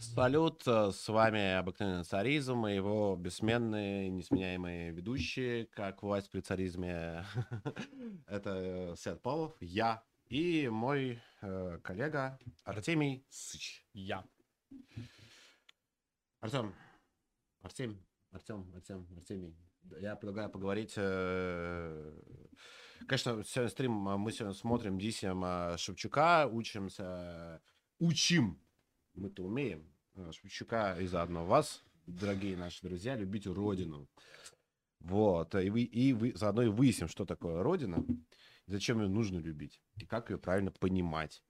Салют, 0.00 0.66
э, 0.66 0.90
с 0.92 1.08
вами 1.08 1.52
обыкновенный 1.52 2.04
царизм 2.04 2.66
и 2.66 2.74
его 2.74 3.16
бессменные, 3.16 4.08
несменяемые 4.08 4.92
ведущие, 4.92 5.66
как 5.66 6.02
власть 6.02 6.30
при 6.30 6.40
царизме. 6.40 7.24
Это 8.26 8.94
Сет 8.96 9.20
Павлов, 9.22 9.54
я 9.60 10.02
и 10.26 10.68
мой 10.68 11.20
э, 11.42 11.78
коллега 11.82 12.38
Артемий 12.64 13.26
Сыч. 13.28 13.86
Я. 13.92 14.24
Артем, 16.40 16.74
Артем, 17.60 18.00
Артем, 18.30 18.72
Артем, 18.74 19.06
Артемий. 19.16 19.54
Я 20.00 20.16
предлагаю 20.16 20.50
поговорить. 20.50 20.94
э, 20.96 22.20
Конечно, 23.06 23.42
сегодня 23.44 23.70
стрим 23.70 24.08
а, 24.08 24.16
мы 24.16 24.30
сегодня 24.32 24.54
смотрим 24.54 24.98
Дисем 24.98 25.42
а, 25.44 25.76
Шевчука, 25.78 26.46
учимся, 26.46 27.60
учим, 27.98 28.60
мы-то 29.14 29.42
умеем, 29.44 29.84
а, 30.14 30.32
Шевчука 30.32 30.96
и 31.00 31.06
заодно 31.06 31.44
вас, 31.44 31.82
дорогие 32.06 32.56
наши 32.56 32.82
друзья, 32.82 33.16
любите 33.16 33.50
Родину. 33.50 34.08
Вот, 35.00 35.54
и, 35.54 35.70
вы, 35.70 35.82
и 35.82 36.12
вы, 36.12 36.32
заодно 36.34 36.62
и 36.62 36.68
выясним, 36.68 37.08
что 37.08 37.24
такое 37.24 37.62
Родина, 37.62 38.04
зачем 38.66 39.00
ее 39.00 39.08
нужно 39.08 39.38
любить, 39.38 39.80
и 39.96 40.04
как 40.04 40.30
ее 40.30 40.38
правильно 40.38 40.70
понимать. 40.70 41.42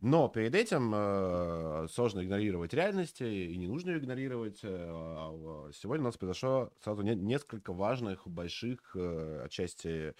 Но 0.00 0.28
перед 0.28 0.54
этим 0.54 0.92
э, 0.94 1.86
сложно 1.90 2.22
игнорировать 2.22 2.74
реальности, 2.74 3.24
и 3.24 3.56
не 3.56 3.66
нужно 3.66 3.90
ее 3.90 3.98
игнорировать. 3.98 4.60
Э, 4.62 4.68
а, 4.68 5.70
Сегодня 5.72 6.02
у 6.02 6.06
нас 6.06 6.18
произошло 6.18 6.70
сразу 6.82 7.02
не- 7.02 7.14
несколько 7.14 7.72
важных, 7.72 8.28
больших, 8.28 8.94
э, 8.94 9.42
отчасти, 9.46 10.14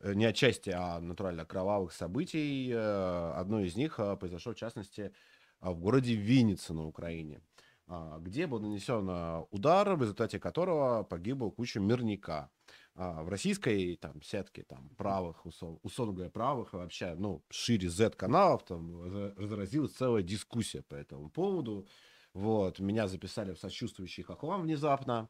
э, 0.00 0.12
не 0.14 0.26
отчасти, 0.26 0.70
а 0.70 1.00
натурально 1.00 1.46
кровавых 1.46 1.92
событий. 1.92 2.70
Э, 2.70 3.32
Одно 3.34 3.60
из 3.60 3.76
них 3.76 3.98
э, 3.98 4.14
произошло, 4.16 4.52
в 4.52 4.56
частности, 4.56 5.12
в 5.60 5.78
городе 5.78 6.14
Винница 6.14 6.74
на 6.74 6.86
Украине, 6.86 7.40
а, 7.86 8.18
где 8.18 8.46
был 8.46 8.60
нанесен 8.60 9.08
э, 9.08 9.44
удар, 9.50 9.94
в 9.96 10.00
результате 10.02 10.38
которого 10.38 11.02
погибла 11.04 11.50
куча 11.50 11.80
мирника. 11.80 12.50
А, 12.94 13.22
В 13.22 13.28
российской 13.28 13.96
там 13.96 14.22
сетке 14.22 14.64
там 14.64 14.90
правых, 14.96 15.46
условно 15.46 16.14
говоря, 16.14 16.30
правых, 16.30 16.72
вообще, 16.72 17.14
ну, 17.14 17.42
шире 17.50 17.88
Z-каналов, 17.88 18.64
там 18.64 19.02
разра- 19.02 19.34
разразилась 19.36 19.92
целая 19.92 20.22
дискуссия 20.22 20.82
по 20.82 20.94
этому 20.94 21.30
поводу. 21.30 21.86
Вот, 22.34 22.78
меня 22.78 23.08
записали 23.08 23.52
в 23.52 23.58
сочувствующий 23.58 24.22
хохлам 24.22 24.62
внезапно. 24.62 25.28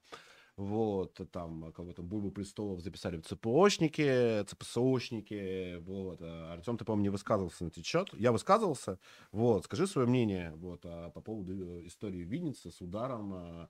Вот, 0.59 1.20
там 1.31 1.73
кого-то 1.73 2.03
Бульбу 2.03 2.33
Престолов 2.33 2.81
записали 2.81 3.19
в 3.19 3.23
ЦПОшники, 3.23 4.42
ЦПСОшники. 4.42 5.77
Вот, 5.77 6.19
а, 6.20 6.55
Артем, 6.55 6.77
ты, 6.77 6.84
по-моему, 6.84 7.05
не 7.05 7.11
высказывался 7.11 7.62
на 7.62 7.69
этот 7.69 7.87
счет. 7.87 8.12
Я 8.15 8.33
высказывался. 8.33 8.98
Вот, 9.31 9.67
скажи 9.67 9.87
свое 9.87 10.09
мнение 10.09 10.53
вот, 10.56 10.81
а, 10.84 11.11
по 11.11 11.20
поводу 11.20 11.53
э, 11.53 11.87
истории 11.87 12.25
Винницы 12.25 12.73
с 12.73 12.81
ударом, 12.81 13.34
а, 13.34 13.69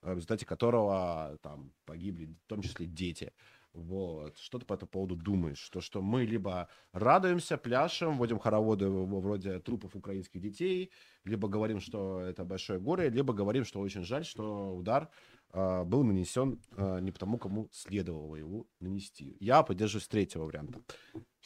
в 0.00 0.14
результате 0.14 0.46
которого 0.46 1.36
там 1.42 1.72
погибли 1.84 2.26
в 2.26 2.46
том 2.46 2.62
числе 2.62 2.86
дети. 2.86 3.32
Вот. 3.72 4.38
Что 4.38 4.58
ты 4.58 4.64
по 4.64 4.74
этому 4.74 4.88
поводу 4.88 5.16
думаешь? 5.16 5.68
То, 5.70 5.80
что 5.80 6.02
мы 6.02 6.24
либо 6.24 6.68
радуемся, 6.92 7.58
пляшем, 7.58 8.16
вводим 8.16 8.38
хороводы 8.38 8.88
вроде 8.88 9.58
трупов 9.58 9.96
украинских 9.96 10.40
детей, 10.40 10.92
либо 11.24 11.48
говорим, 11.48 11.80
что 11.80 12.20
это 12.20 12.44
большое 12.44 12.78
горе, 12.78 13.10
либо 13.10 13.32
говорим, 13.32 13.64
что 13.64 13.80
очень 13.80 14.04
жаль, 14.04 14.24
что 14.24 14.74
удар 14.74 15.10
был 15.52 16.04
нанесен 16.04 16.60
а, 16.76 16.98
не 16.98 17.10
потому, 17.10 17.38
кому 17.38 17.68
следовало 17.72 18.36
его 18.36 18.66
нанести. 18.80 19.36
Я 19.40 19.62
поддерживаюсь 19.62 20.08
третьего 20.08 20.44
варианта. 20.44 20.80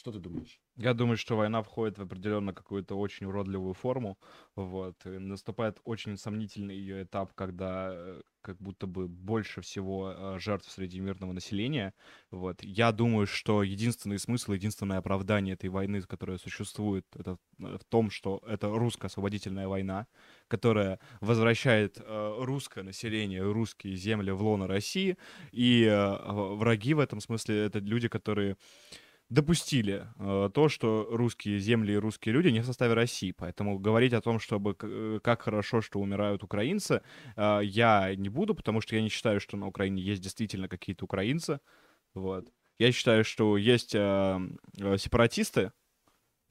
Что 0.03 0.11
ты 0.11 0.19
думаешь? 0.19 0.59
Я 0.75 0.93
думаю, 0.93 1.15
что 1.15 1.37
война 1.37 1.63
входит 1.63 1.97
в 1.97 2.01
определенно 2.01 2.53
какую-то 2.53 2.95
очень 2.95 3.25
уродливую 3.25 3.73
форму. 3.73 4.17
Вот. 4.53 4.97
И 5.05 5.11
наступает 5.11 5.79
очень 5.85 6.17
сомнительный 6.17 6.75
ее 6.75 7.03
этап, 7.03 7.31
когда 7.33 7.93
э, 7.93 8.21
как 8.41 8.57
будто 8.57 8.85
бы 8.85 9.07
больше 9.07 9.61
всего 9.61 10.11
э, 10.13 10.39
жертв 10.39 10.69
среди 10.69 10.99
мирного 10.99 11.31
населения. 11.31 11.93
Вот. 12.31 12.61
Я 12.63 12.91
думаю, 12.91 13.27
что 13.27 13.63
единственный 13.63 14.19
смысл, 14.19 14.51
единственное 14.51 14.97
оправдание 14.97 15.53
этой 15.53 15.69
войны, 15.69 16.01
которая 16.01 16.37
существует, 16.37 17.05
это 17.15 17.37
э, 17.59 17.77
в 17.77 17.85
том, 17.85 18.11
что 18.11 18.43
это 18.45 18.67
русская 18.67 19.07
освободительная 19.07 19.69
война, 19.69 20.07
которая 20.49 20.99
возвращает 21.21 21.97
русское 22.05 22.83
население, 22.83 23.41
русские 23.41 23.95
земли 23.95 24.31
в 24.31 24.43
лоно 24.43 24.67
России. 24.67 25.15
И 25.53 25.87
враги 25.87 26.93
в 26.93 26.99
этом 26.99 27.21
смысле 27.21 27.67
это 27.67 27.79
люди, 27.79 28.09
которые 28.09 28.57
допустили 29.33 30.07
э, 30.19 30.49
то, 30.53 30.69
что 30.69 31.07
русские 31.09 31.57
земли 31.59 31.93
и 31.93 31.97
русские 31.97 32.33
люди 32.33 32.49
не 32.49 32.59
в 32.59 32.65
составе 32.65 32.93
России. 32.93 33.31
Поэтому 33.31 33.79
говорить 33.79 34.13
о 34.13 34.21
том, 34.21 34.39
чтобы 34.39 34.75
э, 34.79 35.19
как 35.23 35.41
хорошо, 35.41 35.81
что 35.81 35.99
умирают 35.99 36.43
украинцы, 36.43 37.01
э, 37.35 37.59
я 37.63 38.13
не 38.15 38.29
буду, 38.29 38.53
потому 38.53 38.79
что 38.81 38.95
я 38.95 39.01
не 39.01 39.09
считаю, 39.09 39.39
что 39.39 39.57
на 39.57 39.67
Украине 39.67 40.03
есть 40.03 40.21
действительно 40.21 40.67
какие-то 40.67 41.05
украинцы. 41.05 41.59
Вот. 42.13 42.47
Я 42.77 42.91
считаю, 42.91 43.23
что 43.23 43.57
есть 43.57 43.95
э, 43.95 44.39
э, 44.79 44.97
сепаратисты, 44.97 45.71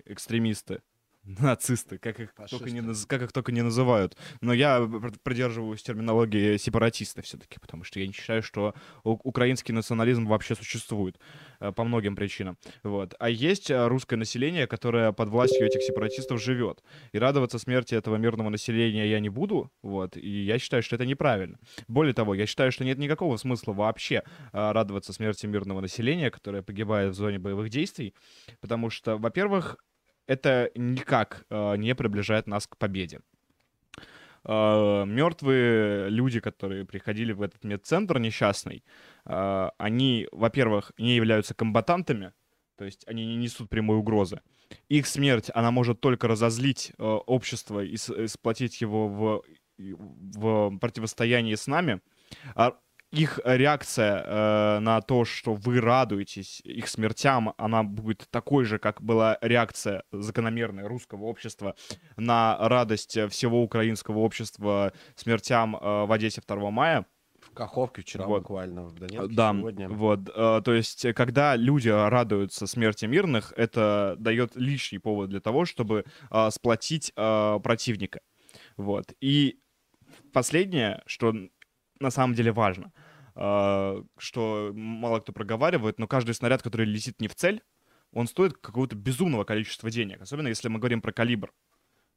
экстремисты, 0.05 0.83
нацисты, 1.25 1.99
как 1.99 2.19
их, 2.21 2.35
только 2.51 2.71
не, 2.71 2.83
как 3.07 3.23
их 3.23 3.33
только 3.33 3.53
не 3.53 3.63
называют. 3.63 4.17
Но 4.41 4.53
я 4.53 4.81
пр- 4.81 5.13
придерживаюсь 5.23 5.83
терминологии 5.83 6.57
сепаратисты 6.57 7.23
все-таки, 7.23 7.59
потому 7.61 7.85
что 7.85 8.01
я 8.01 8.07
не 8.07 8.13
считаю, 8.13 8.43
что 8.43 8.75
украинский 9.05 9.73
национализм 9.73 10.27
вообще 10.27 10.55
существует 10.55 11.19
э, 11.61 11.73
по 11.73 11.85
многим 11.85 12.17
причинам. 12.17 12.59
Вот. 12.83 13.15
А 13.19 13.29
есть 13.31 13.71
э, 13.71 13.87
русское 13.87 14.17
население, 14.17 14.67
которое 14.67 15.13
под 15.13 15.29
властью 15.29 15.67
этих 15.67 15.83
сепаратистов 15.83 16.43
живет. 16.43 16.83
И 17.13 17.19
радоваться 17.19 17.59
смерти 17.59 17.95
этого 17.95 18.17
мирного 18.17 18.49
населения 18.49 19.09
я 19.09 19.21
не 19.21 19.29
буду. 19.29 19.71
Вот. 19.83 20.17
И 20.17 20.45
я 20.45 20.59
считаю, 20.59 20.83
что 20.83 20.97
это 20.97 21.07
неправильно. 21.07 21.59
Более 21.87 22.15
того, 22.15 22.35
я 22.35 22.47
считаю, 22.47 22.73
что 22.73 22.85
нет 22.85 22.99
никакого 22.99 23.37
смысла 23.37 23.73
вообще 23.73 24.23
э, 24.53 24.73
радоваться 24.73 25.13
смерти 25.13 25.47
мирного 25.47 25.81
населения, 25.81 26.31
которое 26.31 26.63
погибает 26.63 27.13
в 27.13 27.15
зоне 27.15 27.39
боевых 27.39 27.71
действий. 27.71 28.15
Потому 28.61 28.91
что, 28.91 29.17
во-первых, 29.17 29.77
это 30.33 30.71
никак 30.75 31.45
э, 31.51 31.77
не 31.77 31.95
приближает 31.95 32.47
нас 32.47 32.67
к 32.67 32.77
победе. 32.77 33.21
мертвые 34.45 36.11
люди, 36.11 36.41
которые 36.41 36.85
приходили 36.85 37.33
в 37.33 37.43
этот 37.43 37.65
медцентр 37.65 38.19
несчастный, 38.19 38.83
э, 39.27 39.69
они, 39.79 40.29
во-первых, 40.33 40.93
не 40.99 41.15
являются 41.15 41.55
комбатантами, 41.55 42.33
то 42.77 42.85
есть 42.85 43.07
они 43.07 43.27
не 43.27 43.37
несут 43.37 43.69
прямой 43.69 43.99
угрозы. 43.99 44.41
Их 44.89 45.07
смерть, 45.07 45.51
она 45.55 45.71
может 45.71 46.01
только 46.01 46.29
разозлить 46.29 46.93
э, 46.99 47.03
общество 47.03 47.85
и 47.85 47.97
сплотить 48.27 48.81
его 48.81 49.09
в, 49.09 49.43
в 49.79 50.79
противостоянии 50.79 51.55
с 51.55 51.67
нами. 51.67 52.01
А 52.55 52.79
их 53.13 53.39
реакция 53.45 54.25
э, 54.25 54.79
на 54.81 55.01
то, 55.03 55.25
что 55.25 55.55
вы 55.55 55.81
радуетесь 55.81 56.61
их 56.65 56.89
смертям, 56.89 57.55
она 57.59 57.83
будет 57.83 58.27
такой 58.31 58.65
же, 58.65 58.79
как 58.79 59.03
была 59.03 59.39
реакция 59.43 60.03
закономерная 60.13 60.89
русского 60.89 61.25
общества 61.25 61.75
на 62.17 62.57
радость 62.59 63.19
всего 63.31 63.63
украинского 63.63 64.19
общества 64.21 64.93
смертям 65.15 65.77
э, 65.77 66.07
в 66.07 66.11
Одессе 66.13 66.43
2 66.47 66.71
мая. 66.71 67.07
В 67.41 67.51
Каховке 67.55 68.03
вчера 68.03 68.25
Вот. 68.27 68.43
буквально, 68.43 68.85
в 68.85 68.95
Донецке 68.95 69.35
Да, 69.35 69.53
сегодня. 69.53 69.89
вот, 69.89 70.29
э, 70.35 70.63
то 70.65 70.73
есть, 70.73 71.13
когда 71.15 71.55
люди 71.57 71.89
радуются 71.89 72.67
смерти 72.67 73.05
мирных, 73.07 73.53
это 73.57 74.15
дает 74.19 74.57
лишний 74.57 74.99
повод 74.99 75.29
для 75.31 75.41
того, 75.41 75.65
чтобы 75.67 76.05
э, 76.31 76.51
сплотить 76.51 77.13
э, 77.17 77.59
противника. 77.63 78.21
Вот. 78.77 79.13
И 79.21 79.59
последнее, 80.33 81.03
что 81.07 81.35
на 82.01 82.11
самом 82.11 82.35
деле 82.35 82.53
важно, 82.53 82.93
что 83.35 84.73
мало 84.75 85.21
кто 85.21 85.33
проговаривает, 85.33 85.99
но 85.99 86.07
каждый 86.07 86.35
снаряд, 86.35 86.63
который 86.63 86.87
летит 86.87 87.21
не 87.21 87.29
в 87.29 87.35
цель, 87.35 87.63
он 88.13 88.27
стоит 88.27 88.59
какого-то 88.59 88.95
безумного 88.95 89.45
количества 89.45 89.91
денег, 89.91 90.21
особенно 90.21 90.49
если 90.49 90.69
мы 90.69 90.79
говорим 90.79 91.01
про 91.01 91.13
калибр. 91.13 91.53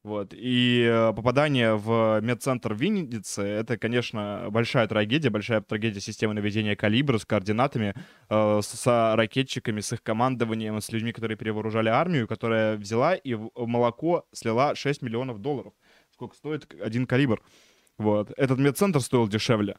Вот. 0.05 0.35
И 0.35 0.87
э, 0.87 1.13
попадание 1.15 1.73
в 1.73 2.19
медцентр 2.21 2.75
Винницы— 2.75 3.41
это, 3.41 3.75
конечно, 3.75 4.49
большая 4.51 4.87
трагедия, 4.87 5.31
большая 5.31 5.61
трагедия 5.61 5.99
системы 5.99 6.35
наведения 6.35 6.75
калибра 6.75 7.17
с 7.17 7.25
координатами, 7.25 7.95
э, 8.29 8.59
с, 8.61 9.15
ракетчиками, 9.15 9.79
с 9.79 9.93
их 9.93 10.03
командованием, 10.03 10.79
с 10.79 10.91
людьми, 10.91 11.11
которые 11.11 11.37
перевооружали 11.37 11.89
армию, 11.89 12.27
которая 12.27 12.77
взяла 12.77 13.15
и 13.15 13.33
в 13.33 13.49
молоко 13.55 14.27
слила 14.31 14.75
6 14.75 15.01
миллионов 15.01 15.39
долларов. 15.39 15.73
Сколько 16.11 16.35
стоит 16.35 16.71
один 16.79 17.07
калибр. 17.07 17.41
Вот. 17.97 18.29
Этот 18.37 18.59
медцентр 18.59 19.01
стоил 19.01 19.27
дешевле. 19.27 19.75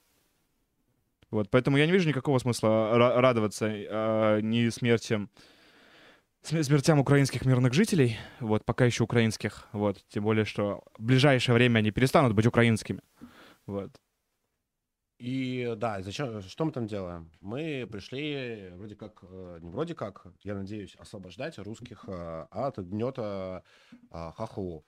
Вот, 1.37 1.51
поэтому 1.51 1.77
я 1.77 1.85
не 1.85 1.93
вижу 1.93 2.09
никакого 2.09 2.39
смысла 2.39 2.97
ра- 2.97 3.21
радоваться 3.21 3.67
э, 3.69 4.41
ни 4.41 4.71
смертям, 4.71 5.29
см- 6.41 6.65
смертям 6.65 6.99
украинских 6.99 7.45
мирных 7.45 7.75
жителей, 7.75 8.17
вот, 8.41 8.65
пока 8.65 8.87
еще 8.87 9.05
украинских, 9.05 9.69
вот, 9.73 10.03
тем 10.09 10.25
более, 10.25 10.47
что 10.47 10.83
в 10.97 11.03
ближайшее 11.03 11.55
время 11.55 11.81
они 11.81 11.91
перестанут 11.91 12.33
быть 12.33 12.47
украинскими, 12.47 13.01
вот. 13.67 13.91
И 15.19 15.75
да, 15.77 16.01
зачем, 16.01 16.41
что 16.41 16.65
мы 16.65 16.73
там 16.73 16.87
делаем? 16.87 17.31
Мы 17.43 17.87
пришли 17.87 18.71
вроде 18.73 18.97
как, 18.97 19.23
э, 19.23 19.59
не 19.61 19.69
вроде 19.69 19.95
как, 19.95 20.29
я 20.43 20.55
надеюсь, 20.55 20.97
освобождать 20.97 21.59
русских 21.59 22.07
э, 22.09 22.47
от 22.51 22.79
гнета 22.79 23.63
э, 24.11 24.33
хохлов. 24.35 24.85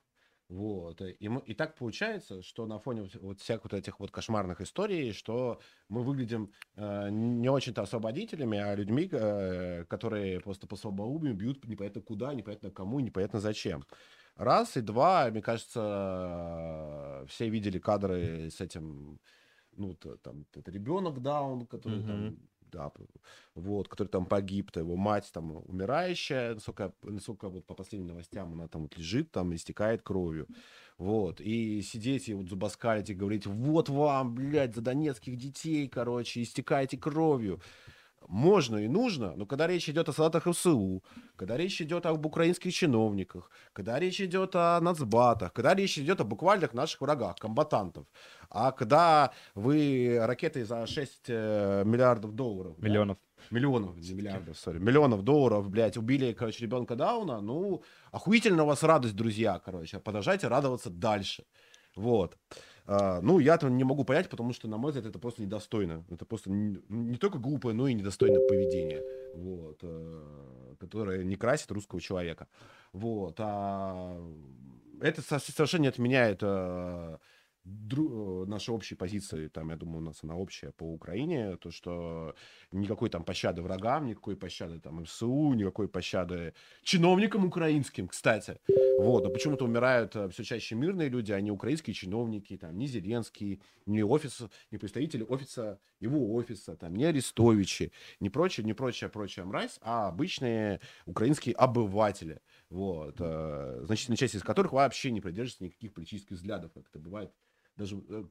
Вот. 0.48 1.02
И, 1.02 1.28
мы, 1.28 1.40
и 1.40 1.52
так 1.54 1.74
получается, 1.74 2.42
что 2.42 2.66
на 2.66 2.78
фоне 2.78 3.08
вот, 3.20 3.40
всех 3.40 3.64
вот 3.64 3.74
этих 3.74 4.00
вот 4.00 4.10
кошмарных 4.10 4.62
историй, 4.62 5.12
что 5.12 5.60
мы 5.90 6.02
выглядим 6.02 6.50
э, 6.76 7.10
не 7.10 7.50
очень-то 7.50 7.82
освободителями, 7.82 8.58
а 8.58 8.74
людьми, 8.74 9.08
э, 9.12 9.84
которые 9.84 10.40
просто 10.40 10.66
по 10.66 10.76
слабоумию 10.76 11.34
бьют 11.34 11.66
непонятно 11.68 12.00
куда, 12.00 12.32
непонятно 12.32 12.70
кому, 12.70 13.00
непонятно 13.00 13.40
зачем. 13.40 13.84
Раз, 14.36 14.76
и 14.76 14.80
два, 14.80 15.28
мне 15.30 15.42
кажется, 15.42 17.24
все 17.28 17.48
видели 17.50 17.78
кадры 17.78 18.50
с 18.50 18.60
этим, 18.60 19.18
ну, 19.76 19.94
там, 19.94 20.46
это 20.54 20.70
ребенок 20.70 21.20
Даун, 21.20 21.66
который 21.66 21.98
mm-hmm. 21.98 22.06
там 22.06 22.38
да, 22.70 22.92
вот, 23.54 23.88
который 23.88 24.08
там 24.08 24.26
погиб, 24.26 24.70
то 24.70 24.80
его 24.80 24.96
мать 24.96 25.30
там 25.32 25.62
умирающая, 25.66 26.54
насколько, 26.54 26.92
насколько 27.02 27.48
вот 27.48 27.66
по 27.66 27.74
последним 27.74 28.08
новостям 28.08 28.52
она 28.52 28.68
там 28.68 28.82
вот 28.82 28.96
лежит, 28.96 29.30
там 29.30 29.54
истекает 29.54 30.02
кровью, 30.02 30.46
вот, 30.98 31.40
и 31.40 31.82
сидеть 31.82 32.28
и 32.28 32.34
вот 32.34 32.48
зубоскалить 32.48 33.10
и 33.10 33.14
говорить, 33.14 33.46
вот 33.46 33.88
вам, 33.88 34.34
блядь, 34.34 34.74
за 34.74 34.80
донецких 34.80 35.36
детей, 35.36 35.88
короче, 35.88 36.42
истекаете 36.42 36.96
кровью, 36.96 37.60
можно 38.28 38.76
и 38.76 38.88
нужно, 38.88 39.34
но 39.36 39.46
когда 39.46 39.66
речь 39.66 39.88
идет 39.88 40.08
о 40.08 40.12
солдатах 40.12 40.52
ФСУ, 40.52 41.02
когда 41.36 41.56
речь 41.56 41.80
идет 41.80 42.06
об 42.06 42.24
украинских 42.26 42.72
чиновниках, 42.74 43.50
когда 43.72 43.98
речь 43.98 44.20
идет 44.20 44.54
о 44.54 44.78
нацбатах, 44.80 45.52
когда 45.52 45.74
речь 45.74 45.98
идет 45.98 46.20
о 46.20 46.24
буквальных 46.24 46.74
наших 46.74 47.00
врагах, 47.00 47.36
комбатантов, 47.36 48.06
а 48.50 48.72
когда 48.72 49.32
вы 49.54 50.18
ракетой 50.20 50.64
за 50.64 50.86
6 50.86 51.24
э, 51.28 51.82
миллиардов 51.84 52.32
долларов... 52.32 52.78
Миллионов. 52.78 53.16
Да, 53.16 53.44
миллионов, 53.50 53.96
не 53.96 54.14
миллиардов, 54.14 54.58
сори, 54.58 54.78
миллионов 54.78 55.22
долларов, 55.22 55.70
блядь, 55.70 55.96
убили, 55.96 56.32
короче, 56.32 56.64
ребенка 56.64 56.96
Дауна, 56.96 57.40
ну, 57.40 57.82
охуительно 58.12 58.64
у 58.64 58.66
вас 58.66 58.82
радость, 58.82 59.16
друзья, 59.16 59.60
короче, 59.64 60.00
продолжайте 60.00 60.48
радоваться 60.48 60.90
дальше. 60.90 61.44
Вот. 61.96 62.36
А, 62.90 63.20
ну, 63.20 63.38
я 63.38 63.56
этого 63.56 63.70
не 63.70 63.84
могу 63.84 64.04
понять, 64.04 64.30
потому 64.30 64.54
что, 64.54 64.66
на 64.66 64.78
мой 64.78 64.92
взгляд, 64.92 65.04
это 65.04 65.18
просто 65.18 65.42
недостойно. 65.42 66.04
Это 66.10 66.24
просто 66.24 66.50
не, 66.50 66.80
не 66.88 67.18
только 67.18 67.38
глупое, 67.38 67.74
но 67.74 67.86
и 67.86 67.92
недостойное 67.92 68.40
поведение, 68.48 69.02
вот, 69.34 69.80
э, 69.82 70.74
которое 70.80 71.22
не 71.22 71.36
красит 71.36 71.70
русского 71.70 72.00
человека. 72.00 72.48
Вот. 72.94 73.34
А 73.40 74.18
это 75.02 75.20
совершенно 75.20 75.82
не 75.82 75.88
отменяет 75.88 76.38
э, 76.40 77.18
дру, 77.68 78.46
наши 78.46 78.72
общие 78.72 78.96
позиции, 78.96 79.48
там, 79.48 79.70
я 79.70 79.76
думаю, 79.76 79.98
у 79.98 80.04
нас 80.04 80.20
она 80.22 80.36
общая 80.36 80.72
по 80.72 80.84
Украине, 80.84 81.56
то, 81.56 81.70
что 81.70 82.34
никакой 82.72 83.10
там 83.10 83.24
пощады 83.24 83.62
врагам, 83.62 84.06
никакой 84.06 84.36
пощады 84.36 84.80
там 84.80 85.02
МСУ, 85.02 85.52
никакой 85.54 85.88
пощады 85.88 86.54
чиновникам 86.82 87.44
украинским, 87.44 88.08
кстати. 88.08 88.58
Вот, 88.98 89.24
но 89.24 89.30
почему-то 89.30 89.64
умирают 89.64 90.16
э, 90.16 90.28
все 90.30 90.42
чаще 90.42 90.74
мирные 90.74 91.08
люди, 91.08 91.30
а 91.30 91.40
не 91.40 91.52
украинские 91.52 91.94
чиновники, 91.94 92.56
там, 92.56 92.76
не 92.76 92.88
Зеленский, 92.88 93.62
не 93.86 94.02
офис, 94.02 94.42
не 94.72 94.78
представители 94.78 95.22
офиса, 95.22 95.78
его 96.00 96.34
офиса, 96.34 96.74
там, 96.76 96.96
не 96.96 97.04
Арестовичи, 97.04 97.92
не 98.18 98.28
прочее, 98.28 98.66
не 98.66 98.74
прочее, 98.74 99.08
прочее 99.08 99.44
мразь, 99.44 99.78
а 99.82 100.08
обычные 100.08 100.80
украинские 101.06 101.54
обыватели, 101.54 102.40
вот, 102.70 103.16
э, 103.20 103.82
значительная 103.84 104.16
часть 104.16 104.34
из 104.34 104.42
которых 104.42 104.72
вообще 104.72 105.12
не 105.12 105.20
придерживается 105.20 105.64
никаких 105.64 105.94
политических 105.94 106.32
взглядов, 106.32 106.72
как 106.72 106.88
это 106.88 106.98
бывает 106.98 107.30
даже 107.78 107.96
э, 108.08 108.24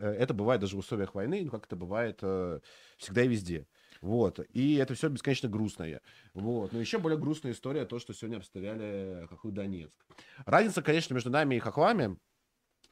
э, 0.00 0.10
это 0.18 0.34
бывает 0.34 0.60
даже 0.60 0.76
в 0.76 0.80
условиях 0.80 1.14
войны, 1.14 1.42
ну, 1.44 1.50
как 1.50 1.66
это 1.66 1.76
бывает 1.76 2.18
э, 2.22 2.60
всегда 2.96 3.22
и 3.22 3.28
везде. 3.28 3.66
Вот. 4.00 4.40
И 4.52 4.74
это 4.76 4.94
все 4.94 5.08
бесконечно 5.08 5.48
грустное. 5.48 6.00
Вот. 6.32 6.72
Но 6.72 6.80
еще 6.80 6.98
более 6.98 7.18
грустная 7.18 7.52
история 7.52 7.84
то, 7.84 7.98
что 7.98 8.12
сегодня 8.12 8.38
обстреляли 8.38 9.26
Хохлы 9.28 9.52
Донецк. 9.52 9.94
Разница, 10.46 10.82
конечно, 10.82 11.14
между 11.14 11.30
нами 11.30 11.54
и 11.54 11.58
Хохлами 11.58 12.18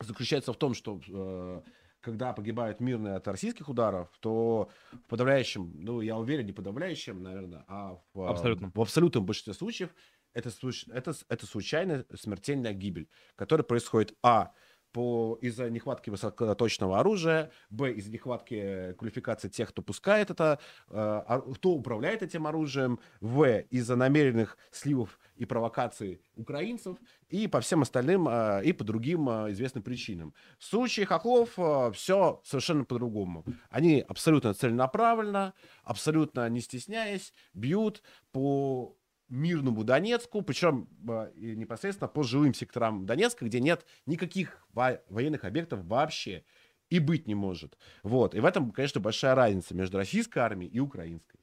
заключается 0.01 0.53
в 0.53 0.57
том, 0.57 0.75
что 0.75 1.01
э, 1.09 1.63
когда 2.01 2.33
погибают 2.33 2.81
мирные 2.81 3.15
от 3.15 3.27
российских 3.29 3.69
ударов, 3.69 4.09
то 4.21 4.71
в 4.93 5.09
подавляющем, 5.09 5.73
ну, 5.75 6.01
я 6.01 6.17
уверен, 6.17 6.47
не 6.47 6.53
подавляющем, 6.53 7.23
наверное, 7.23 7.65
а 7.69 7.99
в, 8.13 8.29
абсолютно. 8.29 8.71
в 8.75 8.81
абсолютном 8.81 9.25
большинстве 9.25 9.55
случаев 9.55 9.91
это, 10.35 10.51
это, 10.93 11.15
это 11.29 11.47
случайная 11.47 12.07
смертельная 12.15 12.73
гибель, 12.73 13.09
которая 13.37 13.65
происходит, 13.65 14.17
а, 14.23 14.53
по, 14.93 15.39
из-за 15.41 15.71
нехватки 15.71 16.11
высокоточного 16.11 16.99
оружия, 17.01 17.51
б, 17.71 17.93
из-за 17.93 18.11
нехватки 18.11 18.95
квалификации 18.99 19.49
тех, 19.49 19.71
кто 19.71 19.83
пускает 19.83 20.31
это, 20.31 20.59
э, 20.91 21.41
кто 21.55 21.71
управляет 21.71 22.23
этим 22.23 22.47
оружием, 22.47 23.01
в, 23.21 23.61
из-за 23.71 23.97
намеренных 23.97 24.59
сливов 24.71 25.19
и 25.37 25.45
провокаций 25.45 26.21
украинцев, 26.37 26.97
и 27.29 27.49
по 27.49 27.61
всем 27.61 27.83
остальным, 27.83 28.29
э, 28.29 28.63
и 28.65 28.73
по 28.73 28.85
другим 28.85 29.29
э, 29.29 29.53
известным 29.53 29.83
причинам. 29.83 30.35
В 30.59 30.65
случае 30.65 31.07
хохлов 31.07 31.59
э, 31.59 31.91
все 31.93 32.41
совершенно 32.45 32.85
по-другому. 32.85 33.45
Они 33.71 34.05
абсолютно 34.07 34.55
целенаправленно, 34.55 35.55
абсолютно 35.85 36.49
не 36.49 36.61
стесняясь, 36.61 37.33
бьют 37.55 38.03
по 38.33 38.97
мирному 39.33 39.83
Донецку, 39.83 40.43
причем 40.43 40.89
непосредственно 41.35 42.07
по 42.07 42.23
жилым 42.23 42.55
секторам 42.55 43.07
Донецка, 43.07 43.47
где 43.47 43.61
нет 43.61 43.85
никаких 44.07 44.67
военных 44.75 45.45
объектов 45.45 45.85
вообще 45.85 46.45
и 46.91 46.99
быть 46.99 47.27
не 47.27 47.35
может. 47.35 47.79
Вот. 48.03 48.35
И 48.35 48.41
в 48.41 48.45
этом, 48.45 48.71
конечно, 48.71 49.01
большая 49.01 49.35
разница 49.35 49.75
между 49.75 49.97
российской 49.97 50.41
армией 50.41 50.71
и 50.71 50.79
украинской. 50.79 51.39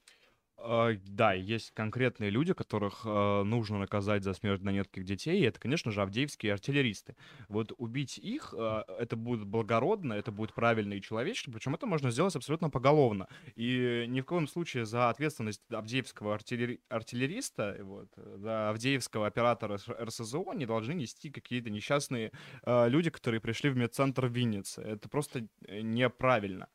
А, 0.61 0.93
да, 1.05 1.33
есть 1.33 1.71
конкретные 1.71 2.29
люди, 2.29 2.53
которых 2.53 3.01
э, 3.05 3.43
нужно 3.43 3.79
наказать 3.79 4.23
за 4.23 4.33
смерть 4.33 4.61
донецких 4.61 5.05
детей, 5.05 5.39
и 5.39 5.45
это, 5.45 5.59
конечно 5.59 5.91
же, 5.91 6.01
авдеевские 6.01 6.53
артиллеристы. 6.53 7.15
Вот 7.47 7.71
убить 7.77 8.17
их, 8.17 8.53
э, 8.57 8.83
это 8.99 9.15
будет 9.15 9.45
благородно, 9.45 10.13
это 10.13 10.31
будет 10.31 10.53
правильно 10.53 10.93
и 10.93 11.01
человечно, 11.01 11.53
причем 11.53 11.75
это 11.75 11.85
можно 11.85 12.11
сделать 12.11 12.35
абсолютно 12.35 12.69
поголовно. 12.69 13.27
И 13.55 14.05
ни 14.07 14.19
в 14.21 14.25
коем 14.25 14.47
случае 14.47 14.85
за 14.85 15.09
ответственность 15.09 15.61
авдеевского 15.71 16.35
артиллери- 16.35 16.81
артиллериста, 16.89 17.77
вот, 17.81 18.09
за 18.15 18.69
авдеевского 18.69 19.27
оператора 19.27 19.77
РСЗО 19.87 20.53
не 20.53 20.65
должны 20.65 20.93
нести 20.93 21.29
какие-то 21.29 21.69
несчастные 21.69 22.31
э, 22.65 22.89
люди, 22.89 23.09
которые 23.09 23.39
пришли 23.39 23.69
в 23.69 23.77
медцентр 23.77 24.25
в 24.25 24.31
Виннице. 24.31 24.81
Это 24.81 25.07
просто 25.07 25.47
неправильно. 25.67 26.67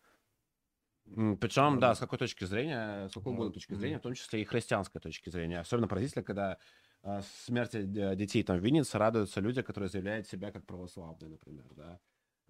Причем, 1.06 1.78
да, 1.78 1.94
с 1.94 1.98
какой 1.98 2.18
точки 2.18 2.44
зрения, 2.44 3.08
с 3.08 3.12
какой 3.12 3.32
угодно 3.32 3.52
точки 3.52 3.74
зрения, 3.74 3.98
в 3.98 4.02
том 4.02 4.14
числе 4.14 4.42
и 4.42 4.44
христианской 4.44 5.00
точки 5.00 5.30
зрения. 5.30 5.60
Особенно 5.60 5.86
поразительно, 5.86 6.24
когда 6.24 6.58
э, 7.02 7.20
смерти 7.44 7.82
детей 7.82 8.42
там 8.42 8.58
в 8.58 8.64
Виннице 8.64 8.98
радуются 8.98 9.40
люди, 9.40 9.62
которые 9.62 9.90
заявляют 9.90 10.26
себя 10.26 10.50
как 10.50 10.66
православные, 10.66 11.30
например, 11.30 11.64
да. 11.76 12.00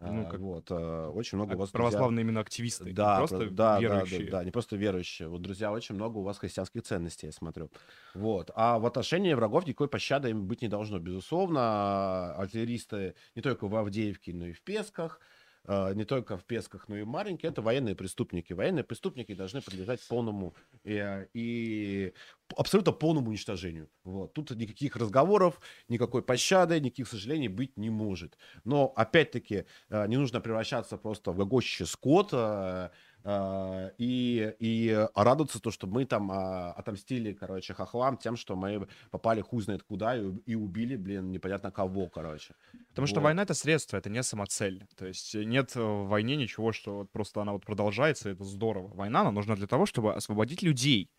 Ну, 0.01 0.27
как... 0.29 0.41
Вот, 0.41 0.71
очень 0.71 1.39
много 1.39 1.55
у 1.55 1.59
вас 1.59 1.71
православные 1.71 2.09
друзья... 2.09 2.23
именно 2.23 2.41
активисты, 2.41 2.93
да, 2.93 3.15
не 3.15 3.19
просто 3.19 3.51
да, 3.51 3.81
верующие. 3.81 4.19
Да, 4.25 4.25
да, 4.25 4.39
да, 4.39 4.45
не 4.45 4.51
просто 4.51 4.77
верующие. 4.77 5.29
Вот, 5.29 5.41
друзья, 5.41 5.73
очень 5.73 5.95
много 5.95 6.19
у 6.19 6.23
вас 6.23 6.39
христианских 6.39 6.83
ценностей, 6.83 7.27
я 7.27 7.33
смотрю. 7.33 7.71
Вот. 8.15 8.51
А 8.55 8.79
в 8.79 8.87
отношении 8.87 9.33
врагов 9.35 9.67
никакой 9.67 9.89
пощады 9.89 10.31
им 10.31 10.47
быть 10.47 10.63
не 10.63 10.69
должно. 10.69 10.99
Безусловно, 10.99 12.35
артиллеристы 12.35 13.15
не 13.35 13.43
только 13.43 13.67
в 13.67 13.75
Авдеевке, 13.77 14.35
но 14.35 14.47
и 14.47 14.53
в 14.53 14.63
Песках, 14.63 15.21
а, 15.21 15.25
не 15.67 16.05
только 16.05 16.37
в 16.37 16.45
Песках, 16.45 16.89
но 16.89 16.97
и 16.97 17.05
маленькие, 17.05 17.51
это 17.51 17.63
военные 17.63 17.95
преступники. 17.95 18.53
Военные 18.53 18.85
преступники 18.85 19.35
должны 19.35 19.63
подлежать 19.63 20.07
полному 20.07 20.55
и, 20.85 20.97
а, 20.97 21.27
и 21.33 22.13
абсолютно 22.57 22.93
полному 22.93 23.31
уничтожению. 23.31 23.89
Вот. 24.05 24.35
Тут 24.35 24.51
никаких 24.51 24.97
разговоров, 24.97 25.61
никакой 25.89 26.23
пощады, 26.23 26.81
никаких 26.81 27.09
сожалений 27.09 27.49
быть 27.49 27.77
не 27.79 27.91
может. 27.91 28.37
Но, 28.65 28.93
опять-таки, 28.95 29.65
а, 29.89 30.07
не 30.07 30.17
нужно 30.17 30.41
превращаться 30.41 30.99
просто 30.99 31.33
в 31.33 31.37
гогощище 31.37 31.87
скота, 31.87 32.93
а, 33.27 33.91
и, 33.97 34.55
и 34.59 35.07
радоваться 35.15 35.59
то, 35.61 35.71
что 35.71 35.87
мы 35.87 36.05
там 36.05 36.31
а, 36.31 36.73
отомстили, 36.73 37.33
короче, 37.33 37.73
хохлам 37.73 38.19
тем, 38.19 38.37
что 38.37 38.55
мы 38.55 38.87
попали 39.11 39.41
хуй 39.41 39.63
знает 39.63 39.83
куда 39.83 40.15
и, 40.17 40.31
и 40.45 40.55
убили, 40.55 40.97
блин, 40.97 41.31
непонятно 41.31 41.71
кого, 41.71 42.09
короче. 42.09 42.55
Потому 42.91 43.05
вот. 43.05 43.09
что 43.09 43.21
война— 43.21 43.43
это 43.45 43.55
средство, 43.55 43.97
это 43.97 44.11
не 44.11 44.23
самоцель. 44.23 44.87
То 44.97 45.07
есть 45.07 45.35
нет 45.35 45.75
в 45.75 46.07
войне 46.07 46.37
ничего, 46.37 46.73
что 46.73 46.99
вот 46.99 47.11
просто 47.11 47.41
она 47.41 47.53
вот 47.53 47.65
продолжается, 47.65 48.29
это 48.29 48.45
здорово. 48.45 48.89
Война, 48.95 49.23
она 49.23 49.31
нужна 49.31 49.57
для 49.57 49.67
того, 49.67 49.87
чтобы 49.87 50.15
освободить 50.15 50.63
людей. 50.63 51.11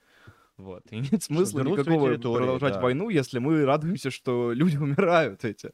Вот. 0.57 0.83
И 0.91 1.00
нет 1.00 1.24
смысла 1.24 1.62
никакого 1.62 2.15
продолжать 2.17 2.75
да. 2.75 2.81
войну, 2.81 3.09
если 3.09 3.39
мы 3.39 3.65
радуемся, 3.65 4.12
что 4.12 4.53
люди 4.53 4.77
умирают 4.77 5.43
эти. 5.43 5.71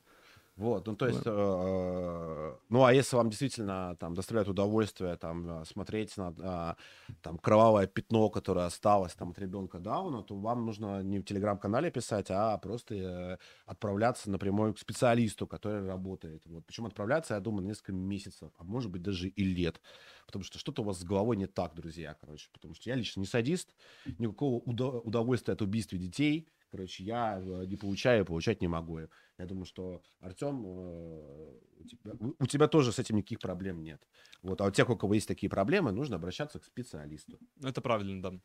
Вот, 0.61 0.85
ну 0.85 0.95
то 0.95 1.07
есть, 1.07 1.23
э, 1.25 2.55
ну 2.69 2.83
а 2.83 2.93
если 2.93 3.15
вам 3.15 3.29
действительно 3.29 3.95
там 3.99 4.13
доставляет 4.13 4.47
удовольствие 4.47 5.17
там 5.17 5.61
э, 5.61 5.65
смотреть 5.65 6.15
на 6.17 6.35
э, 6.37 7.13
там 7.23 7.39
кровавое 7.39 7.87
пятно, 7.87 8.29
которое 8.29 8.67
осталось 8.67 9.15
там 9.15 9.31
от 9.31 9.39
ребенка 9.39 9.79
Дауна, 9.79 10.21
то 10.21 10.35
вам 10.35 10.67
нужно 10.67 11.01
не 11.01 11.17
в 11.17 11.23
телеграм-канале 11.23 11.89
писать, 11.89 12.27
а 12.29 12.59
просто 12.59 12.93
э, 12.93 13.37
отправляться 13.65 14.29
напрямую 14.29 14.75
к 14.75 14.79
специалисту, 14.79 15.47
который 15.47 15.83
работает. 15.83 16.43
Вот. 16.45 16.63
Причем 16.67 16.85
отправляться, 16.85 17.33
я 17.33 17.39
думаю, 17.39 17.65
несколько 17.65 17.93
месяцев, 17.93 18.51
а 18.59 18.63
может 18.63 18.91
быть 18.91 19.01
даже 19.01 19.29
и 19.29 19.43
лет, 19.43 19.81
потому 20.27 20.43
что 20.43 20.59
что-то 20.59 20.83
у 20.83 20.85
вас 20.85 20.99
с 20.99 21.03
головой 21.03 21.37
не 21.37 21.47
так, 21.47 21.73
друзья, 21.73 22.15
короче, 22.21 22.49
потому 22.53 22.75
что 22.75 22.87
я 22.87 22.95
лично 22.95 23.21
не 23.21 23.25
садист, 23.25 23.73
никакого 24.19 24.59
удовольствия 24.59 25.55
от 25.55 25.63
убийства 25.63 25.97
детей 25.97 26.47
короче, 26.71 27.03
я 27.03 27.39
э, 27.39 27.65
не 27.65 27.75
получаю, 27.75 28.25
получать 28.25 28.61
не 28.61 28.67
могу. 28.67 28.99
Я 29.37 29.45
думаю, 29.45 29.65
что 29.65 30.01
Артем, 30.19 30.63
э, 30.65 31.59
у 31.79 31.83
тебя, 31.83 32.13
у 32.39 32.45
тебя 32.45 32.67
тоже 32.67 32.91
с 32.91 32.99
этим 32.99 33.17
никаких 33.17 33.39
проблем 33.39 33.83
нет. 33.83 34.07
Вот, 34.41 34.61
а 34.61 34.65
у 34.65 34.71
тех, 34.71 34.89
у 34.89 34.95
кого 34.95 35.13
есть 35.13 35.27
такие 35.27 35.49
проблемы, 35.49 35.91
нужно 35.91 36.15
обращаться 36.15 36.59
к 36.59 36.65
специалисту. 36.65 37.37
Это 37.63 37.81
правильно, 37.81 38.21
да. 38.21 38.39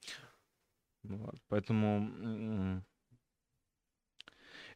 Вот, 1.03 1.37
поэтому. 1.49 2.85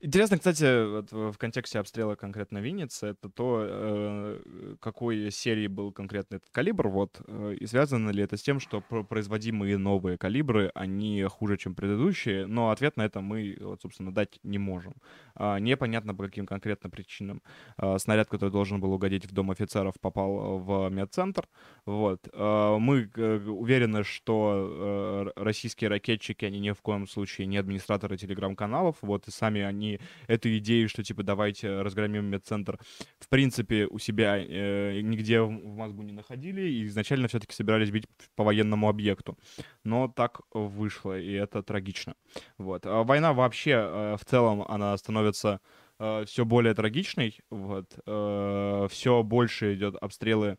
Интересно, 0.02 0.38
кстати, 0.38 0.64
в 1.12 1.36
контексте 1.36 1.78
обстрела 1.78 2.14
конкретно 2.14 2.56
Винницы, 2.56 3.08
это 3.08 3.28
то, 3.28 3.66
э, 3.68 4.76
какой 4.80 5.30
серии 5.30 5.66
был 5.66 5.92
конкретно 5.92 6.36
этот 6.36 6.48
калибр, 6.50 6.88
вот, 6.88 7.20
э, 7.26 7.56
и 7.60 7.66
связано 7.66 8.08
ли 8.08 8.22
это 8.22 8.38
с 8.38 8.42
тем, 8.42 8.60
что 8.60 8.80
производимые 8.80 9.76
новые 9.76 10.16
калибры, 10.16 10.70
они 10.74 11.22
хуже, 11.24 11.58
чем 11.58 11.74
предыдущие, 11.74 12.46
но 12.46 12.70
ответ 12.70 12.96
на 12.96 13.02
это 13.02 13.20
мы, 13.20 13.58
вот, 13.60 13.82
собственно, 13.82 14.10
дать 14.10 14.38
не 14.42 14.56
можем. 14.56 14.94
А, 15.34 15.58
непонятно, 15.58 16.14
по 16.14 16.24
каким 16.24 16.46
конкретно 16.46 16.88
причинам. 16.88 17.42
А, 17.76 17.98
снаряд, 17.98 18.28
который 18.28 18.50
должен 18.50 18.80
был 18.80 18.94
угодить 18.94 19.26
в 19.26 19.32
Дом 19.32 19.50
офицеров, 19.50 20.00
попал 20.00 20.58
в 20.60 20.88
медцентр, 20.88 21.46
вот. 21.84 22.26
А, 22.32 22.78
мы 22.78 23.10
э, 23.14 23.36
уверены, 23.38 24.02
что 24.04 25.30
российские 25.36 25.90
ракетчики, 25.90 26.46
они 26.46 26.58
ни 26.58 26.70
в 26.70 26.80
коем 26.80 27.06
случае 27.06 27.46
не 27.46 27.58
администраторы 27.58 28.16
телеграм-каналов, 28.16 28.96
вот, 29.02 29.28
и 29.28 29.30
сами 29.30 29.60
они 29.60 29.89
эту 30.26 30.56
идею, 30.58 30.88
что 30.88 31.02
типа 31.02 31.22
давайте 31.22 31.82
разгромим 31.82 32.26
медцентр, 32.26 32.78
в 33.18 33.28
принципе, 33.28 33.86
у 33.86 33.98
себя 33.98 34.36
э, 34.38 35.00
нигде 35.00 35.40
в, 35.40 35.50
мозгу 35.50 36.02
не 36.02 36.12
находили 36.12 36.62
и 36.62 36.86
изначально 36.86 37.28
все-таки 37.28 37.54
собирались 37.54 37.90
бить 37.90 38.06
по 38.36 38.44
военному 38.44 38.88
объекту. 38.88 39.38
Но 39.84 40.08
так 40.08 40.42
вышло, 40.52 41.18
и 41.18 41.32
это 41.32 41.62
трагично. 41.62 42.14
Вот. 42.58 42.86
А 42.86 43.02
война 43.02 43.32
вообще 43.32 43.72
э, 43.72 44.16
в 44.20 44.24
целом, 44.24 44.62
она 44.62 44.96
становится 44.96 45.60
э, 45.98 46.24
все 46.26 46.44
более 46.44 46.74
трагичной, 46.74 47.38
вот, 47.50 47.98
э, 48.06 48.88
все 48.90 49.22
больше 49.22 49.74
идет 49.74 49.96
обстрелы 49.96 50.58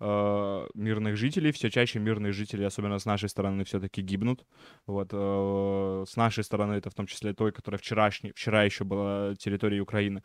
э, 0.00 0.66
мирных 0.74 1.16
жителей. 1.16 1.52
Все 1.52 1.70
чаще 1.70 1.98
мирные 1.98 2.32
жители, 2.32 2.64
особенно 2.64 2.98
с 2.98 3.04
нашей 3.04 3.28
стороны, 3.28 3.64
все-таки 3.64 4.02
гибнут. 4.02 4.44
Вот, 4.86 5.10
э, 5.12 6.04
с 6.08 6.16
нашей 6.16 6.42
стороны, 6.42 6.74
это 6.74 6.90
в 6.90 6.94
том 6.94 7.06
числе 7.06 7.34
той, 7.34 7.52
которая 7.52 7.78
вчерашний, 7.78 8.32
вчера 8.32 8.64
еще 8.64 8.84
была 8.84 9.34
территорией 9.36 9.80
Украины. 9.80 10.22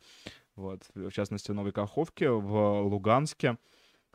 Вот, 0.55 0.83
в 0.95 1.11
частности, 1.11 1.51
в 1.51 1.53
Новой 1.53 1.73
Каховке, 1.73 2.29
в 2.29 2.81
Луганске. 2.81 3.57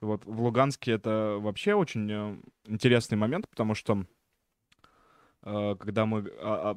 Вот, 0.01 0.25
в 0.25 0.43
Луганске 0.43 0.93
это 0.93 1.37
вообще 1.41 1.75
очень 1.75 2.11
э, 2.11 2.37
интересный 2.67 3.19
момент, 3.19 3.49
потому 3.49 3.75
что 3.75 4.05
э, 5.43 5.77
когда 5.79 6.07
мы 6.07 6.31
а, 6.41 6.77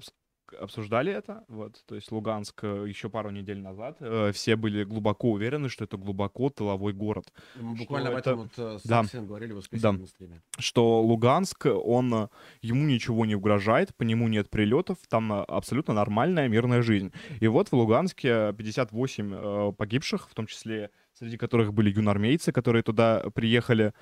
обсуждали 0.59 1.11
это, 1.11 1.43
вот, 1.47 1.83
то 1.85 1.95
есть 1.95 2.11
Луганск 2.11 2.63
э, 2.63 2.85
еще 2.87 3.09
пару 3.09 3.31
недель 3.31 3.59
назад, 3.59 3.97
э, 3.99 4.31
все 4.33 4.55
были 4.55 4.83
глубоко 4.83 5.31
уверены, 5.31 5.69
что 5.69 5.83
это 5.83 5.97
глубоко 5.97 6.49
тыловой 6.49 6.93
город. 6.93 7.33
Мы 7.55 7.75
буквально 7.75 8.09
об 8.09 8.15
этом 8.15 8.41
это... 8.41 8.63
вот 8.63 8.75
э, 8.75 8.79
с 8.79 8.83
да. 8.83 9.03
говорили 9.13 9.53
в 9.53 9.57
воскресенье 9.57 9.97
да. 9.97 10.01
на 10.01 10.07
стриме. 10.07 10.41
Что 10.59 11.01
Луганск, 11.01 11.65
он, 11.65 12.13
э, 12.13 12.27
ему 12.61 12.85
ничего 12.85 13.25
не 13.25 13.35
угрожает, 13.35 13.95
по 13.95 14.03
нему 14.03 14.27
нет 14.27 14.49
прилетов, 14.49 14.97
там 15.09 15.31
абсолютно 15.31 15.93
нормальная 15.93 16.47
мирная 16.47 16.81
жизнь. 16.81 17.11
И 17.39 17.47
вот 17.47 17.69
в 17.69 17.73
Луганске 17.73 18.53
58 18.53 19.33
э, 19.33 19.73
погибших, 19.77 20.29
в 20.29 20.33
том 20.33 20.47
числе 20.47 20.89
среди 21.13 21.37
которых 21.37 21.73
были 21.73 21.91
юнармейцы, 21.91 22.51
которые 22.51 22.83
туда 22.83 23.23
приехали. 23.33 23.93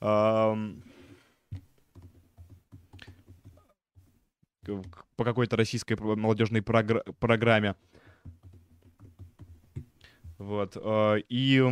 Э, 0.00 0.56
по 5.22 5.24
какой-то 5.24 5.56
российской 5.56 5.94
молодежной 5.94 6.62
прогр- 6.62 7.04
программе. 7.20 7.76
Вот. 10.38 10.76
Э, 10.76 11.20
и 11.28 11.62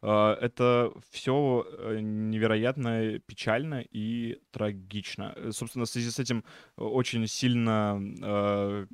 э, 0.00 0.36
это 0.40 0.92
все 1.10 1.66
э, 1.68 1.98
невероятно 2.00 3.18
печально 3.26 3.84
и 3.90 4.40
трагично. 4.52 5.34
Собственно, 5.50 5.84
в 5.84 5.88
связи 5.88 6.10
с 6.10 6.20
этим 6.20 6.44
очень 6.76 7.26
сильно 7.26 8.86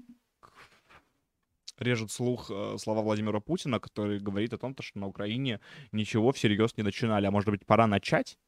режет 1.79 2.13
слух 2.13 2.47
слова 2.79 3.03
Владимира 3.03 3.41
Путина, 3.41 3.79
который 3.79 4.21
говорит 4.21 4.55
о 4.55 4.59
том, 4.59 4.75
что 4.81 4.99
на 4.99 5.07
Украине 5.07 5.61
ничего 5.93 6.33
всерьез 6.33 6.79
не 6.79 6.83
начинали. 6.83 7.27
А 7.27 7.31
может 7.31 7.51
быть, 7.51 7.67
пора 7.67 7.87
начать? 7.87 8.39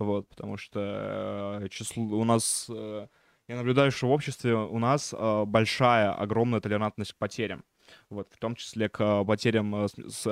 Вот, 0.00 0.28
потому 0.28 0.56
что 0.56 1.60
э, 1.62 1.68
число 1.68 2.02
у 2.02 2.24
нас, 2.24 2.66
э, 2.70 3.06
я 3.48 3.56
наблюдаю, 3.56 3.90
что 3.92 4.08
в 4.08 4.12
обществе 4.12 4.54
у 4.54 4.78
нас 4.78 5.14
э, 5.16 5.44
большая, 5.44 6.12
огромная 6.12 6.60
толерантность 6.60 7.12
к 7.12 7.18
потерям, 7.18 7.64
вот, 8.08 8.32
в 8.32 8.38
том 8.38 8.56
числе 8.56 8.88
к 8.88 9.24
потерям 9.24 9.74
с, 9.74 9.92
с, 9.92 10.22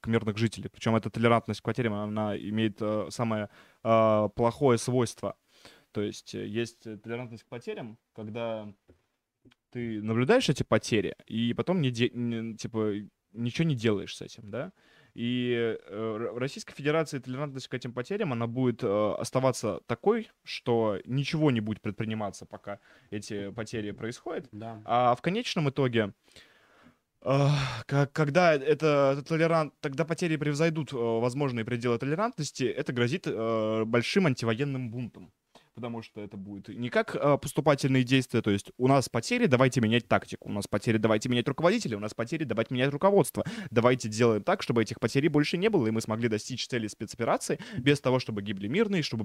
к 0.00 0.06
мирных 0.06 0.38
жителей. 0.38 0.70
Причем 0.70 0.96
эта 0.96 1.10
толерантность 1.10 1.60
к 1.60 1.64
потерям, 1.64 1.92
она 1.92 2.34
имеет 2.38 2.80
самое 3.10 3.50
плохое 3.82 4.78
свойство. 4.78 5.36
То 5.90 6.00
есть 6.00 6.32
есть 6.32 6.84
толерантность 7.02 7.44
к 7.44 7.48
потерям, 7.48 7.98
когда 8.14 8.72
ты 9.70 10.00
наблюдаешь 10.00 10.48
эти 10.48 10.62
потери, 10.62 11.14
и 11.26 11.52
потом 11.52 11.82
не, 11.82 11.90
не 11.90 12.56
типа 12.56 12.94
ничего 13.32 13.68
не 13.68 13.74
делаешь 13.74 14.16
с 14.16 14.22
этим, 14.22 14.50
да? 14.50 14.72
И 15.14 15.76
э, 15.78 16.30
Российской 16.36 16.74
Федерации 16.74 17.18
толерантность 17.18 17.68
к 17.68 17.74
этим 17.74 17.92
потерям, 17.92 18.32
она 18.32 18.46
будет 18.46 18.82
э, 18.82 19.14
оставаться 19.18 19.80
такой, 19.86 20.30
что 20.42 20.98
ничего 21.04 21.50
не 21.50 21.60
будет 21.60 21.82
предприниматься, 21.82 22.46
пока 22.46 22.78
эти 23.10 23.50
потери 23.50 23.90
происходят. 23.90 24.48
Да. 24.52 24.80
А 24.86 25.14
в 25.14 25.20
конечном 25.20 25.68
итоге, 25.68 26.14
э, 27.20 27.48
когда 27.86 28.54
это 28.54 29.22
толерант, 29.28 29.74
тогда 29.80 30.06
потери 30.06 30.36
превзойдут 30.36 30.92
возможные 30.92 31.66
пределы 31.66 31.98
толерантности, 31.98 32.64
это 32.64 32.94
грозит 32.94 33.26
большим 33.26 34.26
антивоенным 34.26 34.90
бунтом 34.90 35.30
потому 35.74 36.02
что 36.02 36.20
это 36.20 36.36
будет 36.36 36.68
не 36.68 36.88
как 36.88 37.16
э, 37.16 37.38
поступательные 37.38 38.04
действия, 38.04 38.42
то 38.42 38.50
есть 38.50 38.72
у 38.76 38.88
нас 38.88 39.08
потери, 39.08 39.46
давайте 39.46 39.80
менять 39.80 40.06
тактику, 40.06 40.48
у 40.48 40.52
нас 40.52 40.66
потери, 40.66 40.98
давайте 40.98 41.28
менять 41.28 41.48
руководителя, 41.48 41.96
у 41.96 42.00
нас 42.00 42.14
потери, 42.14 42.44
давайте 42.44 42.74
менять 42.74 42.90
руководство, 42.90 43.44
давайте 43.70 44.08
делаем 44.08 44.42
так, 44.42 44.62
чтобы 44.62 44.82
этих 44.82 45.00
потерей 45.00 45.28
больше 45.28 45.56
не 45.56 45.68
было, 45.68 45.86
и 45.86 45.90
мы 45.90 46.00
смогли 46.00 46.28
достичь 46.28 46.66
цели 46.66 46.86
спецоперации 46.86 47.58
без 47.78 48.00
того, 48.00 48.18
чтобы 48.18 48.42
гибли 48.42 48.68
мирные, 48.68 49.02
чтобы 49.02 49.24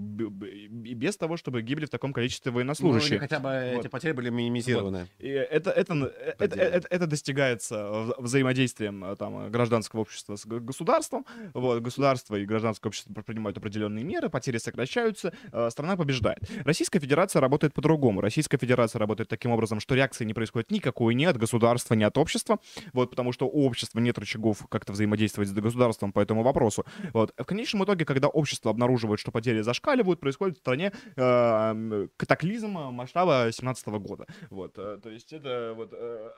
и 0.50 0.94
без 0.94 1.18
того, 1.18 1.38
чтобы 1.38 1.62
гибли 1.62 1.86
в 1.86 1.89
таком 1.89 2.13
количестве 2.13 2.51
военнослужащих. 2.51 3.10
Ну, 3.12 3.16
или 3.16 3.22
хотя 3.22 3.39
бы 3.39 3.72
вот. 3.75 3.80
эти 3.86 3.88
потери 3.89 4.13
были 4.13 4.30
минимизированы. 4.30 5.00
Вот. 5.00 5.10
И 5.20 5.30
это, 5.30 5.72
это, 5.72 5.94
это, 6.39 6.60
это, 6.60 6.88
это 6.89 7.08
достигается 7.08 8.13
взаимодействием 8.18 9.04
э, 9.04 9.16
там, 9.16 9.51
гражданского 9.51 10.01
общества 10.01 10.36
с 10.36 10.46
государством, 10.46 11.25
вот, 11.54 11.82
государство 11.82 12.36
и 12.36 12.46
гражданское 12.46 12.88
общество 12.88 13.13
принимают 13.22 13.58
определенные 13.58 14.04
меры, 14.04 14.30
потери 14.30 14.58
сокращаются, 14.58 15.34
э, 15.51 15.70
страна 15.70 15.98
побеждает 15.98 16.37
бывает. 16.39 16.65
Российская 16.65 17.00
Федерация 17.00 17.39
работает 17.41 17.74
по-другому. 17.74 18.22
Российская 18.22 18.58
Федерация 18.58 19.00
работает 19.00 19.29
таким 19.29 19.51
образом, 19.51 19.79
что 19.79 19.96
реакции 19.96 20.25
не 20.25 20.34
происходит 20.34 20.72
никакой 20.72 21.15
ни 21.15 21.25
от 21.25 21.38
государства, 21.38 21.94
ни 21.96 22.03
от 22.03 22.17
общества, 22.17 22.60
вот, 22.94 23.10
потому 23.10 23.32
что 23.32 23.48
у 23.48 23.65
общества 23.65 24.00
нет 24.00 24.17
рычагов 24.17 24.65
как-то 24.70 24.94
взаимодействовать 24.94 25.50
с 25.50 25.53
государством 25.53 26.12
по 26.12 26.20
этому 26.20 26.44
вопросу. 26.44 26.86
Вот. 27.13 27.34
В 27.38 27.46
конечном 27.46 27.84
итоге, 27.84 28.06
когда 28.06 28.27
общество 28.27 28.72
обнаруживает, 28.72 29.20
что 29.20 29.32
потери 29.32 29.62
зашкаливают, 29.62 30.20
происходит 30.20 30.58
в 30.58 30.60
стране 30.60 30.91
э, 31.15 32.08
катаклизм 32.17 32.72
масштаба 32.72 33.50
17 33.51 33.88
года. 33.88 34.25
Вот. 34.50 34.74
Э, 34.77 35.00
то 35.01 35.10
есть 35.10 35.34
это 35.34 35.74
вот, 35.75 35.94
э, 35.94 36.29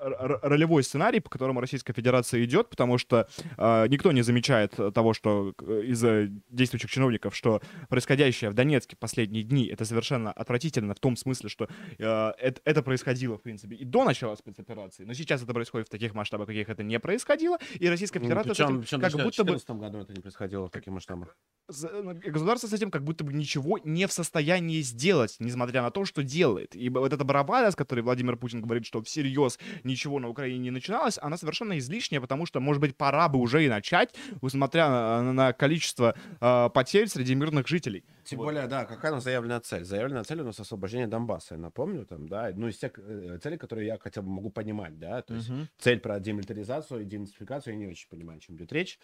ролевой 0.41 0.83
сценарий, 0.83 1.19
по 1.19 1.29
которому 1.29 1.59
Российская 1.59 1.93
Федерация 1.93 2.43
идет, 2.43 2.69
потому 2.69 2.97
что 2.97 3.27
э, 3.57 3.87
никто 3.87 4.11
не 4.11 4.21
замечает 4.21 4.75
того, 4.93 5.13
что 5.13 5.53
э, 5.61 5.81
из-за 5.87 6.27
действующих 6.49 6.89
чиновников, 6.89 7.35
что 7.35 7.61
происходящее 7.89 8.49
в 8.49 8.53
Донецке 8.53 8.95
последние 8.95 9.43
дни 9.43 9.65
это 9.67 9.85
совершенно 9.89 10.31
отвратительно 10.31 10.93
в 10.93 10.99
том 10.99 11.15
смысле, 11.15 11.49
что 11.49 11.67
э, 11.97 12.03
это, 12.39 12.61
это 12.63 12.83
происходило, 12.83 13.37
в 13.37 13.41
принципе, 13.41 13.75
и 13.75 13.85
до 13.85 14.03
начала 14.03 14.35
спецоперации, 14.35 15.03
но 15.03 15.13
сейчас 15.13 15.43
это 15.43 15.53
происходит 15.53 15.87
в 15.87 15.91
таких 15.91 16.13
масштабах, 16.13 16.47
каких 16.47 16.69
это 16.69 16.83
не 16.83 16.99
происходило, 16.99 17.57
и 17.79 17.89
Российская 17.89 18.19
ну, 18.19 18.25
Федерация... 18.25 18.67
Ну, 18.67 18.81
причем, 18.81 18.81
причем 18.81 19.01
как 19.01 19.25
будто 19.25 19.43
бы... 19.43 19.57
В 19.57 19.79
году 19.79 19.99
это 19.99 20.13
не 20.13 20.21
происходило 20.21 20.67
в 20.67 20.71
таких 20.71 20.93
масштабах. 20.93 21.37
Ну, 21.67 22.13
государство 22.13 22.67
с 22.67 22.73
этим 22.73 22.89
как 22.89 23.03
будто 23.03 23.23
бы 23.23 23.33
ничего 23.33 23.79
не 23.83 24.07
в 24.07 24.11
состоянии 24.11 24.81
сделать, 24.81 25.35
несмотря 25.39 25.81
на 25.81 25.91
то, 25.91 26.05
что 26.05 26.23
делает. 26.23 26.75
И 26.75 26.89
вот 26.89 27.13
эта 27.13 27.23
барабана, 27.23 27.71
с 27.71 27.75
которой 27.75 28.01
Владимир 28.01 28.37
Путин 28.37 28.61
говорит, 28.61 28.85
что 28.85 29.01
всерьез 29.03 29.59
ничего 29.83 30.19
на 30.19 30.29
Украине 30.29 30.59
не 30.59 30.71
начиналось, 30.71 31.19
она 31.21 31.37
совершенно 31.37 31.77
излишняя, 31.77 32.21
потому 32.21 32.45
что, 32.45 32.59
может 32.59 32.81
быть, 32.81 32.95
пора 32.95 33.29
бы 33.29 33.39
уже 33.39 33.65
и 33.65 33.69
начать, 33.69 34.15
несмотря 34.41 34.89
на, 34.89 35.33
на 35.33 35.53
количество 35.53 36.15
э, 36.41 36.69
потерь 36.73 37.07
среди 37.07 37.35
мирных 37.35 37.67
жителей. 37.67 38.03
Тем 38.23 38.39
вот. 38.39 38.45
более, 38.45 38.67
да, 38.67 38.85
какая 38.85 39.11
у 39.11 39.15
нас 39.15 39.23
заявленная 39.23 39.59
цель? 39.59 39.78
Заявленная 39.83 40.23
цель 40.23 40.41
у 40.41 40.45
нас 40.45 40.59
освобождение 40.59 41.07
Донбасса, 41.07 41.55
я 41.55 41.59
напомню, 41.59 42.05
там, 42.05 42.27
да, 42.27 42.51
ну, 42.55 42.67
из 42.67 42.77
тех 42.77 42.97
э, 42.97 43.39
целей, 43.41 43.57
которые 43.57 43.87
я 43.87 43.97
хотя 43.97 44.21
бы 44.21 44.29
могу 44.29 44.49
понимать, 44.49 44.99
да, 44.99 45.21
то 45.21 45.33
есть 45.33 45.49
uh-huh. 45.49 45.67
цель 45.77 45.99
про 45.99 46.19
демилитаризацию 46.19 47.01
и 47.01 47.05
денацификацию, 47.05 47.73
я 47.73 47.79
не 47.79 47.87
очень 47.87 48.09
понимаю, 48.09 48.37
о 48.37 48.41
чем 48.41 48.55
идет 48.55 48.71
речь. 48.71 48.99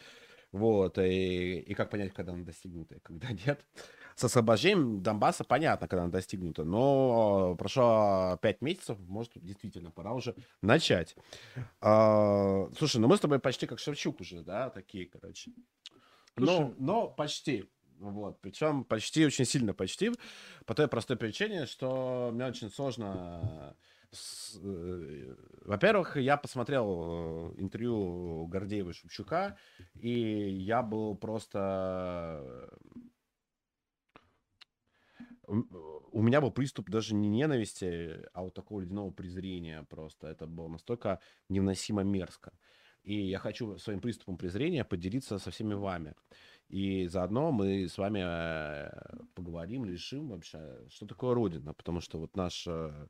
Вот, 0.52 0.98
и, 1.00 1.60
и 1.60 1.74
как 1.74 1.90
понять, 1.90 2.14
когда 2.14 2.32
она 2.32 2.44
достигнута, 2.44 2.96
и 2.96 3.00
когда 3.00 3.28
нет. 3.46 3.60
С 4.16 4.24
освобождением 4.24 5.04
Донбасса 5.04 5.44
понятно, 5.44 5.90
когда 5.90 6.04
она 6.04 6.12
достигнута, 6.12 6.64
но 6.64 7.56
прошло 7.58 8.40
пять 8.42 8.62
месяцев, 8.62 8.98
может, 9.00 9.34
действительно 9.36 9.92
пора 9.92 10.14
уже 10.14 10.36
начать. 10.62 11.18
А, 11.82 12.70
слушай, 12.78 13.02
ну 13.02 13.10
мы 13.10 13.18
с 13.18 13.20
тобой 13.20 13.40
почти 13.40 13.68
как 13.68 13.80
Шевчук 13.80 14.22
уже, 14.22 14.42
да, 14.44 14.70
такие, 14.70 15.06
короче. 15.06 15.52
Ну, 16.38 16.74
но 16.78 17.08
почти. 17.08 17.70
Вот, 18.00 18.42
причем 18.42 18.84
почти, 18.84 19.26
очень 19.26 19.46
сильно 19.46 19.74
почти, 19.74 20.12
по 20.66 20.74
той 20.74 20.88
простой 20.88 21.18
причине, 21.18 21.66
что 21.66 22.30
мне 22.34 22.46
очень 22.46 22.70
сложно... 22.70 23.76
э, 24.62 25.36
Во-первых, 25.62 26.18
я 26.18 26.38
посмотрел 26.38 27.54
э, 27.56 27.62
интервью 27.62 28.48
Гордеева 28.48 28.90
и 28.90 28.94
Шевчука, 28.94 29.58
и 29.94 30.12
я 30.12 30.84
был 30.84 31.16
просто... 31.16 32.70
У 35.48 36.22
меня 36.22 36.42
был 36.42 36.52
приступ 36.52 36.90
даже 36.90 37.14
не 37.14 37.30
ненависти, 37.30 38.26
а 38.34 38.42
вот 38.42 38.56
такого 38.56 38.82
ледяного 38.82 39.12
презрения 39.12 39.84
просто. 39.84 40.28
Это 40.28 40.48
было 40.48 40.68
настолько 40.68 41.20
невыносимо 41.50 42.04
мерзко. 42.04 42.52
И 43.04 43.14
я 43.30 43.38
хочу 43.38 43.78
своим 43.78 44.00
приступом 44.02 44.38
презрения 44.38 44.84
поделиться 44.84 45.38
со 45.38 45.52
всеми 45.52 45.76
вами. 45.76 46.16
И 46.68 47.08
заодно 47.08 47.52
мы 47.52 47.88
с 47.88 47.98
вами 47.98 48.22
э, 48.24 48.90
поговорим, 49.36 49.86
решим 49.86 50.30
вообще, 50.30 50.60
что 50.90 51.06
такое 51.06 51.34
Родина. 51.36 51.74
Потому 51.74 52.02
что 52.02 52.18
вот 52.20 52.36
наш 52.36 52.66
э, 52.68 53.08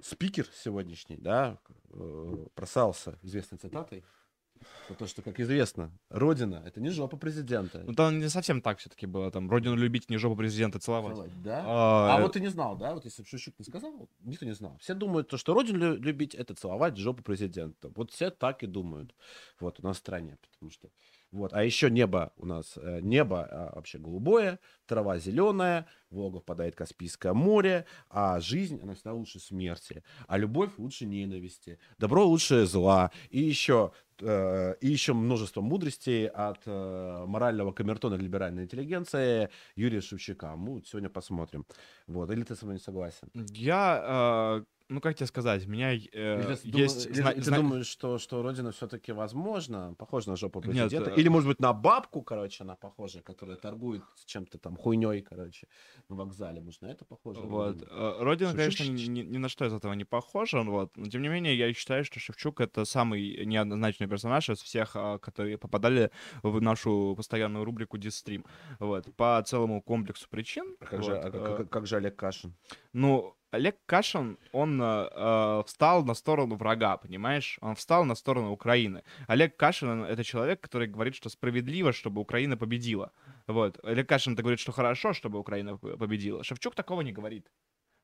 спикер 0.00 0.46
сегодняшний, 0.54 1.16
да, 1.16 1.58
э, 1.90 2.46
просался 2.54 3.18
известной 3.22 3.58
цитатой. 3.58 4.04
То, 4.98 5.06
что, 5.06 5.22
как 5.22 5.38
известно, 5.38 5.92
Родина— 6.10 6.62
это 6.66 6.80
не 6.80 6.90
жопа 6.90 7.16
президента. 7.16 7.84
Ну, 7.86 7.92
там 7.94 8.18
не 8.18 8.28
совсем 8.28 8.60
так 8.60 8.78
все-таки 8.78 9.06
было. 9.06 9.30
Там 9.30 9.48
родину 9.48 9.76
любить, 9.76 10.10
не 10.10 10.16
жопу 10.16 10.34
президента 10.34 10.80
целовать. 10.80 11.14
Целовать, 11.14 11.42
Да? 11.42 11.62
А, 11.64 12.16
А 12.16 12.20
вот 12.20 12.32
ты 12.32 12.40
не 12.40 12.48
знал, 12.48 12.76
да? 12.76 12.94
Вот 12.94 13.04
если 13.04 13.22
бы 13.22 13.28
Шевчук 13.28 13.54
не 13.60 13.64
сказал, 13.64 14.08
никто 14.20 14.46
не 14.46 14.54
знал. 14.54 14.76
Все 14.80 14.94
думают, 14.94 15.28
то, 15.28 15.36
что 15.36 15.54
родину 15.54 15.78
лю- 15.78 15.96
любить 16.02 16.34
это 16.34 16.54
целовать 16.54 16.96
жопу 16.96 17.22
президента. 17.22 17.92
Вот 17.94 18.10
все 18.10 18.30
так 18.30 18.64
и 18.64 18.66
думают. 18.66 19.14
Вот 19.60 19.78
у 19.78 19.82
нас 19.84 19.96
в 19.96 20.00
стране, 20.00 20.38
потому 20.50 20.72
что 20.72 20.88
вот. 21.30 21.52
А 21.52 21.62
еще 21.62 21.90
небо 21.90 22.32
у 22.36 22.46
нас 22.46 22.78
э, 22.80 23.00
небо 23.02 23.46
а, 23.50 23.72
вообще 23.74 23.98
голубое, 23.98 24.58
трава 24.86 25.18
зеленая, 25.18 25.86
в 26.10 26.16
Волгу 26.16 26.40
впадает 26.40 26.74
Каспийское 26.74 27.34
море, 27.34 27.84
а 28.08 28.40
жизнь 28.40 28.80
она 28.82 28.94
всегда 28.94 29.12
лучше 29.12 29.38
смерти, 29.38 30.02
а 30.26 30.38
любовь 30.38 30.70
лучше 30.78 31.04
ненависти, 31.04 31.78
добро 31.98 32.24
лучше 32.24 32.64
зла 32.64 33.10
и 33.28 33.40
еще 33.40 33.92
э, 34.20 34.74
и 34.80 34.88
еще 34.88 35.12
множество 35.12 35.60
мудростей 35.60 36.28
от 36.28 36.62
э, 36.64 37.24
морального 37.26 37.72
камертона 37.72 38.14
либеральной 38.14 38.64
интеллигенции 38.64 39.50
Юрия 39.76 40.00
Шевчука. 40.00 40.56
Мы 40.56 40.82
сегодня 40.86 41.10
посмотрим. 41.10 41.66
Вот. 42.06 42.30
Или 42.30 42.42
ты 42.42 42.56
со 42.56 42.64
мной 42.64 42.76
не 42.76 42.82
согласен? 42.82 43.28
Я, 43.34 44.62
э, 44.62 44.77
ну 44.88 45.00
как 45.00 45.14
тебе 45.16 45.26
сказать, 45.26 45.66
меня 45.66 45.92
э, 45.92 45.96
Или 45.96 46.54
ты, 46.54 46.78
есть... 46.78 47.06
или 47.06 47.12
зна- 47.14 47.32
ты 47.32 47.42
зна- 47.42 47.56
думаешь, 47.58 47.86
что, 47.86 48.18
что 48.18 48.42
Родина 48.42 48.70
все-таки 48.72 49.12
возможно, 49.12 49.94
похожа 49.98 50.30
на 50.30 50.36
жопу 50.36 50.60
Нет, 50.60 50.70
президента? 50.88 51.10
э, 51.10 51.16
Или, 51.16 51.28
может 51.28 51.48
быть, 51.48 51.60
на 51.60 51.72
бабку, 51.72 52.22
короче, 52.22 52.64
она 52.64 52.74
похожа, 52.76 53.20
которая 53.20 53.56
торгует 53.56 54.02
чем-то 54.24 54.58
там 54.58 54.76
хуйней, 54.76 55.20
короче, 55.22 55.68
на 56.08 56.16
вокзале. 56.16 56.60
Может, 56.60 56.82
на 56.82 56.86
это 56.86 57.04
похоже? 57.04 57.40
Вот. 57.40 57.82
Родина? 57.82 57.88
э, 57.90 58.16
Родина, 58.22 58.52
конечно, 58.54 58.84
ни, 58.84 59.20
ни 59.20 59.36
на 59.38 59.48
что 59.48 59.66
из 59.66 59.72
этого 59.72 59.92
не 59.92 60.04
похожа, 60.04 60.62
вот. 60.62 60.96
но 60.96 61.06
тем 61.06 61.22
не 61.22 61.28
менее, 61.28 61.56
я 61.56 61.72
считаю, 61.74 62.04
что 62.04 62.18
Шевчук— 62.18 62.60
это 62.62 62.84
самый 62.84 63.44
неоднозначный 63.44 64.06
персонаж 64.06 64.48
из 64.48 64.62
всех, 64.62 64.92
а, 64.94 65.18
которые 65.18 65.58
попадали 65.58 66.10
в 66.42 66.60
нашу 66.60 67.14
постоянную 67.16 67.64
рубрику 67.64 67.98
«Дистрим». 67.98 68.44
Вот. 68.78 69.06
По 69.16 69.42
целому 69.44 69.82
комплексу 69.82 70.28
причин. 70.30 70.76
А 70.80 70.86
как, 70.86 71.02
же, 71.02 71.14
вот, 71.14 71.24
а 71.24 71.30
как- 71.30 71.40
э, 71.42 71.56
как- 71.58 71.70
как 71.70 71.86
же 71.86 71.96
Олег 71.96 72.16
Кашин? 72.16 72.54
Ну, 72.92 73.34
Олег 73.50 73.76
Кашин, 73.86 74.38
он 74.52 74.80
э, 74.82 75.08
э, 75.10 75.62
встал 75.66 76.04
на 76.04 76.14
сторону 76.14 76.56
врага, 76.56 76.96
понимаешь? 76.98 77.58
Он 77.62 77.74
встал 77.74 78.04
на 78.04 78.14
сторону 78.14 78.52
Украины. 78.52 79.02
Олег 79.26 79.56
Кашин 79.56 80.04
это 80.04 80.22
человек, 80.22 80.60
который 80.60 80.86
говорит, 80.86 81.14
что 81.14 81.30
справедливо, 81.30 81.92
чтобы 81.92 82.20
Украина 82.20 82.56
победила. 82.56 83.12
Вот. 83.46 83.78
Олег 83.84 84.08
Кашин 84.08 84.34
это 84.34 84.42
говорит, 84.42 84.60
что 84.60 84.72
хорошо, 84.72 85.14
чтобы 85.14 85.38
Украина 85.38 85.78
победила. 85.78 86.44
Шевчук 86.44 86.74
такого 86.74 87.00
не 87.00 87.12
говорит. 87.12 87.50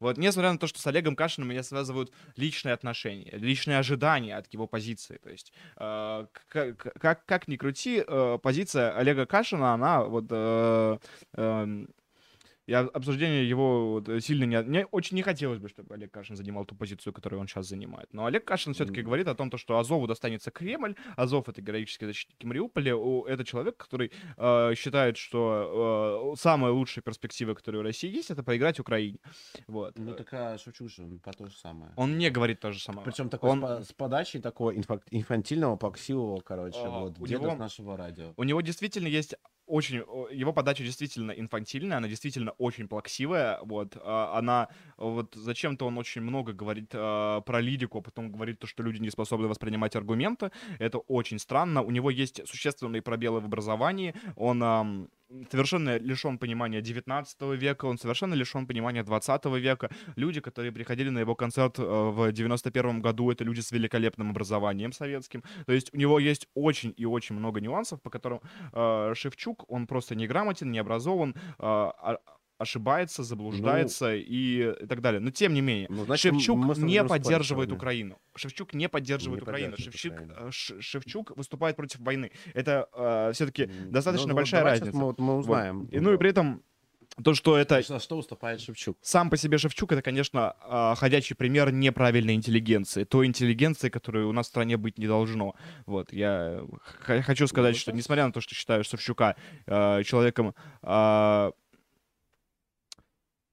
Вот, 0.00 0.18
несмотря 0.18 0.52
на 0.52 0.58
то, 0.58 0.66
что 0.66 0.80
с 0.80 0.86
Олегом 0.86 1.14
Кашиным 1.14 1.48
меня 1.50 1.62
связывают 1.62 2.12
личные 2.36 2.72
отношения, 2.74 3.30
личные 3.32 3.78
ожидания 3.78 4.36
от 4.36 4.52
его 4.52 4.66
позиции. 4.66 5.18
То 5.22 5.30
есть, 5.30 5.52
э, 5.76 6.26
к- 6.32 6.74
к- 6.74 6.98
как, 6.98 7.24
как 7.26 7.48
ни 7.48 7.56
крути, 7.56 8.02
э, 8.06 8.38
позиция 8.42 8.90
Олега 8.96 9.24
Кашина, 9.24 9.72
она 9.72 10.02
вот 10.04 10.26
э, 10.30 10.98
эм, 11.36 11.88
я 12.66 12.80
обсуждение 12.80 13.48
его 13.48 14.02
э, 14.06 14.20
сильно 14.20 14.44
не... 14.44 14.60
Мне 14.62 14.86
очень 14.86 15.16
не 15.16 15.22
хотелось 15.22 15.58
бы, 15.58 15.68
чтобы 15.68 15.94
Олег 15.94 16.10
Кашин 16.12 16.36
занимал 16.36 16.64
ту 16.64 16.74
позицию, 16.74 17.12
которую 17.12 17.40
он 17.40 17.46
сейчас 17.48 17.66
занимает. 17.68 18.08
Но 18.12 18.24
Олег 18.26 18.44
Кашин 18.44 18.72
все-таки 18.74 19.00
Мгм. 19.00 19.06
говорит 19.06 19.28
о 19.28 19.34
том, 19.34 19.50
то, 19.50 19.58
что 19.58 19.78
Азову 19.78 20.06
достанется 20.06 20.50
Кремль. 20.50 20.94
Азов— 21.16 21.48
это 21.50 21.60
героические 21.60 22.08
защитники 22.08 22.46
Мариуполя. 22.46 22.94
Это 23.26 23.44
человек, 23.44 23.76
который 23.76 24.12
э, 24.36 24.74
считает, 24.76 25.16
что 25.16 26.32
э, 26.34 26.40
самая 26.40 26.72
лучшая 26.72 27.02
перспектива, 27.02 27.54
которая 27.54 27.80
у 27.80 27.84
России 27.84 28.10
есть, 28.10 28.30
это 28.30 28.42
поиграть 28.42 28.80
Украине. 28.80 29.18
Вот. 29.66 29.98
Ну, 29.98 30.14
так 30.14 30.32
а 30.32 30.58
Шевчук 30.58 30.88
же 30.90 31.04
про 31.22 31.32
то 31.32 31.46
же 31.46 31.56
самое. 31.56 31.92
Он 31.96 32.16
не 32.18 32.30
говорит 32.30 32.60
то 32.60 32.72
же 32.72 32.80
самое. 32.80 33.04
Причем 33.04 33.28
такой 33.28 33.50
он- 33.50 33.58
с, 33.58 33.62
по- 33.62 33.82
с 33.84 33.92
подачей 33.92 34.40
такого 34.40 34.74
инфак- 34.74 35.02
инфантильного, 35.10 35.76
плаксивого, 35.76 36.40
короче, 36.40 36.78
А, 36.82 37.00
вот, 37.00 37.18
у 37.18 37.26
деда 37.26 37.42
него- 37.42 37.56
нашего 37.56 37.96
радио. 37.96 38.32
У 38.36 38.44
него 38.44 38.60
действительно 38.62 39.08
есть 39.08 39.34
очень... 39.66 39.96
Его 40.30 40.52
подача 40.52 40.82
действительно 40.82 41.32
инфантильная, 41.32 41.98
она 41.98 42.08
действительно 42.08 42.52
очень 42.52 42.88
плаксивая, 42.88 43.58
вот. 43.62 43.96
а, 44.00 44.38
Она... 44.38 44.68
Вот 44.96 45.34
зачем-то 45.34 45.86
он 45.86 45.98
очень 45.98 46.22
много 46.22 46.52
говорит 46.52 46.90
а, 46.94 47.40
про 47.40 47.60
лидику, 47.60 47.98
а 47.98 48.02
потом 48.02 48.30
говорит 48.30 48.58
то, 48.58 48.66
что 48.66 48.82
люди 48.82 49.00
не 49.00 49.10
способны 49.10 49.48
воспринимать 49.48 49.96
аргументы. 49.96 50.50
Это 50.78 50.98
очень 50.98 51.38
странно. 51.38 51.82
У 51.82 51.90
него 51.90 52.10
есть 52.10 52.46
существенные 52.46 53.02
пробелы 53.02 53.40
в 53.40 53.44
образовании. 53.46 54.14
Он... 54.36 54.62
ам, 54.62 55.08
совершенно 55.50 55.98
лишен 55.98 56.38
понимания 56.38 56.80
19 56.80 57.42
века, 57.60 57.86
он 57.86 57.98
совершенно 57.98 58.34
лишен 58.34 58.66
понимания 58.66 59.02
20 59.02 59.44
века. 59.46 59.90
Люди, 60.16 60.40
которые 60.40 60.72
приходили 60.72 61.10
на 61.10 61.20
его 61.20 61.34
концерт 61.34 61.78
э, 61.78 61.82
в 61.82 62.32
91 62.32 63.00
году, 63.00 63.30
это 63.30 63.44
люди 63.44 63.60
с 63.60 63.72
великолепным 63.72 64.30
образованием 64.30 64.92
советским. 64.92 65.42
То 65.66 65.72
есть 65.72 65.92
у 65.94 65.96
него 65.96 66.18
есть 66.18 66.48
очень 66.54 66.94
и 66.96 67.06
очень 67.06 67.36
много 67.36 67.60
нюансов, 67.60 68.00
по 68.02 68.10
которым 68.10 68.40
э, 68.72 69.12
Шевчук, 69.14 69.64
он 69.68 69.86
просто 69.86 70.14
неграмотен, 70.14 70.70
не 70.70 70.78
образован, 70.78 71.34
э, 71.34 71.34
а- 71.58 72.18
ошибается, 72.58 73.22
заблуждается 73.22 74.14
и, 74.14 74.72
и 74.82 74.86
так 74.86 75.00
далее. 75.00 75.20
Но 75.20 75.30
тем 75.30 75.54
не 75.54 75.60
менее, 75.60 75.86
Ну, 75.90 76.04
значит, 76.04 76.32
Шевчук 76.32 76.58
не 76.78 76.94
спорить 77.00 77.08
поддерживает 77.08 77.46
сегодня. 77.68 77.74
Украину. 77.74 78.18
Шевчук 78.36 78.74
не 78.74 78.88
поддерживает 78.88 79.40
Не 79.42 79.42
Украину. 79.44 79.76
Шевчук, 79.76 80.12
Украину. 80.12 80.34
э, 80.36 80.50
Ш- 80.50 80.80
Шевчук 80.80 81.36
выступает 81.36 81.76
против 81.76 82.00
войны. 82.00 82.30
Это 82.54 82.88
все-таки 83.34 83.64
М, 83.64 83.90
достаточно 83.92 84.26
ну, 84.28 84.32
ну, 84.32 84.36
большая 84.36 84.62
разница. 84.62 84.96
Мы, 84.96 85.04
вот- 85.04 85.18
мы 85.18 85.34
Вот. 85.34 85.40
узнаем. 85.40 85.84
И, 85.86 86.00
ну 86.00 86.12
и 86.12 86.16
при 86.16 86.30
этом 86.30 86.62
то, 87.22 87.34
что 87.34 87.56
это 87.56 87.80
За 87.82 88.00
что 88.00 88.16
выступает 88.16 88.60
Шевчук? 88.60 88.96
сам 89.02 89.30
по 89.30 89.36
себе 89.36 89.58
Шевчук, 89.58 89.92
это, 89.92 90.02
конечно, 90.02 90.56
а, 90.60 90.94
ходячий 90.96 91.36
пример 91.36 91.70
неправильной 91.72 92.34
интеллигенции. 92.34 93.04
Той 93.04 93.26
интеллигенции, 93.26 93.88
которой 93.88 94.24
у 94.24 94.32
нас 94.32 94.46
в 94.46 94.48
стране 94.48 94.76
быть 94.76 94.98
не 94.98 95.06
должно. 95.06 95.54
Вот, 95.86 96.12
я 96.12 96.62
х- 97.02 97.22
хочу 97.22 97.46
сказать, 97.46 97.74
Ну, 97.74 97.78
что 97.78 97.92
несмотря 97.92 98.26
на 98.26 98.32
то, 98.32 98.40
что 98.40 98.54
считаю 98.54 98.82
Шевчука 98.84 99.36
а, 99.66 100.02
человеком 100.02 100.54
а, 100.82 101.52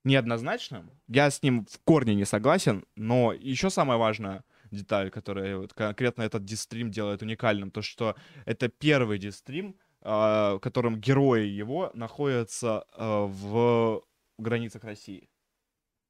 неоднозначным, 0.04 0.92
я 1.08 1.30
с 1.30 1.42
ним 1.44 1.66
в 1.70 1.80
корне 1.84 2.16
не 2.16 2.26
согласен, 2.26 2.86
но 2.96 3.34
еще 3.34 3.70
самое 3.70 4.00
важное 4.00 4.44
деталь, 4.72 5.12
которая 5.12 5.58
вот 5.58 5.74
конкретно 5.74 6.24
этот 6.24 6.46
дистрим 6.46 6.92
делает 6.92 7.22
уникальным, 7.22 7.72
то, 7.72 7.82
что 7.82 8.16
это 8.46 8.70
первый 8.70 9.20
дистрим, 9.20 9.76
а, 10.02 10.56
в 10.56 10.60
котором 10.60 11.00
герои 11.00 11.46
его 11.46 11.92
находятся 11.94 12.86
а, 12.94 13.26
в 13.26 14.04
границах 14.38 14.84
России. 14.84 15.30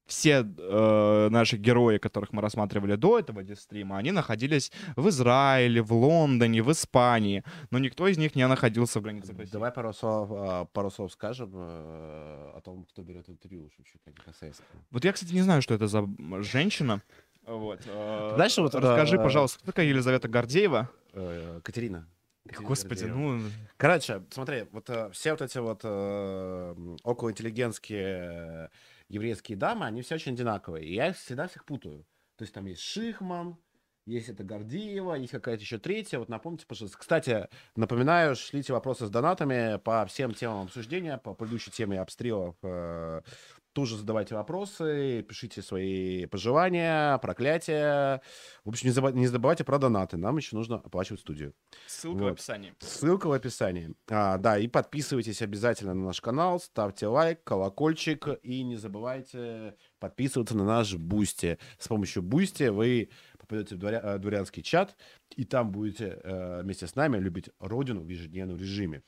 Все 0.06 0.44
э, 0.44 1.28
наши 1.30 1.56
герои, 1.56 1.98
которых 1.98 2.32
мы 2.32 2.42
рассматривали 2.42 2.96
до 2.96 3.18
этого 3.18 3.42
дистрима, 3.42 3.98
они 3.98 4.10
находились 4.10 4.72
в 4.96 5.08
Израиле, 5.08 5.80
в 5.80 5.92
Лондоне, 5.92 6.62
в 6.62 6.72
Испании, 6.72 7.44
но 7.70 7.78
никто 7.78 8.08
из 8.08 8.18
них 8.18 8.34
не 8.34 8.46
находился 8.46 9.00
в 9.00 9.02
границах 9.02 9.38
России. 9.38 9.52
Давай 9.52 9.70
пару 9.70 9.92
слов, 9.92 10.28
а, 10.32 10.64
пару 10.66 10.90
слов 10.90 11.12
скажем 11.12 11.52
э, 11.54 12.52
о 12.56 12.60
том, 12.62 12.84
кто 12.84 13.02
берет 13.02 13.28
интервью 13.28 13.70
Шевчука 13.76 14.10
непосредственно. 14.10 14.68
Вот 14.90 15.04
я, 15.04 15.12
кстати, 15.12 15.32
не 15.32 15.42
знаю, 15.42 15.62
что 15.62 15.74
это 15.74 15.86
за 15.86 16.06
женщина. 16.40 17.00
Вот. 17.46 17.80
э, 17.86 18.32
знаешь, 18.34 18.56
вот, 18.58 18.74
расскажи, 18.74 19.16
э, 19.16 19.22
пожалуйста, 19.22 19.58
кто 19.58 19.66
такая 19.66 19.86
Елизавета 19.86 20.28
Гордеева? 20.28 20.88
Э, 21.12 21.60
Катерина. 21.62 22.06
Господи, 22.44 23.04
ну 23.04 23.40
Короче, 23.76 24.22
смотри, 24.30 24.66
вот 24.72 24.90
э, 24.90 25.10
все 25.12 25.30
вот 25.30 25.42
эти 25.42 25.58
вот 25.58 25.80
э, 25.84 26.74
околоинтеллигентские 27.04 28.08
э, 28.18 28.68
еврейские 29.12 29.56
дамы, 29.56 29.86
они 29.86 30.02
все 30.02 30.16
очень 30.16 30.32
одинаковые. 30.32 30.86
И 30.86 30.94
я 30.94 31.08
их 31.08 31.16
всегда 31.16 31.46
всех 31.46 31.64
путаю. 31.64 32.04
То 32.36 32.42
есть 32.42 32.54
там 32.54 32.66
есть 32.66 32.80
Шихман, 32.80 33.58
есть 34.06 34.28
это 34.28 34.42
Гордеева, 34.42 35.14
есть 35.14 35.32
какая-то 35.32 35.62
еще 35.62 35.78
третья. 35.78 36.18
Вот 36.18 36.28
напомните, 36.28 36.66
пожалуйста. 36.66 36.98
Кстати, 36.98 37.48
напоминаю, 37.76 38.34
шлите 38.34 38.72
вопросы 38.72 39.06
с 39.06 39.10
донатами 39.10 39.78
по 39.78 40.06
всем 40.06 40.34
темам 40.34 40.64
обсуждения, 40.64 41.18
по 41.18 41.34
предыдущей 41.34 41.70
теме 41.70 42.00
обстрелов. 42.00 42.56
э, 42.62 43.20
Тоже 43.72 43.96
задавайте 43.96 44.34
вопросы, 44.34 45.22
пишите 45.22 45.62
свои 45.62 46.26
пожелания, 46.26 47.16
проклятия. 47.18 48.20
В 48.64 48.68
общем, 48.68 48.88
не, 48.88 48.94
заба- 48.94 49.12
не 49.12 49.26
забывайте 49.26 49.64
про 49.64 49.78
донаты. 49.78 50.18
Нам 50.18 50.36
еще 50.36 50.56
нужно 50.56 50.76
оплачивать 50.76 51.20
студию. 51.20 51.54
Ссылка 51.86 52.18
в 52.18 52.22
Вот. 52.24 52.32
описании. 52.32 52.74
Ссылка 52.80 53.28
в 53.28 53.32
описании. 53.32 53.94
А, 54.10 54.36
да, 54.36 54.58
и 54.58 54.68
подписывайтесь 54.68 55.40
обязательно 55.40 55.94
на 55.94 56.04
наш 56.04 56.20
канал, 56.20 56.60
ставьте 56.60 57.06
лайк, 57.06 57.42
колокольчик 57.44 58.28
и 58.42 58.62
не 58.62 58.76
забывайте 58.76 59.74
подписываться 59.98 60.54
на 60.54 60.64
наш 60.64 60.94
Boosty. 60.94 61.58
С 61.78 61.88
помощью 61.88 62.22
Boosty 62.22 62.64
вы 62.64 63.08
попадете 63.38 63.76
в 63.76 63.78
дворя- 63.78 64.02
э, 64.02 64.18
дворянский 64.18 64.62
чат, 64.62 64.96
и 65.34 65.44
там 65.44 65.72
будете 65.72 66.20
э, 66.22 66.60
вместе 66.62 66.86
с 66.86 66.94
нами 66.94 67.16
любить 67.16 67.48
родину 67.58 68.02
в 68.02 68.08
ежедневном 68.08 68.58
режиме. 68.58 69.02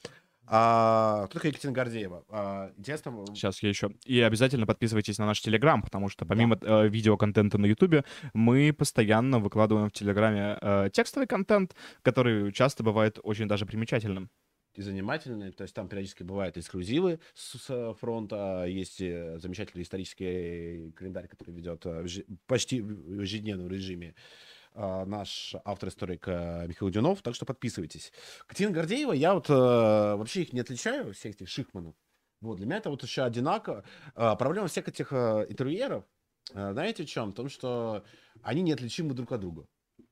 А, 0.46 1.24
кто 1.26 1.34
такая 1.34 1.52
Екатерина 1.52 1.74
Гордеева? 1.74 2.24
А, 2.28 2.72
интересно, 2.76 3.24
Сейчас 3.34 3.62
я 3.62 3.68
еще. 3.68 3.90
И 4.04 4.20
обязательно 4.20 4.66
подписывайтесь 4.66 5.18
на 5.18 5.26
наш 5.26 5.40
Телеграм, 5.40 5.82
потому 5.82 6.08
что 6.08 6.26
помимо 6.26 6.58
э, 6.60 6.88
видеоконтента 6.88 7.58
на 7.58 7.66
Ютубе, 7.66 8.04
мы 8.34 8.72
постоянно 8.72 9.38
выкладываем 9.38 9.88
в 9.88 9.92
Телеграме 9.92 10.58
э, 10.60 10.90
текстовый 10.92 11.26
контент, 11.26 11.74
который 12.02 12.52
часто 12.52 12.82
бывает 12.82 13.18
очень 13.22 13.48
даже 13.48 13.64
примечательным. 13.64 14.30
и 14.74 14.82
занимательный. 14.82 15.52
То 15.52 15.62
есть 15.62 15.74
там 15.74 15.88
периодически 15.88 16.24
бывают 16.24 16.58
эксклюзивы 16.58 17.20
с, 17.34 17.58
с 17.58 17.94
фронта. 17.94 18.64
Есть 18.66 19.00
э, 19.00 19.38
замечательный 19.38 19.82
исторический 19.82 20.92
календарь, 20.92 21.28
который 21.28 21.54
ведет 21.54 21.86
э, 21.86 22.02
в 22.02 22.08
почти 22.46 22.82
в 22.82 23.20
ежедневном 23.20 23.68
режиме 23.68 24.08
э, 24.08 24.53
наш 24.74 25.54
автор-историк 25.64 26.28
э, 26.28 26.66
Михаил 26.68 26.90
Дюнов. 26.90 27.22
Так 27.22 27.34
что 27.34 27.46
подписывайтесь. 27.46 28.12
Катерина 28.46 28.74
Гордеева, 28.74 29.12
я 29.12 29.34
вот 29.34 29.48
э, 29.48 29.54
вообще 29.54 30.42
их 30.42 30.52
не 30.52 30.60
отличаю, 30.60 31.12
всех 31.14 31.34
этих 31.34 31.48
шихманов. 31.48 31.94
Вот, 32.40 32.56
для 32.56 32.66
меня 32.66 32.78
это 32.78 32.90
вот 32.90 33.02
еще 33.02 33.22
одинаково. 33.22 33.84
Э, 34.14 34.36
проблема 34.36 34.66
всех 34.68 34.88
этих 34.88 35.12
э, 35.12 35.46
интервьюеров, 35.48 36.04
знаете 36.52 37.04
в 37.04 37.06
чем? 37.06 37.30
В 37.30 37.34
том, 37.34 37.48
что 37.48 38.04
они 38.42 38.62
неотличимы 38.62 39.14
друг 39.14 39.32
от 39.32 39.40
друга. 39.40 39.66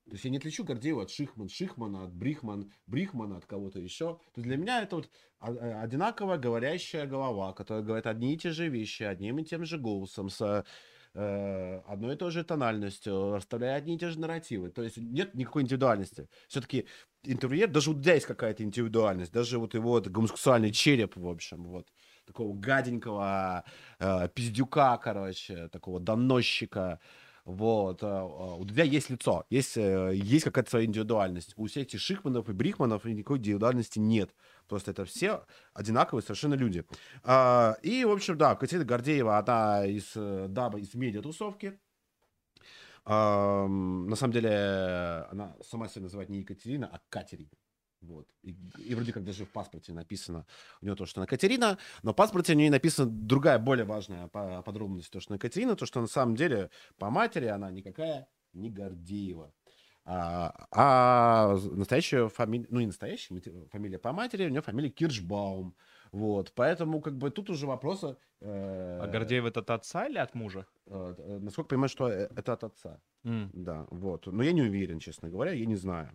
То 0.06 0.12
есть 0.12 0.24
я 0.24 0.30
не 0.30 0.38
отличу 0.38 0.64
Гордеева 0.64 1.02
от 1.02 1.10
Шихман, 1.10 1.48
Шихмана 1.48 2.04
от 2.04 2.14
Брихман, 2.14 2.72
Брихмана 2.86 3.36
от 3.36 3.46
кого-то 3.46 3.78
еще. 3.78 4.14
То 4.34 4.40
есть 4.40 4.48
для 4.48 4.56
меня 4.56 4.82
это 4.82 4.96
вот 4.96 5.10
о- 5.38 5.52
о- 5.52 5.82
одинаково 5.82 6.36
говорящая 6.36 7.06
голова, 7.06 7.52
которая 7.52 7.82
говорит 7.82 8.06
одни 8.06 8.34
и 8.34 8.36
те 8.36 8.50
же 8.50 8.68
вещи, 8.68 9.04
одним 9.04 9.38
и 9.38 9.44
тем 9.44 9.64
же 9.64 9.78
голосом, 9.78 10.28
с 10.28 10.64
э, 11.14 11.80
одной 11.86 12.14
и 12.14 12.18
той 12.18 12.30
же 12.30 12.44
тональностью, 12.44 13.32
расставляя 13.32 13.76
одни 13.76 13.96
и 13.96 13.98
те 13.98 14.10
же 14.10 14.18
нарративы. 14.18 14.70
То 14.70 14.82
есть 14.82 14.96
нет 14.96 15.34
никакой 15.34 15.62
индивидуальности. 15.62 16.28
Все-таки 16.48 16.86
интервьюер, 17.24 17.68
даже 17.68 17.90
у 17.90 17.94
Дудя 17.94 18.14
есть 18.14 18.26
какая-то 18.26 18.62
индивидуальность, 18.62 19.32
даже 19.32 19.58
вот 19.58 19.74
его 19.74 19.90
вот 19.90 20.08
гомосексуальный 20.08 20.72
череп, 20.72 21.16
в 21.16 21.28
общем, 21.28 21.64
вот 21.64 21.88
такого 22.26 22.54
гаденького 22.54 23.64
э, 23.98 24.28
пиздюка, 24.34 24.98
короче, 25.02 25.68
такого 25.68 26.00
доносчика. 26.00 27.00
Вот. 27.44 28.02
а, 28.02 28.20
а, 28.20 28.54
У 28.56 28.64
Дудя 28.64 28.84
есть 28.84 29.10
лицо, 29.10 29.44
есть, 29.50 29.76
э, 29.76 30.12
есть 30.14 30.44
какая-то 30.44 30.70
своя 30.70 30.86
индивидуальность. 30.86 31.54
У 31.56 31.66
всех 31.66 31.84
этих 31.84 32.00
Шихманов 32.00 32.48
и 32.48 32.52
Брихманов 32.52 33.04
никакой 33.04 33.38
индивидуальности 33.38 33.98
нет. 33.98 34.30
Просто 34.72 34.92
это 34.92 35.04
все 35.04 35.44
одинаковые 35.74 36.22
совершенно 36.22 36.54
люди. 36.54 36.82
А, 37.24 37.76
И, 37.82 38.06
в 38.06 38.10
общем, 38.10 38.38
да, 38.38 38.54
Катерина 38.54 38.86
Гордеева, 38.86 39.36
она 39.36 39.84
из 39.84 40.12
э, 40.16 40.46
даба, 40.48 40.78
из 40.78 40.94
медиатусовки. 40.94 41.78
Ам, 43.04 44.06
На 44.08 44.16
самом 44.16 44.32
деле, 44.32 45.26
она 45.30 45.54
сама 45.62 45.88
себя 45.88 46.04
называет 46.04 46.30
не 46.30 46.38
Екатерина, 46.38 46.88
а 46.90 47.00
Катерина. 47.10 47.50
Вот. 48.00 48.26
И, 48.42 48.56
и 48.78 48.94
вроде 48.94 49.12
как 49.12 49.24
даже 49.24 49.44
в 49.44 49.52
паспорте 49.52 49.92
написано 49.92 50.46
у 50.80 50.86
нее 50.86 50.96
то, 50.96 51.04
что 51.04 51.20
она 51.20 51.26
Катерина, 51.26 51.76
но 52.02 52.12
в 52.12 52.16
паспорте 52.16 52.54
у 52.54 52.56
нее 52.56 52.70
написана 52.70 53.10
другая, 53.10 53.58
более 53.58 53.84
важная 53.84 54.28
по- 54.28 54.62
подробность, 54.62 55.10
то, 55.10 55.20
что 55.20 55.34
она 55.34 55.38
Катерина, 55.38 55.76
то, 55.76 55.84
что 55.84 56.00
на 56.00 56.06
самом 56.06 56.34
деле 56.34 56.70
по 56.96 57.10
матери 57.10 57.44
она 57.44 57.70
никакая 57.70 58.26
не 58.54 58.70
Гордеева. 58.70 59.52
А, 60.04 60.66
а 60.72 61.56
настоящая 61.70 62.28
фамилия, 62.28 62.66
ну 62.70 62.80
не 62.80 62.86
настоящая, 62.86 63.40
фамилия 63.70 63.98
по 63.98 64.12
матери, 64.12 64.46
у 64.46 64.48
нее 64.48 64.60
фамилия 64.62 64.90
Киршбаум. 64.90 65.74
Вот, 66.10 66.52
поэтому 66.54 67.00
как 67.00 67.16
бы 67.16 67.30
тут 67.30 67.48
уже 67.50 67.66
вопросы... 67.66 68.16
э, 68.40 68.98
А 69.00 69.06
Гордеев 69.06 69.46
это 69.46 69.60
от 69.60 69.70
отца 69.70 70.06
или 70.06 70.18
от 70.18 70.34
мужа? 70.34 70.66
э, 70.86 71.14
э, 71.18 71.38
насколько 71.38 71.68
понимаю, 71.68 71.88
что 71.88 72.08
э, 72.08 72.28
это 72.36 72.52
от 72.52 72.64
отца. 72.64 73.00
М. 73.24 73.50
Да, 73.54 73.86
вот. 73.90 74.26
Но 74.26 74.42
я 74.42 74.52
не 74.52 74.62
уверен, 74.62 74.98
честно 74.98 75.30
говоря, 75.30 75.52
я 75.52 75.64
не 75.66 75.76
знаю. 75.76 76.10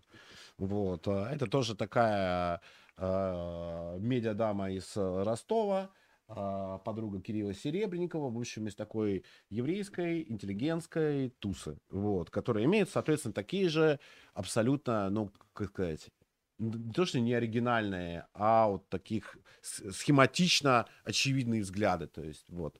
Вот. 0.58 1.08
а, 1.08 1.30
Это 1.32 1.46
тоже 1.46 1.74
такая 1.74 2.60
э, 2.96 3.96
медиадама 3.98 4.70
из 4.70 4.96
э, 4.96 5.22
Ростова, 5.24 5.78
а, 5.78 5.90
подруга 6.28 7.20
Кирилла 7.20 7.54
Серебренникова, 7.54 8.30
в 8.30 8.38
общем, 8.38 8.66
из 8.68 8.74
такой 8.74 9.24
еврейской, 9.50 10.24
интеллигентской 10.28 11.30
тусы, 11.38 11.78
вот, 11.90 12.30
которая 12.30 12.64
имеет, 12.64 12.90
соответственно, 12.90 13.32
такие 13.32 13.68
же 13.68 13.98
абсолютно, 14.34 15.08
ну, 15.10 15.30
как 15.54 15.68
сказать, 15.68 16.10
не 16.58 16.92
то, 16.92 17.06
что 17.06 17.20
не 17.20 17.32
оригинальные, 17.34 18.26
а 18.34 18.68
вот 18.68 18.88
таких 18.88 19.38
схематично 19.62 20.86
очевидные 21.04 21.62
взгляды, 21.62 22.06
то 22.08 22.22
есть, 22.22 22.50
вот. 22.50 22.76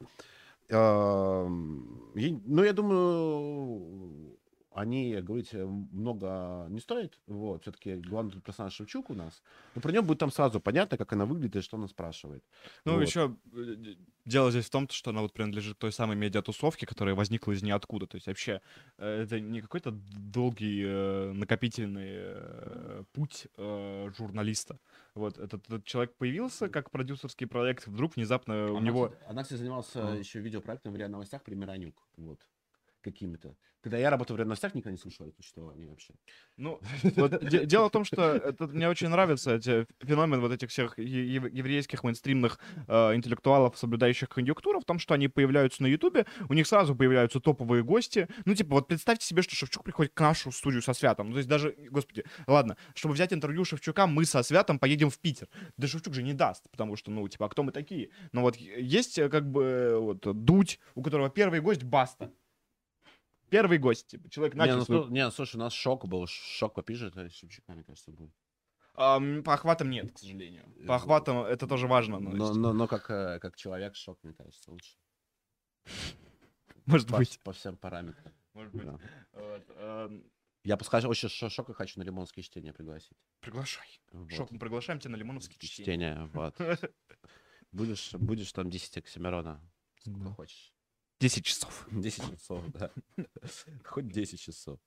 Ну, 0.70 2.64
я 2.64 2.72
думаю, 2.72 4.37
они, 4.78 5.16
говорите, 5.20 5.64
много 5.66 6.66
не 6.70 6.80
стоят. 6.80 7.18
Вот, 7.26 7.62
все-таки 7.62 7.96
главный 7.96 8.40
персонаж 8.40 8.72
Шевчук 8.72 9.10
у 9.10 9.14
нас. 9.14 9.42
Но 9.74 9.80
про 9.80 9.90
него 9.90 10.04
будет 10.04 10.18
там 10.18 10.30
сразу 10.30 10.60
понятно, 10.60 10.96
как 10.96 11.12
она 11.12 11.26
выглядит 11.26 11.56
и 11.56 11.60
что 11.60 11.76
она 11.76 11.88
спрашивает. 11.88 12.44
Ну, 12.84 12.94
Вот. 12.94 13.02
еще 13.02 13.36
э, 13.52 13.94
дело 14.24 14.50
здесь 14.50 14.66
в 14.66 14.70
том, 14.70 14.88
что 14.88 15.10
она 15.10 15.22
вот 15.22 15.32
принадлежит 15.32 15.78
той 15.78 15.90
самой 15.90 16.16
медиатусовке, 16.16 16.86
которая 16.86 17.16
возникла 17.16 17.52
из 17.52 17.62
ниоткуда. 17.62 18.06
То 18.06 18.16
есть 18.16 18.28
вообще 18.28 18.60
э, 18.98 19.22
это 19.22 19.40
не 19.40 19.60
какой-то 19.60 19.90
долгий 19.92 20.84
э, 20.86 21.32
накопительный 21.32 22.10
э, 22.12 23.04
путь 23.12 23.48
э, 23.56 24.10
журналиста. 24.16 24.78
Вот 25.14 25.38
этот, 25.38 25.66
этот 25.66 25.84
человек 25.84 26.14
появился 26.16 26.68
как 26.68 26.90
продюсерский 26.90 27.48
проект, 27.48 27.88
вдруг 27.88 28.14
внезапно 28.14 28.70
у 28.72 28.76
Она, 28.76 28.86
него... 28.86 29.08
кстати, 29.08 29.30
Она, 29.30 29.42
кстати, 29.42 29.58
занималась 29.58 29.90
А. 29.96 30.14
еще 30.14 30.38
видеопроектом 30.38 30.92
в 30.92 30.96
РИА 30.96 31.08
Новостях 31.08 31.42
при 31.42 31.54
Миронюк. 31.56 31.96
Вот. 32.16 32.38
Какими-то. 33.00 33.56
Когда 33.80 33.96
я 33.96 34.10
работал 34.10 34.36
в 34.36 34.40
Новостях, 34.40 34.74
никогда 34.74 34.90
не 34.90 34.98
слышал 34.98 35.26
это 35.26 35.36
существование 35.36 35.88
вообще. 35.88 36.12
Ну, 36.56 36.80
вот 37.16 37.48
де- 37.48 37.64
дело 37.64 37.88
в 37.88 37.92
том, 37.92 38.04
что 38.04 38.22
это, 38.32 38.66
мне 38.66 38.88
очень 38.88 39.08
нравится 39.08 39.54
эти, 39.54 39.86
феномен 40.04 40.40
вот 40.40 40.50
этих 40.50 40.70
всех 40.70 40.98
ев- 40.98 41.52
еврейских 41.52 42.02
мейнстримных 42.02 42.58
э, 42.88 43.14
интеллектуалов, 43.14 43.78
соблюдающих 43.78 44.28
конъюнктуру, 44.28 44.80
в 44.80 44.84
том, 44.84 44.98
что 44.98 45.14
они 45.14 45.28
появляются 45.28 45.82
на 45.82 45.86
Ютубе, 45.86 46.26
у 46.48 46.54
них 46.54 46.66
сразу 46.66 46.96
появляются 46.96 47.38
топовые 47.38 47.84
гости. 47.84 48.26
Ну, 48.46 48.54
типа, 48.54 48.74
вот 48.74 48.88
представьте 48.88 49.24
себе, 49.24 49.42
что 49.42 49.54
Шевчук 49.54 49.84
приходит 49.84 50.12
к 50.12 50.20
нашу 50.20 50.50
студию 50.50 50.82
со 50.82 50.92
Святом. 50.92 51.28
Ну, 51.28 51.34
то 51.34 51.38
есть 51.38 51.48
даже, 51.48 51.76
господи, 51.90 52.24
ладно, 52.48 52.76
чтобы 52.94 53.14
взять 53.14 53.32
интервью 53.32 53.64
Шевчука, 53.64 54.08
мы 54.08 54.24
со 54.24 54.42
Святом 54.42 54.80
поедем 54.80 55.08
в 55.08 55.20
Питер. 55.20 55.48
Да 55.76 55.86
Шевчук 55.86 56.14
же 56.14 56.24
не 56.24 56.34
даст, 56.34 56.68
потому 56.72 56.96
что, 56.96 57.12
ну, 57.12 57.28
типа, 57.28 57.46
а 57.46 57.48
кто 57.48 57.62
мы 57.62 57.70
такие? 57.70 58.10
Но 58.32 58.40
вот 58.40 58.56
есть 58.56 59.18
э, 59.20 59.28
как 59.28 59.48
бы 59.48 59.62
э, 59.62 59.96
вот 59.98 60.44
Дудь, 60.44 60.80
у 60.96 61.02
которого 61.02 61.30
первый 61.30 61.60
гость 61.60 61.84
Баста. 61.84 62.32
Первый 63.50 63.78
гость, 63.78 64.06
типа, 64.08 64.28
человек 64.30 64.54
Не, 64.54 64.58
начал 64.58 64.78
ну, 64.78 64.84
свою 64.84 65.02
слу- 65.04 65.10
не, 65.10 65.30
слушай, 65.30 65.56
у 65.56 65.60
нас 65.60 65.72
шок 65.72 66.06
был. 66.06 66.26
Шок 66.26 66.74
попишет, 66.74 67.16
а 67.16 67.28
Шевчука, 67.30 67.72
мне 67.72 67.82
кажется, 67.84 68.10
будет. 68.10 68.32
Ам, 68.94 69.42
по 69.44 69.54
охватам 69.54 69.90
нет, 69.90 70.12
к 70.12 70.18
сожалению. 70.18 70.64
По 70.86 70.96
охватам 70.96 71.38
это 71.38 71.66
тоже 71.66 71.86
важно. 71.86 72.18
но 72.18 72.30
Но, 72.30 72.54
но, 72.54 72.72
но 72.72 72.86
как, 72.88 73.10
э, 73.10 73.38
как 73.40 73.56
человек 73.56 73.94
шок, 73.94 74.18
мне 74.22 74.34
кажется, 74.34 74.70
лучше. 74.70 74.96
Может 76.86 77.08
По, 77.08 77.18
быть. 77.18 77.38
по 77.44 77.52
всем 77.52 77.76
параметрам. 77.76 78.32
Может 78.54 78.72
быть. 78.72 78.84
Да. 78.84 78.98
Вот, 79.32 79.70
ам, 79.76 80.24
Я 80.64 80.76
подскажу, 80.76 81.08
очень 81.08 81.28
шо- 81.28 81.48
шока 81.50 81.74
хочу 81.74 82.00
на 82.00 82.04
лимонские 82.04 82.42
чтения 82.42 82.72
пригласить. 82.72 83.16
Приглашай. 83.40 84.00
Вот. 84.12 84.32
Шок, 84.32 84.50
мы 84.50 84.58
приглашаем 84.58 84.98
тебя 84.98 85.12
на 85.12 85.16
лимоновские 85.16 85.58
чтения. 85.58 85.84
Чтения, 85.84 86.30
вот. 86.34 86.56
Будешь, 87.72 88.14
будешь 88.14 88.50
там 88.52 88.70
10 88.70 88.96
Оксимирона, 88.96 89.60
сколько 90.00 90.30
хочешь. 90.32 90.72
10 91.20 91.44
часов. 91.44 91.86
10 91.90 92.30
часов, 92.38 92.62
да. 92.72 92.90
Хоть 93.84 94.08
10 94.08 94.40
часов. 94.40 94.78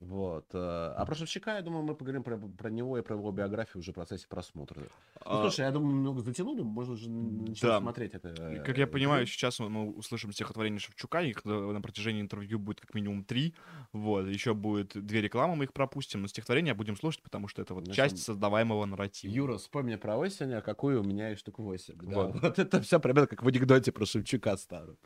Вот. 0.00 0.46
э, 0.54 0.94
А 0.96 1.04
про 1.04 1.14
Шевчука, 1.14 1.56
я 1.56 1.60
думаю, 1.62 1.82
мы 1.82 1.94
поговорим 1.94 2.22
про, 2.22 2.38
про 2.38 2.70
него 2.70 2.96
и 2.96 3.02
про 3.02 3.16
его 3.16 3.30
биографию 3.32 3.80
уже 3.80 3.92
в 3.92 3.94
процессе 3.94 4.26
просмотра. 4.26 4.80
Ну, 4.80 4.86
А, 5.20 5.42
слушай, 5.42 5.60
я 5.60 5.70
думаю, 5.70 5.94
немного 5.94 6.22
затянули, 6.22 6.62
можно 6.62 6.94
уже 6.94 7.10
начать 7.10 7.60
Да. 7.60 7.80
смотреть 7.80 8.14
это. 8.14 8.28
э, 8.30 8.64
Как 8.64 8.78
я 8.78 8.86
понимаю, 8.86 9.26
сейчас 9.26 9.58
мы 9.60 9.90
услышим 9.90 10.32
стихотворение 10.32 10.80
Шевчука, 10.80 11.20
их 11.20 11.44
на 11.44 11.82
протяжении 11.82 12.22
интервью 12.22 12.58
будет 12.58 12.80
как 12.80 12.94
минимум 12.94 13.24
три, 13.24 13.54
вот, 13.92 14.26
еще 14.26 14.54
будет 14.54 14.92
две 15.04 15.20
рекламы, 15.20 15.54
мы 15.56 15.64
их 15.64 15.74
пропустим, 15.74 16.22
но 16.22 16.28
стихотворение 16.28 16.72
будем 16.72 16.96
слушать, 16.96 17.22
потому 17.22 17.46
что 17.48 17.60
это 17.60 17.74
вот 17.74 17.84
Значит, 17.84 17.96
часть 18.12 18.22
создаваемого 18.24 18.86
нарратива. 18.86 19.30
Юра, 19.30 19.58
вспомни 19.58 19.96
про 19.96 20.16
осень, 20.16 20.54
а 20.54 20.62
какую 20.62 21.02
у 21.02 21.04
меня 21.04 21.28
есть 21.28 21.40
штук 21.42 21.58
8. 21.58 21.98
Вот. 22.06 22.36
Вот. 22.40 22.58
это 22.58 22.80
все 22.80 23.00
примерно 23.00 23.26
как 23.26 23.42
в 23.42 23.48
анекдоте 23.48 23.92
про 23.92 24.06
Шевчука 24.06 24.56
старую. 24.56 24.96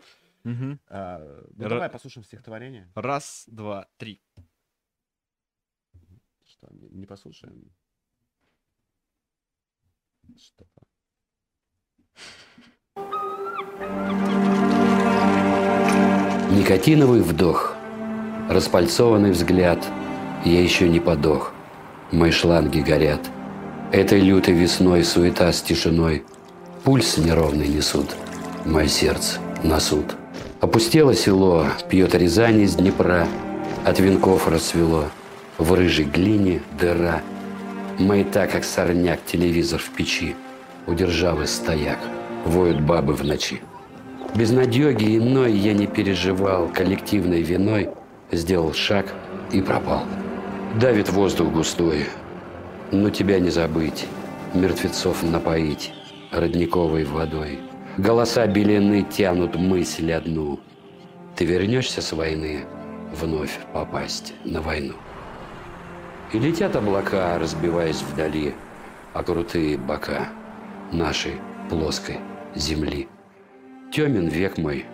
Мгм. 0.45 0.79
А, 0.89 1.19
ну, 1.57 1.65
Ра- 1.65 1.69
давай 1.71 1.91
послушаем 1.91 2.25
стихотворение. 2.25 2.91
Раз, 2.95 3.45
два, 3.47 3.89
три. 3.97 4.23
что, 6.45 6.69
не, 6.73 6.89
не 6.91 7.07
послушаем? 7.07 7.73
Что-то. 10.37 10.83
Никотиновый 16.51 17.21
вдох, 17.23 17.75
распальцованный 18.49 19.33
взгляд. 19.33 19.85
Я 20.45 20.63
еще 20.63 20.89
не 20.89 21.01
подох. 21.01 21.53
Мои 22.13 22.31
шланги 22.31 22.81
горят. 22.81 23.21
Этой 23.93 24.21
лютой 24.21 24.55
весной 24.55 25.05
суета 25.05 25.53
с 25.53 25.63
тишиной. 25.63 26.25
Пульс 26.85 27.19
неровный 27.19 27.69
несут. 27.69 28.15
Мое 28.65 28.87
сердце 28.87 29.41
на 29.63 29.81
суд. 29.81 30.17
Опустело 30.65 31.13
село, 31.13 31.67
пьет 31.91 32.15
Рязань 32.15 32.63
из 32.63 32.77
Днепра. 32.77 33.29
От 33.85 34.01
венков 34.01 34.49
расцвело. 34.49 35.11
В 35.59 35.75
рыжей 35.75 36.07
глине 36.07 36.63
дыра. 36.81 37.21
Маята, 37.99 38.47
как 38.47 38.65
сорняк, 38.65 39.21
телевизор 39.27 39.79
в 39.79 39.91
печи. 39.91 40.35
У 40.87 40.95
державы 40.95 41.47
стояк. 41.47 41.99
Воют 42.47 42.81
бабы 42.81 43.13
в 43.13 43.23
ночи. 43.23 43.61
Безнадеги 44.35 45.19
иной 45.19 45.53
я 45.53 45.75
не 45.75 45.87
переживал, 45.87 46.69
коллективной 46.69 47.43
виной 47.43 47.91
сделал 48.33 48.73
шаг 48.73 49.13
и 49.53 49.61
пропал. 49.61 50.05
Давит 50.81 51.11
воздух 51.11 51.53
густой, 51.53 52.07
но 52.91 53.11
тебя 53.11 53.39
не 53.39 53.51
забыть, 53.51 54.07
мертвецов 54.55 55.23
напоить 55.25 55.93
родниковой 56.33 57.05
водой. 57.05 57.59
Голоса 57.97 58.45
белены 58.49 59.03
тянут 59.03 59.55
мысль 59.55 60.13
одну. 60.13 60.59
Ты 61.37 61.45
вернешься 61.45 62.03
с 62.03 62.13
войны 62.13 62.65
вновь 63.13 63.61
попасть 63.73 64.35
на 64.45 64.61
войну. 64.61 64.95
И 66.33 66.41
летят 66.41 66.75
облака, 66.75 67.39
разбиваясь 67.39 68.03
вдали, 68.03 68.53
а 69.13 69.23
крутые 69.23 69.79
бока 69.79 70.29
нашей 70.91 71.35
плоской 71.71 72.19
земли. 72.57 73.07
Темен 73.93 74.27
век 74.27 74.59
мой. 74.59 74.87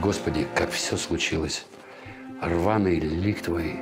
Господи, 0.00 0.46
как 0.54 0.70
все 0.70 0.96
случилось. 0.96 1.66
Рваный 2.40 3.00
лик 3.00 3.42
твой 3.42 3.80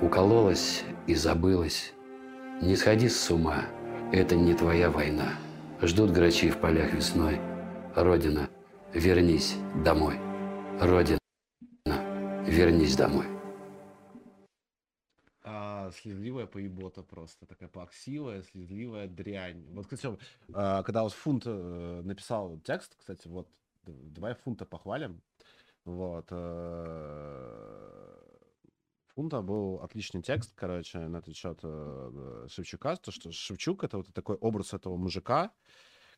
укололась 0.00 0.84
и 1.06 1.14
забылась. 1.14 1.92
Не 2.62 2.76
сходи 2.76 3.10
с 3.10 3.30
ума, 3.30 3.64
это 4.10 4.36
не 4.36 4.54
твоя 4.54 4.88
война. 4.90 5.34
Ждут 5.82 6.12
грачи 6.12 6.48
в 6.48 6.56
полях 6.56 6.94
весной. 6.94 7.38
Родина, 8.02 8.48
вернись 8.94 9.56
домой. 9.84 10.20
Родина, 10.80 11.18
вернись 12.46 12.94
домой. 12.94 13.26
А, 15.42 15.90
слезливая 15.90 16.46
поебота 16.46 17.02
просто, 17.02 17.44
такая 17.46 17.68
плаксивая, 17.68 18.42
слезливая 18.42 19.08
дрянь. 19.08 19.66
Вот, 19.72 19.88
кстати, 19.88 20.16
а, 20.54 20.84
когда 20.84 21.02
вот 21.02 21.12
Фунт 21.12 21.42
э, 21.46 22.02
написал 22.04 22.60
текст, 22.60 22.94
кстати, 22.96 23.26
вот, 23.26 23.48
давай 23.84 24.36
Фунта 24.36 24.64
похвалим. 24.64 25.20
Вот. 25.84 26.28
э, 26.30 27.68
Фунта 29.08 29.42
был 29.42 29.80
отличный 29.82 30.22
текст, 30.22 30.52
короче, 30.54 31.00
на 31.00 31.16
этот 31.16 31.34
счет 31.34 31.58
э, 31.64 32.46
Шевчука, 32.48 32.94
то, 32.94 33.10
что 33.10 33.32
Шевчук— 33.32 33.82
это 33.82 33.96
вот 33.96 34.14
такой 34.14 34.36
образ 34.36 34.72
этого 34.72 34.96
мужика, 34.96 35.50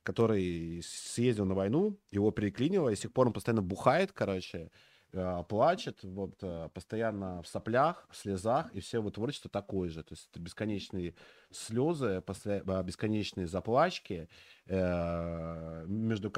который 0.02 0.82
съездил 0.82 1.44
на 1.44 1.54
войну, 1.54 1.98
его 2.10 2.30
переклинило, 2.30 2.88
и 2.88 2.96
с 2.96 3.00
тех 3.00 3.12
пор 3.12 3.26
он 3.26 3.32
постоянно 3.32 3.62
бухает, 3.62 4.12
короче, 4.12 4.70
э, 5.12 5.44
плачет, 5.48 6.02
вот, 6.04 6.38
э, 6.42 6.68
постоянно 6.72 7.42
в 7.42 7.48
соплях, 7.48 8.06
в 8.10 8.16
слезах, 8.16 8.72
и 8.74 8.80
все 8.80 8.98
его 8.98 9.10
творчество 9.10 9.50
такое 9.50 9.90
же. 9.90 10.02
То 10.02 10.14
есть 10.14 10.28
это 10.30 10.40
бесконечные 10.40 11.14
слезы, 11.50 12.22
э, 12.44 12.82
бесконечные 12.84 13.46
заплачки, 13.46 14.28
между, 14.66 16.30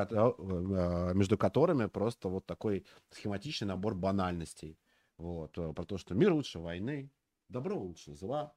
между 1.14 1.37
которыми 1.37 1.87
просто 1.87 2.29
вот 2.29 2.46
такой 2.46 2.87
схематичный 3.11 3.68
набор 3.68 3.94
банальностей. 3.94 4.79
Вот, 5.18 5.53
про 5.53 5.85
то, 5.85 5.98
что 5.98 6.14
мир 6.14 6.33
лучше 6.33 6.59
войны, 6.59 7.11
добро 7.48 7.79
лучше 7.79 8.14
зла. 8.14 8.55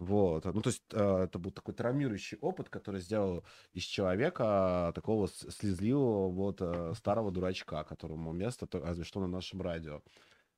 Вот, 0.00 0.46
ну 0.46 0.62
то 0.62 0.70
есть 0.70 0.82
э, 0.94 1.24
это 1.24 1.38
был 1.38 1.50
такой 1.50 1.74
травмирующий 1.74 2.38
опыт, 2.40 2.70
который 2.70 3.02
сделал 3.02 3.44
из 3.74 3.82
человека 3.84 4.92
такого 4.94 5.26
с- 5.26 5.50
слезливого 5.50 6.30
вот 6.30 6.62
э, 6.62 6.94
старого 6.94 7.30
дурачка, 7.30 7.84
которому 7.84 8.32
место 8.32 8.66
то- 8.66 8.80
разве 8.80 9.04
что 9.04 9.20
на 9.20 9.26
нашем 9.26 9.60
радио. 9.60 10.02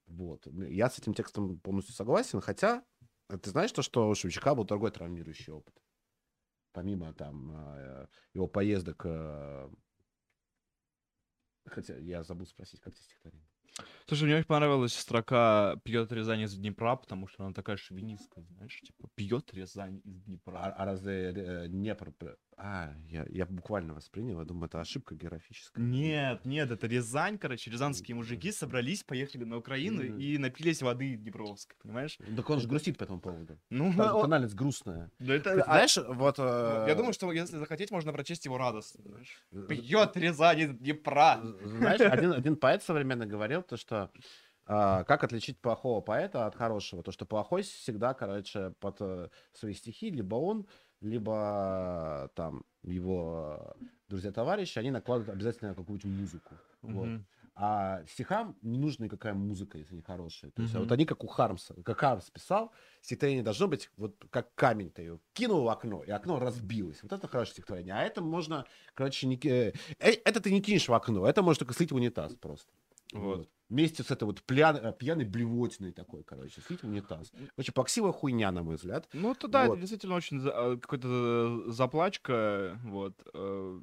Вот, 0.07 0.47
Ну, 0.47 0.65
я 0.65 0.89
с 0.89 0.99
этим 1.01 1.15
текстом 1.15 1.59
полностью 1.59 1.95
согласен, 1.95 2.41
хотя 2.41 2.85
ты 3.43 3.51
знаешь 3.51 3.73
то, 3.73 3.83
что 3.83 4.09
у 4.11 4.15
Шевчука 4.15 4.55
был 4.55 4.65
другой 4.65 4.93
травмирующий 4.93 5.53
опыт, 5.53 5.75
помимо 6.73 7.13
там 7.13 7.51
его 8.35 8.47
поездок. 8.47 9.05
Хотя 11.67 11.97
я 11.99 12.23
забыл 12.23 12.47
спросить, 12.47 12.81
как 12.81 12.95
тебе 12.95 13.05
стихотворение? 13.05 13.52
Слушай, 14.07 14.25
мне 14.25 14.37
очень 14.37 14.47
понравилась 14.47 14.95
строка 14.95 15.77
«Пьет 15.85 16.13
Рязань 16.13 16.43
из 16.43 16.55
Днепра», 16.55 16.97
потому 16.97 17.27
что 17.27 17.45
она 17.45 17.55
такая 17.55 17.77
шовинистская, 17.77 18.45
знаешь, 18.45 18.81
типа 18.81 19.09
«Пьет 19.15 19.53
Рязань 19.55 20.01
из 20.05 20.21
А, 20.21 20.25
Днепра». 20.25 20.75
а 20.77 20.85
разве 20.85 21.33
э, 21.35 21.69
Днепр... 21.69 22.13
А, 22.65 22.95
я, 23.11 23.27
я 23.29 23.45
буквально 23.47 23.93
воспринял, 23.93 24.39
я 24.39 24.45
думаю, 24.45 24.67
это 24.67 24.81
ошибка 24.81 25.17
географическая. 25.17 25.83
Нет, 25.83 26.45
нет, 26.45 26.71
это 26.71 26.87
Рязань, 26.87 27.37
короче, 27.37 27.73
рязанские 27.73 28.15
мужики 28.15 28.53
собрались, 28.53 29.03
поехали 29.03 29.43
на 29.43 29.57
Украину 29.57 30.05
Мгм. 30.05 30.19
и 30.19 30.39
напились 30.39 30.81
воды 30.81 31.17
Днепровской, 31.17 31.77
понимаешь? 31.83 32.17
Так 32.37 32.49
он 32.51 32.61
же 32.61 32.69
грустит 32.69 32.99
по 32.99 33.03
этому 33.03 33.21
поводу. 33.21 33.59
Ну, 33.69 33.93
Тон- 33.93 34.13
он- 34.15 34.23
Тональность 34.23 34.55
грустная. 34.55 35.11
да 35.19 35.35
это... 35.35 35.55
Ты 35.55 35.61
а- 35.61 35.65
Знаешь, 35.65 35.97
вот... 35.97 36.39
ну, 36.39 36.45
э, 36.47 36.85
Я 36.89 36.95
думаю, 36.95 37.13
что 37.13 37.33
если 37.33 37.57
захотеть, 37.59 37.91
можно 37.91 38.13
прочесть 38.13 38.45
его 38.45 38.59
радостно, 38.59 39.03
знаешь. 39.07 39.43
з- 39.51 39.67
Пьет 39.67 40.17
Рязань 40.17 40.61
из 40.61 40.71
Днепра. 40.71 41.41
Знаешь, 41.65 42.01
один, 42.01 42.33
один 42.33 42.55
поэт 42.55 42.85
современно 42.85 43.27
говорил, 43.27 43.63
то, 43.63 43.77
что 43.77 44.13
а, 44.67 45.03
как 45.03 45.25
отличить 45.25 45.59
плохого 45.61 46.01
поэта 46.01 46.47
от 46.47 46.55
хорошего? 46.55 47.03
То, 47.03 47.11
что 47.11 47.27
плохой 47.27 47.63
всегда, 47.63 48.15
короче, 48.15 48.73
под 48.79 48.99
э, 49.01 49.29
свои 49.53 49.75
стихи, 49.75 50.11
либо 50.11 50.37
он, 50.37 50.69
либо 51.03 52.31
там 52.35 52.65
его 52.83 53.75
друзья-товарищи, 54.09 54.79
они 54.79 54.91
накладывают 54.91 55.35
обязательно 55.35 55.75
какую-то 55.75 56.07
музыку. 56.07 56.55
Вот. 56.83 57.07
Мгм. 57.07 57.27
А 57.55 58.03
стихам 58.07 58.57
не 58.63 58.79
нужна 58.79 59.05
никакая 59.05 59.35
музыка, 59.35 59.77
если 59.77 59.93
они 59.93 60.03
хорошие. 60.03 60.51
То 60.53 60.63
есть, 60.63 60.75
а 60.75 60.81
вот 60.81 60.91
они 60.91 61.05
как 61.05 61.23
у 61.23 61.27
Хармса. 61.27 61.75
Как 61.85 61.99
Хармс 61.99 62.31
писал, 62.31 62.73
стихотворение 63.03 63.43
должно 63.43 63.69
быть 63.69 63.91
вот 63.99 64.17
как 64.31 64.55
камень 64.55 64.91
ты 64.91 65.03
ее 65.03 65.21
кинул 65.35 65.65
в 65.65 65.69
окно, 65.69 66.03
и 66.03 66.11
окно 66.11 66.39
разбилось. 66.39 67.03
Вот 67.03 67.13
это 67.13 67.29
хорошее 67.29 67.53
стихотворение. 67.53 67.95
А 67.95 68.03
это 68.03 68.23
можно, 68.23 68.65
короче, 68.95 69.27
не... 69.27 69.37
э, 69.45 69.75
э, 69.99 70.13
это 70.25 70.41
ты 70.41 70.51
не 70.51 70.63
кинешь 70.63 70.89
в 70.89 70.95
окно, 70.95 71.27
это 71.27 71.43
можно 71.43 71.61
только 71.61 71.75
слить 71.75 71.93
в 71.93 71.97
унитаз 71.97 72.35
просто. 72.37 72.73
Вот. 73.13 73.49
Вместе 73.69 74.03
с 74.03 74.11
этой 74.11 74.25
вот 74.25 74.43
плян- 74.47 74.77
э, 74.77 74.93
пьяной 74.93 75.25
блевотиной 75.25 75.93
такой, 75.93 76.23
короче, 76.25 76.61
слить 76.61 76.83
унитаз. 76.85 77.33
Короче, 77.57 77.73
плаксивая 77.73 78.13
хуйня, 78.13 78.53
на 78.53 78.63
мой 78.63 78.77
взгляд. 78.77 79.09
Ну, 79.15 79.33
это 79.33 79.49
да, 79.49 79.63
это 79.63 79.71
Вот. 79.71 79.81
действительно 79.81 80.15
очень 80.17 80.41
за- 80.41 80.53
а, 80.53 80.77
какой-то 80.77 81.65
э, 81.69 81.71
заплачка, 81.71 82.79
вот. 82.85 83.15
э, 83.35 83.81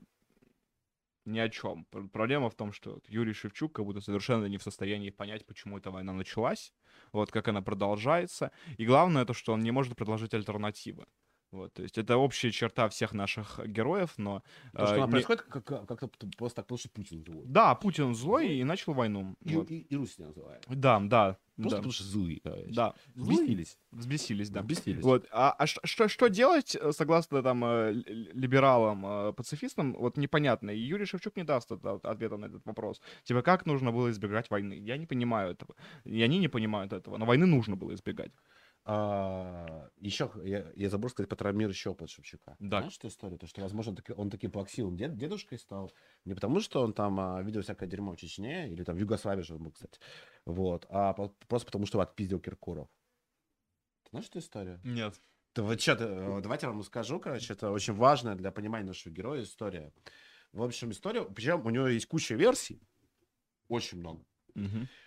Ни 1.26 1.40
о 1.40 1.50
чем. 1.50 1.86
Проблема 2.12 2.50
в 2.50 2.56
том, 2.56 2.72
что 2.74 3.00
Юрий 3.08 3.34
Шевчук 3.34 3.74
как 3.76 3.86
будто 3.86 4.02
совершенно 4.02 4.46
не 4.48 4.58
в 4.58 4.64
состоянии 4.64 5.12
понять, 5.12 5.46
почему 5.46 5.78
эта 5.78 5.92
война 5.92 6.12
началась, 6.14 6.74
вот 7.12 7.30
как 7.32 7.48
она 7.48 7.62
продолжается. 7.62 8.52
И 8.78 8.86
главное 8.86 9.26
то, 9.26 9.34
что 9.34 9.54
он 9.54 9.62
не 9.62 9.72
может 9.72 9.96
предложить 9.96 10.34
альтернативы. 10.34 11.06
Вот, 11.52 11.74
то 11.74 11.82
есть 11.82 11.98
это 11.98 12.16
общая 12.18 12.52
черта 12.52 12.88
всех 12.90 13.12
наших 13.14 13.60
героев, 13.66 14.14
но... 14.18 14.44
То, 14.72 14.86
что 14.86 14.96
э, 14.96 14.98
она 14.98 15.06
не- 15.08 15.12
происходит 15.12 15.42
как- 15.42 15.66
как- 15.66 15.88
как-то 15.88 16.28
просто 16.38 16.58
так, 16.58 16.66
потому 16.68 16.78
что 16.78 16.90
Путин 16.90 17.24
злой. 17.26 17.46
Да, 17.48 17.74
Путин 17.74 18.14
злой 18.14 18.54
и 18.60 18.64
начал 18.64 18.94
войну. 18.94 19.36
И, 19.42 19.56
вот. 19.56 19.72
и, 19.72 19.80
и 19.80 19.96
Русь 19.96 20.20
не 20.20 20.26
называют. 20.26 20.64
Да, 20.70 21.00
да, 21.00 21.38
Просто 21.56 21.72
да. 21.72 21.78
потому 21.78 21.92
что 21.92 22.04
злые, 22.04 22.40
короче. 22.44 22.72
Да. 22.72 22.94
Взбесились. 23.16 23.78
Взбесились, 23.92 24.50
да. 24.52 24.62
Взбесились. 24.62 25.04
Вот. 25.04 25.28
А, 25.32 25.52
а 25.52 25.66
что, 25.66 26.08
что, 26.08 26.28
делать, 26.30 26.76
э, 26.80 26.92
согласно 26.92 27.42
там 27.42 27.66
э, 27.66 27.94
либералам, 27.94 29.34
пацифистам, 29.34 29.94
вот 29.94 30.18
непонятно. 30.18 30.70
И 30.70 30.80
Юрий 30.80 31.06
Шевчук 31.06 31.36
не 31.36 31.44
даст 31.44 31.72
от- 31.72 31.86
от- 31.86 32.06
ответа 32.06 32.38
на 32.38 32.46
этот 32.46 32.66
вопрос. 32.66 33.02
Типа, 33.24 33.42
как 33.42 33.66
нужно 33.66 33.92
было 33.92 34.10
избегать 34.12 34.50
войны? 34.52 34.74
Я 34.74 34.98
не 34.98 35.06
понимаю 35.06 35.52
этого. 35.52 35.76
И 36.06 36.22
они 36.22 36.40
не 36.40 36.48
понимают 36.48 36.94
этого. 36.94 37.18
Но 37.18 37.26
войны 37.26 37.46
нужно 37.46 37.76
было 37.76 37.94
избегать. 37.94 38.32
Еще 38.86 40.32
А, 40.34 40.42
я, 40.44 40.72
я 40.76 40.90
забыл 40.90 41.10
сказать 41.10 41.30
про 41.30 41.36
травмирующий 41.36 41.92
опыт 41.92 42.10
Шевчука. 42.10 42.56
Да. 42.60 42.80
Знаешь 42.80 42.98
эту 42.98 43.08
историю? 43.08 43.38
То, 43.38 43.48
что, 43.48 43.62
возможно, 43.62 43.96
он 44.16 44.30
таким 44.30 44.52
плаксивым 44.52 44.98
дед, 44.98 45.16
дедушкой 45.16 45.60
стал. 45.60 45.94
Не 46.26 46.34
потому, 46.34 46.60
что 46.60 46.82
он 46.82 46.94
там 46.94 47.20
а, 47.20 47.42
видел 47.44 47.62
всякое 47.62 47.88
дерьмо 47.88 48.14
в 48.14 48.18
Чечне, 48.18 48.70
или 48.70 48.84
там 48.84 48.96
в 48.96 49.00
Югославии 49.00 49.44
же 49.44 49.56
он 49.56 49.64
был, 49.64 49.72
кстати. 49.72 50.00
Вот. 50.46 50.86
А 50.90 51.14
по- 51.14 51.30
просто 51.48 51.66
потому, 51.68 51.86
что 51.86 51.98
его 51.98 52.04
отпиздил 52.04 52.40
Киркоров. 52.40 52.88
Ты 54.04 54.10
знаешь 54.12 54.28
эту 54.28 54.40
историю? 54.40 54.82
Нет. 54.84 55.22
Да 55.56 55.64
вот 55.64 55.82
что, 55.82 55.96
давайте 56.42 56.66
я 56.66 56.72
вам 56.72 56.80
расскажу, 56.80 57.20
короче, 57.20 57.54
это 57.54 57.72
очень 57.72 57.94
важная 57.94 58.36
для 58.36 58.52
понимания 58.52 58.86
нашего 58.86 59.12
героя 59.12 59.44
история. 59.44 59.92
В 60.52 60.64
общем, 60.64 60.92
история, 60.92 61.24
причем 61.26 61.66
у 61.66 61.70
него 61.70 61.88
есть 61.88 62.06
куча 62.06 62.36
версий, 62.36 62.82
очень 63.68 64.00
много. 64.00 64.26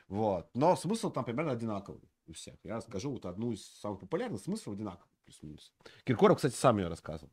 Вот. 0.09 0.51
Но 0.55 0.77
смысл 0.77 1.11
там 1.11 1.25
примерно 1.25 1.53
одинаковый 1.53 2.12
у 2.33 2.35
всех. 2.35 2.57
Я 2.65 2.77
расскажу 2.77 3.13
вот 3.13 3.25
одну 3.27 3.53
из 3.53 3.65
самых 3.65 4.01
популярных, 4.01 4.41
смысл 4.41 4.73
одинаковый. 4.73 5.09
плюс-минус. 5.25 5.73
Киркоров, 6.05 6.37
кстати, 6.37 6.55
сам 6.55 6.79
ее 6.79 6.89
рассказывал. 6.89 7.33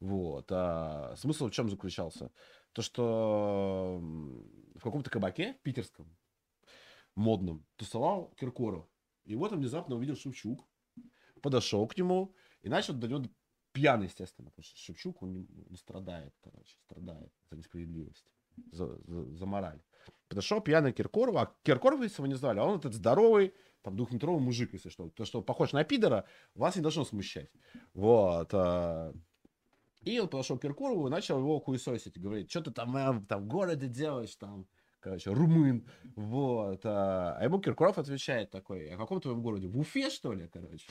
Вот. 0.00 0.50
А 0.50 1.14
смысл 1.16 1.48
в 1.48 1.52
чем 1.52 1.70
заключался? 1.70 2.30
То, 2.72 2.82
что 2.82 3.98
в 4.74 4.82
каком-то 4.82 5.10
кабаке 5.10 5.58
питерском, 5.62 6.14
модном, 7.14 7.64
тусовал 7.76 8.34
Киркоров. 8.36 8.86
И 9.24 9.34
вот 9.36 9.52
он 9.52 9.58
внезапно 9.58 9.96
увидел 9.96 10.16
Шевчук, 10.16 10.66
подошел 11.40 11.86
к 11.86 11.96
нему 11.96 12.34
и 12.62 12.68
начал 12.68 12.94
до 12.94 13.08
него 13.08 13.22
пьяный, 13.72 14.06
естественно, 14.06 14.50
потому 14.50 14.64
что 14.64 14.76
Шевчук, 14.76 15.22
он, 15.22 15.46
он 15.70 15.76
страдает, 15.76 16.34
короче, 16.42 16.76
страдает 16.84 17.32
за 17.50 17.56
несправедливость, 17.56 18.26
за, 18.72 18.98
за, 19.04 19.36
за 19.36 19.46
мораль. 19.46 19.82
Подошел 20.28 20.60
пьяный 20.60 20.92
Киркоров, 20.92 21.36
а 21.36 21.54
Киркоров, 21.62 22.02
если 22.02 22.16
его 22.16 22.26
не 22.26 22.34
знали, 22.34 22.58
а 22.58 22.64
он 22.64 22.78
этот 22.78 22.94
здоровый, 22.94 23.54
там, 23.82 23.96
двухметровый 23.96 24.40
мужик, 24.40 24.72
если 24.72 24.88
что. 24.88 25.10
То, 25.10 25.24
что 25.24 25.42
похож 25.42 25.72
на 25.72 25.84
пидора, 25.84 26.24
вас 26.54 26.76
не 26.76 26.82
должно 26.82 27.04
смущать. 27.04 27.50
Вот. 27.94 28.48
а. 28.52 29.12
И 30.02 30.18
он 30.18 30.28
подошел 30.28 30.58
к 30.58 30.62
Киркорову 30.62 31.06
и 31.06 31.10
начал 31.10 31.38
его 31.38 31.60
хуесосить. 31.60 32.18
Говорит, 32.18 32.50
что 32.50 32.62
ты 32.62 32.70
там, 32.72 32.96
э, 32.96 33.22
там 33.28 33.44
в 33.44 33.46
городе 33.46 33.86
делаешь, 33.86 34.34
там, 34.36 34.66
короче, 35.00 35.32
румын. 35.32 35.86
Вот. 36.16 36.84
А 36.84 37.36
а 37.38 37.44
ему 37.44 37.60
Киркоров 37.60 37.98
отвечает 37.98 38.50
такой, 38.50 38.88
а 38.88 38.96
в 38.96 38.98
каком 38.98 39.20
твоем 39.20 39.42
городе? 39.42 39.68
В 39.68 39.78
Уфе, 39.78 40.10
что 40.10 40.32
ли, 40.32 40.48
короче? 40.48 40.86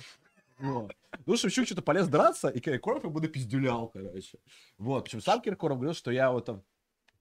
Вот. 0.59 0.95
Ну, 1.25 1.35
Шевчук 1.35 1.65
что-то 1.65 1.81
полез 1.81 2.07
драться, 2.07 2.47
и 2.47 2.59
Киркоров 2.59 3.03
ему 3.03 3.19
напиздюлял, 3.19 3.89
короче. 3.89 4.37
Вот. 4.77 5.05
Причем 5.05 5.21
сам 5.21 5.41
Киркоров 5.41 5.77
говорил, 5.77 5.95
что 5.95 6.11
я 6.11 6.31
вот 6.31 6.45
там 6.45 6.63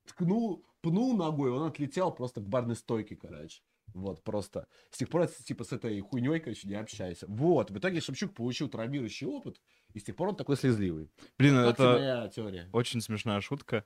ткнул, 0.07 0.65
пнул 0.81 1.17
ногой, 1.17 1.51
он 1.51 1.67
отлетел 1.67 2.13
просто 2.13 2.41
к 2.41 2.49
барной 2.49 2.77
стойке, 2.77 3.17
короче. 3.17 3.63
Вот, 3.95 4.23
просто. 4.23 4.67
С 4.91 4.99
тех 4.99 5.09
пор, 5.09 5.27
типа, 5.27 5.65
с 5.65 5.73
этой 5.73 6.01
хуйней, 6.01 6.41
короче, 6.41 6.69
не 6.69 6.75
общайся. 6.75 7.27
Вот, 7.29 7.71
в 7.71 7.79
итоге 7.79 8.01
Шевчук 8.01 8.35
получил 8.35 8.69
травмирующий 8.69 9.27
опыт, 9.27 9.61
и 9.93 9.99
с 9.99 10.05
тех 10.05 10.17
пор 10.17 10.29
он 10.29 10.37
такой 10.37 10.57
слезливый. 10.57 11.11
Блин, 11.39 11.55
тебе 11.55 11.69
это 11.71 11.93
моя 11.93 12.29
теория? 12.29 12.69
очень 12.73 13.01
смешная 13.01 13.41
шутка. 13.41 13.85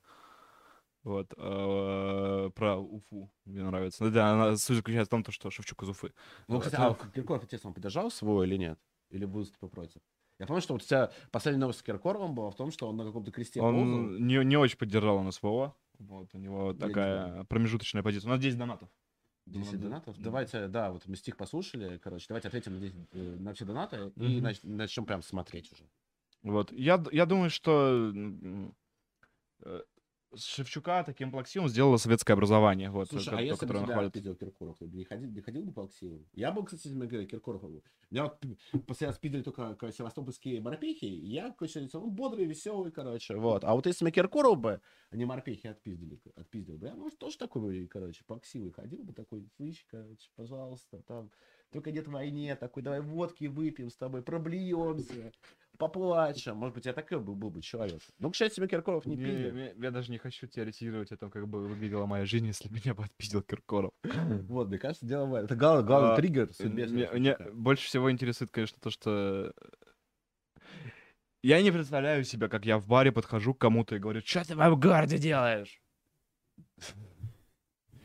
Вот, 1.02 1.34
э, 1.36 2.50
про 2.54 2.78
Уфу 2.78 3.30
мне 3.44 3.62
нравится. 3.62 4.02
Ну 4.02 4.10
да, 4.10 4.32
она 4.32 4.56
суть 4.56 4.76
заключается 4.76 5.08
в 5.08 5.10
том, 5.10 5.22
то, 5.22 5.32
что 5.32 5.50
Шевчук 5.50 5.82
из 5.82 5.90
Уфы. 5.90 6.12
Ну, 6.48 6.60
кстати, 6.60 6.76
а 6.76 6.96
Киркоров, 7.14 7.44
интересно, 7.44 7.68
он 7.68 7.74
поддержал 7.74 8.10
свой 8.10 8.46
или 8.46 8.56
нет? 8.56 8.78
Или 9.10 9.26
выступил 9.26 9.68
против? 9.68 10.00
Я 10.38 10.46
помню, 10.46 10.62
что 10.62 10.72
вот 10.72 10.82
у 10.82 10.86
тебя 10.86 11.12
последняя 11.30 11.60
новость 11.60 11.80
с 11.80 11.82
Киркоровым 11.82 12.34
была 12.34 12.50
в 12.50 12.56
том, 12.56 12.72
что 12.72 12.88
он 12.88 12.96
на 12.96 13.04
каком-то 13.04 13.30
кресте 13.30 13.60
ползал. 13.60 13.80
Он 13.80 14.26
не, 14.26 14.42
не 14.44 14.56
очень 14.56 14.78
поддержал 14.78 15.16
он 15.16 15.30
СВО. 15.30 15.76
Вот, 15.98 16.28
у 16.32 16.38
него 16.38 16.72
не 16.72 16.78
такая 16.78 17.44
промежуточная 17.44 18.02
позиция. 18.02 18.28
У 18.28 18.32
нас 18.32 18.40
10 18.40 18.58
донатов. 18.58 18.88
10 19.46 19.72
Думаю, 19.72 19.78
донатов. 19.78 20.16
да. 20.16 20.22
Давайте, 20.24 20.68
да, 20.68 20.90
вот 20.90 21.06
мы 21.06 21.16
стих 21.16 21.36
послушали, 21.36 21.98
короче, 21.98 22.26
давайте 22.28 22.48
ответим 22.48 22.74
на, 22.74 22.80
10, 22.80 22.96
э, 23.12 23.36
на 23.38 23.52
все 23.54 23.64
донаты 23.64 24.12
и 24.16 24.20
Мгм. 24.40 24.46
нач- 24.46 24.60
начнем 24.62 25.04
прям 25.06 25.22
смотреть 25.22 25.70
уже. 25.72 25.84
Вот. 26.42 26.72
Я, 26.72 27.02
я 27.12 27.26
думаю, 27.26 27.50
что 27.50 28.12
с 30.36 30.44
Шевчука 30.44 31.02
таким 31.04 31.30
плаксивом 31.30 31.68
сделало 31.68 31.96
советское 31.96 32.32
образование. 32.34 32.90
Вот, 32.90 33.08
Слушай, 33.08 33.30
ко- 33.30 33.38
а 33.38 33.42
если 33.42 33.66
бы 33.66 33.72
тебя 33.74 34.00
отпиздил 34.00 34.34
Киркоров, 34.34 34.78
ты 34.78 34.86
бы 34.86 34.96
не 34.96 35.04
ходил, 35.04 35.30
не 35.30 35.40
ходил 35.40 35.62
бы 35.64 35.82
Алексееву? 35.82 36.24
Я 36.34 36.52
был, 36.52 36.64
кстати, 36.64 36.88
на 36.88 37.06
Киркоров. 37.06 37.62
Меня 38.10 38.24
вот 38.24 38.44
после 38.86 39.12
спидили 39.12 39.42
только 39.42 39.76
севастопольские 39.92 40.60
морпехи, 40.60 41.04
и 41.04 41.26
я, 41.26 41.50
короче, 41.52 41.88
он 41.94 42.10
бодрый, 42.10 42.44
веселый, 42.44 42.92
короче, 42.92 43.36
вот. 43.36 43.64
А 43.64 43.74
вот 43.74 43.86
если 43.86 44.04
бы 44.04 44.10
Киркоров 44.10 44.58
бы, 44.58 44.80
а 45.10 45.16
не 45.16 45.24
морпехи 45.24 45.66
отпиздили, 45.68 46.20
отпиздил 46.36 46.78
бы, 46.78 46.86
я, 46.86 46.94
может, 46.94 47.18
тоже 47.18 47.38
такой 47.38 47.62
бы, 47.62 47.86
короче, 47.88 48.22
Алексееву 48.28 48.72
ходил 48.72 49.02
бы, 49.02 49.12
такой, 49.12 49.48
слышь, 49.56 49.84
короче, 49.90 50.30
пожалуйста, 50.36 51.02
там, 51.06 51.30
только 51.70 51.90
нет 51.92 52.06
войне, 52.08 52.54
такой, 52.56 52.82
давай 52.82 53.00
водки 53.00 53.46
выпьем 53.46 53.90
с 53.90 53.96
тобой, 53.96 54.22
проблеемся, 54.22 55.32
поплачем. 55.78 56.56
Может 56.56 56.74
быть, 56.74 56.86
я 56.86 56.92
такой 56.92 57.20
был, 57.20 57.34
был 57.34 57.50
бы 57.50 57.62
человек. 57.62 58.00
Ну, 58.18 58.30
к 58.30 58.36
счастью, 58.36 58.66
Киркоров 58.68 59.06
не 59.06 59.16
не- 59.16 59.74
я 59.82 59.90
даже 59.90 60.10
не 60.10 60.18
хочу 60.18 60.46
теоретизировать 60.46 61.12
о 61.12 61.16
том, 61.16 61.30
как 61.30 61.48
бы 61.48 61.66
выглядела 61.66 62.06
моя 62.06 62.24
жизнь, 62.24 62.46
если 62.46 62.68
меня 62.72 62.94
бы 62.94 63.04
отпиздил 63.04 63.42
Киркоров. 63.42 63.92
Вот, 64.48 64.68
мне 64.68 64.78
кажется, 64.78 65.06
дело 65.06 65.26
в 65.26 65.34
этом. 65.34 65.46
Это 65.46 65.56
главный, 65.56 65.84
главный 65.84 66.12
А, 66.12 66.16
триггер 66.16 66.50
Меня, 66.60 67.38
больше 67.52 67.86
всего 67.86 68.10
интересует, 68.10 68.50
конечно, 68.50 68.78
то, 68.80 68.90
что 68.90 69.52
я 71.42 71.60
не 71.60 71.70
представляю 71.70 72.24
себя, 72.24 72.48
как 72.48 72.64
я 72.64 72.78
в 72.78 72.86
баре 72.86 73.12
подхожу 73.12 73.54
к 73.54 73.58
кому-то 73.58 73.96
и 73.96 73.98
говорю, 73.98 74.22
что 74.24 74.46
ты 74.46 74.56
в 74.56 74.78
городе 74.78 75.18
делаешь? 75.18 75.80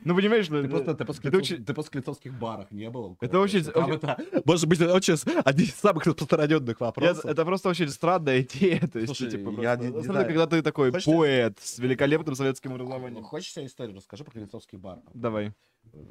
Ну, 0.09 0.15
понимаешь, 0.15 0.49
ну, 0.49 0.63
Ты 0.63 0.69
просто, 0.69 0.95
ты 0.95 1.05
после, 1.05 1.29
это 1.29 1.37
очень- 1.37 1.63
ты 1.63 1.73
после 1.75 1.91
клицовских 1.91 2.33
барах 2.33 2.71
не 2.71 2.89
был? 2.89 3.15
Это 3.21 3.39
очень- 3.39 3.63
Там 3.63 3.91
это, 3.91 4.17
может 4.43 4.67
быть, 4.67 4.81
очень 4.81 5.17
с- 5.17 5.25
один 5.45 5.65
из 5.67 5.75
самых 5.75 6.03
распространенных 6.07 6.77
Я- 6.79 6.85
вопросов. 6.87 7.25
это 7.25 7.45
просто 7.45 7.69
очень 7.69 7.89
странная 7.89 8.41
идея. 8.41 8.79
То 8.87 8.97
есть, 8.97 9.05
Слушай, 9.15 9.29
ты, 9.29 9.37
типа, 9.37 9.49
я 9.61 9.75
просто- 9.75 9.85
не- 9.85 9.93
не 9.97 10.03
знаю. 10.03 10.25
когда 10.25 10.47
ты 10.47 10.61
такой 10.63 10.91
Хочешь- 10.91 11.05
поэт 11.05 11.59
с 11.59 11.77
великолепным 11.77 12.33
советским 12.35 12.73
образованием. 12.73 13.23
Хочешь 13.23 13.51
себе 13.53 13.67
историю 13.67 13.95
расскажу 13.97 14.23
про 14.23 14.31
клицовский 14.31 14.79
бар? 14.79 14.97
Давай. 15.13 15.53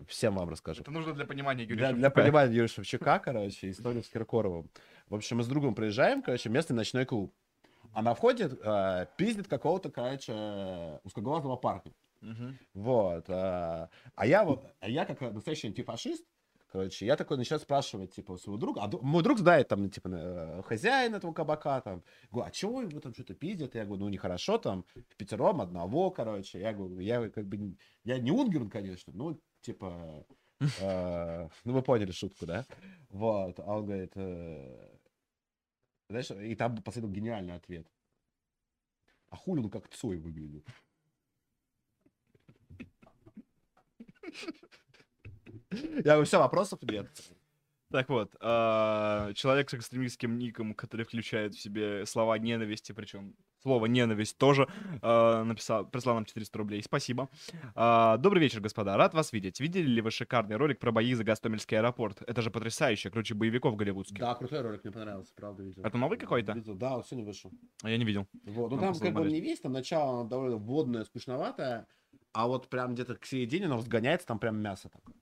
Всем 0.06 0.36
вам 0.36 0.48
расскажу. 0.48 0.82
Это 0.82 0.92
нужно 0.92 1.12
для 1.12 1.24
понимания 1.24 1.64
Юрия 1.64 1.76
Для, 1.76 1.92
для 1.92 2.10
понимания 2.10 2.54
Юрия 2.54 2.68
Шевчука, 2.68 3.18
короче, 3.18 3.68
историю 3.70 4.04
с 4.04 4.08
Киркоровым. 4.08 4.70
В 5.08 5.14
общем, 5.16 5.38
мы 5.38 5.42
с 5.42 5.48
другом 5.48 5.74
приезжаем, 5.74 6.22
короче, 6.22 6.48
местный 6.50 6.76
ночной 6.76 7.04
клуб. 7.04 7.32
А 7.94 8.02
на 8.02 8.14
входе 8.14 8.48
э, 8.62 9.06
пиздит 9.16 9.48
какого-то, 9.48 9.90
короче, 9.90 11.00
узкоглазого 11.02 11.56
парня. 11.56 11.92
Мгм. 12.20 12.58
Вот. 12.74 13.24
А, 13.28 13.90
а 14.14 14.26
я 14.26 14.44
вот, 14.44 14.64
а 14.80 14.88
я 14.88 15.04
как 15.04 15.20
настоящий 15.20 15.68
антифашист, 15.68 16.24
короче, 16.66 17.06
я 17.06 17.16
такой 17.16 17.36
начинаю 17.36 17.60
спрашивать, 17.60 18.14
типа, 18.14 18.32
у 18.32 18.38
своего 18.38 18.58
друга, 18.58 18.82
а 18.82 18.90
мой 19.02 19.22
друг 19.22 19.38
знает, 19.38 19.68
там, 19.68 19.88
типа, 19.90 20.08
э, 20.08 20.62
хозяин 20.62 21.14
этого 21.14 21.32
кабака, 21.32 21.80
там, 21.80 22.02
говорю, 22.30 22.48
а 22.48 22.50
чего 22.50 22.80
вы 22.80 23.00
там 23.00 23.14
что-то 23.14 23.34
пиздят? 23.34 23.74
Я 23.74 23.84
говорю, 23.84 24.04
ну, 24.04 24.08
нехорошо, 24.08 24.58
там, 24.58 24.84
в 24.94 25.16
пятером 25.16 25.60
одного, 25.60 26.10
короче, 26.10 26.60
я 26.60 26.72
говорю, 26.72 26.98
я 26.98 27.28
как 27.30 27.46
бы, 27.46 27.76
я 28.04 28.18
не 28.18 28.30
Унгерн, 28.30 28.68
конечно, 28.68 29.12
ну, 29.14 29.40
типа, 29.62 30.26
э, 30.80 31.48
ну, 31.64 31.72
вы 31.72 31.82
поняли 31.82 32.10
шутку, 32.10 32.46
да? 32.46 32.66
Вот, 33.10 33.58
а 33.60 33.78
он 33.78 33.86
говорит, 33.86 34.12
э, 34.16 34.98
знаешь, 36.08 36.30
и 36.30 36.54
там 36.54 36.82
последовал 36.82 37.12
гениальный 37.12 37.54
ответ. 37.54 37.86
А 39.30 39.36
хули 39.36 39.60
он 39.60 39.70
как 39.70 39.88
Цой 39.88 40.18
выглядит? 40.18 40.66
Я 45.70 46.02
говорю, 46.02 46.24
все, 46.24 46.38
вопросов 46.38 46.80
нет. 46.82 47.08
Так 47.90 48.10
вот, 48.10 48.36
а, 48.40 49.32
человек 49.32 49.70
с 49.70 49.74
экстремистским 49.74 50.38
ником, 50.38 50.74
который 50.74 51.06
включает 51.06 51.54
в 51.54 51.60
себе 51.60 52.04
слова 52.04 52.38
ненависти, 52.38 52.92
причем 52.92 53.34
слово 53.62 53.86
ненависть 53.86 54.36
тоже, 54.36 54.68
а, 55.00 55.42
написал, 55.42 55.86
прислал 55.86 56.16
нам 56.16 56.26
400 56.26 56.58
рублей. 56.58 56.82
Спасибо. 56.82 57.30
А, 57.74 58.18
Добрый 58.18 58.42
вечер, 58.42 58.60
господа. 58.60 58.94
Рад 58.98 59.14
вас 59.14 59.32
видеть. 59.32 59.58
Видели 59.58 59.86
ли 59.86 60.02
вы 60.02 60.10
шикарный 60.10 60.56
ролик 60.56 60.78
про 60.78 60.92
бои 60.92 61.14
за 61.14 61.24
Гастомельский 61.24 61.78
аэропорт? 61.78 62.22
Это 62.26 62.42
же 62.42 62.50
потрясающе, 62.50 63.08
круче 63.10 63.32
боевиков 63.34 63.74
голливудских. 63.74 64.18
Да, 64.18 64.34
крутой 64.34 64.60
ролик, 64.60 64.84
мне 64.84 64.92
понравился, 64.92 65.32
правда, 65.34 65.62
видел. 65.62 65.82
Это 65.82 65.96
новый 65.96 66.18
какой-то? 66.18 66.52
Видел, 66.52 66.74
да, 66.74 66.96
он 66.96 67.04
сегодня 67.04 67.24
вышел. 67.24 67.50
А 67.82 67.88
Я 67.88 67.96
не 67.96 68.04
видел. 68.04 68.26
Вот. 68.44 68.70
Ну, 68.70 68.78
там 68.78 68.94
как 68.94 69.14
бы 69.14 69.22
он 69.22 69.28
не 69.28 69.40
весь, 69.40 69.60
там 69.60 69.72
начало 69.72 70.28
довольно 70.28 70.56
вводное, 70.56 71.04
скучноватое, 71.04 71.86
а 72.32 72.46
вот 72.46 72.68
прям 72.68 72.94
где-то 72.94 73.16
к 73.16 73.26
середине 73.26 73.66
оно 73.66 73.76
разгоняется, 73.76 74.26
там 74.26 74.38
прям 74.38 74.60
мясо 74.60 74.88
такое. 74.88 75.14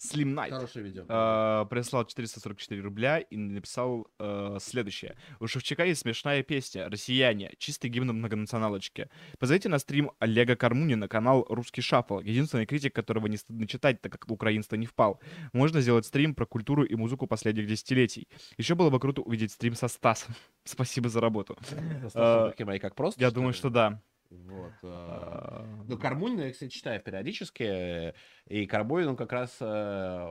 Slim 0.00 0.34
Night. 0.34 0.50
Хорошее 0.50 0.84
видео. 0.86 1.04
А, 1.08 1.66
прислал 1.66 2.06
444 2.06 2.80
рубля 2.80 3.18
и 3.18 3.36
написал 3.36 4.08
э, 4.18 4.56
следующее. 4.58 5.16
У 5.40 5.46
Шевчука 5.46 5.84
есть 5.84 6.00
смешная 6.00 6.42
песня 6.42 6.88
«Россияне», 6.88 7.52
чистый 7.58 7.90
гимн 7.90 8.08
многонационалочки. 8.08 9.10
Позовите 9.38 9.68
на 9.68 9.78
стрим 9.78 10.12
Олега 10.18 10.56
Кармунина, 10.56 11.06
канал 11.06 11.44
«Русский 11.50 11.82
шаффл», 11.82 12.20
единственный 12.20 12.64
критик, 12.64 12.94
которого 12.94 13.26
не 13.26 13.36
стыдно 13.36 13.66
читать, 13.66 14.00
так 14.00 14.12
как 14.12 14.30
украинство 14.30 14.76
не 14.76 14.86
впал. 14.86 15.20
Можно 15.52 15.82
сделать 15.82 16.06
стрим 16.06 16.34
про 16.34 16.46
культуру 16.46 16.82
и 16.84 16.94
музыку 16.94 17.26
последних 17.26 17.66
десятилетий. 17.66 18.26
Еще 18.56 18.74
было 18.74 18.88
бы 18.88 18.98
круто 19.00 19.20
увидеть 19.20 19.52
стрим 19.52 19.74
со 19.74 19.88
Стасом. 19.88 20.34
Спасибо 20.64 21.10
за 21.10 21.20
работу. 21.20 21.58
Достаточно 22.02 22.50
такие 22.50 22.64
мои, 22.64 22.78
как 22.78 22.94
просто. 22.94 23.20
Я 23.20 23.30
думаю, 23.30 23.52
что 23.52 23.68
да. 23.68 24.00
Вот. 24.30 24.72
э, 24.82 24.86
А, 24.88 25.66
Ну, 25.88 25.98
Кармунина 25.98 26.42
я, 26.42 26.52
кстати, 26.52 26.70
читаю 26.70 27.00
периодически, 27.00 28.14
и 28.46 28.66
Карбой, 28.66 29.04
он 29.06 29.16
как 29.16 29.32
раз, 29.32 29.56
э, 29.60 30.28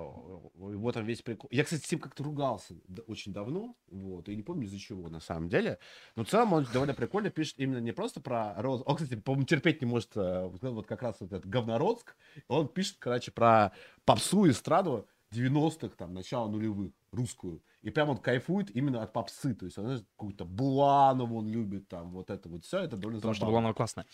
вот 0.55 0.95
он 0.95 1.05
весь 1.05 1.21
прикол. 1.21 1.49
Я, 1.51 1.65
кстати, 1.65 1.85
с 1.85 1.91
ним 1.91 1.99
как-то 1.99 2.23
ругался 2.23 2.75
очень 3.07 3.33
давно, 3.33 3.75
вот, 3.87 4.29
и 4.29 4.35
не 4.35 4.41
помню 4.43 4.65
из-за 4.65 4.79
чего, 4.79 5.09
на 5.09 5.19
самом 5.19 5.49
деле. 5.49 5.79
Но 6.15 6.23
в 6.23 6.29
целом 6.29 6.53
он 6.53 6.65
довольно 6.71 6.93
прикольно 6.93 7.29
пишет 7.29 7.59
именно 7.59 7.79
не 7.79 7.91
просто 7.91 8.21
про 8.21 8.53
Роз... 8.61 8.83
Он, 8.85 8.95
кстати, 8.95 9.15
по-моему, 9.19 9.45
терпеть 9.45 9.81
не 9.81 9.87
может, 9.87 10.15
э, 10.15 10.45
вот 10.47 10.61
вот 10.63 10.87
как 10.87 11.01
раз 11.01 11.17
вот 11.19 11.33
этот 11.33 11.49
Говнородск. 11.49 12.15
Он 12.47 12.69
пишет, 12.69 12.97
короче, 12.99 13.31
про 13.31 13.73
попсу, 14.05 14.49
эстраду 14.49 15.07
90-х, 15.33 15.95
там, 15.97 16.13
начала 16.13 16.47
нулевых, 16.47 16.93
русскую. 17.11 17.61
И 17.81 17.91
прям 17.91 18.09
он 18.09 18.17
кайфует 18.17 18.75
именно 18.75 19.01
от 19.01 19.13
попсы. 19.13 19.53
То 19.55 19.65
есть 19.65 19.77
он 19.77 19.97
какую-то 19.97 20.45
Буланову 20.45 21.37
он 21.37 21.47
любит, 21.47 21.87
там, 21.87 22.11
вот 22.11 22.29
это 22.29 22.49
вот 22.49 22.65
все, 22.65 22.79
это 22.79 22.97
довольно 22.97 23.19
Потому 23.19 23.33
что 23.33 23.41
забавно. 23.41 23.59
была 23.59 23.67
она 23.69 23.73
классная. 23.73 24.05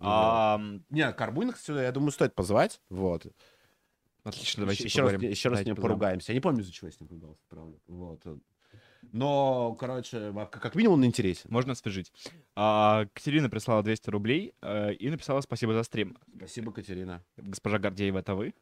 Ну 0.00 0.06
А, 0.08 0.60
Не, 0.90 1.12
Карбунина, 1.12 1.52
кстати, 1.52 1.78
я 1.78 1.92
думаю, 1.92 2.10
стоит 2.10 2.34
позвать. 2.34 2.80
Вот. 2.90 3.26
Отлично, 4.24 4.62
давайте 4.62 4.84
еще, 4.84 5.02
раз, 5.02 5.10
поговорим. 5.10 5.30
еще 5.30 5.48
раз 5.48 5.60
с 5.62 5.64
ним 5.64 5.76
поругаемся. 5.76 6.32
Я 6.32 6.36
не 6.36 6.40
помню, 6.40 6.60
из-за 6.62 6.72
чего 6.72 6.88
я 6.88 6.92
с 6.92 7.00
ним 7.00 7.10
ругался, 7.10 7.42
правда. 7.48 7.78
Вот. 7.88 8.22
Но, 9.10 9.74
короче, 9.74 10.32
а, 10.34 10.46
как 10.46 10.74
минимум 10.76 10.98
он 11.00 11.04
интересен. 11.06 11.50
Можно 11.50 11.72
освежить. 11.72 12.12
А, 12.54 13.06
Катерина 13.12 13.50
прислала 13.50 13.82
200 13.82 14.10
рублей 14.10 14.54
э, 14.62 14.94
и 14.94 15.10
написала 15.10 15.40
спасибо 15.40 15.72
за 15.74 15.82
стрим. 15.82 16.16
Спасибо, 16.36 16.72
Катерина. 16.72 17.24
Госпожа 17.36 17.78
Гордеева, 17.78 18.18
это 18.18 18.36
вы? 18.36 18.54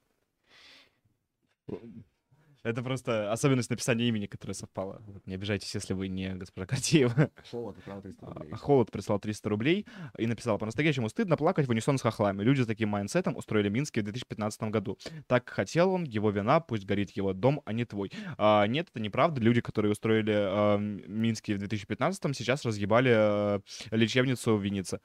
Это 2.62 2.82
просто 2.82 3.32
особенность 3.32 3.70
написания 3.70 4.06
имени, 4.06 4.26
которая 4.26 4.54
совпала. 4.54 5.02
Вот 5.06 5.26
Не 5.26 5.34
обижайтесь, 5.34 5.74
если 5.74 5.94
вы 5.94 6.08
не 6.08 6.34
госпожа 6.34 6.66
Гордеева. 6.66 7.30
Слово, 7.48 7.72
ты 7.72 7.80
правда 7.80 8.02
300 8.02 8.26
рублей. 8.26 8.50
А, 8.52 8.56
Холод 8.56 8.90
прислал 8.90 9.18
300 9.18 9.48
рублей 9.48 9.86
и 10.18 10.26
написал, 10.26 10.58
по-настоящему 10.58 11.08
стыдно 11.08 11.36
плакать 11.36 11.66
в 11.66 11.70
унисон 11.70 11.96
с 11.96 12.02
хохлами. 12.02 12.42
Люди 12.42 12.61
с 12.61 12.66
таким 12.66 12.90
mindset 12.90 13.26
ом 13.26 13.36
устроили 13.36 13.70
Минске 13.70 14.02
в 14.02 14.04
2015 14.04 14.62
году. 14.64 14.98
Так 15.26 15.48
хотел 15.48 15.92
он, 15.92 16.04
его 16.04 16.30
вина, 16.30 16.61
пусть 16.61 16.84
горит 16.84 17.11
его 17.12 17.32
дом, 17.32 17.62
а 17.64 17.72
не 17.72 17.84
твой. 17.86 18.12
А, 18.36 18.66
нет, 18.66 18.88
это 18.90 19.00
неправда. 19.00 19.40
Люди, 19.40 19.61
которые 19.62 19.92
устроили 19.92 20.34
а, 20.34 20.76
Минске 20.76 21.54
в 21.54 21.58
2015 21.58 22.36
сейчас 22.36 22.64
разъебали 22.64 23.11
а, 23.12 23.61
лечебницу 23.90 24.56
в 24.56 24.62
Виннице. 24.62 25.00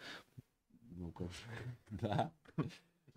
Ну-ка. 0.91 1.30
Да. 1.89 2.32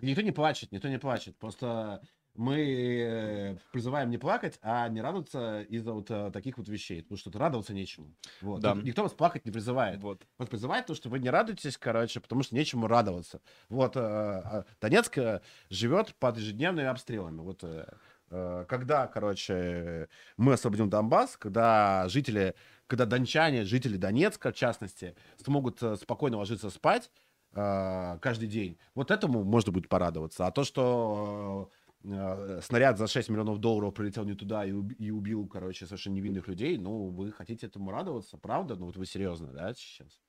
Никто 0.00 0.22
не 0.22 0.30
плачет, 0.30 0.70
никто 0.70 0.88
не 0.88 0.98
плачет. 0.98 1.36
Просто 1.38 2.00
мы 2.38 2.56
э, 2.56 3.56
призываем 3.72 4.10
не 4.10 4.16
плакать, 4.16 4.60
а 4.62 4.88
не 4.88 5.00
радоваться 5.00 5.62
из-за 5.62 5.92
вот 5.92 6.08
э, 6.08 6.30
таких 6.32 6.56
вот 6.56 6.68
вещей. 6.68 7.02
Потому 7.02 7.18
что 7.18 7.36
радоваться 7.36 7.74
нечему. 7.74 8.14
Вот. 8.40 8.60
Да. 8.60 8.74
Никто 8.74 9.02
вас 9.02 9.12
плакать 9.12 9.44
не 9.44 9.50
призывает. 9.50 10.00
Вот. 10.00 10.22
Вот 10.38 10.48
призывает 10.48 10.86
то, 10.86 10.94
что 10.94 11.08
вы 11.08 11.18
не 11.18 11.30
радуетесь, 11.30 11.76
короче, 11.76 12.20
потому 12.20 12.44
что 12.44 12.54
нечему 12.54 12.86
радоваться. 12.86 13.40
Вот 13.68 13.96
э, 13.96 14.00
а 14.00 14.64
Донецк 14.80 15.18
живет 15.68 16.14
под 16.14 16.36
ежедневными 16.36 16.86
обстрелами. 16.86 17.40
Вот 17.40 17.64
когда, 18.68 19.06
короче, 19.06 20.06
мы 20.36 20.52
освободим 20.52 20.90
Донбасс, 20.90 21.38
когда 21.38 22.06
жители, 22.10 22.54
когда 22.86 23.06
дончане, 23.06 23.64
жители 23.64 23.96
Донецка, 23.96 24.52
в 24.52 24.54
частности, 24.54 25.16
смогут 25.42 25.80
спокойно 25.98 26.36
ложиться 26.36 26.68
спать 26.68 27.10
каждый 27.54 28.46
день, 28.46 28.76
вот 28.94 29.10
этому 29.10 29.44
можно 29.44 29.72
будет 29.72 29.88
порадоваться. 29.88 30.46
А 30.46 30.50
то, 30.50 30.64
что 30.64 31.70
снаряд 32.02 32.98
за 32.98 33.06
6 33.06 33.28
миллионов 33.28 33.58
долларов 33.58 33.94
прилетел 33.94 34.24
не 34.24 34.34
туда 34.34 34.64
и, 34.64 34.70
и 34.70 35.10
убил, 35.10 35.46
короче, 35.48 35.86
совершенно 35.86 36.14
невинных 36.14 36.46
людей, 36.48 36.78
ну, 36.78 37.08
вы 37.10 37.32
хотите 37.32 37.66
этому 37.66 37.90
радоваться, 37.90 38.38
правда? 38.38 38.76
Ну, 38.76 38.86
вот 38.86 38.96
вы 38.96 39.06
серьезно, 39.06 39.52
да, 39.52 39.74
сейчас? 39.74 40.20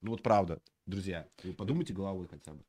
Ну, 0.00 0.12
вот 0.12 0.22
правда, 0.22 0.60
друзья, 0.86 1.28
вы 1.44 1.52
подумайте 1.52 1.92
головой 1.92 2.26
хотя 2.26 2.52
бы. 2.54 2.64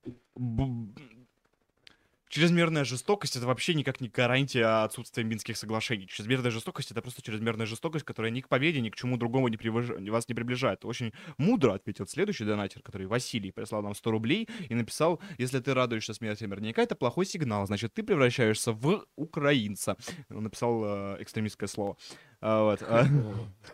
Чрезмерная 2.31 2.85
жестокость 2.85 3.35
это 3.35 3.45
вообще 3.45 3.73
никак 3.73 3.99
не 3.99 4.07
гарантия 4.07 4.85
отсутствия 4.85 5.25
Минских 5.25 5.57
соглашений. 5.57 6.07
Чрезмерная 6.07 6.49
жестокость 6.49 6.89
это 6.89 7.01
просто 7.01 7.21
чрезмерная 7.21 7.65
жестокость, 7.65 8.05
которая 8.05 8.31
ни 8.31 8.39
к 8.39 8.47
победе, 8.47 8.79
ни 8.79 8.89
к 8.89 8.95
чему 8.95 9.17
другому 9.17 9.49
не 9.49 9.57
привож- 9.57 10.09
вас 10.09 10.29
не 10.29 10.33
приближает. 10.33 10.85
Очень 10.85 11.11
мудро 11.37 11.73
ответил 11.73 12.07
следующий 12.07 12.45
донатер, 12.45 12.83
который 12.83 13.05
Василий 13.05 13.51
прислал 13.51 13.83
нам 13.83 13.93
100 13.93 14.11
рублей 14.11 14.47
и 14.69 14.75
написал, 14.75 15.19
если 15.39 15.59
ты 15.59 15.73
радуешься 15.73 16.13
смерти 16.13 16.45
мирника, 16.45 16.81
это 16.81 16.95
плохой 16.95 17.25
сигнал, 17.25 17.67
значит, 17.67 17.93
ты 17.93 18.01
превращаешься 18.01 18.71
в 18.71 19.03
украинца. 19.17 19.97
Он 20.29 20.45
написал 20.45 20.83
э, 20.85 21.17
экстремистское 21.19 21.67
слово. 21.67 21.97
А, 22.41 22.63
вот. 22.63 22.81
а, 22.81 23.05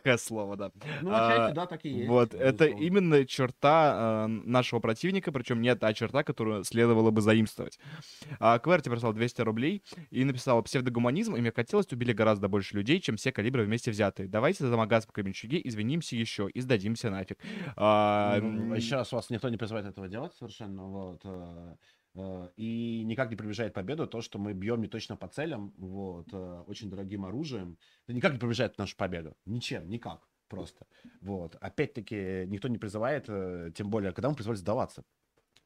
Х 0.04 0.18
слово, 0.18 0.58
да. 0.58 0.72
Ну, 1.02 1.12
А, 1.12 1.34
отчасти, 1.34 1.56
да, 1.56 1.66
так 1.66 1.86
и 1.86 1.90
есть. 1.90 2.10
Вот, 2.10 2.34
это 2.34 2.66
безусловно. 2.66 2.86
именно 2.86 3.26
черта 3.26 4.26
э, 4.26 4.28
нашего 4.28 4.82
противника, 4.82 5.32
причем 5.32 5.62
не 5.62 5.74
та 5.76 5.94
черта, 5.94 6.24
которую 6.24 6.66
следовало 6.66 7.12
бы 7.12 7.22
заимствовать. 7.22 7.80
А 8.40 8.60
Кверти 8.60 8.90
прислал 8.90 9.14
200 9.14 9.42
рублей 9.42 9.84
и 10.10 10.26
написал, 10.26 10.62
псевдогуманизм 10.64 11.36
и 11.36 11.42
меркантилость 11.42 11.94
убили 11.94 12.12
гораздо 12.12 12.50
больше 12.50 12.76
людей, 12.76 13.00
чем 13.00 13.16
все 13.16 13.32
калибры 13.32 13.64
вместе 13.64 13.90
взятые. 13.92 14.28
Давайте 14.28 14.66
за 14.66 14.76
Магаз 14.76 15.06
по 15.06 15.14
Кременчуге 15.14 15.62
извинимся 15.64 16.18
еще 16.18 16.50
и 16.54 16.60
сдадимся 16.60 17.10
нафиг. 17.10 17.40
А, 17.78 18.40
Ну, 18.42 18.76
раз 18.92 19.12
вас 19.14 19.30
никто 19.30 19.48
не 19.48 19.58
призывает 19.58 19.86
этого 19.86 20.10
делать 20.10 20.34
совершенно, 20.34 20.84
вот. 20.84 21.22
Э, 22.18 22.50
И 22.58 23.04
никак 23.06 23.30
не 23.30 23.36
приближает 23.36 23.74
победу 23.74 24.08
то, 24.08 24.22
что 24.22 24.40
мы 24.40 24.54
бьем 24.54 24.82
не 24.82 24.88
точно 24.88 25.16
по 25.16 25.28
целям, 25.28 25.74
вот, 25.78 26.28
э, 26.34 26.64
очень 26.68 26.90
дорогим 26.90 27.26
оружием. 27.26 27.78
Это 28.06 28.14
никак 28.16 28.34
не 28.34 28.40
приближает 28.40 28.78
нашу 28.78 28.96
победу. 28.98 29.36
Ничем, 29.46 29.88
никак. 29.90 30.28
Просто. 30.50 30.86
Вот. 31.22 31.56
Опять-таки, 31.60 32.46
никто 32.48 32.68
не 32.70 32.78
призывает, 32.78 33.26
э, 33.28 33.72
тем 33.76 33.90
более, 33.90 34.12
когда 34.14 34.30
мы 34.30 34.36
призывали 34.36 34.58
сдаваться. 34.58 35.04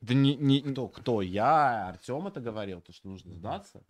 Да 0.02 0.14
не, 0.16 0.36
не- 0.36 0.62
Кто? 0.62 0.88
Кто? 0.88 1.22
Я, 1.22 1.90
Артем 1.90 2.26
это 2.28 2.40
говорил, 2.42 2.82
то, 2.82 2.92
что 2.92 3.08
нужно 3.08 3.34
сдаться? 3.34 3.84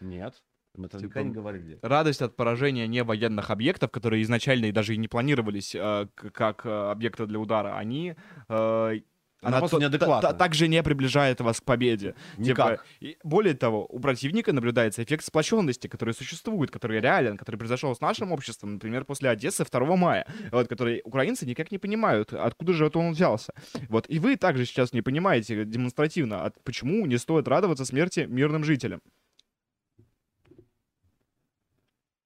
Нет. 0.00 0.42
Мы 0.74 0.86
это 0.86 0.98
Типа, 0.98 1.08
никогда 1.08 1.28
не 1.28 1.34
говорили. 1.34 1.78
радость 1.82 2.22
от 2.22 2.36
поражения 2.36 2.86
не 2.86 3.02
военных 3.02 3.50
объектов, 3.50 3.90
которые 3.90 4.22
изначально 4.22 4.66
и 4.66 4.72
даже 4.72 4.94
и 4.94 4.96
не 4.96 5.08
планировались 5.08 5.74
э, 5.74 6.06
как 6.14 6.64
э, 6.64 6.90
объекты 6.90 7.26
для 7.26 7.38
удара, 7.38 7.76
они... 7.76 8.14
э, 8.48 9.00
Она 9.42 9.58
просто 9.58 9.76
то- 9.76 9.80
неадекватна. 9.80 10.20
та- 10.20 10.32
та- 10.32 10.38
также 10.38 10.68
не 10.68 10.82
приближает 10.82 11.40
вас 11.40 11.60
к 11.60 11.64
победе. 11.64 12.14
Типа, 12.36 12.62
Никак. 12.70 12.86
и 13.00 13.16
более 13.24 13.54
того, 13.54 13.86
у 13.86 13.98
противника 14.00 14.52
наблюдается 14.52 15.02
эффект 15.02 15.24
сплоченности, 15.24 15.88
который 15.88 16.14
существует, 16.14 16.70
который 16.70 17.00
реален, 17.00 17.36
который 17.36 17.56
произошел 17.56 17.94
с 17.94 18.00
нашим 18.00 18.32
обществом, 18.32 18.74
например, 18.74 19.04
после 19.04 19.30
Одессы 19.30 19.64
2 19.64 19.96
мая, 19.96 20.26
вот, 20.52 20.68
который 20.68 21.00
украинцы 21.04 21.46
никак 21.46 21.72
не 21.72 21.78
понимают, 21.78 22.32
откуда 22.32 22.72
же 22.72 22.86
это 22.86 22.98
он 22.98 23.12
взялся. 23.12 23.52
Вот, 23.88 24.06
и 24.10 24.18
вы 24.18 24.36
также 24.36 24.66
сейчас 24.66 24.92
не 24.92 25.02
понимаете 25.02 25.64
демонстративно, 25.64 26.44
от, 26.44 26.62
почему 26.64 27.06
не 27.06 27.18
стоит 27.18 27.48
радоваться 27.48 27.84
смерти 27.84 28.26
мирным 28.28 28.64
жителям. 28.64 29.00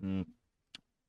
М. 0.02 0.26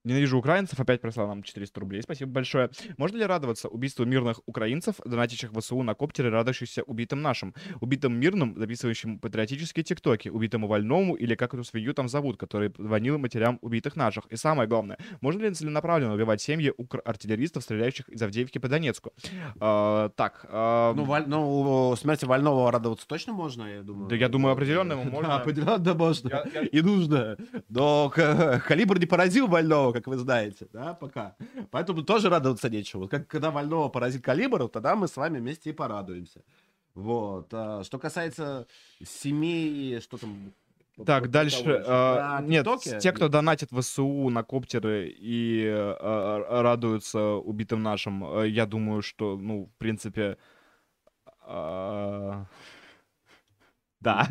Ненавижу 0.05 0.37
украинцев, 0.37 0.79
опять 0.79 1.01
прислал 1.01 1.27
нам 1.27 1.41
400 1.43 1.79
рублей, 1.79 2.01
спасибо 2.03 2.31
большое. 2.31 2.69
Можно 2.97 3.17
ли 3.17 3.25
радоваться 3.25 3.67
убийству 3.67 4.05
мирных 4.05 4.39
украинцев, 4.45 4.95
донатящих 5.03 5.51
в 5.51 5.59
ВСУ 5.59 5.81
на 5.81 5.95
коптеры, 5.95 6.29
радующихся 6.29 6.83
убитым 6.83 7.21
нашим? 7.23 7.53
Убитым 7.81 8.13
мирным, 8.19 8.55
записывающим 8.57 9.17
патриотические 9.19 9.83
тиктоки, 9.83 10.29
убитому 10.29 10.67
вольному 10.67 11.15
или 11.15 11.33
как 11.35 11.55
эту 11.55 11.63
свинью 11.63 11.93
там 11.95 12.07
зовут, 12.07 12.37
который 12.37 12.71
звонил 12.77 13.17
матерям 13.17 13.57
убитых 13.61 13.95
наших. 13.95 14.25
И 14.27 14.35
самое 14.35 14.69
главное, 14.69 14.97
можно 15.21 15.41
ли 15.41 15.51
целенаправленно 15.53 16.13
убивать 16.13 16.39
семьи 16.41 16.71
артиллеристов, 17.03 17.63
стреляющих 17.63 18.07
из 18.09 18.21
Авдеевки 18.21 18.59
по 18.59 18.67
Донецку? 18.67 19.11
А, 19.59 20.09
так, 20.09 20.45
а, 20.49 20.93
Ну, 20.93 21.03
Валь- 21.03 21.25
ну, 21.27 21.95
смерти 21.97 22.25
Вольного 22.25 22.71
радоваться 22.71 23.07
точно 23.07 23.33
можно, 23.33 23.63
я 23.63 23.81
думаю. 23.81 24.07
Да 24.07 24.15
я 24.15 24.29
думаю, 24.29 24.53
определенно 24.53 24.93
ему 24.93 25.05
можно. 25.05 25.29
Да, 25.29 25.35
определенно 25.37 25.93
можно. 25.95 26.29
И 26.71 26.81
нужно. 26.81 27.37
Но 27.69 28.09
калибр 28.13 28.99
не 28.99 29.07
поразил 29.07 29.47
Вольного, 29.47 29.94
как 29.95 30.07
вы 30.07 30.17
знаете, 30.17 30.67
да, 30.73 30.93
пока. 30.93 31.35
Поэтому 31.71 32.03
тоже 32.03 32.29
радоваться 32.29 32.69
нечего. 32.69 33.01
Вот 33.01 33.11
как, 33.11 33.27
когда 33.27 33.49
Вольного 33.49 33.87
поразит 33.89 34.21
калибр, 34.21 34.63
вот 34.63 34.73
тогда 34.73 34.95
мы 34.95 35.07
с 35.07 35.15
вами 35.15 35.39
вместе 35.39 35.69
и 35.69 35.73
порадуемся. 35.73 36.41
Вот. 36.95 37.47
А, 37.53 37.83
что 37.83 37.97
касается 37.97 38.67
семей, 39.03 40.01
что 40.01 40.17
там... 40.17 40.53
Так, 41.05 41.29
дальше. 41.29 41.63
того 41.63 41.83
а, 41.87 42.41
нет, 42.41 42.67
те, 42.99 43.11
кто 43.11 43.29
донатит 43.29 43.71
в 43.71 43.81
ВСУ 43.81 44.29
на 44.29 44.43
коптеры 44.43 45.09
и 45.09 45.63
э, 45.65 45.95
а, 45.99 46.61
радуются 46.61 47.21
убитым 47.35 47.83
нашим, 47.83 48.23
э, 48.39 48.49
я 48.49 48.65
думаю, 48.65 49.01
что, 49.01 49.37
ну, 49.37 49.65
в 49.65 49.77
принципе... 49.77 50.37
а, 51.41 52.45
Да. 53.99 54.27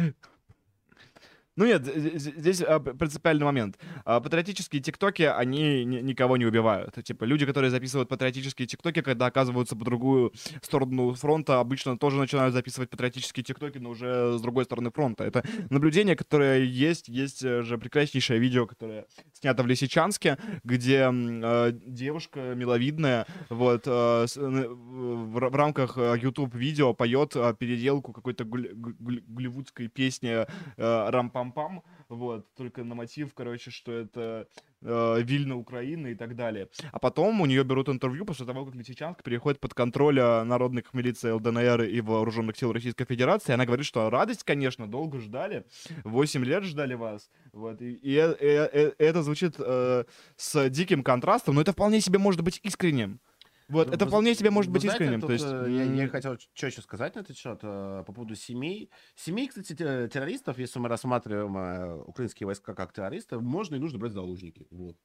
Ну 1.57 1.66
нет, 1.66 1.84
здесь 1.86 2.62
а, 2.62 2.80
принципиальный 2.80 3.44
момент. 3.44 3.78
А, 4.05 4.20
Патриотические 4.20 4.82
тиктоки, 4.82 5.22
они 5.22 5.84
ни- 5.84 6.00
никого 6.00 6.36
не 6.36 6.46
убивают. 6.46 6.94
Типа, 7.05 7.24
люди, 7.24 7.46
которые 7.46 7.70
записывают 7.70 8.09
патриотические 8.09 8.66
тиктоки, 8.66 9.02
когда 9.02 9.26
оказываются 9.26 9.76
по 9.76 9.84
другую 9.84 10.32
сторону 10.62 11.14
фронта, 11.14 11.61
обычно 11.61 11.96
тоже 11.96 12.16
начинают 12.18 12.55
записывать 12.55 12.90
патриотические 12.90 13.44
тиктоки, 13.44 13.78
но 13.78 13.90
уже 13.90 14.36
с 14.36 14.40
другой 14.40 14.64
стороны 14.64 14.90
фронта. 14.90 15.22
Это 15.24 15.44
наблюдение, 15.70 16.16
которое 16.16 16.64
есть. 16.64 17.09
Есть 17.09 17.40
же 17.42 17.78
прекраснейшее 17.78 18.40
видео, 18.40 18.66
которое 18.66 19.07
снято 19.32 19.62
в 19.62 19.66
Лисичанске, 19.68 20.38
где 20.64 21.09
э, 21.12 21.72
девушка 21.86 22.55
миловидная 22.57 23.26
вот, 23.48 23.82
э, 23.86 24.26
в, 24.36 25.38
в 25.38 25.55
рамках 25.57 25.98
э, 25.98 26.16
YouTube-видео 26.20 26.94
поет 26.94 27.34
переделку 27.59 28.12
какой-то 28.12 28.44
гуль- 28.44 28.72
гуль- 28.74 28.96
гуль- 28.98 29.22
голливудской 29.28 29.86
песни 29.88 30.46
э, 30.76 31.11
«Рам-пам-пам», 31.45 31.82
вот, 32.09 32.47
только 32.55 32.84
на 32.84 32.95
мотив, 32.95 33.34
короче, 33.34 33.70
что 33.70 33.92
это 33.92 34.49
э, 34.82 35.22
Вильна, 35.22 35.57
Украина 35.57 36.09
и 36.09 36.14
так 36.14 36.36
далее. 36.36 36.68
А 36.92 36.99
потом 36.99 37.40
у 37.40 37.47
нее 37.47 37.64
берут 37.64 37.88
интервью 37.88 38.24
после 38.24 38.47
того, 38.47 38.64
как 38.64 38.74
Лисичанск 38.74 39.22
переходит 39.22 39.61
под 39.61 39.74
контроль 39.74 40.18
э, 40.18 40.45
народных 40.45 40.92
милиций 40.95 41.32
ЛДНР 41.32 41.82
и 41.82 42.01
вооруженных 42.01 42.57
сил 42.57 42.72
Российской 42.72 43.05
Федерации. 43.05 43.53
Она 43.53 43.64
говорит, 43.64 43.86
что 43.86 44.11
радость, 44.11 44.45
конечно, 44.45 44.86
долго 44.86 45.18
ждали, 45.18 45.64
8 46.05 46.45
лет 46.45 46.64
ждали 46.64 46.95
вас. 46.95 47.30
Вот, 47.53 47.80
и, 47.80 47.92
и 47.95 48.14
э- 48.16 48.36
э- 48.38 48.70
э- 48.72 48.92
это 48.99 49.22
звучит 49.22 49.55
э, 49.59 50.05
с 50.36 50.70
диким 50.70 51.03
контрастом, 51.03 51.55
но 51.55 51.61
это 51.61 51.72
вполне 51.72 52.01
себе 52.01 52.18
может 52.18 52.42
быть 52.42 52.61
искренним. 52.62 53.20
Вот, 53.69 53.89
Ну, 53.89 53.95
это 53.95 54.05
вы 54.05 54.11
вполне 54.11 54.35
себе 54.35 54.51
может 54.51 54.71
быть 54.71 54.83
знаете, 54.83 55.05
искренним. 55.05 55.21
тут, 55.21 55.29
То 55.29 55.33
есть, 55.33 55.47
э, 55.47 55.67
я, 55.71 55.85
я 55.85 56.03
м, 56.05 56.11
хотел 56.11 56.37
еще 56.55 56.83
сказать 56.83 57.15
на 57.15 57.21
этот 57.21 57.37
счет 57.37 57.61
э, 57.62 58.05
по 58.07 58.12
поводу 58.12 58.35
семей. 58.35 58.91
Семей, 59.15 59.49
кстати, 59.49 59.75
те- 59.75 60.09
террористов, 60.09 60.59
если 60.59 60.79
мы 60.81 60.89
рассматриваем 60.89 61.57
э, 61.57 62.03
украинские 62.05 62.47
войска 62.47 62.75
как 62.75 62.93
террористы, 62.93 63.41
можно 63.41 63.77
и 63.77 63.79
нужно 63.79 63.99
брать 63.99 64.12
заложники. 64.12 64.67
Вот. 64.71 64.97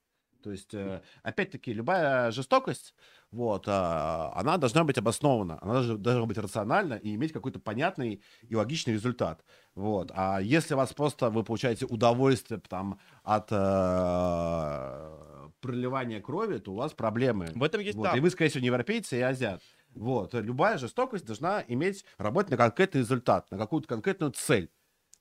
То 0.44 0.52
есть, 0.52 0.74
э, 0.74 1.02
опять-таки, 1.24 1.74
любая 1.74 2.32
жестокость, 2.32 2.96
вот, 3.32 3.68
она 3.68 4.58
должна 4.58 4.84
быть 4.86 4.98
обоснована, 4.98 5.58
она 5.62 5.74
должна, 5.74 5.96
должна 5.98 6.26
быть 6.26 6.38
рациональна 6.38 6.94
и 6.96 7.14
иметь 7.16 7.34
какой-то 7.34 7.60
понятный 7.60 8.24
и 8.48 8.56
логичный 8.56 8.94
результат. 8.94 9.44
Вот. 9.76 10.12
А 10.16 10.40
если 10.42 10.76
вас 10.76 10.94
просто 10.94 11.30
вы 11.30 11.44
получаете 11.44 11.86
удовольствие 11.86 12.62
там, 12.68 13.00
от 13.24 13.52
э, 13.52 15.19
проливания 15.62 16.22
крови, 16.22 16.58
то 16.58 16.72
у 16.72 16.76
вас 16.76 16.94
проблемы. 16.94 17.48
В 17.56 17.64
этом 17.64 17.82
есть, 17.82 17.98
Вот. 17.98 18.04
да. 18.06 18.18
И 18.18 18.20
вы, 18.20 18.30
скорее 18.30 18.50
всего, 18.50 18.62
не 18.62 18.68
европейцы 18.68 19.18
и 19.18 19.22
азиат. 19.22 19.62
Вот. 19.96 20.34
Любая 20.34 20.78
жестокость 20.78 21.26
должна 21.26 21.64
иметь, 21.68 22.06
работать 22.18 22.52
на 22.52 22.58
конкретный 22.58 23.02
результат, 23.02 23.50
на 23.52 23.58
какую-то 23.58 23.88
конкретную 23.88 24.32
цель. 24.32 24.70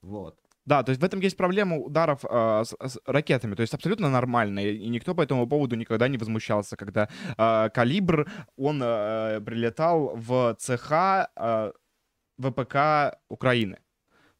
Вот. 0.02 0.38
Да, 0.68 0.82
то 0.82 0.90
есть 0.90 1.00
в 1.00 1.04
этом 1.04 1.20
есть 1.20 1.36
проблема 1.38 1.78
ударов 1.78 2.20
а, 2.28 2.62
с, 2.62 2.76
с 2.78 2.98
ракетами, 3.06 3.54
то 3.54 3.62
есть 3.62 3.72
абсолютно 3.72 4.10
нормально, 4.10 4.60
и 4.60 4.88
никто 4.90 5.14
по 5.14 5.22
этому 5.22 5.48
поводу 5.48 5.76
никогда 5.76 6.08
не 6.08 6.18
возмущался, 6.18 6.76
когда 6.76 7.08
а, 7.38 7.70
калибр, 7.70 8.30
он 8.56 8.80
а, 8.84 9.40
прилетал 9.40 10.12
в 10.14 10.54
цеха 10.58 11.30
а, 11.36 11.72
ВПК 12.38 13.18
Украины. 13.30 13.78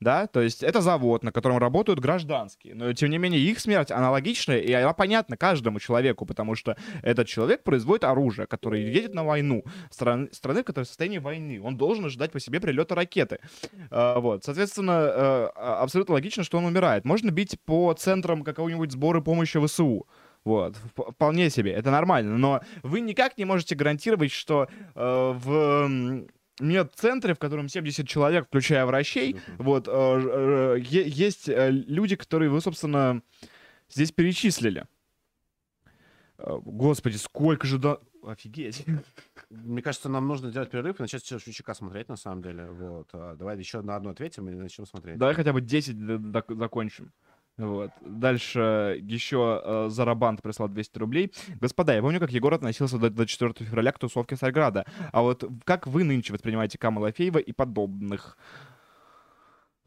Да, 0.00 0.28
то 0.28 0.40
есть 0.40 0.62
это 0.62 0.80
завод, 0.80 1.24
на 1.24 1.32
котором 1.32 1.58
работают 1.58 1.98
гражданские, 1.98 2.76
но 2.76 2.92
тем 2.92 3.10
не 3.10 3.18
менее 3.18 3.40
их 3.40 3.58
смерть 3.58 3.90
аналогичная, 3.90 4.58
и 4.58 4.72
она 4.72 4.92
понятна 4.92 5.36
каждому 5.36 5.80
человеку, 5.80 6.24
потому 6.24 6.54
что 6.54 6.76
этот 7.02 7.26
человек 7.26 7.64
производит 7.64 8.04
оружие, 8.04 8.46
которое 8.46 8.80
едет 8.82 9.12
на 9.14 9.24
войну, 9.24 9.64
страны, 9.90 10.28
страны, 10.30 10.62
в 10.62 10.66
которой 10.66 10.84
в 10.84 10.88
состоянии 10.88 11.18
войны, 11.18 11.60
он 11.60 11.76
должен 11.76 12.04
ожидать 12.04 12.30
по 12.30 12.38
себе 12.38 12.60
прилета 12.60 12.94
ракеты. 12.94 13.38
А, 13.90 14.20
Вот, 14.20 14.44
соответственно, 14.44 14.92
э, 14.92 15.48
а- 15.56 15.80
абсолютно 15.82 16.14
логично, 16.14 16.44
что 16.44 16.58
он 16.58 16.64
умирает. 16.66 17.04
Можно 17.04 17.30
бить 17.30 17.58
по 17.64 17.92
центрам 17.94 18.44
какого-нибудь 18.44 18.92
сбора 18.92 19.20
помощи 19.20 19.58
ВСУ. 19.66 20.06
Вот, 20.44 20.76
вп- 20.96 21.12
вполне 21.12 21.50
себе, 21.50 21.72
это 21.72 21.90
нормально. 21.90 22.38
Но 22.38 22.60
вы 22.84 23.00
никак 23.00 23.36
не 23.36 23.44
можете 23.44 23.74
гарантировать, 23.74 24.30
что 24.30 24.68
э, 24.94 25.32
в 25.44 26.22
медцентре, 26.60 27.34
в 27.34 27.38
котором 27.38 27.68
70 27.68 28.06
человек, 28.08 28.46
включая 28.46 28.84
врачей, 28.86 29.36
вот, 29.58 29.88
э, 29.88 29.90
э, 29.92 30.78
есть 30.80 31.48
э, 31.48 31.70
люди, 31.70 32.16
которые 32.16 32.50
вы, 32.50 32.60
собственно, 32.60 33.22
здесь 33.90 34.12
перечислили. 34.12 34.86
Э, 36.38 36.58
Господи, 36.64 37.16
сколько 37.16 37.66
же 37.66 37.78
до... 37.78 38.00
Офигеть. 38.26 38.84
Мне 39.48 39.80
кажется, 39.80 40.08
нам 40.08 40.26
нужно 40.26 40.50
сделать 40.50 40.70
перерыв 40.70 40.98
и 40.98 41.02
начать 41.02 41.24
Шевчука 41.24 41.72
смотреть, 41.74 42.08
на 42.08 42.16
самом 42.16 42.42
деле. 42.42 42.66
Вот. 42.66 43.08
А, 43.12 43.36
Давай 43.36 43.56
еще 43.56 43.80
на 43.80 43.94
одну 43.96 44.10
ответим 44.10 44.48
и 44.48 44.52
начнем 44.54 44.86
смотреть. 44.86 45.18
Давай 45.18 45.34
хотя 45.34 45.52
бы 45.52 45.60
10 45.60 46.04
д- 46.04 46.18
док- 46.18 46.58
закончим. 46.58 47.12
Вот. 47.58 47.90
Дальше 48.00 48.98
еще 49.02 49.60
э, 49.64 49.86
Зарабант 49.90 50.42
прислал 50.42 50.68
200 50.68 50.98
рублей. 50.98 51.32
Господа, 51.60 51.92
я 51.94 52.00
помню, 52.00 52.20
как 52.20 52.30
Егор 52.30 52.54
относился 52.54 52.98
до, 52.98 53.10
до 53.10 53.26
4 53.26 53.52
февраля 53.58 53.90
к 53.92 53.98
тусовке 53.98 54.36
Царьграда. 54.36 54.86
А 55.12 55.22
вот 55.22 55.44
как 55.64 55.86
вы 55.88 56.04
нынче 56.04 56.32
воспринимаете 56.32 56.78
Камала 56.78 57.10
Феева 57.10 57.38
и 57.38 57.52
подобных? 57.52 58.38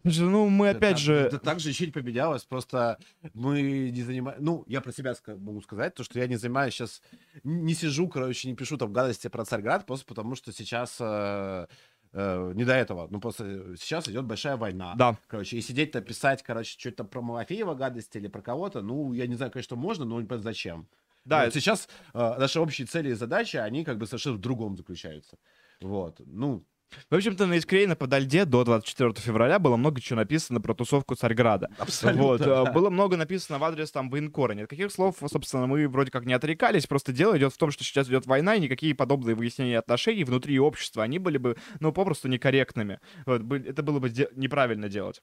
Ну, 0.04 0.50
мы 0.50 0.72
Да 0.72 0.78
опять 0.78 0.90
так- 0.96 0.98
же... 0.98 1.30
Да 1.32 1.38
так 1.38 1.60
же 1.60 1.72
чуть 1.74 1.94
поменялось, 1.94 2.44
просто 2.44 2.98
мы 3.34 3.62
не 3.92 4.02
занимаемся... 4.02 4.44
Ну, 4.44 4.64
я 4.68 4.82
про 4.82 4.92
себя 4.92 5.14
могу 5.38 5.62
сказать, 5.62 5.94
то, 5.94 6.04
что 6.04 6.20
я 6.20 6.28
не 6.28 6.38
занимаюсь 6.38 6.74
сейчас... 6.74 7.02
Не 7.44 7.74
сижу, 7.76 8.08
короче, 8.08 8.50
не 8.50 8.56
пишу 8.56 8.78
там 8.78 8.92
гадости 8.92 9.28
про 9.28 9.46
Царьград, 9.46 9.86
просто 9.86 10.06
потому 10.08 10.36
что 10.36 10.52
сейчас... 10.52 10.98
э, 11.00 11.68
э, 12.14 12.52
не 12.56 12.66
до 12.66 12.74
этого. 12.74 13.08
Ну, 13.10 13.20
просто 13.20 13.76
сейчас 13.78 14.08
идет 14.08 14.26
большая 14.26 14.58
война. 14.58 14.94
Да. 14.96 15.18
Короче, 15.28 15.58
и 15.58 15.62
сидеть-то 15.62 16.02
писать, 16.02 16.44
короче, 16.44 16.78
что-то 16.80 17.04
про 17.04 17.22
Малафеева 17.22 17.74
гадости 17.76 18.18
или 18.18 18.28
про 18.28 18.42
кого-то, 18.42 18.82
ну, 18.82 19.14
я 19.14 19.28
не 19.28 19.36
знаю, 19.36 19.52
конечно, 19.52 19.76
можно, 19.76 20.06
но 20.06 20.22
зачем. 20.38 20.88
Да, 21.26 21.46
Вот 21.46 21.54
сейчас 21.54 21.88
э, 22.14 22.18
наши 22.18 22.60
общие 22.60 22.88
цели 22.88 23.12
и 23.12 23.14
задачи, 23.14 23.58
они 23.58 23.86
как 23.86 23.98
бы 23.98 24.08
совершенно 24.08 24.38
в 24.38 24.42
другом 24.42 24.76
заключаются. 24.76 25.38
Вот. 25.80 26.20
Ну, 26.26 26.66
В 27.10 27.16
общем-то, 27.16 27.46
на 27.46 27.58
Искрейна 27.58 27.96
подо 27.96 28.20
льде 28.20 28.46
до 28.46 28.64
24 28.64 29.14
февраля 29.18 29.60
было 29.60 29.78
много 29.78 30.02
чего 30.02 30.18
написано 30.18 30.62
про 30.62 30.74
тусовку 30.74 31.16
Царьграда. 31.16 31.70
абсолютно. 31.78 32.24
Вот, 32.24 32.42
да. 32.42 32.64
э, 32.70 32.74
было 32.74 32.90
много 32.90 33.18
написано 33.18 33.60
в 33.60 33.64
адрес 33.64 33.92
там 33.92 34.10
военкора. 34.10 34.54
Ни 34.54 34.62
от 34.62 34.70
каких 34.70 34.92
слов, 34.92 35.18
собственно, 35.26 35.68
мы 35.68 35.88
вроде 35.88 36.12
как 36.12 36.26
не 36.26 36.34
отрекались. 36.34 36.88
Просто 36.88 37.12
дело 37.12 37.38
идет 37.38 37.54
в 37.54 37.58
том, 37.58 37.72
что 37.72 37.84
сейчас 37.84 38.08
идет 38.08 38.26
война, 38.26 38.56
и 38.56 38.62
никакие 38.62 38.96
подобные 38.96 39.36
выяснения 39.36 39.80
отношений 39.80 40.24
внутри 40.24 40.60
общества, 40.60 41.04
они 41.04 41.20
были 41.20 41.38
бы, 41.38 41.58
ну, 41.80 41.92
попросту 41.92 42.28
некорректными. 42.28 43.00
Вот, 43.26 43.42
это 43.52 43.84
было 43.84 44.00
бы 44.00 44.10
неправильно 44.36 44.90
делать. 44.90 45.22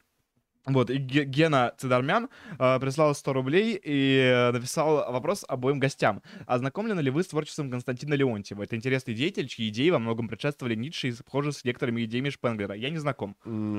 Вот, 0.69 0.91
и 0.91 0.99
Ге- 0.99 1.25
Гена 1.25 1.73
Цидармян 1.79 2.29
э, 2.59 2.79
прислал 2.81 3.15
100 3.15 3.33
рублей 3.33 3.81
и 3.83 4.19
э, 4.19 4.53
написал 4.53 5.13
вопрос 5.13 5.45
обоим 5.49 5.79
гостям. 5.79 6.23
Ознакомлены 6.47 7.01
ли 7.01 7.11
вы 7.11 7.23
с 7.23 7.29
творчеством 7.29 7.71
Константина 7.71 8.15
Леонтьева? 8.15 8.63
Это 8.63 8.77
интересный 8.77 9.15
деятель, 9.15 9.49
чьи 9.49 9.69
идеи 9.69 9.91
во 9.91 9.99
многом 9.99 10.29
предшествовали 10.29 10.75
Ницше 10.75 11.09
и 11.09 11.13
схожи 11.13 11.53
с 11.53 11.65
некоторыми 11.65 12.05
идеями 12.05 12.31
Шпенглера. 12.31 12.75
Я 12.75 12.91
не 12.91 12.99
знаком. 12.99 13.37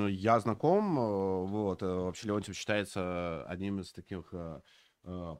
Я 0.09 0.39
знаком, 0.39 0.97
э, 0.97 1.45
вот, 1.47 1.83
э, 1.83 1.85
вообще 1.85 2.27
Леонтьев 2.27 2.55
считается 2.55 3.43
одним 3.47 3.79
из 3.79 3.91
таких 3.91 4.33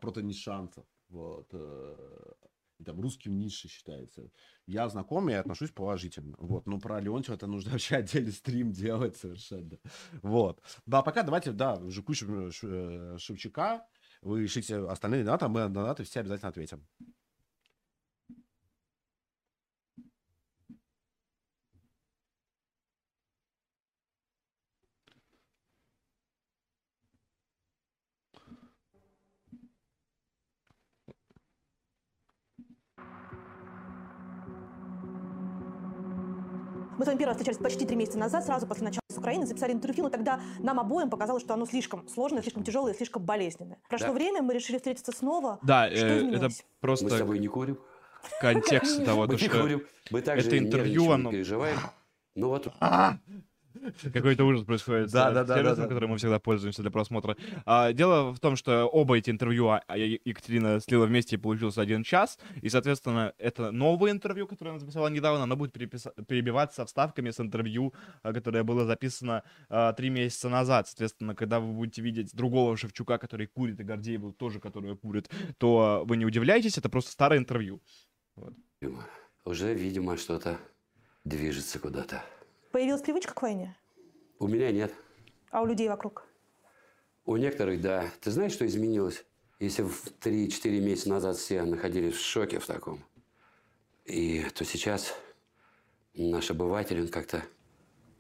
протонишанцев, 0.01 0.85
вот, 1.09 1.53
там 2.83 2.99
русским 2.99 3.37
Ницше 3.37 3.67
считается. 3.67 4.29
Я 4.65 4.87
знаком 4.89 5.29
и 5.29 5.33
отношусь 5.33 5.71
положительно, 5.71 6.35
вот, 6.39 6.65
но 6.67 6.79
про 6.79 6.99
Леонтьева 6.99 7.35
это 7.35 7.47
нужно 7.47 7.71
вообще 7.73 7.97
отдельный 7.97 8.31
стрим 8.31 8.71
делать 8.71 9.17
совершенно, 9.17 9.77
вот. 10.21 10.61
Да, 10.85 11.01
пока 11.01 11.23
давайте, 11.23 11.51
да, 11.51 11.75
уже 11.75 12.03
кучу 12.03 12.51
э, 12.63 13.17
Шевчука, 13.17 13.85
вы 14.21 14.45
ищите 14.45 14.77
остальные 14.77 15.23
донаты, 15.23 15.45
а 15.45 15.49
мы 15.49 15.61
на 15.61 15.69
донаты 15.69 16.03
все 16.03 16.19
обязательно 16.21 16.49
ответим. 16.49 16.85
Мы 36.99 37.05
с 37.05 37.07
вами 37.07 37.17
первый 37.17 37.29
раз 37.29 37.37
встречались 37.37 37.63
почти 37.63 37.85
три 37.85 37.95
месяца 37.95 38.17
назад, 38.17 38.43
сразу 38.45 38.67
после 38.67 38.83
начала 38.83 38.99
с 39.09 39.17
Украины, 39.17 39.45
записали 39.45 39.71
интервью, 39.71 40.03
но 40.03 40.09
тогда 40.09 40.41
нам 40.59 40.81
обоим 40.81 41.09
показалось, 41.09 41.41
что 41.41 41.53
оно 41.53 41.65
слишком 41.65 42.05
сложное, 42.09 42.41
слишком 42.41 42.61
тяжелое, 42.65 42.93
слишком 42.93 43.23
болезненное. 43.23 43.77
Прошло 43.87 44.07
Да. 44.07 44.13
время, 44.15 44.41
мы 44.41 44.53
решили 44.53 44.75
встретиться 44.75 45.13
снова. 45.13 45.59
Да, 45.63 45.87
Что 45.89 46.05
э, 46.05 46.35
это 46.35 46.49
просто 46.81 47.05
Мы 47.05 47.11
с 47.11 47.17
тобой 47.17 47.39
не 47.39 47.47
курим. 47.47 47.79
контекст 48.41 49.01
того, 49.05 49.27
что 49.37 49.49
курим. 49.61 49.83
Мы 50.11 50.21
также 50.21 50.47
это 50.47 50.57
интервью, 50.57 51.09
оно- 51.09 51.31
переживаем. 51.31 51.77
Ну 52.35 52.49
вот 52.49 52.67
какой-то 54.13 54.45
ужас 54.45 54.63
происходит 54.63 55.11
Да, 55.11 55.31
с 55.31 55.33
да, 55.33 55.43
да, 55.43 55.55
сервисом, 55.55 55.75
да, 55.75 55.81
да. 55.83 55.87
которым 55.87 56.11
мы 56.11 56.17
всегда 56.17 56.39
пользуемся 56.39 56.81
для 56.81 56.91
просмотра. 56.91 57.37
А, 57.65 57.93
дело 57.93 58.31
в 58.31 58.39
том, 58.39 58.55
что 58.55 58.85
оба 58.85 59.17
эти 59.17 59.29
интервью 59.29 59.67
а, 59.67 59.83
а, 59.87 59.97
Екатерина 59.97 60.79
слила 60.79 61.05
вместе 61.05 61.35
и 61.35 61.39
получился 61.39 61.81
один 61.81 62.03
час, 62.03 62.39
и, 62.61 62.69
соответственно, 62.69 63.33
это 63.37 63.71
новое 63.71 64.11
интервью, 64.11 64.47
которое 64.47 64.71
она 64.71 64.79
записала 64.79 65.07
недавно, 65.07 65.43
оно 65.43 65.55
будет 65.55 65.73
перебиваться 65.73 66.85
вставками 66.85 67.29
с 67.29 67.39
интервью, 67.39 67.93
а, 68.23 68.33
которое 68.33 68.63
было 68.63 68.85
записано 68.85 69.43
а, 69.69 69.93
три 69.93 70.09
месяца 70.09 70.49
назад. 70.49 70.87
Соответственно, 70.87 71.35
когда 71.35 71.59
вы 71.59 71.73
будете 71.73 72.01
видеть 72.01 72.35
другого 72.35 72.75
Шевчука, 72.77 73.17
который 73.17 73.47
курит, 73.47 73.79
и 73.79 73.83
Гордеева 73.83 74.33
тоже, 74.33 74.59
который 74.59 74.95
курит, 74.97 75.29
то 75.57 76.03
вы 76.05 76.17
не 76.17 76.25
удивляйтесь, 76.25 76.77
это 76.77 76.89
просто 76.89 77.11
старое 77.11 77.39
интервью. 77.39 77.81
уже, 79.45 79.73
видимо, 79.73 80.17
что-то 80.17 80.57
движется 81.23 81.79
куда-то. 81.79 82.23
Появилась 82.71 83.01
привычка 83.01 83.33
к 83.33 83.41
войне, 83.41 83.75
У 84.37 84.47
меня 84.47 84.71
нет. 84.71 84.93
а 85.51 85.61
у 85.61 85.65
людей 85.65 85.89
вокруг? 85.89 86.25
У 87.25 87.35
некоторых, 87.35 87.81
да. 87.81 88.09
Ты 88.21 88.31
знаешь, 88.31 88.51
что 88.53 88.65
изменилось? 88.65 89.25
Если 89.59 89.81
в 89.83 90.05
3-4 90.21 90.79
месяца 90.79 91.09
назад 91.09 91.37
все 91.37 91.63
находились 91.63 92.13
в 92.15 92.21
шоке 92.21 92.59
в 92.59 92.65
таком, 92.65 93.03
и 94.05 94.45
то 94.55 94.63
сейчас 94.65 95.13
наш 96.13 96.49
обыватель, 96.51 97.01
он 97.01 97.07
как-то 97.09 97.43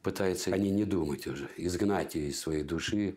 пытается 0.03 0.51
о 0.53 0.57
ней 0.57 0.71
не 0.71 0.83
думать 0.83 1.27
уже, 1.27 1.49
изгнать 1.57 2.15
ее 2.15 2.29
из 2.29 2.39
своей 2.39 2.63
души, 2.63 3.15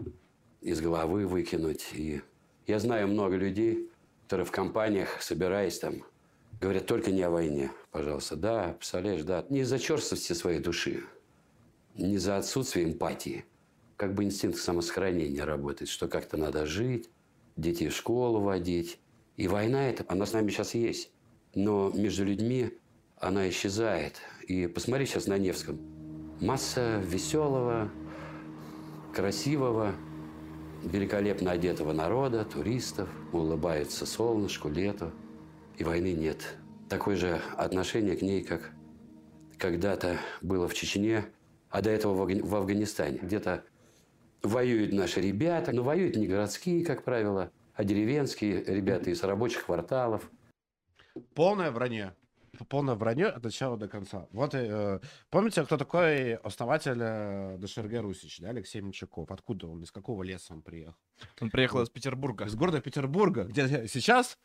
из 0.60 0.80
головы 0.80 1.26
выкинуть. 1.26 1.88
И 1.94 2.22
я 2.66 2.78
знаю 2.78 3.08
много 3.08 3.36
людей, 3.36 3.90
которые 4.24 4.46
в 4.46 4.50
компаниях, 4.52 5.20
собираясь 5.20 5.78
там, 5.78 6.04
говорят 6.60 6.86
только 6.86 7.10
не 7.10 7.22
о 7.22 7.30
войне, 7.30 7.70
пожалуйста. 7.90 8.36
Да, 8.36 8.74
представляешь, 8.78 9.22
да. 9.24 9.44
Не 9.48 9.60
из-за 9.60 9.78
черствости 9.78 10.32
своей 10.32 10.60
души, 10.60 11.04
не 11.94 12.18
за 12.18 12.36
отсутствие 12.36 12.86
эмпатии. 12.86 13.44
Как 13.96 14.14
бы 14.14 14.24
инстинкт 14.24 14.58
самосохранения 14.58 15.44
работает, 15.44 15.88
что 15.88 16.08
как-то 16.08 16.36
надо 16.36 16.66
жить, 16.66 17.10
детей 17.56 17.88
в 17.88 17.96
школу 17.96 18.40
водить. 18.40 18.98
И 19.36 19.48
война 19.48 19.88
эта, 19.88 20.04
она 20.08 20.26
с 20.26 20.32
нами 20.32 20.50
сейчас 20.50 20.74
есть. 20.74 21.10
Но 21.54 21.90
между 21.90 22.24
людьми 22.24 22.72
она 23.16 23.48
исчезает. 23.48 24.20
И 24.48 24.66
посмотри 24.66 25.06
сейчас 25.06 25.26
на 25.26 25.38
Невском. 25.38 25.78
Масса 26.40 27.00
веселого, 27.06 27.90
красивого, 29.14 29.94
великолепно 30.82 31.52
одетого 31.52 31.92
народа, 31.92 32.44
туристов, 32.44 33.08
улыбается 33.32 34.06
солнышку, 34.06 34.68
лету, 34.68 35.12
и 35.76 35.84
войны 35.84 36.14
нет. 36.14 36.56
Такое 36.88 37.16
же 37.16 37.40
отношение 37.56 38.16
к 38.16 38.22
ней, 38.22 38.42
как 38.42 38.72
когда-то 39.58 40.18
было 40.40 40.66
в 40.66 40.74
Чечне, 40.74 41.24
а 41.72 41.80
до 41.80 41.90
этого 41.90 42.14
в 42.14 42.22
Афга- 42.22 42.44
в 42.44 42.54
Афганистане. 42.54 43.18
Где-то 43.18 43.64
воюют 44.42 44.92
наши 44.92 45.20
ребята, 45.20 45.72
но 45.72 45.82
воюют 45.82 46.16
не 46.16 46.28
городские, 46.28 46.84
как 46.84 47.02
правило, 47.02 47.50
а 47.74 47.82
деревенские 47.82 48.62
ребята 48.64 49.10
из 49.10 49.22
рабочих 49.22 49.64
кварталов. 49.64 50.30
Полное 51.34 51.70
вранье. 51.70 52.14
Полное 52.68 52.94
вранье 52.94 53.28
от 53.28 53.42
начала 53.42 53.78
до 53.78 53.88
конца. 53.88 54.28
Вот, 54.30 54.54
э, 54.54 55.00
помните, 55.30 55.64
кто 55.64 55.78
такой 55.78 56.34
основатель 56.34 56.98
э, 57.00 57.56
ДШРГ 57.58 58.02
Русич, 58.02 58.40
да, 58.40 58.50
Алексей 58.50 58.82
Менчаков? 58.82 59.30
Откуда 59.30 59.68
он, 59.68 59.82
из 59.82 59.90
какого 59.90 60.22
леса 60.22 60.52
он 60.52 60.60
приехал? 60.60 60.94
Он 61.40 61.48
приехал 61.48 61.80
из 61.80 61.88
Петербурга. 61.88 62.44
Из 62.44 62.54
города 62.54 62.82
Петербурга, 62.82 63.44
где 63.44 63.88
сейчас 63.88 64.38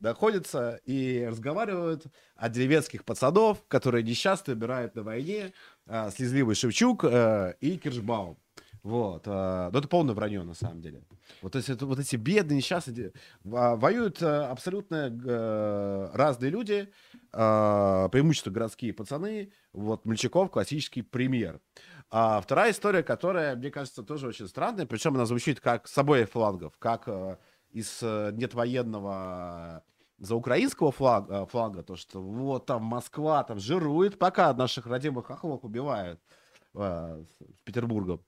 находятся 0.00 0.80
и 0.86 1.26
разговаривают 1.28 2.06
о 2.36 2.48
деревенских 2.48 3.04
пацанов, 3.04 3.62
которые 3.68 4.02
несчастно 4.02 4.54
умирают 4.54 4.94
на 4.94 5.02
войне, 5.02 5.52
а, 5.86 6.10
слезливый 6.10 6.54
Шевчук 6.54 7.04
э, 7.04 7.54
и 7.60 7.76
Киршбаум. 7.76 8.38
Вот. 8.82 9.26
э, 9.26 9.70
Но 9.72 9.78
это 9.78 9.88
полное 9.88 10.14
вранье, 10.14 10.42
на 10.44 10.54
самом 10.54 10.80
деле. 10.80 11.02
Вот 11.42 11.56
эти, 11.56 11.72
вот 11.82 11.98
эти 11.98 12.16
бедные, 12.16 12.58
несчастные... 12.58 13.12
Воюют 13.42 14.22
э, 14.22 14.26
абсолютно 14.26 15.08
э, 15.10 16.10
разные 16.12 16.50
люди, 16.50 16.88
э, 17.32 18.08
преимущественно 18.12 18.54
городские 18.54 18.92
пацаны. 18.92 19.52
Вот 19.72 20.04
Мельчаков 20.04 20.50
классический 20.50 21.02
пример. 21.02 21.60
А 22.10 22.40
вторая 22.40 22.70
история, 22.70 23.02
которая, 23.02 23.56
мне 23.56 23.70
кажется, 23.70 24.04
тоже 24.04 24.28
очень 24.28 24.46
странная, 24.46 24.86
причем 24.86 25.14
она 25.14 25.26
звучит 25.26 25.58
как 25.58 25.88
с 25.88 25.98
обоих 25.98 26.30
флангов, 26.30 26.74
как 26.78 27.08
э, 27.08 27.36
из 27.70 27.98
э, 28.02 28.30
нет 28.32 28.54
военного 28.54 29.82
за 30.18 30.34
украинского 30.34 30.92
флага, 30.92 31.46
флага, 31.46 31.82
то, 31.82 31.96
что 31.96 32.22
вот 32.22 32.66
там 32.66 32.82
Москва 32.82 33.44
там 33.44 33.58
жирует, 33.58 34.18
пока 34.18 34.52
наших 34.54 34.86
родимых 34.86 35.26
хохлов 35.26 35.64
убивают 35.64 36.20
э, 36.74 37.24
с. 37.64 38.20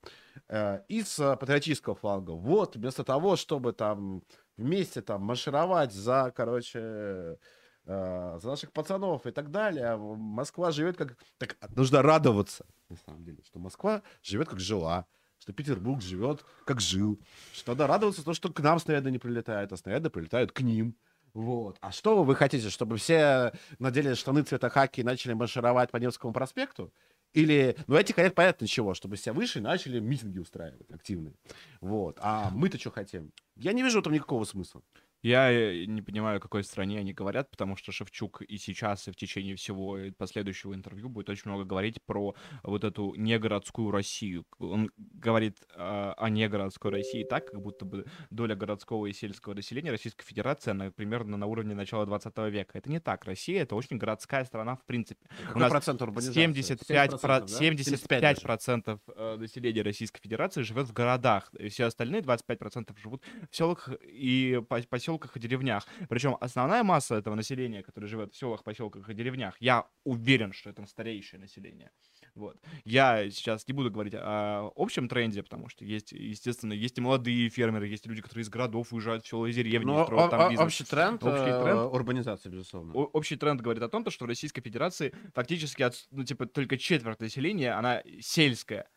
Э, 0.48 0.80
и 0.88 1.02
с 1.02 1.18
э, 1.18 1.36
патриотического 1.36 1.94
фланга. 1.94 2.32
Вот, 2.32 2.76
вместо 2.76 3.04
того, 3.04 3.36
чтобы 3.36 3.72
там 3.72 4.22
вместе 4.56 5.02
там 5.02 5.22
маршировать 5.22 5.92
за, 5.92 6.32
короче, 6.34 7.38
э, 7.84 8.38
за 8.40 8.48
наших 8.48 8.72
пацанов 8.72 9.26
и 9.26 9.30
так 9.30 9.50
далее, 9.50 9.96
Москва 9.96 10.70
живет 10.70 10.96
как... 10.96 11.16
Так 11.38 11.56
нужно 11.74 12.02
радоваться, 12.02 12.66
на 12.88 12.96
самом 12.96 13.24
деле, 13.24 13.42
что 13.44 13.58
Москва 13.58 14.02
живет 14.22 14.48
как 14.48 14.60
жила, 14.60 15.06
что 15.38 15.52
Петербург 15.52 16.02
живет 16.02 16.44
как 16.64 16.80
жил, 16.80 17.20
что 17.52 17.72
надо 17.72 17.86
радоваться 17.86 18.24
то, 18.24 18.34
что 18.34 18.52
к 18.52 18.60
нам 18.60 18.78
снаряды 18.78 19.10
не 19.10 19.18
прилетают, 19.18 19.72
а 19.72 19.76
снаряды 19.76 20.10
прилетают 20.10 20.52
к 20.52 20.60
ним. 20.60 20.96
Вот. 21.34 21.76
А 21.80 21.92
что 21.92 22.22
вы 22.24 22.34
хотите, 22.34 22.70
чтобы 22.70 22.96
все 22.96 23.52
надели 23.78 24.14
штаны 24.14 24.42
цвета 24.42 24.68
хаки 24.70 25.00
и 25.00 25.04
начали 25.04 25.32
маршировать 25.32 25.90
по 25.90 25.96
Невскому 25.98 26.32
проспекту? 26.32 26.92
Или, 27.34 27.76
ну, 27.86 27.96
эти, 27.96 28.12
конечно, 28.12 28.34
понятно 28.34 28.66
чего, 28.66 28.94
чтобы 28.94 29.16
все 29.16 29.32
вышли 29.32 29.58
и 29.58 29.62
начали 29.62 30.00
митинги 30.00 30.38
устраивать 30.38 30.90
активные. 30.90 31.34
Вот. 31.80 32.18
А 32.20 32.50
мы-то 32.50 32.78
что 32.78 32.90
хотим? 32.90 33.32
Я 33.56 33.72
не 33.72 33.82
вижу 33.82 34.00
этом 34.00 34.12
никакого 34.12 34.44
смысла. 34.44 34.82
Я 35.22 35.50
э, 35.50 35.84
не 35.86 36.00
понимаю, 36.00 36.36
о 36.36 36.40
какой 36.40 36.62
стране 36.62 36.98
они 37.00 37.12
говорят, 37.12 37.50
потому 37.50 37.76
что 37.76 37.90
Шевчук 37.90 38.42
и 38.42 38.56
сейчас, 38.56 39.08
и 39.08 39.10
в 39.10 39.16
течение 39.16 39.56
всего 39.56 39.98
последующего 40.16 40.74
интервью 40.74 41.08
будет 41.08 41.28
очень 41.28 41.50
много 41.50 41.64
говорить 41.64 42.00
про 42.04 42.34
вот 42.62 42.84
эту 42.84 43.14
негородскую 43.16 43.90
Россию. 43.90 44.46
Он 44.58 44.90
говорит 44.96 45.58
э, 45.74 46.12
о 46.16 46.28
негородской 46.30 46.92
России 46.92 47.24
так, 47.24 47.50
как 47.50 47.60
будто 47.60 47.84
бы 47.84 48.04
доля 48.30 48.54
городского 48.54 49.06
и 49.06 49.12
сельского 49.12 49.54
населения 49.54 49.90
Российской 49.90 50.24
Федерации, 50.24 50.70
она 50.70 50.90
примерно 50.92 51.36
на 51.36 51.46
уровне 51.46 51.74
начала 51.74 52.06
20 52.06 52.36
века. 52.50 52.78
Это 52.78 52.88
не 52.88 53.00
так. 53.00 53.24
Россия— 53.24 53.62
это 53.64 53.74
очень 53.74 53.98
городская 53.98 54.44
страна 54.44 54.76
в 54.76 54.84
принципе. 54.84 55.26
Какой 55.46 55.60
нас 55.62 55.70
процент 55.70 56.00
урбанизации? 56.00 56.40
75, 56.40 57.12
70%, 57.12 57.20
про- 57.20 57.40
да? 57.40 57.46
75 57.48 58.20
даже. 58.20 58.40
процентов 58.40 59.00
э, 59.16 59.36
населения 59.36 59.82
Российской 59.82 60.20
Федерации 60.20 60.62
живет 60.62 60.86
в 60.86 60.92
городах, 60.92 61.52
и 61.58 61.68
все 61.68 61.86
остальные 61.86 62.22
25 62.22 62.58
процентов 62.58 62.98
живут 63.00 63.24
в 63.50 63.56
селах 63.56 63.88
и 64.02 64.62
по- 64.68 64.80
поселках 65.08 65.36
и 65.36 65.40
деревнях. 65.40 65.86
Причем 66.08 66.36
основная 66.40 66.82
масса 66.82 67.14
этого 67.16 67.34
населения, 67.34 67.82
которое 67.82 68.06
живет 68.06 68.34
в 68.34 68.36
селах, 68.36 68.62
поселках 68.62 69.08
и 69.08 69.14
деревнях, 69.14 69.56
я 69.60 69.86
уверен, 70.04 70.52
что 70.52 70.68
это 70.70 70.84
стареющее 70.86 71.40
население. 71.40 71.90
Вот. 72.34 72.56
Я 72.84 73.30
сейчас 73.30 73.66
не 73.66 73.72
буду 73.74 73.90
говорить 73.90 74.14
о 74.16 74.70
общем 74.76 75.08
тренде, 75.08 75.42
потому 75.42 75.68
что 75.68 75.84
есть, 75.84 76.12
естественно, 76.12 76.72
есть 76.74 76.98
и 76.98 77.00
молодые 77.00 77.48
фермеры, 77.48 77.86
есть 77.88 78.06
люди, 78.06 78.20
которые 78.22 78.42
из 78.42 78.48
городов 78.50 78.92
уезжают 78.92 79.24
в 79.24 79.28
села 79.28 79.46
и 79.46 79.52
деревни, 79.52 79.86
Ну, 79.90 80.04
строят 80.04 80.30
там 80.30 80.50
бизнес. 80.50 80.66
общий 80.66 80.84
тренд, 80.84 81.24
Общий 81.24 81.50
э, 81.50 81.62
тренд? 81.62 81.80
урбанизации, 81.94 82.50
безусловно. 82.50 82.92
Общий 82.92 83.36
тренд 83.36 83.60
говорит 83.62 83.82
о 83.82 83.88
том, 83.88 84.04
то, 84.04 84.10
что 84.10 84.26
в 84.26 84.28
Российской 84.28 84.60
Федерации 84.60 85.14
фактически, 85.34 85.82
от- 85.82 86.06
ну, 86.10 86.22
типа, 86.24 86.46
только 86.46 86.76
четверть 86.76 87.20
населения, 87.20 87.72
она 87.72 88.02
сельская. 88.20 88.88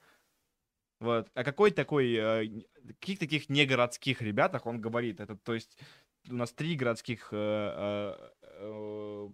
Вот. 1.01 1.29
О 1.33 1.43
какой 1.43 1.71
такой, 1.71 2.13
э, 2.13 2.47
каких 2.99 3.17
таких 3.19 3.49
негородских 3.49 4.21
ребятах 4.21 4.65
он 4.67 4.79
говорит? 4.79 5.19
Это, 5.19 5.35
то 5.35 5.53
есть, 5.55 5.77
у 6.29 6.35
нас 6.35 6.51
три 6.53 6.75
городских 6.75 7.29
э, 7.31 8.15
э, 8.59 9.29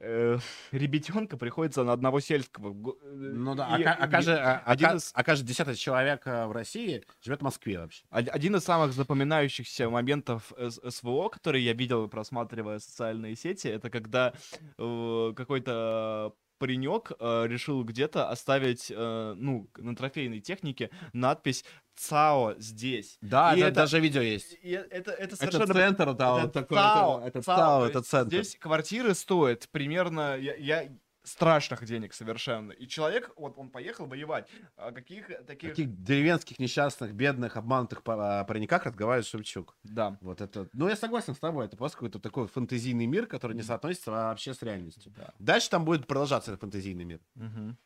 э, 0.00 0.38
ребятенка 0.72 1.36
приходится 1.38 1.84
на 1.84 1.92
одного 1.94 2.20
сельского. 2.20 2.72
Го- 2.74 2.98
Ну 3.02 3.54
да, 3.54 3.78
и- 3.78 3.82
а, 3.82 3.94
ка- 3.96 4.04
а 4.04 4.08
а- 4.36 4.62
а 4.66 4.70
один 4.72 4.88
из- 4.96 5.10
а 5.14 5.24
каждый 5.24 5.46
десятый 5.46 5.74
человек 5.74 6.26
в 6.26 6.52
России 6.52 7.02
живет 7.22 7.40
в 7.40 7.44
Москве 7.44 7.78
вообще. 7.78 8.04
Од- 8.10 8.28
Один 8.28 8.56
из 8.56 8.62
самых 8.64 8.92
запоминающихся 8.92 9.88
моментов 9.88 10.52
СВО, 10.88 11.30
который 11.30 11.62
я 11.62 11.72
видел, 11.72 12.08
просматривая 12.08 12.78
социальные 12.78 13.36
сети, 13.36 13.68
это 13.68 13.88
когда 13.90 14.34
какой-то 14.76 16.34
паренек 16.58 17.12
э, 17.18 17.46
решил 17.46 17.82
где-то 17.84 18.28
оставить, 18.28 18.90
э, 18.94 19.34
ну, 19.36 19.68
на 19.76 19.94
трофейной 19.96 20.40
технике 20.40 20.90
надпись 21.12 21.64
«ЦАО 21.96 22.54
здесь». 22.58 23.18
Да, 23.20 23.54
И 23.54 23.58
это, 23.58 23.68
это- 23.68 23.74
даже 23.76 24.00
видео 24.00 24.20
есть. 24.20 24.56
И 24.62 24.70
это, 24.70 25.10
это 25.10 25.34
Это 25.34 25.36
совершенно... 25.36 25.74
центр, 25.74 26.12
да, 26.14 26.34
это 26.36 26.42
вот 26.44 26.52
такой, 26.52 26.76
ЦАО, 26.76 27.18
это, 27.20 27.28
это 27.28 27.42
ЦАО, 27.42 27.56
ЦАО, 27.56 27.80
то 27.80 27.86
это 27.88 28.02
центр. 28.02 28.28
Здесь 28.28 28.56
квартиры 28.58 29.14
стоят 29.14 29.68
примерно... 29.70 30.36
Я, 30.36 30.54
я- 30.56 30.88
страшных 31.28 31.84
денег 31.84 32.14
совершенно. 32.14 32.72
И 32.72 32.86
человек, 32.86 33.30
вот 33.36 33.54
он 33.56 33.70
поехал 33.70 34.06
воевать. 34.06 34.48
А 34.76 34.92
каких 34.92 35.28
таких... 35.46 35.70
Таких 35.70 36.02
деревенских, 36.02 36.58
несчастных, 36.58 37.12
бедных, 37.12 37.56
обманутых 37.56 38.02
па- 38.02 38.44
пареньках 38.44 38.84
разговаривает 38.84 39.26
Шевчук. 39.26 39.76
Да. 39.84 40.18
Вот 40.20 40.40
это, 40.40 40.68
ну 40.72 40.88
я 40.88 40.96
согласен 40.96 41.34
с 41.34 41.38
тобой, 41.38 41.66
это 41.66 41.76
просто 41.76 41.98
какой-то 41.98 42.18
такой 42.18 42.46
фантазийный 42.48 43.06
мир, 43.06 43.26
который 43.26 43.54
не 43.56 43.62
соотносится 43.62 44.10
вообще 44.10 44.54
с 44.54 44.62
реальностью. 44.62 45.12
Да. 45.16 45.32
Дальше 45.38 45.70
там 45.70 45.84
будет 45.84 46.06
продолжаться 46.06 46.50
этот 46.50 46.60
фантазийный 46.60 47.04
мир. 47.04 47.20
Мгм. 47.34 47.76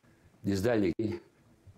из 0.43 0.63
дальних, 0.63 0.95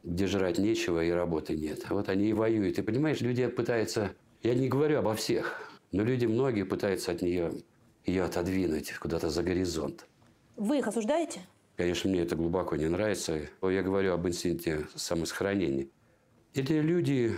где 0.02 0.26
жрать 0.26 0.58
нечего 0.58 1.02
и 1.02 1.10
работы 1.10 1.56
нет. 1.56 1.88
Вот 1.90 2.08
они 2.08 2.28
и 2.28 2.32
воюют. 2.32 2.78
И 2.78 2.82
понимаешь, 2.82 3.20
люди 3.20 3.46
пытаются, 3.46 4.12
я 4.42 4.54
не 4.54 4.68
говорю 4.68 4.98
обо 4.98 5.14
всех, 5.14 5.70
но 5.92 6.02
люди 6.02 6.26
многие 6.26 6.64
пытаются 6.64 7.12
от 7.12 7.22
нее 7.22 7.52
ее 8.04 8.24
отодвинуть 8.24 8.92
куда-то 8.98 9.30
за 9.30 9.42
горизонт. 9.42 10.06
Вы 10.56 10.78
их 10.78 10.86
осуждаете? 10.86 11.40
Конечно, 11.76 12.08
мне 12.08 12.20
это 12.20 12.36
глубоко 12.36 12.76
не 12.76 12.88
нравится. 12.88 13.48
Я 13.62 13.82
говорю 13.82 14.12
об 14.14 14.26
инстинкте 14.28 14.86
самосохранения. 14.94 15.88
Эти 16.54 16.72
люди, 16.72 17.36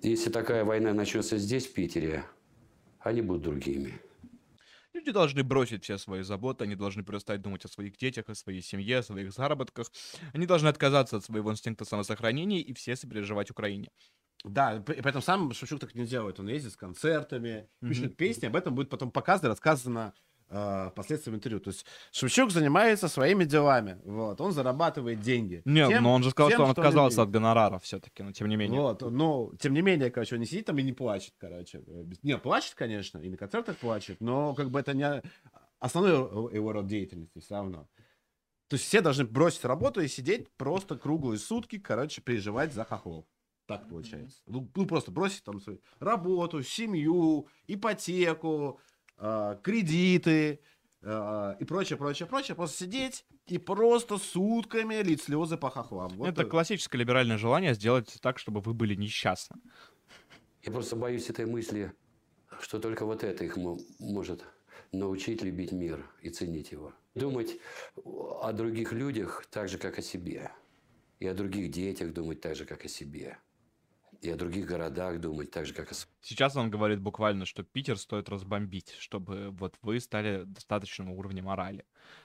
если 0.00 0.30
такая 0.30 0.64
война 0.64 0.92
начнется 0.94 1.38
здесь, 1.38 1.66
в 1.66 1.72
Питере, 1.72 2.24
они 3.00 3.20
будут 3.20 3.42
другими. 3.42 4.00
Люди 4.94 5.10
должны 5.10 5.42
бросить 5.42 5.84
все 5.84 5.98
свои 5.98 6.22
заботы, 6.22 6.64
они 6.64 6.74
должны 6.74 7.04
перестать 7.04 7.40
думать 7.40 7.64
о 7.64 7.68
своих 7.68 7.96
детях, 7.96 8.28
о 8.28 8.34
своей 8.34 8.62
семье, 8.62 8.98
о 8.98 9.02
своих 9.02 9.32
заработках. 9.32 9.90
Они 10.32 10.46
должны 10.46 10.68
отказаться 10.68 11.16
от 11.16 11.24
своего 11.24 11.50
инстинкта 11.50 11.84
самосохранения 11.84 12.60
и 12.60 12.72
все 12.74 12.96
сопереживать 12.96 13.50
Украине. 13.50 13.88
Да, 14.44 14.80
при 14.80 14.96
этом 14.96 15.20
сам 15.20 15.52
Шевчук 15.52 15.80
так 15.80 15.94
не 15.94 16.06
делает. 16.06 16.38
Он 16.38 16.48
ездит 16.48 16.72
с 16.72 16.76
концертами, 16.76 17.68
пишет 17.80 18.16
песни, 18.16 18.46
об 18.46 18.56
этом 18.56 18.74
будет 18.74 18.88
потом 18.88 19.10
показано, 19.10 19.48
рассказано 19.50 20.14
э, 20.48 20.88
впоследствии 20.90 21.30
в 21.30 21.34
интервью. 21.34 21.60
То 21.60 21.70
есть 21.70 21.84
Шевчук 22.12 22.50
занимается 22.50 23.08
своими 23.08 23.44
делами. 23.44 24.00
Вот, 24.04 24.40
он 24.40 24.52
зарабатывает 24.52 25.20
деньги. 25.20 25.62
Нет, 25.64 25.88
Тем- 25.88 26.02
но 26.02 26.14
он 26.14 26.22
же 26.22 26.30
сказал, 26.30 26.50
тем, 26.50 26.56
что 26.56 26.64
он 26.64 26.70
отказался 26.70 27.20
любит. 27.20 27.28
от 27.28 27.30
гонорара 27.30 27.78
все-таки, 27.78 28.22
но 28.22 28.32
тем 28.32 28.48
не 28.48 28.56
менее. 28.56 28.80
Вот, 28.80 29.02
но 29.02 29.52
тем 29.60 29.74
не 29.74 29.82
менее, 29.82 30.10
короче, 30.10 30.34
он 30.36 30.40
не 30.40 30.46
сидит 30.46 30.66
там 30.66 30.78
и 30.78 30.82
не 30.82 30.92
плачет, 30.92 31.34
короче. 31.38 31.82
Не, 32.22 32.38
плачет, 32.38 32.74
конечно, 32.74 33.18
и 33.18 33.28
на 33.30 33.36
концертах 33.36 33.76
плачет, 33.76 34.20
но 34.20 34.54
как 34.54 34.70
бы 34.70 34.80
это 34.80 34.94
не 34.94 35.22
основной 35.80 36.54
его 36.54 36.72
род 36.72 36.86
деятельности 36.86 37.38
все 37.40 37.54
равно. 37.54 37.88
То 38.68 38.74
есть 38.74 38.84
все 38.84 39.00
должны 39.00 39.24
бросить 39.24 39.64
работу 39.64 40.00
и 40.00 40.08
сидеть 40.08 40.50
просто 40.56 40.96
круглые 40.96 41.38
сутки, 41.38 41.78
короче, 41.78 42.20
переживать 42.20 42.74
за 42.74 42.84
хохлов. 42.84 43.24
Так 43.66 43.86
получается. 43.88 44.40
Ну, 44.46 44.70
ну, 44.74 44.86
просто 44.86 45.10
бросить 45.10 45.44
там 45.44 45.60
свою 45.60 45.80
работу, 46.00 46.62
семью, 46.62 47.48
ипотеку, 47.66 48.80
кредиты 49.62 50.60
э, 51.02 51.56
и 51.60 51.64
прочее, 51.64 51.96
прочее, 51.96 52.26
прочее. 52.26 52.54
Просто 52.54 52.84
сидеть 52.84 53.24
и 53.46 53.58
просто 53.58 54.18
сутками 54.18 55.02
лить 55.02 55.22
слезы 55.22 55.56
по 55.56 55.70
хохлам. 55.70 56.10
Вот 56.16 56.28
Это 56.28 56.42
это- 56.42 56.50
классическое 56.50 56.98
либеральное 57.00 57.38
желание 57.38 57.74
сделать 57.74 58.18
так, 58.20 58.38
чтобы 58.38 58.60
вы 58.60 58.74
были 58.74 58.94
несчастны. 58.94 59.56
Я 60.62 60.72
просто 60.72 60.96
боюсь 60.96 61.30
этой 61.30 61.46
мысли, 61.46 61.92
что 62.60 62.78
только 62.78 63.04
вот 63.06 63.22
это 63.24 63.44
их 63.44 63.56
мо- 63.56 63.78
может 63.98 64.44
научить 64.92 65.42
любить 65.42 65.72
мир 65.72 66.04
и 66.22 66.30
ценить 66.30 66.72
его. 66.72 66.92
Думать 67.14 67.56
о 68.04 68.52
других 68.52 68.92
людях 68.92 69.44
так 69.50 69.68
же, 69.68 69.78
как 69.78 69.98
о 69.98 70.02
себе. 70.02 70.50
И 71.20 71.26
о 71.26 71.34
других 71.34 71.70
детях 71.72 72.12
думать 72.12 72.40
так 72.40 72.54
же, 72.54 72.64
как 72.64 72.84
о 72.84 72.88
себе. 72.88 73.38
И 74.20 74.30
о 74.30 74.36
других 74.36 74.66
городах 74.66 75.20
думать 75.20 75.52
так 75.52 75.64
же, 75.66 75.72
как 75.72 75.92
о. 75.92 75.94
Сейчас 76.20 76.56
он 76.56 76.70
говорит 76.70 77.00
буквально, 77.00 77.46
что 77.46 77.62
Питер 77.62 77.96
стоит 77.96 78.28
разбомбить, 78.28 78.96
чтобы 78.98 79.50
вот 79.50 79.76
вы 79.80 80.00
стали 80.00 80.42
достаточного 80.44 81.10
уровня 81.10 81.42
морали. 81.42 81.84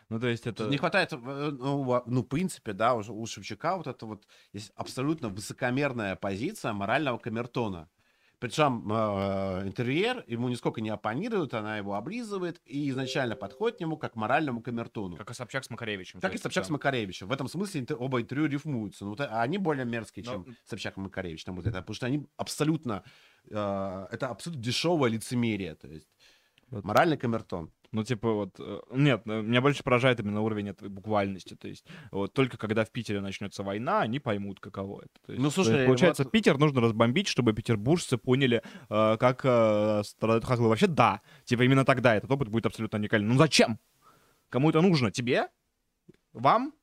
Ну, 0.09 0.19
то 0.19 0.27
есть 0.27 0.47
это... 0.47 0.67
Не 0.67 0.77
хватает, 0.77 1.13
э, 1.13 1.17
ну, 1.17 2.03
ну, 2.05 2.21
в 2.21 2.27
принципе, 2.27 2.73
да, 2.73 2.95
у, 2.95 2.99
у 2.99 3.25
Шевчука 3.27 3.77
вот 3.77 3.85
это 3.85 4.07
вот 4.07 4.25
есть 4.53 4.71
абсолютно 4.75 5.29
высокомерная 5.29 6.15
позиция 6.15 6.73
морального 6.73 7.19
камертона. 7.19 7.89
Причем 8.43 8.91
э, 8.91 9.67
интерьер 9.67 10.25
ему 10.27 10.49
нисколько 10.49 10.81
не 10.81 10.89
оппонирует, 10.89 11.53
она 11.53 11.77
его 11.77 11.95
облизывает 11.95 12.61
и 12.65 12.89
изначально 12.89 13.37
подходит 13.37 13.77
к 13.77 13.79
нему 13.79 13.95
как 13.95 14.11
к 14.11 14.15
моральному 14.17 14.61
камертону. 14.61 15.15
Как 15.15 15.31
и 15.31 15.33
Собчак 15.33 15.63
с 15.63 15.69
Макаревичем. 15.69 16.19
Как 16.19 16.35
и 16.35 16.37
Собчак 16.37 16.65
с 16.65 16.67
да. 16.67 16.73
Макаревичем. 16.73 17.29
В 17.29 17.31
этом 17.31 17.47
смысле 17.47 17.83
интер- 17.83 17.95
оба 17.97 18.19
интервью 18.19 18.47
рифмуются. 18.47 19.05
Ну, 19.05 19.11
вот, 19.11 19.21
а 19.21 19.41
они 19.41 19.57
более 19.59 19.85
мерзкие, 19.85 20.25
чем 20.25 20.43
Ну, 20.45 20.53
Собчак 20.65 20.97
и 20.97 20.99
Макаревич. 20.99 21.45
Там 21.45 21.55
вот 21.55 21.65
это, 21.65 21.79
потому 21.79 21.95
что 21.95 22.05
они 22.05 22.27
абсолютно... 22.35 23.05
э, 23.49 24.07
это 24.11 24.27
абсолютно 24.27 24.61
дешевое 24.61 25.09
лицемерие. 25.09 25.75
То 25.75 25.87
есть 25.87 26.09
Вот. 26.69 26.83
моральный 26.83 27.15
камертон. 27.15 27.71
Ну, 27.93 28.03
типа, 28.03 28.31
вот... 28.33 28.55
э, 28.59 28.79
Нет, 28.91 29.21
э, 29.25 29.41
меня 29.41 29.61
больше 29.61 29.83
поражает 29.83 30.19
именно 30.19 30.41
уровень 30.41 30.69
этой 30.69 30.89
буквальности. 30.89 31.55
То 31.55 31.67
есть, 31.67 31.85
вот 32.11 32.33
только 32.33 32.57
когда 32.57 32.83
в 32.83 32.89
Питере 32.91 33.21
начнется 33.21 33.61
война, 33.63 34.01
они 34.01 34.19
поймут, 34.19 34.59
каково 34.59 35.01
это. 35.03 35.25
То 35.27 35.31
есть, 35.33 35.43
Ну, 35.43 35.51
слушай, 35.51 35.75
есть, 35.75 35.85
получается, 35.85 36.23
вот- 36.23 36.31
Питер 36.31 36.57
нужно 36.57 36.81
разбомбить, 36.81 37.27
чтобы 37.27 37.53
петербуржцы 37.53 38.17
поняли, 38.17 38.63
э, 38.89 39.17
как 39.17 39.41
э, 39.45 40.01
страдают 40.03 40.43
хохлы. 40.43 40.67
Вообще, 40.69 40.87
да. 40.87 41.21
Типа, 41.45 41.61
именно 41.61 41.85
тогда 41.85 42.15
этот 42.15 42.31
опыт 42.31 42.49
будет 42.49 42.65
абсолютно 42.65 42.97
уникальный. 42.99 43.27
Ну, 43.27 43.37
зачем? 43.37 43.79
Кому 44.49 44.69
это 44.71 44.81
нужно? 44.81 45.11
Тебе? 45.11 45.49
Вам? 46.33 46.73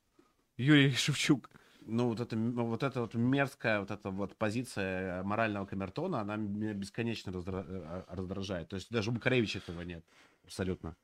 Юрий 0.56 0.92
Шевчук. 0.96 1.50
ну, 1.86 2.06
вот 2.08 2.20
это, 2.20 2.36
м- 2.36 2.52
вот 2.54 2.82
эта 2.84 3.00
вот 3.00 3.14
мерзкая 3.14 3.80
вот 3.80 3.90
эта 3.90 4.10
вот 4.10 4.36
позиция 4.36 5.24
морального 5.24 5.66
камертона, 5.66 6.20
она 6.20 6.36
меня 6.36 6.72
бесконечно 6.72 7.30
раздра- 7.32 8.04
раздражает. 8.08 8.68
То 8.68 8.76
есть 8.76 8.90
даже 8.92 9.10
у 9.10 9.14
Макаревича 9.14 9.58
этого 9.58 9.80
нет. 9.82 10.04
Абсолютно. 10.44 10.96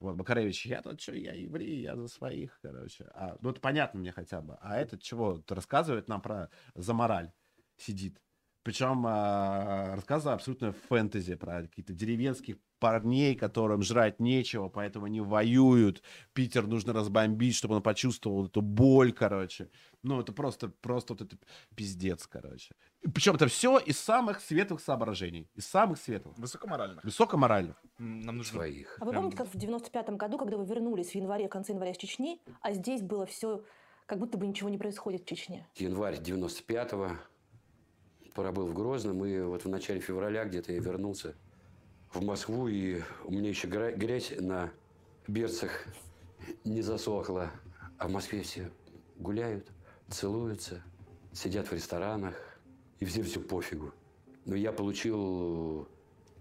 Вот, 0.00 0.16
Макаревич, 0.16 0.64
я 0.64 0.80
тут 0.80 1.00
что, 1.00 1.14
я 1.14 1.34
еврей, 1.34 1.82
я 1.82 1.94
за 1.94 2.08
своих, 2.08 2.58
короче. 2.62 3.04
А, 3.12 3.36
ну, 3.40 3.50
это 3.50 3.60
понятно 3.60 4.00
мне 4.00 4.12
хотя 4.12 4.40
бы. 4.40 4.56
А 4.62 4.78
этот 4.78 5.02
чего? 5.02 5.42
Рассказывает 5.46 6.08
нам 6.08 6.22
про 6.22 6.48
за 6.74 6.94
мораль. 6.94 7.32
Сидит. 7.76 8.20
Причем 8.62 9.04
а, 9.06 9.94
рассказывает 9.94 10.36
абсолютно 10.40 10.72
фэнтези 10.72 11.34
про 11.34 11.62
какие-то 11.62 11.92
деревенских 11.92 12.56
парней, 12.80 13.34
которым 13.34 13.82
жрать 13.82 14.20
нечего, 14.20 14.68
поэтому 14.68 15.06
они 15.06 15.20
воюют. 15.20 16.02
Питер 16.32 16.66
нужно 16.66 16.92
разбомбить, 16.92 17.54
чтобы 17.54 17.76
он 17.76 17.82
почувствовал 17.82 18.46
эту 18.46 18.62
боль, 18.62 19.12
короче. 19.12 19.70
Ну, 20.02 20.20
это 20.20 20.32
просто, 20.32 20.68
просто 20.68 21.12
вот 21.12 21.22
это 21.22 21.36
пиздец, 21.76 22.26
короче. 22.26 22.74
Причем 23.14 23.36
это 23.36 23.46
все 23.46 23.78
из 23.78 23.98
самых 23.98 24.40
светлых 24.40 24.80
соображений. 24.80 25.48
Из 25.54 25.66
самых 25.66 25.98
светлых. 25.98 26.36
Высокоморально. 26.38 27.00
Высокоморально. 27.04 27.76
Нам 27.98 28.38
нужно... 28.38 28.58
своих. 28.58 28.96
А 29.00 29.04
вы 29.04 29.12
помните, 29.12 29.36
как 29.36 29.48
в 29.48 29.56
95 29.56 30.10
году, 30.10 30.38
когда 30.38 30.56
вы 30.56 30.64
вернулись 30.64 31.12
в 31.12 31.14
январе, 31.14 31.46
в 31.46 31.50
конце 31.50 31.72
января 31.72 31.94
с 31.94 31.98
Чечни, 31.98 32.40
а 32.62 32.72
здесь 32.72 33.02
было 33.02 33.26
все, 33.26 33.62
как 34.06 34.18
будто 34.18 34.38
бы 34.38 34.46
ничего 34.46 34.70
не 34.70 34.78
происходит 34.78 35.22
в 35.22 35.26
Чечне? 35.26 35.68
Январь 35.76 36.16
95-го. 36.16 37.18
Пробыл 38.34 38.66
в 38.66 38.74
Грозном. 38.74 39.24
И 39.24 39.40
вот 39.40 39.64
в 39.64 39.68
начале 39.68 40.00
февраля 40.00 40.44
где-то 40.44 40.72
я 40.72 40.80
вернулся 40.80 41.34
в 42.12 42.22
Москву. 42.22 42.68
И 42.68 43.00
у 43.24 43.32
меня 43.32 43.48
еще 43.48 43.68
гря- 43.68 43.96
грязь 43.96 44.32
на 44.38 44.72
берцах 45.26 45.86
не 46.64 46.82
засохла. 46.82 47.50
А 47.98 48.08
в 48.08 48.10
Москве 48.10 48.42
все 48.42 48.70
гуляют, 49.16 49.70
целуются, 50.08 50.82
сидят 51.32 51.68
в 51.68 51.72
ресторанах. 51.72 52.34
И 52.98 53.04
всем 53.04 53.24
все 53.24 53.40
пофигу. 53.40 53.94
Но 54.44 54.54
я 54.54 54.72
получил, 54.72 55.88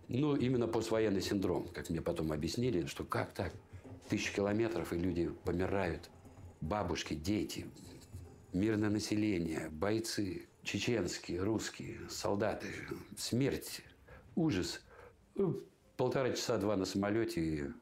ну, 0.07 0.35
именно 0.35 0.67
поствоенный 0.67 1.21
синдром, 1.21 1.67
как 1.69 1.89
мне 1.89 2.01
потом 2.01 2.31
объяснили, 2.31 2.85
что 2.85 3.03
как 3.03 3.33
так? 3.33 3.53
Тысячи 4.09 4.33
километров, 4.35 4.91
и 4.91 4.97
люди 4.97 5.29
помирают. 5.45 6.09
Бабушки, 6.59 7.13
дети, 7.13 7.65
мирное 8.51 8.89
население, 8.89 9.69
бойцы, 9.69 10.48
чеченские, 10.69 11.41
русские, 11.41 11.97
солдаты, 12.09 12.67
смерть, 13.17 13.81
ужас. 14.35 14.81
Ну, 15.35 15.63
Полтора 15.97 16.29
часа, 16.29 16.57
два 16.57 16.77
на 16.77 16.85
самолете. 16.85 17.73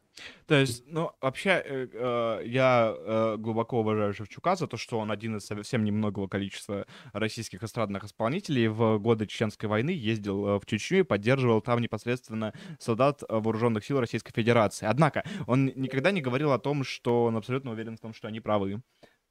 То 0.48 0.56
есть, 0.56 0.86
ну, 0.88 1.12
вообще, 1.22 1.62
э, 1.64 1.88
э, 1.94 2.42
я 2.46 2.96
э, 2.98 3.36
глубоко 3.38 3.82
уважаю 3.82 4.12
Шевчука 4.12 4.56
за 4.56 4.66
то, 4.66 4.76
что 4.76 4.98
он 4.98 5.12
один 5.12 5.38
из 5.38 5.46
совсем 5.46 5.84
немногого 5.84 6.28
количества 6.28 6.88
российских 7.14 7.62
эстрадных 7.62 8.06
исполнителей 8.06 8.70
в 8.70 8.98
годы 8.98 9.28
Чеченской 9.28 9.70
войны 9.70 9.92
ездил 9.92 10.48
э, 10.48 10.60
в 10.60 10.66
Чечню 10.66 11.02
и 11.02 11.04
поддерживал 11.04 11.62
там 11.62 11.80
непосредственно 11.80 12.54
солдат 12.80 13.22
э, 13.22 13.26
вооруженных 13.30 13.86
сил 13.86 14.00
Российской 14.00 14.34
Федерации. 14.34 14.88
Однако, 14.88 15.24
он 15.46 15.68
никогда 15.76 16.10
не 16.10 16.22
говорил 16.22 16.54
о 16.54 16.58
том, 16.58 16.84
что 16.84 17.26
он 17.26 17.38
абсолютно 17.38 17.70
уверен 17.70 17.98
в 17.98 18.02
том, 18.02 18.16
что 18.16 18.28
они 18.28 18.40
правы. 18.40 18.82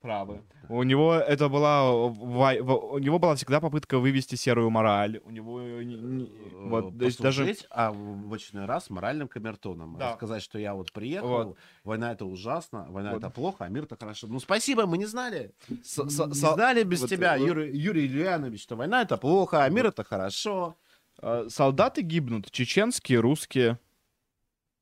Правы. 0.06 0.42
У 0.68 0.82
него 0.84 1.14
это 1.14 1.48
была 1.48 1.90
во- 1.90 2.92
у 2.94 2.98
него 2.98 3.18
была 3.18 3.34
всегда 3.34 3.60
попытка 3.60 3.98
вывести 3.98 4.36
серую 4.36 4.70
мораль. 4.70 5.20
У 5.24 5.30
него 5.30 5.60
не- 5.60 5.96
не- 5.96 6.30
вот 6.68 6.94
есть 7.02 7.20
даже 7.20 7.42
Послужить, 7.42 7.66
а 7.70 7.90
в 7.92 8.32
очередной 8.32 8.66
раз 8.66 8.88
моральным 8.90 9.26
камертоном. 9.28 9.96
Да. 9.98 10.14
Сказать, 10.14 10.42
что 10.42 10.58
я 10.58 10.74
вот 10.74 10.92
приехал, 10.92 11.28
Вот. 11.28 11.56
война 11.84 12.12
это 12.12 12.24
ужасно, 12.24 12.86
война 12.88 13.10
Вот. 13.12 13.18
это 13.18 13.30
плохо, 13.30 13.64
а 13.64 13.68
мир 13.68 13.82
это 13.84 13.96
хорошо. 13.96 14.28
Ну 14.28 14.38
спасибо, 14.40 14.86
мы 14.86 14.96
не 14.98 15.06
знали. 15.06 15.52
с- 15.82 16.08
знали 16.08 16.84
без 16.84 17.00
вот, 17.00 17.10
тебя, 17.10 17.36
э, 17.36 17.40
Юрий, 17.40 17.76
Юрий 17.76 18.06
Ильянович, 18.06 18.62
что 18.62 18.76
война 18.76 19.02
это 19.02 19.16
плохо, 19.16 19.64
а 19.64 19.68
мир 19.68 19.86
это 19.86 20.04
хорошо. 20.04 20.76
э, 21.22 21.46
солдаты 21.48 22.02
гибнут, 22.02 22.50
чеченские, 22.50 23.20
русские. 23.20 23.78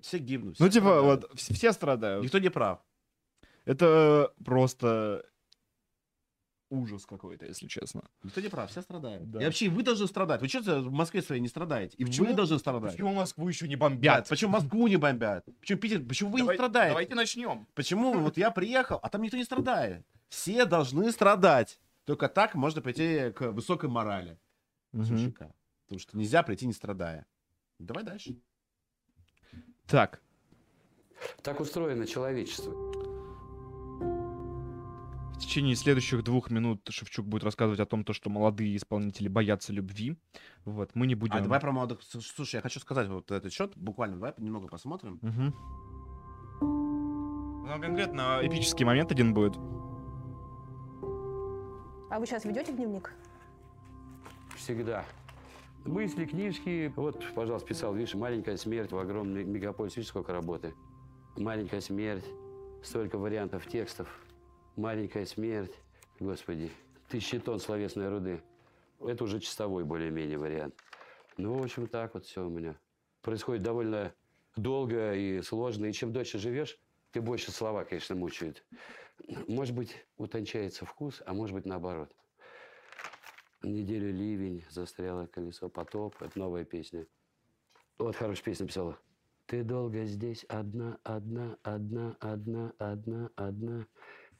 Все 0.00 0.18
гибнут. 0.18 0.56
Ну 0.58 0.66
все 0.68 0.80
типа 0.80 0.86
страдают. 0.90 1.22
вот 1.22 1.34
вс- 1.40 1.54
все 1.54 1.72
страдают. 1.72 2.24
Никто 2.24 2.38
не 2.40 2.50
прав. 2.50 2.78
Это 3.64 4.32
просто 4.44 5.24
ужас 6.70 7.06
какой-то, 7.06 7.46
если 7.46 7.66
честно. 7.66 8.02
Никто 8.22 8.40
не 8.40 8.48
прав, 8.48 8.70
все 8.70 8.82
страдают. 8.82 9.30
Да. 9.30 9.40
И 9.40 9.44
вообще 9.44 9.68
вы 9.68 9.82
должны 9.82 10.06
страдать. 10.06 10.40
Вы 10.40 10.48
что 10.48 10.80
в 10.80 10.90
Москве 10.92 11.22
своей 11.22 11.40
не 11.40 11.48
страдаете? 11.48 11.96
И 11.96 12.04
Почему- 12.04 12.28
вы 12.28 12.34
должны 12.34 12.58
страдать. 12.58 12.98
Москву 12.98 13.48
еще 13.48 13.68
не 13.68 13.76
Нет, 13.76 14.26
почему 14.28 14.52
Москву 14.52 14.86
не 14.88 14.96
бомбят? 14.96 15.44
Почему 15.60 15.78
Питер? 15.78 16.04
Почему 16.04 16.30
вы 16.30 16.40
не 16.40 16.52
страдаете? 16.52 16.90
Давайте 16.90 17.14
начнем. 17.14 17.66
Почему 17.74 18.18
вот 18.18 18.36
я 18.36 18.50
приехал, 18.50 18.98
а 19.02 19.08
там 19.08 19.22
никто 19.22 19.36
не 19.36 19.44
страдает? 19.44 20.04
Все 20.28 20.64
должны 20.64 21.12
страдать. 21.12 21.80
Только 22.04 22.28
так 22.28 22.54
можно 22.54 22.82
прийти 22.82 23.30
к 23.32 23.52
высокой 23.52 23.88
морали. 23.88 24.38
Шевчука. 24.92 25.54
Потому 25.84 25.98
что 26.00 26.18
нельзя 26.18 26.42
прийти 26.42 26.66
не 26.66 26.72
страдая. 26.72 27.26
Давай 27.78 28.04
дальше. 28.04 28.36
Так, 29.86 30.22
Так 31.42 31.60
устроено 31.60 32.06
человечество. 32.06 32.72
В 35.44 35.46
течение 35.46 35.76
следующих 35.76 36.24
двух 36.24 36.50
минут 36.50 36.88
Шевчук 36.88 37.26
будет 37.26 37.44
рассказывать 37.44 37.78
о 37.78 37.86
том, 37.86 38.02
то, 38.02 38.12
что 38.12 38.30
молодые 38.30 38.76
исполнители 38.76 39.28
боятся 39.28 39.72
любви. 39.72 40.16
Вот, 40.64 40.94
мы 40.94 41.06
не 41.06 41.14
будем... 41.14 41.36
А 41.36 41.40
давай 41.40 41.60
про 41.60 41.70
молодых. 41.70 42.00
Слушай, 42.02 42.56
я 42.56 42.62
хочу 42.62 42.80
сказать 42.80 43.08
вот 43.08 43.30
этот 43.30 43.52
счет. 43.52 43.76
Буквально 43.76 44.16
давай 44.16 44.32
немного 44.38 44.68
посмотрим. 44.68 45.18
Мгм. 45.20 45.54
Ну, 47.66 47.80
конкретно 47.80 48.40
эпический 48.42 48.86
момент 48.86 49.12
один 49.12 49.34
будет. 49.34 49.56
А 52.10 52.18
вы 52.18 52.26
сейчас 52.26 52.44
ведете 52.44 52.72
дневник? 52.72 53.12
Всегда. 54.56 55.04
Мысли, 55.84 56.24
книжки. 56.24 56.92
Вот, 56.96 57.22
пожалуйста, 57.34 57.68
писал, 57.68 57.94
видишь, 57.94 58.14
маленькая 58.14 58.56
смерть 58.56 58.92
в 58.92 58.98
огромный 58.98 59.44
мегаполис. 59.44 59.96
Видишь, 59.96 60.08
сколько 60.08 60.32
работы? 60.32 60.74
Маленькая 61.36 61.82
смерть. 61.82 62.24
Столько 62.82 63.18
вариантов 63.18 63.66
текстов. 63.66 64.08
Маленькая 64.76 65.24
смерть. 65.24 65.72
Господи. 66.18 66.70
Тысячи 67.08 67.38
тонн 67.38 67.60
словесной 67.60 68.08
руды. 68.08 68.42
Это 69.00 69.22
уже 69.22 69.38
чистовой 69.38 69.84
более-менее 69.84 70.36
вариант. 70.36 70.74
Ну, 71.36 71.54
в 71.54 71.62
общем, 71.62 71.86
так 71.86 72.14
вот 72.14 72.24
все 72.24 72.44
у 72.44 72.48
меня. 72.48 72.76
Происходит 73.22 73.62
довольно 73.62 74.12
долго 74.56 75.14
и 75.14 75.42
сложно. 75.42 75.86
И 75.86 75.92
чем 75.92 76.12
дольше 76.12 76.38
живешь, 76.38 76.76
тем 77.12 77.24
больше 77.24 77.52
слова, 77.52 77.84
конечно, 77.84 78.16
мучают. 78.16 78.64
Может 79.46 79.76
быть, 79.76 79.94
утончается 80.16 80.84
вкус, 80.84 81.22
а 81.24 81.34
может 81.34 81.54
быть, 81.54 81.66
наоборот. 81.66 82.12
Неделю 83.62 84.12
ливень, 84.12 84.64
застряло 84.70 85.26
колесо, 85.26 85.68
потоп. 85.68 86.20
Это 86.20 86.36
новая 86.36 86.64
песня. 86.64 87.06
Вот 87.96 88.16
хорошая 88.16 88.44
песня 88.44 88.66
писала. 88.66 88.98
Ты 89.46 89.62
долго 89.62 90.04
здесь 90.04 90.44
одна, 90.48 90.98
одна, 91.04 91.58
одна, 91.62 92.16
одна, 92.18 92.72
одна, 92.78 93.30
одна. 93.36 93.86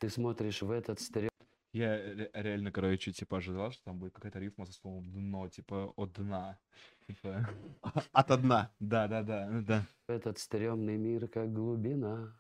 Ты 0.05 0.11
смотришь 0.11 0.61
в 0.61 0.71
этот 0.71 1.01
стрел... 1.01 1.31
Я 1.73 1.97
ре- 1.97 2.31
реально, 2.35 2.71
короче, 2.71 3.11
типа 3.11 3.39
ожидал, 3.39 3.73
что 3.73 3.85
там 3.85 3.99
будет 3.99 4.13
какая-то 4.13 4.39
рифма 4.39 4.67
со 4.67 4.75
словом 4.75 5.11
дно, 5.11 5.49
типа 5.49 5.95
от 5.97 6.13
дна. 6.13 6.59
Типа, 7.07 7.49
От 8.13 8.43
дна. 8.43 8.71
да, 8.81 9.09
да, 9.09 9.23
да, 9.23 9.49
да. 9.67 9.87
Этот 10.07 10.39
стрёмный 10.39 10.99
мир, 10.99 11.27
как 11.27 11.55
глубина. 11.55 12.39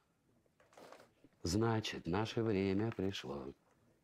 Значит, 1.42 2.06
наше 2.06 2.42
время 2.42 2.92
пришло. 2.92 3.54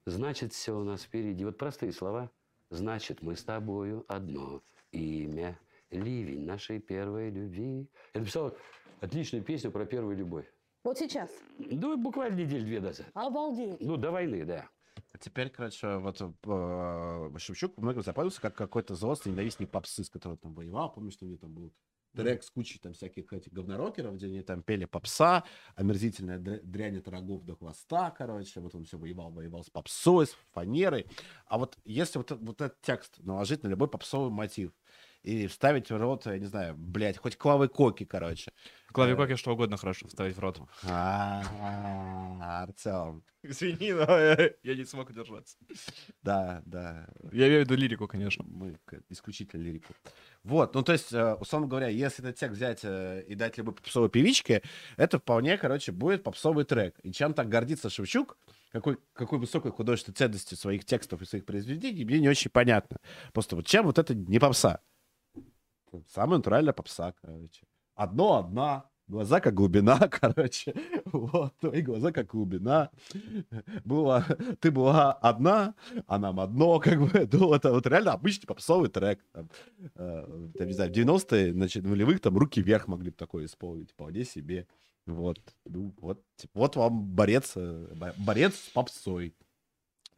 Значит, 0.07 0.55
все 0.55 0.75
у 0.75 0.83
нас 0.83 1.03
впереди. 1.03 1.45
Вот 1.45 1.59
простые 1.59 1.93
слова. 1.93 2.31
Значит, 2.71 3.21
мы 3.21 3.37
с 3.37 3.45
тобою 3.45 4.07
одно 4.09 4.63
имя. 4.91 5.61
Ливень 5.91 6.47
нашей 6.47 6.81
первой 6.81 7.29
любви. 7.29 7.91
Я 8.15 8.21
написал 8.21 8.57
отличную 9.03 9.45
песню 9.45 9.71
про 9.71 9.85
первую 9.85 10.17
любовь. 10.17 10.51
Вот 10.83 10.99
сейчас. 10.99 11.31
Ну, 11.59 11.97
буквально 11.99 12.37
недель 12.37 12.65
две 12.65 12.81
назад. 12.81 13.07
Обалдеть. 13.15 13.81
Ну, 13.81 13.97
до 13.97 14.11
войны, 14.11 14.45
да. 14.45 14.69
А 15.13 15.19
Теперь, 15.19 15.51
короче, 15.51 15.97
вот 15.99 16.21
э, 16.21 17.39
Шевчук 17.39 17.77
многим 17.77 18.03
запомнился 18.03 18.41
как 18.41 18.55
какой-то 18.57 18.95
злостный 18.95 19.33
ненавистник 19.33 19.71
попсы, 19.71 20.05
с 20.05 20.11
которым 20.11 20.39
там 20.39 20.55
воевал. 20.55 20.93
Помнишь, 20.93 21.15
что 21.15 21.27
у 21.27 21.29
него 21.29 21.39
там 21.39 21.53
был 21.53 21.73
трек 22.15 22.43
с 22.43 22.51
кучей 22.51 22.79
там 22.81 22.93
всяких 22.93 23.33
этих 23.33 23.53
говнорокеров, 23.53 24.15
где 24.17 24.27
они 24.27 24.41
там 24.43 24.63
пели 24.63 24.85
попса, 24.85 25.45
омерзительная 25.77 26.39
дря- 26.41 26.61
дрянь 26.63 26.99
от 26.99 27.07
рогов 27.09 27.45
до 27.45 27.55
хвоста, 27.57 28.11
короче. 28.11 28.61
Вот 28.61 28.75
он 28.75 28.85
все 28.85 28.99
воевал, 28.99 29.31
воевал 29.31 29.63
с 29.63 29.71
попсой, 29.71 30.27
с 30.27 30.37
фанерой. 30.53 31.07
А 31.47 31.59
вот 31.59 31.77
если 31.85 32.19
вот, 32.19 32.31
этот- 32.33 32.43
вот 32.47 32.61
этот 32.61 32.81
текст 32.81 33.19
наложить 33.21 33.63
на 33.63 33.69
любой 33.69 33.89
попсовый 33.89 34.31
мотив 34.31 34.73
и 35.23 35.47
вставить 35.47 35.91
в 35.91 35.97
рот, 35.97 36.27
я 36.27 36.39
не 36.39 36.47
знаю, 36.47 36.75
блядь, 36.77 37.19
хоть 37.19 37.37
клавы 37.37 37.69
коки, 37.69 38.05
короче. 38.05 38.53
Клаве 38.93 39.15
Коке 39.15 39.37
что 39.37 39.53
угодно 39.53 39.77
хорошо 39.77 40.09
вставить 40.09 40.37
в 40.37 40.41
рот. 40.41 40.61
А, 40.85 42.63
Артем. 42.63 43.23
Извини, 43.43 43.93
но 43.93 44.19
я 44.19 44.51
я 44.63 44.75
не 44.75 44.85
смог 44.85 45.11
удержаться. 45.11 45.57
Да, 46.23 46.63
да. 46.67 47.09
Я 47.33 47.47
имею 47.49 47.65
в 47.65 47.65
виду 47.65 47.77
лирику, 47.77 48.07
конечно. 48.09 48.45
Мы 48.47 48.79
исключительно 49.09 49.63
лирику. 49.63 49.95
Вот, 50.43 50.75
ну 50.75 50.83
то 50.83 50.93
есть, 50.93 51.13
э, 51.13 51.35
условно 51.35 51.69
говоря, 51.69 51.89
если 51.89 52.25
этот 52.25 52.39
текст 52.39 52.57
взять 52.57 52.81
э, 52.83 53.23
и 53.29 53.35
дать 53.35 53.59
любой 53.59 53.75
попсовой 53.75 54.11
певичке, 54.11 54.63
это 54.97 55.19
вполне, 55.19 55.57
короче, 55.57 55.93
будет 55.93 56.23
попсовый 56.23 56.65
трек. 56.65 56.99
И 57.03 57.13
чем 57.13 57.33
так 57.33 57.49
гордится 57.49 57.91
Шевчук, 57.91 58.37
какой, 58.73 58.99
какой 59.13 59.39
высокой 59.39 59.71
художественной 59.71 60.17
ценностью 60.17 60.57
своих 60.57 60.85
текстов 60.85 61.23
и 61.23 61.27
своих 61.27 61.45
произведений, 61.45 62.05
мне 62.05 62.21
не 62.21 62.29
очень 62.29 62.51
понятно. 62.51 62.99
Просто 63.33 63.57
вот 63.57 63.67
чем 63.67 63.87
вот 63.87 63.99
это 63.99 64.15
не 64.15 64.39
попса? 64.39 64.81
Самая 66.09 66.39
натуральная 66.39 66.73
попса, 66.73 67.15
короче. 67.23 67.67
Одно 67.95 68.39
одна, 68.39 68.85
глаза 69.09 69.41
как 69.41 69.55
глубина, 69.55 69.99
короче. 70.11 70.75
Вот, 71.07 71.57
твои 71.59 71.83
глаза 71.83 72.13
как 72.13 72.29
глубина. 72.29 72.91
Была, 73.85 74.25
ты 74.61 74.71
была 74.71 75.13
одна, 75.13 75.75
а 76.07 76.19
нам 76.19 76.41
одно, 76.41 76.79
как 76.81 77.01
бы. 77.01 77.29
Ну, 77.33 77.53
это 77.53 77.73
вот 77.73 77.87
реально 77.87 78.13
обычный 78.13 78.47
попсовый 78.47 78.89
трек. 78.89 79.25
Там, 79.33 79.49
э, 79.97 80.51
там, 80.57 80.67
не 80.67 80.73
знаю, 80.73 80.91
в 80.91 80.95
90-е, 80.95 81.53
значит, 81.53 81.85
нулевых 81.85 82.21
там 82.21 82.37
руки 82.39 82.63
вверх 82.63 82.89
могли 82.89 83.11
бы 83.11 83.17
такое 83.17 83.45
исполнить, 83.47 83.91
вполне 83.91 84.25
себе. 84.25 84.67
Вот, 85.07 85.41
ну, 85.65 85.95
вот, 86.01 86.23
типа, 86.37 86.61
вот 86.61 86.77
вам 86.77 87.03
борец, 87.05 87.53
э, 87.57 87.93
бо- 87.95 88.15
борец 88.19 88.55
с 88.55 88.69
попсой. 88.69 89.35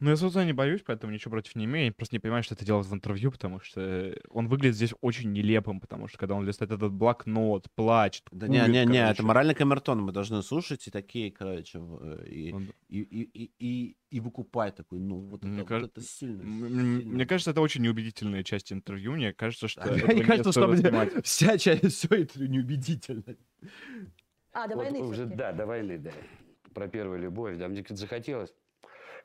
Ну, 0.03 0.09
я, 0.09 0.17
собственно, 0.17 0.43
не 0.43 0.51
боюсь, 0.51 0.81
поэтому 0.85 1.13
ничего 1.13 1.31
против 1.31 1.55
не 1.55 1.63
имею. 1.63 1.85
Я 1.85 1.93
просто 1.93 2.13
не 2.13 2.19
понимаю, 2.19 2.43
что 2.43 2.55
это 2.55 2.65
делать 2.65 2.85
в 2.85 2.93
интервью, 2.93 3.31
потому 3.31 3.61
что 3.61 4.13
он 4.29 4.49
выглядит 4.49 4.75
здесь 4.75 4.93
очень 4.99 5.31
нелепым, 5.31 5.79
потому 5.79 6.09
что 6.09 6.17
когда 6.17 6.35
он 6.35 6.45
листает 6.45 6.73
этот 6.73 6.91
блокнот, 6.91 7.71
плачет, 7.73 8.25
Да 8.29 8.47
курит, 8.47 8.67
не, 8.67 8.67
не, 8.67 8.85
не, 8.85 9.09
это 9.09 9.23
моральный 9.23 9.55
камертон, 9.55 10.01
мы 10.01 10.11
должны 10.11 10.43
слушать 10.43 10.85
и 10.87 10.91
такие, 10.91 11.31
короче, 11.31 11.79
э, 11.79 12.25
и, 12.27 12.51
он- 12.51 12.67
и, 12.89 12.99
и, 12.99 13.21
и, 13.21 13.51
и, 13.59 13.97
и 14.09 14.19
выкупать 14.19 14.75
такой, 14.75 14.99
ну, 14.99 15.19
вот 15.21 15.39
это, 15.39 15.47
Мне 15.47 15.59
вот 15.61 15.69
кажется- 15.69 16.01
это 16.01 16.05
сильно. 16.05 16.43
Сильно. 16.43 17.13
Мне 17.13 17.25
кажется, 17.25 17.51
это 17.51 17.61
очень 17.61 17.81
неубедительная 17.83 18.43
часть 18.43 18.73
интервью. 18.73 19.13
Мне 19.13 19.31
кажется, 19.31 19.69
что 19.69 19.83
А 19.83 19.85
Мне 20.05 20.15
не 20.15 20.23
кажется, 20.25 20.51
что 20.51 20.67
мне 20.67 21.21
вся 21.23 21.57
часть, 21.57 21.95
все 21.95 22.09
это 22.09 22.45
неубедительно. 22.45 23.23
А, 24.51 24.67
до 24.67 24.75
Вот 24.75 24.83
войны 24.83 24.99
уже, 24.99 25.13
всё-таки. 25.13 25.37
да, 25.37 25.53
до 25.53 25.65
войны, 25.65 25.97
да. 25.97 26.11
Про 26.73 26.89
первую 26.89 27.21
любовь, 27.21 27.57
да. 27.57 27.69
Мне 27.69 27.83
как-то 27.83 27.95
захотелось. 27.95 28.53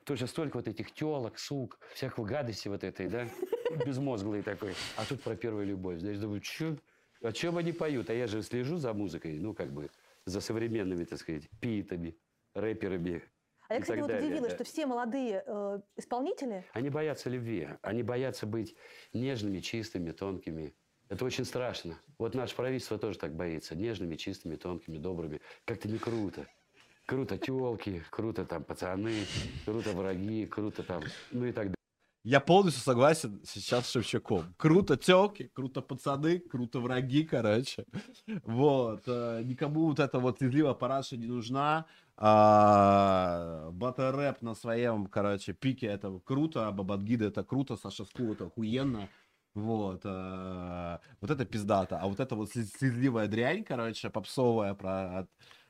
Тоже 0.05 0.27
столько 0.27 0.57
вот 0.57 0.67
этих 0.67 0.91
телок, 0.91 1.37
сук, 1.39 1.79
всякого 1.93 2.25
гадости 2.25 2.67
вот 2.67 2.83
этой, 2.83 3.07
да? 3.07 3.27
Безмозглый 3.85 4.41
такой. 4.41 4.73
А 4.97 5.05
тут 5.05 5.21
про 5.21 5.35
первую 5.35 5.65
любовь. 5.65 5.99
Знаешь, 5.99 6.17
думаю, 6.17 6.41
чё? 6.41 6.77
О 7.21 7.31
чем 7.31 7.57
они 7.57 7.71
поют? 7.71 8.09
А 8.09 8.13
я 8.13 8.27
же 8.27 8.41
слежу 8.41 8.77
за 8.77 8.93
музыкой, 8.93 9.39
ну, 9.39 9.53
как 9.53 9.71
бы, 9.71 9.89
за 10.25 10.41
современными, 10.41 11.03
так 11.03 11.19
сказать, 11.19 11.49
питами, 11.59 12.17
рэперами. 12.53 13.23
А 13.67 13.75
я, 13.75 13.81
кстати, 13.81 13.99
вот 13.99 14.07
далее, 14.07 14.27
удивилась, 14.27 14.53
что 14.53 14.63
все 14.63 14.87
молодые 14.87 15.43
э, 15.45 15.79
исполнители, 15.95 16.65
Они 16.73 16.89
боятся 16.89 17.29
любви. 17.29 17.69
Они 17.83 18.01
боятся 18.01 18.47
быть 18.47 18.75
нежными, 19.13 19.59
чистыми, 19.59 20.11
тонкими. 20.11 20.73
Это 21.07 21.23
очень 21.23 21.45
страшно. 21.45 21.99
Вот 22.17 22.33
наше 22.33 22.55
правительство 22.55 22.97
тоже 22.97 23.19
так 23.19 23.35
боится. 23.35 23.75
Нежными, 23.75 24.15
чистыми, 24.15 24.55
тонкими, 24.55 24.97
добрыми. 24.97 25.41
Как-то 25.65 25.87
не 25.87 25.99
круто. 25.99 26.47
Круто 27.09 27.37
телки, 27.37 28.03
круто 28.11 28.45
там 28.45 28.63
пацаны, 28.63 29.25
круто 29.65 29.91
враги, 29.93 30.45
круто 30.45 30.83
там, 30.83 31.01
ну 31.31 31.45
и 31.45 31.51
так 31.51 31.63
далее. 31.63 31.75
Я 32.25 32.39
полностью 32.39 32.83
согласен 32.83 33.41
сейчас 33.45 33.87
с 33.87 33.91
Шевчуком. 33.91 34.53
Круто 34.57 34.95
телки, 34.97 35.49
круто 35.53 35.81
пацаны, 35.81 36.39
круто 36.39 36.79
враги, 36.79 37.23
короче. 37.23 37.85
Вот. 38.43 39.03
э, 39.07 39.41
Никому 39.43 39.87
вот 39.87 39.99
эта 39.99 40.19
вот 40.19 40.37
слезливая 40.37 40.73
параша 40.73 41.17
не 41.17 41.27
нужна. 41.27 41.85
А, 42.17 43.69
Батл-рэп 43.71 44.41
на 44.41 44.53
своем, 44.53 45.07
короче, 45.07 45.53
пике 45.53 45.87
это 45.87 46.19
круто, 46.23 46.67
а 46.67 46.71
Бабадгида 46.71 47.25
это 47.25 47.43
круто, 47.43 47.75
Саша 47.77 48.05
Скул 48.05 48.33
это 48.33 48.45
охуенно. 48.45 49.07
Вот. 49.55 50.01
э, 50.03 50.97
Вот 51.21 51.31
это 51.31 51.45
пиздато. 51.45 51.97
А 51.99 52.07
вот 52.07 52.19
эта 52.19 52.35
вот 52.35 52.49
слез- 52.49 52.77
слезливая 52.77 53.27
дрянь, 53.27 53.63
короче, 53.63 54.09
попсовая 54.09 54.73
про, 54.73 55.27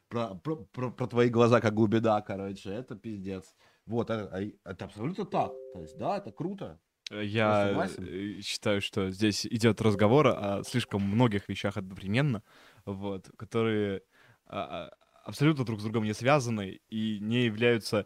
про, 0.09 0.35
про, 0.35 0.55
про- 0.57 0.91
про 0.91 1.07
твои 1.07 1.29
глаза 1.29 1.61
как 1.61 1.73
глубина, 1.73 2.21
короче, 2.21 2.69
это 2.69 2.95
пиздец. 2.95 3.55
Вот, 3.85 4.09
это, 4.09 4.29
а- 4.35 4.69
это 4.69 4.85
абсолютно 4.85 5.25
так. 5.25 5.51
То 5.73 5.81
есть, 5.81 5.97
да, 5.97 6.17
это 6.17 6.31
круто. 6.31 6.79
Я 7.11 7.67
согласен. 7.69 8.05
э, 8.07 8.41
считаю, 8.41 8.81
что 8.81 9.09
здесь 9.09 9.45
идет 9.45 9.81
разговор 9.81 10.27
о 10.27 10.63
слишком 10.63 11.01
многих 11.01 11.49
вещах 11.49 11.77
одновременно, 11.77 12.43
вот, 12.85 13.31
которые 13.37 14.03
а, 14.45 14.89
а, 14.89 14.93
абсолютно 15.23 15.65
друг 15.65 15.79
с 15.79 15.83
другом 15.83 16.03
не 16.03 16.13
связаны 16.13 16.81
и 16.89 17.19
не 17.19 17.45
являются 17.45 18.05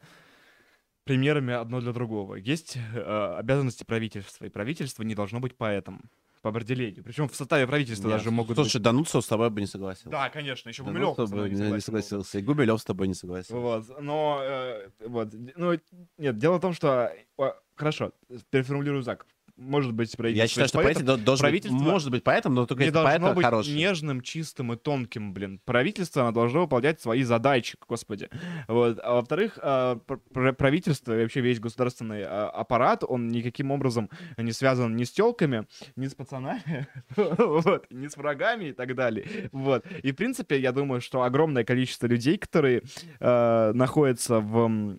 примерами 1.03 1.53
одно 1.53 1.81
для 1.81 1.91
другого. 1.91 2.35
Есть 2.35 2.77
э, 2.77 3.35
обязанности 3.37 3.83
правительства, 3.83 4.45
и 4.45 4.49
правительство 4.49 5.03
не 5.03 5.15
должно 5.15 5.39
быть 5.41 5.57
поэтом 5.57 6.09
по 6.43 6.49
определению. 6.49 7.05
Причем 7.05 7.29
в 7.29 7.35
составе 7.35 7.65
правительства 7.65 8.09
Нет, 8.09 8.17
даже 8.17 8.29
могут 8.29 8.57
Слушай, 8.57 8.75
быть... 8.75 8.83
Дануцов 8.83 9.23
с 9.23 9.27
тобой 9.29 9.49
бы 9.49 9.61
не 9.61 9.65
согласился. 9.65 10.09
Да, 10.09 10.29
конечно, 10.29 10.67
еще 10.67 10.83
Гумилев 10.83 11.15
бы 11.15 11.23
не 11.23 11.43
не, 11.43 11.49
не 11.51 11.55
согласен 11.55 11.71
был. 11.71 11.81
согласился. 11.81 12.39
И 12.39 12.41
Гумилев 12.41 12.81
с 12.81 12.83
тобой 12.83 13.07
не 13.07 13.13
согласился. 13.13 13.55
Вот, 13.55 14.01
но, 14.01 14.39
э, 14.43 14.89
вот, 15.07 15.29
ну, 15.55 15.79
нет, 16.17 16.37
дело 16.37 16.57
в 16.57 16.59
том, 16.59 16.73
что, 16.73 17.13
э, 17.37 17.51
хорошо, 17.75 18.11
переформулирую 18.49 19.03
так, 19.03 19.25
может 19.55 19.93
быть, 19.93 20.15
правительство 20.17 20.43
Я 20.43 20.47
считаю, 20.47 20.67
что 20.67 20.77
поэтом, 20.79 20.93
правительство 20.93 21.17
до- 21.17 21.23
должен 21.25 21.43
правительство 21.43 21.77
быть, 21.77 21.87
может 21.87 22.11
быть 22.11 22.23
поэтому, 22.23 22.55
но 22.55 22.65
только 22.65 22.81
не 22.83 22.85
если 22.87 22.93
должно 22.93 23.19
поэт 23.27 23.35
быть 23.35 23.45
хороший. 23.45 23.73
нежным, 23.75 24.21
чистым 24.21 24.73
и 24.73 24.75
тонким, 24.77 25.33
блин. 25.33 25.59
Правительство, 25.65 26.23
оно 26.23 26.31
должно 26.31 26.61
выполнять 26.61 26.99
свои 27.01 27.23
задачи, 27.23 27.77
господи. 27.87 28.29
Вот. 28.67 28.99
А 29.03 29.13
во-вторых, 29.15 29.59
а, 29.61 29.97
пр- 29.97 30.19
пр- 30.33 30.53
правительство 30.53 31.17
и 31.17 31.21
вообще 31.21 31.41
весь 31.41 31.59
государственный 31.59 32.23
а, 32.23 32.49
аппарат, 32.49 33.03
он 33.07 33.27
никаким 33.29 33.71
образом 33.71 34.09
не 34.37 34.51
связан 34.51 34.95
ни 34.95 35.03
с 35.03 35.11
телками, 35.11 35.67
ни 35.95 36.07
с 36.07 36.15
пацанами, 36.15 36.87
вот, 37.15 37.85
ни 37.91 38.07
с 38.07 38.17
врагами 38.17 38.65
и 38.65 38.73
так 38.73 38.95
далее. 38.95 39.49
Вот. 39.51 39.85
И, 40.01 40.11
в 40.11 40.15
принципе, 40.15 40.59
я 40.59 40.71
думаю, 40.71 40.99
что 41.01 41.21
огромное 41.23 41.63
количество 41.63 42.07
людей, 42.07 42.37
которые 42.37 42.81
э, 43.19 43.71
находятся 43.73 44.39
в 44.39 44.97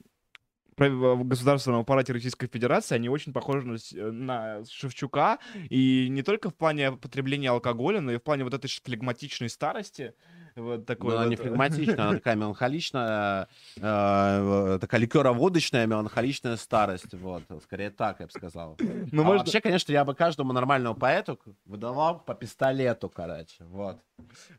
государственном 0.77 1.81
аппарате 1.81 2.12
Российской 2.12 2.47
Федерации, 2.47 2.95
они 2.95 3.09
очень 3.09 3.33
похожи 3.33 3.66
на, 3.66 3.75
э, 3.77 4.11
на 4.11 4.64
Шевчука, 4.68 5.39
и 5.70 6.09
не 6.11 6.22
только 6.22 6.51
в 6.51 6.55
плане 6.55 6.93
потребления 6.93 7.51
алкоголя, 7.51 8.01
но 8.01 8.12
и 8.12 8.18
в 8.18 8.22
плане 8.22 8.45
вот 8.45 8.55
этой 8.55 8.68
флегматичной 8.68 9.49
старости. 9.49 10.14
Вот 10.57 10.86
такой 10.86 11.11
Но 11.11 11.16
она 11.20 11.26
не 11.28 11.36
вот, 11.36 11.44
э, 11.44 11.48
флегматичная, 11.48 11.94
она 12.05 12.12
такая 12.14 12.36
меланхоличная, 12.36 13.48
э, 13.76 14.78
такая 14.80 15.00
ликероводочная 15.00 15.86
меланхоличная 15.86 16.57
старость. 16.57 17.12
Вот, 17.12 17.42
скорее 17.64 17.90
так, 17.90 18.20
я 18.20 18.26
бы 18.26 18.32
сказал. 18.32 18.76
Ну, 18.78 19.22
а 19.22 19.24
можно- 19.24 19.38
вообще, 19.38 19.61
конечно, 19.61 19.90
я 19.92 20.05
бы 20.05 20.14
каждому 20.14 20.52
нормальному 20.52 20.94
поэту 20.94 21.38
выдавал 21.64 22.20
по 22.20 22.34
пистолету, 22.34 23.09
короче. 23.09 23.64
Вот. 23.64 23.98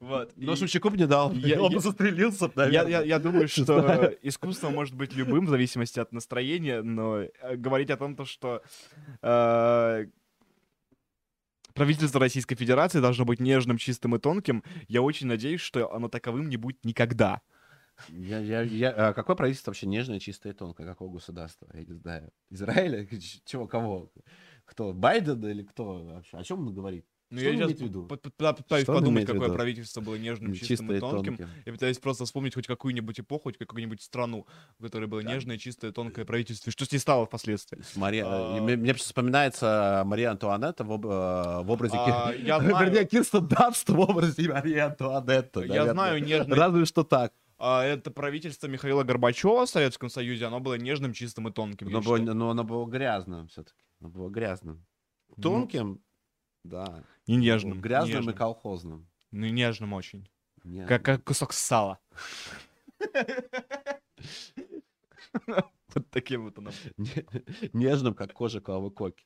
Вот. 0.01 0.33
Но 0.35 0.51
И 0.53 0.55
Шевчуку 0.57 0.89
бы 0.89 0.97
не 0.97 1.07
дал. 1.07 1.31
Я- 1.31 1.61
Он 1.61 1.71
я- 1.71 1.77
бы 1.77 1.81
застрелился, 1.81 2.45
Я, 2.45 2.51
наверное. 2.55 2.91
я, 2.91 3.01
я 3.01 3.19
думаю, 3.19 3.47
что 3.47 4.13
искусство 4.21 4.69
может 4.69 4.95
быть 4.95 5.13
любым 5.15 5.45
в 5.45 5.49
зависимости 5.49 5.99
от 5.99 6.11
настроения, 6.11 6.81
но 6.81 7.19
э, 7.19 7.55
говорить 7.55 7.89
о 7.89 7.95
том, 7.97 8.15
то, 8.17 8.25
что 8.25 8.61
э, 9.21 10.05
правительство 11.75 12.19
Российской 12.19 12.55
Федерации 12.55 12.99
должно 12.99 13.25
быть 13.25 13.39
нежным, 13.39 13.77
чистым 13.77 14.15
и 14.15 14.19
тонким, 14.19 14.63
я 14.87 15.03
очень 15.03 15.27
надеюсь, 15.27 15.61
что 15.61 15.93
оно 15.93 16.07
таковым 16.07 16.49
не 16.49 16.57
будет 16.57 16.83
никогда. 16.83 17.41
Я, 18.09 18.39
я, 18.39 18.61
я, 18.61 18.89
а 18.89 19.13
какое 19.13 19.35
правительство 19.35 19.71
вообще 19.71 19.85
нежное, 19.85 20.19
чистое 20.19 20.53
и 20.53 20.55
тонкое? 20.55 20.87
Какого 20.87 21.13
государства? 21.13 21.69
Я 21.73 21.83
не 21.85 21.93
знаю. 21.93 22.31
Израиля? 22.49 23.07
Чего, 23.45 23.67
кого? 23.67 24.11
Кто? 24.65 24.93
Байден 24.93 25.45
или 25.45 25.63
кто? 25.63 26.21
О 26.31 26.43
чем 26.43 26.67
он 26.67 26.73
говорит? 26.73 27.05
Ну, 27.35 27.41
я 27.41 27.67
сейчас 27.67 28.55
пытаюсь 28.57 28.85
подумать, 28.85 29.25
какое 29.25 29.51
правительство 29.53 30.01
было 30.01 30.15
нежным, 30.15 30.53
чистым 30.53 30.91
и 30.91 30.99
тонким. 30.99 31.37
Я 31.65 31.73
пытаюсь 31.73 31.97
просто 31.99 32.25
вспомнить 32.25 32.53
хоть 32.53 32.67
какую-нибудь 32.67 33.19
эпоху, 33.19 33.43
хоть 33.43 33.57
какую-нибудь 33.57 34.01
страну, 34.01 34.45
в 34.79 34.83
которой 34.83 35.07
было 35.07 35.19
нежное, 35.19 35.57
чистое, 35.57 35.91
тонкое 35.91 36.25
правительство. 36.25 36.71
Что 36.71 36.85
с 36.85 36.91
ней 36.91 36.99
стало 36.99 37.25
впоследствии? 37.25 37.81
Мария, 37.95 38.25
А. 38.25 38.57
э, 38.57 38.61
мне, 38.61 38.93
просто 38.93 39.07
вспоминается 39.07 40.03
Мария 40.05 40.31
Антуанетта 40.31 40.83
в, 40.83 40.91
э, 40.91 41.69
образе... 41.69 41.97
А. 41.97 42.31
Вернее, 42.85 43.05
Кирстен 43.05 43.47
Данст 43.47 43.89
в 43.89 43.99
образе 43.99 44.51
Марии 44.51 44.77
Антуанетты. 44.77 45.65
Я 45.65 45.91
знаю 45.91 46.23
нежный- 46.23 46.55
Разве 46.55 46.85
что 46.85 47.03
так. 47.03 47.33
А 47.57 47.83
это 47.83 48.11
правительство 48.11 48.67
Михаила 48.67 49.03
Горбачева 49.03 49.65
в 49.65 49.69
Советском 49.69 50.09
Союзе, 50.09 50.45
оно 50.45 50.59
было 50.59 50.73
нежным, 50.75 51.13
чистым 51.13 51.47
и 51.47 51.51
тонким. 51.51 51.89
Но, 51.89 52.01
было, 52.01 52.17
но 52.17 52.49
оно 52.49 52.63
было 52.63 52.85
грязным 52.85 53.47
все-таки. 53.47 53.79
Оно 54.01 54.09
было 54.09 54.29
грязным. 54.29 54.85
Тонким, 55.41 56.01
да. 56.63 57.03
Не 57.27 57.37
нежным. 57.37 57.81
Грязным 57.81 58.13
и 58.13 58.17
нежным. 58.17 58.35
колхозным. 58.35 59.07
Ну, 59.31 59.47
нежным 59.47 59.93
очень. 59.93 60.29
Не- 60.63 60.85
Как, 60.85 61.03
как 61.03 61.23
кусок 61.23 61.53
сала. 61.53 61.99
Вот 65.93 66.09
таким 66.11 66.43
вот 66.43 66.57
оно. 66.57 66.71
не- 66.97 67.25
Нежным, 67.73 68.13
как 68.13 68.33
кожа 68.33 68.59
клавы 68.61 68.91
коки. 68.91 69.25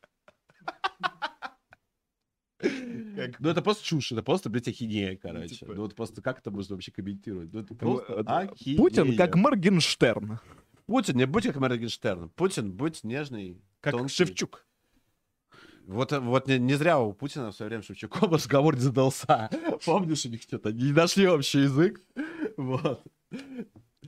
Ну, 2.61 3.49
это 3.49 3.61
просто 3.61 3.83
чушь, 3.85 4.11
это 4.11 4.21
просто, 4.21 4.49
блядь, 4.49 4.67
ахинея, 4.67 5.15
короче. 5.17 5.55
типа- 5.55 5.73
Ну, 5.73 5.81
вот 5.83 5.95
просто 5.95 6.21
как 6.21 6.39
это 6.39 6.51
можно 6.51 6.75
вообще 6.75 6.91
комментировать? 6.91 7.51
Ну, 7.53 7.59
это 7.61 7.73
Ну, 7.73 7.77
просто 7.79 8.13
это- 8.13 8.37
ахинея. 8.39 8.77
Путин 8.77 9.17
как 9.17 9.35
Моргенштерн. 9.35 10.39
Путин, 10.85 11.17
не 11.17 11.25
будь 11.25 11.43
как 11.45 11.55
Моргенштерн. 11.57 12.29
Путин, 12.31 12.71
будь 12.73 13.03
нежный, 13.03 13.61
Как 13.81 13.93
тонкий. 13.93 14.13
Шевчук. 14.13 14.65
Вот, 15.89 16.11
вот 16.11 16.47
не, 16.47 16.59
не 16.59 16.75
зря 16.75 16.99
у 16.99 17.13
Путина 17.13 17.51
в 17.51 17.55
свое 17.55 17.69
время 17.69 17.83
Шевчуком 17.83 18.31
разговор 18.33 18.75
не 18.75 18.81
задался. 18.81 19.49
Помнишь, 19.85 20.23
у 20.23 20.29
них 20.29 20.43
что-то 20.43 20.71
не 20.71 20.91
нашли 20.91 21.27
общий 21.27 21.61
язык? 21.61 21.99
Вот. 22.57 23.03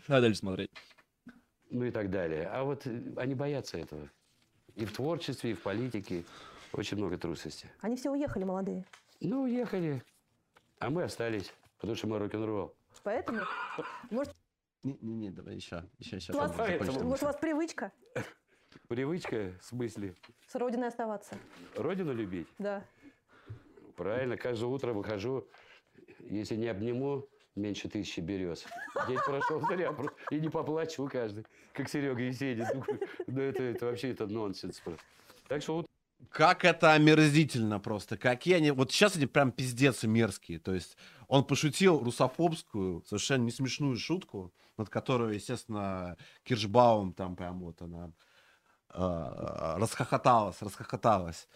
Надо 0.07 0.21
дальше 0.21 0.39
смотреть. 0.41 0.69
ну 1.71 1.85
и 1.85 1.91
так 1.91 2.11
далее. 2.11 2.47
А 2.47 2.63
вот 2.63 2.85
э, 2.85 3.13
они 3.17 3.33
боятся 3.33 3.79
этого. 3.79 4.07
И 4.75 4.85
в 4.85 4.93
творчестве, 4.93 5.51
и 5.51 5.53
в 5.55 5.61
политике 5.61 6.23
очень 6.73 6.97
много 6.97 7.17
трусости. 7.17 7.67
Они 7.79 7.95
все 7.95 8.11
уехали, 8.11 8.43
молодые. 8.43 8.85
Ну, 9.19 9.43
уехали, 9.43 10.03
а 10.77 10.91
мы 10.91 11.03
остались, 11.03 11.51
потому 11.77 11.95
что 11.95 12.07
мы 12.07 12.19
рок-н-ролл. 12.19 12.75
Поэтому, 13.03 13.39
может, 14.11 14.35
Не-не-не, 14.83 15.31
давай 15.31 15.55
еще. 15.55 15.83
Еще, 15.97 16.17
еще. 16.17 16.33
вас, 16.33 16.55
может, 16.55 17.23
у 17.23 17.25
вас 17.25 17.37
привычка 17.37 17.91
Привычка, 18.87 19.53
в 19.61 19.65
смысле, 19.65 20.15
с 20.47 20.55
родиной 20.55 20.87
оставаться? 20.87 21.37
родину 21.75 22.13
любить? 22.13 22.47
Да. 22.57 22.83
Правильно, 23.95 24.37
каждое 24.37 24.67
утро 24.67 24.93
выхожу, 24.93 25.47
если 26.19 26.55
не 26.55 26.67
обниму, 26.67 27.27
меньше 27.55 27.89
тысячи 27.89 28.19
берез. 28.19 28.65
День 29.07 29.19
прошел 29.25 29.61
зря, 29.67 29.95
и 30.29 30.39
не 30.39 30.49
поплачу 30.49 31.07
каждый, 31.11 31.45
как 31.73 31.89
Серега 31.89 32.21
Есенин. 32.21 32.65
Ну, 33.27 33.41
это, 33.41 33.63
это 33.63 33.85
вообще 33.85 34.11
это 34.11 34.27
нонсенс 34.27 34.79
просто. 34.79 35.03
Так 35.47 35.61
что 35.61 35.75
вот 35.75 35.85
Как 36.29 36.63
это 36.65 36.93
омерзительно 36.93 37.79
просто. 37.79 38.17
Какие 38.17 38.55
они... 38.55 38.71
Вот 38.71 38.91
сейчас 38.91 39.15
они 39.15 39.25
прям 39.25 39.51
пиздец 39.51 40.03
мерзкие. 40.03 40.59
То 40.59 40.73
есть 40.73 40.97
он 41.27 41.43
пошутил 41.43 41.99
русофобскую, 41.99 43.03
совершенно 43.05 43.43
не 43.43 43.51
смешную 43.51 43.97
шутку, 43.97 44.53
над 44.77 44.89
которой, 44.89 45.35
естественно, 45.35 46.17
Киршбаум 46.43 47.13
там 47.13 47.35
прям 47.35 47.59
вот 47.59 47.81
она 47.81 48.11
расхохоталась, 48.93 50.61
расхохоталась. 50.61 51.47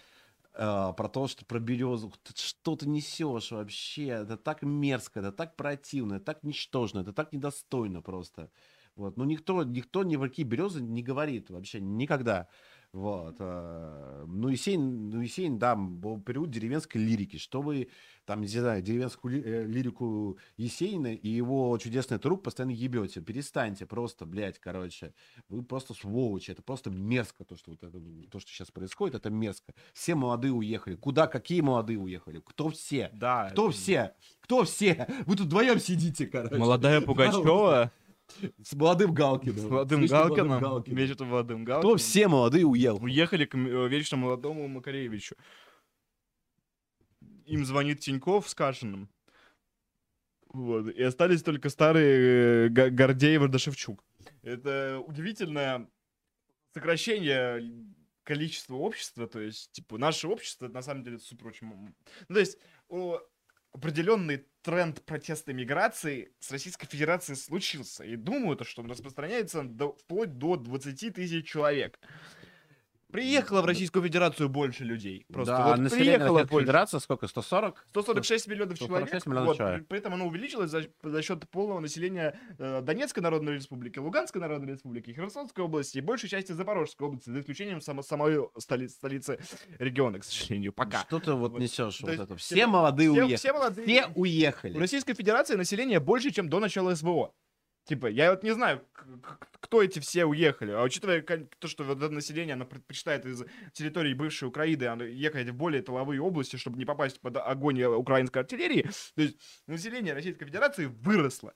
Э, 0.58 0.94
про 0.96 1.10
то, 1.10 1.28
что 1.28 1.46
про 1.46 1.60
березу, 1.60 2.14
что 2.34 2.76
ты 2.78 2.88
несешь 2.88 3.52
вообще, 3.52 4.08
это 4.08 4.38
так 4.38 4.62
мерзко, 4.62 5.20
это 5.20 5.32
так 5.34 5.58
противно, 5.58 6.16
это 6.16 6.26
так 6.26 6.44
ничтожно, 6.44 7.00
это 7.00 7.12
так 7.12 7.34
недостойно 7.34 8.02
просто. 8.02 8.50
Вот. 8.96 9.18
Ну, 9.18 9.26
никто, 9.26 9.64
никто 9.64 10.04
ни 10.04 10.16
в 10.16 10.22
какие 10.22 10.46
березы 10.46 10.82
не 10.82 11.04
говорит 11.04 11.50
вообще 11.50 11.82
никогда. 11.82 12.48
Вот. 12.96 13.36
э, 13.40 14.24
Ну, 14.26 14.48
Есенин, 14.48 15.10
ну, 15.10 15.20
Есенин, 15.20 15.60
да, 15.60 15.76
был 15.76 16.18
период 16.22 16.50
деревенской 16.50 17.02
лирики. 17.02 17.36
Что 17.36 17.62
вы, 17.62 17.90
там, 18.24 18.40
не 18.40 18.48
знаю, 18.48 18.82
деревенскую 18.82 19.44
э, 19.46 19.66
лирику 19.66 20.38
Есенина 20.56 21.14
и 21.14 21.28
его 21.28 21.78
чудесный 21.78 22.20
труп 22.20 22.44
постоянно 22.44 22.72
ебете. 22.72 23.20
Перестаньте 23.20 23.86
просто, 23.86 24.26
блядь, 24.26 24.60
короче. 24.60 25.14
Вы 25.50 25.62
просто 25.64 25.94
сволочи. 25.94 26.52
Это 26.52 26.62
просто 26.62 26.90
мерзко, 26.90 27.44
то, 27.44 27.58
что, 27.58 27.72
вот 27.72 27.84
это, 27.84 28.00
то, 28.32 28.40
что 28.40 28.50
сейчас 28.50 28.72
происходит, 28.72 29.16
это 29.16 29.30
мерзко. 29.30 29.74
Все 29.94 30.16
молодые 30.16 30.54
уехали. 30.54 30.96
Куда, 30.96 31.28
какие 31.28 31.60
молодые 31.60 32.00
уехали? 32.00 32.42
Кто 32.46 32.70
все? 32.70 33.10
Да. 33.14 33.50
Кто 33.52 33.72
все? 33.72 34.14
Кто 34.40 34.64
все? 34.64 35.06
Вы 35.26 35.36
тут 35.36 35.48
вдвоем 35.48 35.80
сидите, 35.82 36.28
короче. 36.28 36.56
Молодая 36.56 37.02
Пугачева 37.06 37.92
С 38.62 38.74
молодым 38.74 39.14
Галкиным. 39.14 39.58
с 39.58 39.64
молодым 39.64 40.02
Вечно 40.02 40.18
молодым 40.18 40.38
Галкиным, 40.48 40.60
Галкиным. 40.62 40.98
вечно 40.98 41.26
молодым 41.26 41.64
Галкиным. 41.64 41.98
все 41.98 42.28
молодые 42.28 42.66
уехали? 42.66 43.04
Уехали 43.04 43.46
к 43.46 43.56
э, 43.56 43.88
вечно 43.88 44.18
молодому 44.18 44.68
Макаревичу. 44.68 45.36
Им 47.46 47.66
звонит 47.66 48.00
Тиньков 48.00 48.50
с 48.50 48.56
Кашиным. 48.56 49.10
Вот. 50.48 50.88
И 50.88 51.04
остались 51.04 51.44
только 51.44 51.70
старые 51.70 52.68
э, 52.68 52.70
Гордеев 52.70 53.54
и 53.54 53.58
Шевчук. 53.58 54.04
Это 54.42 55.00
удивительное 55.06 55.90
сокращение 56.74 57.62
количества 58.24 58.76
общества. 58.76 59.28
То 59.28 59.40
есть, 59.40 59.72
типа, 59.72 59.98
наше 59.98 60.28
общество, 60.28 60.68
на 60.68 60.82
самом 60.82 61.04
деле, 61.04 61.20
супер 61.20 61.48
очень... 61.48 61.68
Ну, 61.68 61.94
то 62.34 62.40
есть, 62.40 62.58
определенный 63.76 64.46
тренд 64.62 65.02
протестной 65.04 65.54
миграции 65.54 66.32
с 66.40 66.50
Российской 66.52 66.88
Федерацией 66.88 67.36
случился. 67.36 68.04
И 68.04 68.16
думаю, 68.16 68.56
то, 68.58 68.64
что 68.64 68.82
он 68.82 68.90
распространяется 68.90 69.64
до- 69.64 69.94
вплоть 69.94 70.38
до 70.38 70.56
20 70.56 71.12
тысяч 71.12 71.48
человек. 71.48 72.00
Приехало 73.16 73.62
в 73.62 73.66
Российскую 73.66 74.04
Федерацию 74.04 74.50
больше 74.50 74.84
людей. 74.84 75.26
Просто 75.32 75.56
да, 75.56 75.68
вот 75.70 75.78
население 75.80 76.16
приехало 76.18 76.38
Российской 76.40 76.52
больше. 76.52 76.66
Федерации 76.66 77.00
сколько? 77.00 77.28
140? 77.28 77.86
146 77.90 78.48
миллионов 78.48 78.76
146 78.78 79.10
человек. 79.10 79.26
миллионов 79.26 79.48
вот, 79.48 79.58
человек. 79.58 79.88
при- 79.88 80.00
этом 80.00 80.14
оно 80.14 80.28
увеличилось 80.28 80.70
за, 80.70 80.84
за 81.04 81.22
счет 81.22 81.50
полного 81.50 81.80
населения 81.80 82.40
э, 82.60 82.82
Донецкой 82.82 83.24
Народной 83.24 83.54
Республики, 83.56 84.00
Луганской 84.00 84.42
Народной 84.42 84.74
Республики, 84.74 85.12
Херсонской 85.12 85.64
области 85.64 85.98
и 85.98 86.02
большей 86.02 86.30
части 86.30 86.52
Запорожской 86.52 87.08
области, 87.08 87.30
за 87.30 87.40
исключением 87.40 87.82
само, 87.82 88.02
самой 88.02 88.38
столи- 88.60 88.90
столицы 88.90 89.40
региона, 89.80 90.20
к 90.20 90.24
сожалению, 90.24 90.74
пока. 90.74 91.02
Что 91.08 91.20
ты 91.20 91.32
вот 91.34 91.52
Вот. 91.54 91.62
несешь 91.62 91.98
То 92.00 92.08
вот 92.08 92.20
это? 92.20 92.36
все- 92.36 92.56
Все 92.56 92.68
молодые 92.68 93.10
все, 93.12 93.20
уехали. 93.22 93.36
все 93.38 93.54
молодые. 93.54 93.86
Все 93.88 94.08
уехали. 94.16 94.78
Российской 94.78 95.14
Федерации 95.14 95.56
население 95.56 96.00
больше, 96.00 96.32
чем 96.32 96.50
до 96.50 96.60
начала 96.60 96.94
СВО. 96.96 97.34
Типа, 97.86 98.08
я 98.08 98.32
вот 98.32 98.42
не 98.44 98.52
знаю, 98.52 98.82
кто 99.62 99.84
эти 99.84 100.00
все 100.00 100.26
уехали. 100.26 100.72
А 100.72 100.82
учитывая 100.82 101.22
то, 101.22 101.68
что 101.68 101.84
вот 101.84 101.98
это 101.98 102.10
население, 102.10 102.54
оно 102.54 102.66
предпочитает 102.66 103.26
из 103.26 103.44
территории 103.74 104.16
бывшей 104.16 104.48
Украины 104.48 105.04
ехать 105.04 105.50
в 105.50 105.54
более 105.54 105.84
тыловые 105.84 106.20
области, 106.20 106.56
чтобы 106.56 106.80
не 106.80 106.86
попасть 106.86 107.20
под 107.22 107.38
огонь 107.38 107.84
украинской 107.84 108.40
артиллерии, 108.40 108.90
то 109.16 109.22
есть 109.22 109.38
население 109.68 110.14
Российской 110.14 110.46
Федерации 110.46 110.86
выросло. 110.86 111.54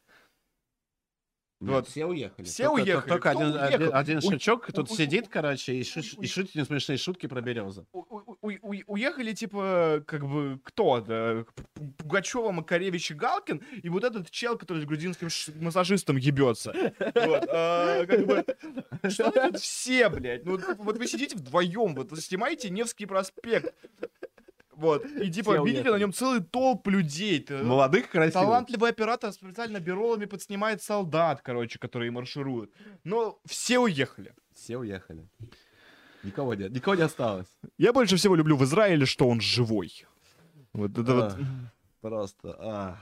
Нет, 1.62 1.72
Вот. 1.72 1.88
все 1.90 2.06
уехали. 2.06 2.46
Все 2.46 2.64
Только- 2.70 2.82
уехали. 2.84 3.10
Только 3.10 3.30
Кто 3.32 3.40
один, 3.40 3.54
уехал? 3.54 3.96
один, 3.96 4.18
У- 4.20 4.22
шевчук 4.22 4.70
у- 4.70 4.72
тут 4.72 4.90
у- 4.92 4.96
сидит, 4.96 5.28
короче, 5.28 5.74
и, 5.76 5.82
шиш- 5.82 6.16
у- 6.18 6.22
и 6.22 6.28
шутит 6.28 6.56
несмешные 6.56 6.98
шутки 6.98 7.28
про 7.28 7.42
березы. 7.42 7.86
У- 7.92 8.00
у- 8.00 8.38
у- 8.42 8.84
уехали, 8.88 9.34
типа, 9.34 10.02
как 10.08 10.26
бы, 10.26 10.62
кто? 10.64 11.02
Да, 11.02 11.44
Пугачева, 11.98 12.52
Макаревич 12.52 13.12
и 13.12 13.14
Галкин, 13.14 13.62
и 13.84 13.90
вот 13.90 14.06
этот 14.06 14.32
чел, 14.32 14.58
который 14.58 14.82
с 14.84 14.86
грузинским 14.86 15.30
ш- 15.30 15.52
массажистом 15.60 16.16
ебется. 16.16 16.72
Вот, 16.98 17.46
а, 17.50 18.06
как 18.06 18.26
бы, 18.26 18.46
что 19.10 19.30
тут 19.30 19.60
все, 19.60 20.08
блядь? 20.08 20.46
Ну, 20.46 20.58
вот 20.78 20.98
вы 20.98 21.08
сидите 21.08 21.36
вдвоем, 21.36 21.94
вот 21.94 22.18
снимаете 22.20 22.70
Невский 22.70 23.06
проспект. 23.06 23.74
Вот, 24.80 25.06
и 25.06 25.30
типа, 25.30 25.52
Все 25.52 25.64
видите 25.66 25.82
уехали. 25.82 25.92
на 25.92 26.00
нем 26.00 26.14
целый 26.14 26.40
толп 26.42 26.88
людей. 26.88 27.46
Молодых, 27.50 28.10
красивых. 28.10 28.34
Талантливый 28.34 28.90
оператор 28.92 29.34
специально 29.34 29.80
бюролами 29.80 30.26
подснимает 30.26 30.82
солдат, 30.82 31.42
короче, 31.42 31.80
которые 31.80 32.12
маршируют. 32.12 32.72
Но 33.04 33.40
все 33.46 33.80
уехали. 33.80 34.34
Все 34.54 34.78
уехали. 34.78 35.28
Никого 36.24 36.54
нет. 36.54 36.72
Никого 36.72 36.96
не 36.96 37.02
осталось. 37.02 37.48
Я 37.78 37.92
больше 37.92 38.16
всего 38.16 38.36
люблю 38.36 38.56
в 38.56 38.64
Израиле, 38.64 39.06
что 39.06 39.28
он 39.28 39.42
живой. 39.42 40.06
Вот 40.72 40.98
это 40.98 41.14
вот. 41.16 41.34
А, 41.34 41.38
Просто. 42.02 42.56
а. 42.60 42.98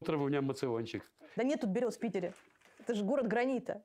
утром 0.00 0.22
у 0.22 0.28
меня 0.28 0.42
мациончик. 0.42 1.04
Да 1.36 1.44
нет 1.44 1.60
тут 1.60 1.70
берез 1.70 1.96
в 1.96 2.00
Питере. 2.00 2.34
Это 2.80 2.94
же 2.94 3.04
город 3.04 3.28
гранита. 3.28 3.82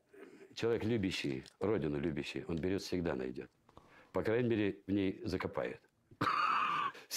Человек 0.56 0.84
любящий, 0.86 1.44
родину 1.60 2.00
любящий, 2.00 2.46
он 2.48 2.58
берет 2.58 2.82
всегда 2.82 3.14
найдет. 3.14 3.52
По 4.12 4.24
крайней 4.24 4.50
мере, 4.50 4.78
в 4.88 4.92
ней 4.92 5.22
закопает. 5.26 5.80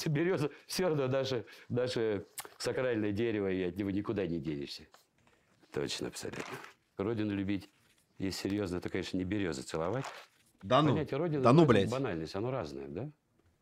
Береза 0.06 0.50
все 0.66 0.88
равно 0.88 1.08
даже, 1.08 1.46
даже 1.68 2.26
сакральное 2.58 3.12
дерево, 3.12 3.50
и 3.50 3.62
от 3.62 3.76
него 3.76 3.90
никуда 3.90 4.26
не 4.26 4.38
денешься. 4.38 4.86
Точно, 5.72 6.08
абсолютно. 6.08 6.56
Родину 6.96 7.34
любить, 7.34 7.70
если 8.18 8.48
серьезно, 8.48 8.80
то, 8.80 8.88
конечно, 8.88 9.16
не 9.16 9.24
березы 9.24 9.62
целовать. 9.62 10.04
Да 10.62 10.82
ну, 10.82 10.90
Понятие 10.90 11.18
Родины 11.18 11.42
да 11.42 11.52
ну, 11.52 11.66
блядь. 11.66 11.90
банальность, 11.90 12.34
оно 12.34 12.50
разное, 12.50 12.88
да? 12.88 13.10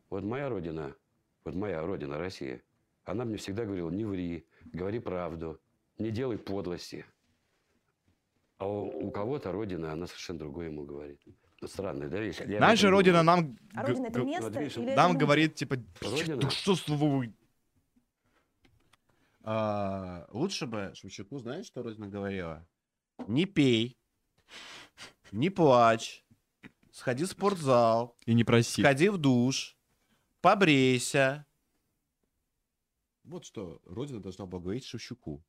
Вот 0.09 0.23
моя 0.23 0.49
Родина, 0.49 0.95
вот 1.43 1.55
моя 1.55 1.81
Родина, 1.81 2.17
Россия, 2.17 2.61
она 3.03 3.25
мне 3.25 3.37
всегда 3.37 3.65
говорила, 3.65 3.89
не 3.89 4.05
ври, 4.05 4.45
говори 4.65 4.99
правду, 4.99 5.59
не 5.97 6.11
делай 6.11 6.37
подлости. 6.37 7.05
А 8.57 8.67
у, 8.67 9.07
у 9.07 9.11
кого-то 9.11 9.51
Родина, 9.51 9.91
она 9.91 10.07
совершенно 10.07 10.39
другое 10.39 10.67
ему 10.67 10.85
говорит. 10.85 11.21
Ну, 11.65 11.69
странная, 11.69 12.07
да, 12.09 12.19
вещь. 12.19 12.39
Я 12.45 12.59
Наша 12.59 12.85
не 12.85 12.91
родина 12.91 13.23
думал. 13.23 13.37
нам, 13.41 13.57
А 13.73 13.87
родина 13.87 14.05
это 14.05 14.21
место 14.21 14.61
или 14.61 14.93
нам 14.95 15.17
говорит, 15.17 15.55
типа, 15.55 15.77
Родина? 15.99 16.37
«Да 16.37 16.49
что 16.51 16.75
с 16.75 16.87
вы- 16.87 17.33
А, 19.41 20.27
лучше 20.31 20.67
бы 20.67 20.91
Шевчуку, 20.93 21.39
знаешь, 21.39 21.65
что 21.65 21.81
Родина 21.81 22.07
говорила? 22.07 22.67
Не 23.27 23.45
пей, 23.45 23.97
не 25.31 25.49
плачь, 25.49 26.23
сходи 26.91 27.23
в 27.23 27.27
спортзал, 27.29 28.15
И 28.27 28.35
не 28.35 28.43
проси. 28.43 28.83
сходи 28.83 29.09
в 29.09 29.17
душ, 29.17 29.75
побрейся. 30.41 31.47
Вот 33.23 33.43
что 33.43 33.81
Родина 33.85 34.19
должна 34.19 34.45
была 34.45 34.61
говорить 34.61 34.85
Шевчуку. 34.85 35.43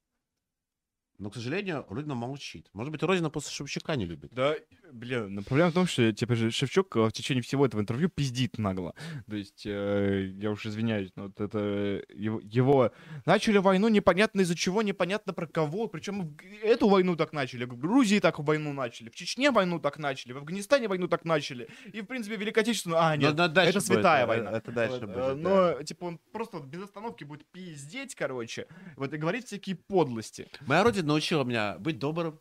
Но, 1.18 1.30
к 1.30 1.34
сожалению, 1.34 1.86
Родина 1.88 2.14
молчит. 2.14 2.68
Может 2.72 2.92
быть, 2.92 3.02
Родина 3.02 3.30
после 3.30 3.50
Шевчука 3.50 3.96
не 3.96 4.04
любит. 4.04 4.30
Да, 4.32 4.54
блин, 4.92 5.34
но 5.34 5.42
проблема 5.42 5.70
в 5.70 5.74
том, 5.74 5.86
что, 5.86 6.12
типа, 6.12 6.36
Шевчук 6.36 6.96
э, 6.96 7.00
в 7.08 7.12
течение 7.12 7.42
всего 7.42 7.64
этого 7.64 7.80
интервью 7.80 8.08
пиздит 8.08 8.58
нагло. 8.58 8.94
То 9.28 9.36
есть, 9.36 9.64
э, 9.64 10.32
я 10.36 10.50
уж 10.50 10.66
извиняюсь, 10.66 11.10
но 11.16 11.24
вот 11.24 11.40
это 11.40 12.02
его, 12.14 12.40
его... 12.42 12.92
Начали 13.24 13.58
войну 13.58 13.88
непонятно 13.88 14.42
из-за 14.42 14.54
чего, 14.54 14.82
непонятно 14.82 15.32
про 15.32 15.46
кого. 15.46 15.86
Причем 15.86 16.36
эту 16.62 16.88
войну 16.88 17.16
так 17.16 17.32
начали, 17.32 17.64
в 17.64 17.76
Грузии 17.76 18.18
так 18.18 18.38
войну 18.38 18.72
начали, 18.72 19.08
в 19.08 19.14
Чечне 19.14 19.50
войну 19.50 19.78
так 19.78 19.98
начали, 19.98 20.32
в 20.32 20.38
Афганистане 20.38 20.88
войну 20.88 21.08
так 21.08 21.24
начали. 21.24 21.68
И, 21.92 22.00
в 22.02 22.06
принципе, 22.06 22.36
Великой 22.36 22.62
Отечественную... 22.62 23.00
А, 23.02 23.16
нет, 23.16 23.34
Но- 23.36 23.48
но 23.48 23.60
это 23.62 23.72
будет, 23.72 23.82
святая 23.84 24.24
э, 24.24 24.26
война. 24.26 24.50
Это 24.52 24.70
дальше 24.72 25.00
Вот, 25.00 25.08
будет, 25.08 25.16
э, 25.16 25.34
да. 25.34 25.34
Но, 25.34 25.82
типа, 25.82 26.04
он 26.04 26.20
просто 26.32 26.58
вот 26.58 26.66
без 26.66 26.82
остановки 26.82 27.24
будет 27.24 27.46
пиздеть, 27.46 28.14
короче, 28.14 28.66
вот 28.96 29.12
и 29.12 29.16
говорить 29.16 29.46
всякие 29.46 29.76
подлости. 29.76 30.48
Моя 30.66 30.84
родина 30.84 31.05
научила 31.06 31.44
меня 31.44 31.78
быть 31.78 31.98
добрым 31.98 32.40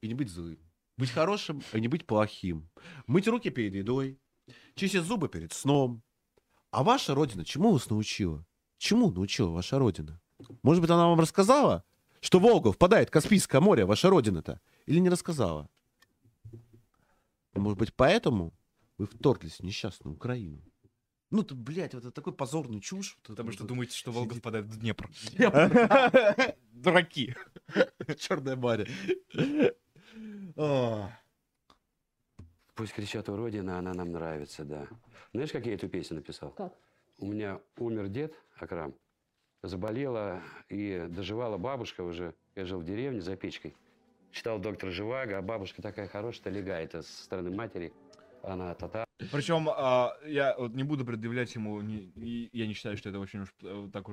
и 0.00 0.08
не 0.08 0.14
быть 0.14 0.30
злым. 0.30 0.58
Быть 0.96 1.10
хорошим 1.10 1.62
и 1.72 1.80
не 1.80 1.88
быть 1.88 2.06
плохим. 2.06 2.70
Мыть 3.06 3.28
руки 3.28 3.50
перед 3.50 3.74
едой. 3.74 4.18
Чистить 4.74 5.02
зубы 5.02 5.28
перед 5.28 5.52
сном. 5.52 6.02
А 6.70 6.82
ваша 6.82 7.14
родина 7.14 7.44
чему 7.44 7.72
вас 7.72 7.90
научила? 7.90 8.46
Чему 8.78 9.10
научила 9.10 9.50
ваша 9.50 9.78
родина? 9.78 10.20
Может 10.62 10.80
быть, 10.80 10.90
она 10.90 11.08
вам 11.08 11.20
рассказала, 11.20 11.84
что 12.20 12.38
Волга 12.38 12.72
впадает 12.72 13.08
в 13.08 13.12
Каспийское 13.12 13.60
море, 13.60 13.84
ваша 13.84 14.10
родина-то? 14.10 14.60
Или 14.86 14.98
не 14.98 15.08
рассказала? 15.08 15.68
Может 17.54 17.78
быть, 17.78 17.94
поэтому 17.94 18.52
вы 18.98 19.06
вторглись 19.06 19.58
в 19.58 19.64
несчастную 19.64 20.14
Украину? 20.14 20.62
Ну, 21.34 21.42
ты, 21.42 21.56
блядь, 21.56 21.94
вот 21.94 22.04
это 22.04 22.12
такой 22.12 22.32
позорный 22.32 22.80
чушь. 22.80 23.16
Вот 23.16 23.26
Потому 23.30 23.48
это 23.48 23.54
что 23.56 23.64
вот 23.64 23.68
думаете, 23.68 23.96
что 23.96 24.12
Волга 24.12 24.30
сидит. 24.30 24.40
впадает 24.40 24.66
в 24.66 24.78
Днепр. 24.78 25.10
Дураки. 26.72 27.34
Море. 28.56 28.86
О. 30.54 31.10
Пусть 32.76 32.92
кричат 32.92 33.28
у 33.28 33.36
Родина, 33.36 33.80
она 33.80 33.94
нам 33.94 34.12
нравится, 34.12 34.64
да. 34.64 34.86
Знаешь, 35.32 35.50
как 35.50 35.66
я 35.66 35.74
эту 35.74 35.88
песню 35.88 36.18
написал? 36.18 36.50
Как? 36.52 36.72
У 37.18 37.26
меня 37.26 37.60
умер 37.78 38.06
дед 38.06 38.32
Акрам, 38.56 38.94
заболела 39.64 40.40
и 40.68 41.04
доживала 41.08 41.58
бабушка 41.58 42.02
уже. 42.02 42.36
Я 42.54 42.64
жил 42.64 42.78
в 42.78 42.84
деревне 42.84 43.20
за 43.20 43.34
печкой. 43.34 43.74
Читал 44.30 44.60
доктор 44.60 44.92
Живаго, 44.92 45.38
а 45.38 45.42
бабушка 45.42 45.82
такая 45.82 46.06
хорошая, 46.06 46.52
Лега, 46.52 46.74
это 46.74 47.02
со 47.02 47.24
стороны 47.24 47.50
матери. 47.50 47.92
Она 48.44 48.72
татар. 48.76 49.03
Причем 49.30 49.68
а, 49.68 50.12
я 50.26 50.54
вот 50.58 50.74
не 50.74 50.82
буду 50.82 51.04
предъявлять 51.04 51.54
ему, 51.54 51.80
я 51.80 52.66
не 52.66 52.74
считаю, 52.74 52.96
что 52.96 53.10
это 53.10 53.18
очень 53.20 53.40
уж 53.40 53.54
э, 53.62 53.88
так. 53.92 54.06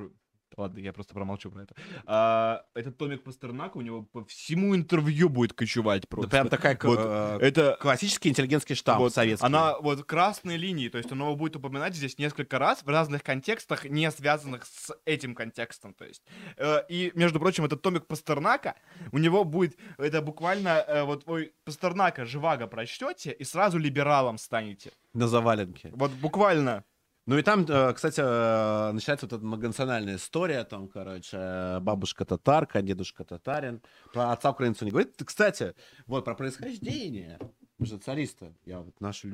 Ладно, 0.57 0.79
я 0.79 0.91
просто 0.91 1.13
промолчу 1.13 1.49
про 1.49 1.63
это. 1.63 1.75
А, 2.05 2.63
этот 2.75 2.97
томик 2.97 3.23
Пастернака 3.23 3.77
у 3.77 3.81
него 3.81 4.03
по 4.03 4.25
всему 4.25 4.75
интервью 4.75 5.29
будет 5.29 5.53
кочевать 5.53 6.01
Да 6.03 6.07
просто. 6.09 6.29
прям 6.29 6.49
такая 6.49 6.77
Вот, 6.83 6.99
э, 7.01 7.37
это 7.41 7.77
классический 7.79 8.29
интеллигентский 8.29 8.75
штамп 8.75 8.99
вот, 8.99 9.13
советский. 9.13 9.45
Она 9.45 9.77
вот 9.79 10.03
красные 10.03 10.57
линии, 10.57 10.89
то 10.89 10.97
есть 10.97 11.11
он 11.11 11.19
его 11.19 11.35
будет 11.35 11.55
упоминать 11.55 11.95
здесь 11.95 12.17
несколько 12.17 12.59
раз 12.59 12.83
в 12.83 12.87
разных 12.89 13.23
контекстах, 13.23 13.85
не 13.85 14.11
связанных 14.11 14.65
с 14.65 14.93
этим 15.05 15.35
контекстом. 15.35 15.93
То 15.93 16.05
есть. 16.05 16.21
Э, 16.57 16.79
и, 16.89 17.11
между 17.15 17.39
прочим, 17.39 17.65
этот 17.65 17.81
томик 17.81 18.07
Пастернака, 18.07 18.75
у 19.11 19.17
него 19.17 19.43
будет, 19.43 19.77
это 19.97 20.21
буквально, 20.21 20.83
э, 20.87 21.03
вот 21.03 21.25
вы 21.27 21.53
Пастернака 21.63 22.25
живаго 22.25 22.67
прочтете 22.67 23.31
и 23.31 23.43
сразу 23.43 23.77
либералом 23.77 24.37
станете. 24.37 24.91
на 25.13 25.27
заваленке. 25.27 25.91
Вот 25.93 26.11
буквально. 26.11 26.83
Ну 27.27 27.37
и 27.37 27.43
там, 27.43 27.65
э, 27.65 27.93
кстати, 27.93 28.19
э, 28.19 28.91
начинается 28.93 29.27
вот 29.27 29.33
эта 29.33 29.45
многонациональная 29.45 30.15
история, 30.15 30.63
там, 30.63 30.87
короче, 30.87 31.37
э, 31.37 31.79
бабушка 31.79 32.25
татарка, 32.25 32.81
дедушка 32.81 33.23
татарин. 33.23 33.81
Про 34.11 34.31
отца 34.31 34.49
украинца 34.49 34.85
не 34.85 34.91
говорит. 34.91 35.15
Кстати, 35.23 35.75
вот 36.07 36.25
про 36.25 36.33
происхождение. 36.33 37.37
Мы 37.77 37.85
же 37.85 37.97
царисты. 37.97 38.55
Я 38.65 38.79
вот 38.81 38.99
нашу, 38.99 39.29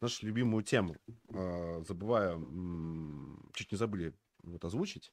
нашу 0.00 0.26
любимую 0.26 0.64
тему 0.64 0.96
забываю, 1.28 2.38
чуть 3.54 3.72
не 3.72 3.78
забыли 3.78 4.12
вот 4.42 4.64
озвучить. 4.64 5.12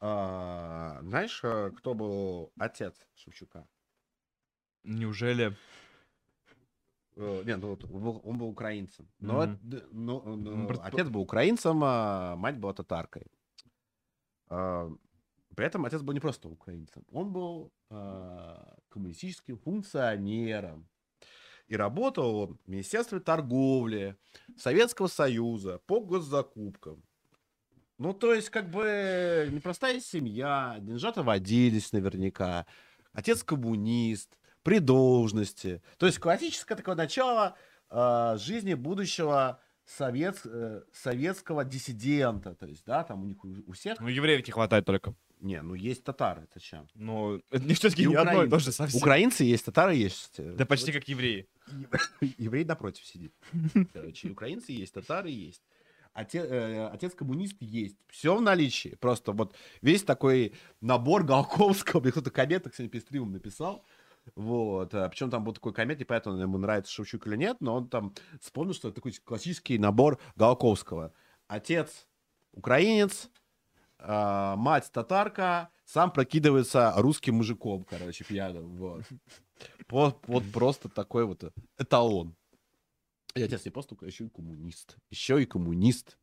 А, 0.00 1.00
знаешь, 1.02 1.38
кто 1.38 1.94
был 1.94 2.52
отец 2.58 2.94
Шевчука? 3.14 3.66
Неужели? 4.84 5.56
Э, 7.16 7.42
Нет, 7.46 7.58
ну 7.60 7.68
вот 7.70 7.84
он 7.84 8.02
был, 8.02 8.20
он 8.24 8.38
был 8.38 8.48
украинцем. 8.48 9.08
Но, 9.20 9.46
д- 9.46 9.84
но, 9.92 10.20
но 10.36 10.66
просто- 10.66 10.84
отец 10.86 11.08
был 11.08 11.20
украинцем, 11.20 11.80
а 11.84 12.36
мать 12.36 12.58
была 12.58 12.72
татаркой. 12.72 13.26
А, 14.48 14.90
При 15.56 15.66
этом 15.66 15.84
отец 15.84 16.02
был 16.02 16.12
не 16.14 16.20
просто 16.20 16.48
украинцем, 16.48 17.04
он 17.12 17.32
был 17.32 17.72
а, 17.90 18.76
коммунистическим 18.88 19.56
функционером. 19.58 20.88
И 21.68 21.76
работал 21.76 22.34
он 22.36 22.58
в 22.66 22.68
Министерстве 22.70 23.20
торговли 23.20 24.16
Советского 24.58 25.06
Союза 25.06 25.78
по 25.86 26.00
госзакупкам. 26.00 27.02
Ну, 27.96 28.12
то 28.12 28.34
есть, 28.34 28.50
как 28.50 28.68
бы, 28.70 29.48
непростая 29.52 30.00
семья, 30.00 30.76
деньжата 30.80 31.22
водились 31.22 31.92
наверняка. 31.92 32.66
Отец 33.12 33.44
коммунист, 33.44 34.36
при 34.64 34.80
должности. 34.80 35.80
То 35.98 36.06
есть, 36.06 36.18
классическое 36.18 36.76
такое 36.76 36.96
начало 36.96 37.56
а, 37.90 38.36
жизни 38.38 38.74
будущего 38.74 39.60
совет, 39.84 40.40
э, 40.44 40.82
советского 40.92 41.64
диссидента. 41.64 42.54
То 42.54 42.66
есть, 42.66 42.84
да, 42.86 43.04
там 43.04 43.22
у 43.22 43.26
них 43.26 43.44
у, 43.44 43.48
у 43.66 43.72
всех... 43.72 44.00
Ну, 44.00 44.08
евреев 44.08 44.44
не 44.46 44.52
хватает 44.52 44.86
только. 44.86 45.14
Не, 45.40 45.60
ну 45.60 45.74
есть 45.74 46.02
татары, 46.04 46.48
зачем? 46.54 46.88
Но 46.94 47.38
это 47.50 47.64
не 47.66 47.74
все-таки 47.74 48.06
не 48.06 48.14
одно 48.14 48.32
и 48.32 48.34
украинцы. 48.34 48.50
то 48.50 48.58
же 48.60 48.72
совсем. 48.72 48.98
Украинцы 48.98 49.44
есть, 49.44 49.64
татары 49.66 49.94
есть. 49.94 50.34
э, 50.38 50.54
Да 50.56 50.64
почти 50.64 50.90
как 50.90 51.06
евреи. 51.06 51.46
Еврей 52.38 52.64
напротив 52.64 53.04
сидит. 53.04 53.34
Короче, 53.92 54.30
украинцы 54.30 54.72
есть, 54.72 54.94
татары 54.94 55.28
есть. 55.28 55.62
Отец, 56.14 56.46
э, 56.48 56.86
отец 56.86 57.14
коммунист 57.14 57.56
есть. 57.60 57.96
Все 58.08 58.34
в 58.34 58.40
наличии. 58.40 58.96
Просто 59.00 59.32
вот 59.32 59.54
весь 59.82 60.02
такой 60.04 60.54
набор 60.80 61.24
Голковского. 61.24 62.00
Мне 62.00 62.12
кто-то 62.12 62.30
коммент, 62.30 62.66
кстати, 62.70 62.88
перед 62.88 63.04
стримом 63.04 63.32
написал. 63.32 63.84
Вот. 64.34 64.90
Причем 64.90 65.30
там 65.30 65.44
был 65.44 65.52
такой 65.52 65.72
коммент, 65.72 66.00
и 66.00 66.04
поэтому 66.04 66.36
ему 66.38 66.58
нравится 66.58 66.92
Шевчук 66.92 67.26
или 67.26 67.36
нет, 67.36 67.56
но 67.60 67.76
он 67.76 67.88
там 67.88 68.14
вспомнил, 68.40 68.74
что 68.74 68.88
это 68.88 68.96
такой 68.96 69.12
классический 69.12 69.78
набор 69.78 70.18
Голковского. 70.36 71.12
Отец 71.46 72.06
украинец, 72.52 73.30
а, 73.98 74.56
мать 74.56 74.90
татарка, 74.92 75.70
сам 75.84 76.10
прокидывается 76.12 76.92
русским 76.96 77.34
мужиком, 77.36 77.84
короче, 77.84 78.24
пьяным. 78.24 78.76
Вот. 78.76 79.04
По- 79.86 80.18
Вот 80.26 80.44
просто 80.52 80.88
такой 80.88 81.24
вот 81.26 81.52
эталон. 81.78 82.34
И 83.34 83.42
отец 83.42 83.64
не 83.64 83.70
просто 83.70 83.96
еще 84.02 84.24
и 84.26 84.28
коммунист. 84.28 84.96
Еще 85.10 85.42
и 85.42 85.46
коммунист. 85.46 86.16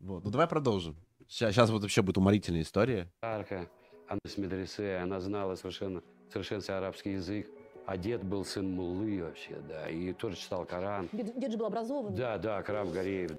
Вот. 0.00 0.24
Ну 0.24 0.30
давай 0.30 0.46
продолжим. 0.46 0.96
Сейчас, 1.28 1.70
вот 1.70 1.82
вообще 1.82 2.02
будет 2.02 2.18
уморительная 2.18 2.62
история. 2.62 3.10
Татарка, 3.20 3.70
она 4.08 4.20
с 4.26 4.36
медресе, 4.36 4.96
она 4.96 5.20
знала 5.20 5.54
совершенно, 5.54 6.02
совершенно 6.32 6.78
арабский 6.78 7.12
язык. 7.12 7.46
А 7.84 7.96
дед 7.96 8.22
был 8.22 8.44
сын 8.44 8.70
Муллы 8.70 9.22
вообще, 9.24 9.56
да, 9.68 9.88
и 9.88 10.12
тоже 10.12 10.36
читал 10.36 10.64
Коран. 10.64 11.08
Дед, 11.12 11.38
дед 11.38 11.50
же 11.52 11.58
был 11.58 11.66
образованный. 11.66 12.16
Да, 12.16 12.38
да, 12.38 12.58
Акрам 12.58 12.90
Гореев. 12.92 13.32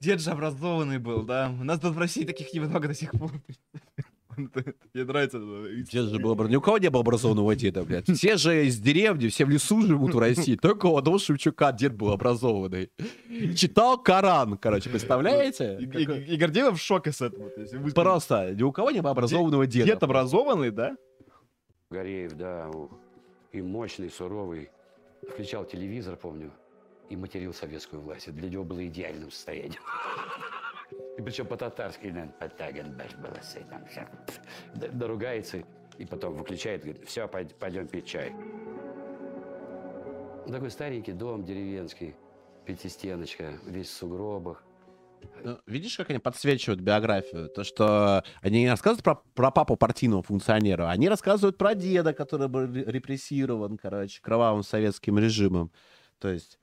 Дед 0.00 0.20
же 0.20 0.30
образованный 0.30 0.98
был, 0.98 1.22
да. 1.22 1.52
У 1.60 1.64
нас 1.64 1.78
тут 1.78 1.94
в 1.94 1.98
России 1.98 2.24
таких 2.24 2.52
немного 2.52 2.88
до 2.88 2.94
сих 2.94 3.12
пор. 3.12 3.30
Мне 4.36 5.04
нравится. 5.04 5.38
Дед 5.92 6.06
же 6.10 6.18
был 6.18 6.34
обра- 6.34 6.48
Ни 6.48 6.56
у 6.56 6.60
кого 6.60 6.78
не 6.78 6.90
было 6.90 7.02
образованного 7.02 7.54
деда, 7.54 7.84
блядь. 7.84 8.08
Все 8.10 8.36
же 8.36 8.66
из 8.66 8.80
деревни, 8.80 9.28
все 9.28 9.44
в 9.44 9.50
лесу 9.50 9.80
живут 9.82 10.12
в 10.14 10.18
России. 10.18 10.56
Только 10.56 10.86
у 10.86 10.96
одного 10.96 11.18
Шевчука 11.18 11.70
дед 11.72 11.94
был 11.94 12.10
образованный. 12.10 12.90
Читал 13.56 13.96
Коран, 14.02 14.58
короче, 14.58 14.90
представляете? 14.90 15.78
И, 15.80 15.86
Какой- 15.86 16.24
и- 16.24 16.34
и 16.34 16.36
Гордеев 16.36 16.74
в 16.76 16.82
шоке 16.82 17.12
с 17.12 17.20
этого. 17.22 17.48
то 17.50 17.60
есть 17.60 17.74
вы- 17.74 17.92
Просто 17.92 18.52
ни 18.54 18.62
у 18.64 18.72
кого 18.72 18.90
не 18.90 19.00
было 19.02 19.12
образованного 19.12 19.68
деда. 19.68 19.86
Дед 19.86 20.02
образованный, 20.02 20.72
да? 20.72 20.96
Гореев, 21.90 22.32
да, 22.34 22.70
и 23.52 23.62
мощный, 23.62 24.10
суровый. 24.10 24.70
Включал 25.28 25.64
телевизор, 25.64 26.16
помню, 26.16 26.50
и 27.08 27.16
материл 27.16 27.54
советскую 27.54 28.02
власть. 28.02 28.28
Это 28.28 28.36
для 28.36 28.50
него 28.50 28.64
было 28.64 28.86
идеальным 28.86 29.30
состоянием. 29.30 29.80
И 31.16 31.22
причем 31.22 31.46
по-татарски, 31.46 32.10
да, 32.10 32.26
«Потаген, 32.40 32.96
баш, 32.96 33.14
баласы», 33.16 33.64
там. 33.70 33.84
Да- 34.74 34.88
доругается, 34.88 35.62
и 35.96 36.04
потом 36.04 36.34
выключает, 36.34 36.82
говорит, 36.82 37.06
все, 37.06 37.28
пойдем 37.28 37.86
пить 37.86 38.06
чай. 38.06 38.34
Такой 40.46 40.70
старенький 40.70 41.12
дом 41.12 41.44
деревенский, 41.44 42.14
пятистеночка, 42.66 43.58
весь 43.64 43.88
в 43.88 43.92
сугробах. 43.92 44.62
Ну, 45.42 45.58
видишь, 45.66 45.96
как 45.96 46.10
они 46.10 46.18
подсвечивают 46.18 46.80
биографию? 46.80 47.48
То, 47.48 47.64
что 47.64 48.24
они 48.40 48.60
не 48.60 48.70
рассказывают 48.70 49.04
про, 49.04 49.16
про 49.34 49.50
папу 49.50 49.76
партийного 49.76 50.22
функционера, 50.22 50.90
они 50.90 51.08
рассказывают 51.08 51.58
про 51.58 51.74
деда, 51.74 52.12
который 52.12 52.48
был 52.48 52.72
ре- 52.72 52.84
репрессирован, 52.84 53.76
короче, 53.76 54.20
кровавым 54.22 54.62
советским 54.62 55.18
режимом. 55.18 55.72
То 56.18 56.28
есть, 56.28 56.58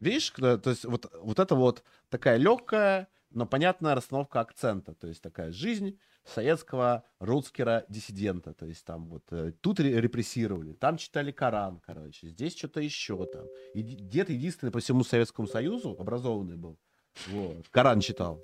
видишь, 0.00 0.30
то 0.30 0.60
есть 0.66 0.84
вот, 0.84 1.10
вот 1.20 1.38
это 1.38 1.54
вот 1.54 1.82
такая 2.10 2.36
легкая, 2.36 3.08
но 3.30 3.46
понятная 3.46 3.94
расстановка 3.94 4.40
акцента. 4.40 4.94
То 4.94 5.08
есть 5.08 5.20
такая 5.20 5.50
жизнь 5.50 5.98
советского 6.24 7.04
русскера-диссидента. 7.18 8.54
То 8.54 8.66
есть 8.66 8.84
там 8.84 9.08
вот 9.08 9.24
э, 9.30 9.52
тут 9.60 9.80
ре- 9.80 10.00
репрессировали, 10.00 10.72
там 10.72 10.96
читали 10.96 11.32
Коран, 11.32 11.80
короче, 11.84 12.28
здесь 12.28 12.56
что-то 12.56 12.80
еще 12.80 13.26
там. 13.26 13.44
И 13.74 13.82
дед 13.82 14.30
единственный 14.30 14.70
по 14.70 14.80
всему 14.80 15.04
Советскому 15.04 15.48
Союзу 15.48 15.96
образованный 15.98 16.56
был. 16.56 16.78
Вот. 17.28 17.68
Коран 17.70 18.00
читал. 18.00 18.42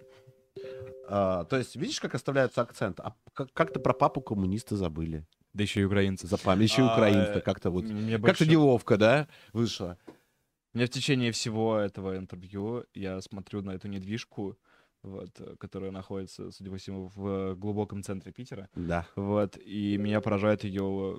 А, 1.09 1.45
то 1.45 1.57
есть, 1.57 1.77
видишь, 1.77 2.01
как 2.01 2.15
оставляются 2.15 2.61
акценты? 2.63 3.03
А 3.03 3.15
как- 3.35 3.53
как-то 3.53 3.81
про 3.81 3.93
папу 3.93 4.21
коммунисты 4.21 4.77
забыли. 4.77 5.27
Да 5.53 5.63
еще 5.65 5.81
и 5.81 5.85
украинцы. 5.85 6.27
За 6.29 6.39
память. 6.39 6.71
Еще 6.71 6.83
и 6.83 6.85
А, 6.85 6.93
украинцы 6.93 7.41
как-то 7.41 7.71
вот. 7.71 7.85
Как-то 8.25 8.47
неловко, 8.47 8.97
да, 8.97 9.27
вышло? 9.53 9.99
Мне 10.73 10.87
в 10.87 10.91
течение 10.91 11.33
всего 11.33 11.79
этого 11.79 12.17
интервью 12.17 12.85
я 12.95 13.21
смотрю 13.21 13.61
на 13.63 13.73
эту 13.73 13.89
недвижку, 13.89 14.57
вот, 15.03 15.31
э, 15.41 15.57
которая 15.59 15.91
находится, 15.91 16.53
судя 16.53 16.71
по 16.71 16.77
всему, 16.77 17.11
в 17.13 17.55
глубоком 17.57 18.05
центре 18.05 18.31
Питера. 18.33 18.69
Да. 18.77 19.05
Вот, 19.17 19.57
и 19.57 19.97
меня 19.97 20.21
поражает 20.21 20.63
ее 20.63 21.19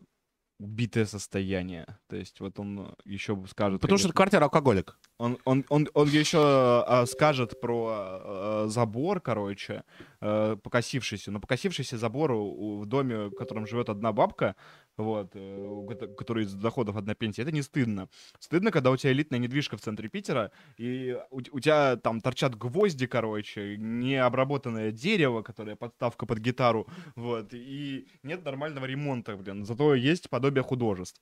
убитое 0.62 1.06
состояние. 1.06 1.86
То 2.08 2.16
есть 2.16 2.40
вот 2.40 2.60
он 2.60 2.96
еще 3.04 3.42
скажет... 3.50 3.82
Потому 3.82 3.98
что 3.98 4.08
это 4.08 4.16
квартира 4.16 4.44
алкоголик. 4.44 4.98
Он, 5.18 5.38
он, 5.46 5.66
он, 5.70 5.88
он 5.94 6.08
еще 6.08 6.40
а, 6.40 7.06
скажет 7.08 7.60
про 7.60 7.90
а, 7.92 8.66
забор, 8.68 9.22
короче, 9.22 9.84
э, 10.22 10.58
покосившийся. 10.62 11.32
Но 11.32 11.40
покосившийся 11.40 11.98
забор 11.98 12.32
у- 12.32 12.80
в 12.80 12.86
доме, 12.86 13.28
в 13.28 13.36
котором 13.36 13.66
живет 13.66 13.90
одна 13.90 14.12
бабка, 14.12 14.56
вот, 14.98 15.32
э, 15.36 15.66
у 15.68 15.86
из 15.88 16.54
доходов 16.54 16.98
одна 16.98 17.16
пенсия, 17.16 17.44
это 17.44 17.52
не 17.52 17.62
стыдно. 17.62 18.10
Стыдно, 18.40 18.72
когда 18.72 18.92
у 18.92 18.98
тебя 18.98 19.12
элитная 19.12 19.40
недвижка 19.40 19.78
в 19.78 19.82
центре 19.82 20.10
Питера, 20.10 20.52
и 20.78 21.18
у, 21.30 21.38
у 21.38 21.60
тебя 21.60 21.98
там 21.98 22.22
торчат 22.22 22.56
гвозди, 22.56 23.08
короче, 23.08 23.78
необработанное 23.78 24.92
дерево, 24.92 25.42
которое 25.42 25.76
подставка 25.76 26.26
под 26.26 26.40
гитару, 26.40 26.88
вот, 27.16 27.54
и 27.54 28.08
нет 28.24 28.44
нормального 28.46 28.86
ремонта, 28.86 29.36
блин. 29.36 29.66
Зато 29.66 29.96
есть 29.96 30.30
подобие 30.30 30.64
художеств. 30.64 31.22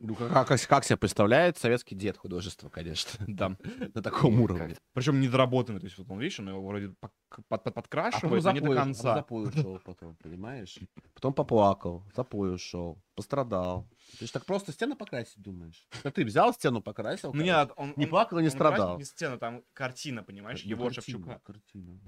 Ну, 0.00 0.14
как, 0.14 0.46
как, 0.48 0.60
как 0.68 0.84
себе 0.84 0.96
представляет 0.96 1.56
советский 1.58 1.94
дед 1.94 2.16
художество, 2.18 2.68
конечно. 2.68 3.24
Да. 3.28 3.56
На 3.94 4.02
таком 4.02 4.40
уровне. 4.40 4.76
Причем 4.92 5.20
недоработанный. 5.20 5.80
То 5.80 5.86
есть 5.86 5.96
вот 5.98 6.10
он, 6.10 6.18
видишь, 6.20 6.40
он 6.40 6.48
его 6.48 6.66
вроде 6.66 6.88
под, 7.00 7.10
под- 7.28 7.40
А 7.40 7.42
потом 7.48 7.72
подкрашивает, 7.72 8.44
но 8.44 8.52
не 8.52 8.60
до 8.60 8.66
запой- 8.66 8.76
конца. 8.76 9.14
запой 9.14 9.48
ушел 9.48 9.80
потом, 9.84 10.16
понимаешь? 10.16 10.78
Потом 11.14 11.32
поплакал, 11.34 12.04
запой 12.14 12.54
ушел, 12.54 13.02
пострадал. 13.14 13.88
Ты 14.18 14.26
же 14.26 14.32
так 14.32 14.44
просто 14.44 14.72
стену 14.72 14.96
покрасить 14.96 15.40
думаешь? 15.42 15.86
Это 16.02 16.10
ты 16.10 16.24
взял 16.24 16.52
стену, 16.52 16.82
покрасил? 16.82 17.32
Ну 17.32 17.42
нет, 17.42 17.70
он, 17.76 17.94
Не 17.96 18.04
он- 18.04 18.10
плакал 18.10 18.38
и 18.38 18.42
не 18.42 18.48
он 18.48 18.52
страдал. 18.52 18.98
Не 18.98 19.04
сцена, 19.04 19.38
там 19.38 19.62
картина, 19.72 20.22
понимаешь, 20.22 20.62
Ну, 20.64 20.70
его 20.70 20.84
картина, 20.84 21.02
Шевчука. 21.18 21.40
Картина, 21.44 21.98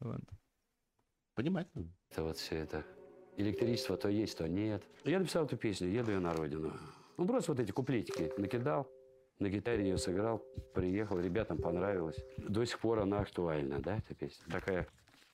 да. 0.00 0.18
Понимать 1.34 1.68
надо. 1.74 1.88
Это 2.10 2.22
вот 2.24 2.36
все 2.36 2.56
это. 2.56 2.84
Электричество 3.38 3.96
то 3.96 4.08
есть, 4.08 4.36
то 4.36 4.48
нет. 4.48 4.82
Я 5.04 5.20
написал 5.20 5.44
эту 5.44 5.56
песню 5.56 5.88
«Еду 5.88 6.10
я 6.10 6.20
на 6.20 6.34
родину». 6.34 6.72
Ну, 7.16 7.26
просто 7.26 7.52
вот 7.52 7.60
эти 7.60 7.70
куплетики 7.70 8.32
накидал, 8.36 8.88
на 9.38 9.48
гитаре 9.48 9.84
ее 9.84 9.96
сыграл, 9.96 10.44
приехал, 10.74 11.18
ребятам 11.18 11.58
понравилось. 11.58 12.16
До 12.36 12.64
сих 12.64 12.78
пор 12.80 12.98
она 12.98 13.20
актуальна, 13.20 13.80
да, 13.80 13.98
эта 13.98 14.14
песня? 14.14 14.44
Такая 14.50 14.86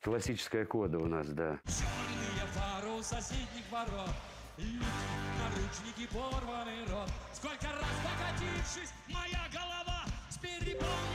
классическая 0.02 0.66
кода 0.66 0.98
у 0.98 1.06
нас, 1.06 1.28
да. 1.30 1.58
Черные 1.64 2.46
фары 2.52 3.02
соседних 3.02 3.70
ворот 3.72 4.10
наручники, 4.58 6.06
порванный 6.12 6.84
рот 6.90 7.10
Сколько 7.32 7.66
раз 7.66 7.94
покатившись, 8.04 8.92
моя 9.08 9.44
голова 9.52 10.04
С 10.30 10.38
переполненной 10.38 11.13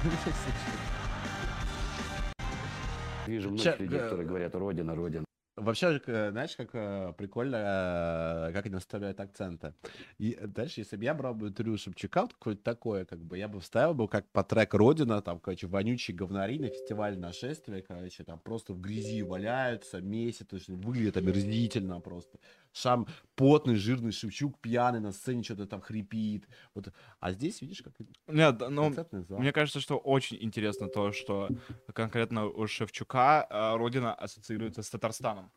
Вижу 3.26 3.56
Ща, 3.58 3.70
многих 3.70 3.80
людей, 3.80 3.98
э, 3.98 4.02
которые 4.02 4.26
говорят 4.26 4.54
«Родина, 4.54 4.94
Родина». 4.94 5.24
Вообще, 5.56 6.00
э, 6.06 6.30
знаешь, 6.30 6.56
как 6.56 6.70
э, 6.72 7.12
прикольно, 7.18 8.50
как 8.54 8.64
они 8.64 8.74
наставляют 8.74 9.20
акценты. 9.20 9.74
И 10.18 10.38
дальше, 10.42 10.80
если 10.80 10.96
бы 10.96 11.04
я 11.04 11.12
брал 11.12 11.34
бы 11.34 11.48
интервью 11.48 11.76
Шевчука, 11.76 12.22
вот 12.22 12.32
какое-то 12.32 12.62
такое, 12.62 13.04
как 13.04 13.18
бы, 13.18 13.36
я 13.36 13.46
бы 13.46 13.60
вставил 13.60 13.92
бы 13.92 14.08
как 14.08 14.26
по 14.30 14.42
трек 14.42 14.72
«Родина», 14.72 15.20
там, 15.20 15.38
короче, 15.38 15.66
вонючие 15.66 16.16
говнари 16.16 16.58
на 16.58 16.68
фестивале 16.68 17.18
нашествия, 17.18 17.82
короче, 17.82 18.24
там 18.24 18.38
просто 18.38 18.72
в 18.72 18.80
грязи 18.80 19.22
валяются, 19.22 20.00
месяц, 20.00 20.46
то 20.46 20.56
есть 20.56 20.70
выглядит 20.70 21.18
омерзительно 21.18 22.00
просто. 22.00 22.38
Сам 22.72 23.06
потный, 23.34 23.74
жирный 23.74 24.12
Шевчук, 24.12 24.60
пьяный 24.60 25.00
на 25.00 25.12
сцене, 25.12 25.42
что-то 25.42 25.66
там 25.66 25.80
хрипит. 25.80 26.46
Вот. 26.74 26.92
А 27.18 27.32
здесь, 27.32 27.62
видишь, 27.62 27.82
как 27.82 27.94
Нет, 28.28 28.62
ну, 28.68 28.94
мне 29.30 29.52
кажется, 29.52 29.80
что 29.80 29.98
очень 29.98 30.38
интересно 30.40 30.88
то, 30.88 31.12
что 31.12 31.48
конкретно 31.92 32.46
у 32.46 32.66
Шевчука 32.66 33.46
э, 33.50 33.76
родина 33.76 34.14
ассоциируется 34.14 34.82
с 34.82 34.90
Татарстаном. 34.90 35.50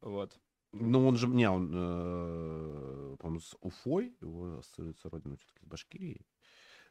Вот. 0.00 0.38
Ну, 0.72 1.06
он 1.06 1.16
же, 1.16 1.28
не, 1.28 1.48
он, 1.48 1.70
э, 1.72 3.16
по-моему, 3.18 3.40
с 3.40 3.56
Уфой, 3.60 4.16
его 4.20 4.58
ассоциируется 4.58 5.08
родина 5.08 5.36
все-таки 5.36 5.60
с 5.60 5.66
Башкирией. 5.66 6.26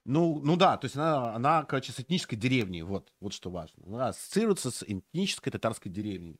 Ну, 0.05 0.41
ну 0.43 0.57
да, 0.57 0.77
то 0.77 0.85
есть 0.85 0.95
она, 0.95 1.33
она, 1.33 1.63
короче, 1.63 1.91
с 1.91 1.99
этнической 1.99 2.37
деревней, 2.37 2.81
вот, 2.81 3.13
вот 3.19 3.33
что 3.33 3.49
важно. 3.49 3.83
Она 3.85 4.07
ассоциируется 4.09 4.71
с 4.71 4.83
этнической 4.83 5.51
татарской 5.51 5.91
деревней, 5.91 6.39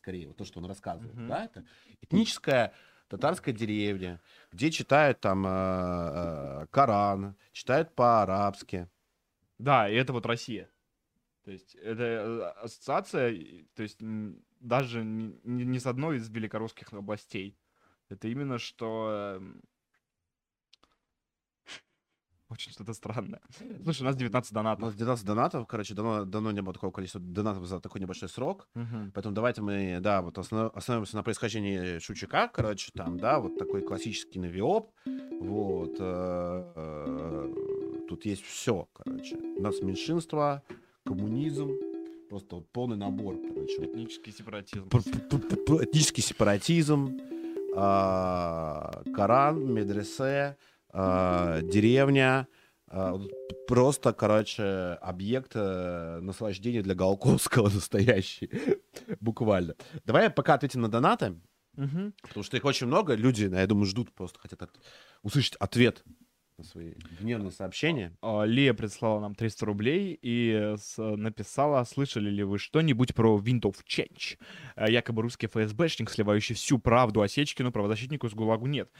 скорее, 0.00 0.28
вот 0.28 0.36
то, 0.38 0.44
что 0.44 0.60
он 0.60 0.66
рассказывает, 0.66 1.14
Мгм. 1.14 1.28
да, 1.28 1.44
это 1.44 1.64
этническая 2.00 2.72
татарская 3.08 3.54
деревня, 3.54 4.20
где 4.50 4.70
читают 4.70 5.20
там 5.20 5.46
э, 5.46 5.50
э, 5.50 6.66
Коран, 6.70 7.36
читают 7.52 7.94
по-арабски. 7.94 8.88
Да, 9.58 9.88
и 9.88 9.94
это 9.94 10.12
вот 10.12 10.24
Россия. 10.26 10.70
То 11.44 11.50
есть 11.50 11.74
это 11.74 12.02
э, 12.02 12.42
ассоциация, 12.64 13.34
то 13.74 13.82
есть 13.82 13.98
даже 14.60 15.04
не, 15.04 15.38
не- 15.44 15.64
не 15.64 15.78
с 15.78 15.86
одной 15.86 16.16
из 16.16 16.28
великорусских 16.30 16.92
областей. 16.92 17.58
Это 18.08 18.28
именно 18.28 18.58
что... 18.58 19.40
Очень 22.50 22.72
что-то 22.72 22.92
странное. 22.94 23.40
Слушай, 23.84 24.02
у 24.02 24.04
нас 24.06 24.16
19 24.16 24.50
У 24.50 24.54
донатов. 24.54 24.84
нас 24.84 24.94
12 24.94 25.24
донатов, 25.24 25.66
короче, 25.68 25.94
давно, 25.94 26.24
давно 26.24 26.50
не 26.50 26.62
было 26.62 26.74
такого 26.74 26.90
количества 26.90 27.20
донатов 27.20 27.64
за 27.66 27.80
такой 27.80 28.00
небольшой 28.00 28.28
срок. 28.28 28.68
Мгм. 28.74 29.12
Поэтому 29.14 29.34
давайте 29.34 29.62
мы, 29.62 29.98
да, 30.00 30.20
вот 30.20 30.36
основ- 30.36 30.72
остановимся 30.74 31.16
на 31.16 31.22
происхождении 31.22 31.98
Шучака, 32.00 32.48
короче, 32.48 32.90
там, 32.92 33.18
да, 33.18 33.38
вот 33.38 33.56
такой 33.56 33.82
классический 33.82 34.40
навиоп, 34.40 34.90
вот, 35.40 35.96
э, 36.00 36.72
э, 36.76 38.06
тут 38.08 38.24
есть 38.26 38.42
все, 38.42 38.88
короче, 38.94 39.36
у 39.36 39.62
нас 39.62 39.80
меньшинство, 39.80 40.60
коммунизм, 41.04 41.70
просто 42.28 42.56
вот 42.56 42.68
полный 42.72 42.96
набор, 42.96 43.36
короче. 43.36 43.84
Этнический 43.84 44.32
сепаратизм. 44.32 44.88
Этнический 44.88 46.22
сепаратизм, 46.22 47.16
а, 47.76 49.02
Коран, 49.14 49.72
медресе, 49.72 50.56
а, 50.92 51.60
деревня, 51.62 52.46
вот 52.92 53.30
просто, 53.68 54.12
короче, 54.12 54.98
объект 55.00 55.52
э, 55.54 56.18
наслаждения 56.20 56.82
для 56.82 56.94
Голковского 56.94 57.68
настоящий, 57.74 58.50
буквально. 59.20 59.74
Давай 60.04 60.28
пока 60.30 60.54
ответим 60.54 60.80
на 60.80 60.88
донаты, 60.88 61.36
Мгм. 61.76 62.14
потому 62.20 62.42
что 62.42 62.56
их 62.56 62.64
очень 62.64 62.88
много, 62.88 63.14
люди, 63.14 63.44
я 63.44 63.66
думаю, 63.66 63.86
ждут 63.86 64.12
просто, 64.12 64.40
хотят 64.40 64.62
от- 64.62 64.80
услышать 65.22 65.54
ответ 65.60 66.02
на 66.60 66.64
свои 66.64 66.92
гневные 67.20 67.50
сообщения. 67.50 68.12
А, 68.22 68.44
Лия 68.44 68.74
прислала 68.74 69.20
нам 69.20 69.34
300 69.34 69.66
рублей 69.66 70.18
и 70.20 70.52
э, 70.52 70.76
с- 70.76 70.98
написала, 71.16 71.82
слышали 71.84 72.30
ли 72.30 72.42
вы 72.44 72.58
что-нибудь 72.58 73.14
про 73.14 73.38
Wind 73.38 73.62
of 73.62 73.76
Change? 73.88 74.38
Э, 74.76 74.90
Якобы 74.90 75.22
русский 75.22 75.46
ФСБшник, 75.46 76.10
сливающий 76.10 76.54
всю 76.54 76.78
правду 76.78 77.22
о 77.22 77.28
Сечкину, 77.28 77.72
правозащитнику 77.72 78.26
из 78.26 78.34
ГУЛАГу 78.34 78.66
нет. 78.66 78.90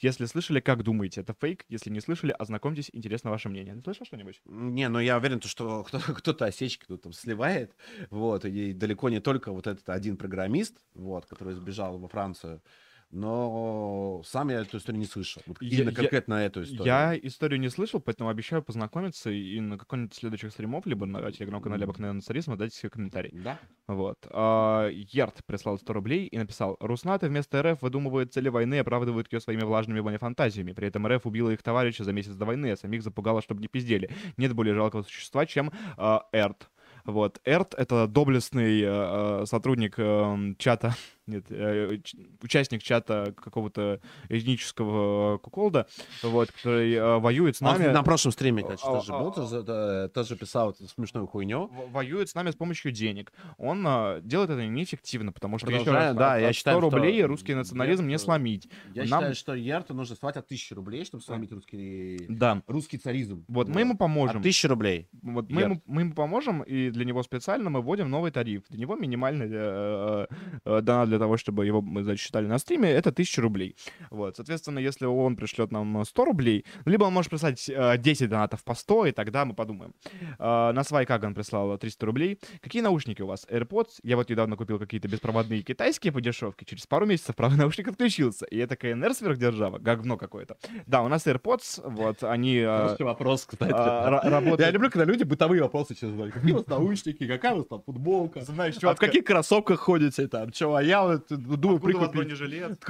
Если 0.00 0.24
слышали, 0.24 0.60
как 0.60 0.82
думаете, 0.82 1.20
это 1.20 1.34
фейк? 1.38 1.64
Если 1.68 1.90
не 1.90 2.00
слышали, 2.00 2.34
ознакомьтесь, 2.38 2.90
интересно 2.92 3.30
ваше 3.30 3.48
мнение. 3.48 3.74
Ты 3.76 3.82
слышал 3.82 4.06
что-нибудь? 4.06 4.40
Не, 4.46 4.88
ну 4.88 4.98
я 4.98 5.16
уверен, 5.18 5.40
то, 5.40 5.48
что 5.48 5.84
кто- 5.88 5.98
кто-то 6.00 6.46
осечки 6.46 6.84
тут 6.86 7.02
там 7.02 7.12
сливает, 7.12 7.74
вот, 8.08 8.44
и 8.44 8.72
далеко 8.72 9.08
не 9.10 9.20
только 9.20 9.52
вот 9.52 9.66
этот 9.66 9.88
один 9.90 10.16
программист, 10.16 10.76
вот, 10.94 11.26
который 11.26 11.54
сбежал 11.54 11.98
во 11.98 12.08
Францию, 12.08 12.62
но 13.10 14.22
сам 14.24 14.48
я 14.50 14.60
эту 14.60 14.78
историю 14.78 15.00
не 15.00 15.06
слышал. 15.06 15.42
Вот 15.46 15.60
Я- 15.60 15.78
именно 15.78 15.90
я- 15.90 15.94
конкретно 15.96 16.34
эту 16.34 16.62
историю. 16.62 16.84
Я 16.86 17.16
историю 17.16 17.60
не 17.60 17.68
слышал, 17.68 18.00
поэтому 18.00 18.30
обещаю 18.30 18.62
познакомиться 18.62 19.30
и 19.30 19.60
на 19.60 19.78
каком-нибудь 19.78 20.14
следующих 20.14 20.52
стримов, 20.52 20.86
либо 20.86 21.06
на 21.06 21.30
телеграм-канале 21.32 21.84
обыкновенного 21.84 22.22
царизма 22.22 22.56
дать 22.56 22.72
свой 22.74 22.90
комментарий. 22.90 23.30
Да? 23.32 23.58
Вот. 23.86 24.18
А, 24.30 24.88
Ярд 24.88 25.44
прислал 25.46 25.78
100 25.78 25.92
рублей 25.92 26.26
и 26.26 26.38
написал, 26.38 26.76
Руснаты 26.80 27.28
вместо 27.28 27.62
РФ 27.62 27.82
выдумывают 27.82 28.32
цели 28.32 28.48
войны 28.48 28.74
и 28.74 28.78
оправдывают 28.78 29.32
ее 29.32 29.40
своими 29.40 29.62
влажными 29.64 30.16
фантазиями. 30.16 30.72
При 30.72 30.88
этом 30.88 31.06
РФ 31.06 31.26
убила 31.26 31.50
их 31.50 31.62
товарища 31.62 32.04
за 32.04 32.12
месяц 32.12 32.34
до 32.34 32.44
войны, 32.44 32.72
а 32.72 32.76
самих 32.76 33.02
запугала, 33.02 33.42
чтобы 33.42 33.60
не 33.60 33.68
пиздели. 33.68 34.10
Нет 34.36 34.54
более 34.54 34.74
жалкого 34.74 35.02
существа, 35.02 35.46
чем 35.46 35.70
а, 35.96 36.26
Эрт. 36.32 36.70
Вот. 37.04 37.40
Эрт— 37.44 37.74
это 37.78 38.06
доблестный 38.06 38.82
э, 38.84 39.44
сотрудник 39.46 39.94
э, 39.96 40.54
чата, 40.58 40.94
нет, 41.30 41.46
э, 41.50 41.98
участник 42.42 42.82
чата 42.82 43.34
какого-то 43.36 44.00
этнического 44.28 45.36
э, 45.36 45.38
куколда, 45.38 45.86
вот, 46.22 46.50
который 46.50 46.92
э, 46.94 47.18
воюет 47.18 47.56
с 47.56 47.62
Он 47.62 47.68
нами. 47.78 47.88
на 47.92 48.02
прошлом 48.02 48.32
стриме, 48.32 48.62
конечно, 48.62 48.88
А, 48.88 48.92
тоже 48.94 49.12
а, 49.12 49.18
был, 49.18 49.28
а. 49.36 50.08
тоже, 50.08 50.36
писал 50.36 50.74
смешную 50.74 51.26
хуйню. 51.26 51.70
воюет 51.92 52.28
с 52.28 52.34
нами 52.34 52.50
с 52.50 52.56
помощью 52.56 52.92
денег. 52.92 53.32
Он 53.58 53.84
а, 53.86 54.20
делает 54.20 54.50
это 54.50 54.66
неэффективно, 54.66 55.32
потому 55.32 55.58
что 55.58 55.70
еще 55.70 55.90
раз, 55.90 56.14
да, 56.16 56.34
от- 56.34 56.40
я 56.40 56.48
от 56.48 56.54
считаю, 56.54 56.78
100 56.78 56.88
что 56.88 56.96
рублей 56.96 57.22
русский 57.24 57.54
национализм 57.54 58.06
не 58.06 58.18
сломить. 58.18 58.68
Я 58.94 59.02
Нам- 59.04 59.20
считаю, 59.20 59.34
что 59.34 59.54
Ярту 59.54 59.94
нужно 59.94 60.16
слать 60.16 60.36
от 60.36 60.46
1000 60.46 60.74
рублей, 60.74 61.04
чтобы 61.04 61.22
сломить 61.22 61.52
русский, 61.52 62.26
Да. 62.28 62.62
русский 62.66 62.98
царизм. 62.98 63.44
Вот 63.48 63.68
мы 63.68 63.80
ему 63.80 63.92
От 63.92 63.98
поможем. 63.98 64.40
1000 64.40 64.68
рублей. 64.68 65.08
Вот 65.22 65.50
мы 65.50 65.62
ему, 65.62 65.82
мы 65.86 66.02
ему 66.02 66.14
поможем, 66.14 66.62
и 66.62 66.90
для 66.90 67.04
него 67.04 67.22
специально 67.22 67.70
мы 67.70 67.80
вводим 67.82 68.10
новый 68.10 68.30
тариф. 68.30 68.62
Для 68.68 68.80
него 68.80 68.96
минимальный 68.96 69.48
э, 69.50 70.26
э, 70.64 70.80
донат 70.82 71.08
для 71.08 71.18
того, 71.20 71.36
чтобы 71.36 71.66
его 71.66 71.80
мы 71.80 72.02
зачитали 72.02 72.46
на 72.46 72.58
стриме, 72.58 72.90
это 72.90 73.10
1000 73.10 73.42
рублей. 73.42 73.76
Вот, 74.10 74.36
соответственно, 74.36 74.78
если 74.80 75.06
он 75.06 75.36
пришлет 75.36 75.70
нам 75.72 76.04
100 76.04 76.24
рублей, 76.24 76.64
либо 76.86 77.04
он 77.04 77.12
может 77.12 77.30
прислать 77.30 77.68
э, 77.68 77.98
10 77.98 78.28
донатов 78.28 78.64
по 78.64 78.74
100, 78.74 79.06
и 79.06 79.12
тогда 79.12 79.44
мы 79.44 79.54
подумаем. 79.54 79.94
Э, 80.38 80.72
на 80.72 80.84
свай 80.84 81.06
Каган 81.06 81.34
прислал 81.34 81.78
300 81.78 82.06
рублей. 82.06 82.38
Какие 82.60 82.82
наушники 82.82 83.22
у 83.22 83.26
вас? 83.26 83.46
AirPods? 83.50 84.00
Я 84.02 84.16
вот 84.16 84.30
недавно 84.30 84.56
купил 84.56 84.78
какие-то 84.78 85.08
беспроводные 85.08 85.62
китайские 85.62 86.12
по 86.12 86.20
дешевке. 86.20 86.64
Через 86.66 86.86
пару 86.86 87.06
месяцев 87.06 87.36
правый 87.36 87.56
наушник 87.64 87.88
отключился. 87.88 88.46
И 88.46 88.56
это 88.58 88.76
КНР 88.76 89.14
сверхдержава. 89.14 89.78
Говно 89.78 90.16
какое-то. 90.16 90.56
Да, 90.86 91.02
у 91.02 91.08
нас 91.08 91.26
AirPods, 91.26 91.82
вот, 91.90 92.22
они... 92.24 92.56
э, 92.58 92.96
вопрос, 93.00 93.44
кстати. 93.46 93.72
ра- 93.72 94.28
работают- 94.28 94.60
Я 94.60 94.70
люблю, 94.70 94.90
когда 94.90 95.04
люди 95.04 95.22
бытовые 95.24 95.62
вопросы 95.62 95.94
сейчас 95.94 96.10
задают. 96.10 96.34
Какие 96.34 96.52
у 96.52 96.56
вас 96.56 96.66
наушники, 96.66 97.26
какая 97.26 97.54
у 97.54 97.58
вас 97.58 97.66
там 97.66 97.82
футболка? 97.82 98.40
Знаешь, 98.42 98.76
А 98.82 98.94
в 98.94 98.98
каких 98.98 99.24
кроссовках 99.24 99.80
ходите 99.80 100.26
там? 100.28 100.50
Че, 100.50 100.74
а 100.74 100.82
я 100.82 100.99
вот 101.06 101.28
думаю 101.28 101.80
прикупить. 101.80 102.12
бронежилет? 102.12 102.84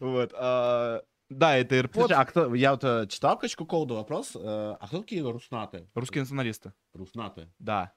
Вот. 0.00 0.32
а, 0.36 1.02
Да, 1.28 1.56
это 1.56 1.76
AirPods. 1.76 1.92
Слушай, 1.94 2.16
а 2.16 2.24
кто, 2.24 2.54
я 2.54 2.72
вот 2.72 2.84
э, 2.84 3.06
читал 3.08 3.38
качку 3.38 3.66
колду 3.66 3.94
вопрос, 3.94 4.34
э, 4.34 4.38
а 4.40 4.86
кто 4.88 5.00
такие 5.00 5.22
руснаты? 5.22 5.88
Русские 5.94 6.22
националисты. 6.22 6.72
Руснаты. 6.92 7.48
Да. 7.58 7.92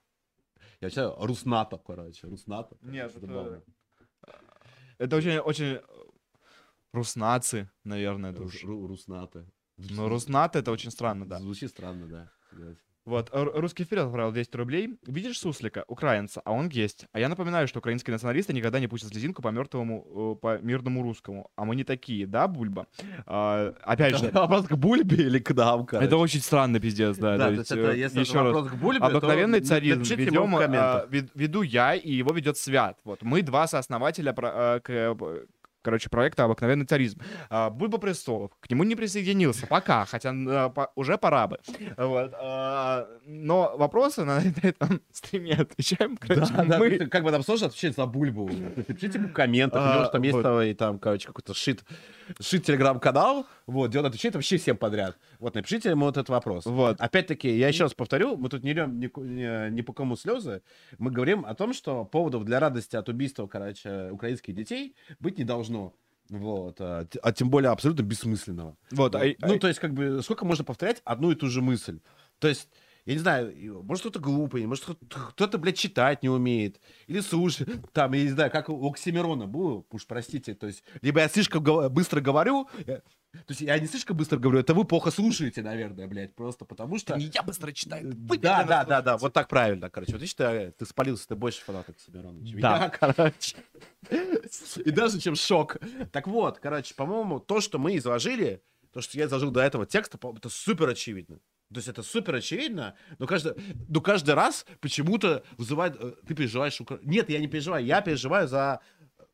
Я 0.81 0.89
читаю 0.89 1.15
руснато, 1.19 1.77
короче, 1.77 2.27
руснато. 2.27 2.77
Нет, 2.81 3.11
это-. 3.15 3.63
Это 4.99 5.15
очень, 5.15 5.37
очень... 5.39 5.79
Руснации, 6.91 7.71
наверное, 7.83 8.33
Руснаты. 8.33 9.47
Но 9.77 10.09
руснаты 10.09 10.59
это 10.59 10.71
очень 10.71 10.91
странно, 10.91 11.25
да. 11.25 11.39
Звучит 11.39 11.71
странно, 11.71 12.05
да. 12.05 12.29
Вот, 13.05 13.29
русский 13.33 13.83
вперед 13.83 14.05
отправил 14.05 14.31
200 14.31 14.55
рублей. 14.55 14.97
Видишь 15.05 15.37
суслика, 15.37 15.83
украинца, 15.87 16.41
а 16.45 16.53
он 16.53 16.69
есть. 16.69 17.05
А 17.11 17.19
я 17.19 17.27
напоминаю, 17.27 17.67
что 17.67 17.79
украинские 17.79 18.13
националисты 18.13 18.53
никогда 18.53 18.79
не 18.79 18.87
пустят 18.87 19.09
слезинку 19.11 19.41
по 19.41 19.49
мертвому, 19.49 20.35
э, 20.37 20.41
по 20.41 20.57
мирному 20.59 21.03
русскому. 21.03 21.49
А 21.57 21.65
мы 21.65 21.75
не 21.75 21.83
такие, 21.83 22.25
да, 22.25 22.47
Бульба? 22.47 22.87
А, 23.25 23.73
опять 23.83 24.17
же, 24.17 24.29
вопрос 24.33 24.67
к 24.67 24.75
Бульбе 24.75 25.17
или 25.17 25.39
к 25.39 25.53
нам, 25.53 25.85
короче? 25.85 26.07
это 26.07 26.15
очень 26.15 26.39
странный 26.39 26.79
пиздец, 26.79 27.17
да. 27.17 27.37
Да, 27.37 27.47
то 27.47 27.53
есть, 27.53 27.71
это, 27.71 27.91
э, 27.91 27.97
если 27.97 28.21
еще 28.21 28.41
вопрос 28.41 28.69
к 28.69 28.75
Бульбе, 28.75 29.05
Обыкновенный 29.05 29.59
царизм 29.59 30.01
ведем, 30.15 30.55
а, 30.55 31.05
вед- 31.09 31.31
веду 31.35 31.61
я, 31.61 31.95
и 31.95 32.11
его 32.11 32.31
ведет 32.33 32.57
Свят. 32.57 32.97
Вот 33.03 33.21
мы 33.21 33.41
два 33.41 33.67
сооснователя 33.67 34.31
про- 34.31 34.79
к, 34.79 34.89
э, 34.89 35.45
короче, 35.83 36.09
проекта 36.09 36.45
«Обыкновенный 36.45 36.85
царизм». 36.85 37.19
А, 37.49 37.69
Бульба 37.69 37.99
Престолов 37.99 38.51
к 38.59 38.69
нему 38.69 38.83
не 38.83 38.95
присоединился 38.95 39.67
пока, 39.67 40.05
хотя 40.05 40.31
а, 40.33 40.69
по- 40.69 40.91
уже 40.95 41.17
пора 41.17 41.47
бы. 41.47 41.59
Вот, 41.97 42.33
а, 42.41 43.07
но 43.25 43.75
вопросы 43.77 44.23
на 44.23 44.41
этом 44.63 45.01
стриме 45.11 45.53
отвечаем, 45.53 46.17
короче, 46.17 46.51
Да, 46.53 46.63
да, 46.65 46.79
мы. 46.79 46.89
ты 46.97 47.07
как 47.07 47.23
бы 47.23 47.31
там 47.31 47.43
сложно 47.43 47.67
отвечать 47.67 47.95
за 47.95 48.05
Бульбу. 48.05 48.49
Напишите 48.75 49.19
ему 49.19 49.27
в 49.27 49.33
комментах, 49.33 49.81
у 49.81 49.85
А, 49.85 49.93
него 49.95 50.05
же 50.05 50.11
там 50.11 50.21
есть 50.23 50.41
там, 50.41 50.61
и 50.61 50.73
там, 50.73 50.99
короче, 50.99 51.27
какой-то 51.27 51.53
шит, 51.53 51.83
шит 52.39 52.65
телеграм-канал, 52.65 53.45
вот, 53.67 53.89
где 53.89 53.99
он 53.99 54.05
отвечает 54.05 54.35
вообще 54.35 54.57
всем 54.57 54.77
подряд. 54.77 55.17
Вот, 55.43 55.55
напишите 55.55 55.89
ему 55.89 56.05
вот 56.05 56.15
этот 56.15 56.29
вопрос. 56.29 56.65
Вот. 56.65 57.01
Опять-таки, 57.01 57.49
я 57.49 57.67
еще 57.67 57.83
раз 57.83 57.93
повторю, 57.93 58.37
мы 58.37 58.47
тут 58.47 58.63
не 58.63 58.71
льем 58.71 58.97
ни, 58.97 59.07
ни- 59.19 59.69
ни 59.71 59.81
по 59.81 59.91
кому 59.91 60.15
слезы, 60.15 60.61
мы 60.99 61.11
говорим 61.11 61.45
о 61.45 61.53
том, 61.53 61.73
что 61.73 62.05
поводов 62.05 62.45
для 62.45 62.61
радости 62.61 62.95
от 62.95 63.09
убийства, 63.09 63.45
короче, 63.47 64.09
украинских 64.11 64.55
детей 64.55 64.95
быть 65.19 65.37
не 65.37 65.43
должно. 65.43 65.93
Вот, 66.29 66.79
а, 66.79 67.05
а 67.21 67.31
тем 67.33 67.49
более 67.49 67.71
абсолютно 67.71 68.03
бессмысленного. 68.03 68.77
Вот, 68.91 69.15
а- 69.15 69.25
ну, 69.41 69.55
а- 69.55 69.59
то 69.59 69.67
есть, 69.67 69.81
как 69.81 69.93
бы, 69.93 70.21
сколько 70.23 70.45
можно 70.45 70.63
повторять 70.63 71.01
одну 71.03 71.31
и 71.31 71.35
ту 71.35 71.47
же 71.49 71.61
мысль? 71.61 71.99
То 72.39 72.47
есть, 72.47 72.69
я 73.05 73.13
не 73.13 73.19
знаю, 73.19 73.83
может, 73.83 74.01
кто-то 74.03 74.19
глупый, 74.19 74.65
может, 74.65 74.85
кто-то, 75.09 75.57
блядь, 75.57 75.77
читать 75.77 76.23
не 76.23 76.29
умеет. 76.29 76.79
Или 77.07 77.19
слушать. 77.19 77.67
Там, 77.93 78.13
я 78.13 78.23
не 78.23 78.29
знаю, 78.29 78.49
как 78.51 78.69
у 78.69 78.89
Оксимирона 78.89 79.45
было, 79.47 79.83
уж 79.89 80.05
простите. 80.07 80.53
То 80.55 80.67
есть, 80.67 80.83
либо 81.01 81.19
я 81.19 81.27
слишком 81.27 81.63
быстро 81.91 82.21
говорю, 82.21 82.69
я- 82.87 83.01
то 83.33 83.49
есть, 83.49 83.61
я 83.61 83.79
не 83.79 83.87
слишком 83.87 84.15
быстро 84.15 84.37
говорю, 84.37 84.59
это 84.59 84.73
вы 84.75 84.85
плохо 84.85 85.09
слушаете, 85.09 85.63
наверное, 85.63 86.07
блядь, 86.07 86.35
просто 86.35 86.65
потому 86.65 86.99
что... 86.99 87.17
Не 87.17 87.31
я 87.33 87.41
быстро 87.41 87.71
читаю. 87.71 88.11
Э, 88.11 88.37
Да, 88.37 88.63
да, 88.63 88.85
да, 88.85 89.01
да, 89.01 89.17
вот 89.17 89.33
так 89.33 89.47
правильно, 89.47 89.89
короче. 89.89 90.11
Вот 90.11 90.21
видишь, 90.21 90.35
ты, 90.35 90.71
ты 90.77 90.85
спалился, 90.85 91.27
ты 91.27 91.35
больше 91.35 91.61
фанат 91.63 91.89
Оксимирона, 91.89 92.45
чем 92.45 92.59
Да. 92.59 92.77
я, 92.83 92.89
короче. 93.13 93.55
И 94.85 94.91
даже 94.91 95.19
чем 95.19 95.35
шок. 95.35 95.77
Так 96.11 96.27
вот, 96.27 96.59
короче, 96.59 96.93
по-моему, 96.93 97.39
то, 97.39 97.59
что 97.59 97.79
мы 97.79 97.97
изложили, 97.97 98.61
то, 98.91 99.01
что 99.01 99.17
я 99.17 99.25
изложил 99.25 99.49
до 99.49 99.61
этого 99.61 99.85
текста, 99.87 100.19
это 100.37 100.49
супер 100.49 100.89
очевидно. 100.89 101.39
То 101.73 101.79
есть 101.79 101.87
это 101.87 102.03
супер 102.03 102.35
очевидно, 102.35 102.95
но 103.19 103.27
каждый, 103.27 103.53
но 103.89 104.01
каждый 104.01 104.35
раз 104.35 104.65
почему-то 104.79 105.43
вызывает... 105.57 105.95
э, 105.99 106.13
Ты 106.27 106.35
переживаешь... 106.35 106.79
Укра- 106.79 106.99
Нет, 107.03 107.29
я 107.29 107.39
не 107.39 107.47
переживаю. 107.47 107.85
Я 107.85 108.01
переживаю 108.01 108.47
за 108.47 108.79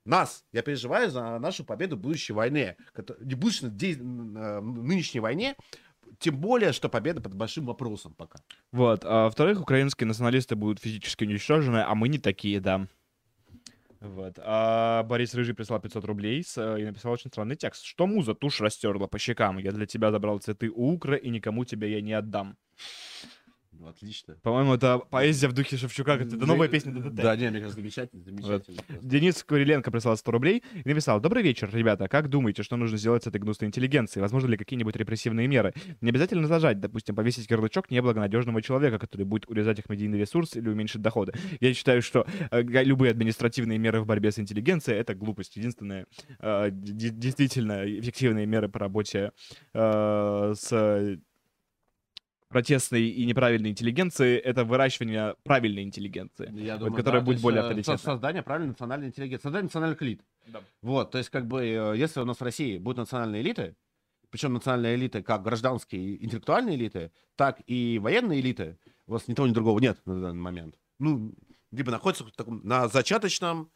нас. 0.05 0.45
Я 0.53 0.61
переживаю 0.61 1.11
за 1.11 1.37
нашу 1.39 1.63
победу 1.63 1.95
в 1.95 1.99
будущей 1.99 2.33
войне. 2.33 2.75
Не 3.19 3.35
будущей, 3.35 3.67
э, 3.67 4.59
нынешней 4.61 5.19
войне. 5.19 5.55
Тем 6.19 6.37
более, 6.37 6.73
что 6.73 6.89
победа 6.89 7.21
под 7.21 7.35
большим 7.35 7.65
вопросом 7.65 8.13
пока. 8.13 8.39
Вот. 8.71 9.05
А 9.05 9.25
во-вторых, 9.25 9.61
украинские 9.61 10.07
националисты 10.07 10.55
будут 10.55 10.79
физически 10.79 11.23
уничтожены, 11.23 11.83
а 11.87 11.93
мы 11.95 12.09
не 12.09 12.17
такие, 12.17 12.59
да. 12.59 12.87
Вот. 14.01 14.39
А 14.41 15.03
Борис 15.03 15.33
Рыжий 15.33 15.53
прислал 15.53 15.81
500 15.81 16.05
рублей 16.05 16.41
с, 16.43 16.57
э, 16.57 16.81
и 16.81 16.85
написал 16.85 17.11
очень 17.11 17.29
странный 17.29 17.57
текст. 17.57 17.83
Что 17.83 18.07
муза 18.07 18.33
тушь 18.33 18.61
растерла 18.61 19.07
по 19.07 19.19
щекам? 19.19 19.57
Я 19.57 19.71
для 19.71 19.85
тебя 19.85 20.11
забрал 20.11 20.39
цветы 20.39 20.69
у 20.69 20.93
Укра, 20.93 21.15
и 21.15 21.29
никому 21.29 21.65
тебя 21.65 21.87
я 21.87 22.01
не 22.01 22.13
отдам. 22.13 22.57
Ну, 23.79 23.87
отлично. 23.87 24.35
По-моему, 24.43 24.73
это 24.73 24.99
поэзия 24.99 25.47
в 25.47 25.53
духе 25.53 25.77
Шевчука. 25.77 26.11
Это 26.11 26.35
новая 26.35 26.67
песня 26.67 26.91
ДДТ. 26.91 27.15
Да, 27.15 27.35
не, 27.37 27.49
мне 27.49 27.59
кажется, 27.59 27.79
замечательно, 27.79 28.21
замечательно. 28.21 28.77
просто. 28.85 29.07
Денис 29.07 29.41
Куриленко 29.41 29.89
прислал 29.89 30.17
100 30.17 30.31
рублей 30.31 30.63
и 30.83 30.89
написал 30.89 31.21
«Добрый 31.21 31.43
вечер, 31.43 31.69
ребята. 31.73 32.09
Как 32.09 32.27
думаете, 32.27 32.61
что 32.61 32.75
нужно 32.75 32.97
сделать 32.97 33.23
с 33.23 33.27
этой 33.27 33.39
гнусной 33.39 33.69
интеллигенцией? 33.69 34.21
Возможно 34.21 34.49
ли 34.49 34.57
какие-нибудь 34.57 34.97
репрессивные 34.97 35.47
меры? 35.47 35.73
Не 36.01 36.09
обязательно 36.09 36.45
зажать, 36.47 36.81
допустим, 36.81 37.15
повесить 37.15 37.49
ярлычок 37.49 37.89
неблагонадежного 37.89 38.61
человека, 38.61 38.99
который 38.99 39.25
будет 39.25 39.49
урезать 39.49 39.79
их 39.79 39.87
медийный 39.87 40.19
ресурс 40.19 40.57
или 40.57 40.67
уменьшить 40.67 41.01
доходы. 41.01 41.31
Я 41.61 41.73
считаю, 41.73 42.01
что 42.01 42.27
э, 42.51 42.61
любые 42.61 43.11
административные 43.11 43.77
меры 43.77 44.01
в 44.01 44.05
борьбе 44.05 44.33
с 44.33 44.39
интеллигенцией— 44.39 44.99
это 44.99 45.15
глупость. 45.15 45.55
Единственное, 45.55 46.05
э, 46.39 46.67
действительно 46.71 47.85
эффективные 47.85 48.45
меры 48.45 48.67
по 48.67 48.77
работе 48.77 49.31
э, 49.73 50.53
с 50.53 51.19
протестной 52.49 53.07
и 53.07 53.25
неправильной 53.25 53.69
интеллигенцией— 53.69 54.37
это 54.43 54.65
выращивание 54.65 55.35
правильной 55.43 55.83
интеллигенции. 55.83 56.51
Я 56.53 56.77
Вот, 56.77 56.95
которая 56.95 57.21
то 57.21 57.25
будет 57.25 57.41
более 57.41 57.61
э, 57.61 57.63
авторитетной. 57.63 57.97
Создание 57.99 58.43
правильной 58.43 58.69
национальной 58.69 59.07
интеллигенции, 59.07 59.43
создание 59.43 59.65
национальных 59.65 60.01
элит. 60.01 60.21
Да. 60.47 60.61
Вот, 60.81 61.11
то 61.11 61.17
есть, 61.17 61.29
как 61.29 61.47
бы, 61.47 61.63
э, 61.63 61.93
если 61.95 62.19
у 62.19 62.25
нас 62.25 62.37
в 62.37 62.43
России 62.43 62.77
будут 62.77 62.97
национальные 62.97 63.41
элиты, 63.41 63.75
причем 64.31 64.53
национальные 64.53 64.95
элиты, 64.95 65.23
как 65.23 65.43
гражданские 65.43 66.23
интеллектуальные 66.23 66.75
элиты, 66.75 67.11
так 67.35 67.61
и 67.67 67.99
военные 67.99 68.41
элиты, 68.41 68.77
у 69.07 69.13
вас 69.13 69.27
ни 69.27 69.33
того, 69.33 69.47
ни 69.47 69.53
другого 69.53 69.79
нет 69.79 69.99
на 70.05 70.19
данный 70.19 70.41
момент. 70.41 70.75
Ну, 70.99 71.33
либо 71.71 71.91
находятся 71.91 72.25
на 72.47 72.87
зачаточном 72.87 73.71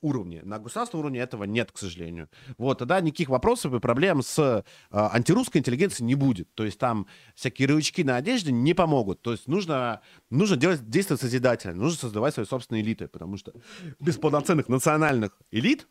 уровне. 0.00 0.42
На 0.44 0.58
государственном 0.58 1.04
уровне 1.04 1.20
этого 1.20 1.44
нет, 1.44 1.72
к 1.72 1.78
сожалению. 1.78 2.28
Вот, 2.58 2.78
тогда 2.78 3.00
никаких 3.00 3.28
вопросов 3.28 3.74
и 3.74 3.80
проблем 3.80 4.22
с 4.22 4.38
э, 4.38 4.62
антирусской 4.90 5.60
интеллигенцией 5.60 6.06
не 6.06 6.14
будет. 6.14 6.54
То 6.54 6.64
есть 6.64 6.78
там 6.78 7.06
всякие 7.34 7.68
рычаги 7.68 8.04
на 8.04 8.16
одежде 8.16 8.52
не 8.52 8.74
помогут. 8.74 9.22
То 9.22 9.32
есть 9.32 9.48
нужно, 9.48 10.00
нужно 10.30 10.56
делать, 10.56 10.88
действовать 10.88 11.20
созидательно, 11.20 11.74
нужно 11.74 11.98
создавать 11.98 12.34
свои 12.34 12.46
собственные 12.46 12.82
элиты, 12.82 13.08
потому 13.08 13.36
что 13.36 13.52
без 14.00 14.16
полноценных 14.16 14.68
национальных 14.68 15.38
элит 15.50 15.86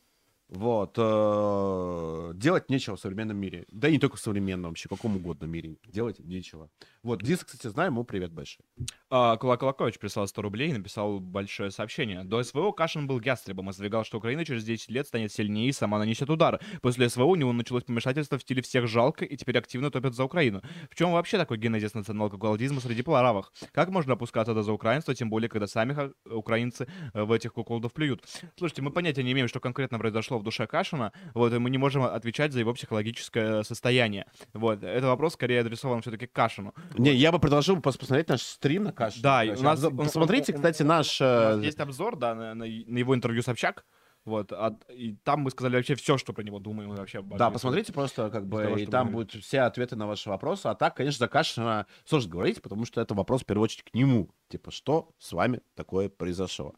вот. 0.49 0.93
э, 0.97 2.31
Делать 2.35 2.69
нечего 2.69 2.95
в 2.95 2.99
современном 2.99 3.37
мире. 3.37 3.65
Да 3.71 3.87
и 3.87 3.93
не 3.93 3.99
только 3.99 4.17
в 4.17 4.19
современном, 4.19 4.71
вообще, 4.71 4.87
в 4.87 4.95
каком 4.95 5.15
угодно 5.15 5.45
мире. 5.45 5.77
Делать 5.87 6.19
нечего. 6.19 6.69
Вот, 7.01 7.23
Дис, 7.23 7.43
кстати, 7.43 7.67
знаю, 7.67 7.91
ему 7.91 8.03
привет 8.03 8.31
большой. 8.31 8.65
А, 9.09 9.37
Кула 9.37 9.57
Кулакович 9.57 9.97
прислал 9.97 10.27
100 10.27 10.41
рублей 10.41 10.69
и 10.69 10.73
написал 10.73 11.19
большое 11.19 11.71
сообщение. 11.71 12.23
До 12.23 12.43
СВО 12.43 12.71
Кашин 12.71 13.07
был 13.07 13.19
ястребом 13.19 13.69
и 13.69 13.73
заявлял, 13.73 14.03
что 14.03 14.17
Украина 14.17 14.45
через 14.45 14.63
10 14.63 14.89
лет 14.89 15.07
станет 15.07 15.31
сильнее 15.31 15.69
и 15.69 15.71
сама 15.71 15.97
нанесет 15.97 16.29
удар. 16.29 16.59
После 16.81 17.09
СВО 17.09 17.23
у 17.23 17.35
него 17.35 17.51
началось 17.51 17.83
помешательство 17.83 18.37
в 18.37 18.41
стиле 18.41 18.61
«всех 18.61 18.87
жалко» 18.87 19.25
и 19.25 19.35
теперь 19.37 19.57
активно 19.57 19.89
топят 19.89 20.13
за 20.13 20.23
Украину. 20.23 20.61
В 20.91 20.95
чем 20.95 21.11
вообще 21.11 21.37
такой 21.37 21.57
генезис 21.57 21.93
национал-куколдизма 21.93 22.81
среди 22.81 23.01
правых? 23.01 23.51
Как 23.71 23.89
можно 23.89 24.13
опускаться 24.13 24.53
до 24.53 24.61
за 24.63 24.73
украинство, 24.73 25.15
тем 25.15 25.29
более, 25.29 25.49
когда 25.49 25.67
сами 25.67 26.11
украинцы 26.29 26.87
э, 27.13 27.23
в 27.23 27.31
этих 27.31 27.53
куколдов 27.53 27.93
плюют? 27.93 28.23
Слушайте, 28.57 28.81
мы 28.81 28.91
понятия 28.91 29.23
не 29.23 29.31
имеем, 29.31 29.47
что 29.47 29.59
конкретно 29.59 29.99
произошло 29.99 30.34
в 30.39 30.43
душе 30.43 30.67
Кашина, 30.67 31.11
вот, 31.33 31.53
и 31.53 31.57
мы 31.59 31.69
не 31.69 31.77
можем 31.77 32.03
отвечать 32.03 32.51
за 32.53 32.59
его 32.59 32.73
психологическое 32.73 33.63
состояние. 33.63 34.25
Вот, 34.53 34.83
это 34.83 35.07
вопрос 35.07 35.33
скорее 35.33 35.61
адресован 35.61 36.01
все-таки 36.01 36.27
Кашину. 36.27 36.73
Не, 36.97 37.13
я 37.13 37.31
бы 37.31 37.39
предложил 37.39 37.75
пос- 37.77 37.97
посмотреть 37.99 38.29
наш 38.29 38.41
стрим 38.41 38.83
на 38.83 38.91
Кашина. 38.91 39.23
Да, 39.23 39.43
у 39.57 39.61
нас- 39.63 39.79
обзор- 39.83 39.91
он- 39.91 39.97
Посмотрите, 39.97 40.51
он- 40.53 40.57
кстати, 40.57 40.83
наш... 40.83 41.19
Э, 41.21 41.59
есть 41.63 41.79
обзор, 41.79 42.15
да, 42.17 42.35
на, 42.35 42.53
на- 42.53 42.65
на 42.65 42.97
его 42.97 43.15
интервью 43.15 43.41
Собчак. 43.41 43.85
Вот, 44.25 44.51
а- 44.53 44.75
и 44.89 45.15
там 45.23 45.41
мы 45.41 45.51
сказали 45.51 45.75
вообще 45.75 45.93
все, 45.93 46.17
что 46.17 46.33
про 46.33 46.41
него 46.41 46.57
думаем 46.57 46.89
вообще. 46.95 47.19
обо 47.19 47.37
Да, 47.37 47.51
посмотрите 47.51 47.93
просто, 47.93 48.31
как 48.31 48.47
бы, 48.47 48.63
того, 48.63 48.77
и 48.77 48.85
там 48.87 49.07
мы 49.07 49.13
будут 49.13 49.33
все 49.43 49.61
ответы 49.61 49.95
на 49.95 50.07
ваши 50.07 50.29
вопросы. 50.29 50.65
А 50.65 50.73
так, 50.73 50.95
конечно, 50.95 51.19
за 51.19 51.27
Кашина 51.27 51.85
сложно 52.05 52.31
говорить, 52.31 52.59
потому 52.61 52.85
что 52.85 53.01
это 53.01 53.13
вопрос, 53.13 53.43
в 53.43 53.45
первую 53.45 53.65
очередь, 53.65 53.83
к 53.83 53.93
нему. 53.93 54.31
Типа, 54.49 54.71
что 54.71 55.09
с 55.19 55.31
вами 55.31 55.61
такое 55.75 56.09
произошло? 56.09 56.73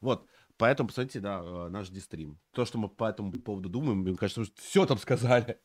Вот, 0.00 0.26
поэтому, 0.58 0.88
посмотрите, 0.88 1.20
да, 1.20 1.40
э, 1.42 1.68
наш 1.68 1.88
дистрим. 1.88 2.38
То, 2.52 2.64
что 2.64 2.78
мы 2.78 2.88
по 2.88 3.08
этому 3.08 3.32
поводу 3.32 3.68
думаем, 3.68 3.98
мне 3.98 4.16
кажется, 4.16 4.44
все 4.56 4.84
там 4.84 4.98
сказали. 4.98 5.58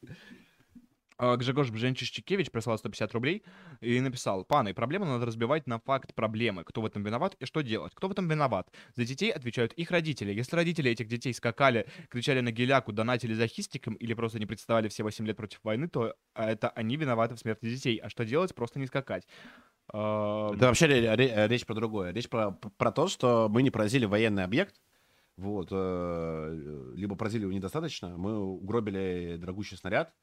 А, 1.24 1.38
Гжегош 1.38 1.72
Бженчишчикевич 1.72 2.52
прислал 2.52 2.78
150 2.78 3.14
рублей 3.14 3.44
и 3.80 4.02
написал, 4.02 4.44
паны, 4.44 4.74
проблему 4.74 5.06
надо 5.06 5.26
разбивать 5.26 5.68
на 5.68 5.80
факт 5.80 6.14
проблемы. 6.14 6.66
Кто 6.66 6.82
в 6.82 6.86
этом 6.86 7.02
виноват 7.04 7.36
и 7.40 7.46
что 7.46 7.62
делать? 7.62 7.94
Кто 7.96 8.10
в 8.10 8.12
этом 8.12 8.28
виноват? 8.28 8.70
За 8.96 9.06
детей 9.06 9.32
отвечают 9.32 9.72
их 9.74 9.90
родители. 9.92 10.34
Если 10.34 10.54
родители 10.54 10.92
этих 10.92 11.08
детей 11.08 11.34
скакали, 11.34 11.88
кричали 12.10 12.42
на 12.42 12.52
геляку, 12.52 12.92
донатили 12.92 13.34
за 13.34 13.48
хистиком 13.48 13.94
или 13.94 14.14
просто 14.14 14.38
не 14.38 14.46
представали 14.46 14.90
все 14.90 15.04
8 15.04 15.26
лет 15.26 15.38
против 15.38 15.60
войны, 15.64 15.88
то 15.88 16.14
а, 16.34 16.52
это 16.52 16.70
они 16.72 16.98
виноваты 16.98 17.36
в 17.36 17.40
смерти 17.40 17.70
детей. 17.70 17.98
А 18.04 18.10
что 18.10 18.26
делать? 18.26 18.54
Просто 18.54 18.80
не 18.80 18.88
скакать. 18.88 19.26
А, 19.94 20.54
Да 20.56 20.68
вообще 20.68 20.88
ре- 20.88 21.16
ре- 21.16 21.48
речь 21.48 21.66
про 21.66 21.76
другое. 21.76 22.12
Речь 22.12 22.28
про, 22.28 22.52
про 22.52 22.92
то, 22.92 23.08
что 23.08 23.48
мы 23.50 23.64
не 23.64 23.72
поразили 23.72 24.04
военный 24.04 24.44
объект, 24.44 24.76
вот, 25.38 25.70
э, 25.72 26.92
либо 26.96 27.16
поразили 27.16 27.44
его 27.44 27.54
недостаточно, 27.54 28.18
мы 28.18 28.38
угробили 28.40 29.38
дорогущий 29.40 29.78
снаряд, 29.78 30.14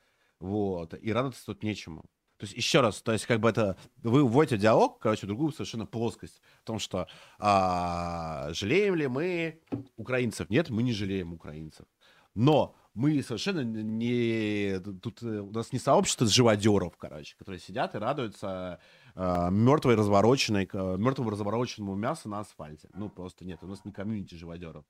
вот, 0.40 0.94
и 0.94 1.12
радоваться 1.12 1.46
тут 1.46 1.62
нечему. 1.62 2.04
То 2.38 2.46
есть, 2.46 2.56
еще 2.56 2.80
раз, 2.80 3.02
то 3.02 3.12
есть, 3.12 3.26
как 3.26 3.38
бы 3.40 3.50
это, 3.50 3.76
вы 3.98 4.24
вводите 4.26 4.56
диалог, 4.56 4.98
короче, 4.98 5.26
в 5.26 5.28
другую 5.28 5.52
совершенно 5.52 5.84
плоскость, 5.84 6.40
в 6.62 6.64
том, 6.64 6.78
что 6.78 7.06
а, 7.38 8.48
жалеем 8.54 8.94
ли 8.94 9.08
мы 9.08 9.60
украинцев? 9.96 10.48
Нет, 10.48 10.70
мы 10.70 10.82
не 10.82 10.94
жалеем 10.94 11.34
украинцев. 11.34 11.86
Но 12.34 12.74
мы 12.94 13.22
совершенно 13.22 13.60
не... 13.60 14.78
Тут 15.02 15.22
э, 15.22 15.40
у 15.40 15.50
нас 15.50 15.72
не 15.72 15.78
сообщество 15.78 16.26
живодеров, 16.26 16.96
короче, 16.96 17.36
которые 17.36 17.60
сидят 17.60 17.94
и 17.94 17.98
радуются 17.98 18.80
мертвой 19.16 19.96
развороченной, 19.96 20.68
мертвому 20.72 21.30
развороченному 21.30 21.94
мясу 21.96 22.28
на 22.28 22.40
асфальте. 22.40 22.88
Ну, 22.94 23.08
просто 23.08 23.44
нет, 23.44 23.58
у 23.62 23.66
нас 23.66 23.84
не 23.84 23.92
комьюнити 23.92 24.34
живодеров. 24.34 24.84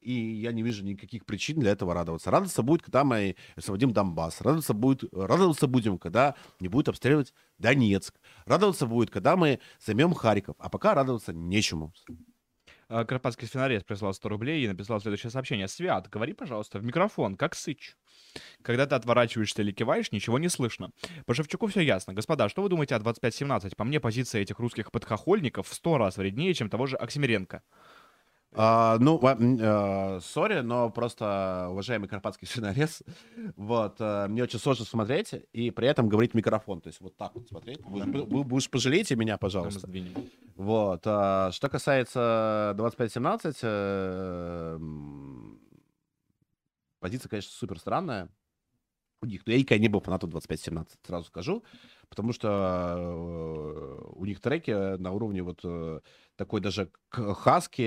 И 0.00 0.12
я 0.12 0.52
не 0.52 0.62
вижу 0.62 0.84
никаких 0.84 1.24
причин 1.24 1.60
для 1.60 1.70
этого 1.70 1.94
радоваться. 1.94 2.30
Радоваться 2.30 2.62
будет, 2.62 2.82
когда 2.82 3.04
мы 3.04 3.36
освободим 3.56 3.92
Донбасс. 3.92 4.40
Радоваться, 4.40 4.74
будет, 4.74 5.04
радоваться 5.12 5.66
будем, 5.66 5.98
когда 5.98 6.34
не 6.60 6.68
будет 6.68 6.88
обстреливать 6.88 7.32
Донецк. 7.58 8.20
Радоваться 8.44 8.86
будет, 8.86 9.10
когда 9.10 9.36
мы 9.36 9.60
займем 9.80 10.12
Харьков. 10.12 10.56
А 10.58 10.68
пока 10.68 10.94
радоваться 10.94 11.32
нечему. 11.32 11.92
а, 12.88 13.04
Карпатский 13.04 13.46
свинорез 13.46 13.84
прислал 13.84 14.12
100 14.12 14.28
рублей 14.28 14.64
и 14.64 14.68
написал 14.68 15.00
следующее 15.00 15.30
сообщение. 15.30 15.68
Свят, 15.68 16.08
говори, 16.08 16.32
пожалуйста, 16.32 16.78
в 16.78 16.84
микрофон, 16.84 17.36
как 17.36 17.54
сыч. 17.54 17.96
Когда 18.62 18.86
ты 18.86 18.94
отворачиваешься 18.94 19.62
или 19.62 19.72
киваешь, 19.72 20.12
ничего 20.12 20.38
не 20.38 20.48
слышно. 20.48 20.90
По 21.26 21.34
Шевчуку 21.34 21.66
все 21.66 21.80
ясно. 21.80 22.14
Господа, 22.14 22.48
что 22.48 22.62
вы 22.62 22.68
думаете 22.68 22.94
о 22.94 22.98
2517? 22.98 23.76
По 23.76 23.84
мне, 23.84 24.00
позиция 24.00 24.42
этих 24.42 24.58
русских 24.58 24.90
подхохольников 24.90 25.68
в 25.68 25.74
сто 25.74 25.98
раз 25.98 26.16
вреднее, 26.16 26.54
чем 26.54 26.68
того 26.70 26.86
же 26.86 26.96
Оксимиренко. 26.96 27.62
А, 28.54 28.98
ну, 29.00 29.18
э, 29.22 30.20
сори, 30.20 30.60
но 30.60 30.90
просто, 30.90 31.68
уважаемый 31.70 32.06
карпатский 32.06 32.46
свинорез, 32.46 33.02
вот, 33.56 33.96
э, 33.98 34.26
мне 34.28 34.42
очень 34.42 34.58
сложно 34.58 34.84
смотреть 34.84 35.32
и 35.54 35.70
при 35.70 35.88
этом 35.88 36.06
говорить 36.10 36.32
в 36.32 36.34
микрофон. 36.34 36.82
То 36.82 36.88
есть 36.88 37.00
вот 37.00 37.16
так 37.16 37.34
вот 37.34 37.48
смотреть. 37.48 37.80
Вы, 37.82 38.02
вы- 38.02 38.24
вы 38.24 38.44
будешь 38.44 38.68
пожалейте 38.68 39.16
меня, 39.16 39.38
пожалуйста. 39.38 39.88
Вот. 40.56 41.00
а, 41.06 41.50
Что 41.50 41.70
касается 41.70 42.74
25-17, 42.76 43.56
э, 43.62 44.76
м, 44.78 45.58
позиция, 47.02 47.28
конечно, 47.28 47.52
супер 47.52 47.78
странная 47.78 48.30
у 49.20 49.26
них. 49.26 49.42
Но 49.44 49.52
я 49.52 49.58
никогда 49.58 49.82
не 49.82 49.88
был 49.88 50.00
фанатом 50.00 50.30
25-17, 50.30 50.88
сразу 51.06 51.26
скажу. 51.26 51.64
Потому 52.12 52.34
что 52.34 52.94
э, 52.98 54.10
у 54.16 54.24
них 54.26 54.38
треки 54.40 54.98
на 54.98 55.12
уровне 55.12 55.42
вот 55.42 55.60
э, 55.64 56.00
такой 56.36 56.60
даже 56.60 56.90
хаски. 57.10 57.80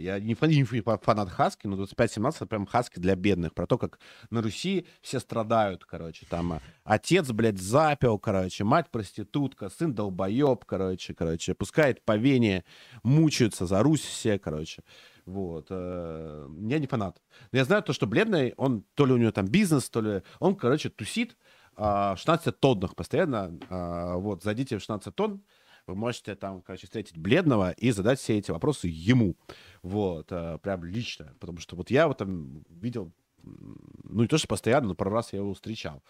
Я 0.00 0.18
не 0.18 0.34
фан- 0.34 0.48
не 0.50 0.64
фанат 0.64 1.30
хаски, 1.30 1.68
но 1.68 1.76
25-17 1.80 2.32
это 2.38 2.46
прям 2.46 2.66
хаски 2.66 2.98
для 2.98 3.14
бедных. 3.14 3.54
Про 3.54 3.68
то, 3.68 3.78
как 3.78 4.00
на 4.30 4.42
Руси 4.42 4.84
все 5.00 5.20
страдают, 5.20 5.84
короче. 5.84 6.26
Там 6.28 6.58
отец, 6.82 7.30
блядь, 7.30 7.60
запил, 7.60 8.18
короче, 8.18 8.64
мать 8.64 8.90
проститутка, 8.90 9.68
сын 9.68 9.94
долбоеб, 9.94 10.64
короче, 10.64 11.14
короче, 11.14 11.54
пускает 11.54 12.04
по 12.04 12.16
вене, 12.16 12.64
мучаются 13.04 13.66
за 13.66 13.80
Русь 13.84 14.02
все, 14.02 14.40
короче. 14.40 14.82
Вот. 15.24 15.66
э, 15.70 16.48
Я 16.62 16.80
не 16.80 16.88
фанат. 16.88 17.22
Но 17.52 17.58
я 17.58 17.64
знаю 17.64 17.84
то, 17.84 17.92
что 17.92 18.08
бледный, 18.08 18.54
он 18.56 18.84
то 18.94 19.06
ли 19.06 19.12
у 19.12 19.18
него 19.18 19.30
там 19.30 19.46
бизнес, 19.46 19.88
то 19.88 20.00
ли 20.00 20.22
он, 20.40 20.56
короче, 20.56 20.88
тусит 20.88 21.36
16 21.76 22.58
тоннах 22.60 22.94
постоянно. 22.94 23.58
а, 23.70 24.16
Вот, 24.16 24.42
зайдите 24.42 24.76
в 24.76 24.80
16 24.80 25.14
тонн, 25.14 25.42
вы 25.86 25.94
можете 25.94 26.34
там, 26.34 26.62
короче, 26.62 26.86
встретить 26.86 27.18
бледного 27.18 27.72
и 27.72 27.90
задать 27.90 28.20
все 28.20 28.38
эти 28.38 28.50
вопросы 28.50 28.88
ему. 28.88 29.36
Вот, 29.82 30.30
э, 30.30 30.58
прям 30.62 30.84
лично. 30.84 31.34
Потому 31.40 31.58
что 31.58 31.76
вот 31.76 31.90
я 31.90 32.06
вот 32.06 32.18
там 32.18 32.62
видел, 32.68 33.12
ну 33.42 34.22
не 34.22 34.28
то, 34.28 34.38
что 34.38 34.46
постоянно, 34.46 34.88
но 34.88 34.94
пару 34.94 35.10
раз 35.10 35.32
я 35.32 35.40
его 35.40 35.54
встречал. 35.54 36.02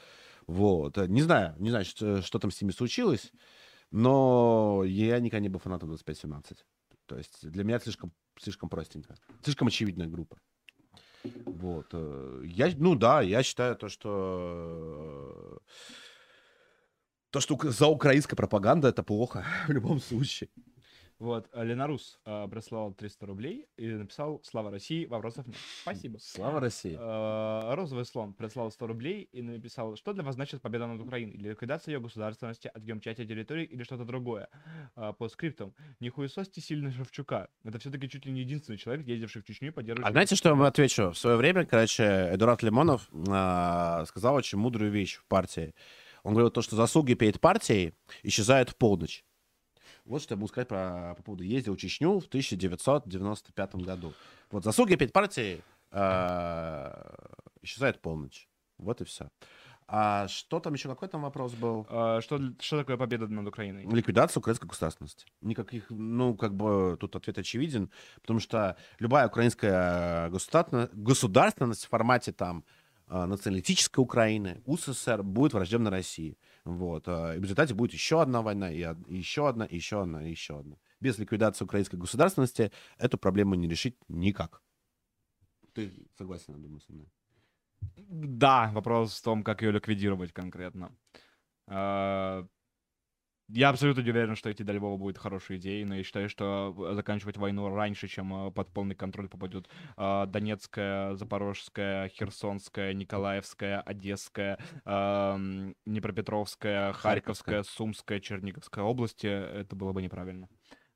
Вот. 0.46 0.98
э, 0.98 1.06
Не 1.08 1.22
знаю, 1.22 1.54
не 1.58 1.70
знаю, 1.70 1.84
что, 1.84 2.20
что 2.22 2.38
там 2.38 2.50
с 2.50 2.60
ними 2.60 2.72
случилось, 2.72 3.32
но 3.90 4.82
я 4.84 5.18
никогда 5.20 5.40
не 5.42 5.48
был 5.48 5.58
фанатом 5.60 5.90
25-17. 5.92 6.56
То 7.06 7.16
есть 7.16 7.48
для 7.48 7.64
меня 7.64 7.78
слишком, 7.78 8.12
слишком 8.38 8.68
простенько. 8.68 9.14
Слишком 9.42 9.68
очевидная 9.68 10.06
группа. 10.08 10.36
Вот. 11.46 11.86
э, 11.92 12.42
Я, 12.44 12.72
ну 12.76 12.94
да, 12.94 13.22
я 13.22 13.42
считаю 13.42 13.76
то, 13.76 13.88
что... 13.88 15.58
э, 15.60 15.72
То, 17.30 17.40
что 17.40 17.56
за 17.70 17.86
украинская 17.86 18.36
пропаганда, 18.36 18.88
это 18.88 19.02
плохо 19.02 19.44
в 19.68 19.72
любом 19.72 20.00
случае. 20.00 20.48
Вот, 21.22 21.48
а 21.52 21.62
Ленарус 21.62 22.18
а, 22.24 22.48
прислал 22.48 22.92
300 22.94 23.26
рублей 23.26 23.68
и 23.76 23.86
написал 23.86 24.40
«Слава 24.42 24.72
России, 24.72 25.04
вопросов 25.06 25.46
нет». 25.46 25.56
Спасибо. 25.82 26.18
Слава 26.18 26.58
России. 26.58 26.96
А, 26.98 27.76
Розовый 27.76 28.04
слон 28.04 28.34
прислал 28.34 28.72
100 28.72 28.86
рублей 28.88 29.28
и 29.30 29.40
написал, 29.40 29.94
что 29.94 30.14
для 30.14 30.24
вас 30.24 30.34
значит 30.34 30.60
победа 30.60 30.88
над 30.88 31.00
Украиной? 31.00 31.34
Или 31.34 31.50
ликвидация 31.50 31.92
ее 31.92 32.00
государственности, 32.00 32.68
отъем 32.74 33.00
части 33.00 33.24
территории 33.24 33.64
или 33.64 33.84
что-то 33.84 34.04
другое? 34.04 34.48
А, 34.96 35.12
по 35.12 35.28
скриптам. 35.28 35.76
Не 36.00 36.08
хуесосьте 36.08 36.60
сильно 36.60 36.90
Шевчука. 36.90 37.50
Это 37.62 37.78
все-таки 37.78 38.08
чуть 38.08 38.26
ли 38.26 38.32
не 38.32 38.40
единственный 38.40 38.76
человек, 38.76 39.06
ездивший 39.06 39.42
в 39.42 39.44
Чечню 39.44 39.72
поддерживающий... 39.72 40.08
А 40.08 40.10
знаете, 40.10 40.34
что 40.34 40.48
я 40.48 40.56
вам 40.56 40.64
отвечу? 40.64 41.12
В 41.12 41.18
свое 41.18 41.36
время, 41.36 41.64
короче, 41.64 42.30
Эдуард 42.32 42.64
Лимонов 42.64 43.08
а, 43.28 44.04
сказал 44.06 44.34
очень 44.34 44.58
мудрую 44.58 44.90
вещь 44.90 45.18
в 45.18 45.26
партии. 45.26 45.72
Он 46.24 46.32
говорил 46.32 46.50
то, 46.50 46.62
что 46.62 46.74
заслуги 46.74 47.14
перед 47.14 47.40
партией 47.40 47.94
исчезают 48.24 48.70
в 48.70 48.76
полночь. 48.76 49.24
Вот 50.04 50.22
что 50.22 50.34
я 50.34 50.36
могу 50.36 50.48
сказать 50.48 50.68
про, 50.68 51.14
по 51.16 51.22
поводу 51.22 51.44
ездил 51.44 51.74
в 51.74 51.78
Чечню 51.78 52.18
в 52.18 52.26
1995 52.26 53.74
году. 53.76 54.14
Вот 54.50 54.64
заслуги 54.64 54.96
перед 54.96 55.12
партией 55.12 55.62
а, 55.90 57.14
исчезают 57.62 57.98
в 57.98 58.00
полночь. 58.00 58.48
Вот 58.78 59.00
и 59.00 59.04
все. 59.04 59.30
А 59.86 60.26
что 60.28 60.58
там 60.58 60.72
еще, 60.72 60.88
какой 60.88 61.08
там 61.08 61.22
вопрос 61.22 61.52
был? 61.52 61.86
А, 61.88 62.20
Что, 62.20 62.40
что 62.60 62.78
такое 62.78 62.96
победа 62.96 63.28
над 63.28 63.46
Украиной? 63.46 63.86
Ликвидация 63.86 64.40
украинской 64.40 64.66
государственности. 64.66 65.26
Никаких, 65.40 65.90
ну, 65.90 66.34
как 66.34 66.54
бы 66.54 66.96
тут 66.98 67.14
ответ 67.14 67.38
очевиден, 67.38 67.90
потому 68.20 68.40
что 68.40 68.76
любая 68.98 69.28
украинская 69.28 70.30
государственность, 70.30 70.94
государственность 70.94 71.84
в 71.84 71.88
формате 71.88 72.32
там 72.32 72.64
а, 73.06 73.26
националистической 73.26 74.02
Украины, 74.02 74.62
УССР 74.64 75.22
будет 75.22 75.52
враждебна 75.52 75.90
России. 75.90 76.38
Вот. 76.64 77.08
а, 77.08 77.34
И 77.34 77.38
в 77.38 77.42
результате 77.42 77.74
будет 77.74 77.92
еще 77.92 78.22
одна 78.22 78.42
война, 78.42 78.70
и 78.70 78.78
еще 79.08 79.48
одна, 79.48 79.64
и 79.64 79.76
еще 79.76 80.02
одна, 80.02 80.26
и 80.26 80.30
еще 80.30 80.58
одна. 80.58 80.76
Без 81.00 81.18
ликвидации 81.18 81.64
украинской 81.64 81.96
государственности 81.96 82.70
эту 82.98 83.18
проблему 83.18 83.54
не 83.54 83.68
решить 83.68 83.96
никак. 84.08 84.62
Ты 85.72 85.92
согласен, 86.16 86.54
я 86.54 86.58
думаю, 86.58 86.80
со 86.80 86.92
мной? 86.92 87.06
Да, 87.96 88.70
вопрос 88.72 89.18
в 89.18 89.24
том, 89.24 89.42
как 89.42 89.62
ее 89.62 89.72
ликвидировать 89.72 90.32
конкретно. 90.32 90.96
Я 93.54 93.68
абсолютно 93.68 94.00
не 94.00 94.10
уверен, 94.10 94.34
что 94.34 94.50
идти 94.50 94.64
до 94.64 94.72
Львова 94.72 94.96
будет 94.96 95.18
хорошей 95.18 95.58
идеей, 95.58 95.84
но 95.84 95.94
я 95.94 96.02
считаю, 96.02 96.30
что 96.30 96.74
э, 96.90 96.94
заканчивать 96.94 97.36
войну 97.36 97.68
раньше, 97.68 98.08
чем 98.08 98.48
э, 98.48 98.50
под 98.50 98.72
полный 98.72 98.94
контроль 98.94 99.28
попадет 99.28 99.68
а, 99.94 100.24
Донецкая, 100.24 101.14
Запорожская, 101.16 102.08
Херсонская, 102.08 102.94
Николаевская, 102.94 103.82
Одесская, 103.82 104.58
ам, 104.86 105.74
Днепропетровская, 105.84 106.94
Харьковская, 106.94 107.62
Сумская, 107.62 108.20
Черниговская 108.20 108.84
области, 108.84 109.26
это 109.26 109.76
было 109.76 109.92
бы 109.92 110.00
неправильно. 110.00 110.48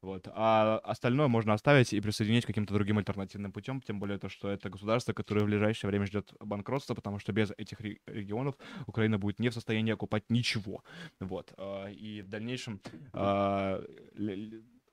Вот. 0.07 0.29
А 0.33 0.79
остальное 0.85 1.27
можно 1.27 1.53
оставить 1.53 1.93
и 1.93 2.01
присоединить 2.01 2.47
каким-то 2.47 2.73
другим 2.73 2.99
альтернативным 2.99 3.51
путем, 3.51 3.81
тем 3.81 3.99
более 3.99 4.19
то, 4.19 4.29
что 4.29 4.49
это 4.49 4.71
государство, 4.71 5.13
которое 5.13 5.41
в 5.41 5.47
ближайшее 5.47 5.91
время 5.91 6.07
ждет 6.07 6.33
банкротства, 6.39 6.95
потому 6.95 7.19
что 7.19 7.33
без 7.33 7.51
этих 7.59 7.81
ре- 7.81 7.99
регионов 8.07 8.55
Украина 8.87 9.19
будет 9.19 9.41
не 9.41 9.49
в 9.49 9.55
состоянии 9.55 9.93
окупать 9.93 10.23
ничего. 10.29 10.85
Вот. 11.19 11.53
А, 11.59 11.89
И 11.89 12.23
в 12.23 12.29
дальнейшем 12.29 12.81
а, 13.13 13.83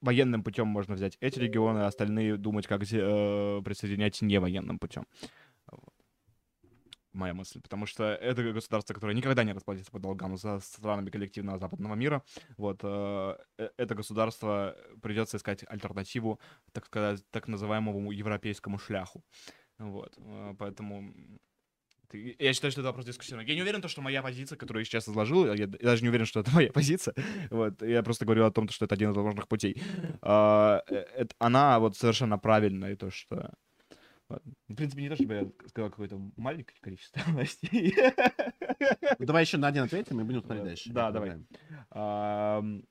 военным 0.02 0.41
путем 0.44 0.68
можно 0.68 0.95
взять 0.95 1.15
эти 1.22 1.38
регионы, 1.38 1.80
а 1.80 1.88
остальные 1.88 2.38
думать, 2.38 2.65
как 2.65 2.81
э, 2.81 3.61
присоединять 3.64 4.19
не 4.23 4.40
военным 4.40 4.80
путем. 4.80 5.06
Моя 7.14 7.34
мысль. 7.34 7.61
Потому 7.61 7.85
что 7.85 8.03
это 8.03 8.44
государство, 8.53 8.94
которое 8.94 9.14
никогда 9.15 9.44
не 9.44 9.53
расплатится 9.53 9.91
по 9.91 9.99
долгам 9.99 10.35
за 10.38 10.60
странами 10.60 11.10
коллективного 11.10 11.60
западного 11.60 11.95
мира. 11.95 12.23
Вот. 12.57 12.80
э, 12.84 13.38
э, 13.60 13.69
Это 13.77 13.95
государство 13.95 14.76
придется 15.02 15.38
искать 15.38 15.64
альтернативу, 15.68 16.40
так 16.72 16.85
сказать, 16.85 17.23
так 17.30 17.48
называемому 17.48 18.11
европейскому 18.11 18.80
шляху. 18.80 19.23
Вот. 19.77 20.14
э, 20.18 20.56
Поэтому 20.57 21.14
Я 22.14 22.53
считаю, 22.53 22.72
что 22.72 22.81
это 22.81 22.90
вопрос 22.90 23.06
дискуссионный. 23.06 23.45
Я 23.45 23.56
не 23.56 23.61
уверен, 23.61 23.81
то, 23.81 23.88
что 23.88 24.02
моя 24.02 24.22
позиция, 24.22 24.57
которую 24.57 24.81
я 24.81 24.85
сейчас 24.85 25.07
изложил, 25.10 25.45
я, 25.45 25.53
я 25.53 25.68
даже 25.68 26.03
не 26.03 26.10
уверен, 26.10 26.26
что 26.26 26.40
это 26.40 26.52
моя 26.56 26.72
позиция. 26.72 27.15
Вот. 27.52 27.81
Я 27.81 28.02
просто 28.03 28.26
говорю 28.26 28.45
о 28.45 28.52
том, 28.52 28.69
что 28.69 28.85
это 28.85 28.95
один 28.95 29.11
из 29.11 29.15
возможных 29.15 29.48
путей. 29.48 29.81
А, 30.22 30.81
э, 30.90 31.26
она 31.40 31.80
вот 31.80 31.95
совершенно 31.98 32.38
правильная, 32.38 32.94
и 32.94 32.95
то, 32.95 33.11
что... 33.11 33.52
вот. 34.34 34.44
В 34.68 34.76
принципе, 34.76 35.02
не 35.04 35.10
то, 35.10 35.16
чтобы 35.16 35.34
я 35.34 35.48
сказал 35.68 35.90
какое-то 35.90 36.20
маленькое 36.38 36.78
количество 36.82 37.22
новостей. 37.30 37.96
Ну, 39.20 39.26
Давай 39.26 39.44
еще 39.44 39.58
на 39.58 39.68
один 39.68 39.84
ответим 39.84 40.20
и 40.20 40.24
будем 40.24 40.42
смотреть 40.42 40.64
Да, 40.64 40.68
дальше. 40.68 40.90
да, 40.94 41.12
давай. 41.12 42.82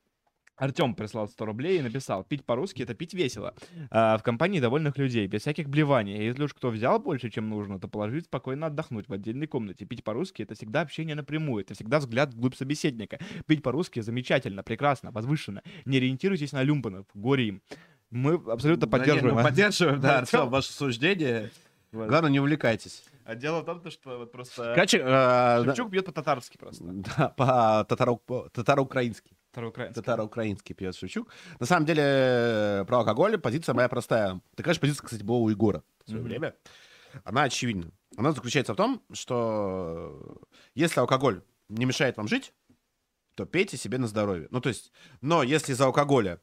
Артем 0.57 0.95
прислал 0.95 1.27
100 1.29 1.45
рублей 1.47 1.79
и 1.79 1.83
написал, 1.83 2.23
пить 2.25 2.45
по-русски 2.45 2.83
это 2.83 2.95
пить 2.95 3.15
весело. 3.15 3.55
А, 3.91 4.17
в 4.19 4.23
компании 4.23 4.61
довольных 4.61 4.97
людей, 4.97 5.27
без 5.27 5.41
всяких 5.41 5.69
блеваний. 5.69 6.15
А 6.15 6.23
Если 6.23 6.45
уж 6.45 6.53
кто 6.55 6.69
взял 6.71 7.01
больше, 7.01 7.31
чем 7.31 7.49
нужно, 7.49 7.81
то 7.81 7.89
положить 7.89 8.27
спокойно 8.27 8.67
отдохнуть 8.67 9.09
в 9.09 9.13
отдельной 9.13 9.47
комнате. 9.49 9.87
Пить 9.87 10.05
по-русски 10.05 10.43
это 10.43 10.55
всегда 10.55 10.83
общение 10.83 11.17
напрямую, 11.17 11.65
это 11.65 11.75
всегда 11.75 11.99
взгляд 11.99 12.35
вглубь 12.35 12.55
собеседника. 12.55 13.19
Пить 13.47 13.63
по-русски 13.63 14.01
замечательно, 14.01 14.63
прекрасно, 14.63 15.11
возвышенно. 15.11 15.63
Не 15.85 15.97
ориентируйтесь 15.97 16.53
на 16.53 16.63
люмпанов, 16.63 17.07
горе 17.15 17.49
им. 17.49 17.63
Мы 18.13 18.35
абсолютно 18.53 18.87
Да 18.87 18.99
не, 18.99 19.01
поддерживаем. 19.01 19.35
мы 19.37 19.43
поддерживаем, 19.43 20.01
да, 20.01 20.19
Артём. 20.19 20.41
Артём, 20.41 20.51
ваше 20.53 20.73
суждение. 20.73 21.51
Вот. 21.93 22.09
Главное, 22.09 22.31
не 22.31 22.41
увлекайтесь. 22.41 23.05
А 23.25 23.35
дело 23.35 23.61
в 23.63 23.65
том, 23.65 23.91
что 23.91 24.19
вот 24.19 24.33
просто... 24.33 24.73
Короче, 24.75 24.99
э, 24.99 25.03
да- 25.05 25.65
Шевчук 25.65 25.91
бьет 25.91 26.05
по-татарски 26.07 26.59
просто. 26.59 26.85
да, 27.17 27.29
по 27.31 27.87
татаро- 27.89 28.19
по- 28.19 28.49
татаро-украински. 28.51 29.33
Татаро-украински. 29.51 29.95
Татаро-украинский 30.01 30.75
пьет 30.75 30.95
Шевчук. 30.95 31.29
На 31.59 31.67
самом 31.67 31.87
деле, 31.87 32.03
э, 32.05 32.85
про 32.87 32.99
алкоголь 32.99 33.39
позиция 33.39 33.75
моя 33.75 33.89
простая. 33.89 34.41
Такая 34.57 34.75
же 34.75 34.81
позиция, 34.81 35.05
кстати, 35.05 35.23
была 35.23 35.39
у 35.39 35.49
Егора 35.49 35.83
в 36.05 36.09
свое 36.09 36.21
Мгм. 36.21 36.29
время. 36.29 36.55
Она 37.25 37.45
очевидна. 37.45 37.91
Она 38.17 38.33
заключается 38.33 38.75
в 38.75 38.77
том, 38.77 39.03
что 39.13 40.39
если 40.75 41.01
алкоголь 41.01 41.43
не 41.69 41.85
мешает 41.87 42.17
вам 42.19 42.29
жить, 42.29 42.53
то 43.37 43.47
пейте 43.47 43.77
себе 43.79 43.97
на 43.99 44.07
здоровье. 44.07 44.49
Ну, 44.51 44.61
то 44.61 44.69
есть, 44.69 44.93
но 45.23 45.43
если 45.43 45.73
из-за 45.73 45.85
алкоголя 45.87 46.41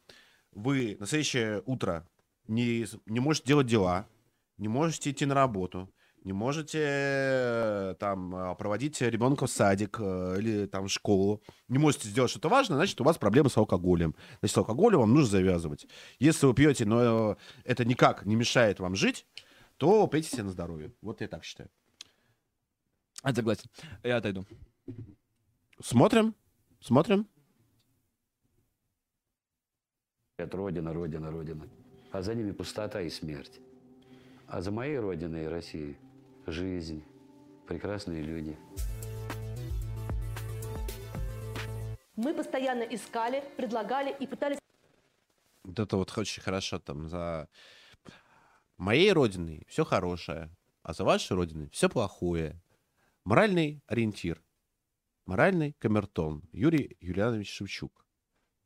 вы 0.61 0.97
на 0.99 1.05
следующее 1.05 1.63
утро 1.65 2.07
не, 2.47 2.85
не 3.05 3.19
можете 3.19 3.47
делать 3.47 3.67
дела, 3.67 4.07
не 4.57 4.67
можете 4.67 5.11
идти 5.11 5.25
на 5.25 5.35
работу, 5.35 5.89
не 6.23 6.33
можете 6.33 6.79
э, 6.81 7.95
там 7.99 8.35
э, 8.35 8.55
проводить 8.55 9.01
ребенка 9.01 9.47
в 9.47 9.51
садик 9.51 9.97
э, 9.99 10.35
или 10.39 10.65
там 10.65 10.87
в 10.87 10.91
школу, 10.91 11.41
не 11.69 11.77
можете 11.77 12.09
сделать 12.09 12.29
что-то 12.29 12.49
важное, 12.49 12.77
значит, 12.77 12.99
у 12.99 13.03
вас 13.03 13.17
проблемы 13.17 13.49
с 13.49 13.57
алкоголем. 13.57 14.15
Значит, 14.39 14.55
с 14.55 14.57
алкоголем 14.57 14.99
вам 14.99 15.13
нужно 15.13 15.29
завязывать. 15.29 15.87
Если 16.19 16.45
вы 16.45 16.53
пьете, 16.53 16.85
но 16.85 17.37
это 17.63 17.85
никак 17.85 18.25
не 18.25 18.35
мешает 18.35 18.79
вам 18.79 18.95
жить, 18.95 19.25
то 19.77 20.07
пейте 20.07 20.29
себе 20.29 20.43
на 20.43 20.51
здоровье. 20.51 20.91
Вот 21.01 21.21
я 21.21 21.27
так 21.27 21.43
считаю. 21.43 21.69
А, 23.23 23.33
согласен. 23.33 23.69
Я 24.03 24.17
отойду. 24.17 24.45
Смотрим, 25.81 26.35
смотрим. 26.81 27.27
Это 30.39 30.55
Родина, 30.55 30.93
Родина, 30.93 31.31
Родина. 31.31 31.67
А 32.11 32.21
за 32.21 32.33
ними 32.33 32.53
пустота 32.53 33.01
и 33.01 33.09
смерть. 33.09 33.59
А 34.47 34.61
за 34.61 34.71
моей 34.71 34.97
Родиной 34.97 35.43
и 35.43 35.47
Россией 35.47 35.97
жизнь, 36.47 37.03
прекрасные 37.67 38.21
люди. 38.21 38.57
Мы 42.15 42.33
постоянно 42.33 42.83
искали, 42.83 43.43
предлагали 43.57 44.15
и 44.17 44.25
пытались 44.25 44.59
Вот 45.65 45.77
это 45.77 45.97
вот 45.97 46.17
очень 46.17 46.41
хорошо 46.41 46.79
там 46.79 47.09
за 47.09 47.49
моей 48.77 49.11
родиной 49.11 49.65
все 49.67 49.83
хорошее, 49.83 50.49
а 50.83 50.93
за 50.93 51.03
вашей 51.03 51.35
родиной 51.35 51.69
все 51.71 51.89
плохое. 51.89 52.61
Моральный 53.25 53.83
ориентир. 53.87 54.41
Моральный 55.25 55.73
камертон. 55.79 56.43
Юрий 56.53 56.95
Юлианович 57.01 57.51
Шевчук. 57.51 58.05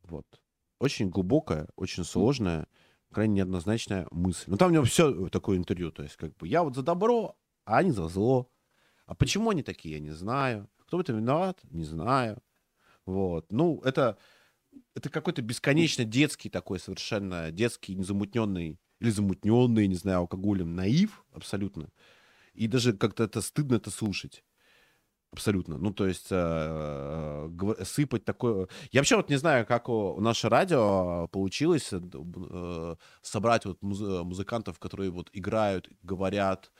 Вот. 0.03 0.42
Очень 0.83 1.09
глубокая, 1.09 1.69
очень 1.77 2.03
сложная, 2.03 2.67
крайне 3.13 3.35
неоднозначная 3.35 4.05
мысль. 4.11 4.43
Ну 4.47 4.57
там 4.57 4.69
у 4.69 4.73
него 4.73 4.83
все 4.83 5.29
такое 5.29 5.57
интервью. 5.57 5.93
То 5.93 6.03
есть 6.03 6.17
как 6.17 6.35
бы 6.35 6.45
я 6.45 6.61
вот 6.61 6.75
за 6.75 6.81
добро, 6.83 7.37
а 7.63 7.77
они 7.77 7.91
за 7.91 8.09
зло. 8.09 8.51
А 9.05 9.15
почему 9.15 9.51
они 9.51 9.63
такие, 9.63 9.93
я 9.93 10.01
не 10.01 10.11
знаю. 10.11 10.69
Кто 10.79 10.97
в 10.97 10.99
этом 10.99 11.15
виноват, 11.15 11.61
не 11.71 11.85
знаю. 11.85 12.43
Вот. 13.05 13.49
Ну, 13.49 13.79
это 13.85 14.17
это 14.93 15.09
какой-то 15.09 15.41
бесконечно 15.41 16.03
детский 16.03 16.49
такой, 16.49 16.81
совершенно 16.81 17.49
детский, 17.49 17.95
незамутненный, 17.95 18.77
или 18.99 19.09
замутненный, 19.09 19.87
не 19.87 19.95
знаю, 19.95 20.17
алкоголем, 20.17 20.75
наив 20.75 21.23
абсолютно. 21.31 21.93
И 22.53 22.67
даже 22.67 22.91
как-то 22.91 23.23
это 23.23 23.39
стыдно 23.39 23.75
это 23.75 23.89
слушать. 23.89 24.43
Абсолютно. 25.33 25.79
Ну, 25.79 25.91
то 25.91 26.05
есть 26.05 26.27
э, 26.29 27.47
гва- 27.49 27.83
сыпать 27.83 28.23
такое... 28.23 28.67
Я 28.91 28.99
вообще 28.99 29.15
вот 29.15 29.29
не 29.31 29.35
знаю, 29.37 29.65
как 29.65 29.89
у, 29.89 30.21
наше 30.21 30.47
радио 30.47 31.27
получилось 31.29 31.91
э, 31.91 31.99
э, 32.03 32.95
собрать 33.23 33.65
вот 33.65 33.81
муз- 33.81 34.23
музыкантов, 34.23 34.77
которые 34.77 35.09
вот 35.09 35.31
играют, 35.33 35.89
говорят, 36.03 36.71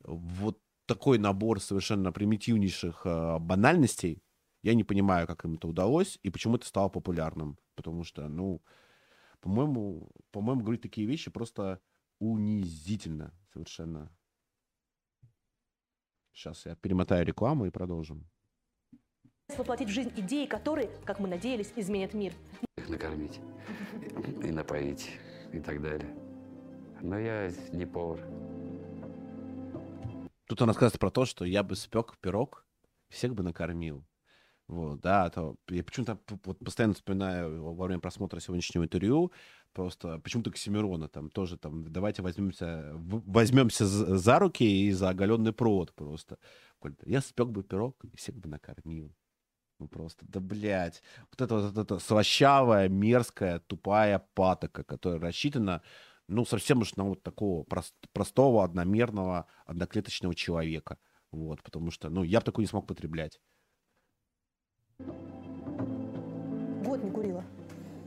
вот 0.00 0.60
такой 0.86 1.18
набор 1.18 1.58
совершенно 1.60 2.12
примитивнейших 2.12 3.02
э, 3.06 3.38
банальностей. 3.38 4.22
Я 4.62 4.74
не 4.74 4.84
понимаю, 4.84 5.26
как 5.26 5.46
им 5.46 5.54
это 5.54 5.66
удалось 5.66 6.18
и 6.22 6.28
почему 6.30 6.56
это 6.56 6.66
стало 6.66 6.90
популярным. 6.90 7.58
Потому 7.76 8.04
что, 8.04 8.28
ну, 8.28 8.62
по-моему, 9.40 10.10
по-моему, 10.32 10.60
говорить 10.62 10.82
такие 10.82 11.06
вещи 11.06 11.30
просто 11.30 11.80
унизительно 12.20 13.32
совершенно. 13.52 14.10
Сейчас 16.36 16.66
я 16.66 16.74
перемотаю 16.74 17.24
рекламу 17.24 17.64
и 17.64 17.70
продолжим. 17.70 18.28
воплотить 19.56 19.88
в 19.88 19.92
жизнь 19.92 20.12
идеи, 20.16 20.44
которые, 20.44 20.90
как 21.06 21.18
мы 21.18 21.28
надеялись, 21.28 21.72
изменят 21.76 22.12
мир. 22.12 22.34
Их 22.76 22.90
накормить 22.90 23.40
и 24.42 24.50
напоить 24.50 25.12
и 25.54 25.60
так 25.60 25.80
далее. 25.80 26.14
Но 27.00 27.18
я 27.18 27.50
не 27.72 27.86
повар. 27.86 28.20
Тут 30.46 30.60
он 30.60 30.68
рассказывает 30.68 31.00
про 31.00 31.10
то, 31.10 31.24
что 31.24 31.46
я 31.46 31.62
бы 31.62 31.74
спек 31.74 32.18
пирог, 32.20 32.66
всех 33.08 33.34
бы 33.34 33.42
накормил. 33.42 34.04
Вот, 34.68 35.00
да, 35.00 35.30
то 35.30 35.56
я 35.68 35.82
почему-то 35.82 36.18
вот 36.44 36.58
постоянно 36.58 36.92
вспоминаю 36.92 37.72
во 37.72 37.86
время 37.86 38.00
просмотра 38.00 38.40
сегодняшнего 38.40 38.84
интервью, 38.84 39.32
просто 39.76 40.18
почему-то 40.20 40.48
Оксимирона 40.48 41.06
там 41.06 41.28
тоже 41.28 41.58
там, 41.58 41.92
давайте 41.92 42.22
возьмемся, 42.22 42.92
возьмемся 42.94 43.84
за, 43.84 44.38
руки 44.38 44.64
и 44.64 44.90
за 44.92 45.10
оголенный 45.10 45.52
провод 45.52 45.92
просто. 45.94 46.38
Я 47.04 47.20
спек 47.20 47.48
бы 47.48 47.62
пирог 47.62 48.02
и 48.04 48.16
всех 48.16 48.36
бы 48.36 48.48
накормил. 48.48 49.14
Ну 49.78 49.88
просто, 49.88 50.24
да 50.26 50.40
блядь. 50.40 51.02
Вот 51.30 51.42
это 51.42 51.54
вот 51.54 51.76
это 51.76 51.98
слащавая, 51.98 52.88
мерзкая, 52.88 53.58
тупая 53.58 54.26
патока, 54.34 54.82
которая 54.82 55.20
рассчитана, 55.20 55.82
ну, 56.26 56.46
совсем 56.46 56.80
уж 56.80 56.96
на 56.96 57.04
вот 57.04 57.22
такого 57.22 57.62
прос- 57.64 57.92
простого, 58.12 58.64
одномерного, 58.64 59.44
одноклеточного 59.66 60.34
человека. 60.34 60.96
Вот, 61.32 61.62
потому 61.62 61.90
что, 61.90 62.08
ну, 62.08 62.22
я 62.22 62.38
бы 62.38 62.46
такой 62.46 62.62
не 62.62 62.68
смог 62.68 62.86
потреблять. 62.86 63.40
Год 66.82 67.04
не 67.04 67.10
курила. 67.10 67.44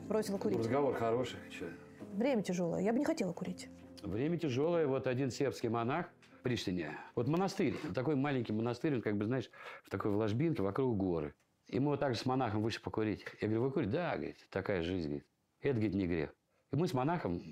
Бросила 0.09 0.39
курить. 0.39 0.57
Разговор 0.57 0.95
хороший. 0.95 1.37
чё. 1.51 1.67
Время 2.13 2.41
тяжелое. 2.41 2.81
Я 2.81 2.93
бы 2.93 2.97
не 2.97 3.05
хотела 3.05 3.31
курить. 3.31 3.69
Время 4.01 4.39
тяжелое. 4.39 4.87
Вот 4.87 5.05
один 5.05 5.29
сербский 5.29 5.69
монах 5.69 6.07
в 6.39 6.41
Приштине. 6.41 6.97
Вот 7.13 7.27
монастырь, 7.27 7.77
такой 7.93 8.15
маленький 8.15 8.51
монастырь, 8.51 8.95
он 8.95 9.03
как 9.03 9.15
бы, 9.17 9.25
знаешь, 9.25 9.51
в 9.83 9.89
такой 9.91 10.09
в 10.09 10.17
ложбинке 10.17 10.63
вокруг 10.63 10.97
горы. 10.97 11.35
И 11.67 11.79
мы 11.79 11.91
вот 11.91 11.99
так 11.99 12.15
же 12.15 12.19
с 12.19 12.25
монахом 12.25 12.63
вышли 12.63 12.81
покурить. 12.81 13.23
Я 13.39 13.47
говорю, 13.49 13.65
вы 13.65 13.71
курите? 13.71 13.91
Да, 13.91 14.15
говорит, 14.15 14.47
такая 14.49 14.81
жизнь, 14.81 15.09
говорит. 15.09 15.27
Это, 15.61 15.73
говорит, 15.75 15.93
не 15.93 16.07
грех. 16.07 16.35
И 16.71 16.75
мы 16.75 16.87
с 16.87 16.93
монахом, 16.95 17.43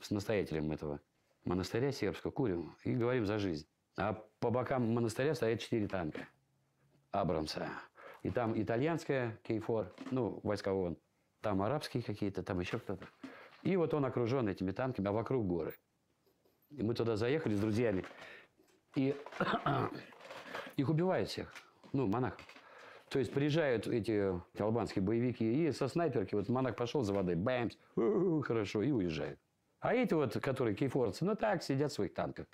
с 0.00 0.10
настоятелем 0.10 0.72
этого 0.72 1.02
монастыря 1.44 1.92
сербского 1.92 2.30
курим 2.30 2.74
и 2.84 2.94
говорим 2.94 3.26
за 3.26 3.38
жизнь. 3.38 3.66
А 3.98 4.14
по 4.40 4.48
бокам 4.48 4.94
монастыря 4.94 5.34
стоят 5.34 5.60
четыре 5.60 5.86
танка 5.86 6.26
Абрамса. 7.10 7.68
И 8.22 8.30
там 8.30 8.58
итальянская 8.58 9.38
Кейфор, 9.42 9.94
ну, 10.10 10.40
войска 10.42 10.72
ООН. 10.72 10.96
Там 11.40 11.62
арабские 11.62 12.02
какие-то, 12.02 12.42
там 12.42 12.60
еще 12.60 12.78
кто-то. 12.78 13.06
И 13.62 13.76
вот 13.76 13.94
он 13.94 14.04
окружен 14.04 14.48
этими 14.48 14.72
танками, 14.72 15.08
а 15.08 15.12
вокруг 15.12 15.46
горы. 15.46 15.74
И 16.70 16.82
мы 16.82 16.94
туда 16.94 17.16
заехали 17.16 17.54
с 17.54 17.60
друзьями. 17.60 18.04
И 18.94 19.16
их 20.76 20.88
убивают 20.88 21.28
всех. 21.28 21.52
Ну, 21.92 22.06
монахов. 22.06 22.44
То 23.08 23.18
есть 23.18 23.32
приезжают 23.32 23.86
эти 23.86 24.38
албанские 24.60 25.02
боевики 25.02 25.66
и 25.66 25.72
со 25.72 25.88
снайперки, 25.88 26.34
вот 26.34 26.48
монах 26.48 26.76
пошел 26.76 27.02
за 27.02 27.14
водой, 27.14 27.36
бэмс, 27.36 27.74
хорошо, 28.44 28.82
и 28.82 28.90
уезжают. 28.90 29.40
А 29.80 29.94
эти 29.94 30.12
вот, 30.12 30.38
которые 30.40 30.74
кейфорцы, 30.74 31.24
ну 31.24 31.34
так, 31.34 31.62
сидят 31.62 31.90
в 31.90 31.94
своих 31.94 32.12
танках 32.12 32.46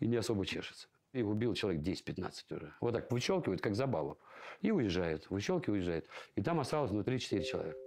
и 0.00 0.06
не 0.06 0.16
особо 0.16 0.44
чешутся. 0.44 0.88
Их 1.12 1.26
убил 1.26 1.54
человек 1.54 1.82
10-15 1.82 2.32
уже. 2.50 2.74
Вот 2.80 2.92
так 2.92 3.10
вычелкивают, 3.10 3.62
как 3.62 3.76
забаву. 3.76 4.18
И 4.60 4.72
уезжают, 4.72 5.30
вычелкивают, 5.30 5.68
уезжают. 5.68 6.08
И 6.34 6.42
там 6.42 6.58
осталось 6.58 6.90
внутри 6.90 7.20
4 7.20 7.44
человека. 7.44 7.78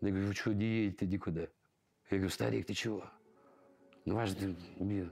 Я 0.00 0.10
говорю, 0.10 0.28
вы 0.28 0.34
что, 0.34 0.52
не 0.52 0.64
едете 0.64 1.06
никуда? 1.06 1.42
Я 1.42 1.48
говорю, 2.18 2.30
старик, 2.30 2.66
ты 2.66 2.74
чего? 2.74 3.04
Ну, 4.04 4.24
же 4.26 4.56
убил. 4.78 5.10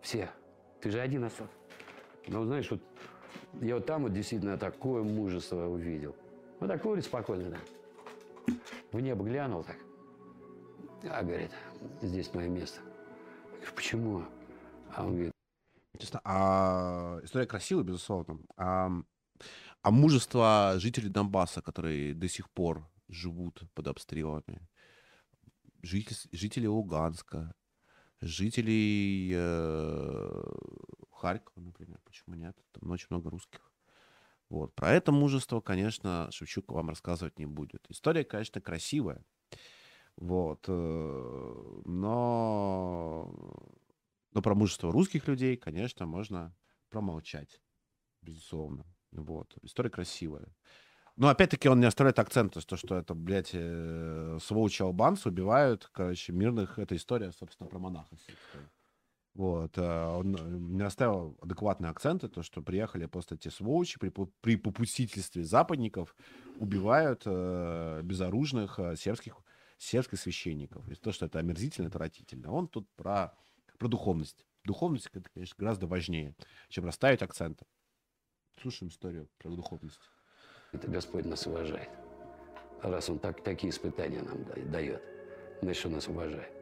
Все. 0.00 0.30
Ты 0.80 0.90
же 0.90 1.00
один 1.00 1.24
остался. 1.24 1.52
Ну, 2.26 2.44
знаешь, 2.44 2.70
вот 2.70 2.80
я 3.60 3.76
вот 3.76 3.86
там 3.86 4.02
вот 4.02 4.12
действительно 4.12 4.58
такое 4.58 5.02
мужество 5.02 5.66
увидел. 5.66 6.14
Вот 6.60 6.68
так 6.68 6.82
курит 6.82 7.04
спокойно, 7.04 7.50
да. 7.50 8.54
В 8.92 9.00
небо 9.00 9.24
глянул 9.24 9.64
так. 9.64 9.76
А, 11.10 11.22
говорит, 11.22 11.50
здесь 12.02 12.32
мое 12.34 12.48
место. 12.48 12.80
Я 13.52 13.56
говорю, 13.58 13.74
почему? 13.74 14.24
А 14.94 15.04
он 15.04 15.12
говорит, 15.12 15.32
а 16.24 17.20
история 17.22 17.46
красивая, 17.46 17.84
безусловно. 17.84 18.40
А, 18.56 18.90
а 19.82 19.90
мужество 19.90 20.74
жителей 20.76 21.08
Донбасса, 21.08 21.62
которые 21.62 22.14
до 22.14 22.28
сих 22.28 22.50
пор 22.50 22.86
живут 23.08 23.62
под 23.74 23.88
обстрелами, 23.88 24.68
житель, 25.82 26.16
жители 26.32 26.66
Луганска, 26.66 27.54
жителей 28.20 29.32
э, 29.34 30.42
Харькова, 31.12 31.60
например, 31.62 32.00
почему 32.04 32.36
нет? 32.36 32.56
Там 32.72 32.90
очень 32.90 33.08
много 33.10 33.30
русских. 33.30 33.72
Вот. 34.48 34.74
Про 34.74 34.92
это 34.92 35.12
мужество, 35.12 35.60
конечно, 35.60 36.28
Шевчук 36.30 36.72
вам 36.72 36.90
рассказывать 36.90 37.38
не 37.38 37.46
будет. 37.46 37.86
История, 37.90 38.24
конечно, 38.24 38.60
красивая. 38.60 39.24
Вот. 40.16 40.66
э, 40.68 41.82
Но 41.84 43.34
но 44.32 44.42
про 44.42 44.54
мужество 44.56 44.90
русских 44.92 45.28
людей, 45.28 45.56
конечно, 45.56 46.06
можно 46.06 46.56
промолчать, 46.90 47.62
безусловно. 48.20 48.84
Вот. 49.12 49.56
История 49.62 49.90
красивая. 49.90 50.54
Но 51.16 51.28
опять-таки 51.28 51.68
он 51.68 51.80
не 51.80 51.86
оставляет 51.86 52.18
акцента, 52.18 52.60
что, 52.60 52.76
что 52.76 52.96
это, 52.96 53.14
блядь, 53.14 53.50
э, 53.52 54.38
сволочи 54.42 54.82
албанцы 54.82 55.28
убивают, 55.28 55.88
короче, 55.92 56.32
мирных. 56.32 56.78
Это 56.78 56.96
история, 56.96 57.30
собственно, 57.32 57.68
про 57.68 57.78
сельского. 58.26 58.70
Вот. 59.34 59.78
э, 59.78 60.04
Он 60.06 60.34
э, 60.34 60.40
не 60.42 60.82
оставил 60.82 61.38
адекватные 61.40 61.90
акценты, 61.90 62.28
то, 62.28 62.42
что 62.42 62.62
приехали 62.62 63.06
просто 63.06 63.36
эти 63.36 63.48
сволочи 63.48 63.98
при, 64.00 64.10
при 64.40 64.56
попустительстве 64.56 65.44
западников 65.44 66.16
убивают 66.58 67.22
э, 67.26 68.00
безоружных 68.02 68.80
э, 68.80 68.96
сербских, 68.96 69.36
сербских 69.78 70.18
священников. 70.18 70.88
И 70.88 70.94
то, 70.94 71.12
что 71.12 71.26
это 71.26 71.38
омерзительно, 71.38 71.88
отвратительно. 71.88 72.50
Он 72.50 72.66
тут 72.66 72.88
про 72.96 73.34
про 73.78 73.88
духовность. 73.88 74.46
Духовность, 74.64 75.08
это, 75.12 75.28
конечно, 75.34 75.56
гораздо 75.58 75.86
важнее, 75.86 76.34
чем 76.68 76.86
расставить 76.86 77.22
акценты. 77.22 77.66
Слушаем 78.60 78.90
историю 78.90 79.28
про 79.38 79.50
духовность. 79.50 80.00
Это 80.74 80.88
Господь 80.88 81.24
нас 81.24 81.46
уважает. 81.46 81.88
А 82.82 82.90
раз 82.90 83.08
Он 83.08 83.18
так, 83.18 83.40
такие 83.42 83.70
испытания 83.70 84.20
нам 84.22 84.44
да- 84.44 84.60
дает, 84.70 85.02
значит, 85.62 85.86
Он 85.86 85.92
нас 85.92 86.08
уважает. 86.08 86.52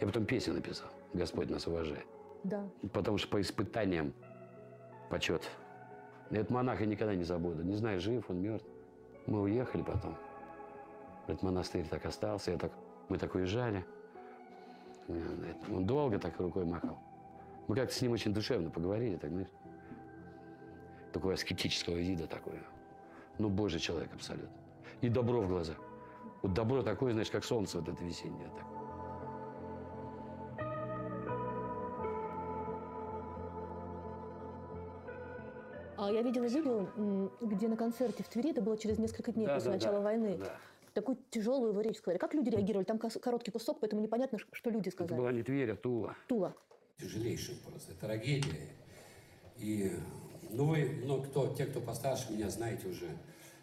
Я 0.00 0.06
потом 0.06 0.24
песню 0.26 0.54
написал. 0.54 0.88
Господь 1.12 1.50
нас 1.50 1.66
уважает. 1.66 2.06
Да. 2.44 2.68
Потому 2.92 3.18
что 3.18 3.28
по 3.28 3.40
испытаниям 3.40 4.12
почет. 5.10 5.42
Этот 6.30 6.50
монах 6.50 6.80
я 6.80 6.86
никогда 6.86 7.14
не 7.14 7.24
забуду. 7.24 7.62
Не 7.62 7.76
знаю, 7.76 8.00
жив 8.00 8.28
он, 8.28 8.40
мертв. 8.40 8.66
Мы 9.26 9.42
уехали 9.42 9.82
потом. 9.82 10.16
Этот 11.26 11.42
монастырь 11.42 11.86
так 11.88 12.04
остался. 12.04 12.52
Я 12.52 12.58
так, 12.58 12.72
мы 13.08 13.18
так 13.18 13.34
уезжали. 13.34 13.84
Э, 15.08 15.52
Он 15.72 15.86
долго 15.86 16.18
так 16.18 16.38
рукой 16.38 16.64
махал. 16.64 16.98
Мы 17.68 17.74
как-то 17.74 17.94
с 17.94 18.02
ним 18.02 18.12
очень 18.12 18.32
душевно 18.32 18.70
поговорили, 18.70 19.16
так, 19.16 19.30
знаешь. 19.30 19.48
Такого 21.12 21.32
аскетического 21.32 21.96
вида 21.96 22.26
такое. 22.26 22.62
Ну, 23.38 23.48
божий 23.48 23.80
человек 23.80 24.12
абсолютно. 24.14 24.56
И 25.02 25.08
добро 25.08 25.40
в 25.42 25.48
глазах. 25.48 25.76
Вот 26.42 26.54
добро 26.54 26.82
такое, 26.82 27.12
знаешь, 27.12 27.30
как 27.30 27.44
солнце 27.44 27.78
вот 27.80 27.88
это 27.88 28.04
весеннее. 28.04 28.48
Так. 28.56 28.66
А 35.98 36.10
я 36.10 36.22
видела 36.22 36.44
видео, 36.44 36.86
где 37.40 37.68
на 37.68 37.76
концерте 37.76 38.22
в 38.22 38.28
Твери, 38.28 38.50
это 38.50 38.60
было 38.60 38.76
через 38.76 38.98
несколько 38.98 39.32
дней 39.32 39.46
Да, 39.46 39.54
после 39.54 39.70
да, 39.70 39.76
начала 39.76 39.94
да, 39.94 40.00
войны, 40.00 40.36
да. 40.38 40.58
такую 40.92 41.16
тяжелую 41.30 41.70
его 41.72 41.80
речь 41.80 41.96
сказали. 41.96 42.18
Как 42.18 42.34
люди 42.34 42.50
реагировали? 42.50 42.84
Там 42.84 42.98
короткий 42.98 43.50
кусок, 43.50 43.80
поэтому 43.80 44.02
непонятно, 44.02 44.38
что 44.52 44.70
люди 44.70 44.88
Это 44.88 44.96
сказали. 44.96 45.18
была 45.18 45.32
не 45.32 45.42
Тверь, 45.42 45.70
а 45.72 45.76
Тула. 45.76 46.14
Тула. 46.28 46.54
тяжелейшая 47.00 47.56
просто 47.66 47.94
трагедия. 47.98 48.68
И, 49.56 49.90
ну 50.50 50.66
вы, 50.66 51.02
ну 51.04 51.22
кто, 51.22 51.54
те, 51.54 51.66
кто 51.66 51.80
постарше 51.80 52.32
меня, 52.32 52.50
знаете 52.50 52.88
уже, 52.88 53.08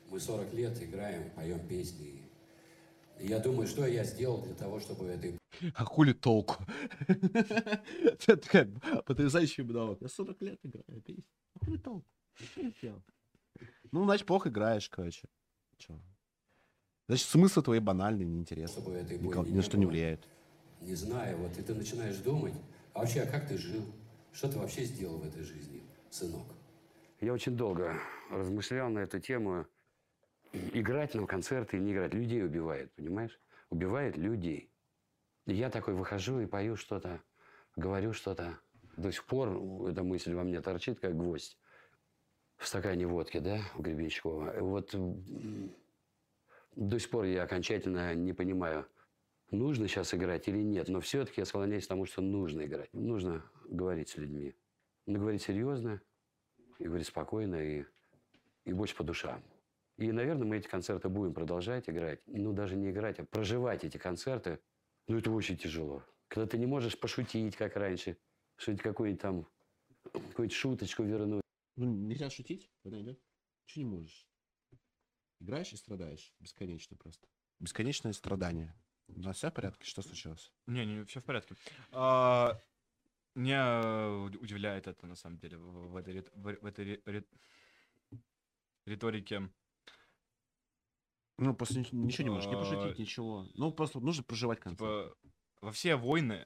мы 0.09 0.19
40 0.19 0.53
лет 0.53 0.81
играем, 0.81 1.29
поем 1.31 1.65
песни. 1.67 2.21
И 3.19 3.27
я 3.27 3.39
думаю, 3.39 3.67
что 3.67 3.85
я 3.85 4.03
сделал 4.03 4.41
для 4.41 4.53
того, 4.55 4.79
чтобы 4.79 5.05
этой 5.05 5.37
А 5.75 5.85
хули 5.85 6.13
толку? 6.13 6.63
Это 7.07 8.37
такая 8.37 8.69
потрясающая 9.05 9.63
много. 9.63 9.97
Я 10.01 10.07
40 10.07 10.41
лет 10.41 10.59
играю 10.63 11.01
песни. 11.01 11.23
А 11.59 11.65
хули 11.65 11.77
толку? 11.77 12.05
Ну, 13.91 14.03
значит, 14.05 14.25
плохо 14.25 14.49
играешь, 14.49 14.89
короче. 14.89 15.27
Чё? 15.77 15.99
Значит, 17.07 17.27
смысл 17.27 17.61
твоей 17.61 17.81
банальный, 17.81 18.25
неинтересный. 18.25 18.81
чтобы 18.81 18.93
этой 18.97 19.17
боли 19.17 19.27
Никого- 19.27 19.45
Ни 19.47 19.55
на 19.55 19.61
что 19.61 19.77
не 19.77 19.85
влияет. 19.85 20.27
Не 20.81 20.95
знаю, 20.95 21.37
вот 21.37 21.57
и 21.57 21.61
ты 21.61 21.73
начинаешь 21.75 22.17
думать, 22.17 22.53
а 22.93 22.99
вообще, 22.99 23.21
а 23.21 23.27
как 23.27 23.47
ты 23.47 23.57
жил? 23.57 23.83
Что 24.31 24.49
ты 24.51 24.57
вообще 24.57 24.83
сделал 24.85 25.17
в 25.17 25.25
этой 25.27 25.43
жизни, 25.43 25.83
сынок? 26.09 26.47
Я 27.23 27.31
очень 27.31 27.55
долго 27.55 28.01
размышлял 28.31 28.89
на 28.89 28.99
эту 28.99 29.17
тему. 29.17 29.65
Играть 30.51 31.15
на 31.15 31.25
концерты 31.25 31.77
и 31.77 31.79
не 31.79 31.93
играть. 31.93 32.13
Людей 32.13 32.43
убивает, 32.43 32.93
понимаешь? 32.95 33.39
Убивает 33.69 34.17
людей. 34.17 34.69
И 35.45 35.53
я 35.53 35.69
такой 35.69 35.93
выхожу 35.93 36.41
и 36.41 36.47
пою 36.47 36.75
что-то, 36.75 37.21
говорю 37.77 38.11
что-то. 38.11 38.59
До 38.97 39.09
сих 39.09 39.23
пор 39.23 39.87
эта 39.89 40.03
мысль 40.03 40.33
во 40.33 40.43
мне 40.43 40.59
торчит, 40.59 40.99
как 40.99 41.15
гвоздь. 41.15 41.57
В 42.57 42.67
стакане 42.67 43.07
водки, 43.07 43.39
да, 43.39 43.61
у 43.77 43.81
Гребенщикова. 43.81 44.55
Вот 44.59 44.93
до 46.75 46.99
сих 46.99 47.09
пор 47.09 47.23
я 47.23 47.43
окончательно 47.43 48.13
не 48.15 48.33
понимаю, 48.33 48.85
нужно 49.49 49.87
сейчас 49.87 50.13
играть 50.13 50.49
или 50.49 50.61
нет. 50.61 50.89
Но 50.89 50.99
все-таки 50.99 51.39
я 51.39 51.45
склоняюсь 51.45 51.85
к 51.85 51.89
тому, 51.89 52.05
что 52.05 52.21
нужно 52.21 52.65
играть. 52.65 52.93
Нужно 52.93 53.49
говорить 53.69 54.09
с 54.09 54.17
людьми. 54.17 54.57
Но 55.05 55.19
говорить 55.19 55.41
серьезно, 55.41 56.01
и 56.79 56.85
говорить 56.85 57.07
спокойно, 57.07 57.55
и, 57.55 57.85
и 58.65 58.73
больше 58.73 58.95
по 58.95 59.03
душам. 59.03 59.43
И, 59.97 60.11
наверное, 60.11 60.47
мы 60.47 60.57
эти 60.57 60.67
концерты 60.67 61.09
будем 61.09 61.33
продолжать 61.33 61.89
играть. 61.89 62.21
Ну, 62.25 62.53
даже 62.53 62.75
не 62.75 62.89
играть, 62.89 63.19
а 63.19 63.25
проживать 63.25 63.83
эти 63.83 63.97
концерты. 63.97 64.59
Ну, 65.07 65.17
это 65.17 65.31
очень 65.31 65.57
тяжело. 65.57 66.03
Когда 66.27 66.47
ты 66.47 66.57
не 66.57 66.65
можешь 66.65 66.99
пошутить, 66.99 67.55
как 67.55 67.75
раньше, 67.75 68.17
что-нибудь 68.55 68.83
какую-нибудь 68.83 69.21
там, 69.21 69.47
какую-нибудь 70.03 70.53
шуточку 70.53 71.03
вернуть. 71.03 71.43
Ну, 71.75 71.85
нельзя 71.85 72.29
шутить, 72.29 72.71
когда 72.81 72.99
идет. 72.99 73.19
Чего 73.65 73.85
не 73.85 73.91
можешь? 73.91 74.27
Играешь 75.39 75.73
и 75.73 75.77
страдаешь. 75.77 76.33
Бесконечно 76.39 76.97
просто. 76.97 77.27
Бесконечное 77.59 78.13
страдание. 78.13 78.75
У 79.07 79.19
нас 79.19 79.37
все 79.37 79.51
в 79.51 79.53
порядке? 79.53 79.85
Что 79.85 80.01
случилось? 80.01 80.51
Не, 80.65 80.85
не, 80.85 81.03
все 81.05 81.19
в 81.19 81.25
порядке. 81.25 81.55
А, 81.91 82.59
меня 83.35 83.81
уд- 83.81 84.37
удивляет 84.37 84.87
это, 84.87 85.07
на 85.07 85.15
самом 85.15 85.37
деле, 85.37 85.57
в, 85.57 85.95
этой, 85.95 86.25
в, 86.33 86.65
этой 86.65 86.85
ри- 86.85 87.01
рит- 87.05 87.29
риторике. 88.85 89.49
Ну, 91.37 91.55
просто 91.55 91.79
нич- 91.79 91.93
ничего 91.93 92.27
не 92.27 92.33
можешь, 92.33 92.49
не 92.49 92.55
А, 92.55 92.59
пошутить, 92.59 92.99
ничего. 92.99 93.47
Ну, 93.55 93.71
просто 93.71 93.99
нужно 93.99 94.23
проживать 94.23 94.59
концерт. 94.59 95.15
Типа, 95.19 95.31
во 95.61 95.71
все 95.71 95.95
войны 95.95 96.45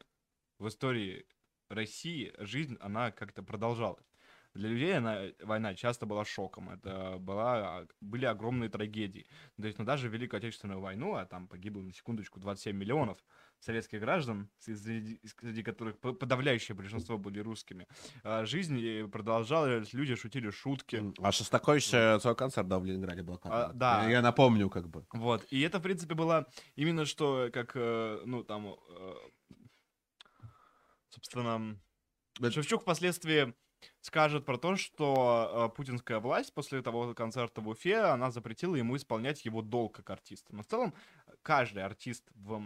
в 0.59 0.68
истории 0.68 1.26
России 1.69 2.34
жизнь, 2.39 2.77
она 2.80 3.11
как-то 3.11 3.43
продолжалась. 3.43 4.05
Для 4.53 4.69
людей 4.69 4.97
она, 4.97 5.26
война 5.43 5.76
часто 5.76 6.05
была 6.05 6.26
шоком. 6.26 6.69
Это 6.69 7.18
была, 7.19 7.85
были 8.01 8.26
огромные 8.26 8.69
трагедии. 8.69 9.27
То 9.57 9.68
есть, 9.68 9.77
ну, 9.77 9.85
даже 9.85 10.07
Великую 10.09 10.39
Отечественную 10.39 10.80
войну, 10.80 11.15
а 11.15 11.26
там 11.26 11.47
погибло, 11.47 11.81
на 11.81 11.93
секундочку, 11.93 12.39
27 12.39 12.76
миллионов 12.76 13.23
советских 13.59 13.99
граждан, 13.99 14.49
среди, 14.59 15.19
среди 15.39 15.63
которых 15.63 15.99
по- 15.99 16.13
подавляющее 16.13 16.75
большинство 16.75 17.17
были 17.17 17.39
русскими, 17.39 17.88
а 18.23 18.45
жизнь 18.45 18.79
э, 18.79 19.07
продолжалась, 19.07 19.93
люди 19.93 20.15
шутили 20.15 20.49
шутки. 20.49 21.13
А 21.21 21.31
Шостакович 21.31 21.93
э, 21.93 22.19
свой 22.19 22.35
концерт 22.35 22.67
дал 22.67 22.79
в 22.79 22.85
Ленинграде 22.85 23.23
блокадный. 23.23 23.65
А, 23.65 23.73
да. 23.73 24.03
Я, 24.03 24.09
я 24.09 24.21
напомню, 24.21 24.69
как 24.69 24.89
бы. 24.89 25.05
Вот. 25.13 25.45
И 25.49 25.61
это, 25.61 25.79
в 25.79 25.81
принципе, 25.81 26.15
было 26.15 26.47
именно 26.75 27.05
что, 27.05 27.49
как, 27.51 27.71
э, 27.75 28.21
ну, 28.25 28.43
там, 28.43 28.75
э, 28.89 29.13
собственно, 31.09 31.79
Шевчук 32.51 32.84
впоследствии 32.84 33.53
скажет 34.01 34.45
про 34.45 34.57
то, 34.57 34.75
что 34.75 35.69
э, 35.71 35.75
путинская 35.75 36.19
власть 36.19 36.53
после 36.53 36.81
того 36.81 37.13
концерта 37.13 37.61
в 37.61 37.67
Уфе, 37.67 37.97
она 37.97 38.31
запретила 38.31 38.75
ему 38.75 38.95
исполнять 38.95 39.45
его 39.45 39.61
долг 39.61 39.95
как 39.97 40.09
артиста. 40.09 40.55
Но 40.55 40.63
в 40.63 40.67
целом 40.67 40.93
каждый 41.48 41.84
артист 41.86 42.30
в 42.36 42.61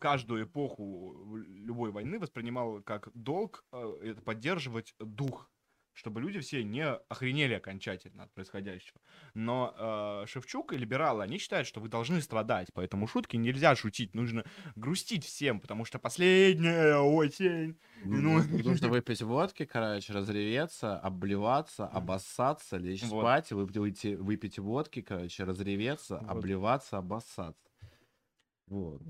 каждую 0.00 0.44
эпоху 0.46 1.36
любой 1.36 1.92
войны 1.92 2.18
воспринимал 2.18 2.82
как 2.82 3.08
долг 3.14 3.64
э, 3.70 3.98
это 4.02 4.20
поддерживать 4.20 4.94
дух 4.98 5.48
чтобы 5.96 6.20
люди 6.20 6.40
все 6.40 6.64
не 6.64 6.84
охренели 6.84 7.54
окончательно 7.54 8.24
от 8.24 8.34
происходящего. 8.34 9.00
Но 9.34 10.22
э, 10.24 10.26
Шевчук 10.26 10.72
и 10.72 10.76
либералы, 10.76 11.22
они 11.22 11.38
считают, 11.38 11.68
что 11.68 11.78
вы 11.78 11.88
должны 11.88 12.20
страдать, 12.20 12.70
поэтому 12.74 13.06
шутки 13.06 13.36
нельзя 13.36 13.76
шутить, 13.76 14.12
нужно 14.12 14.44
грустить 14.74 15.24
всем, 15.24 15.60
потому 15.60 15.84
что 15.84 16.00
последняя 16.00 16.96
осень. 16.96 17.78
Ну, 18.10 18.40
Ну, 18.42 18.42
нужно 18.42 18.88
выпить 18.88 19.22
водки, 19.22 19.64
короче, 19.64 20.12
разреветься, 20.12 20.98
обливаться, 20.98 21.86
обоссаться, 21.86 22.76
лечь 22.76 23.02
Вот. 23.02 23.06
спать, 23.06 23.50
выпить, 23.52 24.04
выпить 24.04 24.58
водки, 24.58 25.00
короче, 25.00 25.44
разреветься, 25.44 26.18
Вот. 26.18 26.28
обливаться, 26.30 26.98
обоссаться. 26.98 27.70
Вот. 28.66 29.02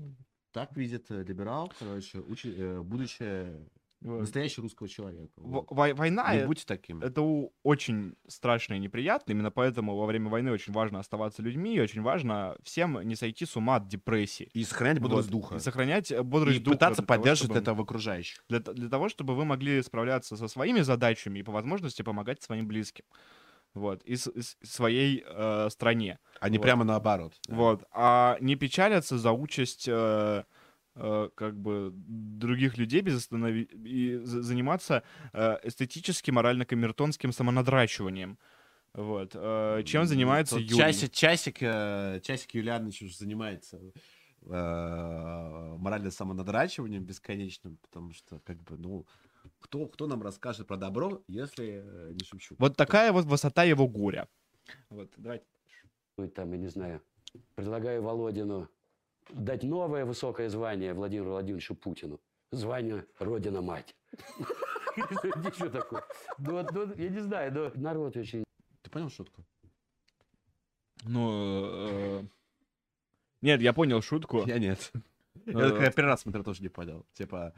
Так 0.51 0.75
видит 0.77 1.11
э, 1.11 1.23
либерал, 1.23 1.71
короче, 1.79 2.19
учи- 2.19 2.53
э, 2.55 2.81
будущее 2.81 3.67
настоящего 4.01 4.63
русского 4.63 4.87
человека. 4.87 5.31
Во- 5.37 5.61
Вот. 5.61 5.71
вой- 5.71 5.93
Война 5.93 6.33
Не 6.33 6.41
э- 6.41 6.45
будьте 6.47 6.63
таким. 6.65 6.99
это 7.01 7.21
очень 7.63 8.15
страшно 8.27 8.75
и 8.75 8.79
неприятно, 8.79 9.31
именно 9.31 9.49
поэтому 9.51 9.95
во 9.97 10.05
время 10.05 10.29
войны 10.29 10.51
очень 10.51 10.73
важно 10.73 10.99
оставаться 10.99 11.41
людьми, 11.41 11.75
и 11.75 11.79
очень 11.79 12.01
важно 12.03 12.55
всем 12.63 13.01
не 13.01 13.15
сойти 13.15 13.45
с 13.45 13.55
ума 13.57 13.77
от 13.77 13.87
депрессии. 13.87 14.49
И 14.53 14.63
сохранять 14.63 14.99
бодрость 14.99 15.29
Вот. 15.31 15.41
духа. 15.41 15.55
И 15.55 15.59
сохранять 15.59 16.13
бодрость 16.23 16.59
И 16.59 16.63
духа 16.63 16.75
пытаться 16.77 17.01
для 17.01 17.07
того, 17.07 17.17
поддерживать 17.19 17.51
чтобы- 17.51 17.59
это 17.61 17.73
в 17.73 17.81
окружающих. 17.81 18.43
для, 18.47 18.59
для 18.59 18.89
того, 18.89 19.09
чтобы 19.09 19.35
вы 19.35 19.43
могли 19.45 19.81
справляться 19.81 20.37
со 20.37 20.47
своими 20.47 20.81
задачами 20.81 21.39
и 21.39 21.43
по 21.43 21.51
возможности 21.51 22.01
помогать 22.03 22.43
своим 22.43 22.67
близким. 22.67 23.05
Вот, 23.75 24.01
и, 24.03 24.15
с- 24.15 24.31
и 24.31 24.41
своей 24.65 25.23
э, 25.27 25.67
стране. 25.69 26.17
А 26.39 26.49
не 26.49 26.57
Вот. 26.57 26.63
прямо 26.63 26.83
наоборот. 26.85 27.33
да. 27.47 27.55
Вот, 27.55 27.83
а 27.91 28.37
не 28.41 28.55
печалиться 28.55 29.17
за 29.17 29.31
участь 29.33 29.87
э, 29.87 30.43
э, 30.95 31.29
как 31.35 31.55
бы 31.59 31.91
других 31.93 32.77
людей 32.77 33.01
без 33.01 33.17
останови... 33.17 33.63
и 33.63 34.15
за- 34.23 34.41
заниматься 34.41 35.03
э, 35.33 35.57
эстетическим, 35.63 36.35
морально-камертонским 36.35 37.31
самонадрачиванием. 37.33 38.37
Вот. 38.93 39.31
э, 39.35 39.83
чем 39.85 40.05
занимается 40.05 40.55
Юрий? 40.57 40.77
Часик, 40.77 41.11
часик, 41.11 41.57
э, 41.59 42.21
часик 42.23 42.53
Юлианович 42.55 43.01
уже 43.01 43.17
занимается 43.17 43.77
э, 44.47 45.75
моральным 45.77 46.11
самонадрачиванием 46.11 47.03
бесконечным, 47.03 47.77
потому 47.81 48.13
что, 48.13 48.39
как 48.45 48.61
бы, 48.63 48.77
ну, 48.77 49.05
кто, 49.59 49.87
кто 49.87 50.07
нам 50.07 50.21
расскажет 50.21 50.67
про 50.67 50.77
добро, 50.77 51.21
если 51.27 51.83
э, 51.83 52.11
не 52.11 52.25
Шевчук? 52.25 52.59
Вот 52.59 52.75
такая 52.75 53.11
вот 53.11 53.25
высота 53.25 53.63
его 53.63 53.87
горя. 53.87 54.27
Вот, 54.89 55.11
давайте. 55.17 55.45
Ну, 56.17 56.27
там, 56.29 56.51
я 56.51 56.57
не 56.57 56.67
знаю, 56.67 57.01
предлагаю 57.55 58.01
Володину 58.01 58.69
дать 59.29 59.63
новое 59.63 60.05
высокое 60.05 60.49
звание 60.49 60.93
Владимиру 60.93 61.31
Владимировичу 61.31 61.75
Путину. 61.75 62.19
Звание 62.51 63.05
Родина-Мать. 63.19 63.95
Ничего 64.95 65.69
такое. 65.79 66.03
Ну, 66.37 66.51
вот, 66.51 66.71
ну, 66.71 66.93
я 66.95 67.09
не 67.09 67.19
знаю, 67.19 67.53
но 67.53 67.71
народ 67.75 68.15
очень 68.15 68.43
Ты 68.81 68.89
понял 68.89 69.09
шутку? 69.09 69.43
Ну, 71.03 71.65
э, 71.65 72.23
нет, 73.41 73.61
я 73.61 73.73
понял 73.73 74.01
шутку. 74.01 74.43
Я 74.45 74.57
нет. 74.59 74.91
Э, 75.45 75.51
Я 75.51 75.91
первый 75.91 76.09
раз 76.09 76.21
смотрел, 76.21 76.43
тоже 76.43 76.61
не 76.61 76.69
понял. 76.69 77.05
Типа, 77.13 77.53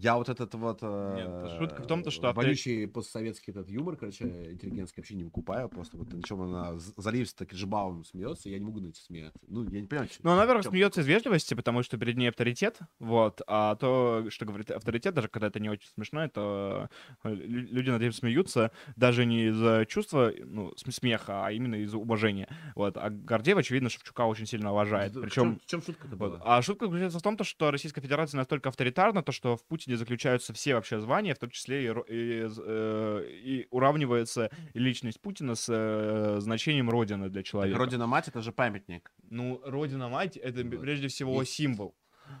я 0.00 0.16
вот 0.16 0.28
этот 0.28 0.54
вот... 0.54 0.78
э, 0.82 1.14
Нет, 1.16 1.58
шутка 1.58 1.82
в 1.82 1.86
том-то, 1.86 2.10
что 2.10 2.32
Вонючий 2.32 2.88
постсоветский 2.88 3.52
этот 3.52 3.68
юмор, 3.70 3.96
короче, 3.96 4.24
интеллигентский, 4.52 5.00
вообще 5.02 5.14
не 5.14 5.24
выкупаю. 5.24 5.68
Просто 5.68 5.96
вот 5.98 6.12
на 6.12 6.22
чем 6.22 6.40
она 6.42 6.78
з- 6.78 6.94
залився 6.96 7.36
так 7.36 7.52
Жибаум 7.52 8.04
смеется, 8.04 8.48
я 8.48 8.58
не 8.58 8.64
могу 8.64 8.80
на 8.80 8.88
это 8.88 8.98
смеяться. 8.98 9.38
Ну, 9.46 9.64
я 9.70 9.80
не 9.80 9.86
понимаю, 9.86 10.08
чё- 10.08 10.20
Ну, 10.22 10.30
она, 10.30 10.40
во-первых, 10.42 10.66
смеется 10.66 11.00
из 11.02 11.06
вежливости, 11.06 11.54
потому 11.54 11.82
что 11.82 11.98
перед 11.98 12.16
ней 12.16 12.28
авторитет, 12.28 12.78
вот, 12.98 13.40
а 13.46 13.76
то, 13.76 14.24
что 14.30 14.46
говорит 14.46 14.70
авторитет, 14.70 15.14
даже 15.14 15.28
когда 15.28 15.48
это 15.48 15.60
не 15.60 15.68
очень 15.68 15.88
смешно, 15.94 16.24
это 16.24 16.88
э, 17.24 17.34
лю- 17.34 17.68
люди 17.70 17.90
над 17.90 18.00
этим 18.02 18.12
смеются 18.12 18.72
даже 18.96 19.26
не 19.26 19.48
из-за 19.48 19.84
чувства, 19.86 20.32
ну, 20.44 20.72
см- 20.76 20.92
смеха, 20.92 21.46
а 21.46 21.52
именно 21.52 21.74
из-за 21.76 21.98
уважения, 21.98 22.48
вот, 22.74 22.96
а 22.96 23.10
Гордеев, 23.10 23.58
очевидно, 23.58 23.88
Шевчука 23.90 24.22
очень 24.26 24.46
сильно 24.46 24.72
уважает, 24.72 25.14
В 25.14 25.20
причем... 25.20 25.42
чём- 25.42 25.60
В 25.60 25.66
чем 25.66 25.82
шутка-то 25.82 26.16
Вот. 26.16 26.30
была? 26.32 26.42
А 26.44 26.62
шутка 26.62 26.86
заключается 26.86 27.18
в 27.18 27.22
том, 27.22 27.36
то, 27.36 27.44
что 27.44 27.70
Российская 27.70 28.00
Федерация 28.00 28.38
настолько 28.38 28.68
авторитарна, 28.70 29.22
то, 29.22 29.32
что 29.32 29.56
в 29.56 29.64
Путине 29.64 29.89
заключаются 29.94 30.52
все 30.52 30.74
вообще 30.74 31.00
звания, 31.00 31.34
в 31.34 31.38
том 31.38 31.50
числе 31.50 31.84
и, 31.84 31.88
и, 32.08 32.48
э, 32.58 33.24
и 33.30 33.66
уравнивается 33.70 34.50
личность 34.74 35.20
Путина 35.20 35.54
с 35.54 35.66
э, 35.68 36.40
значением 36.40 36.90
Родины 36.90 37.28
для 37.30 37.42
человека. 37.42 37.78
Родина-мать— 37.78 38.28
это 38.28 38.40
же 38.42 38.52
памятник. 38.52 39.12
Ну, 39.30 39.60
Родина-мать— 39.64 40.36
это 40.38 40.62
Вот. 40.64 40.80
прежде 40.80 41.08
всего 41.08 41.42
И- 41.42 41.46
символ, 41.46 41.94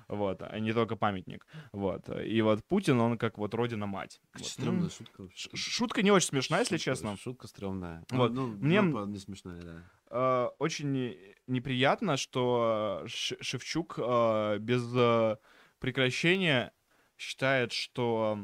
вот, 0.08 0.42
а 0.42 0.58
не 0.60 0.72
только 0.72 0.96
памятник, 0.96 1.46
вот. 1.72 2.08
И 2.24 2.40
вот 2.42 2.64
Путин, 2.64 3.00
он 3.00 3.18
как 3.18 3.38
вот 3.38 3.54
Родина-мать. 3.54 4.20
Вот. 4.34 4.46
Стрёмная 4.46 4.82
Ну, 4.84 4.90
шутка. 4.90 5.28
ш- 5.34 5.50
Шутка 5.56 6.02
не 6.02 6.10
очень 6.12 6.28
смешная, 6.28 6.60
если 6.60 6.76
Шутка- 6.76 6.84
честно. 6.92 7.16
Шутка 7.16 7.46
стрёмная. 7.48 8.04
Вот. 8.10 8.32
Ну, 8.32 8.46
Мне- 8.46 8.82
ну, 8.82 9.04
не 9.06 9.18
смешная, 9.18 9.60
да. 9.62 9.82
Э, 10.12 10.48
очень 10.58 10.90
не- 10.92 11.16
неприятно, 11.46 12.16
что 12.16 13.02
Ш- 13.06 13.36
Шевчук 13.40 13.94
э, 13.98 14.58
без 14.58 14.82
э, 14.94 15.36
прекращения 15.78 16.72
считает, 17.20 17.72
что 17.72 18.38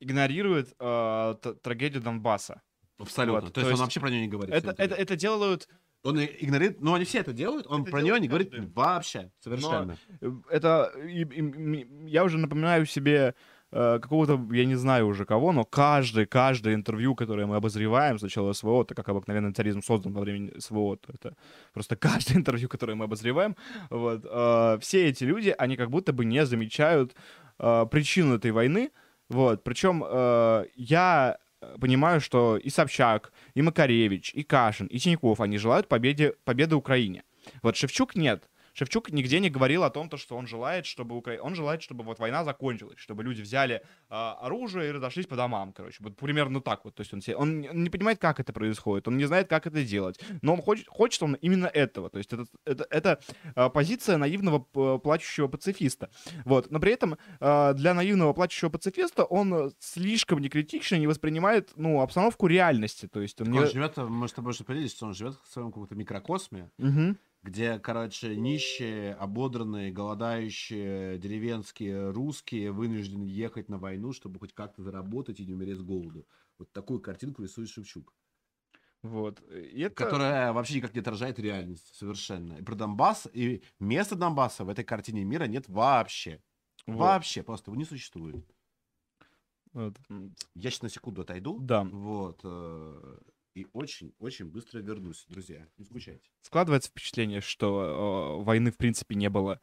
игнорирует 0.00 0.74
э, 0.78 1.34
трагедию 1.62 2.02
Донбасса. 2.02 2.60
Абсолютно. 2.98 3.40
Вот, 3.40 3.46
То, 3.48 3.54
то 3.54 3.60
есть, 3.60 3.70
есть 3.70 3.80
он 3.80 3.84
вообще 3.86 4.00
про 4.00 4.10
нее 4.10 4.20
не 4.20 4.28
говорит. 4.28 4.54
Это, 4.54 4.70
это, 4.76 4.94
это 4.94 5.16
делают 5.16 5.66
Он 6.02 6.22
игнорирует, 6.22 6.80
ну 6.82 6.92
они 6.94 7.06
все 7.06 7.20
это 7.20 7.32
делают, 7.32 7.66
он 7.66 7.82
Это 7.82 7.90
про 7.90 8.02
нее 8.02 8.20
не 8.20 8.28
говорит 8.28 8.52
вообще, 8.74 9.32
совершенно. 9.40 9.96
Э, 10.20 10.30
это 10.50 10.92
и- 11.02 11.24
и- 11.24 12.08
я 12.08 12.24
уже 12.24 12.36
напоминаю 12.36 12.84
себе 12.84 13.34
какого-то, 13.74 14.40
я 14.54 14.64
не 14.66 14.76
знаю 14.76 15.08
уже 15.08 15.24
кого, 15.24 15.52
но 15.52 15.64
каждый, 15.64 16.26
каждое 16.26 16.74
интервью, 16.74 17.16
которое 17.16 17.46
мы 17.46 17.56
обозреваем, 17.56 18.18
сначала 18.18 18.52
СВО, 18.52 18.84
так 18.84 18.96
как 18.96 19.08
обыкновенный 19.08 19.52
царизм 19.52 19.82
создан 19.82 20.12
во 20.12 20.20
время 20.20 20.52
СВО, 20.60 20.96
то 20.96 21.12
это 21.12 21.36
просто 21.72 21.96
каждое 22.08 22.36
интервью, 22.36 22.68
которое 22.68 22.94
мы 22.94 23.06
обозреваем, 23.06 23.56
вот, 23.90 24.24
э, 24.24 24.78
все 24.80 25.08
эти 25.08 25.24
люди, 25.24 25.54
они 25.58 25.76
как 25.76 25.90
будто 25.90 26.12
бы 26.12 26.24
не 26.24 26.46
замечают 26.46 27.16
э, 27.58 27.86
причину 27.90 28.36
этой 28.36 28.52
войны, 28.52 28.90
вот, 29.28 29.64
причем 29.64 30.04
э, 30.06 30.66
я 30.76 31.38
понимаю, 31.80 32.20
что 32.20 32.56
и 32.56 32.70
Собчак, 32.70 33.32
и 33.54 33.62
Макаревич, 33.62 34.32
и 34.34 34.42
Кашин, 34.42 34.86
и 34.86 34.98
Тиньков, 34.98 35.40
они 35.40 35.58
желают 35.58 35.88
победе, 35.88 36.34
победы 36.44 36.76
Украине. 36.76 37.24
Вот 37.62 37.76
Шевчук 37.76 38.14
нет. 38.14 38.48
Шевчук 38.74 39.10
нигде 39.10 39.40
не 39.40 39.50
говорил 39.50 39.84
о 39.84 39.90
том, 39.90 40.08
то, 40.08 40.16
что 40.16 40.36
он 40.36 40.46
желает, 40.46 40.84
чтобы 40.84 41.16
Укра... 41.16 41.38
он 41.40 41.54
желает, 41.54 41.82
чтобы 41.82 42.02
вот 42.02 42.18
война 42.18 42.44
закончилась, 42.44 42.98
чтобы 42.98 43.22
люди 43.22 43.40
взяли 43.40 43.82
а, 44.08 44.34
оружие 44.40 44.88
и 44.88 44.92
разошлись 44.92 45.26
по 45.26 45.36
домам, 45.36 45.72
короче. 45.72 45.98
Вот 46.00 46.16
примерно 46.16 46.60
так 46.60 46.84
вот. 46.84 46.94
То 46.94 47.02
есть 47.02 47.14
он, 47.14 47.20
себе... 47.22 47.36
он 47.36 47.60
не 47.60 47.88
понимает, 47.88 48.18
как 48.18 48.40
это 48.40 48.52
происходит, 48.52 49.06
он 49.06 49.16
не 49.16 49.26
знает, 49.26 49.48
как 49.48 49.66
это 49.66 49.84
делать. 49.84 50.20
Но 50.42 50.54
он 50.54 50.62
хочет, 50.62 50.88
хочет 50.88 51.22
он 51.22 51.34
именно 51.34 51.66
этого. 51.66 52.10
То 52.10 52.18
есть 52.18 52.32
это, 52.32 52.46
это, 52.64 52.86
это 52.90 53.20
а, 53.54 53.68
позиция 53.68 54.16
наивного 54.16 54.58
п- 54.58 54.98
плачущего 54.98 55.46
пацифиста. 55.46 56.10
Вот. 56.44 56.70
Но 56.72 56.80
при 56.80 56.92
этом 56.92 57.16
а, 57.38 57.74
для 57.74 57.94
наивного 57.94 58.32
плачущего 58.32 58.70
пацифиста 58.70 59.24
он 59.24 59.72
слишком 59.78 60.40
некритично 60.40 60.96
не 60.96 61.06
воспринимает 61.06 61.70
ну, 61.76 62.00
обстановку 62.00 62.48
реальности. 62.48 63.06
То 63.06 63.20
есть 63.20 63.40
он 63.40 63.52
не... 63.52 63.60
Он 63.60 63.70
живет, 63.70 63.96
мы 63.98 64.28
с 64.28 64.32
тобой 64.32 64.50
уже 64.50 64.64
поделились, 64.64 64.92
что 64.92 65.06
он 65.06 65.14
живет 65.14 65.38
в 65.44 65.52
своем 65.52 65.68
каком-то 65.68 65.94
микрокосме, 65.94 66.70
Мгм. 66.78 67.16
Где, 67.44 67.78
короче, 67.78 68.34
нищие, 68.36 69.12
ободранные, 69.14 69.92
голодающие 69.92 71.18
деревенские 71.18 72.10
русские 72.10 72.72
вынуждены 72.72 73.24
ехать 73.24 73.68
на 73.68 73.78
войну, 73.78 74.14
чтобы 74.14 74.40
хоть 74.40 74.54
как-то 74.54 74.82
заработать 74.82 75.40
и 75.40 75.46
не 75.46 75.52
умереть 75.52 75.76
с 75.76 75.82
голоду. 75.82 76.26
Вот 76.58 76.72
такую 76.72 77.00
картинку 77.00 77.42
рисует 77.42 77.68
Шевчук, 77.68 78.14
Вот. 79.02 79.42
И 79.50 79.82
это... 79.82 79.94
которая 79.94 80.54
вообще 80.54 80.76
никак 80.76 80.94
не 80.94 81.00
отражает 81.00 81.38
реальность 81.38 81.94
совершенно. 81.94 82.54
И 82.54 82.62
про 82.62 82.74
Донбасс, 82.74 83.28
и 83.34 83.62
места 83.78 84.16
Донбасса 84.16 84.64
в 84.64 84.70
этой 84.70 84.84
картине 84.84 85.24
мира 85.24 85.44
нет 85.44 85.68
вообще. 85.68 86.42
Вот. 86.86 86.96
Вообще, 86.96 87.42
просто 87.42 87.70
его 87.70 87.78
не 87.78 87.84
существует. 87.84 88.36
Вот. 89.74 90.00
Я 90.54 90.70
сейчас 90.70 90.82
на 90.82 90.88
секунду 90.88 91.20
отойду. 91.20 91.58
Да. 91.60 91.84
Вот. 91.84 92.42
И 93.54 93.68
очень-очень 93.72 94.46
быстро 94.46 94.80
вернусь, 94.80 95.24
друзья. 95.28 95.68
Не 95.78 95.84
скучайте. 95.84 96.28
складывается 96.42 96.90
впечатление, 96.90 97.40
что 97.40 98.40
э, 98.40 98.44
войны 98.44 98.72
в 98.72 98.76
принципе 98.76 99.14
не 99.14 99.30
было 99.30 99.60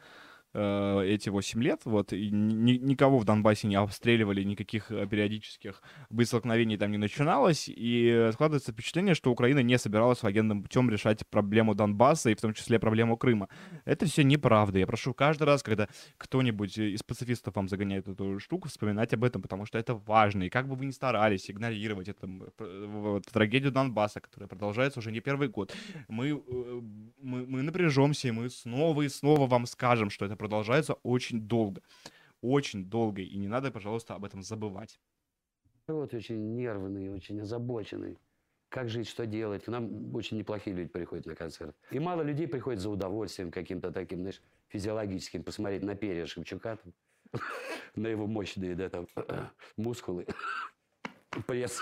э, 0.54 1.04
эти 1.06 1.30
8 1.30 1.62
лет, 1.64 1.82
вот, 1.86 2.14
и 2.14 2.30
ни- 2.32 2.78
никого 2.78 3.18
в 3.20 3.26
Донбассе 3.26 3.68
не 3.68 3.76
обстреливали, 3.76 4.44
никаких 4.44 4.92
э, 4.92 5.08
периодических 5.08 5.82
боестолкновений 6.10 6.78
там 6.78 6.92
не 6.92 6.98
начиналось, 6.98 7.66
и 7.70 8.30
складывается 8.34 8.72
впечатление, 8.72 9.16
что 9.16 9.32
Украина 9.32 9.60
не 9.60 9.78
собиралась 9.78 10.24
военным 10.24 10.64
путем 10.64 10.90
решать 10.90 11.26
проблему 11.28 11.76
Донбасса 11.76 12.30
и 12.30 12.36
в 12.36 12.42
том 12.42 12.54
числе 12.54 12.80
проблему 12.80 13.18
Крыма. 13.18 13.48
Это 13.86 14.06
все 14.06 14.24
неправда. 14.24 14.80
Я 14.80 14.88
прошу 14.88 15.14
каждый 15.14 15.44
раз, 15.44 15.64
когда 15.64 15.88
кто-нибудь 16.18 16.78
из 16.78 17.04
пацифистов 17.04 17.56
вам 17.56 17.68
загоняет 17.68 18.08
эту 18.08 18.40
штуку, 18.40 18.68
вспоминать 18.68 19.14
об 19.14 19.24
этом, 19.24 19.42
потому 19.42 19.66
что 19.66 19.78
это 19.78 19.94
важно. 19.96 20.44
И 20.44 20.50
как 20.50 20.68
бы 20.68 20.76
вы 20.76 20.86
ни 20.86 20.92
старались 20.92 21.50
игнорировать 21.50 22.10
п- 22.16 22.86
вот, 22.88 23.24
трагедию 23.32 23.72
Донбасса, 23.72 24.20
которая 24.20 24.48
продолжается 24.48 25.00
уже 25.00 25.12
не 25.12 25.20
первый 25.22 25.48
год, 25.48 25.74
мы, 26.08 26.30
э, 26.30 26.82
мы, 27.22 27.46
мы 27.48 27.62
напряжемся, 27.62 28.28
и 28.28 28.32
мы 28.32 28.50
снова 28.50 29.02
и 29.04 29.10
снова 29.10 29.48
вам 29.48 29.66
скажем, 29.66 30.10
что 30.10 30.26
это 30.26 30.36
продолжается 30.42 30.96
очень 31.04 31.42
долго. 31.42 31.82
Очень 32.42 32.86
долго. 32.86 33.22
И 33.22 33.38
не 33.38 33.48
надо, 33.48 33.72
пожалуйста, 33.72 34.16
об 34.16 34.26
этом 34.26 34.42
забывать. 34.42 35.00
Вот 35.88 36.14
очень 36.14 36.56
нервный, 36.56 37.14
очень 37.14 37.40
озабоченный. 37.42 38.18
Как 38.70 38.90
жить, 38.90 39.08
что 39.08 39.28
делать? 39.28 39.66
К 39.66 39.68
нам 39.68 40.16
очень 40.16 40.38
неплохие 40.38 40.76
люди 40.76 40.90
приходят 40.90 41.28
на 41.28 41.36
концерт. 41.36 41.76
И 41.92 42.00
мало 42.00 42.24
людей 42.24 42.48
приходит 42.48 42.80
за 42.80 42.90
удовольствием 42.90 43.52
каким-то 43.52 43.92
таким, 43.92 44.22
знаешь, 44.22 44.42
физиологическим, 44.70 45.44
посмотреть 45.44 45.84
на 45.84 45.94
перья 45.94 46.26
Шевчука, 46.26 46.78
там, 46.78 46.94
на 47.96 48.08
его 48.08 48.26
мощные, 48.26 48.76
да, 48.76 48.90
там, 48.90 49.08
мускулы, 49.78 50.26
пресс. 51.48 51.80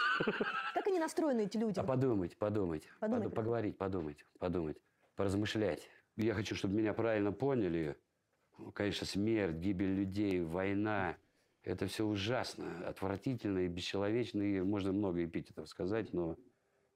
Как 0.74 0.88
они 0.88 1.00
настроены, 1.00 1.42
эти 1.42 1.58
люди? 1.58 1.80
А 1.80 1.84
подумать, 1.84 2.36
подумать, 2.36 2.84
Подумать, 3.00 3.34
поговорить, 3.34 3.78
подумать, 3.78 4.26
подумать, 4.40 4.78
поразмышлять. 5.16 5.88
Я 6.18 6.34
хочу, 6.34 6.56
чтобы 6.56 6.74
меня 6.74 6.94
правильно 6.94 7.32
поняли. 7.32 7.96
Ну, 8.60 8.72
Конечно, 8.74 9.08
смерть, 9.08 9.56
гибель 9.56 9.96
людей, 9.96 10.42
война. 10.42 11.18
Это 11.64 11.88
все 11.88 12.06
ужасно, 12.06 12.88
отвратительно 12.88 13.60
и 13.60 13.68
бесчеловечно. 13.68 14.42
И 14.42 14.62
можно 14.62 14.92
много 14.92 15.24
эпитетов 15.24 15.70
сказать, 15.70 16.14
но, 16.14 16.36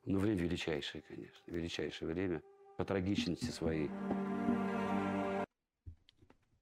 но 0.05 0.19
время 0.19 0.41
величайшее, 0.41 1.01
конечно. 1.01 1.51
Величайшее 1.51 2.13
время 2.13 2.41
по 2.77 2.83
трагичности 2.83 3.45
своей. 3.45 3.89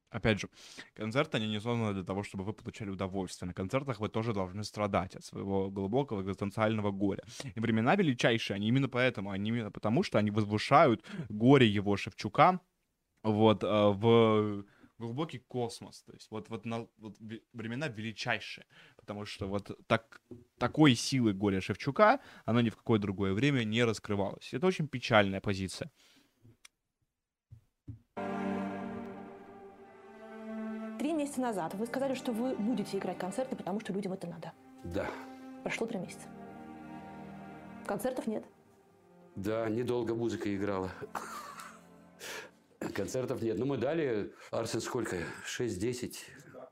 Опять 0.10 0.42
же, 0.42 0.50
концерты, 0.94 1.38
они 1.38 1.48
не 1.48 1.60
созданы 1.60 1.94
для 1.94 2.04
того, 2.04 2.22
чтобы 2.22 2.44
вы 2.44 2.54
получали 2.54 2.90
удовольствие. 2.90 3.48
На 3.48 3.54
концертах 3.54 4.00
вы 4.00 4.10
тоже 4.10 4.34
должны 4.34 4.64
страдать 4.64 5.16
от 5.16 5.24
своего 5.24 5.72
глубокого 5.72 6.22
экзистенциального 6.22 6.92
горя. 6.92 7.24
И 7.56 7.60
времена 7.60 7.96
величайшие, 7.96 8.56
они 8.56 8.68
именно 8.68 8.90
поэтому, 8.90 9.32
они 9.32 9.50
именно 9.50 9.72
потому, 9.72 10.04
что 10.04 10.20
они 10.20 10.30
возвышают 10.30 11.04
горе 11.30 11.66
его 11.66 11.96
Шевчука 11.96 12.60
вот, 13.24 13.64
э, 13.64 13.68
в 13.68 14.66
глубокий 15.02 15.40
космос. 15.40 16.04
То 16.04 16.14
есть 16.14 16.32
вот, 16.32 16.50
вот, 16.50 16.66
на, 16.66 16.88
вот 16.98 17.18
времена 17.54 17.88
величайшие. 17.88 18.66
Потому 18.98 19.26
что 19.26 19.48
вот 19.48 19.72
так, 19.88 20.22
такой 20.58 20.96
силы 20.96 21.34
горя 21.34 21.62
Шевчука, 21.62 22.20
оно 22.46 22.62
ни 22.62 22.70
в 22.70 22.76
какое 22.76 23.00
другое 23.00 23.34
время 23.34 23.64
не 23.64 23.84
раскрывалось. 23.84 24.54
Это 24.54 24.68
очень 24.68 24.88
печальная 24.88 25.42
позиция. 25.42 25.92
Три 31.00 31.14
месяца 31.14 31.42
назад 31.42 31.74
вы 31.74 31.86
сказали, 31.88 32.14
что 32.14 32.32
вы 32.32 32.56
будете 32.56 32.98
играть 32.98 33.18
концерты, 33.18 33.56
потому 33.56 33.80
что 33.80 33.94
людям 33.94 34.14
это 34.14 34.28
надо. 34.28 34.52
Да, 34.84 35.10
Прошло 35.64 35.88
три 35.88 36.00
месяца. 36.00 36.28
Концертов 37.86 38.28
нет. 38.28 38.44
да, 39.36 39.70
недолго 39.70 40.16
музыка 40.16 40.56
играла. 40.56 40.92
Концертов 42.94 43.42
нет. 43.42 43.58
Ну, 43.58 43.66
мы 43.66 43.78
дали, 43.78 44.34
Арсен, 44.52 44.82
сколько? 44.82 45.18
6-10? 45.46 46.16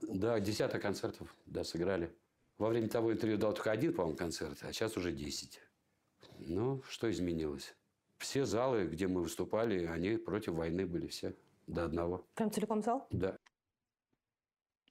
Да, 0.01 0.39
десяток 0.39 0.81
концертов, 0.81 1.33
да, 1.45 1.63
сыграли. 1.63 2.15
Во 2.57 2.69
время 2.69 2.89
того 2.89 3.13
интервью 3.13 3.37
дал 3.37 3.53
только 3.53 3.71
один, 3.71 3.93
по-моему, 3.93 4.17
концерт, 4.17 4.57
а 4.61 4.73
сейчас 4.73 4.97
уже 4.97 5.11
10. 5.11 5.61
Ну, 6.39 6.81
что 6.89 7.09
изменилось? 7.09 7.75
Все 8.17 8.45
залы, 8.45 8.85
где 8.85 9.07
мы 9.07 9.21
выступали, 9.21 9.85
они 9.85 10.17
против 10.17 10.53
войны 10.53 10.85
были 10.85 11.07
все. 11.07 11.35
До 11.67 11.85
одного. 11.85 12.25
Прям 12.33 12.51
целиком 12.51 12.81
зал? 12.81 13.07
Да. 13.11 13.37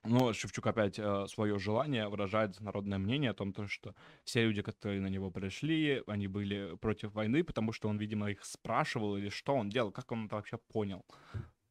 Но 0.08 0.32
Шевчук 0.32 0.66
опять 0.66 0.94
свое 1.30 1.58
желание 1.58 2.08
выражает 2.08 2.60
народное 2.60 2.98
мнение 2.98 3.30
о 3.30 3.34
том, 3.34 3.52
то, 3.52 3.66
что 3.68 3.94
все 4.24 4.44
люди, 4.44 4.62
которые 4.62 5.00
на 5.00 5.08
него 5.08 5.30
пришли, 5.30 6.02
они 6.06 6.28
были 6.28 6.76
против 6.80 7.12
войны, 7.12 7.44
потому 7.44 7.72
что 7.72 7.88
он, 7.88 7.98
видимо, 7.98 8.30
их 8.30 8.44
спрашивал 8.44 9.16
или 9.16 9.28
что 9.28 9.54
он 9.54 9.68
делал, 9.68 9.92
как 9.92 10.10
он 10.12 10.26
это 10.26 10.36
вообще 10.36 10.58
понял. 10.72 11.04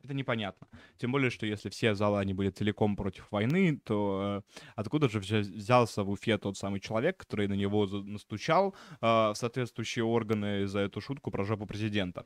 Это 0.03 0.13
непонятно. 0.13 0.67
Тем 0.97 1.11
более, 1.11 1.29
что 1.29 1.45
если 1.45 1.69
все 1.69 1.95
залы, 1.95 2.19
они 2.19 2.33
были 2.33 2.49
целиком 2.49 2.95
против 2.95 3.29
войны, 3.31 3.81
то 3.83 4.43
э, 4.47 4.59
откуда 4.75 5.09
же 5.09 5.19
взя- 5.19 5.41
взялся 5.41 6.03
в 6.03 6.09
Уфе 6.09 6.37
тот 6.37 6.57
самый 6.57 6.79
человек, 6.79 7.17
который 7.17 7.47
на 7.47 7.55
него 7.55 7.85
настучал 7.87 8.73
э, 9.01 9.05
в 9.05 9.33
соответствующие 9.35 10.05
органы 10.05 10.67
за 10.67 10.79
эту 10.79 11.01
шутку 11.01 11.31
про 11.31 11.43
жопу 11.43 11.65
президента? 11.65 12.25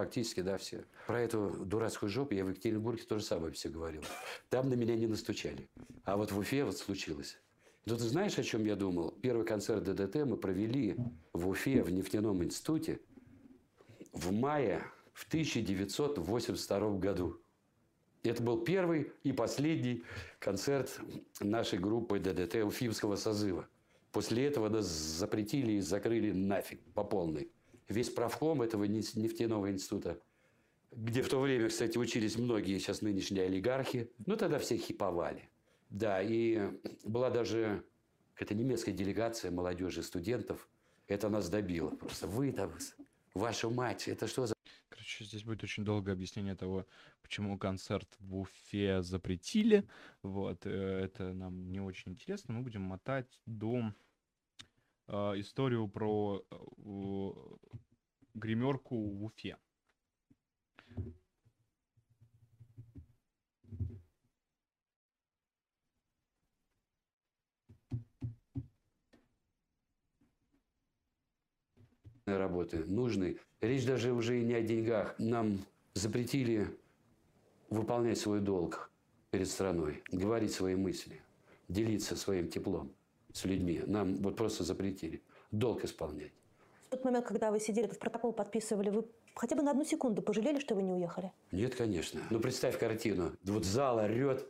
Фактически, 0.00 0.40
да, 0.40 0.56
все. 0.56 0.86
Про 1.06 1.20
эту 1.20 1.50
дурацкую 1.66 2.08
жопу 2.08 2.32
я 2.32 2.46
в 2.46 2.48
Екатеринбурге 2.48 3.02
то 3.02 3.18
же 3.18 3.24
самое 3.24 3.52
все 3.52 3.68
говорил. 3.68 4.02
Там 4.48 4.70
на 4.70 4.74
меня 4.74 4.96
не 4.96 5.06
настучали. 5.06 5.68
А 6.04 6.16
вот 6.16 6.32
в 6.32 6.38
Уфе 6.38 6.64
вот 6.64 6.78
случилось. 6.78 7.38
Ну, 7.84 7.98
ты 7.98 8.04
знаешь, 8.04 8.38
о 8.38 8.42
чем 8.42 8.64
я 8.64 8.76
думал? 8.76 9.10
Первый 9.20 9.44
концерт 9.44 9.84
ДДТ 9.84 10.24
мы 10.24 10.38
провели 10.38 10.96
в 11.34 11.50
Уфе, 11.50 11.82
в 11.82 11.90
нефтяном 11.90 12.42
институте 12.42 12.98
в 14.14 14.32
мае 14.32 14.82
в 15.12 15.26
1982 15.28 16.90
году. 16.96 17.38
Это 18.22 18.42
был 18.42 18.64
первый 18.64 19.12
и 19.22 19.32
последний 19.32 20.02
концерт 20.38 20.98
нашей 21.40 21.78
группы 21.78 22.18
ДДТ 22.18 22.64
Уфимского 22.64 23.16
созыва. 23.16 23.68
После 24.12 24.46
этого 24.46 24.70
нас 24.70 24.86
запретили 24.86 25.72
и 25.72 25.80
закрыли 25.80 26.32
нафиг 26.32 26.80
по 26.94 27.04
полной. 27.04 27.50
Весь 27.90 28.08
правком 28.08 28.62
этого 28.62 28.84
неф- 28.84 29.16
нефтяного 29.16 29.70
института, 29.70 30.20
где 30.92 31.22
в 31.22 31.28
то 31.28 31.40
время, 31.40 31.68
кстати, 31.68 31.98
учились 31.98 32.38
многие 32.38 32.78
сейчас 32.78 33.02
нынешние 33.02 33.44
олигархи, 33.44 34.12
ну 34.26 34.36
тогда 34.36 34.60
все 34.60 34.76
хиповали. 34.76 35.50
Да, 35.90 36.22
и 36.22 36.70
была 37.04 37.30
даже 37.30 37.84
какая-то 38.34 38.54
немецкая 38.54 38.92
делегация 38.92 39.50
молодежи, 39.50 40.04
студентов. 40.04 40.68
Это 41.08 41.28
нас 41.28 41.48
добило. 41.48 41.90
Просто 41.90 42.28
вы 42.28 42.52
там, 42.52 42.72
вашу 43.34 43.70
мать, 43.70 44.06
это 44.06 44.28
что 44.28 44.46
за 44.46 44.54
Короче, 44.88 45.24
здесь 45.24 45.42
будет 45.42 45.64
очень 45.64 45.84
долгое 45.84 46.12
объяснение 46.12 46.54
того, 46.54 46.86
почему 47.22 47.58
концерт 47.58 48.08
в 48.20 48.38
Уфе 48.38 49.02
запретили. 49.02 49.88
Вот, 50.22 50.64
э, 50.64 50.70
это 50.70 51.32
нам 51.32 51.72
не 51.72 51.80
очень 51.80 52.12
интересно. 52.12 52.54
Мы 52.54 52.62
будем 52.62 52.82
мотать 52.82 53.40
до 53.46 53.92
историю 55.10 55.88
про 55.88 56.44
э, 56.50 56.56
гримерку 58.34 58.96
в 58.96 59.24
Уфе. 59.24 59.56
работы 72.26 72.84
нужны. 72.84 73.38
Речь 73.60 73.84
даже 73.84 74.12
уже 74.12 74.40
и 74.40 74.44
не 74.44 74.54
о 74.54 74.62
деньгах. 74.62 75.16
Нам 75.18 75.58
запретили 75.94 76.78
выполнять 77.70 78.18
свой 78.18 78.40
долг 78.40 78.92
перед 79.32 79.48
страной, 79.48 80.04
говорить 80.12 80.52
свои 80.52 80.76
мысли, 80.76 81.20
делиться 81.68 82.14
своим 82.14 82.48
теплом 82.48 82.94
с 83.32 83.44
людьми. 83.44 83.82
Нам 83.86 84.16
вот 84.16 84.36
просто 84.36 84.64
запретили 84.64 85.22
долг 85.50 85.84
исполнять. 85.84 86.32
В 86.86 86.90
тот 86.90 87.04
момент, 87.04 87.26
когда 87.26 87.50
вы 87.50 87.60
сидели, 87.60 87.86
этот 87.86 88.00
протокол 88.00 88.32
подписывали, 88.32 88.90
вы 88.90 89.06
хотя 89.34 89.54
бы 89.54 89.62
на 89.62 89.70
одну 89.70 89.84
секунду 89.84 90.22
пожалели, 90.22 90.58
что 90.58 90.74
вы 90.74 90.82
не 90.82 90.92
уехали? 90.92 91.32
Нет, 91.52 91.76
конечно. 91.76 92.20
Ну, 92.30 92.40
представь 92.40 92.78
картину. 92.78 93.32
Вот 93.44 93.64
зал 93.64 93.98
орет. 93.98 94.46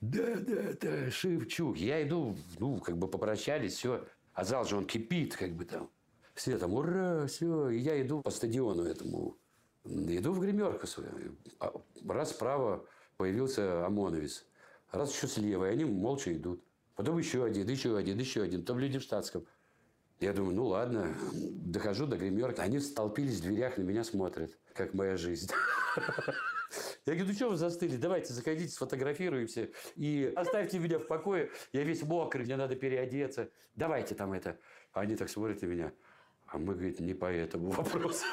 Да, 0.00 0.34
да, 0.40 0.72
да, 0.80 1.10
Шевчук. 1.10 1.76
Я 1.76 2.02
иду, 2.02 2.36
ну, 2.58 2.78
как 2.80 2.98
бы 2.98 3.06
попрощались, 3.06 3.74
все. 3.74 4.04
А 4.32 4.44
зал 4.44 4.64
же 4.64 4.76
он 4.76 4.86
кипит, 4.86 5.36
как 5.36 5.52
бы 5.52 5.64
там. 5.64 5.88
Все 6.34 6.58
там, 6.58 6.74
ура, 6.74 7.26
все. 7.26 7.70
И 7.70 7.78
я 7.78 8.00
иду 8.02 8.22
по 8.22 8.30
стадиону 8.30 8.82
этому. 8.84 9.36
Иду 9.84 10.32
в 10.32 10.40
гримерку 10.40 10.86
свою. 10.86 11.36
А 11.60 11.72
Раз 12.08 12.30
справа 12.30 12.84
появился 13.16 13.86
ОМОНовец. 13.86 14.46
Раз 14.90 15.14
еще 15.14 15.28
слева. 15.28 15.66
И 15.66 15.72
они 15.72 15.84
молча 15.84 16.34
идут. 16.34 16.60
Потом 16.94 17.18
еще 17.18 17.44
один, 17.44 17.68
еще 17.68 17.96
один, 17.96 18.18
еще 18.18 18.42
один. 18.42 18.64
Там 18.64 18.78
люди 18.78 18.98
в 18.98 19.02
штатском. 19.02 19.46
Я 20.20 20.32
думаю, 20.32 20.54
ну 20.54 20.66
ладно, 20.66 21.14
дохожу 21.32 22.06
до 22.06 22.16
гримерки. 22.16 22.60
Они 22.60 22.78
столпились 22.78 23.40
в 23.40 23.42
дверях, 23.42 23.76
на 23.78 23.82
меня 23.82 24.04
смотрят, 24.04 24.56
как 24.72 24.94
моя 24.94 25.16
жизнь. 25.16 25.50
Я 27.06 27.14
говорю, 27.14 27.26
ну 27.26 27.34
что 27.34 27.50
вы 27.50 27.56
застыли? 27.56 27.96
Давайте 27.96 28.32
заходите, 28.32 28.72
сфотографируемся 28.72 29.70
и 29.96 30.32
оставьте 30.34 30.78
меня 30.78 30.98
в 30.98 31.06
покое. 31.06 31.50
Я 31.72 31.82
весь 31.82 32.02
мокрый, 32.02 32.44
мне 32.44 32.56
надо 32.56 32.76
переодеться. 32.76 33.50
Давайте 33.74 34.14
там 34.14 34.32
это. 34.32 34.58
Они 34.92 35.16
так 35.16 35.28
смотрят 35.28 35.62
на 35.62 35.66
меня. 35.66 35.92
А 36.46 36.58
мы, 36.58 36.74
говорит, 36.74 37.00
не 37.00 37.14
по 37.14 37.26
этому 37.26 37.70
вопросу. 37.70 38.24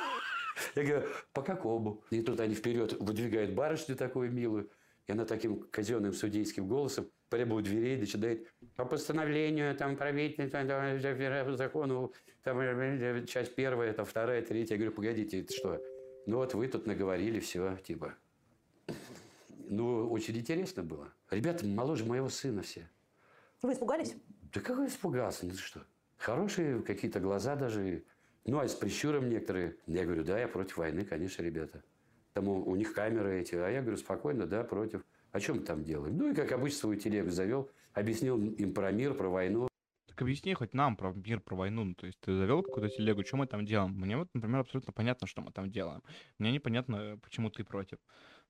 Я 0.75 0.83
говорю, 0.83 1.09
по 1.33 1.41
какому? 1.41 2.03
И 2.11 2.21
тут 2.21 2.39
они 2.39 2.55
вперед 2.55 2.93
выдвигают 2.99 3.53
барышню 3.53 3.95
такую 3.95 4.31
милую. 4.31 4.69
И 5.07 5.11
она 5.11 5.25
таким 5.25 5.61
казенным 5.71 6.13
судейским 6.13 6.67
голосом 6.67 7.09
у 7.31 7.61
дверей 7.61 7.97
начинает 7.97 8.47
по 8.75 8.85
постановлению 8.85 9.75
там 9.75 9.95
правительства, 9.95 11.55
закону, 11.55 12.11
там, 12.43 12.59
э, 12.59 13.25
часть 13.25 13.55
первая, 13.55 13.93
там, 13.93 14.05
вторая, 14.05 14.41
третья. 14.41 14.75
Я 14.75 14.79
говорю, 14.79 14.95
погодите, 14.95 15.41
это 15.41 15.53
что? 15.53 15.81
Ну 16.25 16.37
вот 16.37 16.53
вы 16.53 16.67
тут 16.67 16.85
наговорили, 16.85 17.39
все, 17.39 17.77
типа. 17.77 18.15
Ну, 19.69 20.09
очень 20.11 20.37
интересно 20.37 20.83
было. 20.83 21.13
Ребята 21.29 21.65
моложе 21.65 22.03
моего 22.05 22.27
сына 22.27 22.61
все. 22.61 22.89
Вы 23.61 23.73
испугались? 23.73 24.15
Да 24.53 24.59
какой 24.59 24.87
испугался? 24.87 25.45
Ну 25.45 25.53
что? 25.53 25.85
Хорошие 26.17 26.81
какие-то 26.81 27.21
глаза 27.21 27.55
даже. 27.55 28.03
Ну, 28.45 28.59
а 28.59 28.67
с 28.67 28.75
прищуром 28.75 29.29
некоторые. 29.29 29.77
Я 29.87 30.03
говорю, 30.03 30.23
да, 30.23 30.37
я 30.37 30.47
против 30.47 30.77
войны, 30.77 31.05
конечно, 31.05 31.41
ребята. 31.43 31.81
Там 32.33 32.49
у, 32.49 32.69
у 32.69 32.75
них 32.75 32.93
камеры 32.93 33.39
эти. 33.39 33.55
А 33.55 33.69
я 33.69 33.81
говорю, 33.81 33.97
спокойно, 33.97 34.45
да, 34.45 34.63
против. 34.63 35.05
О 35.31 35.39
чем 35.39 35.57
мы 35.57 35.63
там 35.63 35.83
делаем? 35.83 36.17
Ну, 36.17 36.31
и 36.31 36.35
как 36.35 36.51
обычно 36.51 36.79
свою 36.79 36.99
телегу 36.99 37.29
завел. 37.29 37.69
Объяснил 37.93 38.41
им 38.41 38.73
про 38.73 38.91
мир, 38.91 39.13
про 39.13 39.29
войну. 39.29 39.67
Так 40.07 40.21
объясни 40.21 40.53
хоть 40.53 40.73
нам 40.73 40.97
про 40.97 41.13
мир, 41.13 41.39
про 41.39 41.55
войну. 41.55 41.85
Ну, 41.85 41.95
то 41.95 42.05
есть 42.05 42.19
ты 42.19 42.35
завел 42.35 42.63
какую-то 42.63 42.93
телегу, 42.95 43.23
что 43.23 43.37
мы 43.37 43.47
там 43.47 43.65
делаем? 43.65 43.93
Мне 43.93 44.17
вот, 44.17 44.27
например, 44.33 44.59
абсолютно 44.59 44.91
понятно, 44.91 45.27
что 45.27 45.41
мы 45.41 45.51
там 45.51 45.71
делаем. 45.71 46.03
Мне 46.37 46.51
непонятно, 46.51 47.17
почему 47.21 47.49
ты 47.49 47.63
против. 47.63 47.97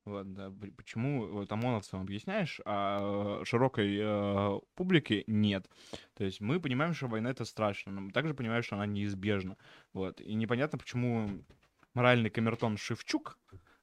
Вот, 0.03 0.34
да, 0.34 0.52
почему 0.76 1.28
вот 1.28 1.52
ОМОНовцам 1.52 2.02
объясняешь, 2.02 2.60
а 2.66 3.41
широкой 3.45 3.99
э, 4.02 4.60
публике 4.74 5.24
нет. 5.28 5.70
То 6.16 6.24
есть 6.24 6.41
мы 6.41 6.60
понимаем, 6.60 6.94
что 6.95 7.08
война 7.08 7.30
это 7.30 7.45
страшно, 7.45 7.91
но 7.91 8.02
мы 8.02 8.12
также 8.12 8.34
понимаем, 8.34 8.64
что 8.64 8.76
она 8.78 8.88
неизбежна. 8.88 9.58
Вот. 9.94 10.20
И 10.20 10.34
непонятно, 10.34 10.80
почему 10.80 11.30
моральный 11.94 12.32
камертон 12.32 12.78
Шевчук 12.78 13.38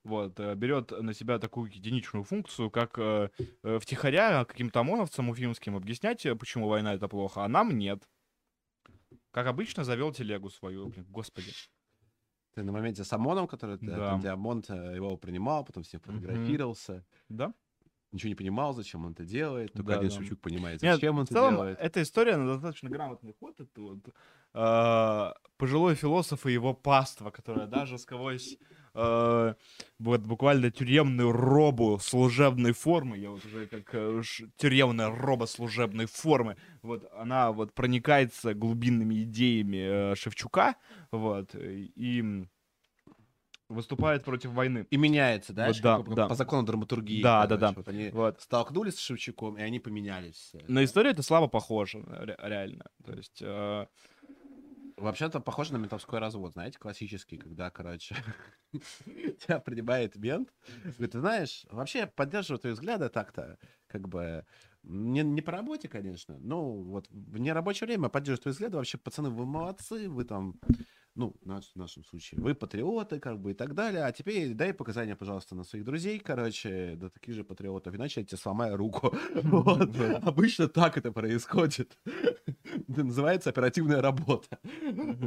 вот, 0.09 0.41
э, 0.41 0.55
берет 0.57 0.91
на 0.91 1.15
себя 1.15 1.39
такую 1.39 1.71
единичную 1.71 2.25
функцию, 2.25 2.71
как 2.71 2.99
э, 2.99 3.29
э, 3.63 3.79
втихаря 3.79 4.45
каким-то 4.45 4.81
ОМОНовцам 4.81 5.29
уфимским 5.29 5.77
объяснять, 5.77 6.27
э, 6.27 6.35
почему 6.35 6.69
война 6.69 6.95
это 6.95 7.07
плохо, 7.09 7.45
а 7.45 7.49
нам 7.49 7.79
нет. 7.79 8.03
Как 9.31 9.47
обычно, 9.47 9.85
завел 9.85 10.13
телегу 10.13 10.51
свою, 10.51 10.89
блин, 10.89 11.07
господи. 11.09 11.53
Ты 12.55 12.65
на 12.65 12.73
моменте 12.73 13.05
с 13.05 13.13
ОМОНом, 13.13 13.47
который 13.47 13.79
Да. 13.81 13.97
там, 14.11 14.21
где 14.21 14.31
ОМОН 14.31 14.65
его 14.97 15.17
принимал, 15.17 15.65
потом 15.65 15.85
с 15.85 15.93
ним 15.93 16.01
фотографировался. 16.01 17.05
Да? 17.29 17.53
Ничего 18.11 18.31
не 18.31 18.35
понимал, 18.35 18.73
зачем 18.73 19.05
он 19.05 19.13
это 19.13 19.25
делает. 19.27 19.73
Только 19.75 19.93
Да, 19.93 19.99
один 19.99 20.09
да. 20.09 20.17
Шевчук 20.17 20.41
понимает, 20.41 20.83
Нет, 20.83 20.95
зачем 20.95 21.19
он 21.19 21.21
в 21.21 21.25
это 21.25 21.35
целом, 21.35 21.55
делает. 21.55 21.79
эта 21.79 22.01
история, 22.03 22.33
она 22.35 22.55
достаточно 22.55 22.89
грамотный 22.89 23.35
ход. 23.39 23.61
Это 23.61 23.81
вот 23.81 23.99
э, 24.55 25.33
пожилой 25.59 25.95
философ 25.95 26.47
и 26.47 26.53
его 26.53 26.73
паства, 26.73 27.31
которая 27.31 27.67
даже 27.67 27.99
сквозь 27.99 28.57
э, 28.99 29.55
вот 29.99 30.21
буквально 30.23 30.71
тюремную 30.71 31.33
робу 31.33 31.99
служебной 32.01 32.73
формы, 32.73 33.17
я 33.19 33.31
вот 33.31 33.45
уже 33.45 33.67
как 33.67 33.89
э, 33.93 34.23
тюремная 34.57 35.11
роба 35.11 35.47
служебной 35.47 36.07
формы, 36.07 36.57
вот 36.83 37.09
она 37.17 37.53
вот 37.53 37.73
проникается 37.75 38.55
глубинными 38.55 39.23
идеями 39.23 40.13
э, 40.13 40.15
Шевчука, 40.17 40.75
вот, 41.13 41.55
и 41.55 42.45
выступает 43.69 44.25
против 44.25 44.51
войны. 44.51 44.87
И 44.91 44.97
меняется, 44.97 45.53
да? 45.53 45.67
Вот 45.69 45.81
да, 45.83 45.99
бы 45.99 46.15
да. 46.15 46.27
По 46.29 46.35
закону 46.35 46.63
драматургии. 46.63 47.23
Да, 47.23 47.47
да, 47.47 47.57
короче. 47.57 47.61
да. 47.61 47.73
Вот 47.77 47.89
они 47.89 48.11
Вот. 48.11 48.41
столкнулись 48.41 48.95
с 48.95 49.01
Шевчуком, 49.01 49.59
и 49.59 49.63
они 49.63 49.79
поменялись. 49.79 50.37
все. 50.37 50.65
На 50.69 50.85
историю 50.85 51.13
это 51.13 51.23
слабо 51.23 51.49
похоже, 51.49 52.03
ре- 52.09 52.39
реально. 52.43 52.87
То 53.05 53.13
есть... 53.13 53.39
э, 53.43 53.87
Вообще-то 54.99 55.41
похоже 55.41 55.73
на 55.73 55.77
ментовской 55.79 56.19
развод, 56.19 56.53
знаете, 56.53 56.79
классический, 56.79 57.37
когда, 57.37 57.71
короче, 57.71 58.17
тебя 58.73 59.61
принимает 59.61 60.17
мент. 60.17 60.53
Говорит, 60.83 61.13
ты 61.13 61.21
знаешь, 61.21 61.67
вообще 61.71 62.07
поддерживаю 62.07 62.59
твои 62.59 62.73
взгляды 62.73 63.09
так-то, 63.09 63.59
как 63.87 64.09
бы, 64.09 64.45
не, 64.83 65.23
не 65.23 65.41
по 65.41 65.53
работе, 65.53 65.89
конечно, 65.89 66.39
но 66.39 66.73
вот 66.73 67.07
в 67.11 67.39
нерабочее 67.39 67.87
время 67.87 68.09
поддерживаю 68.09 68.43
твои 68.43 68.53
взгляды. 68.53 68.77
Вообще, 68.77 68.99
пацаны, 68.99 69.31
вы 69.31 69.47
молодцы, 69.47 70.09
вы 70.09 70.25
там, 70.25 70.61
ну, 71.19 71.35
в 71.43 71.47
наш- 71.47 71.73
в 71.75 71.77
нашем 71.77 72.05
случае, 72.05 72.41
вы 72.41 72.55
патриоты, 72.55 73.19
как 73.19 73.41
бы, 73.41 73.51
и 73.51 73.55
так 73.55 73.75
далее. 73.75 74.05
А 74.05 74.13
теперь 74.13 74.55
дай 74.55 74.73
показания, 74.73 75.17
пожалуйста, 75.17 75.55
на 75.57 75.65
своих 75.65 75.85
друзей, 75.85 76.19
короче, 76.21 76.95
да 76.97 77.09
таких 77.09 77.35
же 77.35 77.43
патриотов, 77.45 77.95
иначе 77.95 78.21
я 78.21 78.27
тебе 78.27 78.39
сломаю 78.39 78.77
руку. 78.77 79.13
Вот. 79.43 79.91
Обычно 80.23 80.69
так 80.69 80.97
это 80.97 81.13
происходит. 81.13 81.99
Это 82.89 83.05
называется 83.05 83.51
оперативная 83.51 84.01
работа. 84.01 84.59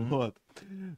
Вот. 0.10 0.42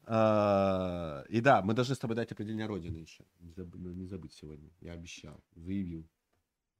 А, 0.06 1.24
И 1.30 1.42
да, 1.42 1.62
мы 1.62 1.74
должны 1.74 1.96
с 1.96 2.00
тобой 2.00 2.16
дать 2.16 2.32
определение 2.32 2.68
Родины 2.68 2.98
еще. 2.98 3.24
Не 3.40 3.54
ну, 3.58 4.06
забыть 4.08 4.34
сегодня. 4.34 4.70
Я 4.82 4.94
обещал, 4.94 5.44
заявил. 5.56 6.08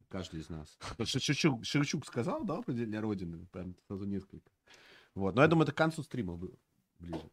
Каждый 0.10 0.42
из 0.42 0.50
нас. 0.50 0.78
Вот 0.98 1.08
Ш- 1.08 1.20
Шевчук, 1.20 1.66
Шевчук 1.66 2.06
сказал, 2.06 2.44
да, 2.46 2.58
определение 2.58 3.00
Родины? 3.00 3.48
Прям 3.52 3.76
сразу 3.88 4.06
несколько. 4.06 4.52
Вот. 5.16 5.36
Но 5.36 5.42
я 5.42 5.48
думаю, 5.48 5.64
это 5.64 5.72
к 5.72 5.78
концу 5.78 6.04
стрима 6.04 6.36
было 6.36 6.56
ближе. 7.00 7.30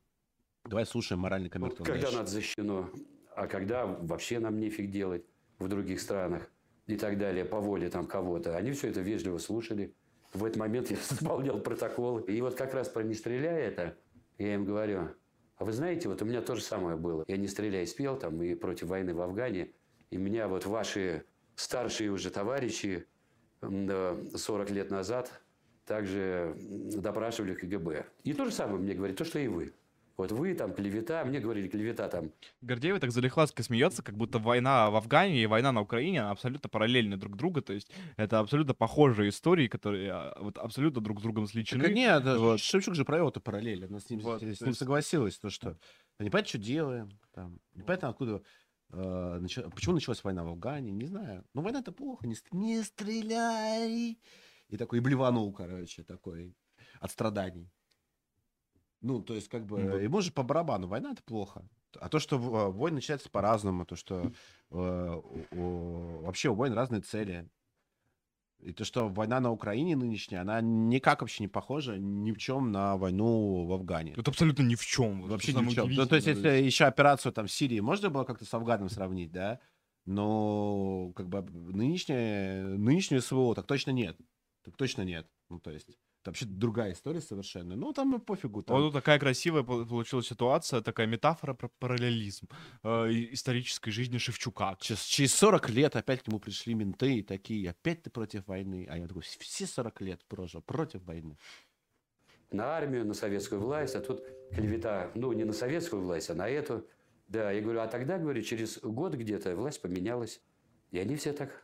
Давай 0.65 0.87
слушаем 0.87 1.20
моральный 1.20 1.49
Вот 1.49 1.53
комментарий. 1.53 2.01
когда 2.03 2.19
надо 2.19 2.31
защищено, 2.31 2.91
а 3.35 3.47
когда 3.47 3.87
вообще 3.87 4.39
нам 4.39 4.59
нефиг 4.59 4.91
делать 4.91 5.24
в 5.59 5.69
других 5.69 6.01
странах 6.01 6.51
и 6.87 6.97
так 6.97 7.19
далее, 7.19 7.45
по 7.45 7.61
воле 7.61 7.89
там 7.89 8.07
кого-то. 8.07 8.57
Они 8.57 8.73
все 8.73 8.89
это 8.89 9.01
вежливо 9.01 9.39
слушали. 9.39 9.95
В 10.32 10.45
этот 10.45 10.59
момент 10.59 10.91
я 10.91 10.97
исполнял 11.11 11.61
протокол. 11.61 12.19
И 12.19 12.41
вот 12.41 12.55
как 12.55 12.74
раз 12.74 12.89
про 12.89 13.03
«не 13.03 13.15
стреляй» 13.15 13.62
это, 13.62 13.97
я 14.39 14.55
им 14.55 14.65
говорю, 14.65 15.09
а 15.57 15.65
вы 15.65 15.73
знаете, 15.73 16.09
вот 16.09 16.23
у 16.23 16.24
меня 16.24 16.41
то 16.41 16.55
же 16.55 16.62
самое 16.62 16.97
было. 16.97 17.24
Я 17.27 17.37
«не 17.37 17.49
стреляй» 17.49 17.87
спел 17.87 18.19
там 18.19 18.41
и 18.43 18.55
против 18.55 18.89
войны 18.89 19.15
в 19.15 19.20
Афгане. 19.20 19.73
И 20.11 20.16
меня 20.16 20.49
вот 20.49 20.66
ваши 20.66 21.24
старшие 21.55 22.11
уже 22.11 22.31
товарищи 22.31 23.07
м, 23.62 23.87
да, 23.87 24.16
40 24.35 24.70
лет 24.70 24.91
назад 24.91 25.43
также 25.85 26.55
допрашивали 26.59 27.55
КГБ. 27.55 28.07
И 28.24 28.32
то 28.32 28.45
же 28.45 28.51
самое 28.53 28.78
мне 28.78 28.95
говорит, 28.95 29.16
то, 29.16 29.24
что 29.24 29.39
и 29.39 29.49
вы. 29.49 29.73
Вот 30.21 30.33
вы 30.33 30.55
там 30.55 30.75
клевета, 30.75 31.25
мне 31.25 31.41
говорили 31.41 31.67
клевета 31.67 32.07
там. 32.09 32.31
Гордеева 32.61 33.01
так 33.01 33.11
залихватски 33.11 33.63
смеется, 33.63 34.03
как 34.03 34.19
будто 34.19 34.39
война 34.39 34.91
в 34.91 34.97
Афгане 34.97 35.43
и 35.43 35.47
война 35.47 35.73
на 35.73 35.81
Украине 35.81 36.21
абсолютно 36.21 36.69
параллельны 36.69 37.17
друг 37.17 37.37
другу. 37.37 37.63
То 37.63 37.73
есть 37.73 37.91
это 38.19 38.39
абсолютно 38.39 38.75
похожие 38.75 39.31
истории, 39.31 39.67
которые 39.67 40.13
а, 40.13 40.37
вот 40.39 40.59
абсолютно 40.59 41.01
друг 41.01 41.21
с 41.21 41.23
другом 41.23 41.47
сличены. 41.47 41.85
Так 41.85 41.95
нет, 41.95 42.23
да, 42.23 42.37
Вот. 42.39 42.61
Шевчук 42.61 42.95
же 42.95 43.07
провел 43.07 43.31
эту 43.31 43.41
параллель. 43.41 43.87
Она 43.87 43.99
с 43.99 44.11
ним, 44.11 44.21
Вот, 44.21 44.41
с 44.41 44.43
ним 44.43 44.55
то 44.55 44.67
есть- 44.67 44.79
согласилась, 44.79 45.39
то 45.39 45.49
что 45.49 45.79
непонятно, 46.19 46.49
что 46.51 46.59
делаем, 46.59 47.19
там, 47.33 47.59
непонятно, 47.75 48.11
откуда, 48.11 48.43
э, 48.93 49.39
нача- 49.41 49.71
почему 49.71 49.95
началась 49.95 50.23
война 50.23 50.45
в 50.45 50.49
Афгане, 50.49 50.91
не 50.93 51.07
знаю. 51.07 51.47
Ну, 51.55 51.63
война 51.63 51.81
это 51.81 51.93
плохо, 51.93 52.27
не, 52.27 52.37
не 52.53 52.83
стреляй. 52.83 54.19
И 54.69 54.77
такой, 54.77 54.99
и 54.99 55.03
блеванул, 55.03 55.51
короче, 55.55 56.03
такой, 56.03 56.55
от 57.01 57.11
страданий. 57.11 57.71
Ну, 59.01 59.22
то 59.22 59.35
есть, 59.35 59.48
как 59.48 59.64
бы, 59.66 59.78
Ну, 59.81 59.97
ему 59.97 60.20
же 60.20 60.31
по 60.32 60.43
барабану, 60.43 60.86
война 60.86 61.12
это 61.12 61.22
плохо. 61.22 61.68
А 61.98 62.09
то, 62.09 62.18
что 62.18 62.36
э, 62.36 62.70
война 62.70 62.97
начинается 62.97 63.31
по-разному, 63.31 63.85
то, 63.85 63.97
что 63.97 64.31
э, 64.70 65.20
у- 65.52 66.22
вообще 66.22 66.51
у 66.51 66.55
войн 66.55 66.72
разные 66.74 67.01
цели. 67.01 67.48
И 68.60 68.72
то, 68.72 68.85
что 68.85 69.09
война 69.09 69.40
на 69.40 69.51
Украине 69.51 69.97
нынешняя, 69.97 70.43
она 70.43 70.60
никак 70.60 71.22
вообще 71.22 71.43
не 71.44 71.48
похожа 71.48 71.97
ни 71.97 72.31
в 72.31 72.36
чем 72.36 72.70
на 72.70 72.97
войну 72.98 73.64
в 73.66 73.72
Афгане. 73.72 74.12
Это 74.12 74.31
абсолютно 74.31 74.62
ни 74.64 74.74
в 74.74 74.85
чем. 74.85 75.22
Вообще 75.22 75.55
ни 75.55 75.64
в 75.64 75.74
чем. 75.74 75.90
Ну, 75.90 76.06
то 76.06 76.14
есть, 76.16 76.27
если 76.27 76.48
еще 76.62 76.85
операцию 76.85 77.32
там 77.32 77.47
в 77.47 77.51
Сирии 77.52 77.81
можно 77.81 78.10
было 78.10 78.24
как-то 78.24 78.44
с 78.44 78.52
Афганом 78.52 78.90
сравнить, 78.90 79.32
да? 79.32 79.60
Но 80.05 81.12
как 81.16 81.28
бы 81.28 81.40
нынешнее, 81.43 82.64
нынешнее 82.64 83.20
СВО 83.22 83.55
так 83.55 83.66
точно 83.66 83.93
нет. 83.93 84.18
Так 84.62 84.77
точно 84.77 85.02
нет. 85.02 85.27
Ну, 85.48 85.59
то 85.59 85.70
есть, 85.70 85.89
это 86.21 86.31
вообще 86.31 86.45
другая 86.45 86.93
история 86.93 87.21
совершенно. 87.21 87.77
Ну, 87.77 87.93
там 87.93 88.21
пофигу. 88.21 88.63
Там. 88.63 88.77
Вот 88.77 88.83
тут 88.87 88.93
такая 88.93 89.19
красивая 89.19 89.63
пол- 89.63 89.87
получилась 89.87 90.27
ситуация, 90.27 90.83
такая 90.83 91.07
метафора 91.07 91.55
про 91.55 91.69
параллелизм 91.79 92.47
э, 92.83 92.89
исторической 93.33 93.91
жизни 93.91 94.19
Шевчука. 94.19 94.77
Через, 94.81 95.03
через 95.05 95.35
40 95.35 95.71
лет 95.71 95.97
опять 95.97 96.23
к 96.23 96.29
нему 96.29 96.39
пришли 96.39 96.75
менты 96.75 97.17
и 97.19 97.23
такие, 97.23 97.71
опять 97.71 98.03
ты 98.03 98.11
против 98.11 98.47
войны. 98.47 98.87
А 98.91 98.99
я 98.99 99.07
такой, 99.07 99.23
все 99.23 99.67
40 99.67 100.01
лет 100.03 100.25
прожил 100.27 100.61
против 100.61 101.03
войны. 101.05 101.39
на 102.53 102.77
армию, 102.77 103.07
на 103.07 103.15
советскую 103.15 103.61
власть, 103.61 103.95
а 103.95 104.01
тут 104.01 104.23
клевета, 104.53 105.11
ну, 105.15 105.33
не 105.33 105.45
на 105.45 105.53
советскую 105.53 106.03
власть, 106.03 106.31
а 106.31 106.35
на 106.35 106.49
эту. 106.49 106.87
Да, 107.29 107.51
я 107.53 107.63
говорю, 107.63 107.81
а 107.81 107.87
тогда, 107.87 108.19
говорю, 108.19 108.43
через 108.43 108.79
год 108.81 109.15
где-то 109.15 109.55
власть 109.57 109.81
поменялась. 109.81 110.41
И 110.91 110.99
они 110.99 111.15
все 111.15 111.33
так 111.33 111.63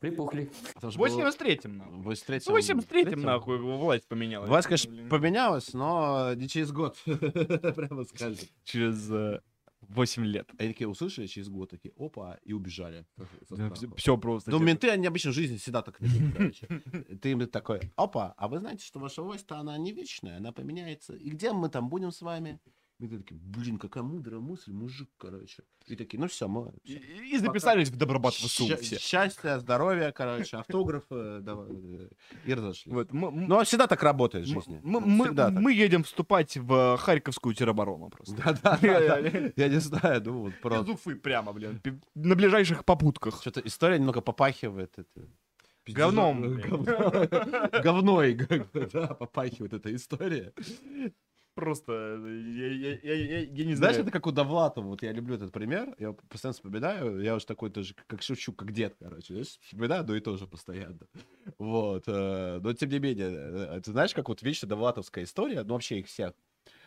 припухли. 0.00 0.50
В 0.76 0.90
что 0.90 0.98
было- 0.98 1.06
83-м, 1.06 1.78
нахуй. 1.78 1.98
В 1.98 2.08
83-м. 2.08 2.54
В 2.54 2.58
83-м, 2.58 3.20
в 3.20 3.24
нахуй, 3.24 3.58
власть 3.58 4.06
поменялась. 4.08 4.48
Власть, 4.48 4.68
конечно, 4.68 5.08
поменялась, 5.08 5.72
но 5.74 6.34
не 6.34 6.48
через 6.48 6.72
год. 6.72 6.96
Прямо 7.04 8.04
скажем. 8.04 8.46
Через 8.64 9.10
э, 9.10 9.40
8 9.88 10.24
лет. 10.24 10.50
Они 10.58 10.72
такие 10.72 10.88
услышали 10.88 11.26
через 11.26 11.48
год, 11.48 11.70
такие, 11.70 11.92
опа, 11.96 12.38
и 12.44 12.52
убежали. 12.52 13.06
Все 13.96 14.16
просто. 14.18 14.50
Ну, 14.50 14.58
менты, 14.58 14.90
они 14.90 15.06
обычно 15.06 15.30
в 15.30 15.34
жизни 15.34 15.56
всегда 15.56 15.82
так 15.82 16.00
ведут, 16.00 16.36
короче. 16.36 16.66
Ты 17.22 17.30
им 17.30 17.46
такой, 17.48 17.80
опа, 17.96 18.34
а 18.36 18.48
вы 18.48 18.58
знаете, 18.58 18.84
что 18.84 19.00
ваша 19.00 19.22
власть-то, 19.22 19.56
она 19.58 19.76
не 19.78 19.92
вечная, 19.92 20.38
она 20.38 20.52
поменяется. 20.52 21.14
И 21.14 21.30
где 21.30 21.52
мы 21.52 21.68
там 21.68 21.88
будем 21.88 22.10
с 22.10 22.20
вами? 22.22 22.60
И 23.00 23.06
ты 23.06 23.18
такие, 23.18 23.40
блин, 23.40 23.78
какая 23.78 24.02
мудрая 24.02 24.40
мысль, 24.40 24.72
мужик, 24.72 25.08
короче. 25.18 25.62
И 25.86 25.94
такие, 25.94 26.18
ну 26.18 26.26
все, 26.26 26.48
мы... 26.48 26.72
И, 26.82 26.94
и 27.32 27.38
записались 27.38 27.90
в 27.90 27.96
Добробат 27.96 28.34
ВСУ 28.34 28.66
Ща- 28.66 28.76
все. 28.76 28.98
Счастья, 28.98 29.58
здоровья, 29.60 30.10
короче, 30.10 30.56
автографы, 30.58 31.38
давай, 31.40 31.68
э, 31.70 32.08
и 32.44 32.54
разошлись. 32.54 32.92
Вот, 32.92 33.12
мы, 33.12 33.30
Ну, 33.30 33.60
а 33.60 33.62
всегда 33.62 33.86
так 33.86 34.02
работает 34.02 34.46
в 34.46 34.48
жизни. 34.48 34.80
мы, 34.82 35.00
мы- 35.00 35.32
так. 35.32 35.52
мы 35.52 35.72
едем 35.72 36.02
вступать 36.02 36.56
в 36.56 36.96
Харьковскую 36.96 37.54
тероборону 37.54 38.10
просто. 38.10 38.34
Да-да, 38.34 38.78
я 38.82 39.68
не 39.68 39.78
знаю, 39.80 40.20
ну 40.24 40.40
вот 40.40 40.54
Из 40.54 40.60
просто. 40.60 40.92
Уфы 40.92 41.14
прямо, 41.14 41.52
блин. 41.52 41.80
На 42.16 42.34
ближайших 42.34 42.84
попутках. 42.84 43.40
Что-то 43.40 43.60
история 43.60 43.98
немного 43.98 44.22
попахивает. 44.22 44.98
Это... 44.98 45.28
Говном, 45.86 46.60
Говной, 47.82 48.34
да, 48.92 49.06
попахивает 49.14 49.72
эта 49.72 49.94
история. 49.94 50.52
Просто, 51.58 51.92
я, 51.92 52.68
я- 52.68 52.98
я- 53.02 53.14
я- 53.14 53.40
я 53.40 53.64
не 53.64 53.74
Знаешь, 53.74 53.96
знаю. 53.96 54.04
это 54.06 54.12
как 54.12 54.28
у 54.28 54.30
Довлатова, 54.30 54.86
вот 54.86 55.02
я 55.02 55.10
люблю 55.10 55.34
этот 55.34 55.50
пример, 55.50 55.96
я 55.98 56.12
постоянно 56.12 56.52
вспоминаю, 56.54 57.20
я 57.20 57.34
уже 57.34 57.46
такой 57.46 57.70
тоже, 57.70 57.94
как 58.06 58.22
шучу, 58.22 58.52
как 58.52 58.70
дед, 58.70 58.94
короче, 59.00 59.34
знаешь, 59.34 59.58
вспоминаю, 59.60 60.04
но 60.06 60.14
и 60.14 60.20
тоже 60.20 60.46
постоянно. 60.46 61.00
Вот, 61.58 62.04
э, 62.06 62.60
но 62.62 62.72
тем 62.74 62.90
не 62.90 63.00
менее, 63.00 63.28
э, 63.30 63.80
ты 63.80 63.90
знаешь, 63.90 64.14
как 64.14 64.28
вот 64.28 64.40
вечно 64.42 64.68
Довлатовская 64.68 65.24
история, 65.24 65.64
ну 65.64 65.72
вообще 65.74 65.98
их 65.98 66.06
всех, 66.06 66.34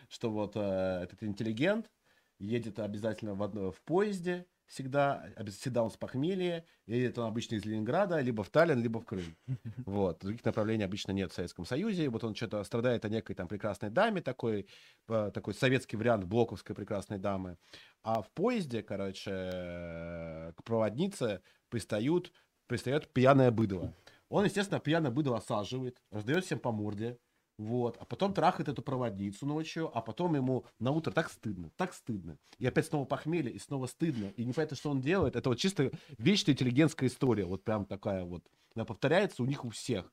что 0.08 0.32
вот 0.32 0.54
э, 0.56 0.60
этот 1.04 1.22
интеллигент 1.24 1.92
едет 2.40 2.80
обязательно 2.80 3.36
в, 3.36 3.44
одно, 3.44 3.74
в 3.74 3.82
поезде, 3.82 4.46
всегда, 4.72 5.26
обяз- 5.36 5.60
всегда 5.60 5.84
он 5.84 5.92
с 5.92 5.98
похмелья, 5.98 6.66
едет 6.88 7.20
он 7.20 7.28
обычно 7.28 7.56
из 7.56 7.66
Ленинграда, 7.66 8.22
либо 8.22 8.42
в 8.44 8.50
Таллин, 8.50 8.82
либо 8.82 9.00
в 9.00 9.06
Крым. 9.06 9.36
Вот, 9.86 10.20
других 10.20 10.46
направлений 10.46 10.86
обычно 10.86 11.12
нет 11.12 11.32
в 11.32 11.36
Советском 11.36 11.66
Союзе, 11.66 12.10
вот 12.10 12.24
он 12.24 12.34
что-то 12.34 12.64
страдает 12.64 13.04
о 13.06 13.10
некой 13.10 13.36
там 13.36 13.48
прекрасной 13.48 13.90
даме, 13.90 14.22
такой, 14.22 14.68
э, 15.10 15.32
такой 15.34 15.54
советский 15.54 15.98
вариант 15.98 16.24
блоковской 16.24 16.76
прекрасной 16.76 17.20
дамы. 17.20 17.58
А 18.02 18.22
в 18.22 18.32
поезде, 18.32 18.82
короче, 18.82 19.32
э, 19.32 20.54
к 20.56 20.64
проводнице 20.64 21.42
пристают, 21.70 22.32
пристает 22.68 23.12
пьяное 23.14 23.52
быдло. 23.52 23.94
Он, 24.30 24.46
естественно, 24.46 24.80
пьяное 24.80 25.12
быдло 25.12 25.38
осаживает, 25.38 26.02
раздает 26.12 26.46
всем 26.46 26.60
по 26.60 26.72
морде, 26.72 27.18
вот, 27.62 27.98
а 28.00 28.06
потом 28.06 28.34
трахает 28.34 28.70
эту 28.70 28.82
проводницу 28.82 29.46
ночью, 29.46 29.96
а 29.96 30.02
потом 30.02 30.36
ему 30.36 30.66
на 30.80 30.90
утро 30.90 31.12
так 31.12 31.30
стыдно, 31.30 31.70
так 31.78 31.94
стыдно. 31.94 32.40
И 32.58 32.66
опять 32.66 32.88
снова 32.88 33.06
похмелье, 33.06 33.52
и 33.52 33.60
снова 33.60 33.86
стыдно. 33.86 34.34
И 34.36 34.44
непонятно, 34.44 34.76
что 34.76 34.90
он 34.90 35.00
делает. 35.00 35.36
Это 35.36 35.50
вот 35.50 35.60
чисто 35.60 35.92
вечная 36.18 36.56
интеллигентская 36.56 37.08
история. 37.08 37.46
Вот 37.46 37.64
прям 37.64 37.86
такая 37.86 38.24
вот. 38.24 38.44
Она 38.74 38.84
повторяется 38.84 39.44
у 39.44 39.46
них 39.46 39.64
у 39.64 39.70
всех. 39.70 40.12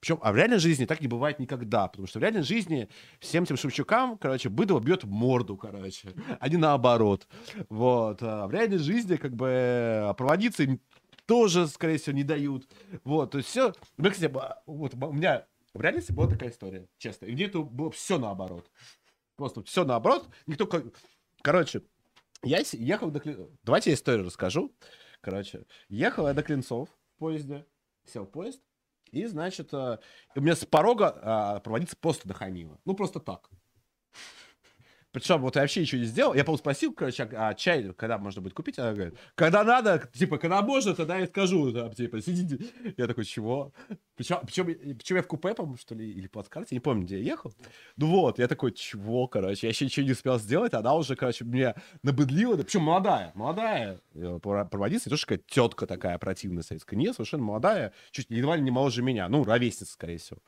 Причем, 0.00 0.18
а 0.22 0.32
в 0.32 0.36
реальной 0.36 0.58
жизни 0.58 0.86
так 0.86 1.00
не 1.00 1.06
бывает 1.06 1.38
никогда, 1.38 1.86
потому 1.86 2.08
что 2.08 2.18
в 2.18 2.22
реальной 2.22 2.42
жизни 2.42 2.88
всем 3.20 3.44
этим 3.44 3.56
Шевчукам, 3.56 4.18
короче, 4.18 4.48
быдло 4.48 4.80
бьет 4.80 5.04
морду, 5.04 5.56
короче, 5.56 6.08
а 6.40 6.48
не 6.48 6.56
наоборот. 6.56 7.28
Вот. 7.68 8.22
А 8.22 8.48
в 8.48 8.52
реальной 8.52 8.78
жизни, 8.78 9.14
как 9.14 9.36
бы, 9.36 9.48
а 10.02 10.14
проводиться 10.14 10.64
тоже, 11.26 11.68
скорее 11.68 11.98
всего, 11.98 12.16
не 12.16 12.24
дают. 12.24 12.68
Вот, 13.04 13.30
то 13.30 13.38
есть 13.38 13.50
все... 13.50 13.72
Ну, 13.98 14.10
кстати, 14.10 14.32
вот 14.66 14.94
у 14.94 15.12
меня 15.12 15.46
в 15.74 15.80
реальности 15.80 16.12
была 16.12 16.28
такая 16.28 16.50
история, 16.50 16.88
честно. 16.98 17.26
И 17.26 17.32
где-то 17.32 17.62
было 17.62 17.90
все 17.90 18.18
наоборот. 18.18 18.70
Просто 19.36 19.62
все 19.62 19.84
наоборот. 19.84 20.28
Никто... 20.46 20.68
Короче, 21.42 21.82
я 22.42 22.62
ехал 22.72 23.10
до... 23.10 23.20
Давайте 23.62 23.90
я 23.90 23.94
историю 23.94 24.26
расскажу. 24.26 24.74
Короче, 25.20 25.66
ехал 25.88 26.26
я 26.28 26.34
до 26.34 26.42
Клинцов 26.42 26.88
в 26.88 27.18
поезде, 27.18 27.66
сел 28.04 28.24
в 28.24 28.30
поезд, 28.30 28.62
и, 29.10 29.26
значит, 29.26 29.72
э, 29.72 29.98
и 30.34 30.40
мне 30.40 30.54
с 30.54 30.64
порога 30.64 31.18
а, 31.22 31.60
проводиться 31.60 31.96
просто 31.96 32.28
нахамила. 32.28 32.78
Ну, 32.84 32.94
просто 32.94 33.20
так. 33.20 33.50
Причем 35.18 35.40
вот 35.40 35.56
я 35.56 35.62
вообще 35.62 35.80
ничего 35.80 36.00
не 36.00 36.06
сделал. 36.06 36.32
Я, 36.34 36.44
по 36.44 36.56
спросил, 36.56 36.92
короче, 36.92 37.28
а, 37.32 37.52
чай 37.54 37.92
когда 37.94 38.18
можно 38.18 38.40
будет 38.40 38.54
купить? 38.54 38.78
Она 38.78 38.92
говорит, 38.92 39.14
когда 39.34 39.64
надо, 39.64 40.08
типа, 40.14 40.38
когда 40.38 40.62
можно, 40.62 40.94
тогда 40.94 41.18
я 41.18 41.26
скажу. 41.26 41.72
Там, 41.72 41.92
типа, 41.92 42.20
сидите. 42.20 42.64
Я 42.96 43.08
такой, 43.08 43.24
чего? 43.24 43.72
Причем, 44.14 44.38
причем, 44.46 44.66
причем 44.66 45.16
я 45.16 45.22
в 45.22 45.26
купе, 45.26 45.54
по-моему, 45.54 45.76
что 45.76 45.96
ли, 45.96 46.08
или 46.08 46.28
плацкарте, 46.28 46.76
не 46.76 46.80
помню, 46.80 47.04
где 47.04 47.18
я 47.18 47.24
ехал. 47.24 47.52
Ну 47.96 48.06
вот, 48.06 48.38
я 48.38 48.46
такой, 48.46 48.70
чего, 48.72 49.26
короче, 49.26 49.66
я 49.66 49.70
еще 49.70 49.86
ничего 49.86 50.06
не 50.06 50.12
успел 50.12 50.38
сделать, 50.38 50.72
она 50.72 50.94
уже, 50.94 51.16
короче, 51.16 51.44
меня 51.44 51.74
набыдлила, 52.04 52.56
да, 52.56 52.62
причем 52.62 52.82
молодая, 52.82 53.32
молодая 53.34 54.00
э, 54.14 54.38
проводница, 54.40 55.08
не 55.08 55.10
то, 55.10 55.16
что 55.16 55.26
какая 55.26 55.44
тетка 55.46 55.86
такая 55.86 56.18
противная 56.18 56.62
советская, 56.62 56.98
нет, 56.98 57.14
совершенно 57.14 57.42
молодая, 57.42 57.92
чуть 58.12 58.26
едва 58.30 58.56
ли 58.56 58.62
не 58.62 58.70
моложе 58.70 59.02
меня, 59.02 59.28
ну, 59.28 59.42
ровесница, 59.44 59.92
скорее 59.92 60.18
всего. 60.18 60.38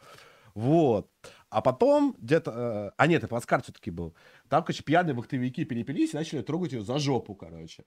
Вот. 0.55 1.09
А 1.51 1.61
потом 1.61 2.17
где-то... 2.19 2.51
э, 2.51 2.93
а 2.97 3.07
нет, 3.07 3.19
это 3.19 3.29
плацкарт 3.29 3.65
все-таки 3.65 3.91
был. 3.91 4.15
Там, 4.49 4.63
короче, 4.63 4.85
пьяные 4.85 5.15
вахтовики 5.15 5.65
перепились 5.65 6.15
и 6.15 6.17
начали 6.17 6.43
трогать 6.43 6.73
ее 6.73 6.83
за 6.83 6.99
жопу, 6.99 7.35
короче. 7.35 7.85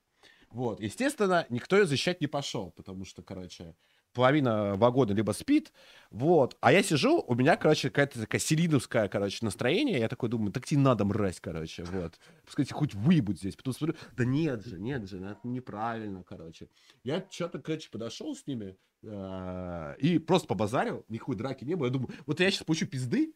Вот. 0.51 0.79
Естественно, 0.81 1.45
никто 1.49 1.77
ее 1.77 1.85
защищать 1.85 2.21
не 2.21 2.27
пошел, 2.27 2.71
потому 2.71 3.05
что, 3.05 3.23
короче, 3.23 3.75
половина 4.13 4.75
вагона 4.75 5.11
либо 5.13 5.31
спит, 5.31 5.73
вот. 6.11 6.57
А 6.61 6.71
я 6.71 6.83
сижу, 6.83 7.23
у 7.25 7.35
меня, 7.35 7.55
короче, 7.55 7.89
какая-то 7.89 8.21
такая 8.21 8.39
селиновская, 8.39 9.07
короче, 9.07 9.39
настроение. 9.41 9.99
Я 9.99 10.07
такой 10.09 10.29
думаю, 10.29 10.51
так 10.51 10.65
тебе 10.65 10.81
надо, 10.81 11.05
мразь, 11.05 11.39
короче, 11.39 11.83
вот. 11.85 12.19
Пускай 12.45 12.65
хоть 12.69 12.93
выебут 12.93 13.39
здесь. 13.39 13.55
Потом 13.55 13.73
смотрю, 13.73 13.95
да 14.15 14.25
нет 14.25 14.65
же, 14.65 14.79
нет 14.79 15.09
же, 15.09 15.19
ну 15.19 15.29
это 15.29 15.47
неправильно, 15.47 16.23
короче. 16.23 16.69
Я 17.03 17.25
что-то, 17.29 17.59
короче, 17.59 17.89
подошел 17.89 18.35
с 18.35 18.45
ними 18.45 18.75
э, 19.03 19.95
и 19.99 20.19
просто 20.19 20.47
побазарил, 20.47 21.05
никакой 21.09 21.35
драки 21.35 21.63
не 21.63 21.75
было. 21.75 21.87
Я 21.87 21.93
думаю, 21.93 22.13
вот 22.25 22.39
я 22.39 22.51
сейчас 22.51 22.63
получу 22.63 22.85
пизды 22.85 23.33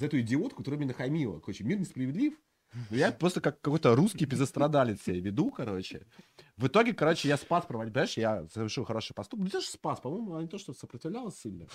за 0.00 0.06
эту 0.06 0.18
идиотку, 0.20 0.58
которая 0.62 0.78
меня 0.80 0.88
нахамила. 0.88 1.38
Короче, 1.40 1.62
мир 1.62 1.78
несправедлив. 1.78 2.34
Но 2.90 2.96
я 2.96 3.12
просто 3.12 3.40
как 3.40 3.60
какой-то 3.60 3.94
русский 3.94 4.26
пиздострадалец 4.26 5.02
себя 5.02 5.20
веду, 5.20 5.50
короче. 5.50 6.06
В 6.56 6.68
итоге, 6.68 6.94
короче, 6.94 7.28
я 7.28 7.36
спас 7.36 7.66
проводить, 7.66 7.92
понимаешь, 7.92 8.16
я 8.16 8.46
совершил 8.48 8.84
хороший 8.84 9.12
поступок. 9.12 9.44
Ну, 9.44 9.50
ты 9.50 9.60
же 9.60 9.66
спас, 9.66 10.00
по-моему, 10.00 10.32
она 10.32 10.42
не 10.42 10.48
то, 10.48 10.56
что 10.58 10.72
сопротивлялась 10.72 11.36
сильно. 11.38 11.66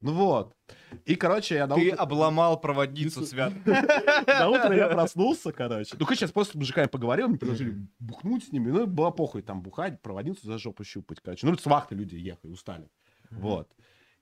Ну 0.00 0.14
вот. 0.14 0.56
И, 1.04 1.14
короче, 1.14 1.56
я 1.56 1.66
на 1.66 1.74
Ты 1.74 1.88
утро- 1.90 1.96
обломал 1.96 2.58
проводницу, 2.58 3.24
Свят. 3.26 3.52
на 3.66 4.48
утро 4.48 4.74
я 4.74 4.88
проснулся, 4.88 5.52
короче. 5.52 5.94
Ну, 5.98 6.06
конечно, 6.06 6.26
просто 6.28 6.52
с 6.52 6.56
мужиками 6.56 6.86
поговорил, 6.86 7.28
мне 7.28 7.38
предложили 7.38 7.86
бухнуть 7.98 8.44
с 8.44 8.50
ними. 8.50 8.70
Ну, 8.70 8.86
было 8.86 9.10
похуй 9.10 9.42
там 9.42 9.60
бухать, 9.60 10.00
проводницу 10.00 10.46
за 10.46 10.56
жопу 10.58 10.84
щупать, 10.84 11.20
короче. 11.20 11.46
Ну, 11.46 11.54
с 11.56 11.66
вахты 11.66 11.94
люди 11.94 12.16
ехали, 12.16 12.50
устали. 12.50 12.88
Вот. 13.30 13.68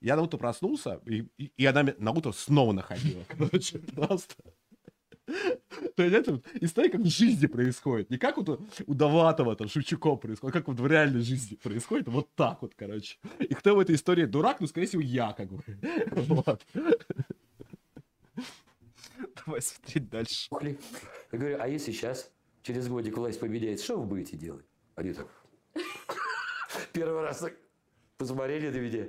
Я 0.01 0.15
на 0.15 0.21
утро 0.21 0.37
проснулся, 0.37 1.01
и, 1.05 1.27
и, 1.37 1.51
и 1.57 1.65
она 1.65 1.93
на 1.97 2.11
утро 2.11 2.31
снова 2.31 2.71
находила, 2.71 3.23
короче, 3.27 3.79
просто. 3.95 4.35
То 5.95 6.03
есть 6.03 6.15
это 6.15 6.41
история 6.61 6.89
как 6.89 7.01
в 7.01 7.09
жизни 7.09 7.45
происходит. 7.45 8.09
Не 8.09 8.17
как 8.17 8.37
вот 8.37 8.49
у- 8.49 8.59
у 8.87 8.93
Довлатова, 8.95 9.55
там, 9.55 9.67
Шевчуков 9.67 10.21
происходит, 10.21 10.55
а 10.55 10.57
как 10.59 10.67
вот 10.67 10.79
в 10.79 10.87
реальной 10.87 11.21
жизни 11.21 11.55
происходит. 11.55 12.07
Вот 12.07 12.33
так 12.33 12.61
вот, 12.63 12.73
короче. 12.75 13.17
И 13.39 13.53
кто 13.53 13.75
в 13.75 13.79
этой 13.79 13.93
истории 13.95 14.25
дурак? 14.25 14.59
Ну, 14.59 14.67
скорее 14.67 14.87
всего, 14.87 15.01
я, 15.01 15.33
как 15.33 15.49
бы. 15.51 15.61
Вот. 16.15 16.65
Давай 19.45 19.61
смотреть 19.61 20.09
дальше. 20.09 20.47
Я 21.31 21.37
говорю, 21.37 21.57
а 21.59 21.67
если 21.67 21.91
сейчас, 21.91 22.31
через 22.63 22.87
годик 22.87 23.17
власть 23.17 23.39
победит, 23.39 23.81
что 23.81 23.99
вы 23.99 24.05
будете 24.05 24.37
делать? 24.37 24.65
Они 24.95 25.13
так... 25.13 25.27
Первый 26.93 27.21
раз 27.21 27.39
так 27.39 27.55
посмотрели 28.17 28.69
на 28.69 28.77
меня. 28.77 29.05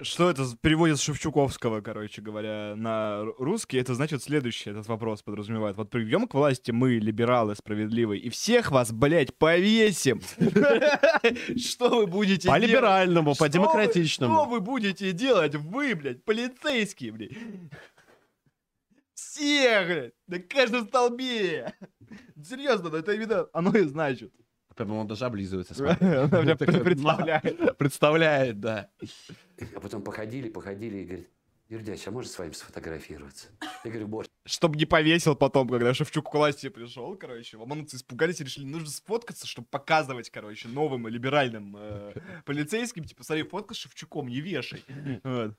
Что 0.00 0.28
это 0.28 0.44
переводит 0.60 0.98
с 0.98 1.02
Шевчуковского, 1.02 1.80
короче 1.80 2.20
говоря, 2.20 2.74
на 2.76 3.20
ру- 3.22 3.34
русский? 3.38 3.76
Это 3.78 3.94
значит 3.94 4.22
следующий 4.24 4.70
этот 4.70 4.88
вопрос 4.88 5.22
подразумевает. 5.22 5.76
Вот 5.76 5.90
придем 5.90 6.26
к 6.26 6.34
власти 6.34 6.72
мы, 6.72 6.94
либералы 6.94 7.54
справедливые, 7.54 8.20
и 8.20 8.28
всех 8.28 8.72
вас, 8.72 8.90
блядь, 8.90 9.36
повесим. 9.38 10.20
Что 11.56 11.90
вы 11.90 12.06
будете 12.08 12.48
По 12.48 12.56
делать? 12.58 12.70
либеральному, 12.70 13.34
по 13.36 13.48
демократичному. 13.48 14.34
Что 14.34 14.44
вы 14.46 14.60
будете 14.60 15.12
делать? 15.12 15.54
Вы, 15.54 15.94
блядь, 15.94 16.24
полицейские, 16.24 17.12
блядь. 17.12 17.32
Все, 19.14 19.84
блядь, 19.84 20.12
на 20.26 20.40
каждом 20.40 20.88
столбе. 20.88 21.72
Серьезно, 22.42 22.96
это 22.96 23.12
именно 23.12 23.46
оно 23.52 23.70
и 23.76 23.82
значит. 23.84 24.32
Прям 24.74 24.90
он 24.90 25.06
даже 25.06 25.24
облизывается. 25.24 25.72
представляет. 26.84 27.76
Представляет, 27.78 28.58
да. 28.60 28.90
А 29.74 29.80
потом 29.80 30.02
походили, 30.02 30.48
походили 30.48 30.98
и 30.98 31.04
говорит, 31.04 31.30
Дядьевич, 31.68 32.06
а 32.06 32.10
можно 32.10 32.30
с 32.30 32.38
вами 32.38 32.52
сфотографироваться? 32.52 33.48
Я 33.84 33.90
говорю, 33.90 34.08
боже, 34.08 34.28
Чтобы 34.44 34.76
не 34.76 34.84
повесил 34.84 35.34
потом, 35.34 35.68
когда 35.68 35.94
Шевчук 35.94 36.30
к 36.30 36.34
власти 36.34 36.68
пришел, 36.68 37.16
короче. 37.16 37.56
ОМОНовцы 37.56 37.96
испугались 37.96 38.40
и 38.40 38.44
решили, 38.44 38.64
нужно 38.64 38.90
сфоткаться, 38.90 39.46
чтобы 39.46 39.68
показывать, 39.68 40.30
короче, 40.30 40.68
новым 40.68 41.08
либеральным 41.08 41.76
э, 41.76 42.14
полицейским. 42.44 43.04
Типа, 43.04 43.24
смотри, 43.24 43.44
фотка 43.44 43.74
с 43.74 43.78
Шевчуком, 43.78 44.28
не 44.28 44.40
вешай. 44.40 44.84
Вот. 45.24 45.56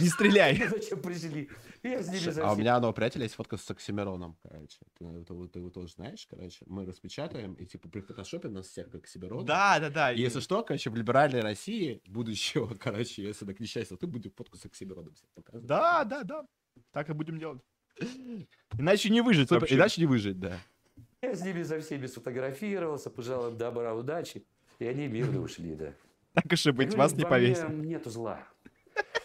Не 0.00 0.08
стреляй. 0.08 0.56
зачем 0.70 1.00
пришли? 1.00 1.48
Я 1.82 2.02
с 2.02 2.08
ними 2.08 2.40
А 2.40 2.52
у 2.52 2.56
меня 2.56 2.76
одного 2.76 2.92
приятеля 2.92 3.24
есть 3.24 3.34
фотка 3.34 3.56
с 3.56 3.70
Оксимироном, 3.70 4.36
короче. 4.42 4.78
Ты, 4.98 5.04
его 5.04 5.70
тоже 5.70 5.92
знаешь, 5.92 6.26
короче. 6.28 6.64
Мы 6.66 6.86
распечатаем 6.86 7.54
и 7.54 7.66
типа 7.66 7.88
прифотошопим 7.88 8.52
нас 8.52 8.68
всех 8.68 8.90
как 8.90 9.02
Оксимирона. 9.02 9.44
Да, 9.44 9.78
да, 9.78 9.90
да. 9.90 10.12
И 10.12 10.20
если 10.20 10.40
что, 10.40 10.62
короче, 10.62 10.90
в 10.90 10.94
либеральной 10.94 11.40
России 11.40 12.02
будущего, 12.06 12.74
короче, 12.80 13.22
если 13.22 13.44
так 13.44 13.60
несчастье, 13.60 13.96
ты 13.96 14.06
будешь 14.06 14.32
фотку 14.32 14.56
с 14.56 14.64
Оксимироном 14.64 15.14
всем 15.14 15.28
показывать. 15.34 15.66
Да, 15.66 16.04
да, 16.04 16.22
да. 16.22 16.46
Так 16.92 17.10
и 17.10 17.12
будем 17.12 17.38
делать. 17.38 17.60
Иначе 18.78 19.10
не 19.10 19.20
выжить 19.20 19.50
вообще. 19.50 19.74
Иначе 19.74 20.00
не 20.00 20.06
выжить, 20.06 20.38
да. 20.38 20.58
Я 21.22 21.34
с 21.34 21.44
ними 21.44 21.62
со 21.62 21.80
всеми 21.80 22.06
сфотографировался, 22.06 23.10
пожелал 23.10 23.50
им 23.50 23.58
добра, 23.58 23.94
удачи. 23.94 24.46
И 24.78 24.86
они 24.86 25.06
мирно 25.06 25.40
ушли, 25.42 25.74
да. 25.74 25.92
Так 26.32 26.46
уж 26.52 26.64
и 26.66 26.70
быть, 26.70 26.94
вас 26.94 27.12
не 27.12 27.24
«Во 27.24 27.30
мне 27.36 27.54
повесим. 27.54 27.82
Нету 27.82 28.08
зла. 28.08 28.46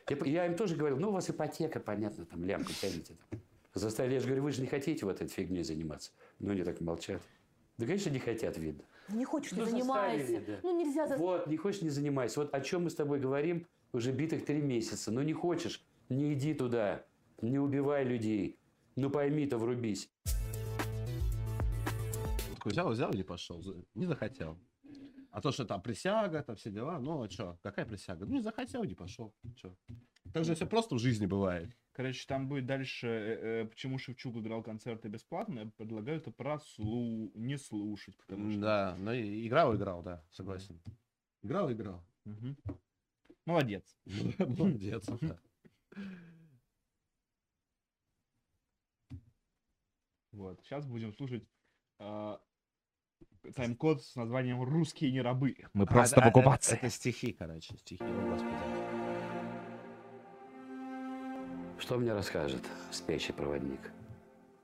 Я, 0.10 0.45
им 0.45 0.56
тоже 0.56 0.76
говорил, 0.76 0.99
ну, 0.99 1.10
у 1.10 1.11
вас 1.11 1.30
ипотека, 1.30 1.80
понятно, 1.80 2.26
там 2.26 2.44
лямку 2.45 2.72
тянете. 2.73 3.15
Там. 3.30 3.40
Заставили, 3.73 4.14
я 4.14 4.19
же 4.19 4.27
говорю, 4.27 4.44
вы 4.44 4.52
же 4.52 4.61
не 4.61 4.68
хотите 4.68 5.03
вот 5.06 5.15
этой 5.22 5.27
фигней 5.34 5.64
заниматься. 5.64 6.11
Но 6.40 6.52
они 6.52 6.64
так 6.64 6.80
молчат. 6.80 7.22
Да, 7.77 7.86
конечно, 7.88 8.10
не 8.11 8.19
хотят, 8.19 8.57
видно. 8.57 8.84
Ну, 9.10 9.18
Не 9.18 9.26
хочешь, 9.26 9.52
не 9.52 9.60
Ну, 9.60 9.65
занимайся. 9.65 10.41
да. 10.45 10.60
Ну, 10.64 10.80
нельзя... 10.80 11.07
за- 11.07 11.18
Вот, 11.18 11.48
не 11.48 11.57
хочешь, 11.57 11.82
не 11.82 11.90
занимайся. 11.90 12.40
Вот 12.40 12.53
о 12.53 12.61
чем 12.61 12.84
мы 12.84 12.90
с 12.90 12.95
тобой 12.95 13.19
говорим 13.19 13.68
уже 13.94 14.11
битых 14.11 14.45
три 14.45 14.61
месяца. 14.61 15.11
Ну, 15.11 15.22
не 15.23 15.34
хочешь, 15.34 15.84
не 16.10 16.34
иди 16.34 16.53
туда. 16.53 17.03
Не 17.41 17.60
убивай 17.60 18.03
людей. 18.06 18.57
Ну, 18.95 19.10
пойми-то, 19.10 19.57
врубись. 19.57 20.10
Взял, 22.64 22.90
взял 22.90 23.11
и 23.11 23.18
не 23.18 23.23
пошел. 23.23 23.61
Не 23.94 24.06
захотел. 24.06 24.57
А 25.36 25.41
то, 25.41 25.52
что 25.52 25.66
там 25.66 25.82
присяга, 25.82 26.41
там 26.44 26.56
все 26.56 26.72
дела, 26.72 26.98
ну 26.98 27.22
а 27.22 27.30
что, 27.30 27.60
какая 27.62 27.86
присяга? 27.86 28.26
Ну 28.26 28.36
не 28.36 28.40
захотел, 28.40 28.86
не 28.86 28.95
пошел. 28.95 29.36
Чё? 29.57 29.76
Так 30.32 30.45
же 30.45 30.56
все 30.56 30.66
просто 30.66 30.95
в 30.95 30.99
жизни 30.99 31.26
бывает. 31.26 31.76
Короче, 31.91 32.26
там 32.26 32.48
будет 32.48 32.66
дальше, 32.66 33.07
э, 33.07 33.64
э, 33.64 33.66
почему 33.66 33.98
Шевчук 33.98 34.38
играл 34.38 34.64
концерты 34.64 35.10
бесплатно, 35.10 35.60
я 35.60 35.66
предлагаю 35.76 36.20
это 36.20 36.32
прослу... 36.32 37.34
не 37.36 37.57
слушать, 37.57 38.16
потому 38.16 38.49
что... 38.49 38.62
Да, 38.62 38.95
ну 38.98 39.12
и 39.12 39.45
играл, 39.45 39.76
играл, 39.76 40.02
да, 40.03 40.24
согласен. 40.32 40.82
Играл, 41.44 41.70
играл. 41.70 42.02
Мгм. 42.24 42.56
Молодец. 43.45 43.98
Молодец. 44.40 45.06
да. 45.20 45.38
Вот, 50.32 50.62
сейчас 50.64 50.86
будем 50.86 51.14
слушать 51.14 51.45
а, 51.99 52.40
тайм-код 53.53 54.03
с 54.03 54.15
названием 54.15 54.61
«Русские 54.63 55.11
не 55.11 55.22
рабы». 55.22 55.55
Мы 55.73 55.84
А, 55.84 55.88
просто 55.88 56.15
это- 56.19 56.26
в 56.26 56.30
оккупации. 56.30 56.77
Это 56.77 56.89
стихи, 56.89 57.34
короче, 57.34 57.76
стихи, 57.77 58.03
о 58.03 58.30
господи. 58.31 58.55
Что 61.80 61.97
мне 61.97 62.13
расскажет 62.13 62.63
спящий 62.91 63.34
проводник? 63.34 63.91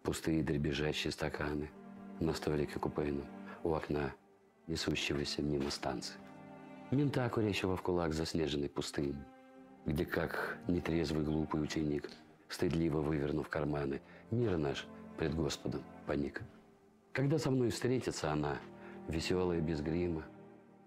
Пустые 0.03 0.43
дребезжащие 0.43 1.11
стаканы 1.11 1.69
на 2.19 2.33
столике 2.33 2.79
купейном 2.79 3.25
у 3.63 3.73
окна, 3.73 4.11
несущегося 4.67 5.41
мимо 5.43 5.69
станции. 5.69 6.15
Мента, 6.89 7.29
курящего 7.29 7.75
в 7.77 7.81
кулак 7.81 8.13
заснеженной 8.13 8.69
пустыни, 8.69 9.15
где, 9.85 10.05
как 10.05 10.57
нетрезвый 10.67 11.23
глупый 11.23 11.61
ученик, 11.61 12.09
стыдливо 12.49 13.01
вывернув 13.01 13.47
карманы, 13.49 14.01
мир 14.31 14.57
наш 14.57 14.85
пред 15.17 15.35
Господом 15.35 15.83
паник. 16.07 16.41
Когда 17.13 17.37
со 17.37 17.51
мной 17.51 17.71
встретится 17.71 18.31
она, 18.31 18.57
веселая 19.09 19.59
без 19.59 19.81
грима, 19.81 20.23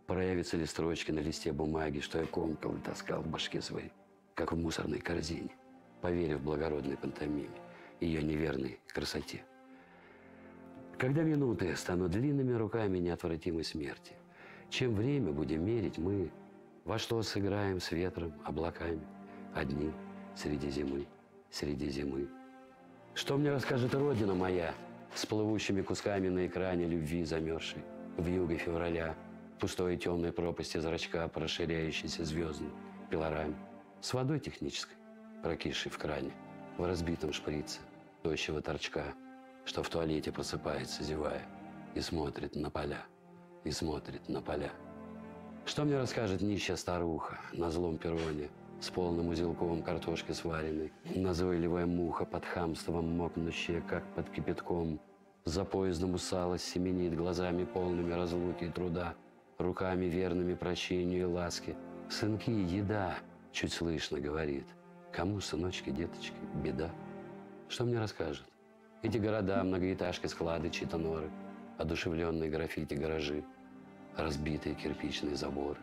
проявятся 0.07 0.57
ли 0.57 0.65
строчки 0.65 1.11
на 1.11 1.19
листе 1.19 1.53
бумаги, 1.53 2.01
что 2.01 2.19
я 2.19 2.25
комкал 2.25 2.75
и 2.77 2.81
таскал 2.81 3.21
в 3.21 3.27
башке 3.27 3.61
своей, 3.61 3.93
как 4.35 4.53
в 4.53 4.57
мусорной 4.57 5.01
корзине, 5.01 5.51
поверив 6.01 6.41
благородной 6.41 6.97
пантомиме, 6.97 7.51
ее 8.01 8.23
неверной 8.23 8.81
красоте. 8.89 9.45
Когда 10.97 11.23
минуты 11.23 11.77
станут 11.77 12.13
длинными 12.13 12.55
руками 12.55 12.99
неотвратимой 12.99 13.65
смерти, 13.65 14.15
чем 14.71 14.95
время 14.95 15.31
будем 15.31 15.63
мерить 15.67 15.99
мы, 15.99 16.31
во 16.87 16.99
что 16.99 17.21
сыграем 17.23 17.81
с 17.81 17.93
ветром, 17.93 18.33
облаками, 18.45 19.03
одни 19.55 19.93
среди 20.35 20.71
зимы, 20.71 21.07
среди 21.51 21.91
зимы. 21.91 22.29
Что 23.13 23.37
мне 23.37 23.51
расскажет 23.51 23.95
Родина 23.95 24.35
моя 24.35 24.75
с 25.15 25.27
плывущими 25.27 25.83
кусками 25.83 26.29
на 26.29 26.47
экране 26.47 26.87
любви 26.87 27.25
замерзшей 27.25 27.83
в 28.17 28.27
юге 28.27 28.57
февраля, 28.57 29.15
пустой 29.61 29.97
темной 29.97 30.33
пропасти 30.33 30.79
зрачка, 30.79 31.31
расширяющейся 31.35 32.25
звездной 32.25 32.71
пилораме, 33.11 33.55
с 34.01 34.13
водой 34.13 34.41
технической, 34.41 34.97
прокисшей 35.43 35.91
в 35.91 35.99
кране, 35.99 36.33
в 36.79 36.85
разбитом 36.85 37.33
шприце, 37.33 37.81
тощего 38.23 38.61
торчка, 38.61 39.15
что 39.65 39.83
в 39.83 39.89
туалете 39.89 40.33
просыпается, 40.33 41.03
зевая, 41.05 41.43
и 41.95 42.01
смотрит 42.01 42.57
на 42.57 42.71
поля, 42.71 43.05
и 43.63 43.71
смотрит 43.71 44.29
на 44.29 44.43
поля. 44.43 44.73
Что 45.65 45.85
мне 45.85 45.97
расскажет 45.97 46.43
нищая 46.43 46.77
старуха 46.77 47.39
на 47.53 47.71
злом 47.71 47.99
перроне 47.99 48.51
с 48.85 48.91
полным 48.91 49.29
узелком 49.29 49.83
картошки 49.83 50.33
сваренной, 50.33 50.93
назойливая 51.15 51.87
муха 51.87 52.27
под 52.27 52.45
хамством 52.45 53.17
мокнущая, 53.17 53.81
как 53.81 54.05
под 54.15 54.29
кипятком, 54.29 55.01
за 55.47 55.65
поездом 55.65 56.13
усталость 56.13 56.69
семенит 56.69 57.17
глазами 57.17 57.65
полными 57.65 58.13
разлуки 58.13 58.65
и 58.65 58.69
труда, 58.69 59.15
руками 59.57 60.05
верными 60.05 60.53
прощению 60.53 61.23
и 61.23 61.25
ласки. 61.25 61.75
Сынки, 62.11 62.51
еда, 62.51 63.17
чуть 63.53 63.73
слышно 63.73 64.21
говорит. 64.21 64.67
Кому, 65.13 65.41
сыночки, 65.41 65.89
деточки, 65.89 66.37
беда? 66.63 66.91
Что 67.69 67.85
мне 67.85 67.99
расскажет? 67.99 68.45
Эти 69.03 69.17
города, 69.17 69.65
многоэтажки, 69.65 70.27
склады, 70.27 70.69
чьи-то 70.69 70.99
норы, 70.99 71.31
одушевленные 71.79 72.51
граффити 72.51 72.93
гаражи, 72.93 73.45
разбитые 74.17 74.75
кирпичные 74.75 75.37
заборы. 75.37 75.79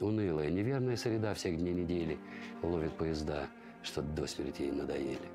Унылая, 0.00 0.50
неверная 0.50 0.96
среда 0.96 1.34
всех 1.34 1.56
дней 1.56 1.72
недели 1.72 2.18
ловит 2.62 2.96
поезда, 2.96 3.46
что 3.82 4.02
до 4.02 4.26
смерти 4.26 4.62
ей 4.62 4.72
надоели. 4.72 5.28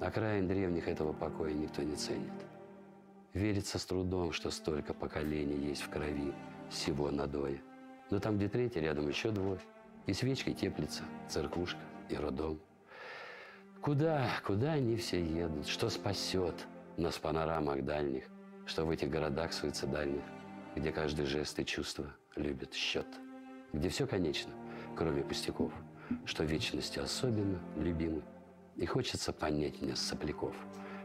Окраин 0.00 0.46
древних 0.46 0.88
этого 0.88 1.12
покоя 1.12 1.52
никто 1.52 1.82
не 1.82 1.96
ценит. 1.96 2.32
Верится 3.34 3.78
с 3.78 3.84
трудом, 3.84 4.32
что 4.32 4.50
столько 4.50 4.94
поколений 4.94 5.68
есть 5.68 5.82
в 5.82 5.90
крови 5.90 6.32
всего 6.68 7.10
надоя. 7.10 7.60
Но 8.10 8.18
там, 8.18 8.36
где 8.36 8.48
третий, 8.48 8.80
рядом 8.80 9.08
еще 9.08 9.30
двое. 9.30 9.60
И 10.06 10.12
свечкой 10.12 10.54
теплится 10.54 11.02
церквушка 11.28 11.80
и 12.08 12.16
родом. 12.16 12.60
Куда, 13.80 14.28
куда 14.44 14.72
они 14.72 14.96
все 14.96 15.22
едут? 15.22 15.66
Что 15.66 15.90
спасет 15.90 16.54
нас 16.96 17.16
в 17.16 17.20
панорамах 17.20 17.84
дальних? 17.84 18.24
Что 18.66 18.84
в 18.84 18.90
этих 18.90 19.10
городах 19.10 19.52
суицидальных, 19.52 20.24
где 20.76 20.92
каждый 20.92 21.26
жест 21.26 21.58
и 21.58 21.64
чувство 21.64 22.06
любит 22.36 22.74
счет? 22.74 23.06
Где 23.72 23.88
все 23.88 24.06
конечно, 24.06 24.52
кроме 24.96 25.22
пустяков, 25.22 25.72
что 26.24 26.44
вечности 26.44 26.98
особенно 26.98 27.60
любимы. 27.76 28.22
И 28.76 28.86
хочется 28.86 29.32
понять 29.32 29.80
мне 29.80 29.94
сопляков, 29.94 30.56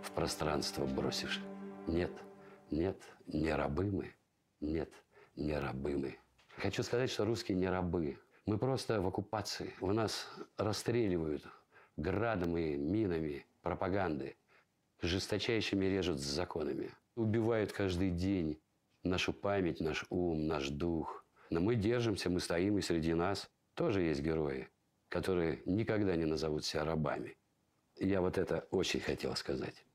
в 0.01 0.11
пространство 0.11 0.85
бросишь. 0.85 1.41
Нет, 1.87 2.11
нет, 2.71 2.97
не 3.27 3.51
рабы 3.53 3.85
мы, 3.85 4.13
нет, 4.61 4.89
не 5.35 5.57
рабы 5.57 5.97
мы. 5.97 6.17
Хочу 6.57 6.83
сказать, 6.83 7.09
что 7.09 7.25
русские 7.25 7.57
не 7.57 7.67
рабы. 7.67 8.17
Мы 8.45 8.57
просто 8.57 9.01
в 9.01 9.07
оккупации. 9.07 9.73
У 9.81 9.91
нас 9.91 10.27
расстреливают 10.57 11.43
градом 11.97 12.57
и 12.57 12.75
минами 12.77 13.45
пропаганды. 13.61 14.37
Жесточайшими 15.01 15.85
режут 15.85 16.19
с 16.19 16.23
законами. 16.23 16.91
Убивают 17.15 17.73
каждый 17.73 18.11
день 18.11 18.59
нашу 19.03 19.33
память, 19.33 19.81
наш 19.81 20.05
ум, 20.09 20.47
наш 20.47 20.69
дух. 20.69 21.24
Но 21.49 21.59
мы 21.59 21.75
держимся, 21.75 22.29
мы 22.29 22.39
стоим, 22.39 22.77
и 22.77 22.81
среди 22.81 23.13
нас 23.13 23.49
тоже 23.75 24.01
есть 24.01 24.21
герои, 24.21 24.67
которые 25.09 25.61
никогда 25.65 26.15
не 26.15 26.25
назовут 26.25 26.65
себя 26.65 26.83
рабами. 26.85 27.35
Я 27.99 28.21
вот 28.21 28.37
это 28.37 28.67
очень 28.71 28.99
хотел 28.99 29.35
сказать. 29.35 29.85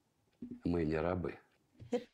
Мы 0.65 0.85
не 0.85 0.97
рабы. 0.97 1.39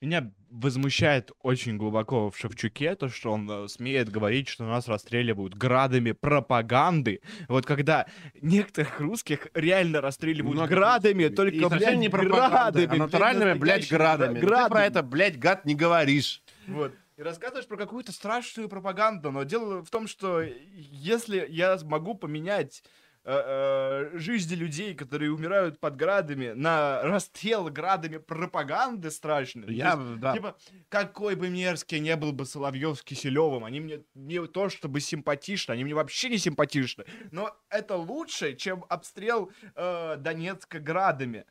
Меня 0.00 0.32
возмущает 0.48 1.32
очень 1.42 1.76
глубоко 1.76 2.30
в 2.30 2.38
Шевчуке 2.38 2.94
то, 2.94 3.08
что 3.08 3.32
он 3.32 3.50
э, 3.50 3.68
смеет 3.68 4.08
говорить, 4.08 4.48
что 4.48 4.64
нас 4.64 4.88
расстреливают 4.88 5.54
градами 5.54 6.12
пропаганды. 6.12 7.20
Вот 7.46 7.66
когда 7.66 8.06
некоторых 8.40 8.98
русских 9.00 9.48
реально 9.52 10.00
расстреливают 10.00 10.54
Много 10.56 10.74
градами, 10.74 11.24
И 11.24 11.28
только, 11.28 11.60
совсем 11.68 11.78
блядь, 11.78 11.98
не 11.98 12.08
градами. 12.08 12.84
а 12.84 12.88
блядь, 12.88 12.98
натуральными, 12.98 13.58
блядь, 13.58 13.90
градами. 13.90 14.34
Но 14.34 14.40
Ты 14.40 14.46
градами. 14.46 14.70
про 14.70 14.84
это, 14.86 15.02
блядь, 15.02 15.38
гад, 15.38 15.64
не 15.66 15.74
говоришь. 15.74 16.42
Вот. 16.66 16.92
И 17.16 17.22
рассказываешь 17.22 17.66
про 17.66 17.78
какую-то 17.78 18.12
страшную 18.12 18.68
пропаганду, 18.68 19.30
но 19.30 19.44
дело 19.44 19.82
в 19.82 19.88
том, 19.88 20.06
что 20.06 20.42
если 20.42 21.46
я 21.48 21.78
могу 21.82 22.14
поменять 22.14 22.82
э, 23.24 24.10
э, 24.12 24.18
жизни 24.18 24.54
людей, 24.54 24.94
которые 24.94 25.32
умирают 25.32 25.80
под 25.80 25.96
градами, 25.96 26.52
на 26.52 27.00
расстрел 27.02 27.70
градами 27.70 28.18
пропаганды 28.18 29.10
страшной. 29.10 29.72
Я, 29.74 29.94
есть, 29.94 30.20
да. 30.20 30.34
Типа, 30.34 30.58
какой 30.90 31.36
бы 31.36 31.48
мерзкий 31.48 32.00
не 32.00 32.14
был 32.16 32.32
бы 32.32 32.44
Соловьев 32.44 32.98
с 32.98 33.02
Киселевым, 33.02 33.64
они 33.64 33.80
мне 33.80 34.02
не 34.14 34.46
то 34.46 34.68
чтобы 34.68 35.00
симпатичны, 35.00 35.72
они 35.72 35.84
мне 35.84 35.94
вообще 35.94 36.28
не 36.28 36.36
симпатичны, 36.36 37.06
но 37.32 37.56
это 37.70 37.96
лучше, 37.96 38.54
чем 38.56 38.84
обстрел 38.90 39.50
э, 39.74 40.16
Донецка 40.18 40.80
градами. 40.80 41.46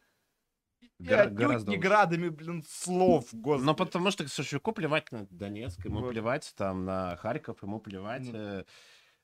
Гора- 1.00 1.26
гораздо 1.30 1.72
не 1.72 1.78
лучше. 1.78 1.90
градами, 1.90 2.30
блин, 2.30 2.64
слов, 2.68 3.28
господи. 3.34 3.66
Ну, 3.66 3.76
потому 3.76 4.12
что 4.12 4.28
Шевчуку 4.28 4.72
плевать 4.72 5.12
на 5.12 5.28
Донецк, 5.30 5.84
ему 5.86 6.00
Вот. 6.02 6.12
плевать 6.12 6.54
там 6.56 6.86
на 6.86 7.16
Харьков, 7.18 7.62
ему 7.64 7.80
плевать 7.80 8.24
Ну. 8.32 8.38
э, 8.38 8.64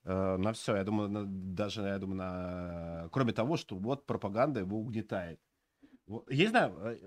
э, 0.03 0.37
на 0.37 0.51
все. 0.53 0.75
Я 0.75 0.83
думаю, 0.83 1.09
на- 1.09 1.25
даже, 1.25 1.81
я 1.83 1.97
думаю, 1.97 2.17
на... 2.17 3.09
Кроме 3.11 3.31
того, 3.33 3.55
что 3.57 3.77
вот 3.77 4.05
пропаганда 4.05 4.59
его 4.59 4.77
угнетает. 4.79 5.39
Я 6.29 6.43
не 6.43 6.49
знаю, 6.49 6.75
э, 6.83 6.97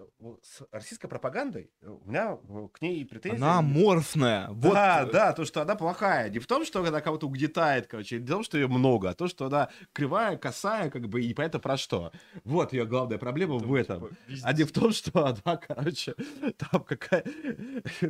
с 0.43 0.63
российской 0.71 1.09
пропагандой 1.09 1.71
э, 1.83 1.89
у 1.89 2.09
меня 2.09 2.39
э, 2.49 2.69
к 2.73 2.81
ней 2.81 3.05
претензии... 3.05 3.37
Она 3.37 3.59
аморфная. 3.59 4.49
Вот. 4.51 4.75
Да, 4.75 5.05
да, 5.05 5.33
то, 5.33 5.45
что 5.45 5.63
она 5.63 5.75
плохая. 5.75 6.31
Не 6.31 6.39
в 6.39 6.47
том, 6.47 6.65
что 6.65 6.85
она 6.85 7.01
кого-то 7.01 7.27
угнетает, 7.27 7.87
короче, 7.87 8.19
не 8.19 8.25
в 8.25 8.29
том, 8.29 8.43
что 8.43 8.57
ее 8.57 8.69
много, 8.69 9.11
а 9.11 9.15
то, 9.15 9.29
что 9.29 9.47
она 9.47 9.69
кривая, 9.93 10.37
косая, 10.37 10.91
как 10.91 11.09
бы, 11.09 11.23
и 11.23 11.35
понятно 11.35 11.61
про 11.61 11.77
что. 11.77 12.13
Вот 12.45 12.73
ее 12.73 12.87
главная 12.87 13.19
проблема 13.19 13.57
в 13.57 13.75
этом. 13.75 14.09
типа, 14.29 14.41
А 14.43 14.53
не 14.53 14.65
в 14.65 14.73
том, 14.73 14.93
что 14.93 15.27
она, 15.27 15.57
короче, 15.57 16.15
там 16.57 16.83
какая... 16.83 17.25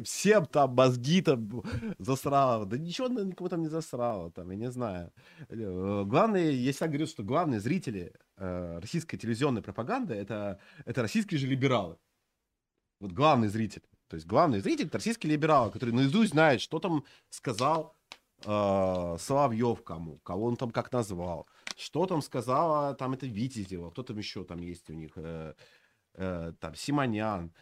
Всем 0.04 0.46
там 0.46 0.74
мозги 0.74 1.22
там 1.22 1.62
засрала. 1.98 2.64
Да 2.66 2.78
ничего 2.78 3.08
она 3.08 3.22
никого 3.22 3.48
там 3.48 3.62
не 3.62 3.68
засрала, 3.68 4.30
там, 4.30 4.50
я 4.50 4.56
не 4.56 4.70
знаю. 4.70 5.12
Главные, 5.48 6.54
я 6.54 6.72
всегда 6.72 6.88
говорю, 6.88 7.06
что 7.06 7.22
главные 7.22 7.60
зрители 7.60 8.12
э, 8.36 8.78
российской 8.80 9.16
телевизионной 9.16 9.62
пропаганды 9.62 10.14
это, 10.14 10.58
это 10.84 11.02
российские 11.02 11.38
же 11.38 11.46
либералы. 11.46 11.98
Вот 13.00 13.12
главный 13.12 13.48
зритель. 13.48 13.82
То 14.08 14.16
есть 14.16 14.26
главный 14.26 14.60
зритель 14.60 14.86
это 14.86 14.98
российский 14.98 15.28
либерал, 15.28 15.70
который 15.70 15.90
наизусть 15.90 16.32
знает, 16.32 16.60
что 16.60 16.78
там 16.78 17.04
сказал 17.30 17.96
э, 18.44 19.16
Соловьев 19.18 19.82
кому, 19.82 20.18
кого 20.18 20.46
он 20.46 20.56
там 20.56 20.70
как 20.70 20.92
назвал, 20.92 21.48
что 21.76 22.06
там 22.06 22.22
сказала 22.22 22.94
там 22.94 23.14
это 23.14 23.26
Витязева, 23.26 23.90
кто 23.90 24.02
там 24.02 24.18
еще 24.18 24.44
там 24.44 24.60
есть 24.60 24.88
у 24.90 24.92
них, 24.92 25.12
э, 25.16 25.54
э, 26.14 26.52
там 26.60 26.74
Симонян. 26.74 27.52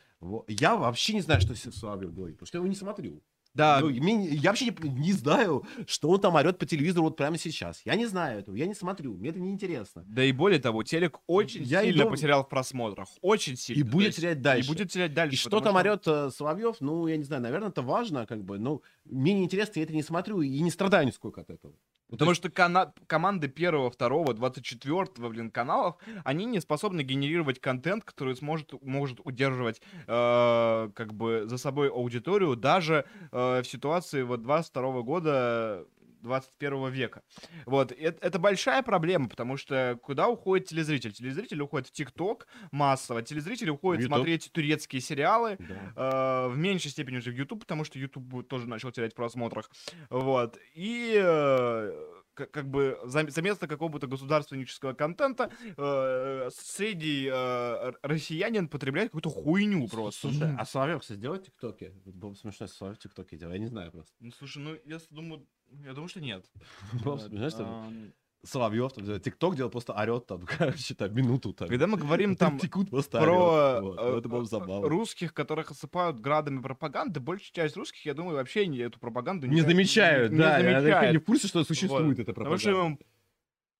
Я 0.46 0.76
вообще 0.76 1.14
не 1.14 1.20
знаю, 1.20 1.40
что 1.40 1.54
Соловьев 1.54 2.12
говорит, 2.12 2.36
потому 2.36 2.46
что 2.46 2.58
я 2.58 2.60
его 2.60 2.68
не 2.68 2.76
смотрю. 2.76 3.22
Да, 3.54 3.80
Ну, 3.80 3.88
я 3.90 4.50
вообще 4.50 4.66
не, 4.66 4.88
не 4.88 5.12
знаю, 5.12 5.64
что 5.86 6.08
он 6.08 6.20
там 6.20 6.34
орет 6.36 6.58
по 6.58 6.64
телевизору 6.66 7.04
вот 7.04 7.16
прямо 7.16 7.36
сейчас. 7.36 7.82
Я 7.84 7.94
не 7.96 8.06
знаю 8.06 8.40
этого, 8.40 8.54
я 8.56 8.66
не 8.66 8.74
смотрю, 8.74 9.14
мне 9.14 9.28
это 9.30 9.38
не 9.40 9.50
интересно. 9.50 10.04
да 10.06 10.24
и 10.24 10.32
более 10.32 10.58
того, 10.58 10.82
телек 10.82 11.18
очень 11.26 11.62
Я 11.62 11.82
сильно 11.82 12.02
иду- 12.02 12.10
потерял 12.10 12.44
в 12.44 12.48
просмотрах. 12.48 13.08
Очень 13.20 13.56
сильно. 13.56 13.80
И 13.80 13.82
будет 13.82 14.06
есть- 14.06 14.18
терять 14.18 14.40
дальше. 14.40 14.66
И 14.66 14.72
будет 14.72 14.90
терять 14.90 15.12
дальше. 15.14 15.34
И 15.34 15.38
что 15.38 15.60
там 15.60 15.76
орет 15.76 16.02
э, 16.06 16.30
Соловьев, 16.30 16.76
ну, 16.80 17.06
я 17.06 17.16
не 17.16 17.24
знаю, 17.24 17.42
наверное, 17.42 17.68
это 17.68 17.82
важно, 17.82 18.26
как 18.26 18.42
бы, 18.42 18.58
ну, 18.58 18.82
мне 19.04 19.34
не 19.34 19.44
интересно, 19.44 19.80
я 19.80 19.84
это 19.84 19.92
не 19.94 20.02
смотрю 20.02 20.40
и 20.40 20.60
не 20.60 20.70
страдаю 20.70 21.06
нисколько 21.06 21.42
от 21.42 21.50
этого. 21.50 21.74
Ну, 22.12 22.18
то 22.18 22.26
Потому 22.26 22.34
что 22.34 22.50
кана- 22.50 22.92
команды 23.06 23.48
первого, 23.48 23.90
второго, 23.90 24.34
двадцать 24.34 24.66
четвертого, 24.66 25.30
блин, 25.30 25.50
каналов, 25.50 25.96
они 26.24 26.44
не 26.44 26.60
способны 26.60 27.00
генерировать 27.00 27.58
контент, 27.58 28.04
который 28.04 28.36
сможет, 28.36 28.74
может 28.82 29.18
удерживать, 29.24 29.80
э, 30.06 30.90
как 30.94 31.14
бы, 31.14 31.44
за 31.46 31.56
собой 31.56 31.88
аудиторию 31.88 32.54
даже 32.54 33.06
э, 33.32 33.62
в 33.62 33.64
ситуации 33.64 34.22
вот 34.24 34.42
22 34.42 35.00
года 35.00 35.86
21 36.22 36.90
века. 36.90 37.22
Вот, 37.66 37.92
это, 37.92 38.26
это 38.26 38.38
большая 38.38 38.82
проблема, 38.82 39.28
потому 39.28 39.56
что 39.56 39.98
куда 40.02 40.28
уходит 40.28 40.68
телезритель? 40.68 41.12
Телезритель 41.12 41.60
уходит 41.60 41.88
в 41.88 41.92
ТикТок 41.92 42.46
массово, 42.70 43.22
телезритель 43.22 43.70
уходит 43.70 44.02
YouTube. 44.02 44.16
смотреть 44.16 44.50
турецкие 44.52 45.00
сериалы, 45.00 45.56
Да. 45.58 46.46
э, 46.46 46.48
в 46.48 46.56
меньшей 46.58 46.90
степени 46.90 47.18
уже 47.18 47.30
в 47.30 47.34
YouTube, 47.34 47.60
потому 47.60 47.84
что 47.84 47.98
YouTube 47.98 48.46
тоже 48.48 48.68
начал 48.68 48.90
терять 48.92 49.12
в 49.12 49.16
просмотрах. 49.16 49.70
Вот. 50.10 50.58
И 50.74 51.14
э, 51.16 51.92
к- 52.34 52.46
как 52.46 52.68
бы 52.68 52.98
за, 53.04 53.28
за 53.28 53.42
место 53.42 53.66
какого-то 53.66 54.06
государственнического 54.06 54.92
контента 54.94 55.50
э, 55.76 56.48
средний 56.54 57.28
э, 57.30 57.92
россиянин 58.02 58.68
потребляет 58.68 59.08
какую-то 59.10 59.30
хуйню 59.30 59.88
просто. 59.88 60.28
Слушай, 60.28 60.54
а 60.58 60.64
Соловьев, 60.64 61.00
кстати, 61.00 61.18
делает 61.18 61.44
ТикТоки? 61.44 61.92
Было 62.04 62.30
бы 62.30 62.36
смешно, 62.36 62.64
если 62.64 62.76
Соловьев 62.76 62.98
ТикТоки 63.00 63.36
делал, 63.36 63.52
я 63.52 63.58
не 63.58 63.66
знаю 63.66 63.90
просто. 63.92 64.12
Ну, 64.20 64.30
слушай, 64.32 64.58
ну, 64.62 64.76
я 64.84 64.98
думаю, 65.10 65.46
я 65.84 65.92
думаю, 65.94 66.08
что 66.08 66.20
нет. 66.20 66.44
Было 66.92 67.16
бы 67.16 67.20
Вот, 67.22 67.22
смешно, 67.22 67.50
что 67.50 67.64
ам, 67.66 68.12
Соловьев 68.44 68.92
там 68.92 69.20
ТикТок 69.20 69.54
делал, 69.56 69.70
просто 69.70 69.92
орет 69.92 70.26
там, 70.26 70.44
короче, 70.46 70.94
там, 70.94 71.14
минуту 71.14 71.52
там. 71.52 71.68
Когда 71.68 71.86
мы 71.86 71.96
говорим 71.96 72.34
там 72.36 72.58
Текут 72.58 72.90
просто 72.90 73.20
про 73.20 73.76
орёт. 73.78 73.82
Вот, 73.82 73.98
э, 73.98 74.02
ну, 74.10 74.16
это 74.18 74.28
было 74.28 74.38
бы 74.40 74.44
э, 74.44 74.48
забавно. 74.48 74.88
русских, 74.88 75.32
которых 75.32 75.70
осыпают 75.70 76.20
градами 76.20 76.60
пропаганды, 76.60 77.20
большая 77.20 77.52
часть 77.52 77.76
русских, 77.76 78.04
я 78.04 78.14
думаю, 78.14 78.36
вообще 78.36 78.66
не- 78.66 78.78
эту 78.78 78.98
пропаганду 78.98 79.46
Не 79.46 79.60
замечают, 79.60 80.32
не 80.32 80.38
да, 80.38 80.58
я 80.58 80.80
замечает. 80.80 81.12
не 81.12 81.18
в 81.18 81.24
курсе, 81.24 81.46
что 81.48 81.62
существует 81.64 82.18
Вот. 82.18 82.18
эта 82.18 82.32
Потому 82.32 82.58
что 82.58 82.70
пропаганда. 82.70 83.00
им 83.02 83.06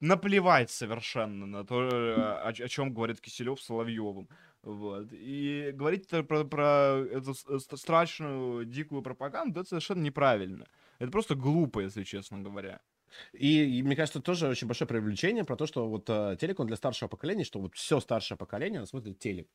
наплевать 0.00 0.70
совершенно 0.70 1.46
на 1.46 1.64
то, 1.64 1.82
э, 1.88 2.14
о, 2.48 2.52
чем 2.68 2.92
говорит 2.92 3.20
Киселев 3.20 3.60
с 3.60 3.66
Соловьевым. 3.66 4.28
Вот. 4.62 5.08
И 5.12 5.70
говорить 5.74 6.08
про, 6.08 6.44
про 6.44 6.98
эту 7.10 7.34
страшную, 7.76 8.64
дикую 8.64 9.02
пропаганду, 9.02 9.60
это 9.60 9.68
совершенно 9.70 10.02
неправильно. 10.02 10.66
Это 11.02 11.10
просто 11.10 11.34
глупо, 11.34 11.80
если 11.80 12.04
честно 12.04 12.38
говоря. 12.38 12.80
И, 13.32 13.78
и 13.78 13.82
мне 13.82 13.96
кажется, 13.96 14.20
тоже 14.20 14.46
очень 14.48 14.68
большое 14.68 14.86
привлечение 14.88 15.42
про 15.42 15.56
то, 15.56 15.66
что 15.66 15.88
вот 15.88 16.08
э, 16.08 16.36
телек, 16.40 16.60
он 16.60 16.68
для 16.68 16.76
старшего 16.76 17.08
поколения, 17.08 17.42
что 17.42 17.58
вот 17.60 17.74
все 17.74 17.98
старшее 17.98 18.38
поколение, 18.38 18.86
смотрит 18.86 19.18
телек. 19.18 19.48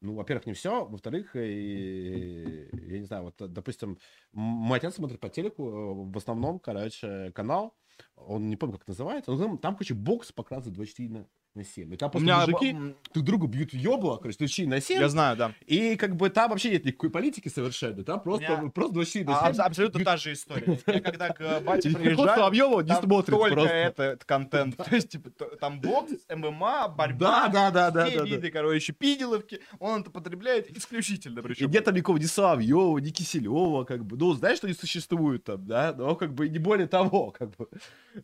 Ну, 0.00 0.14
во-первых, 0.14 0.46
не 0.46 0.54
все, 0.54 0.86
во-вторых, 0.86 1.36
и, 1.36 2.70
я 2.72 2.98
не 3.00 3.04
знаю, 3.04 3.24
вот, 3.24 3.34
допустим, 3.52 3.98
мой 4.32 4.78
отец 4.78 4.94
смотрит 4.94 5.20
по 5.20 5.28
телеку, 5.28 5.68
э, 5.68 6.10
в 6.10 6.16
основном, 6.16 6.58
короче, 6.58 7.32
канал, 7.32 7.76
он 8.16 8.48
не 8.48 8.56
помню, 8.56 8.78
как 8.78 8.88
называется, 8.88 9.32
но 9.32 9.36
там, 9.36 9.58
там 9.58 9.76
короче, 9.76 9.92
бокс 9.92 10.32
показывает 10.32 10.74
24 10.74 11.10
на, 11.10 11.28
на 11.58 11.64
7. 11.64 11.92
И 11.94 11.96
там 11.96 12.10
просто 12.10 12.24
меня 12.24 12.40
мужики 12.46 12.70
м, 12.70 12.94
друг 13.12 13.24
другу 13.26 13.46
бьют 13.46 13.72
ёбло, 13.74 14.16
короче, 14.16 14.38
24 14.38 14.68
на 14.68 14.80
7, 14.80 15.00
Я 15.00 15.08
знаю, 15.08 15.36
да. 15.36 15.52
и 15.66 15.96
как 15.96 16.16
бы 16.16 16.30
там 16.30 16.50
вообще 16.50 16.70
нет 16.70 16.84
никакой 16.84 17.10
политики 17.10 17.48
совершенно, 17.48 18.02
там 18.04 18.20
просто, 18.20 18.44
меня- 18.58 18.70
просто 18.70 18.94
24 18.94 19.24
на 19.26 19.38
А, 19.38 19.40
7. 19.40 19.48
абс- 19.50 19.58
абсолютно 19.66 20.04
та 20.04 20.16
же 20.16 20.32
история. 20.32 20.78
Я 20.86 21.00
когда 21.00 21.28
к 21.30 21.60
бате 21.64 21.90
И 21.90 21.94
приход 21.94 22.02
приезжаю, 22.16 22.38
Соловьева 22.38 22.80
не 22.80 22.88
там 22.88 23.02
смотрит 23.02 23.36
только 23.38 23.54
просто. 23.54 23.72
этот 23.74 24.24
контент. 24.24 24.76
То 24.76 24.94
есть, 24.94 25.08
типа, 25.10 25.30
там 25.60 25.80
бокс, 25.80 26.12
ММА, 26.34 26.88
борьба, 26.88 27.48
Да, 27.48 27.48
да, 27.48 27.70
да, 27.70 27.90
да, 27.90 28.06
все 28.06 28.18
да, 28.18 28.22
да. 28.24 28.28
виды, 28.30 28.50
короче, 28.50 28.92
пиделовки. 28.92 29.60
Он 29.80 30.00
это 30.02 30.10
потребляет 30.10 30.70
исключительно. 30.76 31.40
И 31.40 31.42
Причем. 31.42 31.70
нет 31.70 31.84
там 31.84 31.94
никого 31.94 32.18
ни 32.18 32.24
Соловьева, 32.24 32.98
ни 32.98 33.10
Киселева, 33.10 33.84
как 33.84 34.04
бы. 34.04 34.16
Ну, 34.16 34.32
знаешь, 34.34 34.58
что 34.58 34.66
они 34.66 34.74
существуют 34.74 35.44
там, 35.44 35.66
да? 35.66 35.94
Но 35.96 36.14
как 36.14 36.34
бы 36.34 36.48
не 36.48 36.58
более 36.58 36.86
того, 36.86 37.30
как 37.30 37.56
бы. 37.56 37.66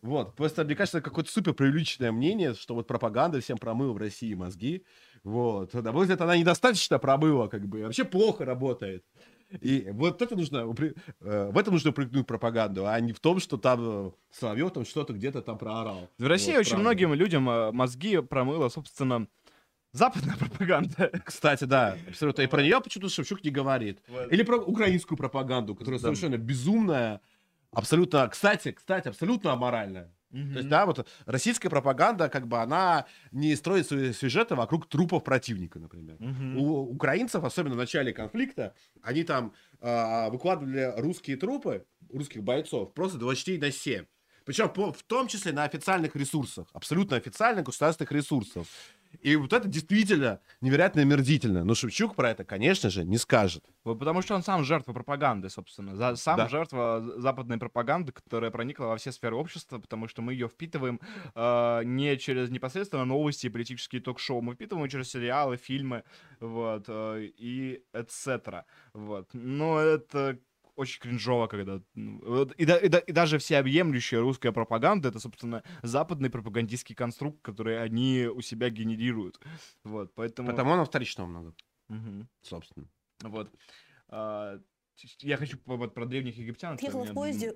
Вот. 0.02 0.34
Просто, 0.36 0.64
мне 0.64 0.74
кажется, 0.74 1.00
какое-то 1.00 1.30
супер 1.30 1.52
преувеличенное 1.54 2.12
мнение, 2.12 2.54
что 2.54 2.74
вот 2.74 2.86
пропаганда 2.86 3.23
всем 3.40 3.58
промыла 3.58 3.92
в 3.92 3.96
России 3.98 4.34
мозги. 4.34 4.84
Вот. 5.22 5.72
На 5.74 5.92
мой 5.92 6.02
взгляд, 6.02 6.20
она 6.20 6.36
недостаточно 6.36 6.98
промыла, 6.98 7.48
как 7.48 7.66
бы. 7.66 7.82
Вообще 7.82 8.04
плохо 8.04 8.44
работает. 8.44 9.04
И 9.60 9.86
вот 9.92 10.20
это 10.20 10.34
нужно, 10.36 10.58
э, 11.20 11.50
в 11.52 11.58
этом 11.58 11.74
нужно 11.74 11.90
упрекнуть 11.90 12.26
пропаганду, 12.26 12.86
а 12.86 12.98
не 12.98 13.12
в 13.12 13.20
том, 13.20 13.38
что 13.38 13.56
там 13.56 14.08
э, 14.08 14.10
Соловьев 14.32 14.72
там 14.72 14.84
что-то 14.84 15.12
где-то 15.12 15.42
там 15.42 15.58
проорал. 15.58 16.08
В 16.18 16.26
России 16.26 16.52
Вот, 16.52 16.60
очень 16.60 16.70
правда. 16.70 16.82
многим 16.88 17.14
людям 17.14 17.48
э, 17.48 17.70
мозги 17.70 18.20
промыла, 18.20 18.68
собственно, 18.68 19.28
западная 19.92 20.36
пропаганда. 20.38 21.10
Кстати, 21.24 21.64
да, 21.64 21.96
абсолютно. 22.08 22.42
И 22.42 22.46
про 22.48 22.62
нее 22.62 22.80
почему-то 22.80 23.10
Шевчук 23.12 23.44
не 23.44 23.50
говорит. 23.50 24.00
Вот. 24.08 24.32
Или 24.32 24.42
про 24.42 24.56
украинскую 24.56 25.16
пропаганду, 25.16 25.74
которая 25.76 26.00
Да. 26.00 26.06
совершенно 26.06 26.36
безумная, 26.36 27.20
абсолютно, 27.70 28.26
кстати, 28.28 28.72
кстати, 28.72 29.08
абсолютно 29.08 29.52
аморальная. 29.52 30.12
То 30.34 30.58
есть, 30.58 30.68
да, 30.68 30.86
вот 30.86 31.06
российская 31.26 31.70
пропаганда, 31.70 32.28
как 32.28 32.48
бы, 32.48 32.58
она 32.58 33.06
не 33.30 33.54
строит 33.54 33.86
свои 33.86 34.12
сюжеты 34.12 34.54
вокруг 34.54 34.88
трупов 34.88 35.22
противника, 35.22 35.78
например. 35.78 36.16
Мгм. 36.18 36.56
У 36.58 36.90
украинцев, 36.92 37.44
особенно 37.44 37.74
в 37.74 37.78
начале 37.78 38.12
конфликта, 38.12 38.74
они 39.02 39.22
там 39.22 39.52
а, 39.80 40.30
выкладывали 40.30 40.92
русские 40.96 41.36
трупы, 41.36 41.86
русских 42.12 42.42
бойцов, 42.42 42.92
просто 42.94 43.18
24 43.18 43.58
на 43.58 43.70
7. 43.70 44.04
Причем 44.44 44.68
в 44.68 45.02
том 45.04 45.26
числе 45.26 45.52
на 45.52 45.64
официальных 45.64 46.16
ресурсах, 46.16 46.66
абсолютно 46.72 47.16
официальных 47.16 47.64
государственных 47.64 48.12
ресурсах. 48.12 48.66
И 49.20 49.36
вот 49.36 49.52
это 49.52 49.68
действительно 49.68 50.40
невероятно 50.60 51.02
омерзительно. 51.02 51.64
Но 51.64 51.74
Шевчук 51.74 52.14
про 52.14 52.30
это, 52.30 52.44
конечно 52.44 52.90
же, 52.90 53.04
не 53.04 53.18
скажет. 53.18 53.64
Потому 53.82 54.22
что 54.22 54.34
он 54.34 54.42
сам 54.42 54.64
жертва 54.64 54.92
пропаганды, 54.92 55.48
собственно. 55.50 55.96
За- 55.96 56.16
сам 56.16 56.36
Да. 56.36 56.48
жертва 56.48 57.02
западной 57.16 57.58
пропаганды, 57.58 58.12
которая 58.12 58.50
проникла 58.50 58.86
во 58.86 58.96
все 58.96 59.12
сферы 59.12 59.36
общества, 59.36 59.78
потому 59.78 60.08
что 60.08 60.22
мы 60.22 60.32
ее 60.32 60.48
впитываем 60.48 61.00
э, 61.34 61.82
не 61.84 62.16
через 62.18 62.50
непосредственно 62.50 63.04
новости 63.04 63.46
и 63.46 63.50
политические 63.50 64.00
ток-шоу, 64.00 64.40
мы 64.40 64.54
впитываем 64.54 64.88
через 64.88 65.10
сериалы, 65.10 65.56
фильмы, 65.56 66.02
вот, 66.40 66.84
э, 66.88 67.28
и 67.36 67.82
etc. 67.92 68.64
Вот. 68.92 69.28
Но 69.32 69.78
это 69.80 70.38
очень 70.76 71.00
кринжово, 71.00 71.46
когда... 71.46 71.80
ну, 71.94 72.44
и, 72.44 72.64
да- 72.64 72.76
и 72.76 72.88
да- 72.88 72.98
и 72.98 73.12
даже 73.12 73.38
всеобъемлющая 73.38 74.20
русская 74.20 74.52
пропаганда— 74.52 75.08
это, 75.10 75.20
собственно, 75.20 75.62
западный 75.82 76.30
пропагандистский 76.30 76.94
конструкт, 76.94 77.40
который 77.42 77.82
они 77.82 78.26
у 78.26 78.40
себя 78.40 78.70
генерируют. 78.70 79.40
Вот, 79.84 80.14
поэтому... 80.14 80.48
Потому 80.50 80.72
он 80.72 80.84
вторичного 80.84 81.26
много, 81.28 81.54
Мгм. 81.88 82.28
собственно. 82.42 82.86
Вот. 83.22 83.50
А, 84.08 84.58
я 85.20 85.36
хочу 85.36 85.58
вот 85.66 85.92
про 85.94 86.06
древних 86.06 86.36
египтян. 86.38 86.78
Ехала 86.80 87.02
меня, 87.02 87.12
в 87.12 87.14
поезде, 87.14 87.52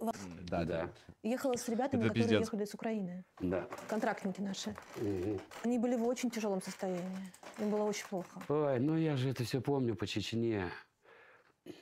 Да, 0.49 0.65
Да. 0.65 0.93
ехала 1.23 1.55
с 1.57 1.69
ребятами, 1.69 2.01
Это 2.01 2.09
которые 2.09 2.25
пиздец. 2.25 2.41
ехали 2.41 2.65
с 2.65 2.75
Украины. 2.75 3.25
Да. 3.41 3.69
Контрактники 3.89 4.41
наши. 4.41 4.75
Мгм. 4.97 5.41
Они 5.65 5.79
были 5.79 5.97
в 5.97 6.05
очень 6.07 6.31
тяжелом 6.31 6.61
состоянии. 6.63 7.33
Им 7.59 7.71
было 7.71 7.83
очень 7.83 8.07
плохо. 8.09 8.41
Ой, 8.49 8.81
ну 8.81 8.97
я 8.97 9.17
же 9.17 9.29
это 9.31 9.45
все 9.45 9.61
помню 9.61 9.95
по 9.95 10.07
Чечне. 10.07 10.69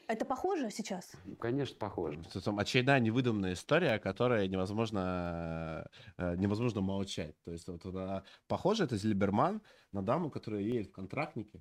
Это 0.09 0.25
похоже 0.25 0.71
сейчас? 0.71 1.13
Конечно, 1.39 1.77
похоже. 1.79 2.21
Это 2.21 2.41
там 2.41 2.59
очередная 2.59 3.01
невыдуманная 3.01 3.53
история, 3.55 3.99
которая 3.99 4.47
невозможно, 4.49 5.89
э, 6.17 6.37
невозможно 6.37 6.81
молчать. 6.81 7.35
То 7.45 7.53
есть 7.53 7.67
вот 7.69 7.85
она, 7.87 8.23
похоже, 8.49 8.85
это 8.85 8.97
Зильберман 8.97 9.63
на 9.93 10.03
даму, 10.03 10.31
которая 10.31 10.63
едет 10.63 10.89
в 10.89 10.93
контрактнике, 10.93 11.61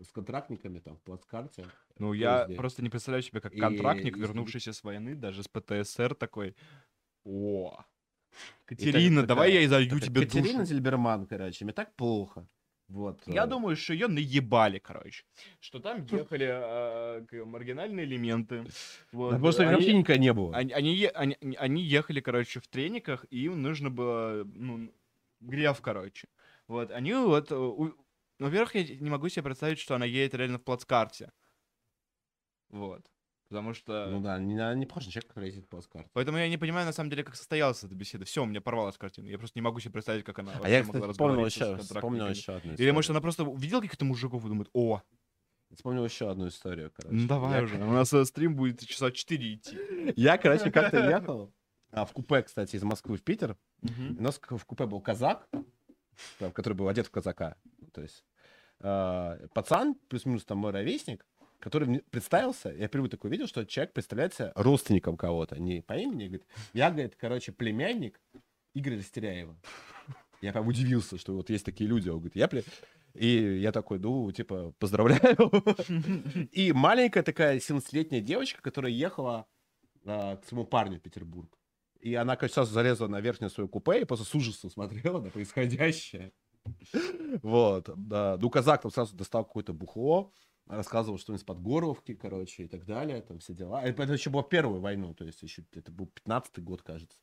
с 0.00 0.10
контрактниками 0.10 0.80
там 0.80 0.96
в 0.96 1.02
плацкарте. 1.02 1.66
Ну, 1.98 2.12
я 2.12 2.38
поезде. 2.44 2.56
просто 2.56 2.82
не 2.82 2.90
представляю 2.90 3.22
себе, 3.22 3.40
как 3.40 3.52
И- 3.54 3.60
контрактник, 3.60 4.16
и- 4.16 4.20
вернувшийся 4.20 4.72
с 4.72 4.82
войны, 4.82 5.14
даже 5.14 5.42
с 5.42 5.48
ПТСР 5.48 6.14
такой. 6.14 6.56
О, 7.24 7.78
И 7.80 8.66
Катерина, 8.66 9.20
так- 9.20 9.28
давай 9.28 9.48
такая- 9.48 9.60
я 9.60 9.66
изолью 9.66 10.00
тебе 10.00 10.22
Катерина 10.22 10.58
душу. 10.58 10.64
Зильберман, 10.66 11.26
короче, 11.26 11.64
мне 11.64 11.72
так 11.72 11.94
плохо. 11.94 12.46
Вот. 12.88 13.22
Я 13.26 13.44
э, 13.44 13.46
думаю, 13.46 13.76
что 13.76 13.92
ее 13.94 14.08
наебали, 14.08 14.78
короче. 14.78 15.24
Что 15.60 15.80
там 15.80 16.04
ехали 16.04 16.46
э, 16.50 17.44
маргинальные 17.44 18.04
элементы. 18.04 18.64
Вот. 19.12 19.32
да 19.32 19.38
Просто 19.38 19.62
Они- 19.62 19.72
вообще 19.74 19.94
никогда 19.94 20.20
не 20.20 20.32
было. 20.32 20.54
Они, 20.56 20.72
они, 20.72 21.10
они, 21.14 21.36
они 21.56 21.82
ехали, 21.82 22.20
короче, 22.20 22.60
в 22.60 22.68
трениках, 22.68 23.24
и 23.30 23.44
им 23.44 23.62
нужно 23.62 23.90
было, 23.90 24.44
ну, 24.44 24.92
грев, 25.40 25.80
короче. 25.80 26.28
Вот, 26.68 26.90
они 26.90 27.14
вот... 27.14 27.50
э, 27.50 27.56
у- 27.56 27.94
Во-первых, 28.38 28.74
я 28.74 28.96
не 28.96 29.10
могу 29.10 29.28
себе 29.28 29.44
представить, 29.44 29.78
что 29.78 29.94
она 29.94 30.04
едет 30.04 30.34
реально 30.34 30.58
в 30.58 30.64
плацкарте. 30.64 31.32
Вот. 32.68 33.02
Потому 33.54 33.72
что... 33.72 34.08
Ну 34.10 34.20
да, 34.20 34.36
не, 34.40 34.54
не 34.74 34.84
похож 34.84 35.06
на 35.06 35.12
человека, 35.12 35.28
который 35.28 35.46
ездит 35.46 35.68
по 35.68 35.76
плацкарте. 35.76 36.10
Поэтому 36.12 36.38
я 36.38 36.48
не 36.48 36.56
понимаю, 36.58 36.86
на 36.86 36.92
самом 36.92 37.08
деле, 37.08 37.22
как 37.22 37.36
состоялась 37.36 37.84
эта 37.84 37.94
беседа. 37.94 38.24
Все, 38.24 38.42
у 38.42 38.46
меня 38.46 38.60
порвалась 38.60 38.98
картина. 38.98 39.28
Я 39.28 39.38
просто 39.38 39.56
не 39.56 39.62
могу 39.62 39.78
себе 39.78 39.92
представить, 39.92 40.24
как 40.24 40.40
она 40.40 40.54
А 40.60 40.68
я, 40.68 40.82
могла 40.82 41.00
кстати, 41.00 41.12
вспомнил 41.12 41.44
разговаривать 41.44 41.52
с 41.52 41.56
еще, 41.56 41.76
вспомнил 41.76 42.28
еще 42.28 42.52
одну 42.56 42.70
Или, 42.70 42.74
историю. 42.74 42.94
может, 42.94 43.10
она 43.10 43.20
просто 43.20 43.44
увидела 43.44 43.80
каких-то 43.80 44.04
мужиков 44.04 44.44
и 44.44 44.48
думает, 44.48 44.70
о, 44.72 45.02
Вспомнил 45.72 46.04
еще 46.04 46.28
одну 46.28 46.48
историю, 46.48 46.92
короче. 46.96 47.16
ну 47.16 47.28
давай 47.28 47.58
Я- 47.58 47.62
уже, 47.62 47.76
у 47.76 47.92
нас 47.92 48.12
э, 48.12 48.24
стрим 48.24 48.56
будет 48.56 48.84
часа 48.84 49.12
4 49.12 49.54
идти. 49.54 49.78
Я, 50.16 50.36
короче, 50.36 50.72
как-то 50.72 50.98
ехал 51.10 51.52
а, 51.92 52.04
в 52.04 52.12
купе, 52.12 52.42
кстати, 52.42 52.74
из 52.74 52.82
Москвы 52.82 53.16
в 53.16 53.22
Питер. 53.22 53.56
У 53.82 54.22
нас 54.22 54.40
в 54.42 54.64
купе 54.64 54.86
был 54.86 55.00
казак, 55.00 55.48
который 56.52 56.74
был 56.74 56.88
одет 56.88 57.06
в 57.06 57.10
казака. 57.12 57.56
Ну, 57.78 57.86
То 57.92 58.02
есть 58.02 58.24
э, 58.80 59.46
пацан, 59.54 59.94
плюс-минус 60.08 60.44
там 60.44 60.58
мой 60.58 60.72
ровесник, 60.72 61.24
который 61.64 62.02
представился, 62.10 62.68
я 62.68 62.88
впервые 62.88 63.08
такой 63.08 63.30
видел, 63.30 63.46
что 63.46 63.64
человек 63.64 63.94
представляется 63.94 64.52
родственником 64.54 65.16
кого-то, 65.16 65.58
не 65.58 65.80
по 65.80 65.94
имени, 65.94 66.26
говорит, 66.26 66.46
я, 66.74 66.90
говорит, 66.90 67.16
короче, 67.16 67.52
племянник 67.52 68.20
Игоря 68.74 68.98
Растеряева. 68.98 69.56
Я 70.42 70.52
прям 70.52 70.68
удивился, 70.68 71.16
что 71.16 71.34
вот 71.34 71.48
есть 71.48 71.64
такие 71.64 71.88
люди. 71.88 72.10
Он 72.10 72.16
говорит, 72.16 72.36
я 72.36 72.48
пле... 72.48 72.64
И 73.14 73.60
я 73.60 73.72
такой, 73.72 73.98
ну, 73.98 74.30
типа, 74.30 74.74
поздравляю. 74.78 75.50
И 76.52 76.72
маленькая 76.72 77.22
такая 77.22 77.58
17-летняя 77.58 78.20
девочка, 78.20 78.60
которая 78.60 78.92
ехала 78.92 79.46
а, 80.04 80.36
к 80.36 80.44
своему 80.44 80.66
парню 80.66 80.98
в 80.98 81.02
Петербург. 81.02 81.48
И 82.00 82.14
она, 82.14 82.36
конечно, 82.36 82.56
сразу 82.56 82.74
залезла 82.74 83.06
на 83.06 83.20
верхнее 83.20 83.48
свое 83.48 83.68
купе 83.68 84.02
и 84.02 84.04
просто 84.04 84.26
с 84.26 84.34
ужасом 84.34 84.68
смотрела 84.70 85.20
на 85.20 85.30
происходящее. 85.30 86.32
Вот, 87.42 87.88
да. 87.96 88.36
Ну, 88.38 88.50
казак 88.50 88.82
там 88.82 88.90
сразу 88.90 89.16
достал 89.16 89.44
какое-то 89.44 89.72
бухло, 89.72 90.32
рассказывал 90.66 91.18
что-нибудь 91.18 91.42
с 91.42 91.44
Подгоровки, 91.44 92.14
короче, 92.14 92.64
и 92.64 92.68
так 92.68 92.84
далее, 92.86 93.20
там 93.22 93.38
все 93.38 93.54
дела. 93.54 93.82
Это, 93.82 94.02
это 94.02 94.12
еще 94.14 94.30
была 94.30 94.42
первая 94.42 94.80
война, 94.80 95.12
то 95.14 95.24
есть 95.24 95.42
еще 95.42 95.64
это 95.74 95.92
был 95.92 96.10
15-й 96.24 96.62
год, 96.62 96.82
кажется. 96.82 97.18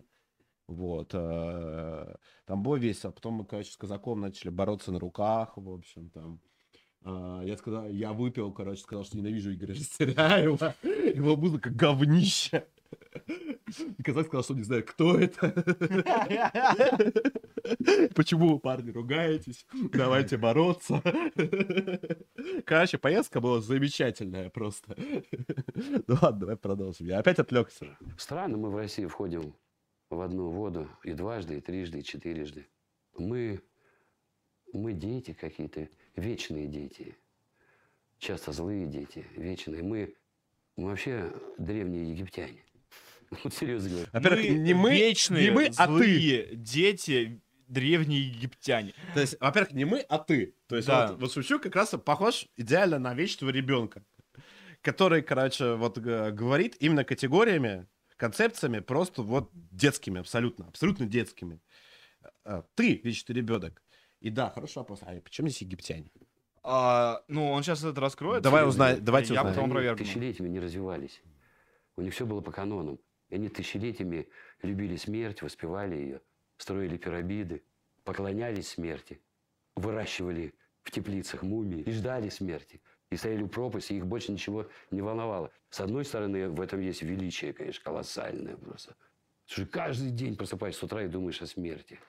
Вот. 0.68 1.09
э, 1.13 2.15
Там 2.45 2.63
было 2.63 2.77
весело. 2.77 3.11
Потом 3.11 3.34
мы, 3.34 3.45
короче, 3.45 3.72
с 3.72 3.77
казаком 3.77 4.22
начали 4.22 4.49
бороться 4.49 4.91
на 4.91 4.99
руках, 4.99 5.57
в 5.57 5.69
общем, 5.69 6.09
там. 6.09 6.39
А, 7.03 7.41
Я 7.43 7.57
сказал, 7.57 7.89
я 7.89 8.13
выпил, 8.13 8.53
короче, 8.53 8.81
сказал, 8.81 9.03
что 9.03 9.18
ненавижу 9.18 9.53
Игоря 9.53 9.73
Растеряева. 9.73 10.76
Его 10.84 11.35
было 11.35 11.57
как 11.57 11.76
говнище. 11.76 12.68
И 13.97 14.03
казак 14.03 14.27
сказал, 14.27 14.43
что 14.43 14.53
не 14.53 14.63
знает, 14.63 14.89
кто 14.89 15.19
это. 15.19 15.51
Почему 18.15 18.53
вы, 18.53 18.59
парни, 18.59 18.91
ругаетесь? 18.91 19.65
Давайте 19.91 20.38
бороться. 20.38 21.01
Короче, 22.65 22.97
поездка 22.97 23.41
была 23.41 23.61
замечательная 23.61 24.49
просто. 24.49 24.95
Ну 26.07 26.17
ладно, 26.21 26.39
давай 26.41 26.57
продолжим. 26.57 27.07
Я 27.07 27.19
опять 27.19 27.39
отвлекся. 27.39 27.97
Странно, 28.17 28.57
мы 28.57 28.69
в 28.69 28.75
России 28.75 29.05
входим 29.05 29.55
в 30.09 30.21
одну 30.21 30.49
воду 30.49 30.89
и 31.03 31.13
дважды, 31.13 31.57
и 31.57 31.61
трижды, 31.61 31.99
и 31.99 32.03
четырежды. 32.03 32.67
Мы, 33.17 33.61
мы 34.73 34.93
дети 34.93 35.33
какие-то, 35.33 35.88
вечные 36.15 36.67
дети. 36.67 37.17
Часто 38.19 38.51
злые 38.51 38.85
дети, 38.85 39.25
вечные. 39.35 39.83
Мы, 39.83 40.15
мы 40.75 40.89
вообще 40.89 41.33
древние 41.57 42.11
египтяне. 42.11 42.63
Вот 43.43 43.53
серьезно 43.53 43.89
говорю. 43.89 44.07
Во-первых, 44.11 44.49
не 44.49 44.73
мы, 44.73 44.91
вечные, 44.91 45.45
не 45.45 45.51
мы, 45.51 45.71
а 45.77 45.88
ты. 45.88 45.93
злые 45.93 46.49
дети, 46.55 47.41
древние 47.72 48.27
египтяне. 48.27 48.93
То 49.14 49.22
есть, 49.22 49.35
во-первых, 49.39 49.73
не 49.73 49.85
мы, 49.85 49.99
а 50.02 50.18
ты. 50.19 50.56
То 50.68 50.76
есть, 50.76 50.88
Да. 50.88 51.07
вот, 51.07 51.22
вот 51.22 51.34
Шевчук 51.34 51.64
как 51.64 51.76
раз 51.76 51.89
похож 52.06 52.45
идеально 52.57 52.99
на 52.99 53.14
вечного 53.14 53.49
ребенка, 53.52 54.03
который, 54.81 55.22
короче, 55.22 55.76
вот 55.76 55.98
г- 55.98 56.31
говорит 56.31 56.76
именно 56.80 57.03
категориями, 57.03 57.88
концепциями 58.18 58.80
просто 58.80 59.22
вот 59.23 59.49
детскими, 59.53 60.19
абсолютно, 60.19 60.68
абсолютно 60.68 61.06
детскими. 61.06 61.60
А, 62.43 62.64
Ты 62.76 63.02
вечный 63.03 63.34
ребенок. 63.35 63.81
И 64.19 64.30
да, 64.30 64.49
хороший 64.49 64.77
вопрос. 64.80 64.99
А 65.03 65.19
почему 65.22 65.48
здесь 65.48 65.61
египтяне? 65.64 66.11
А, 66.64 67.23
ну, 67.27 67.49
он 67.52 67.64
сейчас 67.64 67.84
это 67.84 67.99
раскроет. 67.99 68.43
Давай 68.43 68.61
и 68.69 68.99
давайте 68.99 69.34
Я 69.34 69.39
узнаем. 69.41 69.56
потом 69.56 69.69
опровергну. 69.72 69.98
тысячелетиями 70.06 70.49
не 70.49 70.60
развивались. 70.60 71.22
У 71.95 72.02
них 72.02 72.14
все 72.14 72.26
было 72.26 72.41
по 72.41 72.52
канонам. 72.52 72.99
И 73.30 73.35
они 73.35 73.49
тысячелетиями 73.49 74.27
любили 74.61 74.95
смерть, 74.98 75.41
воспевали 75.41 75.95
ее, 75.95 76.22
строили 76.61 76.95
пирамиды, 76.97 77.63
поклонялись 78.03 78.69
смерти, 78.69 79.19
выращивали 79.75 80.53
в 80.83 80.91
теплицах 80.91 81.41
мумии 81.41 81.81
и 81.81 81.91
ждали 81.91 82.29
смерти. 82.29 82.81
И 83.09 83.17
стояли 83.17 83.43
у 83.43 83.47
пропасти, 83.47 83.93
и 83.93 83.97
их 83.97 84.05
больше 84.05 84.31
ничего 84.31 84.69
не 84.89 85.01
волновало. 85.01 85.51
С 85.69 85.81
одной 85.81 86.05
стороны, 86.05 86.49
в 86.49 86.61
этом 86.61 86.79
есть 86.79 87.01
величие, 87.01 87.51
конечно, 87.51 87.83
колоссальное 87.83 88.55
просто. 88.55 88.95
Слушай, 89.45 89.67
каждый 89.67 90.11
день 90.11 90.38
просыпаешься 90.38 90.79
с 90.79 90.83
утра 90.83 91.03
и 91.03 91.07
думаешь 91.07 91.41
о 91.41 91.47
смерти. 91.47 91.99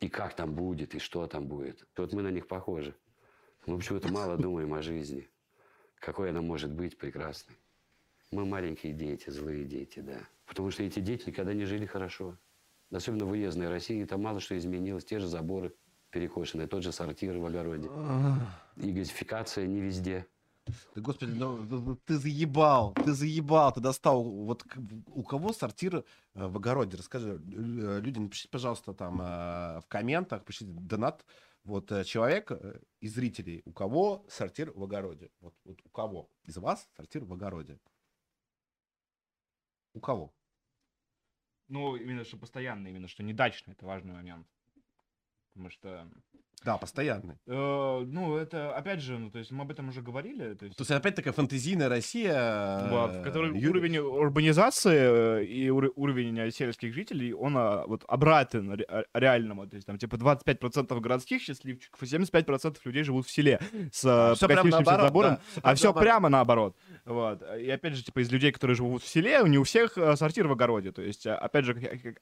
И 0.00 0.08
как 0.08 0.34
там 0.34 0.54
будет, 0.54 0.94
и 0.94 0.98
что 0.98 1.26
там 1.26 1.46
будет. 1.46 1.86
Вот 1.96 2.12
мы 2.12 2.22
на 2.22 2.30
них 2.30 2.46
похожи. 2.46 2.94
Мы 3.64 3.78
почему-то 3.78 4.08
мало 4.12 4.36
думаем 4.46 4.74
о 4.74 4.82
жизни. 4.82 5.30
Какой 6.00 6.30
она 6.30 6.42
может 6.42 6.72
быть 6.72 6.98
прекрасной. 6.98 7.56
Мы 8.32 8.44
маленькие 8.44 8.92
дети, 8.92 9.30
злые 9.30 9.64
дети, 9.64 10.00
да. 10.00 10.28
Потому 10.44 10.70
что 10.70 10.82
эти 10.82 10.98
дети 10.98 11.28
никогда 11.28 11.54
не 11.54 11.64
жили 11.64 11.86
хорошо. 11.86 12.36
Особенно 12.90 13.24
в 13.24 13.30
уездной 13.30 13.68
России, 13.68 14.04
там 14.04 14.22
мало 14.22 14.40
что 14.40 14.56
изменилось. 14.56 15.04
Те 15.04 15.18
же 15.18 15.26
заборы 15.26 15.74
перекошенные, 16.10 16.68
тот 16.68 16.82
же 16.82 16.92
сортир 16.92 17.36
в 17.38 17.46
огороде. 17.46 17.88
И 18.76 18.92
газификация 18.92 19.66
не 19.66 19.80
везде. 19.80 20.26
Да, 20.94 21.02
господи, 21.02 21.32
ну, 21.32 21.56
ну, 21.56 21.80
ну, 21.80 21.96
ты 21.96 22.16
заебал, 22.16 22.94
ты 22.94 23.12
заебал, 23.12 23.72
ты 23.72 23.80
достал. 23.80 24.22
Вот 24.22 24.64
у 25.08 25.22
кого 25.22 25.52
сортир 25.52 25.96
э, 25.96 26.02
в 26.34 26.56
огороде? 26.56 26.96
Расскажи, 26.96 27.34
э, 27.34 28.00
люди, 28.00 28.18
напишите, 28.18 28.48
пожалуйста, 28.48 28.94
там 28.94 29.20
э, 29.20 29.24
в 29.80 29.84
комментах, 29.88 30.44
пишите 30.44 30.70
донат. 30.70 31.24
Вот 31.64 31.88
человек 32.04 32.52
из 33.00 33.14
зрителей, 33.14 33.62
у 33.64 33.72
кого 33.72 34.26
сортир 34.28 34.70
в 34.72 34.82
огороде? 34.82 35.30
Вот, 35.40 35.54
вот 35.64 35.78
у 35.84 35.88
кого 35.88 36.30
из 36.44 36.56
вас 36.58 36.88
сортир 36.96 37.24
в 37.24 37.32
огороде? 37.32 37.78
У 39.94 40.00
кого? 40.00 40.34
Ну, 41.68 41.96
именно 41.96 42.24
что 42.24 42.36
постоянно, 42.36 42.88
именно 42.88 43.08
что 43.08 43.22
недачно, 43.22 43.72
это 43.72 43.86
важный 43.86 44.12
момент. 44.12 44.46
Потому 45.54 45.70
что, 45.70 46.08
Да, 46.64 46.78
постоянный. 46.78 47.36
э, 47.46 48.02
ну, 48.06 48.36
это, 48.36 48.74
опять 48.76 49.00
же, 49.00 49.18
ну, 49.18 49.30
то 49.30 49.38
есть 49.38 49.52
мы 49.52 49.62
об 49.62 49.70
этом 49.70 49.88
уже 49.90 50.02
говорили, 50.02 50.54
то 50.54 50.64
есть... 50.64 50.76
То 50.76 50.82
есть 50.82 50.90
опять 50.90 51.14
такая 51.14 51.32
фантазийная 51.32 51.88
Россия. 51.88 52.34
В 52.88 53.10
э, 53.20 53.22
которой 53.22 53.56
Ю- 53.56 53.70
уровень 53.70 53.98
урбанизации 53.98 55.40
э, 55.40 55.44
и 55.44 55.70
ур- 55.70 55.92
уровень 55.94 56.36
э, 56.40 56.50
сельских 56.50 56.92
жителей, 56.92 57.32
он 57.32 57.56
а, 57.56 57.86
вот 57.86 58.04
обратен 58.08 58.72
а, 58.72 59.04
реальному. 59.14 59.68
То 59.68 59.76
есть 59.76 59.86
там 59.86 59.96
типа 59.96 60.16
25% 60.16 60.98
городских 61.00 61.40
счастливчиков 61.40 62.02
и 62.02 62.06
75% 62.06 62.78
людей 62.84 63.04
живут 63.04 63.26
в 63.26 63.30
селе 63.30 63.60
с 63.92 64.04
а, 64.04 64.34
всё 64.34 64.48
прям 64.48 64.68
наоборот, 64.70 65.06
забором, 65.06 65.30
да, 65.30 65.40
а 65.62 65.74
все 65.76 65.84
наоборот. 65.86 66.02
прямо 66.04 66.28
наоборот. 66.28 66.76
Вот. 67.04 67.42
И 67.58 67.68
опять 67.68 67.94
же, 67.94 68.02
типа 68.02 68.20
из 68.20 68.32
людей, 68.32 68.50
которые 68.50 68.76
живут 68.76 69.02
в 69.02 69.08
селе, 69.08 69.40
не 69.44 69.58
у 69.58 69.64
всех 69.64 69.98
э, 69.98 70.16
сортир 70.16 70.46
в 70.46 70.52
огороде. 70.52 70.90
То 70.90 71.02
есть, 71.02 71.26
а, 71.26 71.36
опять 71.36 71.64
же, 71.64 71.72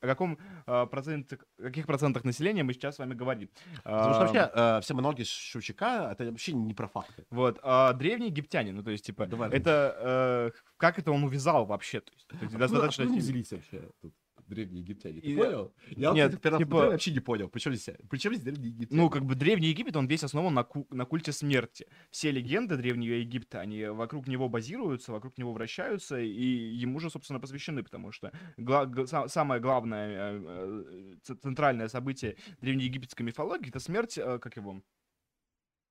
о 0.01 0.07
каком 0.07 0.39
а, 0.67 0.87
проценте, 0.87 1.39
о 1.59 1.65
каких 1.65 1.87
процентах 1.87 2.25
населения 2.25 2.65
мы 2.65 2.73
сейчас 2.73 2.97
с 2.97 2.99
вами 2.99 3.15
говорим. 3.15 3.49
Потому 3.85 4.15
что 4.15 4.23
А, 4.23 4.27
вообще 4.27 4.51
э, 4.53 4.81
все 4.83 4.95
монологи 4.95 5.23
Шевчука 5.23 6.11
это 6.13 6.25
вообще 6.25 6.53
не 6.53 6.75
про 6.75 6.89
факты. 6.89 7.25
Вот, 7.31 7.61
а 7.63 7.93
древний 7.93 8.27
египтянин, 8.27 8.75
ну, 8.75 8.83
то 8.83 8.91
есть, 8.91 9.07
типа, 9.07 9.27
Давай. 9.27 9.51
это, 9.51 9.97
э, 9.99 10.61
как 10.77 10.99
это 10.99 11.13
он 11.13 11.25
увязал 11.25 11.65
вообще, 11.65 12.01
то 12.01 12.13
есть, 12.13 12.43
есть 12.43 12.57
достаточно... 12.57 13.05
не 13.05 13.19
взялись 13.19 13.53
вообще 13.53 13.89
тут 14.01 14.13
древние 14.55 14.83
египтяне? 14.83 15.21
Ты 15.21 15.27
И- 15.33 15.37
понял? 15.37 15.73
Я 15.89 16.09
вот 16.11 16.17
Нет, 16.17 16.47
раз 16.47 16.59
типа- 16.59 16.77
вообще 16.89 17.13
не 17.13 17.21
понял. 17.21 17.49
Причем 17.49 17.75
здесь, 17.75 17.97
причем 18.11 18.35
здесь 18.35 18.45
древние 18.45 18.71
египтяне? 18.71 19.01
Ну, 19.03 19.11
как 19.11 19.25
бы 19.25 19.35
Древний 19.35 19.69
Египет, 19.69 19.97
он 19.97 20.07
весь 20.07 20.25
основан 20.25 20.55
на, 20.55 20.65
ку- 20.65 20.87
на 20.91 21.05
культе 21.05 21.33
смерти. 21.33 21.87
Все 22.11 22.31
легенды 22.31 22.77
Древнего 22.77 23.15
Египта, 23.15 23.61
они 23.61 23.85
вокруг 23.87 24.27
него 24.29 24.49
базируются, 24.49 25.13
вокруг 25.13 25.39
него 25.39 25.53
вращаются, 25.53 26.19
и 26.21 26.45
ему 26.83 27.01
же, 27.01 27.11
собственно, 27.11 27.41
посвящены, 27.41 27.83
потому 27.83 28.13
что 28.13 28.31
гла- 28.57 28.87
г- 28.87 29.03
са- 29.07 29.29
самое 29.29 29.61
главное, 29.61 30.09
э, 30.39 31.15
э, 31.25 31.35
центральное 31.43 31.89
событие 31.89 32.37
древнеегипетской 32.61 33.25
мифологии— 33.25 33.69
это 33.71 33.81
смерть, 33.81 34.19
э, 34.19 34.39
как 34.39 34.57
его, 34.57 34.83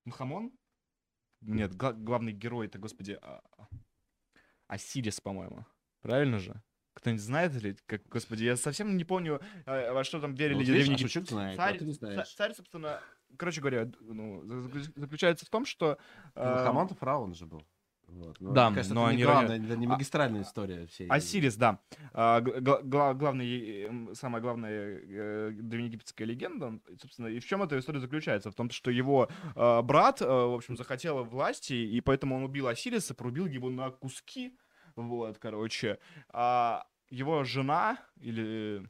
Мхамон? 0.06 0.52
Нет, 1.42 1.76
гла- 1.76 1.94
главный 1.94 2.34
герой 2.34 2.68
это, 2.68 2.78
господи, 2.80 3.18
а- 3.22 3.42
а- 3.58 3.68
Осирис, 4.68 5.20
по-моему. 5.20 5.66
Правильно 6.02 6.40
же? 6.40 6.62
Кто-нибудь 6.94 7.22
знает 7.24 7.56
или, 7.56 7.76
как, 7.86 8.02
господи, 8.10 8.44
я 8.44 8.58
совсем 8.58 8.98
не 8.98 9.04
помню, 9.06 9.40
э, 9.66 9.92
во 9.94 10.04
что 10.04 10.20
там 10.20 10.34
верили 10.36 10.54
Ну, 10.56 10.60
вот 10.60 10.66
древние 10.68 10.98
видишь, 10.98 11.18
а 11.18 11.22
знает, 11.26 11.60
а 11.60 11.64
Царь, 11.64 11.78
ты 11.78 11.86
не 11.86 11.94
знаешь. 11.94 12.34
царь, 12.34 12.54
собственно, 12.54 13.00
короче 13.38 13.62
говоря, 13.62 13.90
ну, 14.02 14.44
за- 14.46 14.80
за- 14.80 14.92
заключается 14.96 15.46
в 15.46 15.50
том, 15.50 15.66
что... 15.66 15.98
э, 16.36 16.64
Хамон-то 16.66 16.96
фараон 16.96 17.34
же 17.34 17.46
был. 17.46 17.66
Вот. 18.08 18.36
Ну, 18.42 18.52
Да, 18.52 18.70
конечно, 18.72 18.94
но 18.94 19.08
это 19.08 19.16
не 19.16 19.24
главная, 19.24 19.58
это 19.58 19.78
не 19.78 19.86
А- 19.86 19.90
магистральная 19.90 20.42
история 20.42 20.86
всей. 20.88 21.08
Осирис, 21.08 21.56
да. 21.56 21.80
А, 22.12 22.42
гла- 22.42 22.82
гла- 22.82 23.14
главный, 23.14 23.84
эм, 23.84 24.14
самая 24.14 24.42
главная 24.42 25.00
э, 25.02 25.52
древнеегипетская 25.54 26.28
легенда, 26.28 26.78
собственно, 27.02 27.28
и 27.28 27.40
в 27.40 27.46
чем 27.46 27.64
эта 27.64 27.80
история 27.80 28.02
заключается? 28.02 28.52
В 28.52 28.56
том, 28.56 28.70
что 28.70 28.92
его 28.92 29.30
э, 29.56 29.82
брат, 29.82 30.22
э, 30.22 30.26
в 30.26 30.56
общем, 30.56 30.76
захотел 30.76 31.24
власти, 31.24 31.72
и 31.72 32.02
поэтому 32.02 32.36
он 32.36 32.44
убил 32.44 32.68
Осириса, 32.68 33.14
порубил 33.16 33.46
его 33.46 33.70
на 33.70 33.92
куски, 33.92 34.58
вот, 34.96 35.38
короче. 35.40 36.00
А 36.30 36.86
его 37.10 37.44
жена, 37.44 38.00
или 38.20 38.88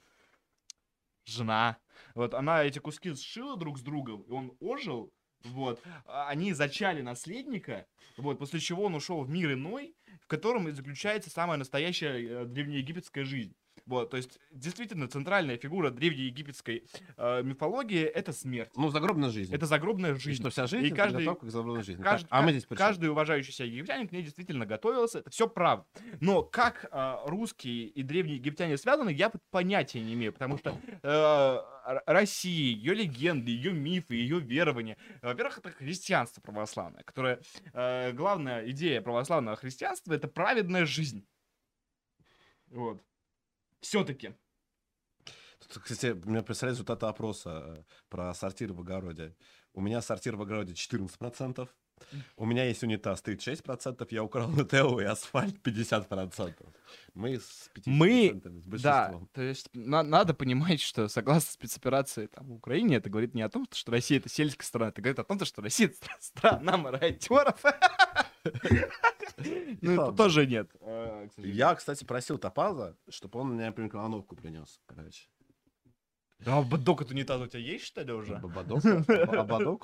жена, 1.26 1.78
вот, 2.15 2.34
она 2.34 2.64
эти 2.64 2.80
куски 2.80 3.14
сшила 3.14 3.57
друг 3.57 3.78
с 3.78 3.82
другом, 3.82 4.22
и 4.23 4.32
он 4.32 4.56
ожил, 4.60 5.14
вот, 5.44 5.82
а 6.06 6.28
они 6.30 6.53
зачали 6.53 7.02
наследника, 7.02 7.88
вот, 8.18 8.40
после 8.40 8.60
чего 8.60 8.84
он 8.86 8.95
ушел 8.95 9.23
в 9.23 9.30
мир 9.30 9.53
иной, 9.53 9.95
в 10.22 10.28
котором 10.28 10.68
и 10.68 10.72
заключается 10.72 11.30
самая 11.30 11.57
настоящая 11.57 12.44
э, 12.44 12.45
древнеегипетская 12.45 13.23
жизнь. 13.23 13.56
Вот, 13.85 14.09
то 14.11 14.17
есть, 14.17 14.39
действительно, 14.51 15.07
центральная 15.07 15.57
фигура 15.57 15.89
древнеегипетской 15.89 16.83
э, 17.17 17.43
мифологии— 17.43 18.01
это 18.03 18.31
смерть. 18.33 18.71
Ну, 18.75 18.89
загробная 18.89 19.29
жизнь. 19.29 19.53
Это 19.53 19.65
загробная 19.65 20.13
И 20.15 20.19
жизнь. 20.19 20.41
что 20.41 20.49
вся 20.49 20.67
жизнь 20.67 20.85
И 20.85 20.87
это 20.87 20.95
каждый- 20.95 21.35
к 21.35 21.43
загробной 21.43 21.83
жизни. 21.83 22.03
Кажд- 22.03 22.27
а 22.29 22.41
мы 22.41 22.51
здесь 22.51 22.65
при 22.65 22.75
чём? 22.75 22.87
каждый 22.87 23.09
уважающийся 23.09 23.63
египтянин 23.65 24.07
к 24.07 24.11
ней 24.11 24.23
действительно 24.23 24.65
готовился. 24.65 25.19
Это 25.19 25.29
все 25.29 25.47
правда. 25.47 25.85
Но 26.19 26.43
как 26.43 26.87
а, 26.91 27.21
русские 27.25 27.87
и 27.87 28.03
древние 28.03 28.37
египтяне 28.37 28.77
связаны, 28.77 29.09
я 29.11 29.31
понятия 29.49 29.99
не 30.01 30.13
имею. 30.13 30.33
Потому 30.33 30.57
что 30.57 30.77
э, 31.03 31.07
Р- 31.07 32.03
Россия, 32.05 32.75
ее 32.75 32.93
легенды, 32.93 33.51
ее 33.51 33.73
мифы, 33.73 34.15
ее 34.15 34.39
верования. 34.39 34.97
Во-первых, 35.21 35.57
это 35.57 35.71
христианство 35.71 36.41
православное, 36.41 37.03
которое... 37.03 37.39
э, 37.73 38.11
главная 38.13 38.69
идея 38.69 39.01
православного 39.01 39.55
христианства— 39.57 40.13
это 40.15 40.27
праведная 40.27 40.85
жизнь. 40.85 41.25
Вот. 42.67 43.01
Все-таки. 43.81 44.33
Тут, 45.59 45.83
Кстати, 45.83 46.11
у 46.13 46.29
меня 46.29 46.41
представляет 46.41 46.75
результаты 46.77 47.05
опроса 47.05 47.63
э, 47.67 47.83
про 48.09 48.33
сортир 48.33 48.73
в 48.73 48.79
огороде. 48.81 49.35
У 49.73 49.81
меня 49.81 50.01
сортир 50.01 50.35
в 50.35 50.41
огороде 50.41 50.73
14%. 50.73 51.67
У 52.35 52.45
меня 52.45 52.65
есть 52.65 52.81
унитаз 52.83 53.21
36%, 53.23 54.07
я 54.09 54.23
украл 54.23 54.49
Нутеллу 54.49 54.99
и 54.99 55.03
асфальт 55.03 55.55
50%. 55.63 56.55
Мы 57.13 57.35
с 57.39 57.69
50% 57.75 57.83
Мы, 57.85 58.41
с 58.43 58.81
Да, 58.81 59.03
большинством. 59.09 59.29
то 59.33 59.41
есть 59.43 59.69
на- 59.73 60.01
надо 60.01 60.33
понимать, 60.33 60.81
что 60.81 61.07
согласно 61.09 61.51
спецоперации 61.51 62.25
там, 62.25 62.47
в 62.47 62.53
Украине, 62.53 62.95
это 62.95 63.11
говорит 63.11 63.35
не 63.35 63.43
о 63.43 63.49
том, 63.49 63.67
что 63.71 63.91
Россия 63.91 64.17
это 64.17 64.29
сельская 64.29 64.65
страна, 64.65 64.89
это 64.89 64.99
говорит 65.03 65.19
о 65.19 65.23
том, 65.23 65.39
что 65.45 65.61
Россия 65.61 65.89
это 65.89 65.97
стра- 65.97 66.21
страна 66.21 66.77
мародеров. 66.77 67.61
Ну, 69.81 70.13
тоже 70.15 70.45
нет. 70.45 70.69
Я, 71.47 71.76
кстати, 71.76 72.03
просил 72.05 72.38
Топаза, 72.38 72.95
чтобы 73.09 73.39
он 73.39 73.53
мне 73.55 73.73
микроволновку 73.76 74.35
принес, 74.35 74.81
короче. 74.85 75.27
Да, 76.39 76.57
ободок 76.57 77.01
от 77.01 77.11
унитаза 77.11 77.43
у 77.43 77.47
тебя 77.47 77.59
есть, 77.61 77.85
что 77.85 78.01
ли, 78.01 78.11
уже? 78.13 78.34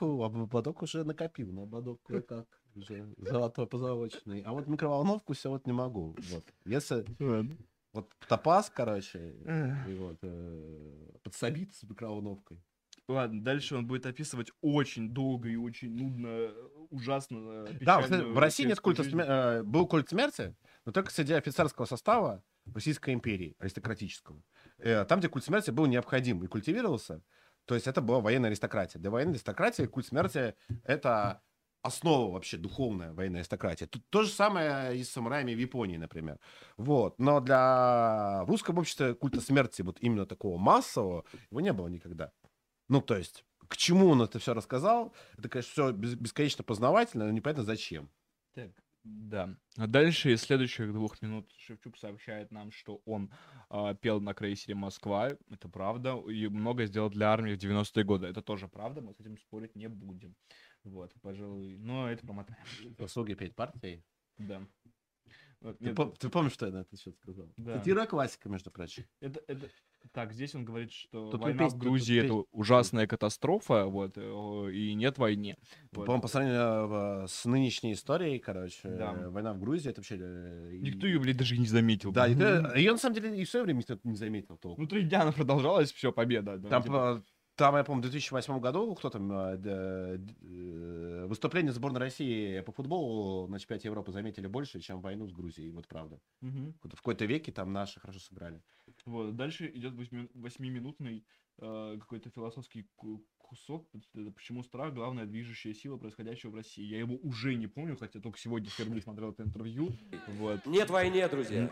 У- 0.01 0.23
об- 0.23 0.37
ободок 0.37 0.81
уже 0.81 1.03
накопил, 1.03 1.51
но 1.51 1.63
ободок 1.63 2.01
кое-как 2.03 2.47
уже 2.75 3.07
золотой 3.17 3.67
позолоченный. 3.67 4.41
А 4.41 4.53
вот 4.53 4.67
микроволновку 4.67 5.33
все 5.33 5.49
вот 5.51 5.67
не 5.67 5.73
могу. 5.73 6.15
Вот. 6.31 6.43
Если 6.65 7.05
вот 7.93 8.11
топаз, 8.27 8.71
короче, 8.73 9.35
и 9.87 9.93
вот 9.95 10.17
э, 10.23 11.11
подсобит 11.23 11.75
с 11.75 11.83
микроволновкой. 11.83 12.59
Ладно, 13.07 13.41
дальше 13.41 13.75
он 13.75 13.85
будет 13.87 14.05
описывать 14.05 14.51
очень 14.61 15.09
долго 15.13 15.47
и 15.49 15.55
очень 15.55 15.95
нудно, 15.95 16.51
ужасно. 16.89 17.67
э, 17.69 17.77
Да, 17.81 17.99
в 18.01 18.37
России 18.37 18.65
нет 18.65 18.79
культа 18.79 19.03
смерти. 19.03 19.29
э, 19.29 19.63
Был 19.63 19.87
культ 19.87 20.09
смерти, 20.09 20.55
но 20.87 20.93
только 20.93 21.11
среди 21.11 21.33
офицерского 21.33 21.83
состава 21.83 22.41
Российской 22.73 23.13
империи, 23.13 23.57
аристократического. 23.59 24.41
Э, 24.77 25.03
Там, 25.03 25.19
где 25.19 25.27
культ 25.27 25.43
смерти 25.43 25.69
был 25.69 25.85
необходим 25.85 26.41
и 26.45 26.47
культивировался, 26.47 27.21
то 27.65 27.75
есть 27.75 27.87
это 27.87 27.99
была 27.99 28.21
военная 28.21 28.47
аристократия. 28.47 28.97
Для 28.97 29.11
военной 29.11 29.33
аристократии 29.33 29.83
культ 29.85 30.07
смерти— 30.07 30.55
это 30.85 31.41
основа 31.81 32.31
вообще 32.31 32.55
духовная 32.55 33.11
военной 33.11 33.39
аристократии. 33.39 33.83
Тут 33.83 34.09
то 34.09 34.23
же 34.23 34.29
самое 34.29 34.97
и 34.97 35.03
с 35.03 35.09
самураями 35.09 35.53
в 35.53 35.59
Японии, 35.59 35.97
например. 35.97 36.39
Вот. 36.77 37.19
Но 37.19 37.41
для 37.41 38.45
в 38.45 38.49
русском 38.49 38.77
обществе 38.77 39.13
культа 39.13 39.41
смерти 39.41 39.81
вот 39.81 39.97
именно 39.99 40.25
такого 40.25 40.57
массового 40.57 41.25
его 41.51 41.59
не 41.59 41.73
было 41.73 41.89
никогда. 41.89 42.31
Ну, 42.87 43.01
то 43.01 43.17
есть, 43.17 43.43
к 43.67 43.75
чему 43.75 44.07
он 44.07 44.21
это 44.21 44.39
все 44.39 44.53
рассказал, 44.53 45.13
это, 45.37 45.49
конечно, 45.49 45.71
все 45.73 45.91
бесконечно 45.91 46.63
познавательно, 46.63 47.25
но 47.25 47.31
непонятно 47.31 47.65
зачем. 47.65 48.09
Так, 48.53 48.71
да. 49.07 49.55
А 49.77 49.87
дальше 49.87 50.33
из 50.33 50.41
следующих 50.41 50.91
двух 50.91 51.21
минут 51.21 51.51
Шевчук 51.57 51.97
сообщает 51.97 52.51
нам, 52.51 52.71
что 52.71 53.01
он 53.05 53.31
а, 53.69 53.93
пел 53.93 54.19
на 54.21 54.33
крейсере 54.33 54.75
Москва. 54.75 55.29
Это 55.49 55.69
правда. 55.69 56.17
И 56.29 56.47
многое 56.47 56.87
сделал 56.87 57.09
для 57.09 57.31
армии 57.31 57.55
в 57.55 57.57
90-е 57.57 58.03
годы. 58.03 58.27
Это 58.27 58.41
тоже 58.41 58.67
правда. 58.67 59.01
Мы 59.01 59.13
с 59.13 59.19
этим 59.19 59.37
спорить 59.37 59.75
не 59.75 59.87
будем. 59.87 60.35
Вот, 60.83 61.13
пожалуй. 61.21 61.77
Но 61.77 62.09
это 62.09 62.25
промотаем. 62.25 62.59
Заслуги 62.97 63.33
петь 63.33 63.55
партии. 63.55 64.03
Да. 64.37 64.65
Вот, 65.61 65.79
Ты, 65.79 65.89
пом- 65.89 66.15
ты 66.17 66.29
помнишь, 66.29 66.53
что 66.53 66.67
я 66.67 66.71
на 66.71 66.81
это 66.81 66.95
счет 66.97 67.17
сказал? 67.17 67.51
Да. 67.57 67.79
Цитируя 67.79 68.05
классика, 68.05 68.47
между 68.49 68.71
прочим. 68.71 69.05
это, 69.19 69.41
это... 69.47 69.69
Так, 70.13 70.33
здесь 70.33 70.55
он 70.55 70.65
говорит, 70.65 70.91
что 70.91 71.29
Тут 71.29 71.41
война 71.41 71.67
в 71.67 71.71
тут 71.73 71.79
Грузии 71.79 72.17
это 72.23 72.33
ужасная 72.51 73.05
катастрофа, 73.07 73.85
вот, 73.85 74.13
э, 74.17 74.71
и 74.73 74.93
нет 74.95 75.17
войны. 75.17 75.57
Вот. 75.91 76.05
По-моему, 76.05 76.21
по 76.21 76.27
сравнению 76.27 77.23
э, 77.23 77.27
с 77.27 77.45
нынешней 77.45 77.93
историей, 77.93 78.39
короче, 78.39 78.79
Да. 78.89 79.13
э, 79.13 79.29
война 79.29 79.53
в 79.53 79.59
Грузии, 79.59 79.89
это 79.91 79.99
вообще... 80.01 80.17
э, 80.19 80.71
и- 80.73 80.79
Никто 80.81 81.05
ее, 81.07 81.19
блядь, 81.19 81.37
даже 81.37 81.55
и 81.55 81.59
не 81.59 81.67
заметил. 81.67 82.11
Да, 82.11 82.27
никто- 82.27 82.73
ее 82.75 82.91
на 82.93 82.97
самом 82.97 83.15
деле 83.15 83.39
и 83.39 83.43
в 83.45 83.49
свое 83.49 83.65
время 83.65 83.79
никто 83.79 83.99
не 84.03 84.15
заметил 84.15 84.57
толком. 84.57 84.83
Ну, 84.83 84.89
три 84.89 85.03
дня 85.03 85.21
она 85.21 85.31
продолжалась, 85.33 85.91
все, 85.91 86.11
победа. 86.11 86.57
да, 86.57 86.69
Там, 86.69 86.83
типа. 86.83 87.23
Там, 87.57 87.75
я 87.75 87.83
помню, 87.83 88.01
в 88.01 88.09
2008 88.11 88.59
году, 88.59 88.93
кто 88.95 89.09
там, 89.09 89.31
э, 89.31 89.57
э, 90.41 91.25
выступление 91.27 91.73
сборной 91.73 91.99
России 91.99 92.61
по 92.61 92.71
футболу 92.71 93.47
на 93.47 93.59
чемпионате 93.59 93.87
Европы 93.87 94.11
заметили 94.11 94.47
больше, 94.47 94.79
чем 94.79 95.01
войну 95.01 95.27
с 95.27 95.33
Грузией, 95.33 95.71
вот 95.71 95.87
правда. 95.87 96.19
Мгм. 96.41 96.73
В 96.83 96.95
какой-то 96.97 97.25
веке 97.25 97.51
там 97.51 97.73
наши 97.73 97.99
хорошо 97.99 98.19
сыграли. 98.19 98.61
Вот, 99.05 99.35
дальше 99.35 99.67
идет 99.73 99.93
восьми- 99.93 100.29
восьмиминутный 100.35 101.25
э, 101.59 101.97
какой-то 101.99 102.29
философский 102.29 102.87
ку- 102.95 103.25
кусок. 103.39 103.89
Почему 104.35 104.61
страх 104.61 104.93
главная 104.93 105.25
движущая 105.25 105.73
сила 105.73 105.97
происходящего 105.97 106.51
в 106.51 106.55
России? 106.55 106.83
Я 106.85 106.99
его 106.99 107.15
уже 107.23 107.55
не 107.55 107.65
помню, 107.65 107.97
хотя 107.97 108.19
только 108.19 108.37
сегодня 108.37 108.69
впервые 108.69 109.01
смотрел 109.01 109.31
это 109.31 109.41
интервью. 109.43 109.89
Вот. 110.27 110.63
Нет 110.67 110.91
войне, 110.91 111.27
друзья. 111.27 111.71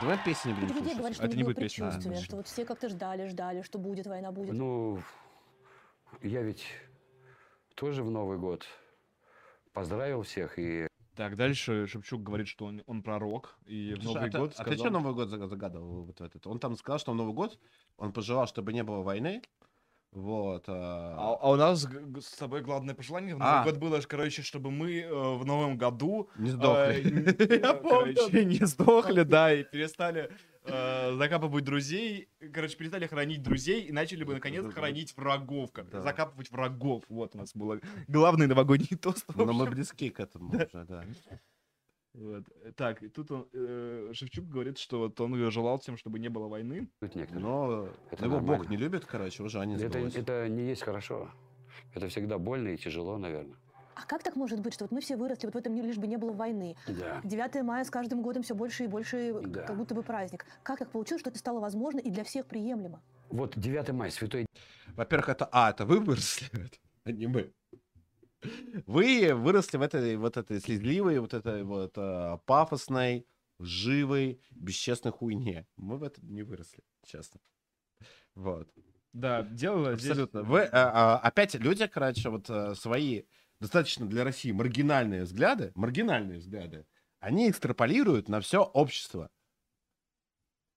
Давай 0.00 0.18
песни 0.24 0.52
будем 0.52 0.68
слушать. 0.68 0.96
говорят, 0.96 1.14
что 1.16 1.24
Это 1.26 1.36
не 1.36 1.42
будет 1.42 1.56
песня, 1.56 1.90
да. 1.90 2.14
что 2.16 2.36
вот 2.36 2.46
все 2.46 2.64
как-то 2.64 2.88
ждали, 2.88 3.26
ждали, 3.26 3.62
что 3.62 3.78
будет 3.78 4.06
война, 4.06 4.30
будет. 4.30 4.54
Ну, 4.54 5.02
я 6.22 6.42
ведь 6.42 6.66
тоже 7.74 8.02
в 8.02 8.10
Новый 8.10 8.38
год 8.38 8.66
поздравил 9.72 10.22
всех 10.22 10.58
и 10.58 10.86
Так, 11.16 11.36
дальше 11.36 11.86
Шевчук 11.86 12.22
говорит, 12.22 12.46
что 12.46 12.66
он, 12.66 12.82
он 12.86 13.02
пророк, 13.02 13.58
и 13.66 13.94
в 13.94 14.02
Слушай, 14.02 14.14
Новый 14.14 14.28
а, 14.28 14.32
ты, 14.32 14.38
год 14.38 14.54
а 14.56 14.64
ты 14.64 14.70
что 14.70 14.78
сказал... 14.84 15.00
Новый 15.00 15.14
год 15.14 15.28
заг- 15.28 15.48
загадывал 15.48 16.04
вот 16.04 16.20
в 16.20 16.22
этот? 16.22 16.46
Он 16.46 16.60
там 16.60 16.76
сказал, 16.76 16.98
что 17.00 17.12
в 17.12 17.16
Новый 17.16 17.34
год 17.34 17.58
он 17.96 18.12
пожелал, 18.12 18.46
чтобы 18.46 18.72
не 18.72 18.84
было 18.84 19.02
войны. 19.02 19.42
Вот. 20.12 20.64
А, 20.68 21.14
а, 21.18 21.38
а 21.40 21.50
у 21.50 21.56
нас 21.56 21.86
с 22.20 22.36
тобой 22.36 22.62
главное 22.62 22.94
пожелание 22.94 23.34
в 23.34 23.38
Новый 23.38 23.60
А. 23.60 23.64
год 23.64 23.76
было, 23.76 24.00
короче, 24.00 24.42
чтобы 24.42 24.70
мы 24.70 25.00
э, 25.00 25.08
в 25.36 25.44
новом 25.44 25.76
году 25.76 26.30
Не 26.38 26.48
э, 26.48 26.52
сдохли. 26.52 27.10
н- 27.12 27.62
Я 27.62 27.74
помню. 27.74 28.14
короче, 28.16 28.44
не 28.44 28.64
сдохли, 28.66 29.22
да, 29.24 29.52
и 29.52 29.64
перестали 29.64 30.30
э, 30.64 31.14
закапывать 31.16 31.64
друзей, 31.64 32.28
короче, 32.54 32.76
перестали 32.76 33.06
хранить 33.06 33.42
друзей 33.42 33.82
и 33.82 33.92
начали 33.92 34.24
бы 34.24 34.34
наконец 34.34 34.64
хранить 34.72 35.14
врагов, 35.16 35.72
как- 35.72 35.90
Да. 35.90 36.00
закапывать 36.00 36.50
врагов. 36.50 37.04
Вот 37.10 37.34
у 37.34 37.38
нас 37.38 37.54
было 37.54 37.78
главный 38.08 38.46
новогодний 38.46 38.96
тост. 38.96 39.26
Но 39.34 39.44
мы 39.52 39.62
общем. 39.62 39.74
близки 39.74 40.08
к 40.10 40.20
этому 40.20 40.48
уже, 40.50 40.68
да. 40.88 41.04
Вот. 42.14 42.44
Так, 42.76 43.02
и 43.02 43.08
тут 43.08 43.30
он, 43.30 43.48
э, 43.52 44.10
Шевчук 44.12 44.46
говорит, 44.46 44.78
что 44.78 44.98
вот 44.98 45.20
он 45.20 45.50
желал 45.50 45.78
всем, 45.78 45.96
чтобы 45.96 46.18
не 46.18 46.28
было 46.28 46.48
войны. 46.48 46.88
тут 47.00 47.14
некоторые. 47.14 47.42
Но 47.46 47.88
Это 48.10 48.24
его 48.24 48.40
Бог 48.40 48.48
нормально. 48.48 48.70
не 48.70 48.76
любит, 48.76 49.04
короче, 49.04 49.42
уже 49.42 49.60
они 49.60 49.74
Это, 49.76 49.98
это 49.98 50.48
не 50.48 50.68
есть 50.68 50.82
хорошо. 50.82 51.30
Это 51.94 52.08
всегда 52.08 52.38
больно 52.38 52.68
и 52.68 52.76
тяжело, 52.76 53.18
наверное. 53.18 53.56
А 53.94 54.02
как 54.06 54.22
так 54.22 54.36
может 54.36 54.60
быть, 54.60 54.74
что 54.74 54.84
вот 54.84 54.92
мы 54.92 55.00
все 55.00 55.16
выросли 55.16 55.46
вот 55.46 55.54
в 55.54 55.58
этом 55.58 55.74
мире, 55.74 55.88
лишь 55.88 55.96
бы 55.98 56.06
не 56.06 56.16
было 56.16 56.32
войны? 56.32 56.76
Да. 56.86 57.20
9 57.24 57.62
мая 57.64 57.84
с 57.84 57.90
каждым 57.90 58.22
годом 58.22 58.42
все 58.44 58.54
больше 58.54 58.84
и 58.84 58.86
больше, 58.86 59.34
Да. 59.42 59.62
как 59.62 59.76
будто 59.76 59.94
бы 59.94 60.02
праздник. 60.04 60.46
Как 60.62 60.78
так 60.78 60.90
получилось, 60.90 61.20
что 61.20 61.30
это 61.30 61.38
стало 61.38 61.58
возможно 61.60 61.98
и 61.98 62.10
для 62.10 62.22
всех 62.22 62.46
приемлемо? 62.46 63.00
Вот 63.28 63.54
9 63.58 63.90
мая, 63.92 64.10
святой 64.10 64.46
Во-первых, 64.94 65.28
это 65.30 65.48
А, 65.50 65.70
это 65.70 65.84
вы 65.84 65.98
выросли, 66.00 66.48
а 67.04 67.10
не 67.12 67.26
мы. 67.26 67.52
Вы 68.86 69.34
выросли 69.34 69.76
в 69.76 69.82
этой 69.82 70.16
вот 70.16 70.36
этой 70.36 70.60
слезливой, 70.60 71.18
вот 71.18 71.34
этой 71.34 71.64
вот 71.64 71.92
а, 71.96 72.38
пафосной, 72.46 73.26
лживой, 73.58 74.40
бесчестной 74.50 75.12
хуйне. 75.12 75.66
Мы 75.76 75.96
в 75.98 76.02
этом 76.02 76.32
не 76.32 76.42
выросли, 76.42 76.82
честно. 77.04 77.40
Вот. 78.34 78.68
Да, 79.12 79.42
дело 79.42 79.96
здесь- 79.96 80.10
Абсолютно. 80.10 80.42
Вы, 80.42 80.62
а, 80.62 81.16
а, 81.16 81.18
опять 81.18 81.54
люди, 81.54 81.86
короче, 81.86 82.28
вот 82.28 82.48
а, 82.48 82.74
свои 82.74 83.24
достаточно 83.60 84.06
для 84.06 84.22
России 84.22 84.52
маргинальные 84.52 85.24
взгляды, 85.24 85.72
маргинальные 85.74 86.38
взгляды, 86.38 86.86
они 87.18 87.50
экстраполируют 87.50 88.28
на 88.28 88.40
все 88.40 88.62
общество. 88.62 89.30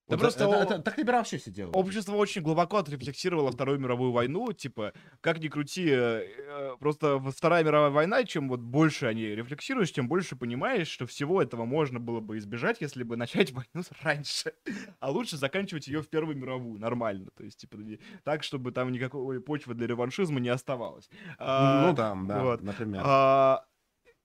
Да 0.08 0.16
Вот 0.16 0.20
просто 0.20 0.44
это- 0.44 0.56
это- 0.74 0.78
так 0.82 0.98
либерал 0.98 1.20
вообще 1.20 1.38
все 1.38 1.50
делают. 1.52 1.76
Общество 1.76 2.16
очень 2.16 2.42
глубоко 2.42 2.78
отрефлексировало 2.78 3.52
Вторую 3.52 3.78
мировую 3.78 4.10
войну, 4.10 4.52
типа, 4.52 4.92
как 5.20 5.38
ни 5.38 5.46
крути, 5.48 5.88
э, 5.88 6.26
э, 6.38 6.76
просто 6.80 7.20
Вторая 7.20 7.62
мировая 7.62 7.90
война, 7.90 8.24
чем 8.24 8.48
вот 8.48 8.60
больше 8.60 9.06
они 9.06 9.22
рефлексируешь, 9.26 9.92
тем 9.92 10.08
больше 10.08 10.34
понимаешь, 10.34 10.88
что 10.88 11.06
всего 11.06 11.40
этого 11.40 11.64
можно 11.64 12.00
было 12.00 12.18
бы 12.20 12.38
избежать, 12.38 12.80
если 12.80 13.04
бы 13.04 13.16
начать 13.46 13.52
войну 13.52 13.84
раньше, 14.02 14.52
а 14.98 15.10
лучше 15.10 15.36
заканчивать 15.36 15.86
ее 15.86 16.02
в 16.02 16.08
Первую 16.08 16.36
мировую, 16.36 16.80
нормально, 16.80 17.30
то 17.36 17.44
есть, 17.44 17.58
типа, 17.58 17.78
так, 18.24 18.42
чтобы 18.42 18.72
там 18.72 18.90
никакой 18.90 19.40
почвы 19.40 19.74
для 19.74 19.86
реваншизма 19.86 20.40
не 20.40 20.48
оставалось. 20.48 21.08
А, 21.38 21.86
Ну 21.86 21.94
да, 21.94 22.14
да, 22.26 22.42
вот. 22.42 22.62
например. 22.62 23.02
А, 23.04 23.64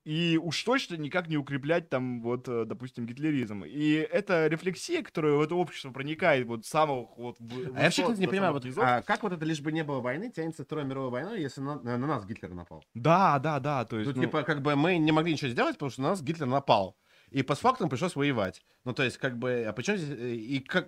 и 0.07 0.37
уж 0.37 0.63
точно 0.63 0.95
никак 0.95 1.27
не 1.27 1.35
укреплять 1.37 1.89
там, 1.89 2.21
вот, 2.21 2.47
э, 2.47 2.63
допустим, 2.65 3.05
гитлеризм. 3.05 3.63
И 3.65 3.91
это 3.95 4.47
рефлексия, 4.47 5.03
которая 5.03 5.33
в 5.33 5.41
это 5.41 5.55
общество 5.55 5.91
проникает 5.91 6.47
вот 6.47 6.65
самых 6.65 7.17
вот... 7.17 7.35
в- 7.39 7.75
А 7.75 7.79
я 7.79 7.83
вообще, 7.83 8.03
кстати, 8.03 8.19
не 8.21 8.27
понимаю, 8.27 8.53
вот, 8.53 8.63
а 8.77 9.01
как 9.01 9.23
вот 9.23 9.33
это 9.33 9.43
лишь 9.43 9.59
бы 9.59 9.73
не 9.73 9.83
было 9.83 9.99
войны, 9.99 10.31
тянется 10.31 10.63
Вторая 10.63 10.85
мировая 10.85 11.09
война, 11.11 11.35
если 11.35 11.59
на, 11.59 11.75
на 11.81 11.97
нас 11.97 12.25
Гитлер 12.25 12.53
напал? 12.53 12.85
Да, 12.93 13.37
да, 13.39 13.59
да, 13.59 13.83
то 13.83 13.97
есть... 13.99 14.07
Тут, 14.09 14.15
ну, 14.15 14.23
типа, 14.23 14.43
как 14.43 14.61
бы 14.61 14.77
мы 14.77 14.97
не 14.97 15.11
могли 15.11 15.33
ничего 15.33 15.49
сделать, 15.51 15.75
потому 15.75 15.91
что 15.91 16.01
на 16.03 16.09
нас 16.11 16.21
Гитлер 16.21 16.47
напал. 16.47 16.95
И 17.29 17.43
по 17.43 17.55
фактам 17.55 17.89
пришлось 17.89 18.15
воевать. 18.15 18.63
Ну, 18.85 18.93
то 18.93 19.03
есть, 19.03 19.17
как 19.17 19.37
бы, 19.37 19.65
а 19.67 19.73
почему 19.73 19.97
здесь... 19.97 20.17
э, 20.17 20.35
И 20.35 20.59
как... 20.59 20.87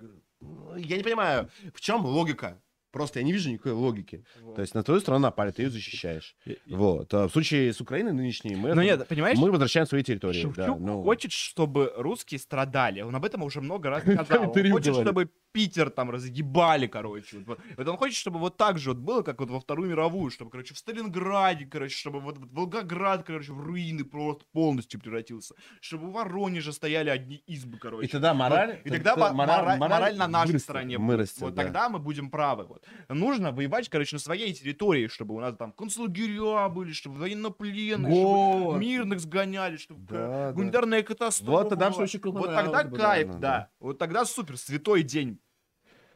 Я 0.77 0.95
не 0.95 1.03
понимаю, 1.03 1.49
в 1.73 1.81
чем 1.81 2.05
логика? 2.05 2.61
Просто 2.91 3.19
я 3.19 3.25
не 3.25 3.31
вижу 3.31 3.49
никакой 3.49 3.73
логики. 3.73 4.23
вот. 4.41 4.55
То 4.55 4.61
есть 4.61 4.73
на 4.73 4.83
твою 4.83 4.99
страну 4.99 5.19
напали, 5.19 5.51
ты 5.51 5.63
ее 5.63 5.69
защищаешь. 5.69 6.35
И- 6.45 6.57
Вот. 6.69 7.13
А 7.13 7.27
в 7.27 7.31
случае 7.31 7.71
с 7.71 7.81
Украиной 7.81 8.13
нынешней 8.13 8.55
мы, 8.55 8.73
Ну 8.73 8.81
нет, 8.81 9.07
понимаешь, 9.07 9.37
мы 9.37 9.51
возвращаем 9.51 9.85
свои 9.85 10.03
территории. 10.03 10.41
Шевчук 10.41 10.55
да, 10.55 10.75
ну. 10.75 11.03
хочет, 11.03 11.31
чтобы 11.31 11.93
русские 11.95 12.39
страдали. 12.39 13.01
Он 13.01 13.15
об 13.15 13.25
этом 13.25 13.43
уже 13.43 13.61
много 13.61 13.89
раз 13.89 14.03
сказал. 14.03 14.49
Он 14.49 14.71
хочет, 14.71 14.95
чтобы 14.95 15.29
Питер 15.51 15.89
там 15.89 16.11
разъебали, 16.11 16.87
короче. 16.87 17.43
Вот, 17.45 17.87
он 17.87 17.97
хочет, 17.97 18.15
чтобы 18.17 18.39
вот 18.39 18.57
так 18.57 18.77
же 18.77 18.91
вот 18.91 18.99
было, 18.99 19.23
как 19.23 19.39
вот 19.39 19.49
во 19.49 19.59
Вторую 19.59 19.89
мировую, 19.89 20.29
чтобы, 20.29 20.51
короче, 20.51 20.73
в 20.73 20.77
Сталинграде, 20.77 21.65
короче, 21.65 21.95
чтобы 21.97 22.19
вот 22.19 22.37
Волгоград, 22.37 23.23
короче, 23.23 23.51
в 23.51 23.61
руины 23.61 24.03
просто 24.03 24.45
полностью 24.51 24.99
превратился. 24.99 25.55
Чтобы 25.81 26.07
в 26.07 26.11
Воронеже 26.11 26.71
стояли 26.71 27.09
одни 27.09 27.41
избы, 27.47 27.79
короче. 27.79 28.05
И 28.07 28.11
тогда 28.11 28.33
мораль... 28.33 28.81
Вот, 28.83 28.85
и 28.85 28.89
тогда 28.91 29.15
мо- 29.15 29.33
мораль, 29.33 29.79
мораль 29.79 30.17
на 30.17 30.27
нашей 30.27 30.49
вырастет, 30.49 30.63
стороне 30.63 30.97
вырастет. 30.99 31.41
Вот 31.41 31.55
да. 31.55 31.63
тогда 31.63 31.89
мы 31.89 31.99
будем 31.99 32.29
правы. 32.29 32.65
Вот. 32.65 32.78
Нужно 33.07 33.51
воевать, 33.51 33.89
короче, 33.89 34.15
на 34.15 34.19
своей 34.19 34.53
территории, 34.53 35.07
чтобы 35.07 35.35
у 35.35 35.39
нас 35.39 35.55
там 35.55 35.71
концлагеря 35.71 36.69
были, 36.69 36.91
чтобы 36.91 37.19
военнопленные, 37.19 38.11
чтобы 38.11 38.79
мирных 38.79 39.19
сгоняли, 39.19 39.77
чтобы 39.77 40.05
Да, 40.07 40.27
да. 40.27 40.51
гуманитарная 40.53 41.03
катастрофа. 41.03 41.51
Вот 41.51 41.69
тогда 41.69 41.89
была. 41.89 42.07
Шевчуку 42.07 42.31
Вот 42.31 42.53
тогда 42.53 42.83
кайф, 42.83 43.27
да. 43.31 43.37
да. 43.39 43.69
Вот 43.79 43.97
тогда 43.97 44.25
супер, 44.25 44.57
святой 44.57 45.03
день. 45.03 45.39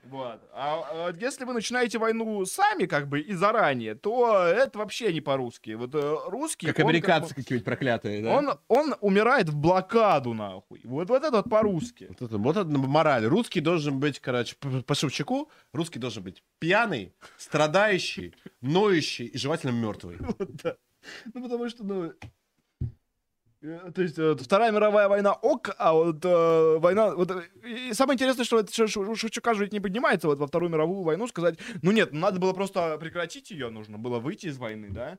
Вот. 0.04 0.42
А, 0.54 0.84
а 0.92 1.14
если 1.18 1.46
вы 1.46 1.54
начинаете 1.54 1.98
войну 1.98 2.46
сами, 2.46 2.86
как 2.86 3.08
бы, 3.08 3.22
и 3.22 3.34
заранее, 3.34 3.96
то 3.96 4.44
это 4.44 4.78
вообще 4.80 5.14
не 5.14 5.22
по-русски. 5.22 5.72
Вот 5.72 5.96
э, 5.96 6.16
русский... 6.28 6.68
Как 6.68 6.80
он 6.80 6.90
американцы 6.90 7.30
бы- 7.30 7.36
какие-нибудь 7.36 7.66
проклятые, 7.66 8.22
да? 8.22 8.36
он, 8.36 8.50
он 8.68 8.96
умирает 9.00 9.50
в 9.50 9.56
блокаду, 9.56 10.34
нахуй. 10.34 10.82
Вот, 10.84 11.10
вот 11.10 11.24
это 11.24 11.38
вот 11.38 11.50
по-русски. 11.50 12.08
Вот 12.10 12.22
это, 12.22 12.38
вот 12.38 12.58
это 12.58 12.70
мораль. 12.70 13.26
Русский 13.26 13.62
должен 13.62 14.00
быть, 14.00 14.20
короче, 14.20 14.56
по, 14.60 14.82
по 14.82 14.94
Шевчуку, 14.94 15.50
русский 15.72 16.00
должен 16.00 16.24
быть 16.24 16.44
пьяный, 16.60 17.14
страдающий, 17.38 18.36
ноющий 18.62 19.26
и 19.26 19.38
желательно 19.38 19.72
мертвый. 19.72 20.18
Вот, 20.40 20.50
да. 20.64 20.76
Ну, 21.34 21.44
потому 21.44 21.70
что, 21.70 21.84
ну... 21.84 22.14
э, 23.64 23.92
То 23.94 24.02
есть 24.02 24.20
э, 24.20 24.36
Вторая 24.36 24.72
мировая 24.72 25.08
война 25.08 25.34
ок, 25.34 25.72
а 25.78 25.94
вот 25.94 26.24
э, 26.24 26.78
война... 26.80 27.16
Вот, 27.16 27.32
э, 27.32 27.44
и 27.66 27.94
самое 27.94 28.16
интересное, 28.16 28.46
что 28.46 28.60
это 28.60 28.72
Шевчука 28.74 29.54
же 29.54 29.64
ведь 29.64 29.74
не 29.74 29.80
поднимается 29.80 30.28
вот 30.28 30.40
во 30.40 30.48
Вторую 30.48 30.70
мировую 30.72 31.04
войну 31.04 31.28
сказать, 31.28 31.58
ну 31.82 31.92
нет, 31.92 32.14
надо 32.14 32.40
было 32.40 32.54
просто 32.54 32.98
прекратить 33.00 33.52
ее, 33.52 33.70
нужно 33.70 33.98
было 33.98 34.20
выйти 34.20 34.48
из 34.48 34.58
войны, 34.58 34.90
да? 34.90 35.18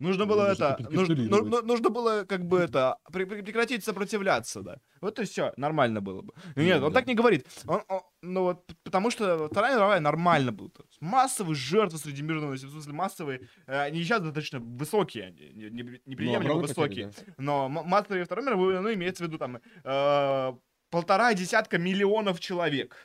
Нужно 0.00 0.24
было 0.26 0.48
Нужно 0.48 0.64
это, 0.64 0.82
нужно, 0.90 1.06
капитулировать. 1.14 1.50
ну- 1.50 1.62
нужно 1.62 1.90
было 1.90 2.24
как 2.24 2.44
бы 2.46 2.58
это 2.58 2.96
пре- 3.12 3.26
пре- 3.26 3.42
прекратить 3.44 3.84
сопротивляться, 3.84 4.62
да. 4.62 4.78
Вот 5.02 5.18
и 5.18 5.24
все, 5.24 5.52
нормально 5.56 6.00
было 6.00 6.22
бы. 6.22 6.32
Ну, 6.56 6.62
Нет, 6.62 6.80
Ну, 6.80 6.86
он 6.86 6.92
да. 6.92 7.00
так 7.00 7.06
не 7.06 7.14
говорит. 7.14 7.46
Он, 7.66 7.82
он- 7.88 8.02
ну 8.22 8.42
вот, 8.42 8.64
потому 8.82 9.10
что 9.10 9.46
Вторая 9.48 9.74
мировая 9.76 10.00
нормально 10.00 10.52
была. 10.52 10.70
Массовые 11.00 11.54
жертвы 11.54 11.98
среди 11.98 12.22
мирного 12.22 12.52
населения, 12.52 12.70
в 12.72 12.82
смысле 12.82 12.92
массовые, 12.94 13.48
э, 13.66 13.78
они 13.78 14.02
сейчас 14.02 14.20
достаточно 14.22 14.58
высокие, 14.58 15.26
они 15.26 15.50
не, 15.54 15.70
не- 15.70 16.00
неприемлемо 16.06 16.44
много 16.44 16.60
высокие. 16.62 17.12
Но 17.38 17.68
массовые 17.68 18.24
Второй 18.24 18.44
мировой 18.46 18.74
войны 18.74 18.94
имеется 18.94 19.22
в 19.24 19.26
виду 19.26 19.36
там 19.38 19.60
э, 19.84 20.52
полтора 20.90 21.34
десятка 21.34 21.76
миллионов 21.78 22.40
человек. 22.40 22.96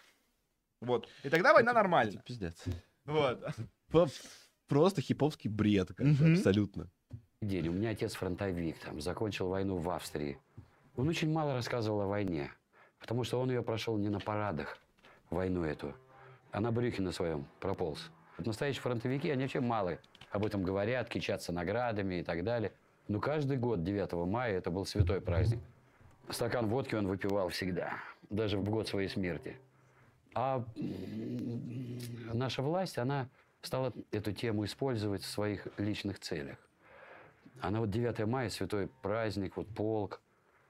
Вот. 0.82 1.10
И 1.24 1.30
тогда 1.30 1.54
война 1.54 1.72
Это 1.72 1.80
нормальна. 1.82 2.22
Пиздец. 2.26 2.64
Вот. 3.06 3.44
Просто 4.68 5.02
хиповский 5.02 5.50
бред, 5.50 5.90
как 5.90 6.06
Мгм. 6.06 6.34
абсолютно. 6.34 6.88
день. 7.42 7.68
У 7.68 7.74
меня 7.74 7.92
отец 7.92 8.16
фронтовик, 8.16 8.80
там, 8.80 9.00
закончил 9.02 9.50
войну 9.50 9.77
в 9.77 9.88
Австрии. 9.92 10.40
Он 10.95 11.08
очень 11.08 11.32
мало 11.32 11.53
рассказывал 11.53 12.02
о 12.02 12.08
войне, 12.08 12.50
потому 13.00 13.24
что 13.24 13.40
он 13.40 13.50
ее 13.52 13.61
прошел 13.61 13.98
не 13.98 14.10
на 14.10 14.19
парадах, 14.19 14.80
войну 15.30 15.64
эту, 15.64 15.94
а 16.52 16.60
на 16.60 16.72
брюхе 16.72 17.03
на 17.03 17.11
своем 17.11 17.45
прополз. 17.60 18.10
Вот 18.38 18.48
настоящие 18.48 18.82
фронтовики, 18.82 19.30
они 19.30 19.44
вообще 19.44 19.60
мало 19.60 20.00
об 20.32 20.44
этом 20.44 20.64
говорят, 20.64 21.08
кичатся 21.08 21.52
наградами 21.53 22.16
и 22.16 22.24
так 22.24 22.44
далее. 22.44 22.72
Но 23.08 23.19
каждый 23.19 23.58
год 23.58 23.84
9 23.84 24.26
мая 24.26 24.58
это 24.58 24.72
был 24.72 24.85
святой 24.85 25.22
праздник. 25.22 25.60
Стакан 26.32 26.66
водки 26.68 26.95
он 26.95 27.06
выпивал 27.08 27.50
всегда, 27.50 27.94
даже 28.32 28.58
в 28.58 28.68
год 28.68 28.88
своей 28.88 29.10
смерти. 29.10 29.56
А 30.34 30.66
наша 32.34 32.64
власть, 32.64 32.98
она 32.98 33.30
стала 33.66 33.94
эту 34.11 34.32
тему 34.32 34.66
использовать 34.66 35.24
в 35.24 35.27
своих 35.30 35.68
личных 35.77 36.19
целях. 36.19 36.58
Она 37.61 37.80
вот 37.80 37.90
9 37.90 38.26
мая, 38.26 38.50
святой 38.50 38.88
праздник, 39.02 39.58
вот 39.58 39.68
полк. 39.68 40.22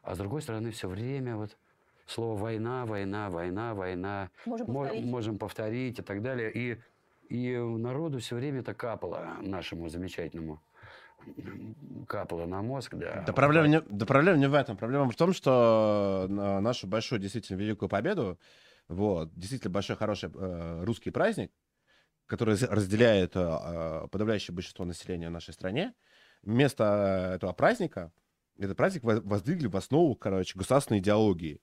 А 0.04 0.16
с 0.16 0.18
другой 0.18 0.42
стороны, 0.42 0.72
все 0.72 0.88
время 0.88 1.36
вот 1.36 1.58
слово 2.06 2.38
война, 2.38 2.86
война, 2.86 3.30
война, 3.30 3.74
война. 3.74 4.30
Можем 4.46 4.68
Мо- 4.68 4.84
повторить. 4.84 5.06
можем 5.06 5.38
повторить 5.38 6.00
и 6.00 6.02
так 6.02 6.22
далее. 6.22 6.52
И, 6.54 6.78
и 7.30 7.58
народу 7.58 8.20
все 8.20 8.36
время 8.36 8.60
это 8.60 8.74
капало, 8.74 9.38
нашему 9.42 9.90
замечательному 9.90 10.62
капало 12.08 12.46
на 12.46 12.62
мозг, 12.62 12.94
да. 12.94 13.24
Да 13.26 13.34
проблема, 13.34 13.68
не, 13.68 13.82
да 13.82 14.06
проблема 14.06 14.38
не 14.38 14.48
в 14.48 14.54
этом. 14.54 14.78
Проблема 14.78 15.10
в 15.10 15.16
том, 15.16 15.34
что 15.34 16.28
на 16.30 16.62
нашу 16.62 16.86
большую, 16.88 17.20
действительно 17.20 17.58
великую 17.58 17.90
победу, 17.90 18.38
вот, 18.88 19.34
действительно 19.36 19.74
большой, 19.74 19.96
хороший 19.96 20.30
э, 20.32 20.84
русский 20.84 21.10
праздник, 21.10 21.52
который 22.28 22.56
з- 22.56 22.68
разделяет 22.68 23.36
э, 23.36 23.40
э, 23.40 24.08
подавляющее 24.12 24.54
большинство 24.54 24.86
населения 24.86 25.30
в 25.30 25.32
нашей 25.32 25.54
стране, 25.54 25.94
вместо 26.42 27.34
этого 27.36 27.54
праздника, 27.54 28.12
этот 28.58 28.78
праздник 28.78 29.04
во- 29.04 29.22
воздвигли 29.22 29.68
в 29.68 29.76
основу, 29.78 30.16
короче, 30.16 30.58
государственной 30.58 31.00
идеологии, 31.00 31.62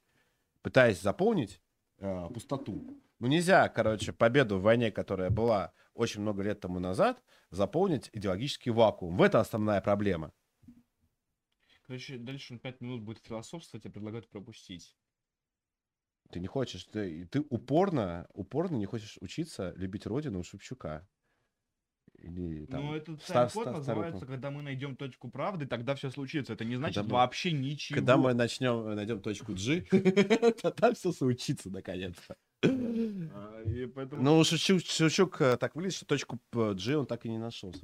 пытаясь 0.62 1.00
заполнить 1.00 1.60
э, 1.98 2.28
пустоту. 2.32 3.00
Ну, 3.18 3.28
нельзя, 3.28 3.68
короче, 3.68 4.12
победу 4.12 4.58
в 4.58 4.62
войне, 4.62 4.90
которая 4.90 5.30
была 5.30 5.72
очень 5.94 6.20
много 6.22 6.42
лет 6.42 6.60
тому 6.60 6.80
назад, 6.80 7.22
заполнить 7.50 8.10
идеологический 8.12 8.70
вакуум. 8.70 9.16
В 9.16 9.22
этом 9.22 9.40
основная 9.40 9.80
проблема. 9.80 10.32
Короче, 11.86 12.16
дальше 12.16 12.54
он 12.54 12.58
5 12.60 12.80
минут 12.80 13.02
будет 13.02 13.18
философствовать, 13.18 13.84
я 13.84 13.90
предлагаю 13.90 14.22
это 14.22 14.30
пропустить. 14.30 14.96
Ты 16.32 16.40
не 16.40 16.46
хочешь, 16.46 16.84
ты, 16.84 17.26
ты 17.26 17.40
упорно, 17.50 18.26
упорно 18.32 18.76
не 18.76 18.86
хочешь 18.86 19.18
учиться 19.20 19.74
любить 19.76 20.06
родину 20.06 20.40
у 20.40 20.42
Шевчука. 20.42 21.06
Или 22.18 22.64
там, 22.66 22.86
Ну, 22.86 22.94
этот 22.94 23.22
ста- 23.22 23.34
тайм-код 23.34 23.62
ста- 23.64 23.72
называется, 23.72 24.16
старуху. 24.18 24.26
когда 24.32 24.50
мы 24.50 24.62
найдем 24.62 24.96
точку 24.96 25.28
правды, 25.30 25.66
тогда 25.66 25.94
все 25.94 26.10
случится. 26.10 26.54
Это 26.54 26.64
не 26.64 26.76
значит 26.76 27.04
мы- 27.04 27.10
вообще 27.10 27.52
ничего. 27.52 27.96
Когда 27.96 28.16
мы 28.16 28.32
начнем, 28.32 28.94
найдем 28.94 29.20
точку 29.20 29.52
G, 29.52 29.82
тогда 30.62 30.94
все 30.94 31.12
случится 31.12 31.68
наконец-то. 31.70 32.36
А, 32.64 33.62
Ну, 34.12 34.44
Шевчук, 34.44 35.40
э, 35.40 35.56
так 35.56 35.74
выглядит, 35.74 35.96
что 35.96 36.06
точку 36.06 36.38
э, 36.52 36.74
G 36.74 36.96
он 36.96 37.06
так 37.06 37.26
и 37.26 37.28
не 37.28 37.38
нашел 37.38 37.74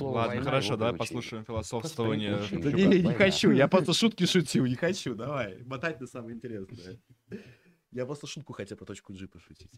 Ладно, 0.00 0.42
хорошо, 0.42 0.76
давай 0.76 0.94
послушаем 0.94 1.44
философствование. 1.44 2.38
Не, 2.52 3.02
не 3.02 3.14
хочу, 3.14 3.50
я 3.50 3.66
просто 3.68 3.92
шутки 3.94 4.26
шутил, 4.26 4.66
не 4.66 4.74
хочу, 4.76 5.14
давай, 5.14 5.64
мотать 5.64 6.00
на 6.00 6.06
самое 6.06 6.36
интересное. 6.36 7.00
Я 7.92 8.06
просто 8.06 8.26
шутку 8.26 8.52
хотел 8.52 8.76
про 8.76 8.84
точку 8.86 9.12
G 9.12 9.26
пошутить. 9.26 9.72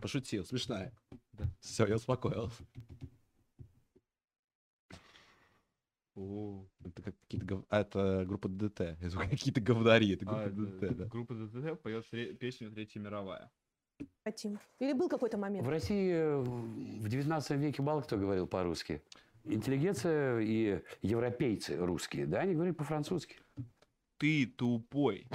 Пошутил, 0.00 0.44
смешная. 0.44 0.92
Все, 1.60 1.86
я 1.86 1.96
успокоился. 1.96 2.62
О, 6.14 6.66
Это 6.84 7.02
как 7.02 7.14
какие-то 7.22 7.46
гов- 7.46 7.64
а, 7.70 7.80
это 7.80 8.24
группа 8.26 8.48
ДДТ. 8.48 8.80
Это 8.80 9.10
какие-то 9.30 9.60
говнари. 9.62 10.12
Это 10.14 10.26
а, 10.28 10.48
группа 10.50 10.74
это 10.74 10.78
ДДТ, 10.90 10.96
да. 10.98 11.04
Группа 11.06 11.34
ДДТ 11.34 11.80
поет 11.80 12.06
тре- 12.10 12.34
песню 12.34 12.70
Третья 12.70 13.00
мировая. 13.00 13.50
Хотим. 14.24 14.58
Или 14.78 14.92
был 14.92 15.08
какой-то 15.08 15.38
момент? 15.38 15.66
В 15.66 15.70
России 15.70 16.42
в 16.42 17.08
19 17.08 17.50
веке 17.58 17.82
мало 17.82 18.02
кто 18.02 18.18
говорил 18.18 18.46
по-русски. 18.46 19.02
Интеллигенция 19.44 20.40
и 20.40 20.82
европейцы 21.00 21.76
русские, 21.76 22.26
да, 22.26 22.40
они 22.40 22.54
говорили 22.54 22.74
по-французски. 22.74 23.40
Ты 24.18 24.46
тупой. 24.46 25.26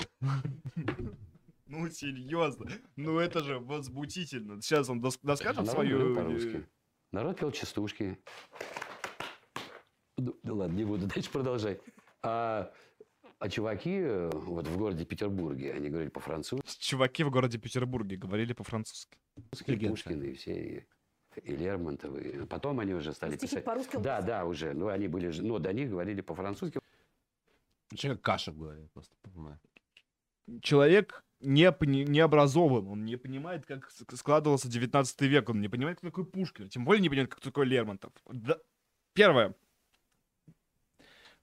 Ну, 1.70 1.90
серьезно. 1.90 2.70
Ну, 2.96 3.20
это 3.20 3.44
же 3.44 3.60
возбудительно. 3.60 4.62
Сейчас 4.62 4.90
он 4.90 5.02
дос- 5.02 5.20
А 5.24 5.28
доскажет 5.28 5.58
народ 5.58 5.72
свою... 5.72 6.12
э, 6.14 6.16
по-русски. 6.16 6.68
Народ 7.12 7.40
пел 7.40 7.52
частушки. 7.52 8.18
Ну, 10.18 10.38
да 10.44 10.54
ладно, 10.54 10.76
не 10.76 10.86
буду 10.86 11.08
дальше 11.14 11.30
продолжать. 11.30 11.80
А, 12.24 12.72
а 13.40 13.50
чуваки 13.50 13.92
э, 14.00 14.30
вот 14.34 14.68
в 14.68 14.78
городе 14.78 15.06
Петербурге, 15.06 15.74
они 15.74 15.90
говорили 15.90 16.10
по-французски, 16.10 16.66
Чуваки 16.80 17.24
в 17.24 17.30
городе 17.30 17.58
Петербурге 17.58 18.18
говорили 18.18 18.54
по-французски. 18.54 19.18
Интеллигенция. 19.36 20.14
Пушкин 20.14 20.24
и 20.24 20.34
все, 20.34 20.86
и, 21.36 21.42
и 21.52 21.56
Лермонтов. 21.56 22.18
и 22.18 22.46
Потом 22.46 22.80
они 22.80 22.94
уже 22.94 23.14
стали 23.14 23.36
Стихи 23.36 23.48
писать. 23.48 23.66
по-русски 23.66 23.98
Да, 23.98 24.22
да, 24.22 24.46
уже. 24.46 24.74
Ну, 24.74 24.88
они 24.88 25.08
были 25.08 25.30
же, 25.30 25.44
ну, 25.44 25.60
до 25.60 25.72
них 25.74 25.90
говорили 25.90 26.22
по-французски. 26.22 26.80
Человек 27.96 28.22
каша 28.22 28.52
говорит 28.52 28.92
просто. 28.92 29.16
полная. 29.22 29.60
Человек 30.62 31.24
не, 31.40 31.72
не 32.04 32.20
образован, 32.20 32.88
он 32.88 33.06
не 33.06 33.16
понимает, 33.16 33.66
как 33.66 33.90
складывался 34.16 34.68
19 34.70 35.22
век, 35.22 35.50
он 35.50 35.62
не 35.62 35.68
понимает, 35.70 35.98
кто 36.00 36.08
такой 36.08 36.26
Пушкин, 36.26 36.70
тем 36.70 36.86
более 36.86 37.02
не 37.02 37.10
понимает, 37.10 37.32
кто 37.32 37.42
такой 37.42 37.66
Лермонтов. 37.66 38.12
Да- 38.32 38.58
Первое. 39.14 39.54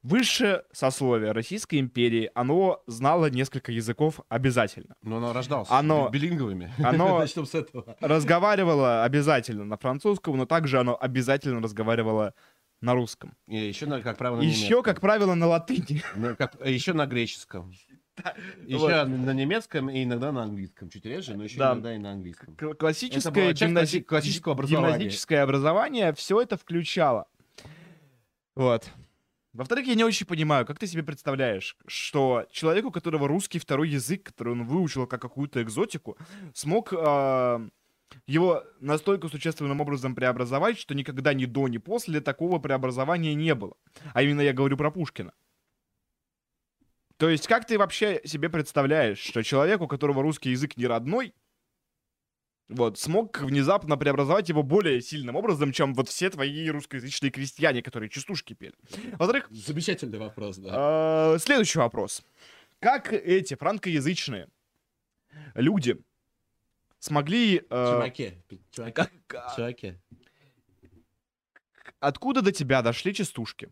Высшее 0.02 0.64
сословие 0.70 1.32
Российской 1.32 1.80
империи, 1.80 2.30
оно 2.34 2.82
знало 2.86 3.30
несколько 3.30 3.72
языков 3.72 4.20
обязательно. 4.28 4.96
Но 5.00 5.16
оно 5.16 5.32
рождался 5.32 5.72
Оно- 5.78 6.10
би- 6.10 6.18
билинговыми. 6.18 6.70
оно- 6.84 7.26
с 7.26 7.54
этого. 7.54 7.96
Разговаривало 8.00 9.04
обязательно 9.04 9.64
на 9.64 9.78
французском, 9.78 10.36
но 10.36 10.44
также 10.44 10.78
оно 10.78 10.98
обязательно 11.00 11.62
разговаривало 11.62 12.34
на 12.82 12.92
русском. 12.92 13.34
И 13.48 13.56
еще, 13.56 13.86
как 14.02 14.18
правило, 14.18 14.36
на 14.36 14.42
Еще, 14.42 14.58
немецком. 14.66 14.82
как 14.82 15.00
правило, 15.00 15.34
на 15.34 15.46
латыни. 15.46 16.02
Ну, 16.16 16.36
как- 16.36 16.54
еще 16.66 16.92
на 16.92 17.06
греческом. 17.06 17.72
Еще 18.66 19.04
на 19.04 19.32
немецком 19.32 19.90
и 19.90 20.04
иногда 20.04 20.32
на 20.32 20.44
английском. 20.44 20.88
Чуть 20.88 21.04
реже, 21.04 21.36
но 21.36 21.44
еще 21.44 21.58
Да. 21.58 21.72
иногда 21.72 21.94
и 21.94 21.98
на 21.98 22.12
английском. 22.12 22.56
Классическое, 22.56 23.52
гимназическое 23.52 25.42
образование 25.42 26.12
все 26.14 26.40
это 26.40 26.56
включало. 26.56 27.26
Вот. 28.54 28.90
Во-вторых, 29.52 29.86
я 29.86 29.94
не 29.94 30.02
очень 30.04 30.26
понимаю, 30.26 30.66
как 30.66 30.78
ты 30.80 30.86
себе 30.88 31.04
представляешь, 31.04 31.76
что 31.86 32.44
человеку, 32.50 32.88
у 32.88 32.90
которого 32.90 33.28
русский 33.28 33.60
второй 33.60 33.88
язык, 33.88 34.24
который 34.24 34.52
он 34.52 34.64
выучил 34.64 35.06
как 35.06 35.22
какую-то 35.22 35.62
экзотику, 35.62 36.18
смог 36.52 36.92
а, 36.92 37.64
его 38.26 38.64
настолько 38.80 39.28
существенным 39.28 39.80
образом 39.80 40.16
преобразовать, 40.16 40.78
что 40.78 40.94
никогда 40.94 41.34
ни 41.34 41.44
до, 41.44 41.68
ни 41.68 41.78
после 41.78 42.20
такого 42.20 42.58
преобразования 42.58 43.34
не 43.34 43.54
было. 43.54 43.76
А 44.12 44.22
именно 44.22 44.40
я 44.40 44.52
говорю 44.52 44.76
про 44.76 44.90
Пушкина. 44.90 45.32
То 47.16 47.28
есть, 47.28 47.46
как 47.46 47.66
ты 47.66 47.78
вообще 47.78 48.20
себе 48.24 48.48
представляешь, 48.48 49.18
что 49.18 49.42
человек, 49.42 49.80
у 49.80 49.86
которого 49.86 50.22
русский 50.22 50.50
язык 50.50 50.76
не 50.76 50.86
родной, 50.86 51.32
вот, 52.68 52.98
смог 52.98 53.40
внезапно 53.40 53.96
преобразовать 53.96 54.48
его 54.48 54.62
более 54.62 55.00
сильным 55.00 55.36
образом, 55.36 55.70
чем 55.70 55.94
вот 55.94 56.08
все 56.08 56.30
твои 56.30 56.68
русскоязычные 56.70 57.30
крестьяне, 57.30 57.82
которые 57.82 58.08
частушки 58.08 58.54
пели. 58.54 58.74
Во-вторых, 59.18 59.46
Замечательный 59.50 60.18
вопрос, 60.18 60.56
да. 60.56 61.34
э, 61.34 61.38
следующий 61.38 61.78
вопрос. 61.78 62.24
Как 62.80 63.12
эти 63.12 63.54
франкоязычные 63.54 64.48
люди 65.54 66.00
смогли... 66.98 67.58
э, 67.68 67.92
Чуваки. 67.92 68.32
Чуваки. 68.72 68.92
как- 69.28 69.54
Чуваки. 69.54 69.94
откуда 72.00 72.42
до 72.42 72.50
тебя 72.50 72.82
дошли 72.82 73.14
частушки? 73.14 73.70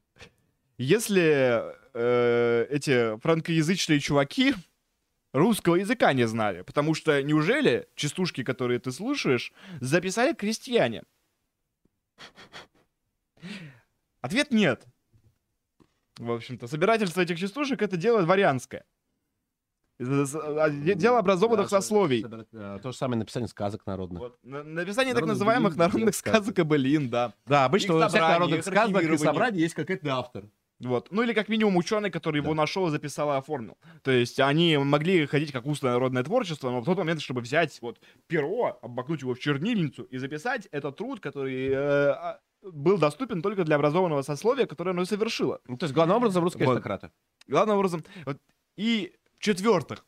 Если 0.79 1.62
э, 1.95 2.67
эти 2.71 3.19
франкоязычные 3.21 4.01
чуваки 4.01 4.55
русского 5.33 5.77
языка 5.77 6.12
не 6.12 6.27
знали, 6.27 6.62
потому 6.62 6.95
что 6.95 7.23
неужели 7.23 7.89
частушки, 7.95 8.43
которые 8.45 8.79
ты 8.81 8.93
слушаешь, 8.93 9.53
записали 9.81 10.33
крестьяне? 10.35 11.03
Ответ 14.21 14.51
нет. 14.51 14.85
В 16.19 16.31
общем-то, 16.31 16.67
собирательство 16.69 17.21
этих 17.21 17.39
частушек 17.39 17.83
это 17.83 17.97
дело 17.97 18.23
дворянское. 18.23 18.85
А, 20.01 20.69
де- 20.71 20.95
Дело 20.95 21.19
образованных 21.19 21.67
Да, 21.71 21.81
сословий. 21.81 22.25
э, 22.53 22.79
То 22.83 22.91
же 22.93 22.97
самое 22.97 23.19
написание 23.21 23.49
сказок 23.49 23.87
народных. 23.87 24.21
Вот. 24.21 24.39
на- 24.43 24.62
Написание 24.65 25.15
так 25.15 25.23
Народных 25.23 25.35
называемых 25.39 25.73
былин, 25.77 25.79
народных 25.79 26.15
сказок. 26.17 26.59
и 26.59 26.62
былин, 26.62 27.09
да. 27.09 27.35
Да, 27.47 27.65
обычно 27.65 27.95
у 27.97 28.09
всех 28.09 28.21
народных 28.21 28.65
сказок 28.65 29.03
и 29.03 29.17
собраний 29.17 29.61
есть 29.61 29.75
какой-то 29.75 30.17
автор. 30.17 30.45
Вот. 30.83 31.09
Ну 31.11 31.23
или 31.23 31.33
как 31.33 31.49
минимум 31.49 31.77
ученый, 31.77 32.11
который 32.11 32.41
его 32.41 32.55
нашел, 32.55 32.89
записал 32.89 33.33
и 33.33 33.36
оформил. 33.36 33.78
То 34.02 34.11
есть 34.11 34.41
они 34.41 34.77
могли 34.77 35.27
ходить 35.27 35.52
как 35.52 35.67
устное 35.67 35.93
народное 35.93 36.23
творчество, 36.25 36.70
но 36.70 36.81
в 36.81 36.85
тот 36.85 36.99
момент, 36.99 37.20
чтобы 37.20 37.41
взять 37.41 37.78
вот 37.81 38.01
перо, 38.27 38.78
обмакнуть 38.83 39.23
его 39.23 39.35
в 39.35 39.39
чернильницу 39.39 40.02
и 40.02 40.19
записать 40.19 40.67
этот 40.73 40.97
труд, 40.97 41.20
который 41.20 41.69
э, 41.69 41.75
а, 41.75 42.41
был 42.62 42.99
доступен 42.99 43.43
только 43.43 43.65
для 43.65 43.77
образованного 43.77 44.23
сословия, 44.23 44.67
которое 44.67 44.91
оно 44.91 45.05
совершило. 45.05 45.61
Ну, 45.67 45.77
то 45.77 45.85
есть, 45.85 45.94
главным 45.94 46.17
образом, 46.17 46.43
русские 46.43 46.67
Вот. 46.67 46.73
аристократы. 46.73 47.11
Главным 47.47 47.77
образом. 47.77 48.05
Вот. 48.25 48.39
И 48.77 49.12
в-четвертых, 49.39 50.05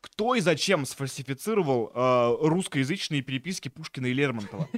кто 0.00 0.34
и 0.34 0.40
зачем 0.40 0.86
сфальсифицировал 0.86 1.90
э, 1.94 2.36
русскоязычные 2.48 3.22
переписки 3.22 3.68
Пушкина 3.68 4.06
и 4.06 4.14
Лермонтова? 4.14 4.68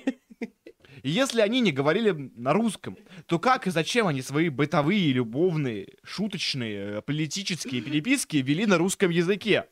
И 1.03 1.11
если 1.11 1.41
они 1.41 1.61
не 1.61 1.73
говорили 1.73 2.11
на 2.35 2.53
русском, 2.53 2.97
то 3.27 3.39
как 3.39 3.67
и 3.67 3.71
зачем 3.71 4.07
они 4.07 4.23
свои 4.23 4.49
бытовые, 4.49 5.13
любовные, 5.13 5.97
шуточные, 6.03 6.99
э, 6.99 7.03
политические 7.03 7.83
переписки 7.83 8.37
вели 8.39 8.67
на 8.67 8.79
русском 8.79 9.11
языке? 9.11 9.69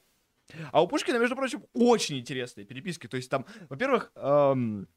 А 0.73 0.83
у 0.83 0.87
Пушкина, 0.89 1.19
между 1.19 1.37
прочим, 1.37 1.65
очень 1.73 2.19
интересные 2.19 2.65
переписки. 2.65 3.07
То 3.09 3.17
есть 3.17 3.31
там, 3.31 3.47
во-первых, 3.69 4.13
эм, 4.15 4.89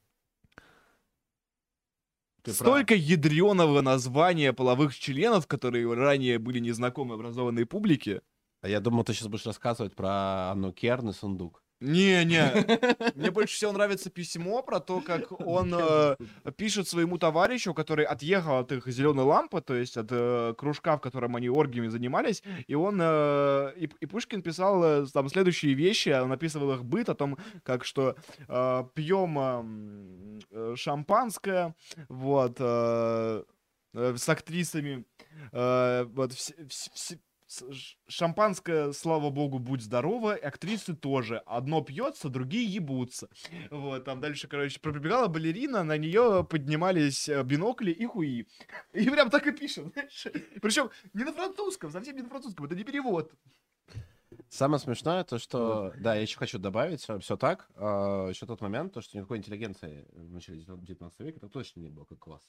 Ты 2.43 2.53
столько 2.53 2.95
ядреного 2.95 3.82
названия 3.82 4.53
половых 4.53 4.98
членов, 4.98 5.48
которые 5.48 5.91
ранее 5.93 6.40
были 6.40 6.59
незнакомы 6.59 7.16
образованной 7.16 7.66
публике. 7.66 8.22
А 8.61 8.69
я 8.69 8.80
думал, 8.80 9.03
ты 9.03 9.14
сейчас 9.14 9.27
будешь 9.27 9.45
рассказывать 9.45 9.95
про 9.95 10.51
Анну 10.51 10.72
Керн 10.72 11.09
и 11.09 11.14
сундук. 11.14 11.64
Не, 11.82 12.25
не. 12.25 12.43
Мне 13.16 13.32
больше 13.32 13.56
всего 13.56 13.72
нравится 13.72 14.09
письмо 14.09 14.61
про 14.64 14.80
то, 14.82 14.99
как 14.99 15.32
он 15.40 15.74
э, 15.74 16.16
пишет 16.58 16.90
своему 16.90 17.17
товарищу, 17.17 17.74
который 17.74 18.03
отъехал 18.06 18.59
от 18.59 18.72
их 18.74 18.85
зеленой 18.88 19.24
лампы, 19.24 19.61
то 19.61 19.75
есть 19.75 19.95
от 19.95 20.08
э, 20.11 20.53
кружка, 20.58 20.98
в 20.98 21.01
котором 21.01 21.38
они 21.38 21.48
оргиями 21.49 21.88
занимались, 21.88 22.43
и 22.67 22.75
он 22.75 22.99
э, 23.01 23.74
и, 23.77 23.90
и 24.01 24.06
Пушкин 24.06 24.41
писал 24.41 24.83
э, 24.83 25.06
там 25.14 25.30
следующие 25.30 25.74
вещи, 25.74 26.09
он 26.09 26.32
описывал 26.33 26.74
их 26.74 26.83
быт 26.83 27.08
о 27.08 27.16
том, 27.16 27.38
как 27.64 27.85
что 27.85 28.16
э, 28.49 28.83
пьем 28.93 29.40
э, 29.40 30.41
э, 30.51 30.74
шампанское, 30.75 31.75
вот 32.09 32.58
э, 32.59 33.43
э, 33.93 34.16
с 34.17 34.27
актрисами, 34.30 35.06
э, 35.53 36.03
вот 36.14 36.33
все, 36.33 36.53
все- 36.67 37.19
шампанское, 38.07 38.91
слава 38.93 39.29
богу, 39.29 39.59
будь 39.59 39.81
здорова, 39.81 40.35
и 40.35 40.41
актрисы 40.41 40.95
тоже. 40.95 41.39
Одно 41.45 41.81
пьется, 41.81 42.29
другие 42.29 42.65
ебутся. 42.65 43.29
Вот, 43.71 44.05
там 44.05 44.19
дальше, 44.21 44.47
короче, 44.47 44.79
пробегала 44.79 45.27
балерина, 45.27 45.83
на 45.83 45.97
нее 45.97 46.45
поднимались 46.49 47.27
э, 47.27 47.43
бинокли 47.43 47.91
и 47.91 48.05
хуи. 48.05 48.47
И 48.93 49.09
прям 49.09 49.29
так 49.29 49.47
и 49.47 49.51
пишет, 49.51 49.91
знаешь. 49.93 50.27
Причем 50.61 50.89
не 51.13 51.23
на 51.23 51.33
французском, 51.33 51.91
совсем 51.91 52.15
не 52.15 52.21
на 52.21 52.29
французском, 52.29 52.65
это 52.65 52.75
не 52.75 52.83
перевод. 52.83 53.31
Самое 54.49 54.79
смешное 54.79 55.23
то, 55.23 55.37
что... 55.37 55.93
Да, 55.99 56.15
я 56.15 56.21
еще 56.21 56.37
хочу 56.37 56.59
добавить, 56.59 57.01
все 57.01 57.37
так. 57.37 57.69
Еще 57.75 58.45
тот 58.45 58.61
момент, 58.61 58.93
то, 58.93 59.01
что 59.01 59.17
никакой 59.17 59.37
интеллигенции 59.37 60.07
в 60.11 60.31
начале 60.31 60.59
19 60.61 61.19
века 61.19 61.37
это 61.37 61.49
точно 61.49 61.81
не 61.81 61.89
было 61.89 62.05
как 62.05 62.19
класс. 62.19 62.41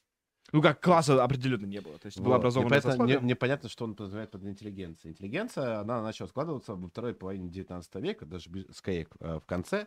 Ну 0.52 0.60
как, 0.62 0.80
класса 0.80 1.22
определенно 1.22 1.66
не 1.66 1.80
было. 1.80 1.96
То 1.98 2.06
есть 2.06 2.18
Вот. 2.18 2.34
Образованное 2.34 2.70
поэтому 2.70 2.92
сословие. 2.92 3.20
не- 3.20 3.28
непонятно, 3.28 3.68
что 3.68 3.84
он 3.84 3.94
подразумевает 3.94 4.30
под 4.32 4.44
интеллигенцией. 4.44 5.12
Интеллигенция, 5.12 5.78
она 5.80 6.02
начала 6.02 6.28
складываться 6.28 6.74
во 6.74 6.88
второй 6.88 7.14
половине 7.14 7.48
19 7.48 7.94
века, 7.96 8.26
даже 8.26 8.50
скорее 8.72 9.06
э, 9.20 9.38
в 9.38 9.46
конце, 9.46 9.86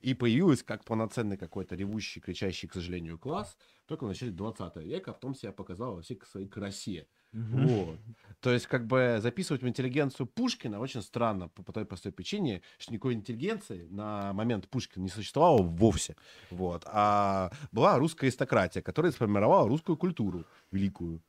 и 0.00 0.12
появилась 0.12 0.62
как 0.62 0.84
полноценный 0.84 1.38
какой-то 1.38 1.76
ревущий, 1.76 2.20
кричащий, 2.20 2.68
к 2.68 2.74
сожалению, 2.74 3.18
класс 3.18 3.56
только 3.86 4.04
в 4.04 4.08
начале 4.08 4.32
20 4.32 4.76
века, 4.76 5.12
а 5.12 5.14
потом 5.14 5.34
себя 5.34 5.52
показал 5.52 5.94
во 5.96 6.02
всей 6.02 6.20
своей 6.30 6.48
красе. 6.48 7.06
Вот. 7.32 7.98
То 8.40 8.52
есть, 8.52 8.66
как 8.66 8.86
бы 8.86 9.18
записывать 9.22 9.62
в 9.62 9.68
интеллигенцию 9.68 10.26
Пушкина 10.26 10.80
очень 10.80 11.00
странно 11.02 11.48
по, 11.48 11.62
по 11.62 11.72
той 11.72 11.84
простой 11.84 12.10
причине, 12.12 12.60
что 12.78 12.92
никакой 12.92 13.14
интеллигенции 13.14 13.86
на 13.90 14.32
момент 14.32 14.68
Пушкина 14.68 15.04
не 15.04 15.08
существовало 15.08 15.62
вовсе. 15.62 16.16
Вот. 16.50 16.82
А 16.86 17.50
была 17.70 17.96
русская 17.98 18.26
аристократия, 18.26 18.82
которая 18.82 19.12
сформировала 19.12 19.68
русскую 19.68 19.96
культуру 19.96 20.44
великую. 20.72 21.22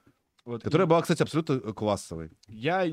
Вот. 0.44 0.62
Которая 0.64 0.88
была, 0.88 1.02
кстати, 1.02 1.22
абсолютно 1.22 1.54
э, 1.54 1.72
классовой. 1.74 2.32
Я, 2.48 2.86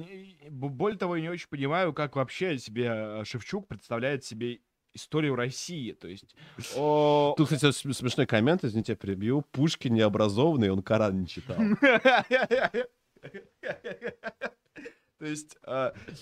более 0.50 0.98
того, 0.98 1.16
не 1.16 1.28
очень 1.30 1.48
понимаю, 1.48 1.92
как 1.92 2.14
вообще 2.14 2.58
себе 2.58 2.86
э, 2.92 3.24
Шевчук 3.24 3.66
представляет 3.66 4.24
себе 4.24 4.60
историю 4.94 5.34
России. 5.34 5.92
То 5.92 6.06
есть... 6.08 6.36
о- 6.76 7.34
Тут, 7.36 7.48
кстати, 7.48 7.72
см- 7.72 7.94
смешной 7.96 8.26
коммент, 8.26 8.64
извините, 8.64 8.92
я 8.92 8.96
перебью. 8.96 9.42
Пушкин 9.50 9.94
необразованный, 9.94 10.70
он 10.70 10.82
Коран 10.82 11.20
не 11.22 11.26
читал. 11.26 11.56
То 15.20 15.26
есть 15.26 15.56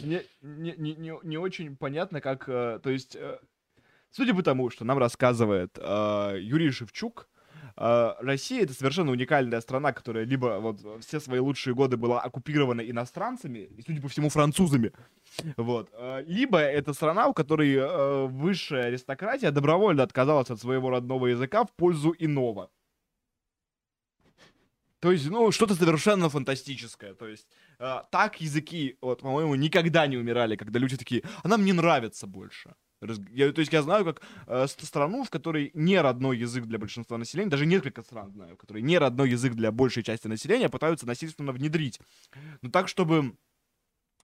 мне 0.00 0.24
не, 0.42 0.74
не, 0.76 0.94
не, 0.96 1.12
не 1.22 1.38
очень 1.38 1.76
понятно, 1.76 2.20
как... 2.20 2.48
э, 2.48 2.80
То 2.82 2.90
есть, 2.90 3.14
э, 3.14 3.38
судя 4.10 4.34
по 4.34 4.42
тому, 4.42 4.70
что 4.70 4.84
нам 4.84 4.98
рассказывает 4.98 5.78
э, 5.80 6.38
Юрий 6.40 6.72
Шевчук, 6.72 7.28
Россия— 7.76 8.62
это 8.64 8.72
совершенно 8.72 9.12
уникальная 9.12 9.60
страна, 9.60 9.92
которая 9.92 10.24
либо 10.24 10.58
вот 10.58 10.80
все 11.04 11.20
свои 11.20 11.38
лучшие 11.38 11.74
годы 11.76 11.96
была 11.96 12.20
оккупирована 12.20 12.80
иностранцами, 12.80 13.60
и, 13.60 13.82
судя 13.82 14.02
по 14.02 14.08
всему, 14.08 14.30
французами, 14.30 14.92
вот, 15.56 15.88
либо 16.26 16.58
это 16.58 16.92
страна, 16.92 17.28
у 17.28 17.34
которой 17.34 18.26
высшая 18.26 18.86
аристократия 18.86 19.52
добровольно 19.52 20.02
отказалась 20.02 20.50
от 20.50 20.60
своего 20.60 20.90
родного 20.90 21.28
языка 21.28 21.64
в 21.64 21.72
пользу 21.76 22.12
иного. 22.18 22.68
То 25.00 25.12
есть, 25.12 25.30
ну, 25.30 25.52
что-то 25.52 25.74
совершенно 25.74 26.28
фантастическое. 26.28 27.14
То 27.14 27.28
есть, 27.28 27.46
э, 27.78 28.02
так 28.10 28.40
языки, 28.40 28.96
вот, 29.00 29.22
по-моему, 29.22 29.54
никогда 29.54 30.06
не 30.06 30.16
умирали, 30.16 30.56
когда 30.56 30.78
люди 30.80 30.96
такие, 30.96 31.22
а 31.42 31.48
нам 31.48 31.64
не 31.64 31.72
нравится 31.72 32.26
больше. 32.26 32.74
Я, 33.30 33.52
то 33.52 33.60
есть 33.60 33.72
я 33.72 33.82
знаю 33.82 34.04
как 34.04 34.22
э, 34.48 34.66
ст- 34.66 34.84
страну, 34.84 35.22
в 35.22 35.30
которой 35.30 35.70
не 35.72 36.00
родной 36.00 36.36
язык 36.38 36.64
для 36.64 36.78
большинства 36.78 37.16
населения, 37.16 37.48
даже 37.50 37.64
несколько 37.64 38.02
стран 38.02 38.32
знаю, 38.32 38.54
в 38.56 38.58
которой 38.58 38.82
не 38.82 38.98
родной 38.98 39.30
язык 39.30 39.54
для 39.54 39.70
большей 39.70 40.02
части 40.02 40.26
населения 40.26 40.68
пытаются 40.68 41.06
насильственно 41.06 41.52
внедрить. 41.52 42.00
Но 42.60 42.70
так, 42.70 42.88
чтобы 42.88 43.36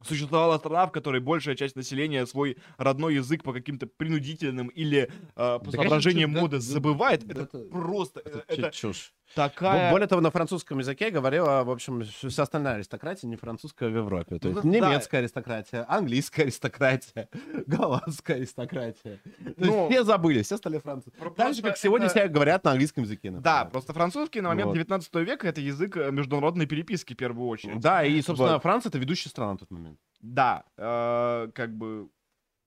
существовала 0.02 0.58
страна, 0.58 0.86
в 0.86 0.90
которой 0.92 1.20
большая 1.20 1.54
часть 1.54 1.76
населения 1.76 2.26
свой 2.26 2.56
родной 2.76 3.14
язык 3.14 3.42
по 3.42 3.52
каким-то 3.52 3.86
принудительным 3.86 4.68
или 4.68 5.02
э, 5.02 5.08
по 5.36 5.58
конечно, 5.60 5.80
соображениям 5.82 6.32
да, 6.32 6.40
моды 6.40 6.56
да, 6.56 6.60
забывает, 6.60 7.24
да, 7.24 7.32
это, 7.32 7.42
это- 7.58 7.70
просто, 7.70 8.20
Это 8.20 8.38
э, 8.48 8.54
это, 8.56 8.70
чушь. 8.72 9.12
Такая... 9.34 9.88
Бо- 9.88 9.94
Более 9.94 10.06
того, 10.08 10.20
на 10.20 10.30
французском 10.30 10.78
языке 10.78 11.10
говорила, 11.10 11.62
в 11.64 11.70
общем, 11.70 12.02
вся 12.04 12.42
остальная 12.42 12.74
аристократия, 12.74 13.26
не 13.26 13.36
французская 13.36 13.88
в 13.88 13.96
Европе. 13.96 14.38
То 14.38 14.48
Ну, 14.48 14.54
есть 14.54 14.62
да. 14.62 14.68
немецкая 14.88 15.18
аристократия, 15.18 15.84
английская 15.88 16.42
аристократия, 16.42 17.28
голландская 17.66 18.36
аристократия. 18.36 19.20
То 19.24 19.40
есть 19.46 19.58
Ну, 19.58 19.88
все 19.90 20.04
забыли, 20.04 20.42
все 20.42 20.56
стали 20.56 20.78
французы. 20.78 21.16
Так 21.36 21.54
же, 21.54 21.62
как 21.62 21.76
сегодня 21.76 22.06
это- 22.06 22.18
все 22.20 22.28
говорят 22.28 22.64
на 22.64 22.72
английском 22.72 23.04
языке. 23.04 23.30
Да, 23.30 23.36
например. 23.58 23.70
просто 23.70 23.92
французский 23.92 24.40
на 24.40 24.48
момент 24.50 24.68
Вот. 24.68 24.74
19 24.74 25.14
века 25.16 25.48
это 25.48 25.60
язык 25.60 25.96
э, 25.96 26.10
международной 26.10 26.66
переписки 26.66 27.14
в 27.14 27.16
первую 27.16 27.48
очередь. 27.48 27.80
Да, 27.80 28.04
и, 28.04 28.20
собственно, 28.22 28.54
Вот. 28.54 28.62
Франция— 28.62 28.88
это 28.90 28.98
ведущая 28.98 29.28
страна 29.30 29.52
на 29.52 29.58
тот 29.58 29.70
момент. 29.70 29.98
Да, 30.20 30.64
э, 30.76 31.48
как 31.54 31.76
бы 31.76 32.08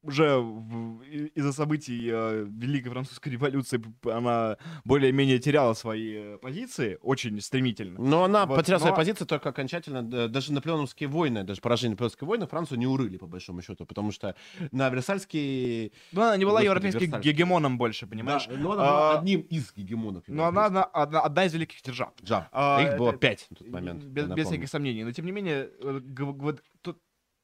уже 0.03 0.38
в- 0.38 1.01
из-за 1.35 1.51
событий 1.53 2.09
э, 2.11 2.45
Великой 2.50 2.90
Французской 2.92 3.30
революции 3.30 3.82
она 4.09 4.58
более-менее 4.85 5.40
теряла 5.40 5.74
свои 5.74 6.14
э, 6.16 6.38
позиции 6.38 6.98
очень 7.01 7.40
стремительно. 7.42 8.00
Но 8.00 8.24
она 8.24 8.45
Вот, 8.45 8.56
потеряла 8.58 8.88
но- 8.90 8.95
позицию 8.95 9.27
только 9.27 9.50
окончательно. 9.50 10.01
Даже 10.30 10.53
наполеоновские 10.53 11.09
войны, 11.09 11.43
даже 11.43 11.61
поражение 11.61 11.92
наполеонской 11.95 12.27
войны 12.27 12.48
Францию 12.48 12.80
не 12.80 12.88
урыли, 12.88 13.17
по 13.17 13.27
большому 13.27 13.61
счету, 13.61 13.85
потому 13.85 14.11
что 14.11 14.35
на 14.72 14.90
Версальский... 14.90 15.92
Но 16.11 16.24
она 16.24 16.38
не 16.38 16.45
была 16.45 16.61
Господи, 16.61 16.66
европейским 16.88 17.19
гегемоном 17.22 17.77
больше, 17.77 18.08
понимаешь? 18.08 18.48
Да, 18.48 18.56
но 18.58 18.72
она 18.74 18.84
была 18.84 19.11
А, 19.14 19.19
одним 19.19 19.42
из 19.42 19.74
гегемонов. 19.76 20.24
Но 20.27 20.45
она, 20.45 20.66
она 20.67 20.84
одна, 20.84 21.22
одна 21.22 21.45
из 21.45 21.53
великих 21.53 21.82
держав. 21.82 22.14
Да, 22.22 22.48
А, 22.51 22.82
их 22.82 22.98
было 22.98 23.09
это- 23.09 23.17
пять 23.17 23.48
на 23.50 23.56
тот 23.58 23.67
момент. 23.69 24.03
Без, 24.03 24.27
без 24.27 24.48
всяких 24.48 24.69
сомнений. 24.69 25.03
Но 25.03 25.11
тем 25.11 25.26
не 25.26 25.32
менее, 25.32 25.69
э, 25.82 26.01
вот 26.17 26.61
то, 26.82 26.95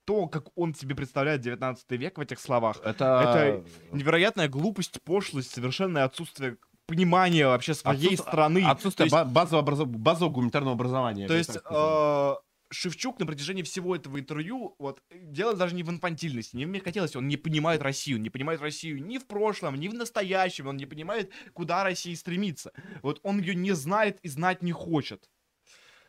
то, 0.06 0.28
как 0.28 0.46
он 0.56 0.74
себе 0.76 0.96
представляет 0.96 1.42
19 1.42 1.92
век 1.92 2.18
в 2.18 2.22
этих 2.22 2.40
словах, 2.40 2.80
Это... 2.84 3.64
невероятная 3.92 4.48
глупость, 4.50 5.02
пошлость, 5.04 5.52
совершенное 5.52 6.04
отсутствие 6.04 6.58
понимания 6.86 7.48
вообще 7.48 7.74
своей 7.74 8.08
Отсутствие- 8.08 8.18
страны. 8.32 8.64
Отсутствие 8.66 9.10
То 9.10 9.16
есть- 9.16 9.28
ба- 9.28 9.32
базового, 9.34 9.64
образов- 9.64 9.88
базового 9.88 10.34
гуманитарного 10.34 10.74
образования. 10.76 11.28
То 11.28 11.36
есть 11.36 11.58
э, 11.58 12.34
Шевчук 12.72 13.20
на 13.20 13.26
протяжении 13.26 13.62
всего 13.64 13.96
этого 13.96 14.20
интервью, 14.20 14.76
вот, 14.80 15.02
дело 15.14 15.54
даже 15.54 15.76
не 15.76 15.84
в 15.84 15.90
инфантильности, 15.90 16.56
не 16.56 16.66
в 16.66 16.70
мягкотелости, 16.70 17.18
он 17.18 17.28
не 17.28 17.38
понимает 17.38 17.82
Россию, 17.82 18.20
не 18.20 18.30
понимает 18.30 18.62
Россию 18.62 19.02
ни 19.06 19.18
в 19.20 19.28
прошлом, 19.28 19.76
ни 19.80 19.88
в 19.88 19.94
настоящем, 19.94 20.68
он 20.68 20.78
не 20.78 20.86
понимает, 20.86 21.32
куда 21.54 21.84
Россия 21.84 22.16
стремится. 22.16 22.72
Вот 23.02 23.20
он 23.24 23.40
ее 23.40 23.56
не 23.56 23.72
знает 23.74 24.18
и 24.24 24.28
знать 24.28 24.62
не 24.64 24.72
хочет. 24.72 25.30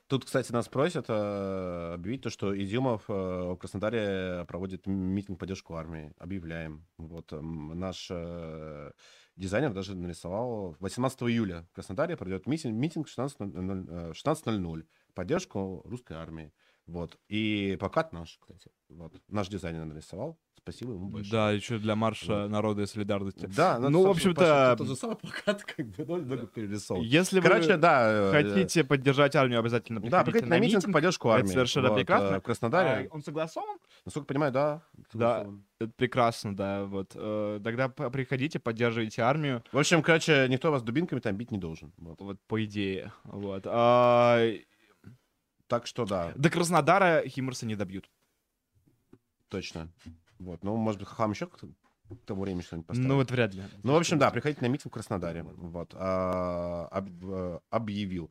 Тут, 0.07 0.27
кстати, 0.27 0.53
нас 0.53 0.69
просят 0.69 1.07
э, 1.09 1.95
объявить 1.95 2.23
то, 2.23 2.29
что 2.29 2.55
Изюмов 2.55 3.05
э, 3.09 3.13
в 3.13 3.57
Краснодаре 3.57 4.45
проводит 4.47 4.87
митинг 4.87 5.39
поддержку 5.39 5.77
армии. 5.77 6.13
Объявляем. 6.19 6.87
Вот 6.99 7.33
эм, 7.33 7.79
наш 7.79 8.09
э, 8.11 8.91
дизайнер 9.37 9.73
даже 9.73 9.95
нарисовал 9.97 10.77
18 10.81 11.23
июля 11.23 11.67
в 11.71 11.75
Краснодаре 11.75 12.19
пройдет 12.19 12.47
митинг, 12.47 12.75
митинг 12.75 13.09
в 13.09 13.19
16.00 13.19 13.89
э, 13.89 14.13
в 14.13 14.17
16.00 14.17 14.85
в 15.09 15.15
поддержку 15.15 15.81
русской 15.87 16.19
армии. 16.19 16.53
Вот. 16.87 17.17
И 17.29 17.77
плакат 17.81 18.13
наш, 18.13 18.39
кстати. 18.41 18.71
Вот. 18.91 19.13
Наш 19.29 19.49
дизайнер 19.49 19.85
нарисовал. 19.85 20.39
Спасибо 20.59 20.93
ему 20.93 21.09
большое. 21.11 21.57
еще 21.57 21.79
для 21.79 21.95
марша 21.95 22.43
Вот. 22.43 22.51
народа 22.51 22.83
и 22.83 22.87
солидарности. 22.87 23.47
Да, 23.55 23.79
Ну, 23.79 24.01
в 24.01 24.05
собственно, 24.07 24.33
общем-то, 24.33 24.75
тот 24.79 24.87
же 24.89 24.97
самый 24.97 25.17
плакат, 25.17 25.63
как 25.77 25.87
бы, 25.89 26.05
но 26.07 26.17
немного 26.19 26.47
перерисован. 26.47 27.03
Если 27.03 27.41
Короче, 27.41 27.73
вы 27.75 27.77
да. 27.79 28.07
э, 28.11 28.33
хотите 28.33 28.83
поддержать 28.83 29.37
армию, 29.37 29.59
обязательно 29.61 30.01
Да, 30.01 30.23
приходите 30.25 30.47
приходите 30.47 30.49
на 30.51 30.59
митинг 30.59 30.89
в 30.89 30.93
поддержку 30.93 31.29
Это 31.29 31.37
армии. 31.39 31.49
совершенно 31.49 31.89
Вот, 31.91 31.97
прекрасно. 31.99 32.37
э, 32.37 32.41
В 32.41 32.43
Краснодаре. 32.43 33.09
А, 33.11 33.15
он 33.15 33.23
согласован? 33.23 33.77
Насколько 34.07 34.27
понимаю, 34.27 34.53
да. 34.53 34.83
Да. 35.13 35.47
Это 35.81 35.93
прекрасно, 35.97 36.57
да. 36.57 36.85
Вот. 36.87 37.13
э, 37.15 37.61
Тогда 37.63 37.89
приходите, 37.91 38.59
поддерживайте 38.59 39.21
армию. 39.21 39.63
В 39.71 39.79
общем, 39.79 40.03
короче, 40.03 40.47
никто 40.49 40.71
вас 40.71 40.83
дубинками 40.83 41.21
там 41.21 41.37
бить 41.37 41.51
не 41.51 41.59
должен. 41.59 41.93
Вот. 41.99 42.19
Вот 42.23 42.39
по 42.47 42.65
идее. 42.65 43.13
Вот. 43.25 43.65
А, 43.67 44.41
Так 45.67 45.87
что 45.87 46.05
да, 46.05 46.33
До 46.37 46.51
Краснодара 46.51 47.23
Химмерса 47.27 47.67
не 47.67 47.77
добьют. 47.77 48.11
точно. 49.49 49.89
Вот. 50.39 50.63
Ну, 50.65 50.77
может 50.77 51.01
быть, 51.01 51.09
Хахам 51.09 51.31
еще 51.33 51.47
к 51.47 51.59
к 51.59 52.27
тому 52.27 52.43
времени 52.43 52.61
что-нибудь 52.63 52.87
поставит. 52.87 53.09
Ну, 53.09 53.15
вот 53.17 53.31
вряд 53.31 53.55
ли. 53.55 53.63
Ну, 53.83 53.95
в 53.95 53.97
общем, 53.97 54.19
да, 54.19 54.31
приходите 54.31 54.61
на 54.61 54.67
митинг 54.69 54.93
в 54.93 54.95
Краснодаре. 54.95 55.43
Вот. 55.43 55.95
а, 55.95 56.87
об- 56.91 57.25
э, 57.25 57.61
объявил. 57.71 58.31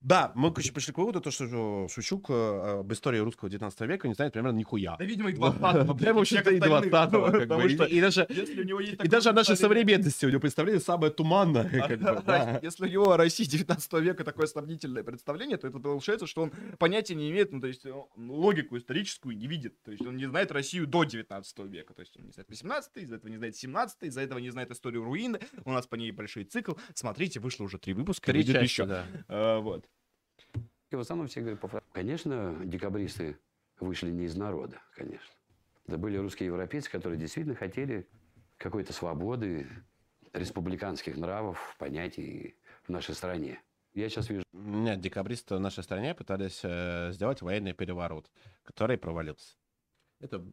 Да, 0.00 0.30
мы, 0.36 0.52
короче, 0.52 0.72
пришли 0.72 0.92
к 0.92 0.98
выводу, 0.98 1.20
то, 1.20 1.32
что 1.32 1.88
Шевчук 1.90 2.30
э, 2.30 2.78
об 2.80 2.92
истории 2.92 3.18
русского 3.18 3.50
19 3.50 3.80
века 3.80 4.06
не 4.06 4.14
знает 4.14 4.32
примерно 4.32 4.56
нихуя. 4.56 4.96
Да, 4.96 5.04
видимо, 5.04 5.30
и 5.30 5.34
Вот. 5.34 5.58
20 5.58 5.86
Да, 6.00 6.12
в 6.14 6.18
общем-то, 6.18 6.50
и 6.52 6.60
20 6.60 6.90
как 6.90 7.10
Потому 7.10 7.62
бы. 7.62 7.68
что 7.68 7.84
И- 7.84 8.00
даже 8.00 8.24
и 8.30 9.08
даже 9.08 9.30
о 9.30 9.32
нашей 9.32 9.56
современности 9.56 10.24
у 10.24 10.28
него 10.30 10.40
представление 10.40 10.80
самое 10.80 11.12
туманное. 11.12 11.68
как 11.88 11.98
бы, 11.98 12.22
да. 12.24 12.60
Если 12.62 12.84
у 12.84 12.88
него 12.88 13.10
о 13.12 13.16
России 13.16 13.44
19 13.44 13.92
века 13.94 14.22
такое 14.22 14.46
сомнительное 14.46 15.02
представление, 15.02 15.56
то 15.56 15.66
это 15.66 15.80
получается, 15.80 16.28
что 16.28 16.42
он 16.42 16.52
понятия 16.78 17.16
не 17.16 17.30
имеет, 17.30 17.50
ну, 17.52 17.60
то 17.60 17.66
есть 17.66 17.84
он 17.84 18.30
логику 18.30 18.78
историческую 18.78 19.36
не 19.36 19.48
видит. 19.48 19.82
То 19.82 19.90
есть 19.90 20.06
он 20.06 20.16
не 20.16 20.26
знает 20.26 20.52
Россию 20.52 20.86
до 20.86 21.02
19 21.02 21.58
века. 21.66 21.92
То 21.94 22.00
есть 22.02 22.16
он 22.16 22.24
не 22.26 22.30
знает 22.30 22.48
18 22.48 22.96
из-за 22.98 23.16
этого 23.16 23.30
не 23.30 23.36
знает 23.36 23.56
17 23.56 24.02
из-за 24.04 24.20
этого 24.20 24.38
не 24.38 24.50
знает 24.50 24.70
историю 24.70 25.02
руины. 25.02 25.40
У 25.64 25.72
нас 25.72 25.88
по 25.88 25.96
ней 25.96 26.12
большой 26.12 26.44
цикл. 26.44 26.74
Смотрите, 26.94 27.40
вышло 27.40 27.64
уже 27.64 27.78
три 27.78 27.94
выпуска, 27.94 28.26
Три 28.30 28.42
еще. 28.42 28.86
А, 29.28 29.58
вот. 29.58 29.87
И 30.90 30.96
в 30.96 31.00
основном 31.00 31.28
все 31.28 31.40
говорят 31.40 31.60
по 31.60 31.68
фра- 31.68 31.82
Конечно, 31.92 32.60
декабристы 32.64 33.38
вышли 33.80 34.10
не 34.10 34.24
из 34.24 34.36
народа, 34.36 34.80
конечно. 34.94 35.34
Это 35.86 35.98
были 35.98 36.16
русские 36.16 36.46
европейцы, 36.46 36.90
которые 36.90 37.18
действительно 37.18 37.54
хотели 37.54 38.08
какой-то 38.56 38.92
свободы, 38.92 39.66
республиканских 40.32 41.16
нравов, 41.16 41.76
понятий 41.78 42.56
в 42.84 42.90
нашей 42.90 43.14
стране. 43.14 43.62
Я 43.94 44.08
сейчас 44.08 44.28
вижу 44.28 44.44
Нет, 44.52 45.00
декабристы 45.00 45.56
в 45.56 45.60
нашей 45.60 45.82
стране 45.82 46.14
пытались 46.14 46.60
э, 46.62 47.10
сделать 47.12 47.42
военный 47.42 47.72
переворот, 47.72 48.30
который 48.62 48.98
провалился. 48.98 49.56
Это 50.20 50.44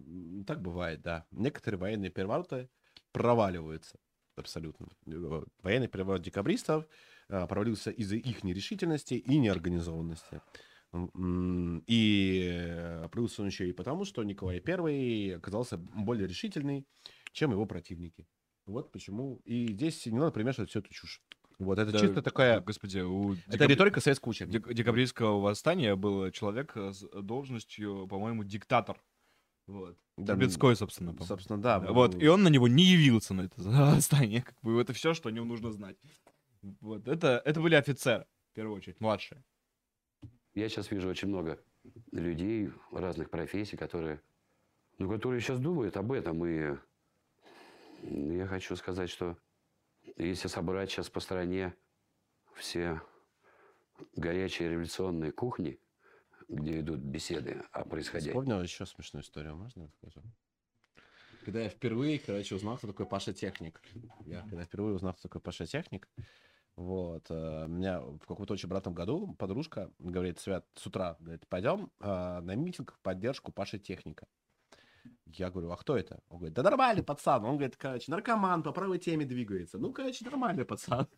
так 0.48 0.62
бывает, 0.62 1.02
да. 1.02 1.26
Некоторые 1.32 1.80
военные 1.80 2.12
перевороты 2.12 2.70
проваливаются 3.12 4.00
абсолютно. 4.36 4.88
Э, 5.08 5.44
Военный 5.62 5.88
переворот 5.88 6.22
декабристов 6.22 6.86
провалился 7.28 7.92
из-за 7.92 8.16
их 8.16 8.44
нерешительности 8.44 9.16
и 9.16 9.38
неорганизованности. 9.38 10.42
И 11.88 12.48
э, 12.50 13.08
провалился 13.10 13.42
он 13.42 13.48
еще 13.50 13.68
и 13.70 13.74
потому, 13.74 14.06
что 14.06 14.24
Николай 14.24 14.62
I 14.66 15.32
оказался 15.36 15.78
более 15.78 16.28
решительный, 16.28 16.86
чем 17.34 17.52
его 17.52 17.66
противники. 17.66 18.28
Вот 18.66 18.92
почему. 18.92 19.42
И 19.46 19.68
здесь 19.74 20.06
не 20.06 20.18
надо 20.18 20.32
примешивать 20.32 20.70
всю 20.70 20.80
эту 20.80 20.94
чушь. 20.94 21.22
Вот 21.60 21.80
это 21.80 21.92
Да, 21.92 22.00
чисто 22.00 22.22
такая... 22.22 22.60
Господи, 22.62 23.00
у 23.00 23.34
Это 23.34 23.42
декабри- 23.58 23.74
риторика 23.76 24.02
советского 24.02 24.32
учебника. 24.32 24.60
дек- 24.70 24.74
декабристского 24.74 25.40
восстания 25.40 25.96
был 25.96 26.30
человек 26.32 26.72
э, 26.76 26.92
с 26.92 27.02
должностью, 27.22 28.08
по-моему, 28.08 28.44
диктатор. 28.44 29.02
Вот. 29.68 29.98
Да, 30.18 30.34
Трубецкой, 30.34 30.76
собственно. 30.76 31.12
по-моему. 31.12 31.28
Собственно, 31.28 31.62
да. 31.62 31.80
Вот, 31.80 32.22
и 32.22 32.28
он 32.28 32.44
на 32.44 32.50
него 32.50 32.68
не 32.68 32.84
явился 32.84 33.34
на 33.34 33.42
это 33.44 33.54
восстание. 33.62 34.42
Как 34.44 34.58
бы 34.62 34.80
это 34.82 34.94
все, 34.94 35.14
что 35.14 35.30
о 35.30 35.32
нем 35.32 35.48
нужно 35.48 35.72
знать. 35.72 35.98
Вот, 36.82 37.08
это, 37.08 37.42
это 37.46 37.62
были 37.62 37.76
офицеры, 37.76 38.26
в 38.52 38.56
первую 38.56 38.78
очередь, 38.78 39.00
младшие. 39.00 39.44
Я 40.54 40.70
сейчас 40.70 40.90
вижу 40.90 41.10
очень 41.10 41.28
много 41.28 41.62
людей 42.12 42.72
разных 42.92 43.30
профессий, 43.30 43.78
которые, 43.78 44.22
ну, 44.98 45.10
которые 45.10 45.42
сейчас 45.42 45.60
думают 45.60 45.98
об 45.98 46.12
этом. 46.12 46.46
И 46.46 46.78
я 48.02 48.48
хочу 48.48 48.76
сказать, 48.76 49.10
что 49.10 49.38
если 50.18 50.48
собрать 50.48 50.90
сейчас 50.90 51.10
по 51.10 51.20
стране 51.20 51.76
все 52.56 53.02
горячие 54.16 54.70
революционные 54.70 55.32
кухни, 55.32 55.80
где 56.48 56.80
идут 56.80 57.00
беседы 57.00 57.64
о 57.72 57.84
происходящем, 57.86 58.32
Вспомнил 58.32 58.62
еще 58.62 58.86
смешную 58.86 59.24
историю, 59.24 59.56
можно 59.56 59.82
я 59.82 59.88
расскажу? 59.88 60.22
Когда 61.44 61.62
я 61.62 61.70
впервые, 61.70 62.18
короче, 62.18 62.56
узнал, 62.56 62.78
кто 62.78 62.88
такой 62.88 63.06
Паша 63.06 63.34
Техник. 63.34 63.80
Я 64.26 64.42
когда 64.42 64.64
впервые 64.64 64.96
узнал, 64.96 65.14
кто 65.14 65.24
такой 65.24 65.42
Паша 65.42 65.68
Техник, 65.68 66.08
вот, 66.76 67.30
э, 67.30 67.66
у 67.66 67.68
меня 67.68 68.02
в 68.02 68.26
каком-то 68.28 68.54
очень 68.54 68.68
братном 68.68 68.94
году 68.94 69.34
подружка 69.40 69.92
говорит, 70.00 70.40
Свят, 70.40 70.66
с 70.76 70.86
утра, 70.86 71.16
говорит, 71.20 71.48
пойдем 71.48 71.90
э, 72.02 72.40
на 72.42 72.56
митинг 72.56 72.94
в 72.94 73.00
поддержку 73.00 73.52
Паши 73.52 73.80
Техника. 73.80 74.28
Я 75.26 75.50
говорю, 75.50 75.72
а 75.72 75.78
кто 75.78 75.98
это? 75.98 76.22
Он 76.30 76.38
говорит, 76.38 76.56
да 76.56 76.64
нормальный 76.64 77.04
пацан. 77.04 77.44
Он 77.46 77.58
говорит, 77.58 77.78
короче, 77.78 78.12
наркоман, 78.12 78.64
по 78.64 78.72
правой 78.72 79.00
теме 79.00 79.26
двигается. 79.26 79.78
Ну, 79.78 79.92
короче, 79.92 80.26
нормальный 80.26 80.66
пацан. 80.66 81.08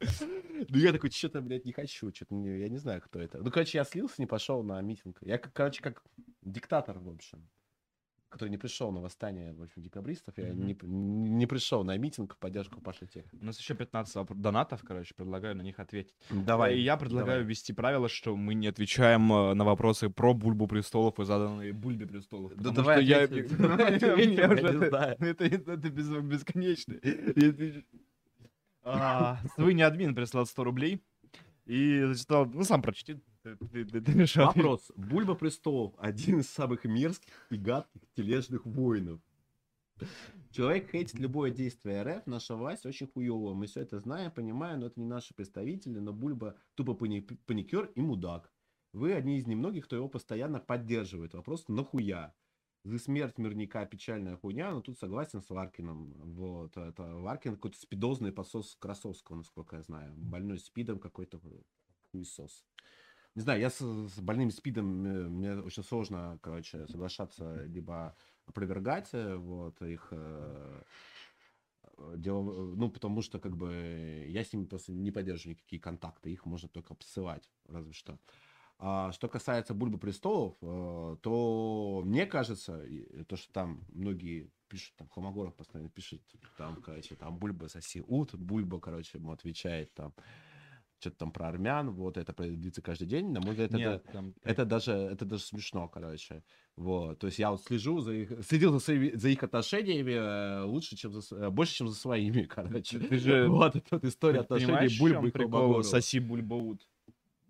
Ну, 0.00 0.78
я 0.78 0.92
такой, 0.92 1.10
что-то, 1.10 1.40
блядь, 1.40 1.64
не 1.64 1.72
хочу, 1.72 2.14
что-то, 2.14 2.34
я 2.34 2.68
не 2.68 2.78
знаю, 2.78 3.02
кто 3.02 3.20
это. 3.20 3.38
Ну, 3.38 3.50
короче, 3.50 3.78
я 3.78 3.84
слился, 3.84 4.14
не 4.18 4.26
пошел 4.26 4.62
на 4.62 4.80
митинг. 4.80 5.18
Я, 5.22 5.38
короче, 5.38 5.82
как 5.82 6.04
диктатор, 6.42 6.98
в 6.98 7.08
общем, 7.08 7.48
который 8.28 8.50
не 8.50 8.58
пришел 8.58 8.92
на 8.92 9.00
восстание, 9.00 9.52
в 9.54 9.62
общем, 9.62 9.82
декабристов. 9.82 10.34
Я 10.36 10.52
Мгм. 10.52 10.66
не, 10.66 10.76
не 11.38 11.46
пришел 11.46 11.82
на 11.84 11.96
митинг 11.96 12.34
в 12.34 12.38
поддержку 12.38 12.80
Паши 12.80 13.06
Тех. 13.06 13.24
У 13.40 13.44
нас 13.44 13.58
еще 13.58 13.74
15 13.74 14.16
воп- 14.16 14.34
донатов, 14.34 14.82
короче, 14.86 15.14
предлагаю 15.14 15.56
на 15.56 15.62
них 15.62 15.78
ответить. 15.80 16.14
Давай. 16.30 16.76
И 16.76 16.80
я 16.82 16.96
предлагаю 16.96 17.38
давай. 17.40 17.44
ввести 17.48 17.72
правило, 17.72 18.08
что 18.08 18.36
мы 18.36 18.54
не 18.54 18.66
отвечаем 18.68 19.32
э, 19.32 19.54
на 19.54 19.64
вопросы 19.64 20.10
про 20.10 20.34
Бульбу 20.34 20.66
престолов 20.66 21.18
и 21.20 21.24
заданные 21.24 21.72
Бульбе 21.72 22.06
престолов. 22.06 22.52
Да 22.56 22.70
давай 22.72 23.04
я- 23.04 23.18
Я 23.18 23.22
это- 23.24 23.40
бесконечно. 26.22 26.94
Я 27.36 27.48
отвечу. 27.50 27.82
А, 28.82 29.38
Свыни 29.54 29.82
админ 29.82 30.14
прислал 30.14 30.46
100 30.46 30.64
рублей 30.64 31.02
и 31.66 32.02
зачитал, 32.04 32.46
ну 32.46 32.62
сам 32.64 32.80
прочти. 32.82 33.18
Решай. 33.72 34.46
Вопрос. 34.46 34.90
Бульба 34.96 35.34
престолов 35.34 35.94
один 35.98 36.40
из 36.40 36.48
самых 36.48 36.84
мерзких 36.84 37.32
и 37.50 37.56
гадких 37.56 38.02
тележных 38.14 38.66
воинов. 38.66 39.20
Человек 40.50 40.90
хейтит 40.90 41.18
любое 41.18 41.50
действие 41.50 42.02
РФ, 42.02 42.26
наша 42.26 42.56
власть 42.56 42.86
очень 42.86 43.08
хуёвая. 43.08 43.54
Мы 43.54 43.66
все 43.66 43.80
это 43.80 43.98
знаем, 43.98 44.30
понимаем, 44.30 44.80
но 44.80 44.86
это 44.86 45.00
не 45.00 45.06
наши 45.06 45.34
представители, 45.34 45.98
но 45.98 46.12
Бульба 46.12 46.56
тупо 46.74 46.94
пани- 46.94 47.20
паникер 47.46 47.90
и 47.94 48.00
мудак. 48.00 48.52
Вы 48.92 49.12
одни 49.12 49.38
из 49.38 49.46
немногих, 49.46 49.84
кто 49.84 49.96
его 49.96 50.08
постоянно 50.08 50.60
поддерживает. 50.60 51.34
Вопрос, 51.34 51.68
нахуя? 51.68 52.34
За 52.84 52.98
смерть 52.98 53.38
мирника 53.38 53.84
печальная 53.84 54.36
хуйня, 54.36 54.70
но 54.70 54.80
тут 54.80 54.98
согласен 54.98 55.42
с 55.42 55.50
Варкином. 55.50 56.14
Вот, 56.36 56.76
это 56.76 57.16
Варкин 57.16 57.56
какой-то 57.56 57.78
спидозный 57.78 58.32
посос 58.32 58.76
Красовского, 58.76 59.36
насколько 59.36 59.76
я 59.76 59.82
знаю. 59.82 60.14
Больной 60.16 60.58
спидом 60.58 60.98
какой-то 60.98 61.40
хуесос. 62.12 62.64
Не 63.38 63.42
знаю, 63.42 63.60
я 63.60 63.70
с, 63.70 63.78
с 63.78 64.18
больным 64.18 64.50
спидом, 64.50 65.06
э, 65.06 65.28
мне 65.28 65.54
очень 65.60 65.84
сложно, 65.84 66.40
короче, 66.42 66.88
соглашаться, 66.88 67.62
либо 67.66 68.16
опровергать 68.46 69.10
э, 69.12 69.36
вот 69.36 69.80
их 69.80 70.08
э, 70.10 70.82
э, 71.98 72.14
дело, 72.16 72.50
э, 72.50 72.74
ну, 72.74 72.90
потому 72.90 73.22
что, 73.22 73.38
как 73.38 73.56
бы, 73.56 74.24
я 74.26 74.42
с 74.42 74.52
ними 74.52 74.64
просто 74.64 74.90
не 74.90 75.12
поддерживаю 75.12 75.54
никакие 75.54 75.80
контакты, 75.80 76.32
их 76.32 76.46
можно 76.46 76.68
только 76.68 76.96
посылать, 76.96 77.48
разве 77.68 77.92
что. 77.92 78.18
А 78.80 79.12
что 79.12 79.28
касается 79.28 79.72
Бульбы 79.72 79.98
Престолов, 79.98 80.56
э, 80.60 81.16
то 81.22 82.02
мне 82.04 82.26
кажется, 82.26 82.84
то, 83.28 83.36
что 83.36 83.52
там 83.52 83.84
многие 83.92 84.50
пишут, 84.66 84.96
там, 84.96 85.08
Холмогоров 85.10 85.54
постоянно 85.54 85.90
пишет, 85.90 86.22
там, 86.56 86.82
короче, 86.82 87.14
там, 87.14 87.38
Бульба 87.38 87.68
соси 87.68 88.02
ут, 88.04 88.34
Бульба, 88.34 88.80
короче, 88.80 89.18
ему 89.18 89.30
отвечает, 89.30 89.94
там, 89.94 90.12
что-то 91.00 91.16
там 91.16 91.30
про 91.30 91.48
армян, 91.48 91.90
вот 91.90 92.16
это 92.16 92.32
длится 92.42 92.82
каждый 92.82 93.06
день, 93.06 93.30
на 93.30 93.40
мой 93.40 93.50
взгляд, 93.50 93.70
это, 93.70 93.78
Нет, 93.78 94.04
там- 94.12 94.34
это 94.42 94.64
даже, 94.64 94.92
это 94.92 95.24
даже 95.24 95.42
смешно, 95.42 95.88
короче. 95.88 96.42
Вот, 96.76 97.18
то 97.18 97.26
есть 97.26 97.38
я 97.38 97.50
вот 97.50 97.62
слежу 97.62 98.00
за 98.00 98.12
их, 98.12 98.32
следил 98.46 98.72
за, 98.72 98.80
своими- 98.80 99.16
за 99.16 99.28
их 99.28 99.42
отношениями 99.42 100.12
э, 100.12 100.62
лучше, 100.64 100.96
чем 100.96 101.12
за, 101.12 101.36
э, 101.36 101.50
больше, 101.50 101.74
чем 101.74 101.88
за 101.88 101.94
своими, 101.94 102.42
короче. 102.54 102.98
Ты 102.98 103.18
же- 103.18 103.48
вот 103.48 103.76
это 103.76 103.86
вот 103.90 104.04
история 104.04 104.38
Ты 104.38 104.44
отношений 104.54 104.98
Бульбы 104.98 105.28
и 105.28 105.30
прикол 105.30 105.82
соси 105.84 106.18
бульбаут? 106.20 106.86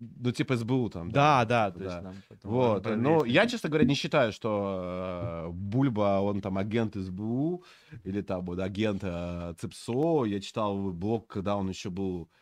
Ну, 0.01 0.31
типа 0.31 0.55
СБУ 0.55 0.89
там. 0.89 1.11
Да, 1.11 1.43
да, 1.43 1.71
то 1.71 1.79
Да. 1.79 1.85
есть 1.85 2.01
нам 2.01 2.15
Вот, 2.43 2.85
надо 2.85 2.95
ну, 2.95 3.25
я, 3.25 3.45
честно 3.47 3.67
говоря, 3.67 3.85
не 3.85 3.95
считаю, 3.95 4.31
что 4.31 5.47
э, 5.47 5.51
Бульба, 5.51 6.21
он 6.21 6.39
там 6.39 6.57
агент 6.57 6.95
СБУ 6.95 7.65
или 8.05 8.21
там 8.21 8.45
вот 8.45 8.59
агент 8.59 9.01
э, 9.03 9.53
ЦИПСО. 9.59 10.23
Я 10.25 10.39
читал 10.39 10.91
блог, 10.93 11.27
когда 11.27 11.57
он 11.57 11.67
еще 11.67 11.89
был 11.89 12.29
э, 12.31 12.38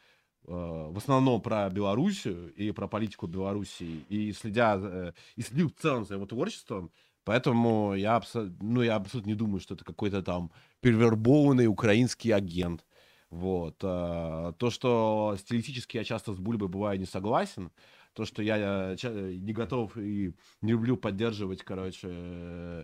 в 0.47 0.97
основном 0.97 1.41
про 1.41 1.69
Белоруссию 1.69 2.53
и 2.53 2.71
про 2.71 2.87
политику 2.87 3.27
Белоруссии, 3.27 4.05
и 4.09 4.31
следя, 4.31 4.77
э, 4.81 5.13
и 5.35 5.41
следил 5.41 5.69
в 5.69 5.81
целом 5.81 6.05
за 6.05 6.15
его 6.15 6.25
творчеством, 6.25 6.91
поэтому 7.25 7.93
я, 7.95 8.21
ну, 8.61 8.81
я 8.81 8.95
абсолютно 8.95 9.29
не 9.29 9.35
думаю, 9.35 9.59
что 9.59 9.75
это 9.75 9.83
какой-то 9.83 10.23
там 10.23 10.51
перевербованный 10.79 11.67
украинский 11.67 12.31
агент. 12.31 12.85
Вот. 13.29 13.83
э, 13.83 14.53
То, 14.57 14.69
что 14.69 15.35
стилистически 15.37 15.97
я 15.97 16.03
часто 16.05 16.33
с 16.33 16.37
Бульбой 16.39 16.69
бываю 16.69 16.97
не 16.99 17.05
согласен, 17.05 17.71
то, 18.13 18.25
что 18.25 18.41
я 18.41 18.95
э, 19.01 19.33
не 19.35 19.53
готов 19.53 19.97
и 19.97 20.33
не 20.61 20.71
люблю 20.71 20.97
поддерживать, 20.97 21.63
короче, 21.63 22.07
э, 22.09 22.83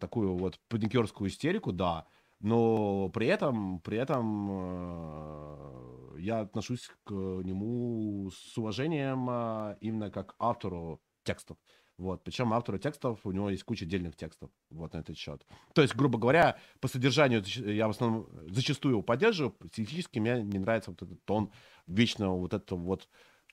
такую 0.00 0.36
вот 0.36 0.58
паникерскую 0.68 1.28
истерику, 1.28 1.72
да, 1.72 2.06
но 2.40 3.08
при 3.10 3.26
этом, 3.26 3.80
при 3.80 3.98
этом 3.98 4.48
э, 4.50 6.20
я 6.20 6.40
отношусь 6.40 6.90
к 7.04 7.12
нему 7.12 8.30
с 8.30 8.58
уважением 8.58 9.28
э, 9.30 9.76
именно 9.80 10.10
как 10.10 10.34
автору 10.38 11.00
текстов. 11.24 11.56
Вот, 11.98 12.22
причем 12.24 12.52
автору 12.52 12.78
текстов, 12.78 13.20
у 13.24 13.32
него 13.32 13.48
есть 13.48 13.64
куча 13.64 13.86
отдельных 13.86 14.16
текстов 14.16 14.50
вот 14.68 14.92
на 14.92 14.98
этот 14.98 15.16
счет. 15.16 15.46
То 15.74 15.80
есть, 15.80 15.96
грубо 15.96 16.18
говоря, 16.18 16.58
по 16.80 16.88
содержанию 16.88 17.42
я 17.44 17.86
в 17.86 17.90
основном 17.90 18.28
зачастую 18.50 18.92
его 18.92 19.02
поддерживаю, 19.02 19.56
стилистически 19.72 20.18
мне 20.18 20.42
не 20.42 20.58
нравится 20.58 20.90
вот 20.90 21.02
этот 21.02 21.24
тон 21.24 21.50
вечного 21.86 22.36
вот 22.36 22.52
этого 22.52 22.78
вот 22.78 23.08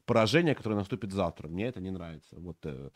поражение, 0.06 0.56
которое 0.56 0.76
наступит 0.76 1.14
завтра. 1.14 1.48
Мне 1.48 1.68
это 1.68 1.80
не 1.80 1.92
нравится. 1.92 2.38
Вот, 2.38 2.58
э, 2.66 2.90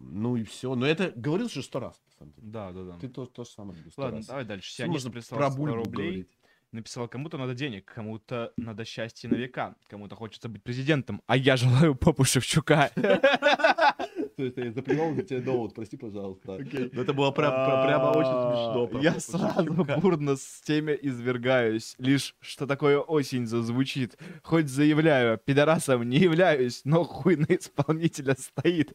ну 0.00 0.36
и 0.36 0.44
все. 0.44 0.74
Но 0.74 0.86
это 0.86 1.12
говорил 1.14 1.48
же 1.48 1.62
сто 1.62 1.80
раз, 1.80 2.00
на 2.06 2.12
самом 2.18 2.32
деле. 2.34 2.48
Да, 2.50 2.72
да, 2.72 2.84
да. 2.84 2.98
Ты 2.98 3.08
то, 3.08 3.26
то 3.26 3.44
же 3.44 3.50
самое 3.50 3.74
говорил 3.74 3.92
Ладно, 3.96 4.16
раз. 4.18 4.26
давай 4.26 4.44
дальше. 4.44 4.72
Сионист 4.72 4.92
можно 4.94 5.10
прислал 5.10 5.38
про 5.38 5.50
100 5.50 5.58
бульбу 5.58 5.76
рублей. 5.76 6.06
говорить. 6.08 6.28
Написал, 6.72 7.08
кому-то 7.08 7.36
надо 7.36 7.54
денег, 7.54 7.84
кому-то 7.92 8.52
надо 8.56 8.84
счастье 8.84 9.28
на 9.28 9.34
века, 9.34 9.74
кому-то 9.88 10.14
хочется 10.14 10.48
быть 10.48 10.62
президентом, 10.62 11.20
а 11.26 11.36
я 11.36 11.56
желаю 11.56 11.96
попу 11.96 12.22
Шевчука. 12.22 12.90
То 14.36 14.44
есть 14.44 14.56
я 14.56 14.72
заплевал 14.72 15.14
за 15.14 15.22
тебя 15.22 15.40
довод, 15.40 15.74
прости, 15.74 15.96
пожалуйста. 15.96 16.58
Но 16.92 17.02
это 17.02 17.12
было 17.12 17.30
прям- 17.32 17.52
прям- 17.52 17.86
прямо 17.86 18.10
очень 18.10 18.30
смешно. 18.30 18.90
А, 18.98 19.02
Я 19.02 19.20
сразу 19.20 20.00
бурно 20.00 20.36
с 20.36 20.60
теме 20.62 20.96
извергаюсь. 21.02 21.94
Лишь 21.98 22.34
что 22.40 22.66
такое 22.66 22.98
осень 23.00 23.46
зазвучит. 23.46 24.16
Хоть 24.42 24.68
заявляю, 24.68 25.38
пидорасом 25.38 26.08
не 26.08 26.18
являюсь, 26.18 26.82
но 26.84 27.04
хуй 27.04 27.36
на 27.36 27.46
исполнителя 27.46 28.34
стоит. 28.38 28.94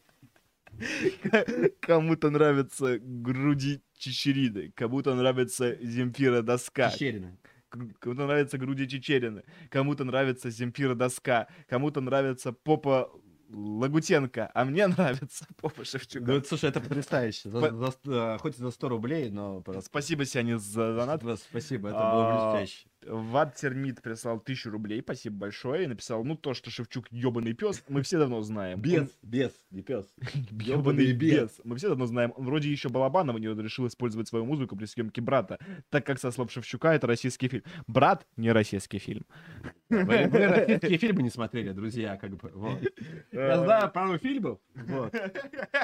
Кому-то 1.80 2.30
нравятся 2.30 2.98
груди 3.00 3.80
Чечерины, 3.98 4.72
кому-то 4.74 5.14
нравится 5.14 5.76
Земфира 5.82 6.42
доска. 6.42 6.90
Чечерина. 6.90 7.36
Кому-то 7.68 8.26
нравятся 8.26 8.58
груди 8.58 8.86
Чечерины, 8.88 9.42
кому-то 9.70 10.04
нравится 10.04 10.50
Земфира 10.50 10.94
доска, 10.94 11.48
кому-то 11.68 12.00
нравится 12.00 12.52
попа 12.52 13.10
Лагутенко, 13.48 14.50
а 14.54 14.64
мне 14.64 14.86
нравится 14.98 15.46
попа 15.60 15.84
Шевчука. 15.84 16.24
Ну, 16.32 16.42
слушай, 16.42 16.68
это 16.70 16.80
потрясающе. 16.80 17.48
За- 17.50 17.60
По- 17.60 17.70
за 17.76 17.92
а, 18.34 18.38
хоть 18.38 18.56
за 18.56 18.70
100 18.70 18.88
рублей, 18.88 19.30
но... 19.30 19.62
Спасибо, 19.82 20.24
Сианис, 20.24 20.62
за 20.62 20.94
донат. 20.96 21.22
Спасибо, 21.38 21.88
это 21.90 21.98
А, 22.00 22.12
было 22.12 22.52
блестяще. 22.58 22.86
Ват 23.04 23.54
Термит 23.56 24.02
прислал 24.02 24.40
тысячу 24.40 24.70
рублей, 24.70 25.00
спасибо 25.00 25.36
большое, 25.36 25.84
и 25.84 25.86
написал, 25.86 26.24
ну 26.24 26.36
то, 26.36 26.54
что 26.54 26.70
Шевчук 26.70 27.06
ебаный 27.10 27.52
пес, 27.52 27.82
мы 27.88 28.02
все 28.02 28.18
давно 28.18 28.40
знаем. 28.42 28.80
Без, 28.80 29.08
без, 29.22 29.52
не 29.70 29.82
пес. 29.82 30.12
Ебаный 30.50 31.12
бес. 31.12 31.60
Мы 31.64 31.76
все 31.76 31.88
давно 31.88 32.06
знаем. 32.06 32.32
Он 32.36 32.46
вроде 32.46 32.70
еще 32.70 32.88
Балабанова 32.88 33.38
не 33.38 33.46
решил 33.46 33.86
использовать 33.86 34.28
свою 34.28 34.44
музыку 34.44 34.76
при 34.76 34.86
съемке 34.86 35.20
«Брата», 35.20 35.58
так 35.90 36.04
как, 36.04 36.18
со 36.18 36.30
слов 36.30 36.50
Шевчука, 36.50 36.92
это 36.92 37.06
российский 37.06 37.48
фильм. 37.48 37.64
«Брат»— 37.86 38.26
не 38.36 38.52
российский 38.52 38.98
фильм. 38.98 39.24
Вы, 39.88 40.26
вы 40.26 40.46
российские 40.46 40.98
фильмы 40.98 41.22
не 41.22 41.30
смотрели, 41.30 41.70
друзья, 41.70 42.16
как 42.16 42.36
бы. 42.36 42.50
вот. 42.54 42.82
Я 43.30 43.58
знаю 43.58 43.90
пару 43.92 44.18
фильмов, 44.18 44.58
вот, 44.74 45.14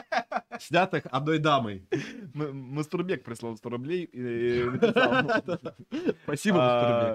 снятых 0.58 1.04
одной 1.10 1.38
дамой. 1.38 1.86
Мастурбек 2.34 3.22
прислал 3.22 3.56
100 3.56 3.68
рублей 3.70 4.10
написал, 4.12 5.60
Спасибо, 6.24 6.58
а, 6.58 6.82
Мастурбек. 6.82 7.11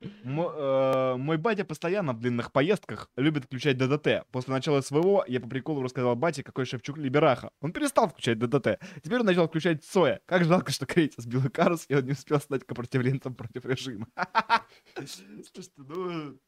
Э, 0.00 1.16
Мой 1.16 1.38
батя 1.38 1.64
постоянно 1.64 2.12
в 2.12 2.20
длинных 2.20 2.52
поездках 2.52 3.10
любит 3.16 3.44
включать 3.44 3.78
ДДТ. 3.78 4.26
После 4.30 4.52
начала 4.52 4.80
СВО 4.80 5.24
я 5.26 5.40
по 5.40 5.48
приколу 5.48 5.82
рассказал 5.82 6.14
бате, 6.16 6.42
какой 6.42 6.66
Шевчук 6.66 6.98
либераха. 6.98 7.50
Он 7.60 7.72
перестал 7.72 8.08
включать 8.08 8.38
ДДТ. 8.38 8.78
Теперь 9.02 9.20
он 9.20 9.26
начал 9.26 9.48
включать 9.48 9.84
Цоя. 9.84 10.20
Как 10.26 10.44
жалко, 10.44 10.72
что 10.72 10.86
корейца 10.86 11.22
сбил 11.22 11.42
Карус, 11.50 11.86
и 11.88 11.94
он 11.94 12.04
не 12.04 12.12
успел 12.12 12.40
стать 12.40 12.64
копротивленцем 12.64 13.34
против 13.34 13.64
режима. 13.64 14.06
Слушайте, 14.94 15.72
ну... 15.76 16.38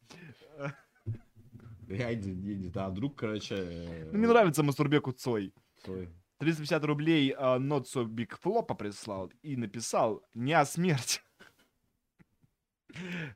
Я 1.89 2.15
не, 2.15 2.69
знаю, 2.69 2.91
вдруг, 2.91 3.17
короче... 3.17 3.55
э, 3.57 4.11
ну, 4.13 4.19
Не 4.19 4.27
нравится 4.27 4.63
Мастурбеку 4.63 5.13
Цой. 5.13 5.55
Цой. 5.87 6.11
350 6.39 6.85
рублей 6.85 7.35
а, 7.37 7.59
Not 7.59 7.85
So 7.85 8.05
Big 8.05 8.31
Flop 8.45 8.77
прислал 8.77 9.33
и 9.43 9.57
написал 9.57 10.23
«Не 10.35 10.53
о 10.53 10.67
смерти». 10.67 11.21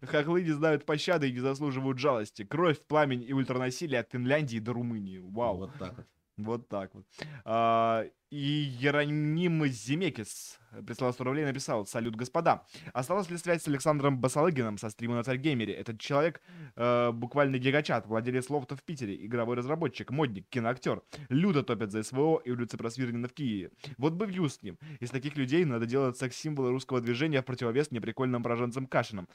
Хохлы 0.02 0.42
не 0.42 0.52
знают 0.52 0.84
пощады 0.84 1.28
и 1.28 1.32
не 1.32 1.40
заслуживают 1.40 1.98
жалости. 1.98 2.44
Кровь, 2.44 2.80
пламень 2.86 3.22
и 3.22 3.32
ультранасилие 3.32 4.00
от 4.00 4.10
Финляндии 4.10 4.58
до 4.58 4.72
Румынии. 4.72 5.18
Вау. 5.18 5.58
Вот 5.58 5.74
так 5.78 5.96
вот. 5.96 6.06
Вот 6.42 6.68
так 6.68 6.94
вот. 6.94 7.04
А, 7.44 8.04
и 8.30 8.36
Ероним 8.80 9.66
Зимекис 9.66 10.58
прислал 10.86 11.12
100 11.12 11.24
рублей 11.24 11.42
и 11.42 11.46
написал 11.46 11.84
«Салют, 11.84 12.16
господа. 12.16 12.64
Осталась 12.94 13.28
ли 13.28 13.36
связь 13.36 13.62
с 13.62 13.68
Александром 13.68 14.18
Басалыгиным 14.18 14.78
со 14.78 14.88
стрима 14.88 15.16
на 15.16 15.22
Царьгеймере? 15.22 15.74
Этот 15.74 16.00
человек 16.00 16.40
э, 16.76 17.10
буквально 17.12 17.58
гигачат, 17.58 18.06
владелец 18.06 18.48
лофта 18.48 18.74
в 18.74 18.82
Питере, 18.82 19.14
игровой 19.26 19.56
разработчик, 19.56 20.10
модник, 20.10 20.48
киноактер. 20.48 21.02
Люда 21.28 21.62
топят 21.62 21.92
за 21.92 22.02
СВО 22.02 22.40
и 22.42 22.50
улицы 22.50 22.78
Просвирнина 22.78 23.28
в 23.28 23.34
Киеве. 23.34 23.70
Вот 23.98 24.14
бы 24.14 24.26
вью 24.26 24.48
с 24.48 24.62
ним. 24.62 24.78
Из 25.00 25.10
таких 25.10 25.36
людей 25.36 25.64
надо 25.66 25.84
делать 25.84 26.16
секс-символы 26.16 26.70
русского 26.70 27.00
движения 27.00 27.42
в 27.42 27.44
противовес 27.44 27.90
неприкольным 27.90 28.42
пораженцам 28.42 28.86
Кашиным. 28.86 29.28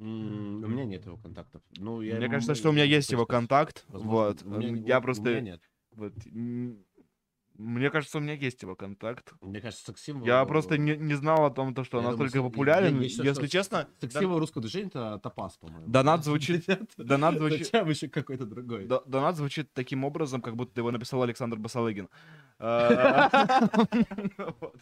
М, 0.00 0.64
У 0.64 0.66
меня 0.68 0.84
нет 0.86 1.04
его 1.04 1.16
контактов. 1.18 1.60
Ну, 1.78 2.00
я 2.00 2.14
Мне 2.16 2.24
ему- 2.24 2.32
кажется, 2.34 2.54
что 2.54 2.70
у 2.70 2.72
меня 2.72 2.84
есть 2.84 3.12
его 3.12 3.26
контакт. 3.26 3.84
возможно, 3.88 4.12
Вот. 4.16 4.42
у 4.42 4.48
меня- 4.58 4.82
Я 4.86 4.96
у- 4.96 5.00
у 5.00 5.02
просто... 5.02 5.40
нет. 5.40 5.60
Вот, 5.92 6.14
м, 6.32 6.78
мне 7.58 7.90
кажется, 7.90 8.16
у 8.16 8.20
меня 8.22 8.32
есть 8.32 8.62
его 8.62 8.74
контакт. 8.74 9.34
Мне 9.42 9.60
кажется, 9.60 9.84
секс-символ... 9.84 10.26
Я 10.26 10.42
просто 10.46 10.78
не, 10.78 10.96
не 10.96 11.12
знал 11.14 11.44
о 11.44 11.50
том, 11.50 11.74
то, 11.74 11.84
что 11.84 11.98
он 11.98 12.04
Я 12.04 12.10
думаю, 12.12 12.24
настолько 12.24 12.38
что- 12.38 12.46
я- 12.46 12.50
популярен. 12.50 13.00
я 13.02 13.08
считаю, 13.10 13.28
Если 13.28 13.42
что 13.42 13.48
честно, 13.50 13.88
Секс-символ 14.00 14.38
русского 14.38 14.62
движения 14.62 14.86
это 14.86 15.18
топаз, 15.22 15.58
по-моему. 15.58 15.86
Донат 15.86 16.24
звучит- 16.24 16.64
донат 16.96 17.34
звучит, 17.36 17.66
Хотя 17.66 17.84
бы 17.84 17.90
еще 17.90 18.08
какой-то 18.08 18.46
другой. 18.46 18.86
до- 18.86 19.02
донат 19.06 19.36
звучит 19.36 19.70
таким 19.74 20.04
образом, 20.04 20.40
как 20.40 20.56
будто 20.56 20.80
его 20.80 20.90
написал 20.90 21.22
Александр 21.22 21.58
Басалыгин. 21.58 22.08
А, 22.62 23.28
вот, 24.60 24.76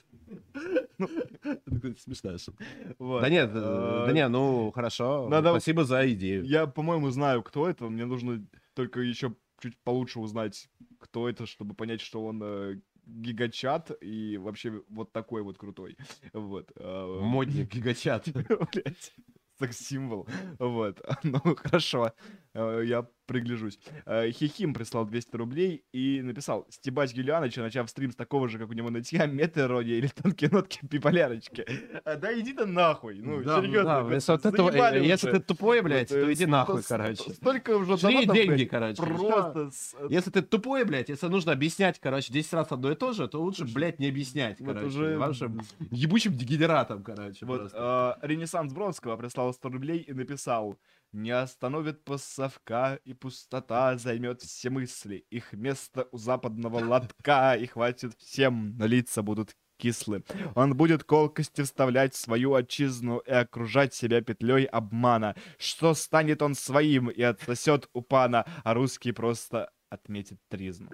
Смешная 1.98 2.38
шутка. 2.38 2.64
Да 2.98 3.28
нет, 3.28 3.50
э, 3.54 3.60
А, 3.62 4.06
да 4.06 4.12
не, 4.12 4.28
ну 4.28 4.70
хорошо. 4.72 5.28
Спасибо 5.30 5.84
за 5.84 6.10
идею. 6.12 6.44
Я, 6.44 6.66
по-моему, 6.66 7.10
знаю, 7.10 7.42
кто 7.42 7.68
это. 7.68 7.84
Мне 7.88 8.04
нужно 8.04 8.44
только 8.74 9.00
еще 9.00 9.34
чуть 9.60 9.76
получше 9.78 10.20
узнать, 10.20 10.68
кто 10.98 11.28
это, 11.28 11.46
чтобы 11.46 11.74
понять, 11.74 12.00
что 12.00 12.24
он 12.24 12.40
э, 12.42 12.80
гигачат 13.06 13.90
и 14.00 14.36
вообще 14.38 14.82
вот 14.88 15.12
такой 15.12 15.42
вот 15.42 15.58
крутой. 15.58 15.96
Вот. 16.32 16.70
а, 16.76 17.20
Модник, 17.20 17.68
гигачат. 17.74 18.28
Блять, 18.32 19.14
секс-символ. 19.58 20.28
Вот. 20.58 21.00
Ну, 21.22 21.40
хорошо. 21.56 22.12
Э, 22.54 22.82
Я 22.84 23.06
пригляжусь. 23.32 23.78
Э, 24.06 24.30
Хихим 24.32 24.74
прислал 24.74 25.04
200 25.04 25.36
рублей 25.36 25.84
и 25.92 26.20
написал 26.22 26.66
«Стебать 26.70 27.12
Юлианыча, 27.14 27.60
начав 27.60 27.88
стрим 27.90 28.10
с 28.10 28.16
такого 28.16 28.48
же, 28.48 28.58
как 28.58 28.70
у 28.70 28.72
него 28.72 28.90
нытья, 28.90 29.26
метаирония 29.26 29.94
или 29.98 30.08
тонкие 30.08 30.50
нотки 30.50 30.80
биполярочки». 30.82 31.64
А, 32.04 32.16
Да 32.16 32.36
иди 32.40 32.52
ты 32.54 32.66
нахуй. 32.66 33.20
Ну, 33.20 33.42
Да, 33.44 33.60
серьезно. 33.60 33.84
да, 33.84 34.02
блядь, 34.02 34.14
если 34.16 34.32
вот 34.32 34.46
это- 34.46 34.96
э, 34.96 35.04
если 35.06 35.30
ты 35.30 35.40
тупой, 35.40 35.82
блядь, 35.82 36.10
э, 36.10 36.20
то 36.22 36.32
иди 36.32 36.46
нахуй, 36.46 36.82
короче. 36.82 37.30
Столько 37.34 37.76
уже 37.76 37.96
Шли 37.98 38.26
деньги, 38.26 38.64
короче. 38.64 39.00
Просто... 39.00 39.70
Если 40.08 40.30
ты 40.30 40.42
тупой, 40.42 40.84
блядь, 40.84 41.10
если 41.10 41.28
нужно 41.28 41.52
объяснять, 41.52 42.00
короче, 42.00 42.32
10 42.32 42.52
раз 42.54 42.72
одно 42.72 42.90
и 42.90 42.94
то 42.94 43.12
же, 43.12 43.28
то 43.28 43.40
лучше, 43.42 43.64
блядь, 43.66 43.98
не 44.00 44.08
объяснять, 44.08 44.58
короче. 44.58 44.86
уже- 44.86 45.18
Вашим 45.18 45.60
ебучим 45.90 46.32
дегенератом, 46.34 47.02
короче. 47.02 47.44
Вот, 47.44 47.70
э, 47.74 48.12
Ренессанс 48.22 48.72
Бродского 48.72 49.16
прислал 49.16 49.52
100 49.52 49.68
рублей 49.68 49.98
и 49.98 50.12
написал 50.14 50.78
«Не 51.12 51.30
остановит 51.30 52.04
пасовка, 52.04 53.00
и 53.04 53.14
пустота 53.14 53.96
займет 53.96 54.42
все 54.42 54.68
мысли. 54.68 55.24
Их 55.30 55.52
место 55.52 56.06
у 56.12 56.18
западного 56.18 56.84
лотка, 56.84 57.54
и 57.54 57.66
хватит 57.66 58.14
всем, 58.18 58.76
но 58.76 58.86
лица 58.86 59.22
будут 59.22 59.56
кислы. 59.78 60.22
Он 60.54 60.76
будет 60.76 61.04
колкости 61.04 61.62
вставлять 61.62 62.14
в 62.14 62.18
свою 62.18 62.54
отчизну 62.54 63.18
и 63.18 63.30
окружать 63.30 63.94
себя 63.94 64.20
петлей 64.20 64.64
обмана. 64.64 65.34
Что 65.56 65.94
станет 65.94 66.42
он 66.42 66.54
своим 66.54 67.08
и 67.08 67.22
отсосет 67.22 67.88
у 67.94 68.02
пана, 68.02 68.44
а 68.64 68.74
русский 68.74 69.12
просто 69.12 69.70
отметит 69.88 70.38
тризну». 70.48 70.90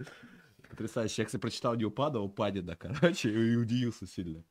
Потрясающе. 0.71 1.23
Я, 1.23 1.27
кстати, 1.27 1.41
прочитал 1.41 1.77
не 1.77 1.85
упада, 1.85 2.19
а 2.19 2.23
упадина, 2.23 2.77
короче, 2.77 3.31
и 3.31 3.57
удивился 3.57 4.07
сильно. 4.07 4.45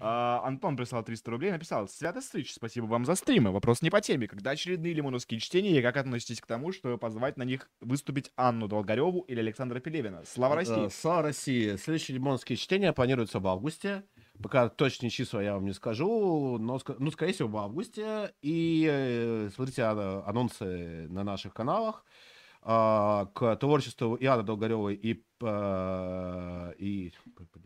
А, 0.00 0.42
Антон 0.44 0.76
прислал 0.76 1.04
300 1.04 1.30
рублей, 1.30 1.50
написал 1.50 1.88
Свято 1.88 2.20
Стрич, 2.20 2.54
спасибо 2.54 2.86
вам 2.86 3.04
за 3.04 3.14
стримы. 3.14 3.50
Вопрос 3.50 3.82
не 3.82 3.90
по 3.90 4.00
теме. 4.00 4.28
Когда 4.28 4.50
очередные 4.50 4.92
лимоновские 4.92 5.40
чтения, 5.40 5.78
и 5.78 5.82
как 5.82 5.96
относитесь 5.96 6.40
к 6.40 6.46
тому, 6.46 6.72
что 6.72 6.96
позвать 6.98 7.36
на 7.36 7.42
них 7.42 7.70
выступить 7.80 8.32
Анну 8.36 8.68
Долгареву 8.68 9.20
или 9.22 9.40
Александра 9.40 9.80
Пелевина? 9.80 10.22
Слава 10.24 10.56
России! 10.56 10.88
Слава 10.88 11.22
России. 11.22 11.76
Следующие 11.76 12.16
лимонские 12.16 12.56
чтения 12.56 12.92
планируются 12.92 13.40
в 13.40 13.46
августе. 13.46 14.04
Пока 14.42 14.68
точные 14.68 15.10
числа 15.10 15.42
я 15.42 15.54
вам 15.54 15.66
не 15.66 15.72
скажу, 15.72 16.56
но, 16.58 16.80
ну, 16.98 17.10
скорее 17.10 17.32
всего, 17.32 17.48
в 17.48 17.56
августе. 17.58 18.32
И 18.40 18.88
э, 18.90 19.50
смотрите 19.54 19.82
а- 19.82 20.24
анонсы 20.26 21.08
на 21.08 21.24
наших 21.24 21.52
каналах. 21.52 22.04
А, 22.62 23.26
к 23.34 23.56
творчеству 23.56 24.16
Иоанна 24.20 24.42
Долгаревой 24.42 24.94
и, 24.94 25.24
э, 25.42 26.72
и... 26.78 27.12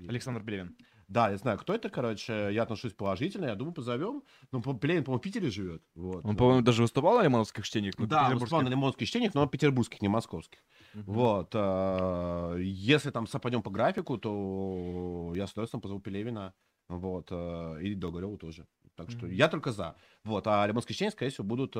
Александр 0.08 0.42
Пелевин. 0.42 0.76
Да, 1.08 1.30
я 1.30 1.36
знаю, 1.36 1.58
кто 1.58 1.74
это, 1.74 1.88
короче. 1.90 2.50
Я 2.52 2.62
отношусь 2.62 2.92
положительно. 2.92 3.46
Я 3.46 3.54
думаю, 3.54 3.74
позовем. 3.74 4.22
Ну, 4.52 4.60
Пелевин, 4.62 5.04
по-моему, 5.04 5.20
в 5.20 5.22
Питере 5.22 5.50
живет. 5.50 5.82
Вот. 5.94 6.24
Он, 6.24 6.36
по-моему, 6.36 6.62
даже 6.62 6.82
выступал 6.82 7.18
на 7.18 7.22
лимоновских 7.22 7.64
чтениях. 7.64 7.94
ну, 7.98 8.06
Да, 8.06 8.30
выступал 8.30 8.62
на 8.62 8.68
лимонских 8.68 9.06
чтениях, 9.08 9.34
но 9.34 9.46
петербургских, 9.46 10.02
не 10.02 10.08
московских. 10.08 10.60
Мгм. 10.94 11.12
Вот. 11.12 11.50
э, 11.54 12.56
Если 12.62 13.10
там 13.10 13.26
совпадем 13.26 13.62
по 13.62 13.70
графику, 13.70 14.18
то 14.18 15.32
я 15.36 15.46
с 15.46 15.52
удовольствием 15.52 15.80
позову 15.82 16.00
Пелевина. 16.00 16.52
Вот. 16.88 17.28
э, 17.30 17.78
И 17.82 17.94
Долгареву 17.94 18.36
тоже. 18.38 18.66
Так 18.96 19.10
что 19.10 19.26
Мгм. 19.26 19.34
я 19.34 19.48
только 19.48 19.72
за. 19.72 19.96
Вот. 20.24 20.46
А 20.46 20.66
лимонские 20.66 20.94
чтения, 20.94 21.10
скорее 21.10 21.30
всего, 21.30 21.44
будут 21.46 21.72
э, 21.76 21.78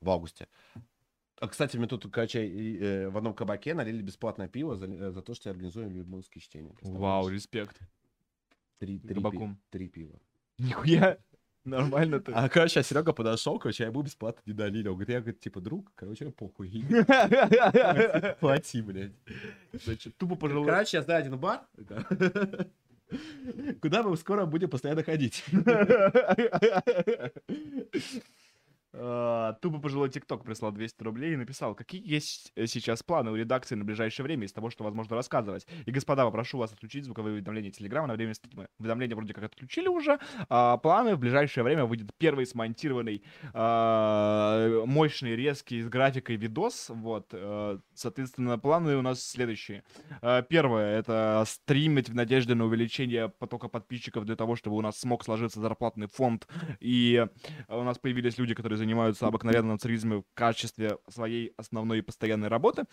в 0.00 0.10
августе. 0.10 0.46
А, 1.40 1.48
кстати, 1.48 1.76
мне 1.76 1.88
тут, 1.88 2.06
короче, 2.12 2.38
э, 2.46 3.08
в 3.10 3.16
одном 3.16 3.34
кабаке 3.34 3.74
налили 3.74 4.00
бесплатное 4.02 4.46
пиво 4.48 4.76
за, 4.76 4.86
э, 4.86 5.10
за 5.10 5.22
то, 5.22 5.34
что 5.34 5.48
я 5.48 5.52
организую 5.52 5.90
любовские 5.90 6.40
чтения. 6.40 6.76
Вау, 6.82 7.28
респект. 7.28 7.80
Три, 8.82 8.98
три, 8.98 9.22
пи- 9.22 9.56
три 9.70 9.88
пива. 9.88 10.18
Нихуя. 10.58 11.16
Нормально 11.64 12.18
ты. 12.18 12.32
А, 12.32 12.48
короче, 12.48 12.82
Серега 12.82 13.12
подошел, 13.12 13.56
короче, 13.60 13.84
я 13.84 13.90
ему 13.90 14.02
бесплатно 14.02 14.42
не 14.44 14.52
налили. 14.54 14.88
Он 14.88 14.94
говорит, 14.94 15.10
я, 15.10 15.20
говорит, 15.20 15.38
типа, 15.38 15.60
друг, 15.60 15.92
короче, 15.94 16.32
похуй. 16.32 16.68
Плати, 18.40 18.82
блядь. 18.82 19.12
Значит, 19.72 20.16
тупо 20.16 20.34
пожелал. 20.34 20.64
Короче, 20.64 20.96
я 20.96 21.04
знаю 21.04 21.20
один 21.20 21.38
бар, 21.38 21.60
куда 23.80 24.02
мы 24.02 24.16
скоро 24.16 24.46
будем 24.46 24.68
постоянно 24.68 25.04
ходить. 25.04 25.44
А, 28.94 29.54
Тупо 29.54 29.78
пожилой 29.78 30.10
ТикТок 30.10 30.44
прислал 30.44 30.72
200 30.72 31.02
рублей 31.02 31.34
и 31.34 31.36
написал, 31.36 31.74
какие 31.74 32.02
есть 32.06 32.52
э, 32.56 32.66
сейчас 32.66 33.02
планы 33.02 33.30
у 33.30 33.36
редакции 33.36 33.74
на 33.74 33.84
ближайшее 33.84 34.24
время 34.24 34.46
из 34.46 34.52
того, 34.52 34.70
что 34.70 34.84
возможно 34.84 35.16
рассказывать. 35.16 35.66
И, 35.86 35.90
господа, 35.90 36.24
попрошу 36.24 36.58
вас 36.58 36.72
отключить 36.72 37.04
звуковые 37.04 37.34
уведомления 37.34 37.70
Телеграма 37.70 38.08
на 38.08 38.14
время 38.14 38.34
стрима. 38.34 38.68
Уведомления 38.78 39.16
вроде 39.16 39.32
как 39.32 39.44
отключили 39.44 39.88
уже, 39.88 40.18
а 40.48 40.76
планы 40.76 41.14
в 41.14 41.18
ближайшее 41.18 41.64
время 41.64 41.86
выйдет 41.86 42.10
первый 42.18 42.46
смонтированный 42.46 43.24
а, 43.54 44.84
мощный, 44.84 45.36
резкий, 45.36 45.80
с 45.82 45.88
графикой 45.88 46.36
видос. 46.36 46.90
Вот, 46.90 47.28
э, 47.32 47.78
соответственно, 47.94 48.58
планы 48.58 48.96
у 48.96 49.02
нас 49.02 49.24
следующие. 49.24 49.84
Первое— 50.48 50.98
это 50.98 51.44
стримить 51.46 52.10
в 52.10 52.14
надежде 52.14 52.54
на 52.54 52.64
увеличение 52.64 53.28
потока 53.28 53.68
подписчиков 53.68 54.24
для 54.24 54.36
того, 54.36 54.56
чтобы 54.56 54.76
у 54.76 54.80
нас 54.80 54.98
смог 54.98 55.24
сложиться 55.24 55.60
зарплатный 55.60 56.08
фонд 56.08 56.46
и 56.80 57.26
у 57.68 57.82
нас 57.82 57.98
появились 57.98 58.38
люди, 58.38 58.54
которые 58.54 58.78
занимаются 58.82 59.26
обыкновенным 59.26 59.78
царизмом 59.78 60.22
в 60.22 60.34
качестве 60.34 60.98
своей 61.08 61.52
основной 61.56 61.98
и 61.98 62.02
постоянной 62.02 62.48
работы. 62.48 62.84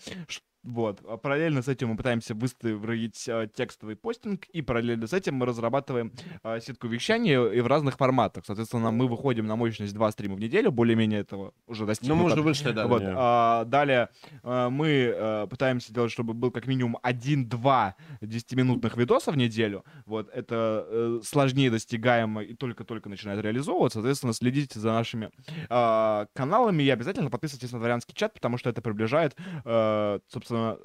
Вот. 0.63 0.99
А 1.07 1.15
Параллельно 1.17 1.61
с 1.61 1.67
этим 1.69 1.89
мы 1.89 1.97
пытаемся 1.97 2.33
выстроить 2.35 3.27
а, 3.29 3.47
текстовый 3.47 3.95
постинг, 3.95 4.43
и 4.47 4.61
параллельно 4.61 5.07
с 5.07 5.13
этим 5.13 5.35
мы 5.35 5.45
разрабатываем 5.45 6.11
а, 6.43 6.59
сетку 6.59 6.87
вещания 6.87 7.41
и 7.45 7.61
в 7.61 7.67
разных 7.67 7.95
форматах. 7.95 8.45
Соответственно, 8.45 8.91
мы 8.91 9.07
выходим 9.07 9.47
на 9.47 9.55
мощность 9.55 9.93
2 9.93 10.11
стрима 10.11 10.35
в 10.35 10.39
неделю, 10.39 10.71
более-менее 10.71 11.21
этого 11.21 11.53
уже 11.65 11.83
Ну, 11.83 11.87
достигнуто. 11.87 12.19
мы 12.21 12.25
уже 12.25 12.41
вышли, 12.41 12.71
да. 12.71 12.87
Вот, 12.87 13.01
а, 13.05 13.63
далее 13.65 14.09
а, 14.43 14.69
мы 14.69 15.13
а, 15.15 15.47
пытаемся 15.47 15.93
делать, 15.93 16.11
чтобы 16.11 16.33
был 16.33 16.51
как 16.51 16.67
минимум 16.67 16.97
1-2 17.03 17.93
10-минутных 18.21 18.97
видоса 18.97 19.31
в 19.31 19.37
неделю. 19.37 19.85
Вот, 20.05 20.29
это 20.33 20.85
э, 20.89 21.19
сложнее 21.23 21.71
достигаемо 21.71 22.43
и 22.43 22.53
только-только 22.53 23.07
начинает 23.07 23.41
реализовываться. 23.41 23.99
Соответственно, 23.99 24.33
следите 24.33 24.77
за 24.79 24.91
нашими 24.91 25.31
а, 25.79 26.27
каналами 26.33 26.83
и 26.83 26.89
обязательно 26.89 27.29
подписывайтесь 27.29 27.71
на 27.71 27.79
дворянский 27.79 28.13
чат, 28.15 28.33
потому 28.33 28.57
что 28.57 28.69
это 28.69 28.81
приближает, 28.81 29.35
э, 29.65 30.19
собственно, 30.27 30.77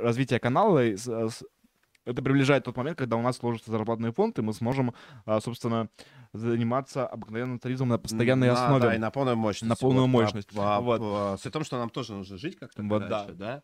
развитие 0.00 0.38
канала. 0.40 0.84
и 0.84 0.96
с- 0.96 1.06
с- 1.06 1.44
это 2.04 2.20
приближает 2.22 2.64
тот 2.64 2.76
момент, 2.76 2.98
когда 2.98 3.16
у 3.16 3.22
нас 3.22 3.36
сложится 3.36 3.70
зарплатный 3.70 4.12
фонд, 4.12 4.38
и 4.38 4.42
мы 4.42 4.52
сможем, 4.52 4.92
а, 5.26 5.40
собственно, 5.40 5.88
заниматься 6.32 7.06
обыкновенным 7.06 7.58
туризмом 7.58 7.90
на 7.90 7.98
постоянной 7.98 8.48
Да, 8.48 8.54
основе. 8.54 8.82
Да, 8.82 8.94
и 8.94 8.98
на 8.98 9.10
полную 9.10 9.36
мощность. 9.36 9.68
На 9.68 9.76
полную 9.76 10.06
Вот, 10.06 10.10
мощность. 10.10 10.48
а, 10.56 10.80
Вот. 10.80 11.00
а, 11.04 11.36
С 11.36 11.50
том, 11.50 11.62
что 11.64 11.78
нам 11.78 11.90
тоже 11.90 12.14
нужно 12.14 12.38
жить 12.38 12.58
как-то 12.58 12.82
Вот, 12.82 13.08
дальше, 13.08 13.34
да. 13.34 13.62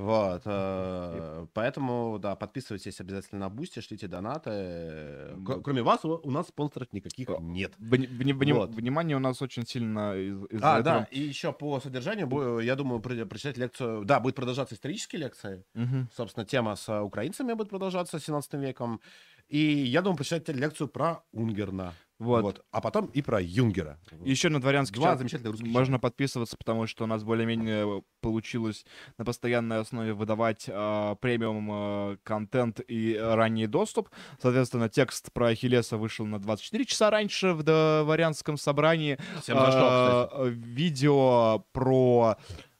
Вот, 0.00 0.42
э, 0.44 1.46
поэтому, 1.52 2.18
да, 2.18 2.34
подписывайтесь 2.34 3.00
обязательно 3.00 3.40
на 3.40 3.48
Boosty, 3.50 3.80
шлите 3.80 4.08
донаты. 4.08 4.50
Э, 4.52 5.36
к- 5.46 5.60
Кроме 5.62 5.82
вас, 5.82 6.04
у 6.04 6.30
нас 6.30 6.48
спонсоров 6.48 6.88
никаких 6.92 7.28
нет. 7.40 7.72
Вни- 7.78 8.06
вни- 8.06 8.32
вни- 8.32 8.52
Вот. 8.52 8.74
Внимание 8.74 9.16
у 9.16 9.20
нас 9.20 9.42
очень 9.42 9.66
сильно 9.66 10.14
из- 10.16 10.44
из-за 10.50 10.76
А, 10.76 10.80
этого. 10.80 11.00
да, 11.00 11.08
и 11.10 11.20
еще 11.20 11.52
по 11.52 11.80
содержанию, 11.80 12.60
я 12.60 12.76
думаю, 12.76 13.00
про- 13.00 13.26
прочитать 13.26 13.58
лекцию. 13.58 14.04
Да, 14.04 14.20
будет 14.20 14.34
продолжаться 14.36 14.74
исторические 14.74 15.20
лекции. 15.22 15.64
Мгм. 15.74 16.08
Собственно, 16.16 16.46
тема 16.46 16.76
с 16.76 16.88
э, 16.88 17.00
украинцами 17.00 17.52
будет 17.54 17.68
продолжаться 17.70 18.18
17 18.18 18.60
веком. 18.60 19.00
И 19.48 19.58
я 19.58 20.00
думаю, 20.02 20.16
прочитать 20.16 20.48
лекцию 20.56 20.88
про 20.88 21.22
Унгерна. 21.32 21.92
Вот. 22.20 22.62
А 22.70 22.82
потом 22.82 23.06
и 23.06 23.22
про 23.22 23.40
Юнгера. 23.40 23.98
Вот. 24.12 24.26
Еще 24.26 24.50
на 24.50 24.60
дворянский 24.60 24.96
Два 24.96 25.12
чат 25.12 25.18
замечательных 25.20 25.52
русских 25.52 25.68
можно 25.68 25.98
подписываться, 25.98 26.54
потому 26.58 26.86
что 26.86 27.04
у 27.04 27.06
нас 27.06 27.24
более-менее 27.24 28.02
получилось 28.20 28.84
на 29.16 29.24
постоянной 29.24 29.78
основе 29.78 30.12
выдавать 30.12 30.66
а, 30.68 31.14
премиум 31.14 31.68
а, 31.72 32.16
контент 32.22 32.80
и 32.86 33.18
ранний 33.18 33.66
доступ. 33.66 34.10
Соответственно, 34.40 34.90
текст 34.90 35.32
про 35.32 35.48
Ахиллеса 35.48 35.96
вышел 35.96 36.26
на 36.26 36.38
24 36.38 36.84
часа 36.84 37.10
раньше 37.10 37.54
в 37.54 37.62
дворянском 37.62 38.58
собрании. 38.58 39.18
Всем 39.40 39.56
зашло, 39.58 39.70
кстати. 39.72 40.30
А, 40.34 40.44
Видео 40.50 41.64
про 41.72 42.36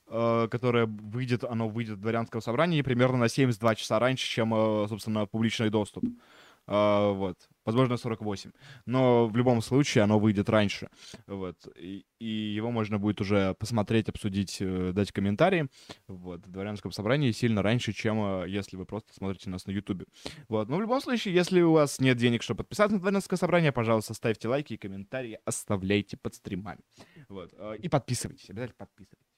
э, 0.07 0.49
которое 0.51 0.85
выйдет, 0.85 1.44
оно 1.44 1.67
выйдет 1.67 1.97
в 1.97 2.01
дворянском 2.02 2.43
собрании 2.43 2.83
примерно 2.83 3.17
на 3.17 3.31
72 3.31 3.75
часа 3.77 3.99
раньше, 3.99 4.28
чем, 4.28 4.52
э, 4.52 4.86
собственно, 4.86 5.25
публичный 5.25 5.70
доступ. 5.70 6.05
Вот. 6.67 7.36
Возможно, 7.65 7.97
48. 7.97 8.53
Но 8.87 9.27
в 9.29 9.37
любом 9.37 9.61
случае 9.63 10.05
оно 10.05 10.19
выйдет 10.19 10.49
раньше. 10.49 10.89
Вот. 11.27 11.57
И, 11.77 12.05
и 12.19 12.27
его 12.27 12.71
можно 12.71 12.99
будет 12.99 13.21
уже 13.21 13.55
посмотреть, 13.55 14.09
обсудить, 14.09 14.57
э, 14.61 14.93
дать 14.93 15.13
комментарии. 15.13 15.69
Вот. 16.09 16.47
В 16.47 16.51
дворянском 16.51 16.91
собрании 16.93 17.31
сильно 17.33 17.63
раньше, 17.63 17.93
чем 17.93 18.43
э, 18.43 18.49
если 18.49 18.77
вы 18.77 18.87
просто 18.87 19.13
смотрите 19.15 19.51
нас 19.51 19.67
на 19.67 19.73
Ютубе. 19.73 20.07
Вот. 20.49 20.69
Но 20.69 20.77
в 20.77 20.81
любом 20.81 21.01
случае, 21.01 21.35
если 21.35 21.61
у 21.61 21.73
вас 21.73 22.01
нет 22.01 22.17
денег, 22.17 22.43
чтобы 22.43 22.59
подписаться 22.59 22.95
на 22.97 23.01
дворянское 23.01 23.37
собрание, 23.37 23.73
пожалуйста, 23.73 24.15
ставьте 24.15 24.49
лайки 24.49 24.75
и 24.75 24.77
комментарии, 24.77 25.39
оставляйте 25.45 26.17
под 26.17 26.35
стримами. 26.35 26.81
Вот. 27.29 27.53
э, 27.57 27.77
И 27.79 27.89
подписывайтесь. 27.89 28.49
Обязательно 28.51 28.77
подписывайтесь. 28.79 29.30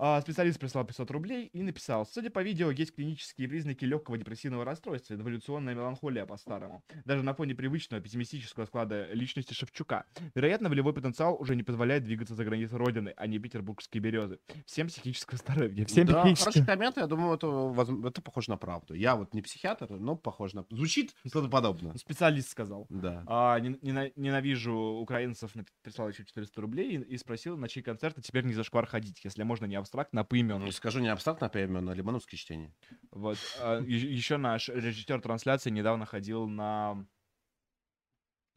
А, 0.00 0.20
Специалист 0.20 0.60
прислал 0.60 0.84
500 0.84 1.10
рублей 1.10 1.46
и 1.46 1.60
написал, 1.60 2.06
судя 2.06 2.30
по 2.30 2.40
видео, 2.40 2.70
есть 2.70 2.94
клинические 2.94 3.48
признаки 3.48 3.84
легкого 3.84 4.16
депрессивного 4.16 4.64
расстройства, 4.64 5.14
эволюционная 5.14 5.74
меланхолия 5.74 6.24
по-старому. 6.24 6.84
Даже 7.04 7.24
на 7.24 7.34
фоне 7.34 7.56
привычного 7.56 8.00
пессимистического 8.00 8.64
склада 8.66 9.12
личности 9.12 9.54
Шевчука. 9.54 10.04
Вероятно, 10.36 10.68
волевой 10.68 10.92
потенциал 10.92 11.36
уже 11.40 11.56
не 11.56 11.64
позволяет 11.64 12.04
двигаться 12.04 12.36
за 12.36 12.44
границы 12.44 12.78
Родины, 12.78 13.12
а 13.16 13.26
не 13.26 13.40
петербургские 13.40 14.00
березы. 14.00 14.38
Всем 14.66 14.86
психического 14.86 15.36
здоровья. 15.36 15.84
Всем 15.86 16.06
да, 16.06 16.22
психического... 16.22 16.52
хороший 16.52 16.66
коммент, 16.66 16.96
я 16.96 17.06
думаю, 17.08 17.34
это, 17.34 18.08
это 18.08 18.22
похоже 18.22 18.50
на 18.50 18.56
правду. 18.56 18.94
Я 18.94 19.16
вот 19.16 19.34
не 19.34 19.42
психиатр, 19.42 19.90
но 19.90 20.14
похоже 20.14 20.56
на... 20.56 20.66
Звучит 20.70 21.16
правдоподобно. 21.32 21.98
Специалист 21.98 22.50
сказал. 22.50 22.86
Да. 22.88 23.24
А, 23.26 23.58
нен- 23.58 23.80
нена- 23.82 24.12
ненавижу 24.14 24.74
украинцев, 24.74 25.52
прислал 25.82 26.08
еще 26.08 26.24
400 26.24 26.60
рублей 26.60 26.98
и, 26.98 27.18
спросил, 27.18 27.56
на 27.56 27.66
чьи 27.66 27.82
концерты 27.82 28.22
теперь 28.22 28.44
не 28.44 28.54
зашквар 28.54 28.86
ходить, 28.86 29.20
если 29.24 29.42
можно 29.42 29.64
не 29.64 29.74
абстрактно, 29.88 30.20
а 30.20 30.24
поименно. 30.24 30.66
Ну, 30.66 30.70
скажу 30.70 31.00
не 31.00 31.08
абстрактно, 31.08 31.50
а 31.52 31.58
именно 31.58 31.92
лимановские 31.92 32.38
чтения. 32.38 32.74
Вот. 33.10 33.38
еще 33.86 34.36
наш 34.36 34.68
режиссер 34.68 35.20
трансляции 35.20 35.70
недавно 35.70 36.04
ходил 36.04 36.46
на 36.46 37.06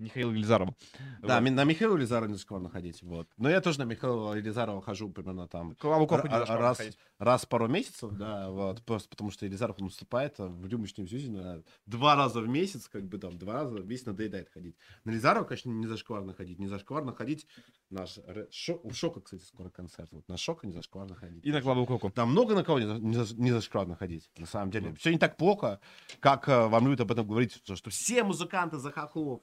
Михаила 0.01 0.31
Гильзарова. 0.33 0.75
Да, 1.21 1.39
Вот. 1.39 1.49
на 1.51 1.63
Михаила 1.63 1.95
Елизарова 1.95 2.27
не 2.27 2.33
зашкварно 2.35 2.69
ходить. 2.69 3.01
Вот. 3.03 3.27
Но 3.37 3.49
я 3.49 3.61
тоже 3.61 3.79
на 3.79 3.83
Михаила 3.83 4.33
Елизарова 4.33 4.81
хожу 4.81 5.09
примерно 5.09 5.47
там 5.47 5.75
Клаву 5.75 6.07
раз, 6.07 6.79
раз 7.19 7.45
в 7.45 7.47
пару 7.47 7.67
месяцев, 7.67 8.11
да, 8.13 8.49
вот, 8.49 8.81
просто 8.83 9.09
потому 9.09 9.31
что 9.31 9.45
Елизаров 9.45 9.77
он 9.79 9.87
выступает 9.87 10.39
а, 10.39 10.47
в 10.47 10.65
рюмочном 10.67 11.07
Зюзино 11.07 11.63
два 11.85 12.15
раза 12.15 12.41
в 12.41 12.47
месяц, 12.47 12.87
как 12.87 13.03
бы 13.05 13.17
там, 13.17 13.37
два 13.37 13.53
раза 13.53 13.75
в 13.77 13.85
месяц 13.87 14.05
надоедает 14.05 14.49
ходить. 14.49 14.75
На 15.03 15.11
Елизарова, 15.11 15.43
конечно, 15.45 15.69
не 15.69 15.87
зашкварно 15.87 16.33
ходить, 16.33 16.59
не 16.59 16.67
зашкварно 16.67 17.13
ходить. 17.13 17.47
Наш 17.89 18.17
шо- 18.51 18.79
у 18.83 18.91
Шока, 18.91 19.19
кстати, 19.19 19.43
скоро 19.43 19.69
концерт. 19.69 20.09
Вот 20.11 20.27
на 20.29 20.37
Шока 20.37 20.65
не 20.65 20.73
зашкварно 20.73 21.13
ходить. 21.15 21.45
И 21.45 21.51
на 21.51 21.61
Клаву 21.61 21.85
Коку. 21.85 22.09
Там 22.09 22.31
много 22.31 22.55
на 22.55 22.63
кого 22.63 22.79
не, 22.79 22.85
за- 22.85 22.99
не, 22.99 23.13
за- 23.23 23.35
не 23.35 23.51
зашкварно 23.51 23.95
ходить, 23.95 24.29
на 24.37 24.45
самом 24.45 24.71
деле. 24.71 24.95
Все 24.95 25.11
не 25.11 25.17
так 25.19 25.37
плохо, 25.37 25.79
как 26.21 26.47
э, 26.47 26.67
вам 26.67 26.85
любят 26.85 27.01
об 27.01 27.11
этом 27.11 27.27
говорить, 27.27 27.61
что, 27.63 27.89
все 27.89 28.23
музыканты 28.23 28.77
за 28.77 28.91
хохлов. 28.91 29.41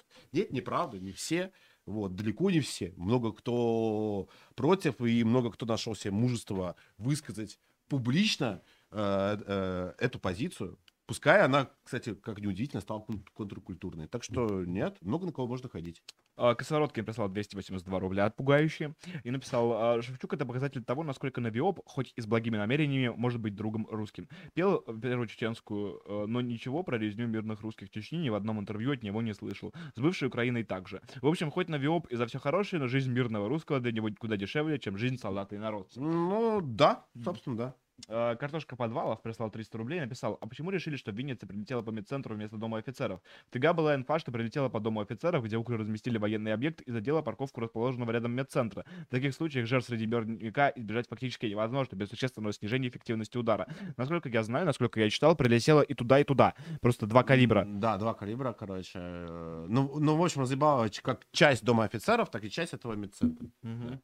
Нет, 0.48 0.52
неправда, 0.52 0.98
не 0.98 1.12
все. 1.12 1.52
Вот, 1.86 2.14
далеко 2.14 2.50
не 2.50 2.60
все. 2.60 2.92
Много 2.96 3.32
кто 3.32 4.28
против, 4.54 5.00
и 5.00 5.24
много 5.24 5.50
кто 5.50 5.64
нашел 5.64 5.94
себе 5.94 6.10
мужество 6.10 6.76
высказать 6.98 7.58
публично 7.88 8.62
э, 8.90 9.38
э, 9.46 9.94
эту 9.98 10.18
позицию. 10.18 10.78
Пускай 11.06 11.40
она, 11.40 11.70
кстати, 11.82 12.14
как 12.14 12.40
неудивительно, 12.40 12.82
стала 12.82 13.00
кон- 13.00 13.24
контркультурной. 13.32 14.08
Так 14.08 14.22
что 14.24 14.64
нет, 14.64 14.98
много 15.00 15.24
на 15.24 15.32
кого 15.32 15.48
можно 15.48 15.68
ходить. 15.70 16.02
А, 16.38 16.54
Косородкин 16.54 17.04
прислал 17.04 17.28
282 17.28 17.98
рубля 17.98 18.26
от 18.26 18.36
пугающие 18.36 18.94
и 19.24 19.30
написал, 19.30 19.72
а, 19.72 20.02
Шевчук 20.02 20.34
это 20.34 20.46
показатель 20.46 20.82
того, 20.84 21.02
насколько 21.02 21.40
Навиоп, 21.40 21.80
хоть 21.84 22.12
и 22.16 22.20
с 22.20 22.26
благими 22.26 22.56
намерениями, 22.56 23.12
может 23.14 23.40
быть 23.40 23.56
другом 23.56 23.86
русским. 23.90 24.28
Пел 24.54 24.84
э, 24.86 24.94
первую 25.00 25.26
чеченскую, 25.26 26.00
э, 26.04 26.26
но 26.26 26.40
ничего 26.40 26.82
про 26.84 26.96
резню 26.96 27.26
мирных 27.26 27.60
русских 27.62 27.88
в 27.88 27.90
Чечне 27.90 28.18
ни 28.20 28.28
в 28.28 28.34
одном 28.34 28.60
интервью 28.60 28.92
от 28.92 29.02
него 29.02 29.20
не 29.20 29.34
слышал. 29.34 29.74
С 29.96 30.00
бывшей 30.00 30.28
Украиной 30.28 30.62
также. 30.62 31.02
В 31.20 31.26
общем, 31.26 31.50
хоть 31.50 31.68
Навиоп 31.68 32.06
и 32.06 32.16
за 32.16 32.26
все 32.26 32.38
хорошее, 32.38 32.80
но 32.80 32.86
жизнь 32.86 33.10
мирного 33.10 33.48
русского 33.48 33.80
для 33.80 33.90
него 33.90 34.08
куда 34.18 34.36
дешевле, 34.36 34.78
чем 34.78 34.96
жизнь 34.96 35.18
солдата 35.18 35.56
и 35.56 35.58
народца. 35.58 36.00
Ну, 36.00 36.60
да, 36.62 37.04
собственно, 37.24 37.56
да. 37.56 37.74
Э, 38.06 38.36
Картошка 38.36 38.76
подвалов 38.76 39.22
прислал 39.22 39.50
300 39.50 39.78
рублей, 39.78 40.00
написал, 40.00 40.38
а 40.40 40.46
почему 40.46 40.70
решили, 40.70 40.96
что 40.96 41.10
Винница 41.10 41.46
прилетела 41.46 41.82
по 41.82 41.90
медцентру 41.90 42.34
вместо 42.34 42.56
дома 42.56 42.78
офицеров? 42.78 43.20
В 43.48 43.58
ТГ 43.58 43.74
была 43.74 43.94
инфа, 43.94 44.18
что 44.18 44.30
прилетела 44.30 44.68
по 44.68 44.80
дому 44.80 45.00
офицеров, 45.00 45.44
где 45.44 45.56
укры 45.56 45.76
разместили 45.76 46.18
военный 46.18 46.52
объект 46.52 46.80
и 46.82 46.92
задела 46.92 47.22
парковку 47.22 47.60
расположенного 47.60 48.12
рядом 48.12 48.32
медцентра. 48.32 48.84
В 49.08 49.10
таких 49.10 49.34
случаях 49.34 49.66
жертв 49.66 49.88
среди 49.88 50.06
мирника 50.06 50.72
избежать 50.76 51.08
фактически 51.08 51.46
невозможно 51.46 51.96
без 51.96 52.08
существенного 52.08 52.52
снижения 52.52 52.88
эффективности 52.88 53.36
удара. 53.36 53.66
Насколько 53.96 54.28
я 54.28 54.42
знаю, 54.42 54.66
насколько 54.66 55.00
я 55.00 55.10
читал, 55.10 55.34
прилетела 55.34 55.80
и 55.80 55.94
туда, 55.94 56.20
и 56.20 56.24
туда. 56.24 56.54
Просто 56.80 57.06
два 57.06 57.24
калибра. 57.24 57.64
Да, 57.66 57.96
два 57.96 58.14
калибра, 58.14 58.52
короче. 58.52 58.98
Э, 58.98 59.66
Ну, 59.68 59.98
ну 59.98 60.16
в 60.16 60.22
общем, 60.22 60.42
разъебало 60.42 60.88
как 61.02 61.26
часть 61.32 61.64
дома 61.64 61.84
офицеров, 61.84 62.30
так 62.30 62.44
и 62.44 62.50
часть 62.50 62.74
этого 62.74 62.94
медцентра. 62.94 63.48
Мгм. 63.62 64.00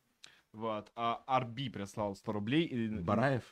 Вот. 0.55 0.91
А 0.94 1.20
Арби 1.26 1.68
прислал 1.68 2.15
100 2.15 2.33
рублей 2.33 2.62
и, 2.65 2.89
Бараев. 2.89 3.42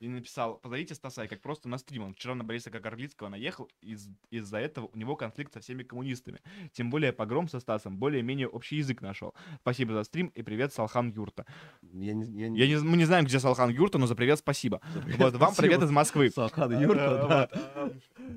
и 0.00 0.08
написал, 0.08 0.56
позовите 0.58 0.94
Стаса, 0.94 1.26
как 1.26 1.40
просто 1.40 1.66
на 1.68 1.78
стрим. 1.78 2.02
Он 2.02 2.12
вчера 2.12 2.34
на 2.34 2.44
Бориса 2.44 2.70
Кагарлицкого 2.70 3.28
наехал, 3.30 3.70
из- 3.80 4.10
из-за 4.30 4.58
этого 4.58 4.90
у 4.92 4.98
него 4.98 5.16
конфликт 5.16 5.54
со 5.54 5.60
всеми 5.60 5.82
коммунистами. 5.82 6.40
Тем 6.72 6.90
более 6.90 7.12
погром 7.14 7.48
со 7.48 7.58
Стасом 7.58 7.96
более-менее 7.96 8.48
общий 8.48 8.76
язык 8.76 9.00
нашел. 9.00 9.34
Спасибо 9.62 9.94
за 9.94 10.04
стрим 10.04 10.26
и 10.34 10.42
привет, 10.42 10.74
Салхан 10.74 11.08
Юрта. 11.08 11.46
Я 11.92 12.12
не, 12.12 12.24
я 12.38 12.48
не- 12.50 12.58
Я 12.58 12.66
не, 12.68 12.76
мы 12.76 12.96
не 12.98 13.06
знаем, 13.06 13.24
где 13.24 13.40
Салхан 13.40 13.70
Юрта, 13.70 13.96
но 13.98 14.06
за 14.06 14.14
привет 14.14 14.38
спасибо. 14.38 14.82
Вот, 15.16 15.34
вам 15.36 15.54
привет 15.54 15.76
Спасибо. 15.78 15.84
из 15.86 15.90
Москвы. 15.90 16.30
Салхан 16.30 16.72
Э, 16.72 16.82
Юрта, 16.82 17.26
да. 17.28 17.90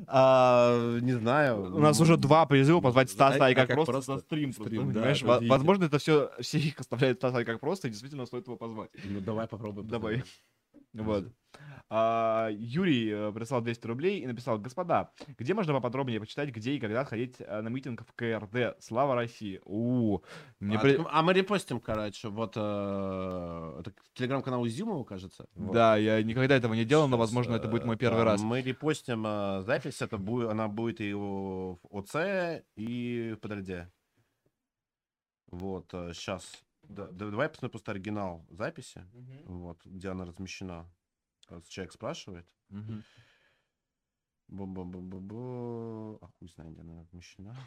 А, 0.08 1.00
не 1.02 1.14
знаю. 1.14 1.76
У 1.76 1.80
нас 1.80 2.00
уже 2.00 2.18
два 2.18 2.46
призыва 2.46 2.80
позвать 2.82 3.10
Стаса 3.10 3.50
и 3.50 3.56
как, 3.56 3.68
просто, 3.74 4.02
за 4.02 4.18
стрим. 4.20 4.54
Возможно, 5.50 5.86
это 5.86 5.98
все, 5.98 6.32
все 6.40 6.60
их 6.60 6.80
оставляют 6.80 7.18
Стаса 7.20 7.42
и 7.42 7.46
как 7.46 7.60
просто, 7.60 7.73
и 7.86 7.90
действительно 7.90 8.26
стоит 8.26 8.48
его 8.48 8.58
позвать. 8.58 8.92
Ну, 9.04 9.20
давай 9.22 9.48
попробуем. 9.48 9.88
Давай. 9.88 10.24
Вот. 10.94 11.26
А, 11.90 12.50
Юрий 12.52 13.10
э, 13.12 13.32
прислал 13.32 13.62
200 13.62 13.88
рублей 13.88 14.20
и 14.22 14.28
написал, 14.28 14.58
господа, 14.60 15.12
где 15.38 15.54
можно 15.54 15.74
поподробнее 15.74 16.20
почитать, 16.20 16.50
где 16.50 16.74
и 16.74 16.80
когда 16.80 17.04
ходить 17.04 17.36
э, 17.40 17.62
на 17.62 17.68
митинг 17.70 18.04
в 18.08 18.14
КРД? 18.14 18.78
Слава 18.80 19.16
России! 19.16 19.60
У, 19.66 20.20
мне 20.60 20.78
а, 20.78 20.80
при- 20.80 21.00
а 21.08 21.22
мы 21.22 21.34
репостим, 21.34 21.80
короче, 21.80 22.30
вот 22.30 22.54
э, 22.56 23.78
это 23.80 23.94
телеграм-канал 24.14 24.66
Изюмова, 24.66 25.04
кажется. 25.04 25.48
Вот. 25.56 25.74
Да, 25.74 25.98
я 25.98 26.22
никогда 26.24 26.56
этого 26.56 26.74
не 26.74 26.86
делал, 26.86 27.08
но, 27.08 27.18
возможно, 27.18 27.56
это 27.56 27.68
будет 27.68 27.86
мой 27.86 27.96
э, 27.96 28.00
первый 28.00 28.24
раз. 28.24 28.42
Мы 28.42 28.62
репостим 28.62 29.24
э, 29.26 29.64
запись, 29.64 30.02
это 30.02 30.18
будет, 30.18 30.50
она 30.50 30.68
будет 30.68 31.02
и 31.02 31.14
в 31.14 31.80
ОЦ, 31.90 32.64
и 32.76 33.36
в 33.36 33.40
ПДРД. 33.42 33.92
Вот, 35.48 35.88
сейчас. 36.14 36.64
Давай 36.84 37.46
я 37.46 37.50
посмотрю 37.50 37.72
просто 37.72 37.92
оригинал 37.92 38.46
записи, 38.50 39.06
вот, 39.46 39.84
где 39.86 40.10
она 40.10 40.26
размещена. 40.26 40.90
Раз 41.48 41.68
человек 41.68 41.94
спрашивает. 41.94 42.48
Мгм. 42.70 43.04
Бу-бу-бу-бу-бу. 44.48 46.20
А 46.22 46.28
хуй 46.28 46.48
знает, 46.50 46.74
где 46.74 46.82
она 46.82 47.02
размещена. 47.02 47.58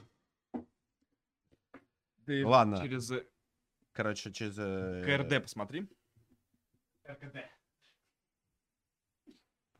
Ты 2.25 2.47
Ладно. 2.47 2.78
Через 2.78 3.11
э, 3.11 3.27
Короче, 3.93 4.33
через... 4.33 4.59
э, 4.59 5.03
КРД 5.05 5.43
посмотри. 5.43 5.89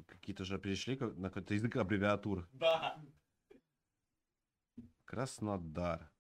Какие-то 0.07 0.45
же 0.45 0.59
перешли 0.59 0.97
на 0.99 1.29
какой-то 1.29 1.55
язык 1.55 1.77
аббревиатур. 1.77 2.49
Да. 2.53 2.99
Краснодар. 5.05 6.11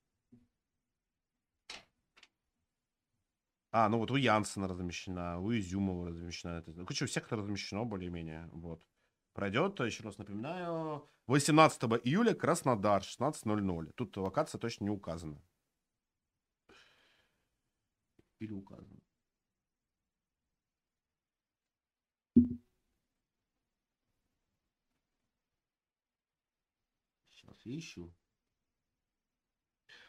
А, 3.72 3.88
ну 3.88 3.98
вот 3.98 4.10
у 4.10 4.16
Янсена 4.16 4.68
размещена, 4.68 5.38
у 5.40 5.52
Изюмова 5.52 6.08
размещена. 6.08 6.62
Короче, 6.62 7.04
у 7.04 7.08
всех 7.08 7.26
это 7.26 7.36
размещено 7.36 7.84
более-менее. 7.84 8.48
Вот. 8.52 8.82
Пройдет, 9.34 9.78
еще 9.80 10.02
раз 10.02 10.18
напоминаю, 10.18 11.08
18 11.26 11.82
июля 12.04 12.34
Краснодар, 12.34 13.02
16.00. 13.02 13.92
Тут 13.94 14.16
локация 14.16 14.58
точно 14.58 14.84
не 14.84 14.90
указана. 14.90 15.42
Или 18.40 18.52
указана. 18.54 19.00
Сейчас 27.30 27.60
ищу. 27.64 28.12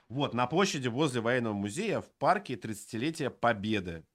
Вот, 0.09 0.33
на 0.33 0.47
площади 0.47 0.87
возле 0.87 1.21
военного 1.21 1.53
музея 1.53 1.99
в 2.01 2.09
парке 2.13 2.55
30-летия 2.55 3.29
Победы. 3.29 4.05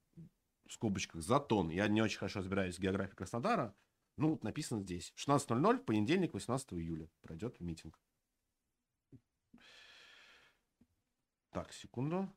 В 0.67 0.73
скобочках 0.73 1.23
Затон. 1.23 1.69
Я 1.69 1.87
не 1.89 2.01
очень 2.01 2.19
хорошо 2.19 2.39
разбираюсь 2.39 2.77
в 2.79 2.81
географии 2.81 3.15
Краснодара. 3.15 3.75
Ну, 4.17 4.31
вот 4.31 4.43
написано 4.43 4.81
здесь. 4.81 5.13
16.00 5.17 5.79
в 5.79 5.85
понедельник, 5.85 6.33
18 6.33 6.73
июля. 6.75 7.11
Пройдет 7.21 7.61
митинг. 7.61 8.01
Так, 11.51 11.73
секунду. 11.75 12.33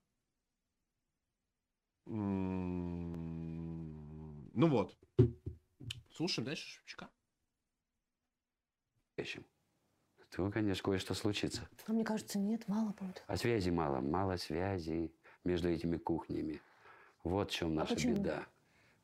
М, 2.07 3.35
Ну 4.53 4.67
вот. 4.69 4.97
Слушаем 6.11 6.45
дальше 6.45 6.67
Шевчука. 6.67 7.09
Вещи. 9.17 9.43
То, 10.35 10.51
конечно, 10.51 10.83
кое-что 10.83 11.13
случится. 11.13 11.67
А 11.87 11.93
мне 11.93 12.03
кажется, 12.03 12.37
нет, 12.37 12.67
мало 12.67 12.93
будет. 12.99 13.23
А 13.27 13.37
связи 13.37 13.69
мало, 13.69 14.01
мало 14.01 14.35
связей 14.35 15.13
между 15.45 15.69
этими 15.69 15.95
кухнями. 15.95 16.61
Вот 17.23 17.51
в 17.51 17.53
чем 17.53 17.75
наша 17.75 17.95
почему? 17.95 18.15
беда. 18.15 18.45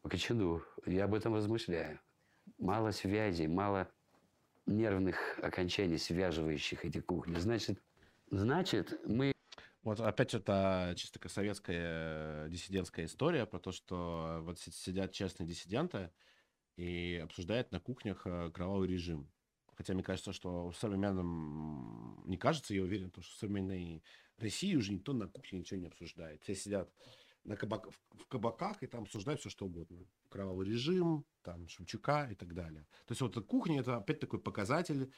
Почему? 0.02 0.62
Я 0.86 1.06
об 1.06 1.14
этом 1.14 1.34
размышляю. 1.34 2.00
Мало 2.58 2.92
связей, 2.92 3.48
мало 3.48 3.90
нервных 4.66 5.40
окончаний, 5.42 5.98
связывающих 5.98 6.84
эти 6.84 7.00
кухни. 7.00 7.36
Значит, 7.36 7.82
значит, 8.30 9.00
мы 9.06 9.32
Вот 9.84 10.00
опять 10.00 10.34
это 10.34 10.94
чисто 10.98 11.18
такая 11.18 11.32
советская 11.32 12.46
э, 12.46 12.50
диссидентская 12.50 13.06
история 13.06 13.46
про 13.46 13.60
то, 13.60 13.72
что 13.72 14.40
вот 14.42 14.60
си- 14.60 14.72
сидят 14.72 15.12
честные 15.12 15.48
диссиденты 15.48 16.12
и 16.76 17.22
обсуждают 17.24 17.72
на 17.72 17.80
кухнях 17.80 18.28
э, 18.28 18.52
кровавый 18.52 18.88
режим. 18.90 19.32
Хотя 19.76 19.94
мне 19.94 20.04
кажется, 20.04 20.34
что 20.34 20.70
в 20.70 20.78
современном... 20.78 22.24
Не 22.26 22.38
кажется, 22.38 22.74
я 22.74 22.84
уверен, 22.84 23.10
то, 23.10 23.22
что 23.22 23.34
в 23.34 23.40
современной 23.40 24.04
России 24.38 24.76
уже 24.76 24.94
никто 24.94 25.14
на 25.14 25.28
кухне 25.28 25.60
ничего 25.60 25.80
не 25.80 25.88
обсуждает. 25.88 26.44
Все 26.44 26.56
сидят 26.56 26.94
на 27.44 27.56
кабак... 27.56 27.88
в- 27.88 28.26
кабаках 28.28 28.84
и 28.84 28.88
там 28.88 29.04
обсуждают 29.04 29.40
все, 29.40 29.50
что 29.50 29.66
угодно. 29.66 30.06
Кровавый 30.30 30.68
режим, 30.68 31.26
там, 31.42 31.68
Шевчука 31.68 32.30
и 32.32 32.36
так 32.36 32.54
далее. 32.54 32.88
То 33.06 33.12
есть 33.14 33.22
вот 33.22 33.36
кухня– 33.48 33.80
это 33.82 33.98
опять 33.98 34.20
такой 34.20 34.40
показатель, 34.40 35.12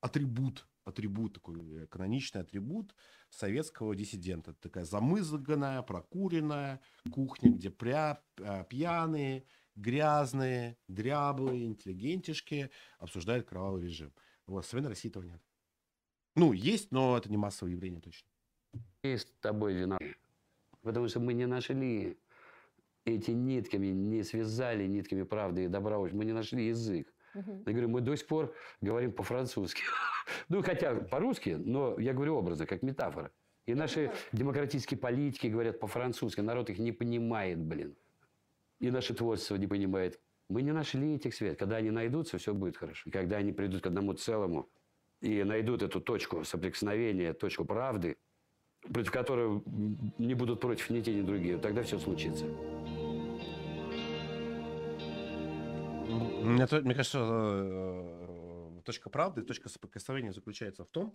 атрибут, 0.00 0.68
атрибут 0.84 1.34
такой, 1.34 1.82
э, 1.82 1.86
каноничный 1.86 2.42
атрибут 2.42 2.94
советского 3.30 3.96
диссидента. 3.96 4.54
Такая 4.54 4.84
замызганная, 4.84 5.82
прокуренная 5.82 6.80
кухня, 7.10 7.50
где 7.50 7.70
пря, 7.70 8.22
а, 8.40 8.64
пьяные, 8.64 9.44
грязные, 9.76 10.76
дряблые, 10.88 11.66
интеллигентишки 11.66 12.70
обсуждают 12.98 13.46
кровавый 13.46 13.82
режим. 13.82 14.12
Вот, 14.46 14.64
в 14.64 14.68
современной 14.68 14.90
России 14.90 15.10
этого 15.10 15.22
нет. 15.22 15.40
Ну, 16.34 16.52
есть, 16.52 16.92
но 16.92 17.16
это 17.16 17.30
не 17.30 17.36
массовое 17.36 17.72
явление 17.72 18.00
точно. 18.00 18.28
с 19.02 19.24
тобой 19.40 19.74
виноваты. 19.74 20.16
Потому 20.82 21.08
что 21.08 21.20
мы 21.20 21.34
не 21.34 21.46
нашли 21.46 22.18
эти 23.04 23.30
нитками, 23.30 23.86
не 23.88 24.22
связали 24.22 24.86
нитками 24.86 25.22
правды 25.22 25.64
и 25.64 25.68
добра. 25.68 25.98
Мы 25.98 26.24
не 26.24 26.32
нашли 26.32 26.66
язык. 26.66 27.12
Я 27.34 27.72
говорю, 27.72 27.88
мы 27.88 28.00
до 28.00 28.16
сих 28.16 28.26
пор 28.26 28.54
говорим 28.80 29.12
по-французски. 29.12 29.82
Ну, 30.48 30.60
хотя 30.60 30.94
по-русски, 30.96 31.50
но 31.50 32.00
я 32.00 32.12
говорю 32.12 32.34
образно, 32.34 32.66
как 32.66 32.82
метафора. 32.82 33.30
И 33.66 33.74
наши 33.74 34.10
демократические 34.32 34.98
политики 34.98 35.46
говорят 35.46 35.78
по-французски. 35.78 36.40
Народ 36.40 36.68
их 36.68 36.78
не 36.78 36.90
понимает, 36.90 37.60
блин. 37.60 37.96
И 38.80 38.90
наше 38.90 39.14
творчество 39.14 39.56
не 39.56 39.66
понимает. 39.66 40.20
Мы 40.48 40.62
не 40.62 40.72
нашли 40.72 41.14
этих 41.14 41.34
связей. 41.34 41.56
Когда 41.56 41.76
они 41.76 41.90
найдутся, 41.90 42.38
все 42.38 42.54
будет 42.54 42.76
хорошо. 42.76 43.10
Когда 43.10 43.38
они 43.38 43.52
придут 43.52 43.82
к 43.82 43.86
одному 43.86 44.12
целому 44.12 44.68
и 45.20 45.42
найдут 45.44 45.82
эту 45.82 46.00
точку 46.00 46.44
соприкосновения, 46.44 47.32
точку 47.32 47.64
правды, 47.64 48.16
против 48.92 49.10
которой 49.10 49.62
не 50.18 50.34
будут 50.34 50.60
против 50.60 50.90
ни 50.90 51.00
те, 51.00 51.14
ни 51.14 51.22
другие, 51.22 51.58
тогда 51.58 51.82
все 51.82 51.98
случится. 51.98 52.44
Мне, 56.06 56.66
мне 56.70 56.94
кажется, 56.94 57.18
э, 57.20 58.80
точка 58.84 59.10
правды, 59.10 59.42
точка 59.42 59.68
соприкосновения 59.68 60.32
заключается 60.32 60.84
в 60.84 60.88
том, 60.88 61.12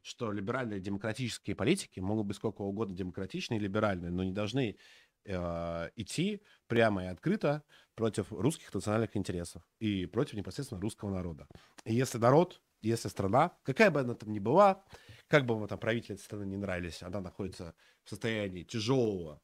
что 0.00 0.32
либеральные 0.32 0.80
демократические 0.80 1.54
политики 1.54 2.00
могут 2.00 2.26
быть 2.26 2.36
сколько 2.36 2.62
угодно 2.62 2.96
демократичные 2.96 3.60
и 3.60 3.62
либеральные, 3.62 4.10
но 4.10 4.24
не 4.24 4.32
должны 4.32 4.76
э, 5.24 5.90
идти 5.96 6.42
прямо 6.66 7.04
и 7.04 7.08
открыто 7.08 7.62
против 7.94 8.32
русских 8.32 8.72
национальных 8.72 9.16
интересов 9.16 9.62
и 9.78 10.06
против 10.06 10.34
непосредственно 10.34 10.80
русского 10.80 11.10
народа. 11.10 11.46
И 11.84 11.94
если 11.94 12.18
народ, 12.18 12.62
если 12.80 13.08
страна, 13.08 13.56
какая 13.62 13.90
бы 13.90 14.00
она 14.00 14.14
там 14.14 14.32
ни 14.32 14.38
была, 14.38 14.84
как 15.28 15.46
бы 15.46 15.54
вам 15.54 15.68
там 15.68 15.78
правители 15.78 16.14
этой 16.14 16.24
страны 16.24 16.44
не 16.44 16.56
нравились, 16.56 17.02
она 17.02 17.20
находится 17.20 17.74
в 18.04 18.10
состоянии 18.10 18.64
тяжелого 18.64 19.40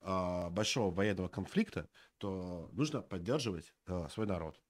а, 0.00 0.50
большого 0.50 0.92
военного 0.92 1.28
конфликта, 1.28 1.88
то 2.18 2.68
нужно 2.72 3.02
поддерживать 3.02 3.72
а, 3.86 4.08
свой 4.08 4.26
народ. 4.26 4.60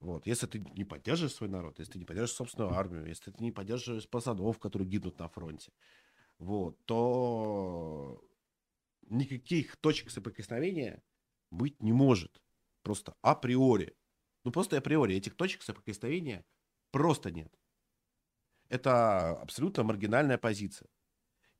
Вот. 0.00 0.26
Если 0.26 0.46
ты 0.46 0.58
не 0.58 0.84
поддерживаешь 0.84 1.34
свой 1.34 1.48
народ, 1.48 1.78
если 1.78 1.92
ты 1.92 1.98
не 1.98 2.04
поддерживаешь 2.04 2.36
собственную 2.36 2.74
армию, 2.74 3.06
если 3.06 3.30
ты 3.30 3.42
не 3.42 3.52
поддерживаешь 3.52 4.08
пацанов, 4.08 4.58
которые 4.58 4.88
гибнут 4.88 5.18
на 5.18 5.28
фронте, 5.28 5.72
вот, 6.38 6.84
то 6.84 8.22
никаких 9.10 9.76
точек 9.76 10.10
соприкосновения 10.10 11.02
быть 11.50 11.82
не 11.82 11.92
может. 11.92 12.42
Просто 12.82 13.14
априори. 13.22 13.96
Ну, 14.44 14.52
просто 14.52 14.78
априори. 14.78 15.14
Этих 15.14 15.36
точек 15.36 15.62
соприкосновения 15.62 16.44
просто 16.92 17.30
нет. 17.30 17.52
Это 18.68 19.30
абсолютно 19.40 19.84
маргинальная 19.84 20.38
позиция. 20.38 20.88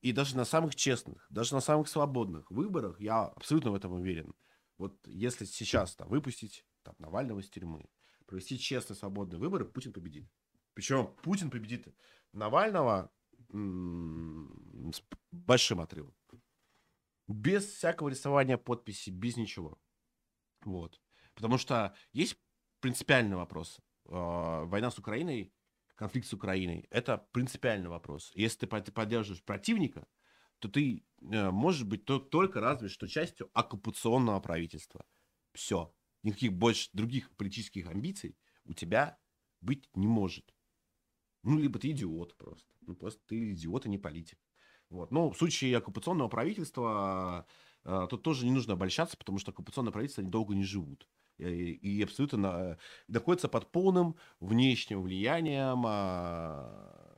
И 0.02 0.12
даже 0.12 0.36
на 0.36 0.44
самых 0.44 0.75
честных, 0.75 1.26
даже 1.31 1.55
на 1.55 1.60
самых 1.60 1.89
свободных 1.89 2.50
выборах, 2.50 3.00
я 3.00 3.25
абсолютно 3.25 3.70
в 3.70 3.75
этом 3.75 3.92
уверен. 3.92 4.34
Вот 4.78 4.97
если 5.07 5.44
сейчас 5.44 5.97
там, 5.97 6.08
выпустить 6.08 6.66
там, 6.83 6.94
Навального 6.99 7.41
из 7.41 7.50
тюрьмы, 7.50 7.89
провести 8.26 8.58
честные, 8.58 8.97
свободные 8.97 9.39
выборы, 9.41 9.65
Путин 9.65 9.92
победит. 9.92 10.28
Причем 10.75 11.15
Путин 11.23 11.50
победит 11.50 11.89
Навального 12.33 13.12
м- 13.52 14.92
с 14.92 15.02
большим 15.33 15.81
отрывом. 15.81 16.16
Без 17.29 17.67
всякого 17.67 18.09
рисования 18.09 18.57
подписи, 18.57 19.11
без 19.11 19.37
ничего. 19.37 19.79
Вот. 20.65 21.01
Потому 21.35 21.59
что 21.59 21.95
есть 22.13 22.37
принципиальный 22.81 23.37
вопрос. 23.37 23.81
Э, 24.07 24.65
Война 24.65 24.91
с 24.91 24.99
Украиной, 24.99 25.53
конфликт 25.97 26.29
с 26.29 26.33
Украиной, 26.33 26.87
это 26.91 27.19
принципиальный 27.33 27.89
вопрос. 27.89 28.31
Если 28.35 28.61
ты 28.61 28.67
под- 28.67 28.93
поддерживаешь 28.95 29.43
противника, 29.43 30.07
то 30.59 30.69
ты 30.69 31.05
э, 31.21 31.51
можешь 31.51 31.85
быть 31.85 32.05
то- 32.05 32.21
только 32.21 32.61
разве 32.61 32.89
что 32.89 33.07
частью 33.09 33.51
оккупационного 33.53 34.41
правительства. 34.41 35.05
Все. 35.53 35.95
Никаких 36.23 36.53
больше 36.53 36.91
других 36.93 37.35
политических 37.37 37.89
амбиций 37.89 38.37
у 38.65 38.73
тебя 38.73 39.19
быть 39.61 39.89
не 39.95 40.07
может. 40.07 40.55
Ну, 41.43 41.59
либо 41.59 41.79
ты 41.79 41.91
идиот 41.91 42.37
просто. 42.37 42.73
Ну, 42.81 42.95
просто 42.97 43.21
ты 43.27 43.53
идиот, 43.53 43.87
а 43.87 43.89
не 43.89 43.99
политик. 43.99 44.39
Вот. 44.90 45.10
Но 45.10 45.31
в 45.31 45.36
случае 45.36 45.76
оккупационного 45.76 46.28
правительства 46.28 47.47
э, 47.84 48.06
тут 48.08 48.23
тоже 48.23 48.44
не 48.44 48.52
нужно 48.52 48.74
обольщаться, 48.74 49.16
потому 49.16 49.39
что 49.39 49.50
оккупационное 49.50 49.92
правительство 49.92 50.23
они 50.23 50.31
долго 50.31 50.55
не 50.55 50.65
живут. 50.65 51.08
И, 51.39 51.73
и 51.73 52.02
абсолютно 52.02 52.39
на- 52.39 52.78
находятся 53.08 53.48
под 53.48 53.70
полным 53.70 54.16
внешним 54.40 55.02
влиянием 55.02 55.84
а, 55.86 57.16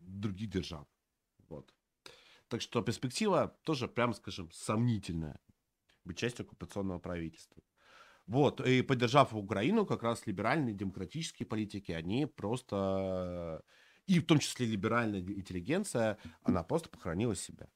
других 0.00 0.50
держав. 0.50 0.86
Вот. 1.48 1.72
Так 2.48 2.60
что 2.60 2.82
перспектива 2.82 3.56
тоже, 3.64 3.88
прямо 3.88 4.12
скажем, 4.12 4.50
сомнительная. 4.52 5.40
Быть 6.04 6.18
частью 6.18 6.44
оккупационного 6.44 6.98
правительства. 6.98 7.62
Вот, 8.26 8.60
и 8.66 8.82
поддержав 8.82 9.34
Украину, 9.34 9.84
как 9.84 10.02
раз 10.02 10.26
либеральные 10.26 10.74
демократические 10.74 11.46
политики, 11.46 11.92
они 11.92 12.24
просто, 12.24 13.62
и 14.06 14.20
в 14.20 14.26
том 14.26 14.38
числе 14.38 14.66
либеральная 14.66 15.20
интеллигенция, 15.20 16.18
она 16.42 16.62
просто 16.62 16.88
похоронила 16.88 17.34
себя. 17.34 17.68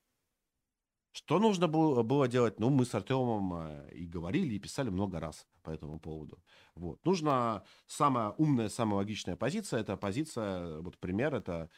Что 1.12 1.38
нужно 1.38 1.66
было, 1.66 2.28
делать? 2.28 2.60
Ну, 2.60 2.70
мы 2.70 2.84
с 2.84 2.94
Артемом 2.94 3.54
э, 3.54 3.90
и 3.92 4.06
говорили, 4.06 4.54
и 4.54 4.58
писали 4.58 4.90
много 4.90 5.18
раз 5.18 5.46
по 5.62 5.70
этому 5.70 5.98
поводу. 5.98 6.42
Вот. 6.74 7.04
Нужна 7.04 7.64
самая 7.86 8.30
умная, 8.38 8.68
самая 8.68 8.98
логичная 8.98 9.34
позиция. 9.34 9.80
Это 9.80 9.96
позиция, 9.96 10.80
вот 10.80 10.98
пример, 10.98 11.34
это 11.34 11.70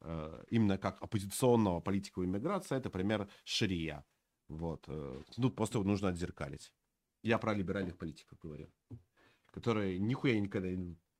э, 0.00 0.44
именно 0.48 0.78
как 0.78 1.02
оппозиционного 1.02 1.80
политика 1.80 2.24
иммиграции, 2.24 2.76
это 2.76 2.88
пример 2.88 3.28
Ширия. 3.44 4.04
Вот. 4.48 4.86
Ну, 5.36 5.50
просто 5.50 5.82
нужно 5.82 6.08
отзеркалить. 6.08 6.72
Я 7.22 7.38
про 7.38 7.52
либеральных 7.52 7.98
политиков 7.98 8.38
говорю. 8.38 8.70
Которые 9.50 9.98
нихуя 9.98 10.38
никогда 10.38 10.68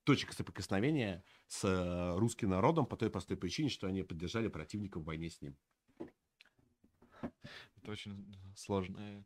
точек 0.07 0.33
соприкосновения 0.33 1.25
с 1.49 1.65
э, 1.65 2.19
русским 2.19 2.49
народом 2.49 2.87
по 2.87 2.97
той 2.97 3.11
простой 3.11 3.37
причине, 3.37 3.69
что 3.69 3.89
они 3.89 4.05
поддержали 4.05 4.49
противника 4.49 5.01
в 5.01 5.05
войне 5.05 5.29
с 5.29 5.43
ним. 5.43 5.57
Это 7.77 7.91
очень 7.91 8.37
сложно. 8.55 9.25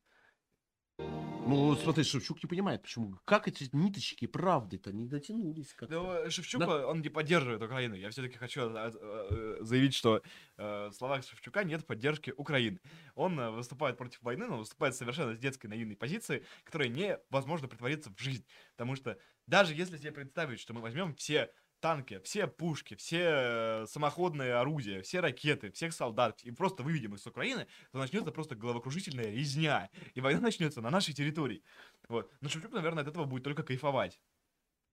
Ну, 1.47 1.75
смотри, 1.77 2.05
Шевчук 2.05 2.43
не 2.43 2.49
понимает, 2.49 2.83
почему. 2.83 3.19
Как 3.25 3.49
эти 3.49 3.69
ниточки 3.73 4.27
правды-то 4.27 4.93
не 4.93 5.07
дотянулись? 5.07 5.73
Как 5.75 5.89
Ну, 5.89 6.31
Шевчук, 6.31 6.61
Да. 6.61 6.87
он 6.87 7.01
не 7.01 7.09
поддерживает 7.09 7.63
Украину. 7.63 7.95
Я 7.95 8.11
все-таки 8.11 8.37
хочу 8.37 8.71
э, 8.71 8.93
э, 8.95 9.57
заявить, 9.61 9.95
что 9.95 10.23
э, 10.57 10.89
в 10.89 10.93
словах 10.93 11.25
Шевчука 11.25 11.65
нет 11.65 11.87
поддержки 11.87 12.33
Украины. 12.37 12.81
Он 13.15 13.41
э, 13.41 13.51
выступает 13.51 13.97
против 13.97 14.23
войны, 14.23 14.47
но 14.47 14.59
выступает 14.59 14.95
совершенно 14.95 15.35
с 15.35 15.39
детской 15.39 15.67
наивной 15.67 15.97
позиции, 15.97 16.45
которая 16.65 16.89
невозможно 16.89 17.67
притвориться 17.67 18.11
в 18.15 18.21
жизнь. 18.21 18.45
Потому 18.77 18.95
что 18.95 19.19
даже 19.51 19.75
если 19.75 19.97
себе 19.99 20.13
представить, 20.13 20.61
что 20.61 20.73
мы 20.73 20.81
возьмем 20.81 21.15
все 21.17 21.53
танки, 21.81 22.21
все 22.21 22.47
пушки, 22.47 22.95
все 22.95 23.23
э, 23.25 23.87
самоходные 23.87 24.55
орудия, 24.55 25.03
все 25.03 25.21
ракеты, 25.21 25.73
всех 25.73 25.93
солдат 25.93 26.41
и 26.45 26.53
просто 26.53 26.83
выведем 26.83 27.15
их 27.15 27.21
с 27.21 27.27
Украины, 27.27 27.67
то 27.91 27.99
начнется 27.99 28.31
просто 28.31 28.55
головокружительная 28.55 29.31
резня. 29.31 29.91
И 30.15 30.21
война 30.21 30.41
начнется 30.41 30.81
на 30.81 30.91
нашей 30.91 31.15
территории. 31.15 31.65
Вот. 32.09 32.31
Но 32.41 32.49
Шевчук, 32.49 32.73
наверное, 32.73 33.03
от 33.03 33.09
этого 33.09 33.25
будет 33.25 33.43
только 33.45 33.63
кайфовать. 33.63 34.21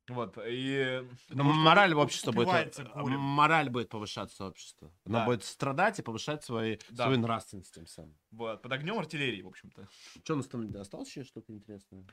Вот, 0.10 0.38
и... 0.48 1.02
Ну, 1.02 1.10
потому 1.28 1.52
что 1.54 1.60
мораль 1.60 1.94
он 1.94 2.00
общества 2.04 2.32
будет, 2.32 2.80
э, 2.80 2.84
горем. 2.96 3.20
мораль 3.20 3.70
будет 3.70 3.90
повышаться 3.90 4.46
общество. 4.46 4.90
Оно 5.06 5.20
Да. 5.20 5.26
будет 5.26 5.44
страдать 5.44 6.00
и 6.00 6.02
повышать 6.02 6.46
свои, 6.46 6.78
Да. 6.90 7.04
свою 7.04 7.20
нравственность 7.20 7.76
тем 7.76 7.86
самым. 7.86 8.18
Вот, 8.32 8.62
под 8.62 8.72
огнем 8.72 8.98
артиллерии, 8.98 9.42
в 9.42 9.48
общем-то. 9.48 9.90
Что 10.24 10.34
у 10.34 10.38
нас 10.38 10.48
там 10.48 10.74
осталось 10.78 11.10
еще 11.10 11.26
что-то 11.26 11.52
интересное? 11.52 12.06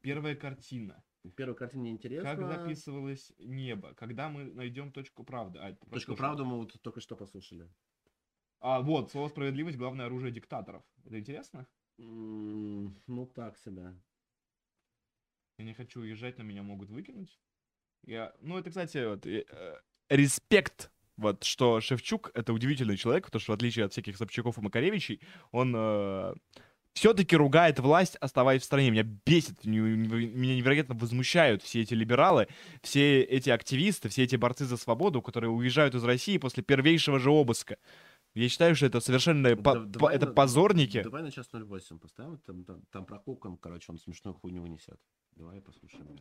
Первая 0.00 0.34
картина. 0.36 1.02
Первая 1.36 1.54
картина 1.56 1.82
неинтересна. 1.82 2.36
Как 2.36 2.46
записывалось 2.46 3.32
небо? 3.38 3.94
Когда 3.94 4.28
мы 4.28 4.44
найдем 4.44 4.92
точку 4.92 5.24
правды? 5.24 5.58
А, 5.58 5.74
Точку 5.90 6.14
правды 6.16 6.44
мы 6.44 6.58
вот 6.58 6.80
только 6.82 7.00
что 7.00 7.16
послушали. 7.16 7.68
А, 8.60 8.80
вот, 8.80 9.10
слово 9.10 9.28
справедливость— 9.28 9.76
главное 9.78 10.06
оружие 10.06 10.32
диктаторов. 10.32 10.82
Это 11.04 11.18
интересно? 11.18 11.66
М, 11.98 12.96
Ну, 13.06 13.26
так 13.26 13.56
себя. 13.58 13.94
Я 15.58 15.64
не 15.64 15.74
хочу 15.74 16.00
уезжать, 16.00 16.38
но 16.38 16.44
меня 16.44 16.62
могут 16.62 16.88
выкинуть. 16.88 17.38
Я... 18.06 18.32
Ну, 18.40 18.56
это, 18.58 18.70
кстати, 18.70 19.04
вот, 19.06 19.26
э, 19.26 19.44
э, 19.48 19.76
респект, 20.08 20.90
вот, 21.16 21.42
что 21.44 21.80
Шевчук— 21.80 22.30
это 22.34 22.52
удивительный 22.52 22.96
человек, 22.96 23.24
потому 23.26 23.40
что, 23.40 23.52
в 23.52 23.54
отличие 23.56 23.84
от 23.84 23.92
всяких 23.92 24.16
Собчаков 24.16 24.58
и 24.58 24.60
Макаревичей, 24.60 25.20
он 25.50 25.74
все-таки 26.98 27.36
ругает 27.36 27.78
власть, 27.78 28.16
оставаясь 28.16 28.62
в 28.62 28.64
стране. 28.64 28.90
Меня 28.90 29.04
бесит, 29.04 29.64
меня 29.64 30.56
невероятно 30.56 30.96
возмущают 30.96 31.62
все 31.62 31.82
эти 31.82 31.94
либералы, 31.94 32.48
все 32.82 33.22
эти 33.22 33.50
активисты, 33.50 34.08
все 34.08 34.24
эти 34.24 34.34
борцы 34.34 34.64
за 34.64 34.76
свободу, 34.76 35.22
которые 35.22 35.50
уезжают 35.50 35.94
из 35.94 36.02
России 36.02 36.38
после 36.38 36.64
первейшего 36.64 37.20
же 37.20 37.30
обыска. 37.30 37.76
Я 38.34 38.48
считаю, 38.48 38.74
что 38.74 38.86
это 38.86 38.98
совершенно 39.00 39.54
Да- 39.54 39.62
по- 39.62 39.78
давай 39.78 40.16
это 40.16 40.26
позорники. 40.26 41.00
Давай 41.02 41.22
на 41.22 41.30
час 41.30 41.48
08 41.52 41.98
поставим, 42.00 42.36
там, 42.38 42.64
там, 42.64 42.82
там 42.90 43.04
про 43.06 43.18
Коком, 43.20 43.56
короче, 43.58 43.86
он 43.92 43.98
смешную 43.98 44.34
хуйню 44.34 44.62
вынесет. 44.62 44.98
Давай 45.36 45.60
послушаем. 45.60 46.18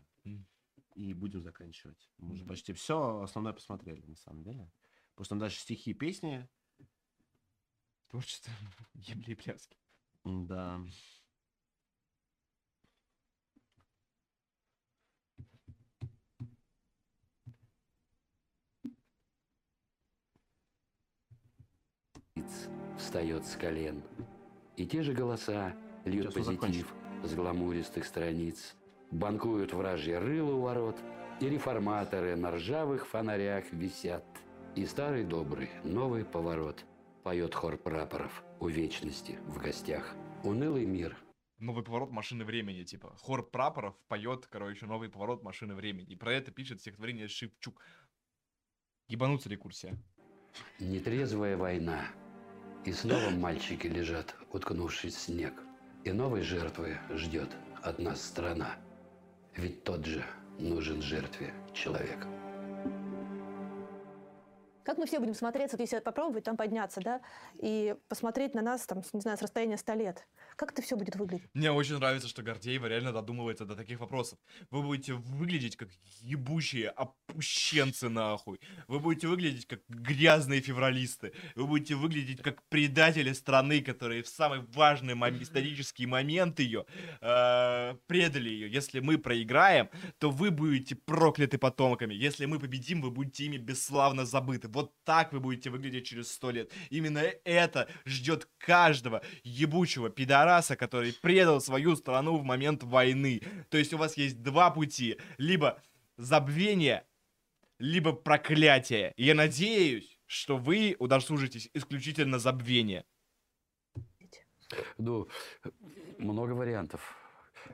И 0.96 1.14
будем 1.14 1.42
заканчивать. 1.42 2.10
Мы 2.20 2.34
уже 2.36 2.46
почти 2.46 2.74
все 2.74 3.22
основное 3.24 3.54
посмотрели, 3.54 4.04
на 4.06 4.16
самом 4.16 4.44
деле. 4.44 4.72
Потому 5.16 5.26
что 5.26 5.30
там 5.30 5.40
дальше 5.40 5.60
стихи 5.60 5.92
и 5.92 5.94
песни. 5.96 6.48
Творчество 8.10 8.54
Емли 8.94 9.32
и 9.32 9.36
Пляски. 9.36 9.76
Да. 10.28 10.82
встает 22.98 23.46
с 23.46 23.56
колен. 23.56 24.04
И 24.76 24.86
те 24.86 25.02
же 25.02 25.14
голоса 25.14 25.74
льют 26.06 26.34
Сейчас 26.34 26.46
позитив 26.58 26.94
с 27.24 27.34
гламуристых 27.34 28.06
страниц. 28.06 28.76
Банкуют 29.12 29.74
вражье 29.74 30.20
рыло 30.20 30.56
у 30.56 30.62
ворот, 30.62 30.98
и 31.40 31.50
реформаторы 31.50 32.36
на 32.36 32.52
ржавых 32.52 33.08
фонарях 33.08 33.72
висят. 33.72 34.26
И 34.76 34.86
старый 34.86 35.24
добрый 35.24 35.70
новый 35.84 36.26
поворот 36.26 36.84
поет 37.28 37.54
хор 37.54 37.76
прапоров 37.76 38.42
у 38.62 38.70
вечности 38.70 39.38
в 39.48 39.58
гостях. 39.58 40.16
Унылый 40.46 40.86
мир 40.86 41.14
Новый 41.60 41.84
поворот 41.84 42.10
машины 42.10 42.46
времени, 42.46 42.86
типа. 42.86 43.18
Хор 43.18 43.46
прапоров 43.46 43.96
поет, 44.08 44.48
короче, 44.48 44.86
новый 44.86 45.10
поворот 45.10 45.44
машины 45.44 45.76
времени. 45.76 46.06
И 46.14 46.16
про 46.16 46.32
это 46.32 46.52
пишет 46.52 46.80
стихотворение 46.80 47.28
Шевчук. 47.28 47.82
Ебануться 49.10 49.50
рекурсия. 49.50 49.98
Нетрезвая 50.80 51.58
война. 51.58 52.06
И 52.86 52.94
снова 52.94 53.30
мальчики 53.32 53.88
лежат, 53.88 54.34
уткнувшись 54.54 55.16
в 55.16 55.20
снег. 55.20 55.54
И 56.06 56.14
новой 56.14 56.44
жертвы 56.44 56.98
ждет 57.10 57.50
от 57.84 58.00
нас 58.00 58.24
страна. 58.24 58.78
Ведь 59.54 59.84
тот 59.84 60.06
же 60.06 60.24
нужен 60.60 61.02
жертве 61.02 61.54
человек. 61.74 62.26
Как 64.88 64.98
мы 64.98 65.06
все 65.06 65.20
будем 65.20 65.34
смотреться, 65.34 65.76
если 65.78 66.00
попробовать 66.00 66.46
там 66.46 66.56
подняться, 66.56 67.02
да, 67.02 67.20
и 67.56 67.98
посмотреть 68.08 68.56
на 68.56 68.62
нас, 68.62 68.86
там, 68.86 69.02
не 69.12 69.20
знаю, 69.20 69.38
с 69.38 69.42
расстояния 69.42 69.76
100 69.76 69.94
лет? 69.96 70.26
Как 70.58 70.72
это 70.72 70.82
все 70.82 70.96
будет 70.96 71.16
выглядеть? 71.16 71.48
Мне 71.54 71.72
очень 71.72 71.98
нравится, 71.98 72.28
что 72.28 72.42
Гордеева 72.42 72.88
реально 72.88 73.14
додумывается 73.14 73.64
до 73.64 73.76
таких 73.76 74.00
вопросов. 74.00 74.40
Вы 74.72 74.82
будете 74.82 75.14
выглядеть 75.14 75.76
как 75.76 75.90
ебучие 76.22 76.90
опущенцы 76.90 78.10
нахуй. 78.10 78.60
Вы 78.88 79.00
будете 79.00 79.28
выглядеть 79.28 79.68
как 79.68 79.82
грязные 79.88 80.62
февралисты. 80.62 81.32
Вы 81.54 81.68
будете 81.68 81.94
выглядеть 81.94 82.42
как 82.42 82.64
предатели 82.70 83.34
страны, 83.34 83.82
которые 83.82 84.24
в 84.24 84.28
самый 84.28 84.62
важный 84.74 85.14
мом- 85.14 85.40
исторический 85.44 86.08
момент 86.08 86.60
ее 86.60 86.86
э, 87.22 87.96
предали 88.08 88.50
ее. 88.50 88.72
Если 88.72 89.00
мы 89.00 89.20
проиграем, 89.20 89.92
то 90.18 90.32
вы 90.32 90.50
будете 90.50 90.96
прокляты 90.96 91.60
потомками. 91.60 92.16
Если 92.16 92.48
мы 92.48 92.60
победим, 92.60 93.02
вы 93.02 93.12
будете 93.12 93.46
ими 93.46 93.58
бесславно 93.58 94.26
забыты. 94.26 94.70
Вот 94.70 94.92
так 95.04 95.34
вы 95.34 95.40
будете 95.40 95.70
выглядеть 95.70 96.08
через 96.08 96.32
сто 96.32 96.50
лет. 96.50 96.72
Именно 96.90 97.20
это 97.44 97.88
ждет 98.08 98.50
каждого 98.58 99.22
ебучего 99.44 100.10
пидораса, 100.48 100.76
который 100.76 101.14
предал 101.14 101.62
свою 101.62 101.96
страну 101.96 102.38
в 102.38 102.44
момент 102.44 102.84
войны. 102.84 103.42
То 103.70 103.78
есть 103.78 103.94
у 103.94 103.98
вас 103.98 104.18
есть 104.18 104.42
два 104.42 104.72
пути. 104.72 105.18
Либо 105.38 105.82
забвение, 106.18 107.04
либо 107.80 108.14
проклятие. 108.14 109.14
И 109.18 109.26
я 109.26 109.36
надеюсь, 109.36 110.20
что 110.26 110.58
вы 110.58 110.96
удосужитесь 111.00 111.70
исключительно 111.74 112.40
забвения. 112.40 113.04
Ну, 114.98 115.28
много 116.18 116.54
вариантов. 116.54 117.16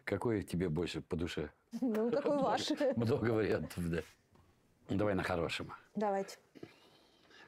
Какой 0.03 0.43
тебе 0.43 0.69
больше 0.69 1.02
по 1.02 1.16
душе? 1.16 1.50
Ну, 1.82 2.11
какой 2.11 2.38
ваш? 2.38 2.72
Много 2.95 3.32
вариантов, 3.32 3.90
да. 3.90 4.02
Давай 4.90 5.16
на 5.16 5.24
хорошем. 5.24 5.72
Давайте. 5.95 6.38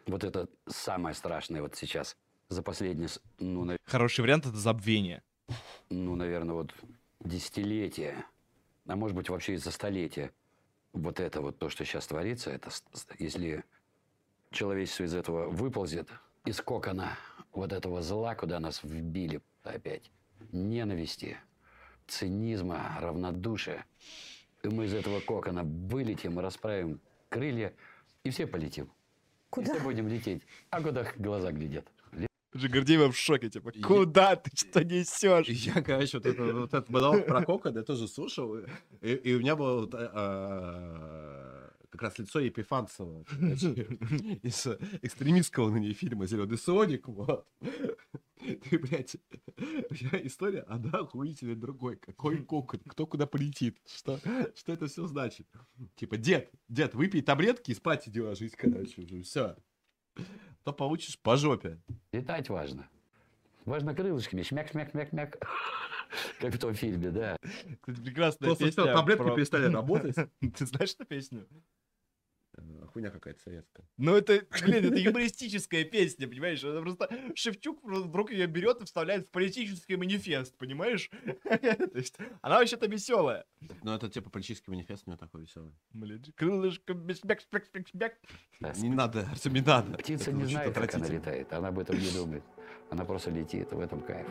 Вот 0.07 0.23
это 0.23 0.47
самое 0.67 1.15
страшное 1.15 1.61
вот 1.61 1.75
сейчас. 1.75 2.15
За 2.49 2.61
последние, 2.61 3.09
ну, 3.39 3.65
на- 3.65 3.77
Хороший 3.85 4.21
вариант 4.21 4.45
это 4.45 4.57
забвение. 4.57 5.23
ну, 5.89 6.15
наверное, 6.15 6.53
вот 6.55 6.73
десятилетия, 7.23 8.25
а 8.87 8.95
может 8.95 9.15
быть 9.15 9.29
вообще 9.29 9.53
и 9.53 9.57
за 9.57 9.71
столетия. 9.71 10.31
Вот 10.93 11.19
это 11.19 11.41
вот 11.41 11.57
то, 11.57 11.69
что 11.69 11.83
сейчас 11.85 12.07
творится, 12.07 12.51
это 12.51 12.69
если 13.19 13.63
человечество 14.51 15.03
из 15.03 15.13
этого 15.13 15.49
выползет, 15.49 16.07
из 16.45 16.61
кокона 16.61 17.17
вот 17.51 17.73
этого 17.73 18.01
зла, 18.01 18.35
куда 18.35 18.59
нас 18.59 18.81
вбили 18.83 19.41
опять, 19.63 20.09
ненависти, 20.51 21.37
цинизма, 22.07 22.95
равнодушия, 23.01 23.85
и 24.63 24.67
мы 24.69 24.85
из 24.85 24.93
этого 24.93 25.19
кокона 25.19 25.63
вылетим, 25.63 26.39
расправим 26.39 27.01
крылья, 27.29 27.73
и 28.23 28.29
все 28.29 28.45
полетим. 28.47 28.85
И 28.85 28.89
Куда? 29.49 29.73
все 29.73 29.83
будем 29.83 30.07
лететь. 30.07 30.43
А 30.69 30.81
куда 30.81 31.05
глаза 31.17 31.51
глядят? 31.51 31.87
Же 32.55 32.69
Гордеева 32.69 33.11
в 33.11 33.17
шоке, 33.17 33.49
типа, 33.49 33.73
куда 33.83 34.37
ты 34.37 34.49
что 34.55 34.81
несешь? 34.81 35.47
Я, 35.49 35.81
короче, 35.81 36.17
вот, 36.17 36.25
это, 36.25 36.53
вот 36.53 36.73
этот 36.73 36.89
монолог 36.89 37.25
про 37.25 37.43
Кокода 37.43 37.79
я 37.79 37.85
тоже 37.85 38.07
слушал, 38.07 38.57
и, 39.01 39.11
и 39.11 39.33
у 39.35 39.39
меня 39.39 39.57
было 39.57 39.81
вот, 39.81 39.93
а, 39.93 41.69
как 41.89 42.01
раз 42.01 42.17
лицо 42.17 42.39
Епифанцева 42.39 43.25
из 44.41 44.67
экстремистского 45.01 45.69
на 45.69 45.77
ней 45.77 45.93
фильма 45.93 46.27
«Зеленый 46.27 46.57
Соник». 46.57 47.09
Вот. 47.09 47.45
Ты, 48.69 48.79
блядь, 48.79 49.17
я- 49.91 50.25
история 50.25 50.61
одна 50.61 50.99
охуительная 50.99 51.55
другой. 51.55 51.97
Какой 51.97 52.37
кокон? 52.37 52.79
Кто 52.87 53.05
куда 53.05 53.25
полетит? 53.25 53.79
Что, 53.85 54.17
что 54.55 54.71
это 54.71 54.87
все 54.87 55.07
значит? 55.07 55.47
Типа, 55.95 56.15
дед, 56.15 56.51
дед, 56.69 56.93
выпей 56.95 57.21
таблетки 57.21 57.71
и 57.71 57.75
спать 57.75 58.07
иди 58.07 58.21
ложись, 58.21 58.53
короче, 58.55 59.01
уже 59.01 59.21
все. 59.23 59.57
То 60.63 60.73
получишь 60.73 61.19
по 61.19 61.37
жопе. 61.37 61.77
Летать 62.11 62.49
важно. 62.49 62.87
Важно 63.65 63.95
крылышками. 63.95 64.43
Шмяк, 64.43 64.69
шмяк, 64.69 64.91
шмяк, 64.91 65.09
шмяк. 65.09 65.37
Как 66.39 66.53
в 66.53 66.59
том 66.59 66.73
фильме, 66.73 67.09
да. 67.09 67.37
Прекрасная 67.85 68.47
Просто 68.49 68.65
песня. 68.65 68.85
таблетки 68.93 69.23
про- 69.23 69.35
перестали 69.35 69.65
работать. 69.73 70.15
Ты 70.39 70.65
знаешь 70.65 70.93
эту 70.93 71.05
песню? 71.05 71.47
Э, 72.57 72.85
Хуйня 72.93 73.09
какая-то 73.09 73.41
советская. 73.41 73.85
Ну, 73.97 74.15
это, 74.15 74.41
блин, 74.63 74.85
это 74.85 74.95
юмористическая 74.95 75.83
песня, 75.83 76.27
понимаешь? 76.27 76.63
Это 76.63 76.81
просто 76.81 77.09
Шевчук 77.35 77.83
вдруг 77.83 78.31
ее 78.31 78.47
берет 78.47 78.81
и 78.81 78.85
вставляет 78.85 79.27
в 79.27 79.29
политический 79.29 79.95
манифест, 79.95 80.57
понимаешь? 80.57 81.09
То 81.43 81.89
есть, 81.93 82.17
она 82.41 82.59
вообще-то 82.59 82.87
веселая. 82.87 83.45
Ну, 83.83 83.93
это 83.93 84.09
типа 84.09 84.29
политический 84.29 84.71
манифест 84.71 85.03
у 85.05 85.11
него 85.11 85.17
такой 85.17 85.41
веселый. 85.41 85.73
Блин, 85.91 86.23
крылышко, 86.35 86.93
бек, 86.93 87.17
бек, 87.23 87.43
бек, 87.51 87.87
бек. 87.93 88.19
Да, 88.59 88.73
Не 88.73 88.89
надо, 88.89 89.27
Артем, 89.31 89.53
не 89.53 89.61
надо. 89.61 89.97
Птица 89.97 90.31
не 90.31 90.45
знает, 90.45 90.73
как 90.73 90.95
она 90.95 91.07
летает. 91.07 91.51
Она 91.53 91.69
об 91.69 91.79
этом 91.79 91.97
не 91.97 92.11
думает. 92.11 92.43
Она 92.89 93.03
просто 93.05 93.31
летит. 93.31 93.71
В 93.71 93.79
этом 93.79 94.01
кайф. 94.01 94.27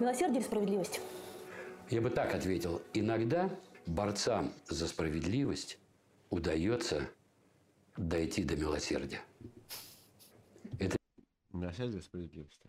Милосердие 0.00 0.40
или 0.40 0.46
справедливость? 0.46 1.00
Я 1.90 2.00
бы 2.00 2.08
так 2.08 2.34
ответил. 2.34 2.80
Иногда 2.94 3.50
борцам 3.86 4.52
за 4.68 4.86
справедливость 4.88 5.78
удается 6.30 7.08
дойти 7.96 8.44
до 8.44 8.56
милосердия. 8.56 9.20
Милосердие 11.52 11.98
и 11.98 12.02
справедливость. 12.02 12.62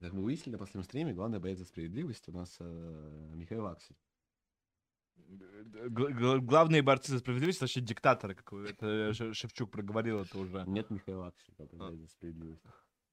Как 0.00 0.12
мы 0.12 0.22
выяснили 0.24 0.52
на 0.54 0.58
последнем 0.58 0.84
стриме, 0.84 1.12
главный 1.12 1.38
боец 1.38 1.58
за 1.58 1.64
справедливость 1.66 2.26
у 2.28 2.32
нас 2.32 2.56
э, 2.58 3.30
Михаил 3.34 3.66
Аксель. 3.66 3.96
Г- 5.16 6.40
Главные 6.40 6.82
борцы 6.82 7.12
за 7.12 7.18
справедливость, 7.20 7.60
вообще 7.60 7.80
диктаторы, 7.80 8.34
как 8.34 8.52
это 8.52 9.12
Ше- 9.14 9.34
Шевчук 9.34 9.70
проговорил 9.70 10.20
это 10.20 10.36
уже. 10.38 10.64
Нет 10.66 10.90
Михаила 10.90 11.28
Акселя, 11.28 11.54
который 11.54 11.94
А. 11.94 11.96
за 11.96 12.08
справедливость. 12.08 12.62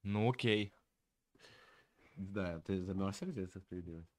Ну, 0.02 0.28
окей. 0.30 0.72
Не 2.16 2.26
знаю, 2.26 2.62
ты 2.62 2.82
за 2.82 2.94
милосердие 2.94 3.46
за 3.46 3.60
справедливость? 3.60 4.10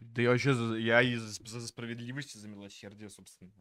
Да 0.00 0.22
я 0.22 0.30
вообще 0.30 0.54
за, 0.54 0.74
я 0.76 1.02
и 1.02 1.16
за, 1.16 1.28
за 1.44 1.66
справедливость, 1.66 2.36
и 2.36 2.38
за 2.38 2.48
милосердие, 2.48 3.08
собственно. 3.10 3.52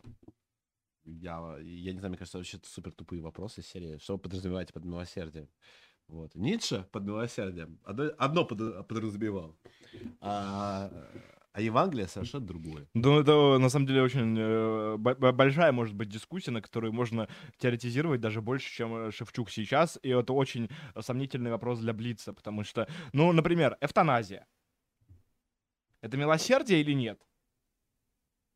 Я, 1.05 1.57
я 1.61 1.91
не 1.93 1.99
знаю, 1.99 2.09
мне 2.11 2.17
кажется, 2.17 2.37
вообще 2.37 2.59
супер 2.63 2.91
тупые 2.91 3.21
вопросы 3.21 3.61
из 3.61 3.67
серии. 3.67 3.97
Что 3.97 4.13
вы 4.13 4.19
подразумеваете 4.19 4.73
под 4.73 4.85
милосердием? 4.85 5.49
Вот. 6.07 6.35
Ницше 6.35 6.87
под 6.91 7.03
милосердием 7.03 7.79
одно, 7.83 8.11
одно 8.17 8.45
под- 8.45 8.87
подразумевал, 8.87 9.57
а, 10.21 10.89
а 11.53 11.61
Евангелие 11.61 12.07
совершенно 12.07 12.45
другое. 12.45 12.87
Ну, 12.93 13.19
это 13.19 13.57
на 13.57 13.69
самом 13.69 13.85
деле 13.85 14.01
очень 14.01 14.37
э, 14.37 14.97
бо- 14.97 15.15
бо- 15.15 15.31
большая, 15.31 15.71
может 15.71 15.95
быть, 15.95 16.09
дискуссия, 16.09 16.51
на 16.51 16.61
которую 16.61 16.93
можно 16.93 17.27
теоретизировать 17.57 18.21
даже 18.21 18.41
больше, 18.41 18.69
чем 18.71 19.11
Шевчук 19.11 19.49
сейчас. 19.49 19.97
И 20.03 20.09
это 20.09 20.33
очень 20.33 20.69
сомнительный 20.99 21.51
вопрос 21.51 21.79
для 21.79 21.93
Блица, 21.93 22.33
потому 22.33 22.63
что, 22.63 22.87
ну, 23.13 23.31
например, 23.31 23.77
эвтаназия. 23.81 24.45
Это 26.03 26.17
милосердие 26.17 26.81
или 26.81 26.91
нет? 26.91 27.17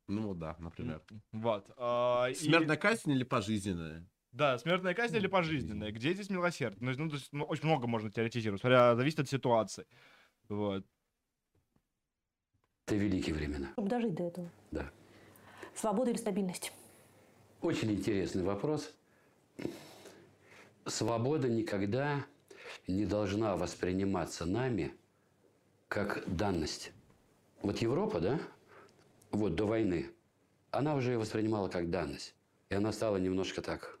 Ну 0.06 0.34
да, 0.34 0.54
например. 0.58 1.02
Вот. 1.32 1.70
а, 1.78 2.26
и- 2.26 2.34
Смертная 2.34 2.76
казнь 2.76 3.10
или 3.10 3.24
пожизненная? 3.24 4.06
Да, 4.32 4.58
смертная 4.58 4.92
казнь 4.92 5.16
или 5.16 5.26
пожизненная. 5.28 5.90
Где 5.90 6.12
здесь 6.12 6.28
милосердие? 6.28 6.78
Ну, 6.82 7.04
ну, 7.04 7.08
то 7.08 7.16
есть, 7.16 7.32
ну, 7.32 7.44
очень 7.44 7.64
много 7.64 7.86
можно 7.86 8.10
теоретизировать, 8.10 8.60
смотря, 8.60 8.94
зависит 8.96 9.20
от 9.20 9.30
ситуации. 9.30 9.86
Вот. 10.50 10.84
Это 12.86 12.96
великие 12.96 13.34
времена. 13.34 13.70
Чтобы 13.72 13.88
дожить 13.88 14.14
до 14.14 14.24
этого. 14.24 14.50
Да. 14.70 14.90
Свобода 15.74 16.10
или 16.10 16.18
стабильность? 16.18 16.70
Очень 17.62 17.92
интересный 17.92 18.42
вопрос. 18.42 18.94
Свобода 20.84 21.48
никогда 21.48 22.26
не 22.86 23.06
должна 23.06 23.56
восприниматься 23.56 24.44
нами 24.44 24.94
как 25.88 26.22
данность. 26.26 26.92
Вот 27.62 27.78
Европа, 27.78 28.20
да, 28.20 28.40
вот 29.30 29.54
до 29.54 29.66
войны, 29.66 30.10
она 30.70 30.94
уже 30.94 31.12
ее 31.12 31.18
воспринимала 31.18 31.68
как 31.68 31.90
данность. 31.90 32.34
И 32.70 32.74
она 32.74 32.92
стала 32.92 33.16
немножко 33.16 33.62
так 33.62 33.98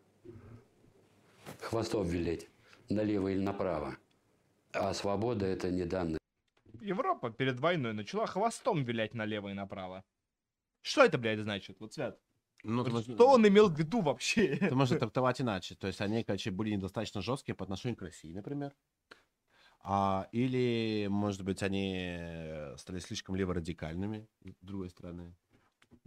хвостом 1.60 2.06
вилять 2.06 2.48
налево 2.88 3.28
или 3.28 3.40
направо. 3.40 3.96
А 4.72 4.94
свобода– 4.94 5.46
это 5.46 5.70
не 5.70 5.84
данность. 5.84 6.20
Европа 6.80 7.30
перед 7.30 7.58
войной 7.58 7.92
начала 7.92 8.26
хвостом 8.26 8.84
вилять 8.84 9.14
налево 9.14 9.48
и 9.48 9.54
направо. 9.54 10.04
Что 10.82 11.04
это, 11.04 11.18
блядь, 11.18 11.40
значит? 11.40 11.80
Вот, 11.80 11.92
Свят, 11.92 12.18
Ну, 12.62 12.84
вот 12.84 13.04
что 13.04 13.30
он 13.30 13.46
имел 13.48 13.68
в 13.68 13.78
виду 13.78 14.00
вообще? 14.00 14.46
Это 14.60 14.74
можно 14.74 14.98
трактовать 14.98 15.40
иначе. 15.40 15.74
То 15.74 15.86
есть 15.86 16.00
они, 16.00 16.22
короче, 16.22 16.50
были 16.50 16.70
недостаточно 16.70 17.20
жесткие 17.20 17.54
по 17.54 17.64
отношению 17.64 17.96
к 17.96 18.02
России, 18.02 18.32
например. 18.32 18.74
А, 19.80 20.28
или, 20.32 21.06
может 21.08 21.42
быть, 21.42 21.62
они 21.62 21.96
э, 21.96 22.76
стали 22.76 22.98
слишком 22.98 23.36
леворадикальными, 23.36 24.28
с 24.60 24.66
другой 24.66 24.90
стороны. 24.90 25.34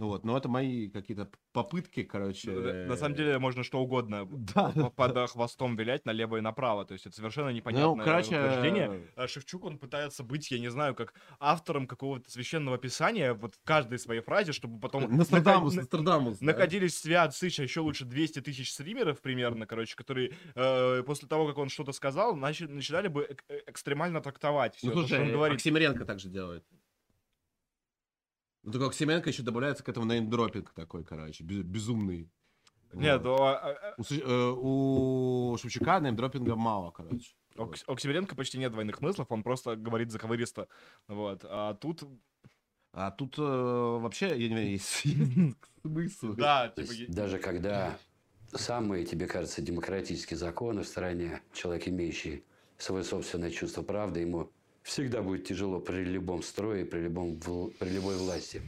Ну 0.02 0.08
вот, 0.08 0.24
но 0.26 0.36
это 0.36 0.50
мои 0.50 0.90
какие-то 0.90 1.30
попытки, 1.54 2.02
короче. 2.02 2.50
Ну, 2.50 2.88
На 2.90 2.98
самом 2.98 3.16
деле 3.16 3.38
можно 3.38 3.64
что 3.64 3.80
угодно 3.80 4.26
Да, 4.32 4.72
под 4.96 5.16
э, 5.16 5.28
хвостом 5.28 5.76
вилять 5.76 6.08
налево 6.08 6.38
и 6.38 6.42
направо. 6.42 6.86
То 6.86 6.94
есть 6.94 7.06
это 7.06 7.16
совершенно 7.18 7.50
непонятное 7.50 7.94
Ну, 7.98 8.04
короче, 8.04 8.30
утверждение. 8.30 9.12
А 9.16 9.28
Шевчук, 9.28 9.64
он 9.64 9.78
пытается 9.78 10.24
быть, 10.24 10.50
я 10.50 10.58
не 10.58 10.70
знаю, 10.72 10.96
как 10.96 11.14
автором 11.40 11.86
какого-то 11.86 12.32
священного 12.32 12.80
писания 12.80 13.36
вот 13.36 13.54
в 13.54 13.64
каждой 13.64 14.00
своей 14.00 14.22
фразе, 14.22 14.54
чтобы 14.54 14.80
потом 14.80 15.04
Нострадамус, 15.16 15.76
нака- 15.76 15.82
Нострадамус. 15.82 16.40
да. 16.40 16.46
находились 16.48 16.98
свят 16.98 17.36
сыч, 17.36 17.60
а 17.60 17.64
еще 17.64 17.82
лучше 17.82 18.06
200 18.06 18.42
тысяч 18.42 18.74
стримеров 18.74 19.22
примерно, 19.22 19.68
короче, 19.68 19.96
которые 19.96 20.34
э, 20.56 21.04
после 21.04 21.28
того, 21.28 21.46
как 21.46 21.60
он 21.60 21.70
что-то 21.70 21.92
сказал, 21.92 22.36
начи- 22.36 22.68
начинали 22.68 23.08
бы 23.08 23.38
э, 23.50 23.60
экстремально 23.68 24.20
трактовать 24.20 24.78
все, 24.78 24.88
Ну, 24.88 24.94
то, 24.94 25.00
что 25.02 25.10
слушай, 25.10 25.26
он 25.28 25.32
говорит. 25.32 25.58
Оксимиренко 25.58 26.06
также 26.06 26.30
делает. 26.30 26.66
Ну, 28.64 28.72
только 28.72 28.86
Оксимиренко 28.88 29.30
еще 29.30 29.44
добавляется 29.44 29.84
к 29.84 29.90
этому 29.90 30.06
неймдропинг 30.06 30.72
такой, 30.74 31.04
короче, 31.04 31.44
без- 31.44 31.64
безумный. 31.64 32.30
Нет, 32.94 33.24
Вот. 33.24 33.40
у, 33.40 33.44
а, 33.44 33.54
а, 33.56 33.96
У, 33.98 34.04
э, 34.14 34.52
у 35.54 35.58
Шевчука 35.58 36.00
неймдропинга 36.00 36.56
мало, 36.56 36.92
короче. 36.92 37.32
у 37.56 37.64
Вот. 37.66 37.84
У 37.88 37.94
Оксимиренко 37.94 38.36
почти 38.36 38.58
нет 38.58 38.72
двойных 38.72 38.98
смыслов, 38.98 39.28
он 39.32 39.44
просто 39.44 39.76
говорит 39.76 40.12
заковыристо. 40.12 40.68
Вот. 41.08 41.44
А 41.46 41.74
тут, 41.76 42.04
А 42.94 43.10
тут 43.12 43.36
э, 43.40 43.42
вообще, 43.42 44.28
я 44.28 44.36
не 44.36 44.48
знаю, 44.50 44.70
есть, 44.70 45.06
смысл. 45.82 46.34
да, 46.34 46.68
типа, 46.70 46.92
есть 46.92 47.12
даже 47.12 47.40
когда 47.40 47.98
самые, 48.54 49.06
тебе 49.06 49.28
кажется, 49.28 49.62
демократические 49.62 50.38
законы 50.38 50.84
в 50.84 50.88
стране, 50.88 51.42
человек, 51.54 51.88
имеющий 51.88 52.44
свое 52.78 53.04
собственное 53.06 53.50
чувство 53.50 53.82
правды, 53.82 54.20
ему 54.20 54.52
всегда 54.84 55.22
будет 55.22 55.46
тяжело 55.46 55.80
при 55.80 56.04
любом 56.04 56.44
строе, 56.44 56.86
при, 56.86 57.00
любом, 57.00 57.40
при 57.40 57.90
любой 57.90 58.18
власти. 58.18 58.62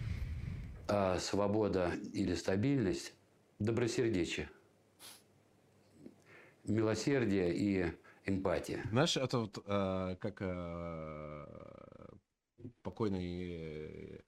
А 0.88 1.18
свобода 1.20 1.92
или 2.14 2.36
стабильность– 2.36 3.14
добросердечие, 3.60 4.50
милосердие 6.66 7.54
и 7.56 7.92
эмпатия. 8.26 8.84
Знаешь, 8.92 9.18
это 9.18 9.40
вот 9.40 9.64
э, 9.66 10.16
как 10.20 10.38
э, 10.42 11.46
покойный 12.82 13.48
э, 13.50 14.20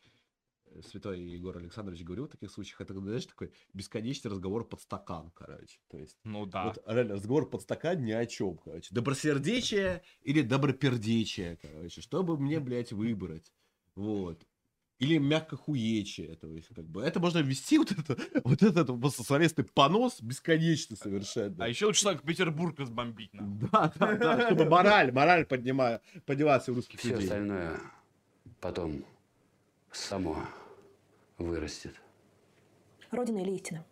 святой 0.81 1.21
Егор 1.21 1.57
Александрович 1.57 2.03
говорил 2.03 2.25
в 2.25 2.31
таких 2.31 2.51
случаях, 2.51 2.81
это, 2.81 2.93
знаешь, 2.93 3.25
такой 3.25 3.51
бесконечный 3.73 4.31
разговор 4.31 4.67
под 4.67 4.81
стакан, 4.81 5.31
короче. 5.35 5.79
То 5.89 5.97
есть, 5.97 6.17
ну 6.23 6.45
да. 6.45 6.65
вот 6.65 6.83
реально 6.85 7.15
разговор 7.15 7.49
под 7.49 7.61
стакан 7.61 8.03
ни 8.03 8.11
о 8.11 8.25
чем, 8.25 8.57
короче. 8.57 8.93
Добросердечие 8.93 10.03
или 10.21 10.41
добропердечие, 10.41 11.57
короче. 11.61 12.01
Чтобы 12.01 12.37
мне, 12.37 12.59
блядь, 12.59 12.91
выбрать. 12.91 13.51
Вот. 13.95 14.45
Или 14.97 15.17
мягкохуечие, 15.17 16.35
то 16.35 16.47
есть, 16.47 16.69
как 16.69 16.85
бы, 16.85 17.03
это 17.03 17.19
можно 17.19 17.39
ввести 17.39 17.77
вот 17.77 17.91
это, 17.91 18.17
вот 18.45 18.63
этот 18.63 18.89
вот 18.89 19.13
словесный 19.13 19.65
понос 19.65 20.21
бесконечно 20.21 20.95
совершенно. 20.95 21.65
А 21.65 21.67
еще 21.67 21.87
лучше 21.87 22.03
Санкт-Петербург 22.03 22.79
разбомбить. 22.79 23.33
нахуй. 23.33 23.69
Да, 23.71 23.93
да, 23.99 24.15
да, 24.15 24.45
чтобы 24.45 24.65
мораль, 24.65 25.11
мораль 25.11 25.45
поднимая, 25.45 26.01
подниматься 26.25 26.71
у 26.71 26.75
русских 26.75 26.99
Все 26.99 27.09
людей. 27.09 27.25
остальное 27.25 27.81
потом 28.65 29.05
само 29.91 30.43
вырастет. 31.37 31.95
Родина 33.11 33.39
или 33.39 33.51
истина? 33.51 33.85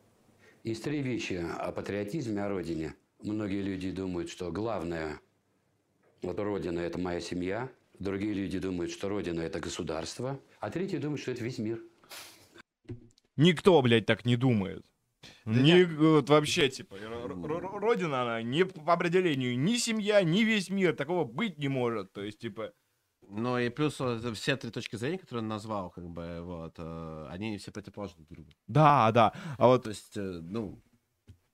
Из 0.64 0.86
речи 0.86 1.34
о 1.34 1.72
патриотизме, 1.72 2.44
о 2.44 2.50
родине. 2.50 2.96
Многие 3.22 3.62
люди 3.62 3.92
думают, 3.92 4.30
что 4.30 4.52
главное, 4.52 5.20
вот 6.22 6.40
родина– 6.40 6.80
это 6.82 7.00
моя 7.00 7.20
семья. 7.20 7.70
Другие 8.00 8.34
люди 8.34 8.60
думают, 8.60 8.92
что 8.92 9.10
родина– 9.10 9.42
это 9.42 9.60
государство. 9.60 10.40
А 10.60 10.70
третьи 10.70 10.98
думают, 10.98 11.22
что 11.22 11.32
это 11.32 11.44
весь 11.44 11.58
мир. 11.58 11.82
Никто, 13.36 13.82
блядь, 13.82 14.06
так 14.06 14.26
не 14.26 14.36
думает. 14.36 14.86
Да 15.46 15.52
Ни, 15.54 15.84
вот 15.84 16.30
вообще, 16.30 16.70
типа, 16.70 16.98
родина, 16.98 18.24
она 18.24 18.42
не 18.42 18.66
по 18.66 18.94
определению 18.94 19.58
ни 19.58 19.78
семья, 19.78 20.22
ни 20.24 20.42
весь 20.42 20.70
мир, 20.70 20.96
такого 20.96 21.24
быть 21.24 21.58
не 21.58 21.68
может. 21.68 22.12
То 22.14 22.24
есть, 22.24 22.40
типа, 22.40 22.74
Ну 23.36 23.58
и 23.58 23.70
плюс 23.70 24.00
это 24.00 24.34
все 24.34 24.56
три 24.56 24.70
точки 24.72 24.96
зрения, 24.96 25.18
которые 25.18 25.42
он 25.42 25.48
назвал, 25.48 25.90
как 25.90 26.08
бы, 26.08 26.42
вот, 26.42 26.76
э, 26.78 27.28
они 27.30 27.58
все 27.58 27.72
противоположны 27.72 28.24
друг 28.26 28.30
другу. 28.30 28.52
да, 28.68 29.12
да. 29.12 29.34
А 29.58 29.68
вот 29.68 29.84
То 29.84 29.90
есть, 29.90 30.16
э, 30.18 30.22
ну, 30.22 30.84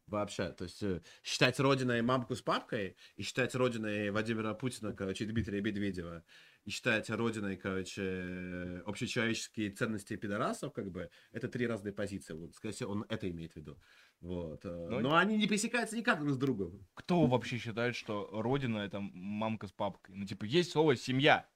вообще, 0.08 0.50
то 0.52 0.66
есть, 0.66 0.84
э, 0.84 1.02
считать 1.24 1.60
родиной 1.60 2.02
мамку 2.02 2.36
с 2.36 2.42
папкой 2.42 2.98
и 3.16 3.24
считать 3.24 3.56
родиной 3.56 4.12
Владимира 4.12 4.54
Путина, 4.54 4.94
короче, 4.94 5.26
Дмитрия 5.26 5.62
Медведева, 5.62 6.24
и 6.66 6.70
считать 6.72 7.10
родиной, 7.10 7.56
короче, 7.56 8.02
э, 8.04 8.82
общечеловеческие 8.86 9.72
ценности 9.72 10.18
пидорасов, 10.18 10.74
как 10.74 10.92
бы, 10.92 11.10
это 11.32 11.48
три 11.48 11.66
разные 11.66 11.94
позиции. 11.94 12.34
Вот, 12.34 12.54
скорее 12.56 12.74
всего, 12.74 12.92
он 12.92 13.06
это 13.10 13.30
имеет 13.30 13.54
в 13.54 13.56
виду. 13.56 13.78
Вот. 14.20 14.66
э, 14.66 14.88
Ну, 14.90 15.00
Но 15.00 15.16
они 15.16 15.38
не 15.38 15.48
пересекаются 15.48 15.96
никак 15.96 16.20
друг 16.20 16.34
с 16.34 16.38
другом. 16.38 16.86
кто 16.94 17.26
вообще 17.26 17.58
считает, 17.58 17.96
что 17.96 18.30
родина 18.32 18.80
это 18.80 19.00
мамка 19.00 19.68
с 19.68 19.72
папкой? 19.72 20.16
Ну, 20.16 20.26
типа, 20.26 20.44
есть 20.44 20.72
слово 20.72 20.96
семья, 20.98 21.48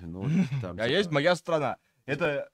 Ну, 0.00 0.28
там, 0.62 0.76
а 0.78 0.84
типа, 0.84 0.88
есть 0.88 1.10
моя 1.10 1.34
страна. 1.34 1.76
Это 2.06 2.50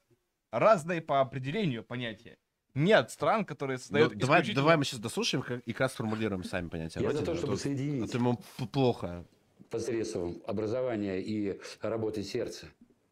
разные 0.51 1.01
по 1.01 1.21
определению 1.21 1.85
понятия. 1.85 2.39
Нет 2.75 3.11
стран, 3.11 3.45
которые 3.45 3.77
ну, 3.77 3.81
создают 3.81 4.15
давай, 4.17 4.41
исключительно- 4.41 4.63
давай 4.63 4.77
мы 4.77 4.85
сейчас 4.85 5.01
дослушаем 5.01 5.43
как- 5.43 5.61
и 5.61 5.73
как 5.73 5.93
сформулируем 5.93 6.43
сами 6.43 6.69
понятия. 6.69 7.01
Я 7.01 7.11
за 7.13 7.19
родины, 7.19 7.27
то, 7.27 7.37
чтобы 7.37 7.53
то- 7.55 7.63
соединить 7.63 8.09
а 8.09 8.13
то 8.13 8.19
ему 8.19 8.41
плохо. 8.73 9.25
посредством 9.71 10.43
образования 10.47 11.21
и 11.21 11.61
работы 11.81 12.23
сердца 12.23 12.67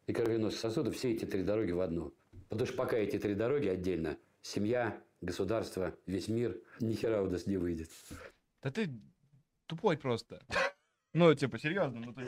и 0.07 0.13
кровеносных 0.13 0.59
сосудов 0.59 0.95
все 0.95 1.13
эти 1.13 1.25
три 1.25 1.43
дороги 1.43 1.71
в 1.71 1.79
одну. 1.79 2.13
Потому 2.49 2.67
что 2.67 2.75
пока 2.77 2.97
эти 2.97 3.17
три 3.17 3.35
дороги 3.35 3.67
отдельно– 3.67 4.17
семья, 4.41 5.01
государство, 5.21 5.95
весь 6.05 6.27
мир– 6.27 6.57
ни 6.81 6.93
хера 6.93 7.21
у 7.21 7.29
нас 7.29 7.47
не 7.47 7.57
выйдет. 7.57 7.89
Да 8.61 8.69
ты 8.69 8.89
тупой 9.65 9.97
просто. 9.97 10.41
Ну, 11.13 11.33
типа, 11.35 11.57
серьезно. 11.57 11.99
Ну, 11.99 12.13
ты... 12.13 12.27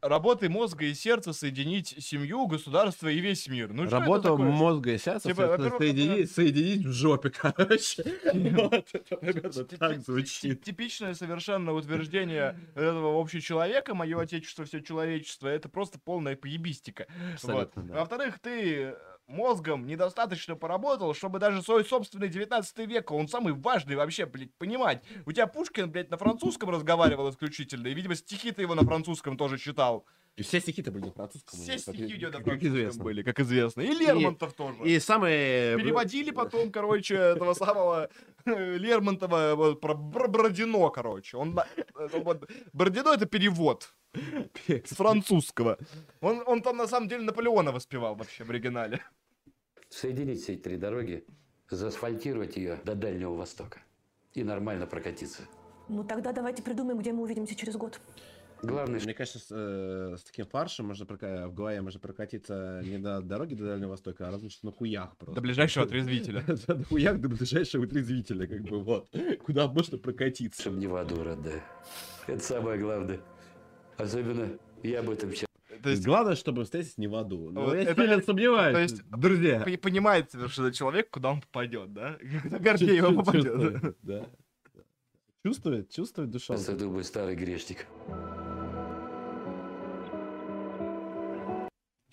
Работы 0.00 0.48
мозга 0.48 0.86
и 0.86 0.94
сердца 0.94 1.32
соединить 1.32 1.94
семью, 2.02 2.46
государство 2.46 3.08
и 3.08 3.18
весь 3.18 3.46
мир. 3.48 3.72
Ну, 3.72 3.88
Работа 3.88 4.34
мозга 4.36 4.92
и 4.92 4.98
сердца 4.98 5.28
Типа, 5.28 5.58
соединить, 5.78 6.30
соединить 6.30 6.86
в 6.86 6.92
жопе, 6.92 7.30
короче. 7.30 8.04
Вот, 8.32 8.88
это 8.92 9.16
примерно 9.16 9.50
Ти- 9.64 9.76
так 9.76 9.94
ти- 9.96 10.00
звучит. 10.00 10.62
Типичное 10.62 11.14
совершенно 11.14 11.72
утверждение 11.74 12.58
этого 12.74 13.20
общечеловека, 13.20 13.94
мое 13.94 14.20
отечество, 14.20 14.64
все 14.64 14.80
человечество, 14.80 15.48
это 15.48 15.68
просто 15.68 15.98
полная 15.98 16.36
поебистика. 16.36 17.06
Во-вторых, 17.42 18.38
ты 18.38 18.94
мозгом 19.28 19.86
недостаточно 19.86 20.56
поработал, 20.56 21.14
чтобы 21.14 21.38
даже 21.38 21.62
свой 21.62 21.84
собственный 21.84 22.28
19 22.28 22.78
век, 22.88 23.10
он 23.10 23.28
самый 23.28 23.52
важный 23.52 23.94
вообще, 23.96 24.26
блядь, 24.26 24.54
понимать. 24.54 25.02
У 25.26 25.32
тебя 25.32 25.46
Пушкин, 25.46 25.90
блядь, 25.90 26.10
на 26.10 26.16
французском 26.16 26.70
разговаривал 26.70 27.30
исключительно, 27.30 27.88
и, 27.88 27.94
видимо, 27.94 28.14
стихи 28.14 28.50
ты 28.52 28.62
его 28.62 28.74
на 28.74 28.82
французском 28.82 29.36
тоже 29.36 29.58
читал. 29.58 30.04
И 30.36 30.42
все 30.42 30.60
стихи-то 30.60 30.92
были 30.92 31.06
на 31.06 31.10
французском. 31.12 31.58
Все 31.58 31.72
как 31.72 31.80
стихи 31.80 32.02
и- 32.04 32.14
у 32.14 32.18
него 32.18 32.30
на 32.30 32.38
французском 32.44 32.68
известно. 32.68 33.04
были, 33.04 33.22
как 33.22 33.40
известно. 33.40 33.80
И 33.80 33.88
Лермонтов 33.92 34.52
тоже. 34.52 34.78
И 34.84 35.00
самые... 35.00 35.76
Переводили 35.76 36.30
потом, 36.30 36.70
короче, 36.72 37.14
этого 37.16 37.54
самого 37.54 38.08
э, 38.44 38.76
Лермонтова 38.78 39.54
вот, 39.56 39.80
про 39.80 39.94
Бр- 39.94 40.28
Бородино, 40.28 40.90
короче. 40.90 41.36
Он, 41.36 41.54
на- 41.54 41.66
это 41.98 42.20
вот, 42.20 42.48
Бородино 42.72 43.08
это 43.14 43.26
перевод 43.26 43.92
с 44.68 44.94
французского. 44.94 45.76
Он, 46.20 46.40
он 46.46 46.62
там 46.62 46.76
на 46.76 46.86
самом 46.86 47.08
деле 47.08 47.24
Наполеона 47.24 47.72
воспевал 47.72 48.14
вообще 48.14 48.44
в 48.44 48.50
оригинале. 48.50 49.02
Соединить 49.90 50.42
все 50.42 50.54
эти 50.54 50.60
три 50.62 50.76
дороги, 50.76 51.24
заасфальтировать 51.70 52.56
ее 52.56 52.78
до 52.84 52.94
Дальнего 52.94 53.34
Востока 53.34 53.80
и 54.34 54.44
нормально 54.44 54.86
прокатиться. 54.86 55.42
Ну 55.88 56.04
тогда 56.04 56.32
давайте 56.32 56.62
придумаем, 56.62 56.98
где 56.98 57.12
мы 57.12 57.22
увидимся 57.22 57.54
через 57.54 57.76
год. 57.76 57.98
Главное, 58.60 58.98
Мне 59.00 59.14
кажется, 59.14 59.38
с, 59.38 59.46
э, 59.50 60.16
с 60.18 60.24
таким 60.24 60.44
фаршем 60.44 60.86
можно 60.88 61.06
прока- 61.06 61.46
в 61.48 61.54
голове 61.54 61.80
можно 61.80 62.00
прокатиться 62.00 62.82
не 62.84 62.98
до 62.98 63.20
дороги 63.22 63.54
до 63.54 63.66
Дальнего 63.66 63.90
Востока, 63.90 64.26
а 64.26 64.30
разве 64.32 64.48
что 64.50 64.66
на 64.66 64.72
хуях 64.72 65.16
просто. 65.16 65.36
До 65.36 65.40
ближайшего 65.40 65.84
отрезвителя. 65.86 66.42
Да, 66.66 66.74
На 66.74 66.84
хуях 66.84 67.20
до 67.20 67.28
ближайшего 67.28 67.84
утрезвителя, 67.84 68.46
как 68.48 68.62
бы, 68.62 68.82
вот. 68.82 69.08
Куда 69.46 69.68
можно 69.68 69.96
прокатиться. 69.96 70.60
чтобы 70.60 70.78
не 70.78 70.88
в 70.88 70.96
аду, 70.96 71.22
родная. 71.22 71.62
Это 72.26 72.42
самое 72.42 72.80
главное. 72.80 73.20
Особенно 73.96 74.48
я 74.82 75.00
об 75.00 75.10
этом 75.10 75.30
сейчас. 75.32 75.47
То 75.82 75.90
есть 75.90 76.04
Главное, 76.04 76.34
чтобы 76.34 76.64
встретить 76.64 76.98
не 76.98 77.06
в 77.06 77.14
аду. 77.14 77.50
Но 77.50 77.64
Вот 77.66 77.74
я 77.74 77.82
это- 77.82 77.94
сильно 78.02 78.22
сомневаюсь, 78.22 78.74
то 78.74 78.80
есть- 78.80 79.10
друзья. 79.10 79.62
пон- 79.64 79.78
понимает 79.78 80.30
совершенно 80.30 80.72
человек, 80.72 81.10
куда 81.10 81.30
он 81.32 81.40
попадет, 81.40 81.92
да? 81.92 82.16
Когда 82.42 82.58
Гордеева 82.58 83.12
попадет. 83.14 83.44
Чувствует, 83.44 83.96
да. 84.02 84.26
Чувствует, 85.44 85.90
чувствует 85.90 86.30
душа. 86.30 86.54
Я 86.54 86.74
думаю, 86.76 87.04
старый 87.04 87.36
грешник. 87.36 87.86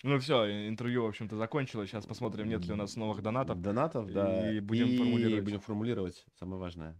Ну 0.02 0.18
все, 0.20 0.68
интервью, 0.68 1.02
в 1.02 1.06
общем-то, 1.08 1.36
закончилось. 1.36 1.90
Сейчас 1.90 2.06
посмотрим, 2.06 2.48
нет 2.48 2.64
ли 2.64 2.72
у 2.72 2.76
нас 2.76 2.94
новых 2.96 3.22
донатов. 3.22 3.60
Донатов, 3.60 4.12
да. 4.12 4.52
И 4.52 4.60
будем 4.60 4.96
формулировать. 4.96 5.44
будем 5.44 5.60
формулировать 5.60 6.24
самое 6.38 6.60
важное. 6.60 6.96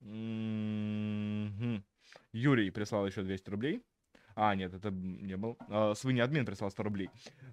Мгм. 0.00 1.82
Юрий 2.32 2.70
прислал 2.70 3.06
еще 3.06 3.22
200 3.22 3.48
рублей. 3.48 3.82
А, 4.36 4.54
нет, 4.54 4.74
это 4.74 4.90
не 4.90 5.36
был. 5.36 5.56
А, 5.68 5.94
Свыни 5.94 6.20
админ 6.20 6.44
прислал 6.44 6.70
100 6.70 6.82
рублей. 6.82 7.10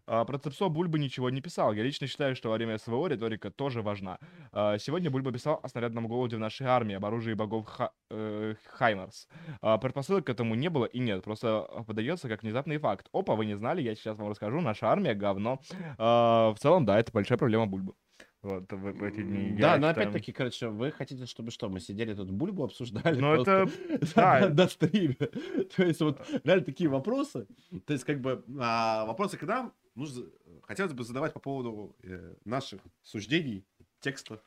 А, 0.08 0.26
Про 0.26 0.38
Цепсо 0.40 0.68
Бульба 0.69 0.98
ничего 0.98 1.30
не 1.30 1.42
писал. 1.42 1.74
Я 1.74 1.84
лично 1.84 2.08
считаю, 2.08 2.35
что 2.35 2.50
во 2.50 2.56
время 2.56 2.77
СВО 2.77 3.08
риторика 3.08 3.51
тоже 3.51 3.82
важна. 3.82 4.18
А, 4.51 4.77
Сегодня 4.77 5.11
Бульба 5.11 5.32
писал 5.32 5.60
о 5.61 5.68
снарядном 5.68 6.08
голоде 6.08 6.38
в 6.38 6.40
нашей 6.40 6.66
армии, 6.68 6.95
об 6.95 7.06
оружии 7.06 7.34
богов 7.34 7.68
Ха- 7.68 7.92
э, 8.10 8.56
Хаймарс. 8.74 9.27
А, 9.61 9.77
Предпосылок 9.77 10.26
к 10.26 10.30
этому 10.30 10.56
не 10.56 10.69
было 10.69 10.85
и 10.85 11.00
нет. 11.00 11.24
Просто 11.24 11.68
подается 11.88 12.27
как 12.27 12.42
внезапный 12.43 12.77
факт. 12.80 13.08
Опа, 13.14 13.35
вы 13.35 13.45
не 13.45 13.56
знали, 13.56 13.82
я 13.82 13.93
сейчас 13.95 14.18
вам 14.18 14.30
расскажу. 14.30 14.60
Наша 14.61 14.88
армия 14.88 15.14
говно. 15.14 15.60
А, 15.98 16.53
В 16.53 16.60
целом, 16.60 16.85
да, 16.85 17.00
это 17.00 17.11
большая 17.11 17.38
проблема 17.38 17.68
Бульбы. 17.68 17.93
Вот, 18.42 18.72
в, 18.72 18.76
в 18.94 19.03
эти 19.03 19.22
дни. 19.22 19.52
Да, 19.60 19.74
Я 19.74 19.78
но 19.78 19.90
считаю- 19.90 20.08
опять-таки, 20.10 20.32
короче, 20.32 20.70
вы 20.70 20.92
хотите, 20.92 21.26
чтобы 21.28 21.52
что, 21.52 21.70
мы 21.70 21.80
сидели 21.80 22.16
тут 22.16 22.32
бульбу 22.32 22.64
обсуждали? 22.64 23.20
Ну, 23.20 23.34
это... 23.34 23.70
Да, 24.16 24.40
на- 24.40 24.50
на 24.50 24.68
стриме. 24.68 25.14
То 25.76 25.84
есть 25.84 26.02
вот 26.02 26.20
реально 26.44 26.66
такие 26.66 26.90
вопросы. 26.90 27.45
То 27.86 27.94
есть 27.94 28.03
как 28.03 28.20
бы 28.20 28.44
а, 28.60 29.06
вопросы 29.06 29.38
к 29.38 29.44
нам 29.44 29.74
нужно, 29.95 30.26
хотелось 30.64 30.94
бы 30.94 31.03
задавать 31.03 31.34
по 31.34 31.40
поводу 31.40 31.95
э, 32.03 32.34
наших 32.45 32.82
суждений, 33.03 33.64
текстов 34.00 34.40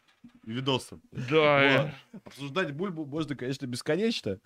и 0.45 0.51
видосов. 0.53 0.99
да, 1.31 1.93
Вот. 2.13 2.23
Обсуждать 2.25 2.73
бульбу 2.73 3.05
можно, 3.05 3.37
конечно, 3.37 3.67
бесконечно. 3.67 4.41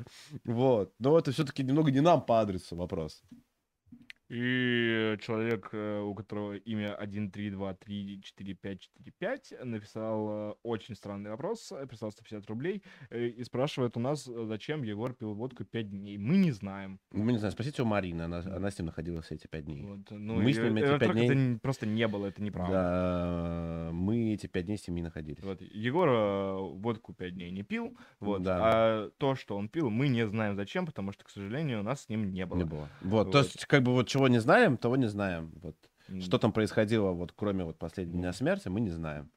Вот. 0.44 0.92
Но 0.98 1.18
это 1.18 1.32
все-таки 1.32 1.62
немного 1.62 1.90
не 1.90 2.00
нам 2.00 2.20
по 2.20 2.40
адресу 2.40 2.76
вопрос. 2.76 3.22
И 4.28 5.16
человек, 5.22 5.70
э, 5.72 6.00
у 6.00 6.14
которого 6.14 6.54
имя 6.56 6.94
132344545, 7.02 9.64
написал 9.64 10.50
э, 10.50 10.54
очень 10.62 10.94
странный 10.94 11.30
вопрос, 11.30 11.72
э, 11.72 11.86
прислал 11.86 12.12
150 12.12 12.46
рублей 12.48 12.82
и 13.10 13.42
спрашивает 13.44 13.96
у 13.96 14.00
нас, 14.00 14.24
зачем 14.24 14.82
Егор 14.82 15.12
пил 15.14 15.32
водку 15.34 15.64
5 15.64 15.90
дней. 15.90 16.18
Мы 16.18 16.36
не 16.36 16.50
знаем. 16.52 16.98
Мы 17.10 17.32
не 17.32 17.38
знаю, 17.38 17.52
спросите 17.52 17.80
у 17.82 17.86
Марины, 17.86 18.22
она, 18.22 18.38
она 18.40 18.70
с 18.70 18.78
ним 18.78 18.86
находилась 18.86 19.24
все 19.24 19.34
эти 19.36 19.46
пять 19.46 19.64
дней. 19.64 19.82
Вот, 19.82 20.10
ну, 20.10 20.34
Мы 20.34 20.50
и- 20.50 20.54
с 20.54 20.58
ним 20.58 20.76
эти 20.76 20.84
во-первых, 20.90 21.00
пять 21.00 21.12
дней- 21.28 21.52
это 21.54 21.60
просто 21.60 21.86
не 21.86 22.06
было, 22.08 22.26
это 22.26 22.42
неправда. 22.42 22.72
Да, 22.74 23.90
мы 23.92 24.34
эти 24.34 24.46
пять 24.46 24.66
дней 24.66 24.76
с 24.76 24.86
ним 24.86 24.96
не 24.96 25.02
находились. 25.02 25.42
Вот, 25.42 25.60
Егор 25.62 26.08
водку 26.76 27.14
5 27.14 27.34
дней 27.34 27.50
не 27.50 27.62
пил, 27.62 27.96
вот, 28.20 28.42
Да. 28.42 28.58
а 28.60 29.08
то, 29.18 29.34
что 29.34 29.56
он 29.56 29.68
пил, 29.70 29.88
мы 29.90 30.08
не 30.08 30.26
знаем 30.26 30.54
зачем, 30.56 30.84
потому 30.86 31.12
что, 31.12 31.24
к 31.24 31.30
сожалению, 31.30 31.80
у 31.80 31.82
нас 31.82 32.02
с 32.04 32.08
ним 32.10 32.30
не 32.30 32.44
было. 32.46 32.58
Не 32.58 32.64
было. 32.64 32.88
Вот, 33.00 33.30
то 33.32 33.38
Вот. 33.38 33.46
есть, 33.46 33.64
как 33.66 33.82
бы 33.82 33.92
вот 33.92 34.06
чего 34.18 34.28
не 34.28 34.40
знаем, 34.40 34.76
того 34.76 34.96
не 34.96 35.08
знаем. 35.08 35.52
Вот. 35.62 35.76
М, 36.08 36.20
Что 36.20 36.38
там 36.38 36.52
происходило, 36.52 37.10
вот 37.12 37.32
кроме 37.36 37.64
вот 37.64 37.78
последнего 37.78 38.18
дня 38.18 38.32
смерти, 38.32 38.68
мы 38.68 38.80
не 38.80 38.90
знаем. 38.90 39.30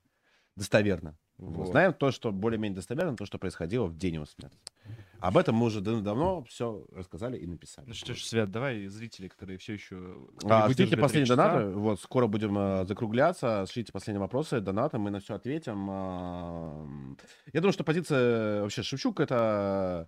Достоверно. 0.56 1.16
Вот. 1.38 1.68
Знаем 1.68 1.94
то, 1.94 2.12
что 2.12 2.32
более-менее 2.32 2.76
достоверно, 2.76 3.16
то, 3.16 3.26
что 3.26 3.38
происходило 3.40 3.86
в 3.88 3.98
день 3.98 4.16
его 4.16 4.26
смерти. 4.26 4.58
Об 5.20 5.38
этом 5.38 5.56
мы 5.56 5.66
уже 5.68 5.82
дав- 5.82 6.02
давно 6.04 6.44
все 6.44 6.86
рассказали 6.92 7.38
и 7.38 7.48
написали. 7.48 7.88
Ну 7.88 7.94
что 7.94 8.14
ж, 8.14 8.24
Свят, 8.24 8.52
давай 8.52 8.88
зрители, 8.88 9.28
которые 9.28 9.58
все 9.58 9.74
еще... 9.74 9.96
А, 10.46 10.68
шлите 10.72 10.98
последние 10.98 11.36
донаты. 11.36 11.66
Вот, 11.78 12.00
скоро 12.02 12.28
будем 12.28 12.56
а, 12.58 12.86
закругляться. 12.86 13.66
Шлите 13.72 13.92
последние 13.92 14.20
вопросы, 14.20 14.60
донаты, 14.62 14.98
мы 14.98 15.10
на 15.12 15.20
все 15.20 15.36
ответим. 15.36 15.90
М, 15.90 17.18
Я 17.54 17.62
думаю, 17.62 17.74
что 17.74 17.84
позиция 17.84 18.62
вообще 18.62 18.84
Шевчук 18.84 19.20
это 19.20 20.08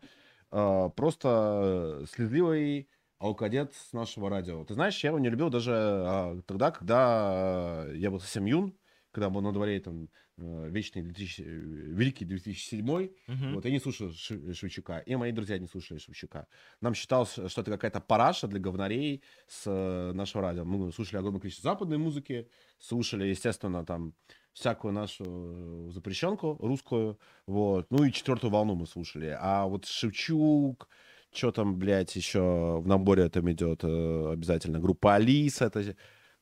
а, 0.51 0.89
просто 0.89 2.05
слезливый 2.11 2.89
алкадет 3.23 3.73
с 3.73 3.93
нашего 3.93 4.29
радио. 4.29 4.63
Ты 4.65 4.73
знаешь, 4.73 5.01
я 5.03 5.09
его 5.09 5.19
не 5.19 5.29
любил 5.29 5.49
даже 5.49 5.71
а, 5.73 6.41
тогда, 6.45 6.71
когда 6.71 6.97
а, 6.99 7.93
я 7.93 8.11
был 8.11 8.19
совсем 8.19 8.45
юн, 8.45 8.77
когда 9.11 9.29
был 9.29 9.41
на 9.41 9.53
дворе 9.53 9.79
там 9.79 10.09
э, 10.37 10.69
вечный 10.69 11.03
2000, 11.03 11.41
э, 11.41 11.45
великий 11.45 12.25
2007 12.25 12.83
Мгм. 13.27 13.53
вот, 13.53 13.63
я 13.65 13.71
не 13.71 13.79
слушал 13.79 14.11
Шевчука, 14.11 14.97
и 14.97 15.15
мои 15.15 15.31
друзья 15.31 15.59
не 15.59 15.67
слушали 15.67 15.99
Шевчука. 15.99 16.47
Нам 16.81 16.95
считалось, 16.95 17.33
что 17.33 17.61
это 17.61 17.71
какая-то 17.71 18.01
параша 18.01 18.47
для 18.47 18.59
говнарей 18.59 19.23
с 19.47 19.63
э, 19.67 20.11
нашего 20.13 20.41
радио. 20.41 20.65
Мы 20.65 20.91
слушали 20.91 21.19
огромное 21.19 21.41
количество 21.41 21.69
западной 21.69 21.99
музыки, 21.99 22.49
слушали, 22.79 23.25
естественно, 23.27 23.85
там 23.85 24.15
всякую 24.53 24.93
нашу 24.93 25.23
э, 25.27 25.91
запрещенку 25.91 26.57
русскую, 26.59 27.19
вот. 27.45 27.85
Ну 27.91 28.03
и 28.03 28.11
четвертую 28.11 28.51
волну 28.51 28.73
мы 28.75 28.87
слушали. 28.87 29.37
А 29.39 29.65
вот 29.67 29.85
Шевчук, 29.85 30.89
что 31.33 31.51
там, 31.51 31.77
блядь, 31.77 32.15
еще 32.15 32.79
в 32.79 32.87
наборе 32.87 33.29
там 33.29 33.51
идет 33.51 33.83
э, 33.83 34.31
обязательно 34.33 34.79
группа 34.79 35.15
Алиса, 35.15 35.65
это 35.65 35.95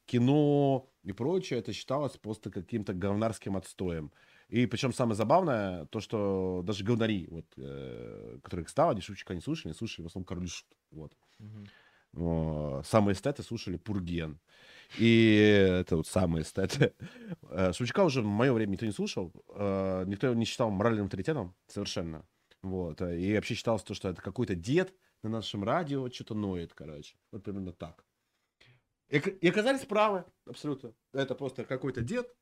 кино 0.05 0.89
и 1.03 1.11
прочее, 1.13 1.59
это 1.59 1.73
считалось 1.73 2.17
просто 2.17 2.49
каким-то 2.51 2.93
говнарским 2.93 3.57
отстоем. 3.57 4.11
И 4.49 4.65
причем 4.65 4.91
самое 4.93 5.15
забавное, 5.15 5.85
то, 5.85 6.01
что 6.01 6.61
даже 6.65 6.83
говнари, 6.83 7.27
вот, 7.31 7.45
э, 7.57 8.39
которых 8.43 8.69
стало, 8.69 8.91
они 8.91 9.01
Шевчука 9.01 9.33
не 9.33 9.41
слушали, 9.41 9.69
они 9.69 9.77
слушали 9.77 10.03
в 10.03 10.07
основном 10.07 10.25
Король 10.25 10.49
Шут. 10.49 10.67
Вот. 10.91 11.13
О, 12.17 12.81
Самые 12.83 13.13
эстеты 13.13 13.43
слушали 13.43 13.77
Пурген. 13.77 14.39
И 14.99 15.67
это 15.79 15.95
вот 15.95 16.07
самые 16.07 16.43
эстеты. 16.43 16.93
Э, 17.49 17.71
Шевчука 17.71 18.03
уже 18.03 18.21
в 18.21 18.25
мое 18.25 18.51
время 18.51 18.71
никто 18.71 18.85
не 18.85 18.91
слушал, 18.91 19.31
э, 19.55 20.03
никто 20.07 20.27
его 20.27 20.35
не 20.35 20.45
считал 20.45 20.69
моральным 20.69 21.05
авторитетом 21.05 21.55
совершенно. 21.67 22.25
Вот. 22.63 23.01
э, 23.01 23.19
И 23.19 23.35
вообще 23.35 23.55
считалось 23.55 23.83
то, 23.83 23.93
что 23.93 24.09
это 24.09 24.21
какой-то 24.21 24.55
дед 24.55 24.93
на 25.23 25.29
нашем 25.29 25.63
радио 25.63 26.09
что-то 26.09 26.35
ноет, 26.35 26.73
короче. 26.73 27.17
Вот 27.31 27.43
примерно 27.43 27.73
так. 27.73 28.05
И, 29.09 29.47
оказались 29.47 29.85
правы, 29.85 30.23
абсолютно. 30.45 30.93
Это 31.13 31.35
просто 31.35 31.65
какой-то 31.65 32.01
дед, 32.01 32.33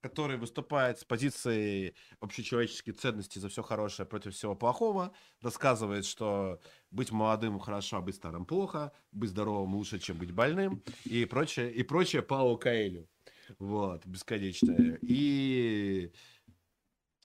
который 0.00 0.38
выступает 0.38 0.98
с 0.98 1.04
позиции 1.04 1.94
общечеловеческих 2.20 2.96
ценностей 2.96 3.40
за 3.40 3.48
все 3.48 3.62
хорошее 3.62 4.08
против 4.08 4.34
всего 4.34 4.54
плохого, 4.54 5.12
рассказывает, 5.42 6.06
что 6.06 6.60
быть 6.90 7.10
молодым 7.10 7.58
хорошо, 7.58 7.98
а 7.98 8.00
быть 8.00 8.14
старым 8.14 8.46
плохо, 8.46 8.92
быть 9.12 9.30
здоровым 9.30 9.74
лучше, 9.74 9.98
чем 9.98 10.16
быть 10.16 10.32
больным, 10.32 10.82
и 11.04 11.24
прочее, 11.24 11.72
и 11.74 11.82
прочее 11.82 12.22
Паулу 12.22 12.56
Каэлю. 12.58 13.08
Вот, 13.58 14.06
бесконечное. 14.06 14.98
И, 15.02 16.12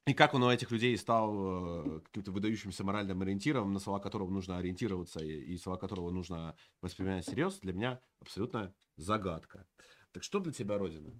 и 0.06 0.14
как 0.14 0.34
он 0.34 0.44
у 0.44 0.52
этих 0.52 0.72
людей 0.72 0.98
стал 0.98 1.98
э, 1.98 2.02
каким-то 2.02 2.32
выдающимся 2.32 2.84
моральным 2.84 3.22
ориентиром, 3.22 3.74
на 3.74 3.80
слова 3.80 4.00
которого 4.00 4.30
нужно 4.30 4.58
ориентироваться 4.58 5.20
и, 5.24 5.54
и 5.54 5.58
слова 5.58 5.78
которого 5.78 6.12
нужно 6.12 6.56
воспринимать 6.82 7.26
всерьез, 7.26 7.60
для 7.60 7.74
меня 7.74 8.02
абсолютно 8.20 8.74
загадка. 8.98 9.66
Так 10.12 10.24
что 10.24 10.40
для 10.40 10.52
тебя 10.52 10.78
Родина? 10.78 11.14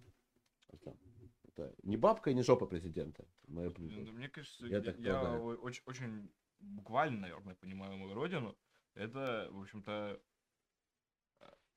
Это 1.44 1.76
не 1.84 1.98
бабка 1.98 2.32
и 2.32 2.34
не 2.34 2.42
жопа 2.44 2.66
президента. 2.66 3.26
Мы- 3.48 3.74
Ну, 3.78 4.06
да, 4.06 4.12
Мне 4.12 4.28
кажется, 4.28 4.66
Я 4.66 4.80
я, 4.80 4.94
я 4.98 5.40
очень, 5.40 5.84
очень 5.86 6.32
буквально, 6.60 7.22
наверное, 7.22 7.56
понимаю 7.56 7.96
мою 7.98 8.14
родину. 8.16 8.58
Это, 8.96 9.50
в 9.52 9.62
общем-то, 9.62 10.20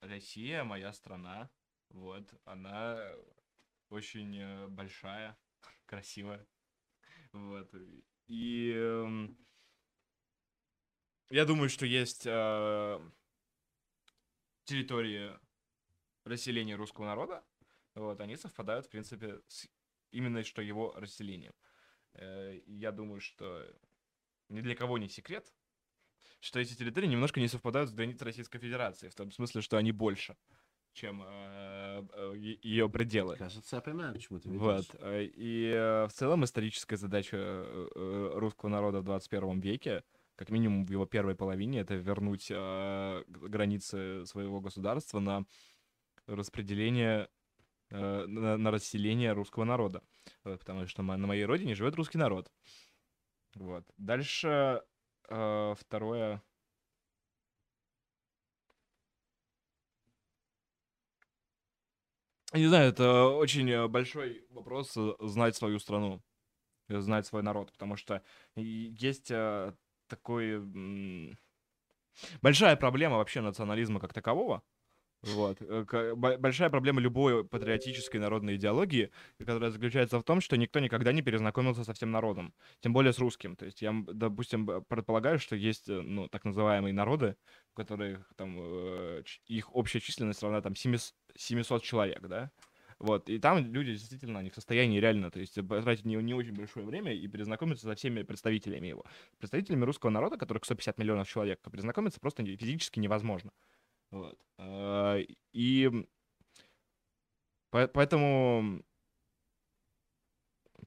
Россия, 0.01 0.65
моя 0.65 0.93
страна. 0.93 1.51
Вот, 1.91 2.35
она 2.45 2.99
очень 3.91 4.37
э, 4.37 4.67
большая, 4.69 5.37
красивая. 5.87 6.47
Вот. 7.37 7.75
И 8.29 8.73
эм, 8.75 9.37
я 11.31 11.45
думаю, 11.45 11.69
что 11.69 11.87
есть 11.87 12.27
э, 12.27 13.01
территории 14.65 15.33
расселения 16.25 16.77
русского 16.77 17.07
народа. 17.07 17.45
Вот, 17.95 18.21
они 18.21 18.37
совпадают, 18.37 18.87
в 18.87 18.91
принципе, 18.91 19.41
с 19.49 19.67
именно 20.13 20.45
что 20.45 20.63
его 20.63 20.93
расселением. 20.97 21.55
Э, 22.15 22.61
Я 22.67 22.93
думаю, 22.93 23.21
что 23.21 23.67
ни 24.49 24.61
для 24.61 24.75
кого 24.75 24.99
не 24.99 25.09
секрет, 25.09 25.53
что 26.41 26.61
эти 26.61 26.75
территории 26.75 27.07
немножко 27.07 27.41
не 27.41 27.49
совпадают 27.49 27.91
с 27.91 27.95
границей 27.95 28.25
Российской 28.25 28.59
Федерации, 28.59 29.09
в 29.09 29.15
том 29.15 29.31
смысле, 29.31 29.63
что 29.63 29.77
они 29.77 29.93
больше, 29.93 30.37
чем 30.97 31.23
ее 32.63 32.89
пределы. 32.89 33.37
Кажется, 33.37 33.77
я 33.77 33.83
понимаю, 33.83 34.15
почему 34.15 34.39
ты 34.41 34.49
Вот. 34.49 34.85
ведёшь. 34.93 35.01
э, 35.01 35.25
И 35.25 35.71
э, 35.75 36.07
в 36.07 36.13
целом 36.13 36.45
историческая 36.45 36.97
задача 36.97 37.37
э, 37.37 37.89
э, 37.95 38.31
русского 38.35 38.71
народа 38.71 39.01
в 39.01 39.05
21 39.05 39.61
веке, 39.61 40.03
как 40.37 40.51
минимум 40.51 40.85
в 40.87 40.91
его 40.91 41.07
первой 41.07 41.35
половине, 41.35 41.81
это 41.81 41.95
вернуть 41.95 42.49
э, 42.51 43.25
границы 43.29 44.25
своего 44.27 44.61
государства 44.61 45.21
на 45.21 45.45
распределение, 46.27 47.29
э, 47.91 48.27
на, 48.27 48.57
на 48.57 48.71
расселение 48.71 49.33
русского 49.33 49.65
народа. 49.65 50.03
Вот, 50.45 50.59
потому 50.59 50.87
что 50.87 51.03
на 51.03 51.17
моей 51.27 51.45
родине 51.45 51.75
живет 51.75 51.95
русский 51.95 52.19
народ. 52.19 52.51
Вот. 53.55 53.85
Дальше 53.97 54.83
э, 55.29 55.75
второе. 55.79 56.43
Не 62.57 62.69
знаю, 62.69 62.89
это 62.89 63.27
очень 63.27 63.71
э, 63.71 63.87
большой 63.87 64.47
вопрос 64.51 64.97
э, 64.97 65.13
знать 65.21 65.55
свою 65.57 65.79
страну, 65.79 66.23
э, 66.89 67.01
знать 67.01 67.27
свой 67.27 67.43
народ, 67.43 67.71
потому 67.73 67.97
что 67.97 68.23
есть 68.55 69.31
такой 70.09 70.63
большая 72.41 72.77
проблема 72.77 73.19
вообще 73.19 73.43
национализма 73.43 74.01
как 74.01 74.15
такового. 74.15 74.63
Вот. 75.27 75.59
Э, 75.61 76.15
Большая 76.15 76.71
проблема 76.71 77.01
любой 77.01 77.45
патриотической 77.45 78.21
народной 78.21 78.57
идеологии, 78.57 79.11
которая 79.39 79.71
заключается 79.71 80.19
в 80.19 80.25
том, 80.25 80.41
что 80.41 80.57
никто 80.57 80.79
никогда 80.79 81.13
не 81.13 81.23
перезнакомился 81.23 81.85
со 81.85 81.93
всем 81.95 82.11
народом, 82.11 82.55
тем 82.81 82.93
более 82.93 83.13
с 83.13 83.19
русским. 83.19 83.57
То 83.57 83.65
есть 83.65 83.83
я, 83.83 83.93
допустим, 84.07 84.67
предполагаю, 84.89 85.39
что 85.39 85.57
есть, 85.57 85.89
э, 85.89 86.01
ну, 86.01 86.29
так 86.29 86.45
называемые 86.45 86.93
народы, 86.93 87.37
у 87.75 87.77
которых 87.77 88.33
там 88.37 88.57
э, 88.59 89.23
их 89.47 89.75
общая 89.75 90.01
численность 90.01 90.43
равна 90.43 90.63
там 90.63 90.77
700 90.77 91.15
700 91.37 91.83
человек, 91.83 92.27
да? 92.29 92.51
Вот, 92.99 93.29
и 93.29 93.39
там 93.39 93.59
люди 93.73 93.93
действительно 93.93 94.39
не 94.39 94.49
в 94.49 94.55
состоянии 94.55 94.99
реально, 94.99 95.31
то 95.31 95.39
есть 95.39 95.55
потратить 95.69 96.07
не, 96.07 96.17
не 96.17 96.33
очень 96.33 96.55
большое 96.55 96.87
время 96.87 97.13
и 97.13 97.29
перезнакомиться 97.29 97.85
со 97.87 97.95
всеми 97.95 98.23
представителями 98.23 98.87
его. 98.87 99.05
Представителями 99.39 99.85
русского 99.85 100.09
народа, 100.09 100.39
которых 100.39 100.65
150 100.65 100.97
миллионов 100.99 101.29
человек, 101.29 101.61
перезнакомиться 101.71 102.21
просто 102.21 102.43
физически 102.45 102.99
невозможно. 102.99 103.51
Вот. 104.19 104.39
А, 104.59 105.19
И 105.53 105.91
по- 107.71 107.89
поэтому 107.89 108.83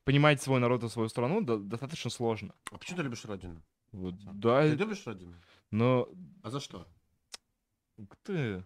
понимать 0.03 0.41
свой 0.41 0.59
народ 0.59 0.83
и 0.83 0.89
свою 0.89 1.09
страну 1.09 1.41
до- 1.41 1.57
достаточно 1.59 2.09
сложно. 2.09 2.53
А 2.71 2.77
почему 2.77 2.97
ты 2.97 3.03
любишь 3.03 3.25
родину? 3.25 3.63
Вот, 3.91 4.15
да, 4.39 4.61
Ты 4.63 4.75
любишь 4.75 5.05
родину? 5.07 5.35
но 5.71 6.07
А 6.43 6.49
за 6.49 6.59
что? 6.59 6.87
ты, 8.23 8.63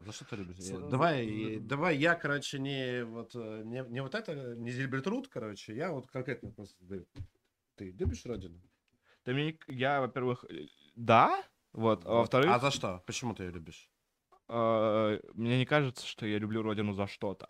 За 0.00 0.12
что 0.12 0.24
ты 0.24 0.36
любишь? 0.36 0.56
Я- 0.58 0.78
Давай, 0.78 1.58
давай 1.60 1.96
я, 1.96 2.14
короче, 2.14 2.58
не 2.58 3.04
вот 3.04 3.34
э, 3.34 3.62
не, 3.64 3.84
не 3.88 4.02
вот 4.02 4.14
это, 4.14 4.54
не 4.56 4.70
Зильбертруд, 4.70 5.28
короче, 5.28 5.74
я 5.76 5.92
вот 5.92 6.06
конкретно 6.10 6.48
вопрос 6.48 6.74
задаю. 6.80 7.06
Ты 7.76 7.90
любишь 7.92 8.24
родину? 8.26 8.60
ты 9.24 9.32
мне, 9.34 9.44
не- 9.52 9.58
я, 9.68 10.00
во-первых, 10.00 10.44
э, 10.50 10.66
да, 10.96 11.42
вот, 11.72 12.04
а 12.04 12.14
во-вторых, 12.14 12.50
А 12.50 12.58
за 12.58 12.70
что? 12.70 13.02
Почему 13.06 13.34
ты 13.34 13.44
ее 13.44 13.50
любишь? 13.50 13.88
а, 14.48 15.18
мне 15.34 15.58
не 15.58 15.64
кажется, 15.66 16.06
что 16.06 16.26
я 16.26 16.38
люблю 16.38 16.62
родину 16.62 16.92
за 16.92 17.06
что-то. 17.06 17.46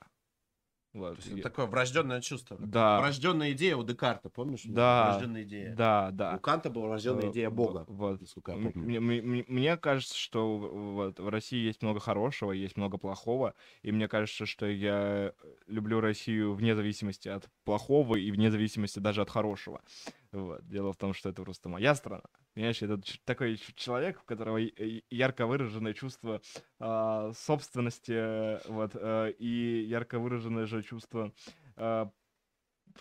То 0.92 0.98
Вот. 0.98 1.16
есть 1.16 1.28
я- 1.28 1.34
это 1.38 1.42
такое 1.48 1.64
врожденное 1.66 2.20
чувство. 2.20 2.58
Да. 2.60 3.00
Врожденная 3.00 3.52
идея 3.52 3.76
у 3.76 3.82
Декарта, 3.82 4.28
помнишь? 4.28 4.60
Да. 4.66 5.08
Врожденная 5.12 5.42
идея. 5.44 5.74
Да, 5.74 6.10
да. 6.12 6.34
У 6.36 6.38
Канта 6.38 6.68
была 6.68 6.88
врожденная 6.88 7.28
Э, 7.28 7.30
идея 7.30 7.48
Бога. 7.48 7.86
Вот. 7.88 8.20
Насколько 8.20 8.52
я 8.52 8.58
М- 8.58 8.72
помню. 8.72 9.00
Мне, 9.00 9.20
мне- 9.22 9.44
мне 9.48 9.76
кажется, 9.78 10.14
что 10.14 10.58
в- 10.58 10.92
вот, 10.92 11.18
в 11.18 11.28
России 11.30 11.64
есть 11.64 11.80
много 11.82 11.98
хорошего, 11.98 12.52
есть 12.52 12.76
много 12.76 12.98
плохого, 12.98 13.54
и 13.80 13.90
мне 13.90 14.06
кажется, 14.06 14.44
что 14.44 14.66
я 14.66 15.32
люблю 15.66 16.00
Россию 16.00 16.52
вне 16.52 16.76
зависимости 16.76 17.26
от 17.26 17.48
плохого 17.64 18.16
и 18.16 18.30
вне 18.30 18.50
зависимости 18.50 18.98
даже 18.98 19.22
от 19.22 19.30
хорошего. 19.30 19.80
Вот. 20.32 20.66
Дело 20.66 20.92
в 20.92 20.96
том, 20.96 21.12
что 21.12 21.28
это 21.28 21.42
просто 21.42 21.68
моя 21.68 21.94
страна. 21.94 22.24
Понимаешь, 22.54 22.82
это 22.82 23.00
такой 23.24 23.56
человек, 23.76 24.20
у 24.22 24.24
которого 24.24 24.58
ярко 25.10 25.46
выраженное 25.46 25.92
чувство 25.92 26.40
а, 26.78 27.32
собственности, 27.34 28.12
э, 28.12 28.60
вот, 28.66 28.92
э, 28.94 29.32
и 29.38 29.84
ярко 29.86 30.18
выраженное 30.18 30.66
же 30.66 30.82
чувство 30.82 31.32
а, 31.76 32.10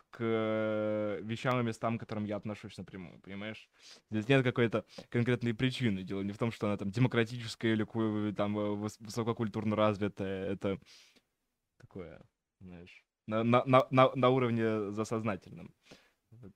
к 0.09 0.17
э, 0.19 1.19
вещам 1.23 1.59
и 1.59 1.63
местам, 1.63 1.97
к 1.97 2.01
которым 2.01 2.25
я 2.25 2.35
отношусь 2.35 2.77
напрямую, 2.77 3.19
понимаешь? 3.21 3.69
Здесь 4.09 4.27
нет 4.27 4.43
какой-то 4.43 4.85
конкретной 5.09 5.53
причины. 5.53 6.03
Дело 6.03 6.21
не 6.21 6.31
в 6.31 6.37
том, 6.37 6.51
что 6.51 6.67
она 6.67 6.77
там 6.77 6.91
демократическая 6.91 7.73
или 7.73 7.83
ку- 7.83 8.33
там 8.33 8.57
э, 8.57 8.61
выс- 8.75 8.97
высококультурно 8.99 9.75
развитая. 9.75 10.51
Это 10.51 10.79
такое, 11.77 12.21
знаешь, 12.59 13.05
на, 13.27 13.43
на, 13.43 13.63
на, 13.65 14.11
на, 14.15 14.29
уровне 14.29 14.91
засознательном. 14.91 15.73
Вот, 15.89 16.00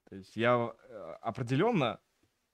То 0.08 0.16
есть 0.16 0.36
я 0.36 0.72
определенно 1.20 2.00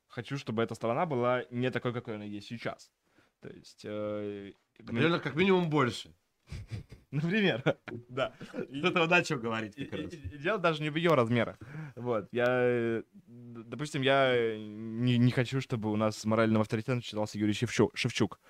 хочу, 0.09 0.37
чтобы 0.37 0.63
эта 0.63 0.75
страна 0.75 1.07
была 1.07 1.45
не 1.51 1.71
такой, 1.71 1.93
какой 1.93 2.17
она 2.17 2.25
есть 2.25 2.49
сейчас. 2.49 2.93
То 3.41 3.49
есть... 3.49 3.83
э, 3.85 4.53
Примерно 4.87 5.19
как 5.19 5.35
минимум 5.35 5.71
больше. 5.71 6.15
Например, 7.11 7.63
да. 8.09 8.35
С 8.53 8.85
этого 8.85 9.07
начал 9.07 9.39
говорить 9.39 9.75
как 9.77 9.93
раз. 9.93 10.11
Дело 10.11 10.59
даже 10.59 10.83
не 10.83 10.91
в 10.91 10.97
ее 10.97 11.15
размерах. 11.15 11.59
Вот, 11.97 12.29
я, 12.33 12.47
э, 12.49 13.03
допустим, 13.27 14.03
я 14.03 14.35
э, 14.35 14.59
не, 14.59 15.19
не 15.19 15.31
хочу, 15.31 15.61
чтобы 15.61 15.91
у 15.93 15.97
нас 15.97 16.25
моральным 16.25 16.61
авторитетом 16.63 17.03
считался 17.03 17.39
Юрий 17.39 17.53
Шевчук. 17.53 17.97
Шевчук. 17.97 18.41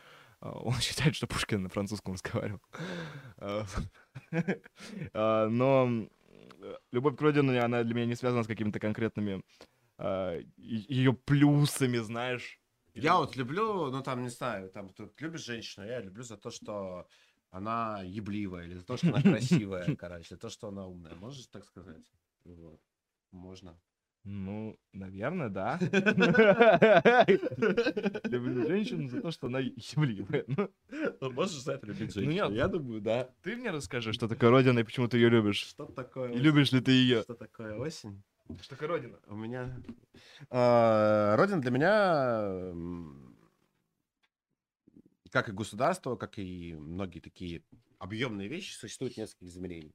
А, 0.41 0.51
Он 0.53 0.75
считает, 0.81 1.15
что 1.17 1.27
Пушкин 1.27 1.63
на 1.63 1.69
французском 1.69 2.15
разговаривал. 2.15 2.61
А, 3.39 3.65
а, 5.13 5.49
Но 5.49 5.89
э, 5.89 6.09
любовь 6.93 7.17
к 7.17 7.21
родине, 7.21 7.61
она 7.61 7.83
для 7.83 7.95
меня 7.95 8.07
не 8.07 8.17
связана 8.17 8.43
с 8.43 8.47
какими-то 8.47 8.79
конкретными 8.81 9.43
ее 10.57 11.13
плюсами, 11.13 11.99
знаешь. 11.99 12.61
Я 12.95 13.17
вот 13.17 13.37
люблю, 13.37 13.91
ну 13.91 14.03
там, 14.03 14.23
не 14.23 14.29
знаю, 14.31 14.69
там, 14.71 14.89
ты 14.91 15.09
любишь 15.19 15.45
женщину, 15.45 15.87
я 15.87 16.01
люблю 16.01 16.23
за 16.25 16.37
то, 16.37 16.51
что 16.51 17.07
она 17.51 18.03
ебливая, 18.03 18.65
или 18.65 18.75
за 18.75 18.85
то, 18.85 18.97
что 18.97 19.09
она 19.09 19.23
красивая, 19.23 19.97
короче, 19.97 20.35
за 20.35 20.41
то, 20.41 20.49
что 20.49 20.69
она 20.69 20.87
умная. 20.87 21.15
Можешь 21.15 21.47
так 21.47 21.65
сказать? 21.65 22.11
Вот. 22.45 22.81
Можно. 23.31 23.79
Ну, 24.25 24.79
наверное, 24.93 25.49
да. 25.49 25.79
Люблю 28.25 28.69
женщину 28.69 29.09
за 29.09 29.21
то, 29.21 29.33
что 29.33 29.49
она 29.49 29.59
ебливая. 29.59 30.45
Ну, 30.47 30.71
Можешь 31.33 31.63
за 31.63 31.73
это 31.73 31.89
любить 31.89 32.15
Ну, 32.15 32.23
нет. 32.23 32.53
Я 32.53 32.69
думаю, 32.69 33.01
да. 33.01 33.29
Ты 33.43 33.57
мне 33.57 33.71
расскажи, 33.71 34.13
что 34.13 34.29
такое 34.29 34.51
родина 34.51 34.79
и 34.79 34.85
почему 34.85 35.09
ты 35.09 35.19
ее 35.19 35.29
любишь. 35.29 35.67
Что 35.67 35.87
такое? 35.87 36.33
И 36.33 36.39
любишь 36.39 36.71
ли 36.71 36.81
ты 36.81 36.93
ее? 36.93 37.23
Что 37.23 37.35
такое 37.35 37.77
осень? 37.77 38.23
Что 38.61 38.71
такое 38.71 38.89
родина? 38.89 39.19
У 39.27 39.35
меня... 39.35 39.77
А, 40.51 41.37
Родина 41.37 41.61
для 41.61 41.71
меня, 41.71 42.75
как 45.31 45.49
и 45.49 45.53
государство, 45.53 46.17
как 46.17 46.39
и 46.39 46.75
многие 46.75 47.21
такие 47.21 47.63
объемные 47.99 48.49
вещи, 48.49 48.75
существует 48.75 49.17
несколько 49.17 49.47
измерений. 49.47 49.95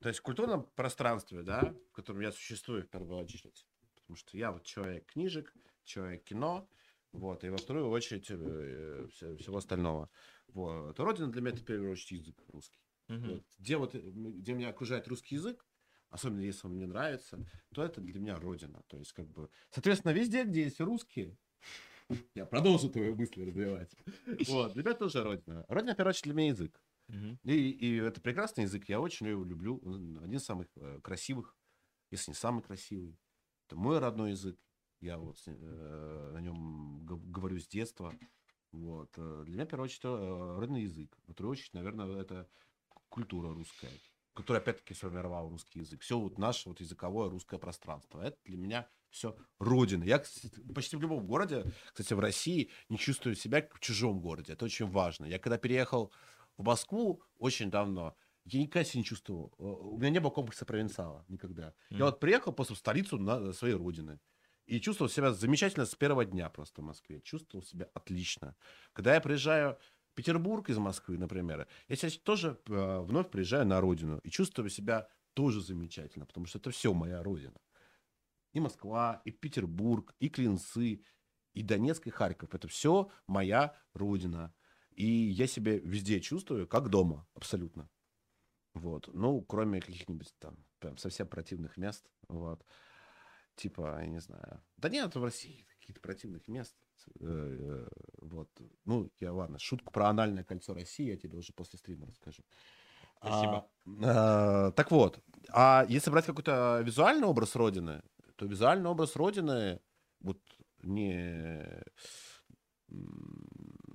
То 0.00 0.08
есть 0.08 0.20
в 0.20 0.22
культурном 0.22 0.64
пространстве, 0.74 1.42
да, 1.42 1.74
в 1.90 1.92
котором 1.92 2.20
я 2.20 2.32
существую 2.32 2.82
в 2.82 2.88
первую 2.88 3.18
очередь, 3.18 3.66
потому 3.94 4.16
что 4.16 4.36
я 4.36 4.52
вот 4.52 4.64
человек 4.64 5.06
книжек, 5.06 5.54
человек 5.84 6.24
кино, 6.24 6.68
вот, 7.12 7.44
и 7.44 7.48
во 7.48 7.56
вторую 7.56 7.88
очередь 7.88 8.26
э, 8.30 9.06
всё- 9.10 9.36
всего 9.36 9.56
остального. 9.58 10.10
Вот. 10.48 10.98
Родина 11.00 11.28
для 11.32 11.40
меня 11.40 11.52
это 11.52 11.62
в 11.62 11.64
первую 11.64 11.92
очередь 11.92 12.20
язык 12.22 12.42
русский. 12.48 12.80
Вот. 13.22 13.42
Где 13.58 13.76
вот, 13.78 13.94
э, 13.94 14.00
где 14.00 14.52
меня 14.52 14.68
окружает 14.68 15.08
русский 15.08 15.36
язык, 15.36 15.66
особенно 16.10 16.40
если 16.42 16.66
он 16.66 16.74
мне 16.74 16.86
нравится, 16.86 17.42
то 17.72 17.82
это 17.82 18.00
для 18.00 18.20
меня 18.20 18.36
родина. 18.38 18.82
То 18.88 18.98
есть, 18.98 19.12
как 19.12 19.28
бы, 19.30 19.48
соответственно, 19.70 20.12
везде, 20.12 20.44
где 20.44 20.64
есть 20.64 20.80
русские, 20.80 21.38
я 22.34 22.46
продолжу 22.46 22.90
твою 22.90 23.16
мысль 23.16 23.44
развивать. 23.44 23.96
Вот, 24.46 24.74
для 24.74 24.82
меня 24.84 24.94
тоже 24.94 25.24
родина. 25.24 25.64
Родина, 25.68 25.94
в 25.94 25.96
первую 25.96 26.10
очередь, 26.10 26.24
для 26.24 26.34
меня 26.34 26.48
язык. 26.48 26.85
И, 27.44 27.70
и 27.70 27.96
это 27.96 28.20
прекрасный 28.20 28.64
язык, 28.64 28.88
я 28.88 29.00
очень 29.00 29.26
его 29.26 29.44
люблю. 29.44 29.80
Один 30.22 30.36
из 30.36 30.44
самых 30.44 30.66
э, 30.76 31.00
красивых, 31.02 31.54
если 32.10 32.30
не 32.32 32.34
самый 32.34 32.62
красивый. 32.62 33.16
Это 33.66 33.76
мой 33.76 33.98
родной 33.98 34.30
язык. 34.30 34.58
Я 35.00 35.18
вот 35.18 35.36
э, 35.46 36.30
на 36.32 36.40
нем 36.40 37.04
говорю 37.04 37.58
с 37.58 37.68
детства. 37.68 38.14
Вот. 38.72 39.10
э, 39.16 39.42
Для 39.44 39.54
меня, 39.54 39.64
в 39.66 39.68
первую 39.68 39.84
очередь, 39.84 40.04
э, 40.04 40.56
родной 40.58 40.82
язык. 40.82 41.16
Во 41.26 41.32
вторую 41.32 41.52
очередь, 41.52 41.74
наверное, 41.74 42.20
это 42.20 42.48
культура 43.08 43.52
русская, 43.52 43.90
которая, 44.34 44.60
опять-таки, 44.62 44.94
сформировала 44.94 45.48
русский 45.50 45.80
язык. 45.80 46.02
Все 46.02 46.18
вот 46.18 46.38
наше 46.38 46.68
вот 46.68 46.80
языковое 46.80 47.30
русское 47.30 47.58
пространство. 47.58 48.20
Это 48.20 48.38
для 48.44 48.56
меня 48.56 48.88
все 49.10 49.36
родина. 49.58 50.04
Я 50.04 50.18
кстати, 50.18 50.60
почти 50.74 50.96
в 50.96 51.00
любом 51.02 51.26
городе, 51.26 51.64
кстати, 51.88 52.12
в 52.12 52.20
России, 52.20 52.70
не 52.88 52.98
чувствую 52.98 53.34
себя 53.34 53.66
в 53.72 53.80
чужом 53.80 54.20
городе. 54.20 54.52
Это 54.52 54.64
очень 54.64 54.86
важно. 54.86 55.24
Я 55.26 55.38
когда 55.38 55.58
переехал 55.58 56.12
в 56.56 56.64
Москву 56.64 57.22
очень 57.38 57.70
давно, 57.70 58.16
я 58.44 58.60
никогда 58.60 58.84
себя 58.84 59.00
не 59.00 59.04
чувствовал. 59.04 59.54
э, 59.58 59.62
У 59.62 59.98
меня 59.98 60.10
не 60.10 60.20
было 60.20 60.30
комплекса 60.30 60.64
провинциала 60.64 61.24
никогда. 61.28 61.74
Мгм. 61.90 61.98
Я 61.98 62.04
вот 62.06 62.20
приехал 62.20 62.52
просто 62.52 62.74
в 62.74 62.78
столицу 62.78 63.18
на 63.18 63.52
своей 63.52 63.74
родины. 63.74 64.20
И 64.66 64.80
чувствовал 64.80 65.08
себя 65.08 65.32
замечательно 65.32 65.86
с 65.86 65.94
первого 65.94 66.24
дня 66.24 66.48
просто 66.50 66.82
в 66.82 66.84
Москве. 66.84 67.20
Чувствовал 67.20 67.64
себя 67.64 67.88
отлично. 67.94 68.56
Когда 68.92 69.14
я 69.14 69.20
приезжаю 69.20 69.78
в 70.10 70.14
Петербург 70.14 70.68
из 70.68 70.78
Москвы, 70.78 71.18
например, 71.18 71.68
я 71.88 71.96
сейчас 71.96 72.18
тоже 72.18 72.60
э, 72.66 73.00
вновь 73.00 73.30
приезжаю 73.30 73.66
на 73.66 73.80
родину 73.80 74.18
и 74.24 74.30
чувствую 74.30 74.70
себя 74.70 75.08
тоже 75.34 75.60
замечательно, 75.60 76.26
потому 76.26 76.46
что 76.46 76.58
это 76.58 76.70
все 76.70 76.92
моя 76.94 77.22
родина. 77.22 77.60
И 78.52 78.60
Москва, 78.60 79.20
и 79.24 79.30
Петербург, 79.30 80.14
и 80.18 80.28
Клинцы, 80.28 81.02
и 81.52 81.62
Донецк, 81.62 82.06
и 82.06 82.10
Харьков. 82.10 82.54
Это 82.54 82.68
все 82.68 83.10
моя 83.26 83.76
родина. 83.92 84.54
И 84.96 85.06
я 85.06 85.46
себя 85.46 85.76
везде 85.78 86.20
чувствую 86.20 86.66
как 86.66 86.88
дома, 86.88 87.26
абсолютно. 87.34 87.88
Вот. 88.74 89.08
Ну, 89.12 89.42
кроме 89.42 89.80
каких-нибудь 89.80 90.34
там 90.38 90.56
прям 90.78 90.96
совсем 90.98 91.28
противных 91.28 91.76
мест. 91.76 92.10
Вот. 92.28 92.64
Типа, 93.56 93.98
я 94.00 94.06
не 94.06 94.20
знаю. 94.20 94.62
Да 94.76 94.88
нет, 94.88 95.14
в 95.14 95.22
России 95.22 95.66
каких-то 95.80 96.00
противных 96.00 96.48
мест. 96.48 96.74
Э, 97.20 97.24
э, 97.24 97.88
Вот. 98.18 98.48
Ну, 98.84 99.10
я 99.20 99.32
ладно, 99.32 99.58
шутку 99.58 99.92
про 99.92 100.08
анальное 100.08 100.44
кольцо 100.44 100.74
России 100.74 101.06
я 101.06 101.16
тебе 101.16 101.38
уже 101.38 101.52
после 101.52 101.78
стрима 101.78 102.06
расскажу. 102.06 102.42
Спасибо. 103.18 103.68
А, 104.02 104.66
а, 104.68 104.72
так 104.72 104.90
вот, 104.90 105.22
а 105.50 105.86
если 105.88 106.10
брать 106.10 106.26
какой-то 106.26 106.82
визуальный 106.84 107.26
образ 107.26 107.56
Родины, 107.56 108.02
то 108.36 108.44
визуальный 108.44 108.90
образ 108.90 109.16
Родины 109.16 109.80
вот 110.20 110.38
не 110.82 111.82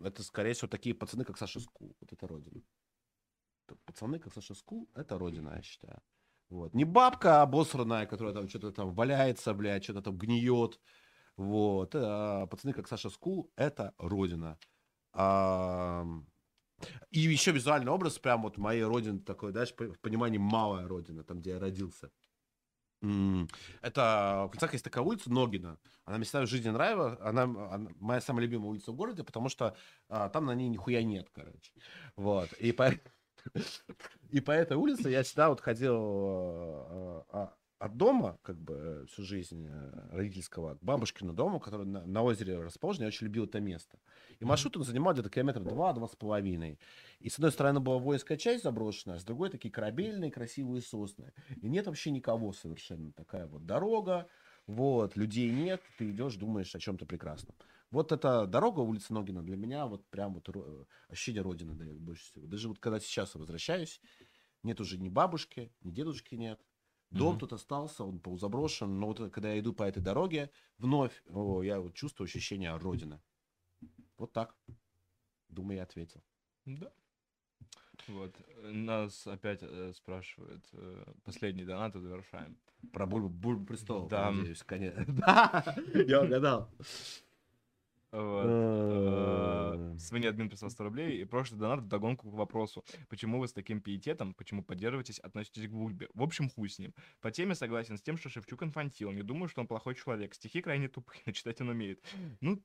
это, 0.04 0.24
скорее 0.24 0.54
всего, 0.54 0.68
такие 0.68 0.96
пацаны, 0.96 1.26
как 1.26 1.38
Саша 1.38 1.60
Скул. 1.60 1.96
Вот 2.00 2.14
это 2.14 2.28
родина. 2.28 2.62
Пацаны, 3.86 4.20
как 4.20 4.34
Саша 4.34 4.54
Скул, 4.54 4.90
это 4.96 5.18
родина, 5.18 5.54
я 5.56 5.62
считаю. 5.62 6.02
Вот. 6.50 6.74
Не 6.74 6.86
бабка 6.86 7.42
обосранная, 7.42 8.06
которая 8.06 8.34
там 8.34 8.50
что-то 8.50 8.72
там 8.72 8.94
валяется, 8.94 9.54
блядь, 9.54 9.84
что-то 9.84 10.02
там 10.02 10.18
гниет. 10.18 10.80
Вот. 11.38 11.96
А 11.96 12.46
пацаны, 12.48 12.74
как 12.74 12.88
Саша 12.88 13.10
Скул, 13.10 13.52
это 13.56 13.94
родина. 13.98 14.58
А, 15.14 16.06
И 17.12 17.20
еще 17.20 17.52
визуальный 17.52 17.92
образ, 17.92 18.20
прям 18.20 18.42
вот 18.42 18.58
моей 18.58 18.84
родины 18.84 19.20
такой, 19.20 19.52
знаешь, 19.52 19.74
в 19.78 20.00
понимании 20.00 20.38
малая 20.38 20.88
родина, 20.88 21.24
там, 21.24 21.40
где 21.40 21.52
я 21.52 21.60
родился. 21.60 22.12
Это 23.02 24.46
в 24.46 24.52
Кульцах 24.52 24.74
есть 24.74 24.84
такая 24.86 25.04
улица 25.04 25.32
Ногина. 25.32 25.80
Она 26.06 26.18
мне 26.18 26.26
в 26.26 26.48
жизни 26.48 26.70
нравилась. 26.70 27.18
Она, 27.22 27.44
она 27.44 27.90
моя 28.00 28.22
самая 28.22 28.44
любимая 28.44 28.70
улица 28.70 28.92
в 28.92 28.96
городе, 28.96 29.24
потому 29.24 29.50
что 29.50 29.76
а, 30.08 30.30
там 30.30 30.46
на 30.46 30.54
ней 30.54 30.70
нихуя 30.70 31.02
нет, 31.02 31.30
короче. 31.34 31.74
Вот. 32.16 32.54
И 32.54 32.72
по, 32.72 32.92
и 34.30 34.40
по 34.40 34.52
этой 34.52 34.78
улице 34.78 35.10
я 35.10 35.24
всегда 35.24 35.50
вот 35.50 35.62
ходил 35.62 35.96
а, 35.98 37.26
а, 37.30 37.54
от 37.82 37.98
дома, 37.98 38.38
как 38.44 38.62
бы 38.62 39.08
всю 39.10 39.24
жизнь 39.24 39.66
э, 39.68 40.10
родительского, 40.12 40.76
к 40.76 40.84
бабушкину 40.84 41.34
дому, 41.34 41.60
который 41.60 41.88
на, 41.88 42.06
на 42.06 42.22
озере 42.22 42.62
расположен. 42.62 43.02
Я 43.02 43.08
очень 43.08 43.26
любил 43.26 43.46
это 43.46 43.60
место. 43.60 43.98
И 44.40 44.46
маршрут 44.46 44.78
он 44.78 44.84
занимал 44.84 45.14
где-то 45.14 45.32
километра 45.32 45.62
два, 45.62 45.92
два 45.94 46.08
с 46.08 46.16
половиной. 46.16 46.80
И 47.20 47.30
с 47.30 47.36
одной 47.36 47.52
стороны 47.52 47.80
была 47.80 47.98
воинская 47.98 48.38
часть 48.38 48.64
заброшенная, 48.64 49.16
а 49.16 49.20
с 49.20 49.24
другой 49.24 49.50
такие 49.50 49.72
корабельные 49.72 50.30
красивые 50.30 50.84
сосны. 50.84 51.34
И 51.60 51.68
нет 51.68 51.88
вообще 51.88 52.12
никого 52.12 52.54
совершенно. 52.54 53.12
Такая 53.14 53.48
вот 53.48 53.66
дорога, 53.66 54.28
вот, 54.68 55.18
людей 55.18 55.50
нет, 55.50 55.82
ты 55.98 56.12
идешь, 56.12 56.36
думаешь 56.36 56.76
о 56.76 56.80
чем-то 56.80 57.08
прекрасном. 57.08 57.56
Вот 57.90 58.12
эта 58.12 58.46
дорога, 58.46 58.82
улица 58.82 59.12
Ногина, 59.12 59.42
для 59.42 59.58
меня 59.58 59.88
вот 59.88 60.06
прям 60.12 60.36
вот 60.36 60.48
ро- 60.50 60.86
ощущение 61.10 61.42
родины 61.42 61.74
дает 61.74 62.00
больше 62.00 62.26
всего. 62.26 62.46
Даже 62.46 62.68
вот 62.68 62.78
когда 62.78 63.00
сейчас 63.00 63.34
возвращаюсь, 63.34 64.00
нет 64.62 64.80
уже 64.80 65.00
ни 65.00 65.10
бабушки, 65.10 65.74
ни 65.82 65.90
дедушки 65.90 66.36
нет. 66.36 66.60
Дом 67.12 67.32
Мгм. 67.32 67.40
тут 67.40 67.54
остался, 67.54 68.06
он 68.06 68.20
полузаброшен, 68.20 69.00
но 69.00 69.08
вот 69.08 69.32
когда 69.32 69.52
я 69.54 69.60
иду 69.60 69.74
по 69.74 69.84
этой 69.84 70.02
дороге, 70.02 70.50
вновь 70.78 71.22
о, 71.28 71.62
я 71.62 71.80
вот 71.82 71.94
чувствую 71.94 72.26
ощущение 72.26 72.76
родины. 72.78 73.22
Вот 74.18 74.32
так. 74.32 74.56
Думаю, 75.50 75.78
я 75.78 75.84
ответил. 75.84 76.24
Да. 76.66 76.92
Вот. 78.08 78.34
э, 78.48 78.72
Нас 78.72 79.28
опять 79.28 79.60
э, 79.62 79.94
спрашивают. 79.94 80.66
э, 80.74 81.04
последний 81.24 81.66
донат 81.66 81.94
завершаем. 81.94 82.58
Про 82.94 83.06
Бульбу, 83.06 83.30
Бульбу 83.30 83.66
престола, 83.66 84.10
Да. 84.10 84.32
надеюсь, 84.32 84.64
конечно. 84.64 85.06
Да, 85.08 85.76
я 86.08 86.24
угадал. 86.24 86.70
Вот. 88.12 88.46
Э, 88.46 89.92
Э, 89.94 89.98
Свинья 90.00 90.30
админ 90.30 90.50
прислал 90.50 90.70
100 90.72 90.84
рублей. 90.84 91.22
И 91.22 91.26
прошлый 91.26 91.60
донат 91.60 91.80
в 91.82 91.88
догонку 91.88 92.30
к 92.30 92.34
вопросу. 92.34 92.84
Почему 93.10 93.40
вы 93.40 93.48
с 93.48 93.54
таким 93.54 93.82
пиететом, 93.82 94.34
почему 94.34 94.64
поддерживаетесь, 94.64 95.20
относитесь 95.20 95.68
к 95.68 95.72
Бульбе? 95.72 96.10
В 96.14 96.24
общем, 96.24 96.50
хуй 96.50 96.70
с 96.70 96.80
ним. 96.80 96.94
По 97.22 97.32
теме 97.32 97.56
согласен 97.56 97.98
с 97.98 98.02
тем, 98.02 98.18
что 98.18 98.30
Шевчук 98.30 98.64
инфантил. 98.64 99.12
Не 99.12 99.24
думаю, 99.24 99.48
что 99.50 99.62
он 99.62 99.68
плохой 99.68 99.96
человек. 99.96 100.34
Стихи 100.34 100.62
крайне 100.62 100.88
тупые, 100.88 101.22
но 101.26 101.32
читать 101.32 101.62
он 101.62 101.70
умеет. 101.70 102.04
Ну, 102.42 102.62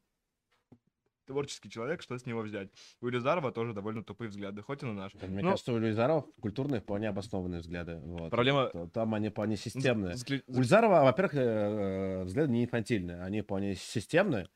творческий 1.26 1.68
человек, 1.70 2.02
что 2.02 2.16
с 2.16 2.24
него 2.26 2.40
взять? 2.42 2.70
У 3.00 3.08
Илизарова 3.08 3.50
тоже 3.50 3.72
довольно 3.72 4.04
тупые 4.04 4.28
взгляды, 4.28 4.62
хоть 4.62 4.82
и 4.82 4.86
на 4.86 4.92
наш. 4.94 5.14
Мне 5.14 5.42
Ну, 5.42 5.50
кажется, 5.50 5.72
у 5.72 5.78
Люизаров 5.78 6.24
культурные 6.40 6.80
вполне 6.80 7.08
обоснованные 7.08 7.60
взгляды. 7.60 7.96
Вот. 7.98 8.30
Проблема- 8.30 8.70
Там 8.92 9.12
они 9.14 9.28
вполне 9.30 9.56
системные. 9.56 10.14
взгля- 10.14 10.42
У 10.46 10.58
Ульзарова, 10.58 11.02
во-первых, 11.02 11.34
э, 11.34 12.24
взгляды 12.24 12.52
не 12.52 12.64
инфантильные, 12.64 13.20
они 13.22 13.40
вполне 13.42 13.74
системные. 13.74 14.48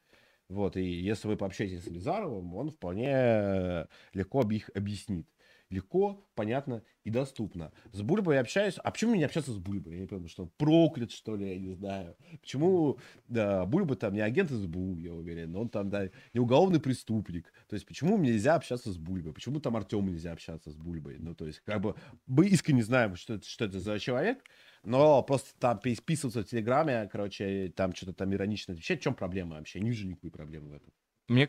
Вот, 0.50 0.76
и 0.76 0.82
если 0.82 1.28
вы 1.28 1.36
пообщаетесь 1.36 1.84
с 1.84 1.86
Лизаровым, 1.86 2.54
он 2.56 2.70
вполне 2.72 3.86
легко 4.12 4.40
об- 4.40 4.50
их 4.50 4.68
объяснит. 4.74 5.28
Легко, 5.68 6.26
понятно 6.34 6.82
и 7.04 7.10
доступно. 7.10 7.70
С 7.92 8.02
Бульбой 8.02 8.40
общаюсь. 8.40 8.74
А 8.82 8.90
почему 8.90 9.14
мне 9.14 9.24
общаться 9.24 9.52
с 9.52 9.58
Бульбой? 9.58 9.94
Я 9.94 10.00
не 10.00 10.06
понимаю, 10.08 10.28
что 10.28 10.42
он 10.42 10.50
проклят, 10.58 11.12
что 11.12 11.36
ли, 11.36 11.48
я 11.50 11.56
не 11.56 11.70
знаю. 11.70 12.16
Почему 12.40 12.98
да, 13.28 13.64
Бульба 13.64 13.94
там 13.94 14.12
не 14.12 14.20
агент 14.20 14.50
СБУ, 14.50 14.96
я 14.98 15.14
уверен, 15.14 15.54
он 15.54 15.68
там, 15.68 15.88
да, 15.88 16.10
не 16.34 16.40
уголовный 16.40 16.80
преступник. 16.80 17.52
То 17.68 17.74
есть 17.74 17.86
почему 17.86 18.16
мне 18.16 18.32
нельзя 18.32 18.56
общаться 18.56 18.90
с 18.90 18.98
Бульбой? 18.98 19.32
Почему 19.32 19.60
там 19.60 19.76
Артему 19.76 20.10
нельзя 20.10 20.32
общаться 20.32 20.72
с 20.72 20.74
Бульбой? 20.74 21.18
Ну, 21.20 21.36
то 21.36 21.46
есть, 21.46 21.60
как 21.60 21.80
бы, 21.80 21.94
мы 22.26 22.48
искренне 22.48 22.82
знаем, 22.82 23.14
что 23.14 23.34
это, 23.34 23.46
что 23.46 23.66
это 23.66 23.78
за 23.78 24.00
человек, 24.00 24.42
но 24.84 25.22
просто 25.22 25.50
там 25.58 25.78
переписываться 25.78 26.42
в 26.42 26.44
Телеграме, 26.44 27.08
короче, 27.10 27.72
там 27.76 27.94
что-то 27.94 28.12
там 28.14 28.32
иронично 28.34 28.72
отвечать, 28.72 29.00
в 29.00 29.02
чем 29.02 29.14
проблема 29.14 29.56
вообще? 29.56 29.80
Не 29.80 29.90
вижу 29.90 30.06
никакой 30.06 30.30
проблемы 30.30 30.70
в 30.70 30.74
этом. 30.74 30.92
Мне, 31.28 31.48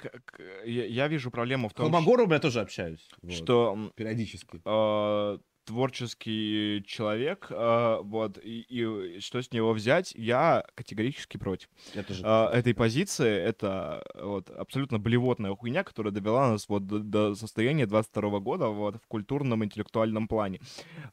я, 0.65 0.85
я 0.85 1.07
вижу 1.07 1.31
проблему 1.31 1.67
в 1.67 1.73
том, 1.73 1.91
Холмогоровым 1.91 2.33
я 2.33 2.39
тоже 2.39 2.61
общаюсь. 2.61 3.09
вот, 3.23 3.33
что 3.33 3.91
периодически. 3.95 4.61
э, 4.63 5.39
творческий 5.71 6.83
человек, 6.85 7.47
э, 7.49 7.99
вот, 8.03 8.37
и, 8.43 8.65
и 8.67 9.19
что 9.21 9.41
с 9.41 9.51
него 9.53 9.71
взять, 9.71 10.13
я 10.17 10.65
категорически 10.75 11.37
против. 11.37 11.69
Я 11.95 12.03
тоже. 12.03 12.23
э, 12.25 12.45
этой 12.53 12.73
позиции. 12.73 13.31
Это 13.31 14.03
вот 14.15 14.49
абсолютно 14.49 14.99
блевотная 14.99 15.55
хуйня, 15.55 15.83
которая 15.83 16.11
довела 16.11 16.49
нас 16.49 16.67
вот 16.67 16.87
до, 16.87 16.99
до 16.99 17.35
состояния 17.35 17.85
22 17.85 18.39
года 18.39 18.67
вот 18.67 18.97
в 18.97 19.07
культурном 19.07 19.63
интеллектуальном 19.63 20.27
плане. 20.27 20.59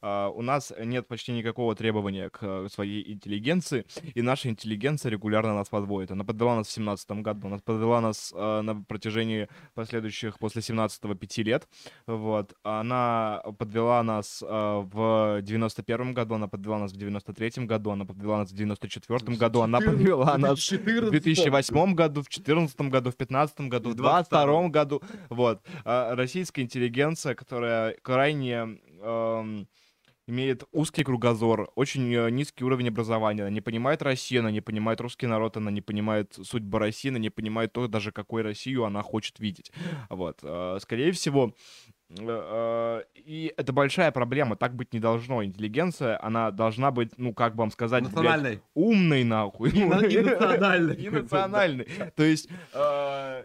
А, 0.01 0.29
у 0.29 0.43
нас 0.43 0.73
нет 0.79 1.07
почти 1.07 1.33
никакого 1.33 1.77
требования 1.77 2.29
к 2.29 2.39
э, 2.43 2.69
своей 2.69 3.13
интеллигенции, 3.13 3.87
и 4.15 4.23
наша 4.23 4.49
интеллигенция 4.49 5.11
регулярно 5.11 5.55
нас 5.55 5.69
подводит. 5.69 6.11
Она 6.11 6.25
подвела 6.25 6.57
нас 6.57 6.67
в 6.67 6.73
17 6.73 7.11
году, 7.23 7.47
она 7.47 7.59
подвела 7.59 8.01
нас 8.01 8.35
э, 8.37 8.61
на 8.63 8.83
протяжении 8.83 9.49
последующих 9.75 10.39
после 10.39 10.63
17 10.63 11.19
пяти 11.19 11.45
лет. 11.45 11.69
Вот. 12.07 12.55
Она 12.65 13.41
подвела 13.59 14.03
нас 14.03 14.43
э, 14.43 14.48
в 14.49 15.41
91 15.43 16.15
году, 16.15 16.35
она 16.35 16.49
подвела 16.49 16.79
нас 16.79 16.93
в 16.93 16.97
93 16.97 17.67
году, 17.67 17.91
она 17.91 18.05
подвела 18.05 18.39
нас 18.39 18.51
в 18.51 18.55
94 18.55 19.37
году, 19.37 19.61
она 19.61 19.81
подвела 19.81 20.39
нас 20.39 20.59
в 20.71 21.11
2008 21.11 21.95
году, 21.95 22.21
в 22.23 22.29
2014 22.29 22.81
году, 22.81 23.11
в 23.11 23.17
2015 23.17 23.61
году, 23.61 23.91
в 23.91 23.93
В 23.93 23.97
2022 23.97 24.69
году. 24.69 25.03
Вот. 25.29 25.63
А 25.85 26.15
Российская 26.15 26.63
интеллигенция, 26.63 27.35
которая 27.35 27.97
крайне 28.03 28.79
имеет 30.29 30.65
узкий 30.73 31.05
кругозор, 31.05 31.71
очень 31.75 32.15
э, 32.15 32.31
низкий 32.31 32.63
уровень 32.63 32.89
образования, 32.89 33.43
она 33.43 33.51
не 33.51 33.63
понимает 33.63 34.03
Россию, 34.03 34.41
она 34.41 34.51
не 34.51 34.61
понимает 34.61 35.01
русский 35.01 35.27
народ, 35.27 35.57
она 35.57 35.71
не 35.71 35.81
понимает 35.81 36.39
судьбу 36.43 36.79
России, 36.79 37.09
она 37.09 37.19
не 37.19 37.31
понимает 37.31 37.73
то, 37.73 37.89
даже 37.89 38.13
какой 38.13 38.43
Россию 38.43 38.85
она 38.85 39.03
хочет 39.03 39.41
видеть. 39.41 39.73
Вот. 40.11 40.41
Э, 40.43 40.79
Скорее 40.81 41.13
всего, 41.13 41.55
и 42.11 43.53
это 43.57 43.73
большая 43.73 44.11
проблема, 44.13 44.57
так 44.57 44.75
быть 44.75 44.93
не 44.95 45.01
должно. 45.01 45.45
Интеллигенция, 45.45 46.19
она 46.25 46.51
должна 46.51 46.91
быть, 46.91 47.13
ну, 47.19 47.35
как 47.35 47.55
бы 47.55 47.61
вам 47.61 47.71
сказать, 47.71 48.03
блядь, 48.05 48.15
Национальный. 48.15 48.61
умной 48.75 49.25
нахуй. 49.25 49.71
И 49.71 49.85
на- 49.85 50.01
и 50.07 50.19
национальной. 50.23 50.95
И 50.97 51.11
национальной. 51.11 51.87
То 52.17 52.23
есть... 52.25 52.49
э, 52.73 53.43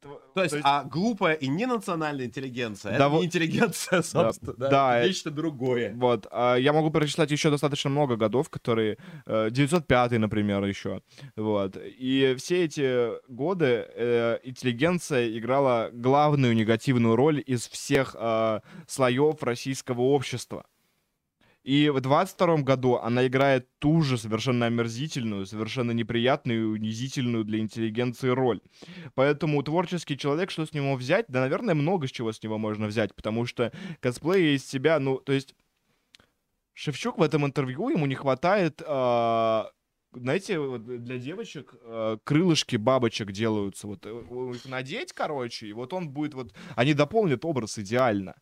т- 0.00 0.08
т- 0.08 0.14
То 0.34 0.42
есть, 0.42 0.56
а 0.62 0.84
глупая 0.84 1.34
и 1.34 1.48
ненациональная 1.48 2.26
интеллигенция, 2.26 2.90
Да 2.92 2.96
это 2.96 3.08
вот- 3.08 3.20
не 3.20 3.26
интеллигенция, 3.26 4.02
собственно, 4.02 4.54
да, 4.56 4.68
да, 4.68 4.96
это 4.98 5.04
э- 5.06 5.08
нечто 5.08 5.30
другое. 5.30 5.92
Вот, 5.94 6.26
а 6.30 6.56
я 6.56 6.72
могу 6.72 6.90
перечислять 6.90 7.30
еще 7.30 7.50
достаточно 7.50 7.90
много 7.90 8.16
годов, 8.16 8.48
которые... 8.50 8.96
э, 9.26 9.48
905, 9.50 10.12
например, 10.12 10.64
еще. 10.64 11.02
Вот. 11.36 11.76
И 11.76 12.34
все 12.38 12.64
эти 12.64 13.10
годы 13.30 13.86
э, 13.94 14.38
интеллигенция 14.44 15.28
играла 15.38 15.90
главную 15.92 16.54
негативную 16.54 17.16
роль 17.16 17.42
из 17.46 17.68
всех 17.68 18.14
э, 18.18 18.60
слоев 18.86 19.42
российского 19.42 20.02
общества. 20.02 20.64
И 21.68 21.90
в 21.90 22.00
22 22.00 22.62
году 22.62 22.94
она 22.94 23.26
играет 23.26 23.68
ту 23.78 24.00
же 24.00 24.16
совершенно 24.16 24.64
омерзительную, 24.64 25.44
совершенно 25.44 25.90
неприятную 25.90 26.62
и 26.62 26.78
унизительную 26.78 27.44
для 27.44 27.58
интеллигенции 27.58 28.30
роль. 28.30 28.62
Поэтому 29.14 29.62
творческий 29.62 30.16
человек, 30.16 30.50
что 30.50 30.64
с 30.64 30.72
него 30.72 30.94
взять? 30.94 31.26
Да, 31.28 31.40
наверное, 31.40 31.74
много 31.74 32.08
с 32.08 32.10
чего 32.10 32.32
с 32.32 32.42
него 32.42 32.56
можно 32.56 32.86
взять, 32.86 33.14
потому 33.14 33.44
что 33.44 33.70
косплей 34.00 34.54
из 34.54 34.66
себя, 34.66 34.98
ну, 34.98 35.18
то 35.18 35.34
есть 35.34 35.54
Шевчук 36.72 37.18
в 37.18 37.22
этом 37.22 37.44
интервью, 37.44 37.90
ему 37.90 38.06
не 38.06 38.14
хватает, 38.14 38.80
а, 38.86 39.70
знаете, 40.14 40.58
вот 40.58 40.86
для 40.86 41.18
девочек 41.18 41.74
а, 41.82 42.16
крылышки 42.24 42.76
бабочек 42.76 43.30
делаются, 43.30 43.86
вот 43.86 44.06
э, 44.06 44.54
их 44.54 44.64
надеть, 44.64 45.12
короче, 45.12 45.66
и 45.66 45.74
вот 45.74 45.92
он 45.92 46.08
будет 46.08 46.32
вот, 46.32 46.54
они 46.76 46.94
дополнят 46.94 47.44
образ 47.44 47.78
идеально. 47.78 48.36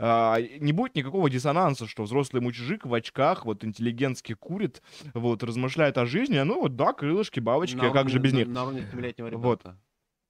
А, 0.00 0.40
не 0.40 0.72
будет 0.72 0.94
никакого 0.94 1.28
диссонанса, 1.28 1.86
что 1.88 2.04
взрослый 2.04 2.40
мужик 2.40 2.86
в 2.86 2.94
очках, 2.94 3.44
вот 3.44 3.64
интеллигентски 3.64 4.34
курит, 4.34 4.80
вот, 5.14 5.42
размышляет 5.42 5.98
о 5.98 6.06
жизни, 6.06 6.36
а 6.36 6.44
ну 6.44 6.60
вот 6.60 6.76
да, 6.76 6.92
крылышки, 6.92 7.40
бабочки, 7.40 7.78
а 7.84 7.90
как 7.90 8.08
же 8.08 8.18
без 8.20 8.32
на, 8.32 8.36
них? 8.36 8.48
На 8.48 8.62
уровне 8.64 8.86
семилетнего 8.92 9.28
Вот. 9.36 9.60
ребенка. 9.64 9.80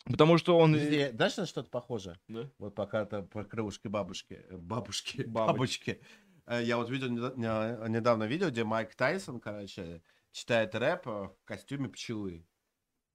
Потому 0.06 0.38
что 0.38 0.56
он... 0.58 0.74
Везде- 0.74 1.12
Знаешь, 1.12 1.36
на 1.36 1.44
что-то 1.44 1.68
похоже? 1.68 2.18
Да. 2.28 2.50
Вот 2.58 2.74
пока 2.74 3.05
то 3.05 3.22
про 3.22 3.44
крылышки 3.44 3.88
бабушки, 3.88 4.42
э, 4.48 4.56
бабушки, 4.56 5.22
Бабочки. 5.26 5.52
бабочки. 5.52 6.00
Э, 6.47 6.62
Я 6.64 6.78
вот 6.78 6.88
видел 6.88 7.08
неда- 7.10 7.34
не- 7.36 7.90
недавно 7.90 8.24
видео, 8.24 8.48
где 8.48 8.64
Майк 8.64 8.94
Тайсон, 8.94 9.38
короче, 9.38 10.00
читает 10.32 10.74
рэп 10.74 11.06
э, 11.08 11.10
в 11.10 11.36
костюме 11.44 11.90
пчелы. 11.90 12.47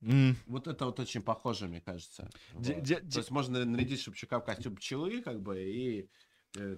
М, 0.03 0.35
Вот 0.45 0.67
это 0.67 0.85
вот 0.85 0.99
очень 0.99 1.23
похоже, 1.23 1.67
мне 1.67 1.81
кажется. 1.81 2.29
Де- 2.53 2.73
Вот. 2.75 2.83
де- 2.83 2.95
То 2.97 3.01
де- 3.07 3.19
есть 3.19 3.31
можно 3.31 3.65
нарядить 3.65 4.01
Шевчука 4.01 4.39
в 4.39 4.45
костюм 4.45 4.75
пчелы, 4.75 5.21
как 5.23 5.41
бы, 5.41 5.63
и 5.63 6.01
э, 6.01 6.07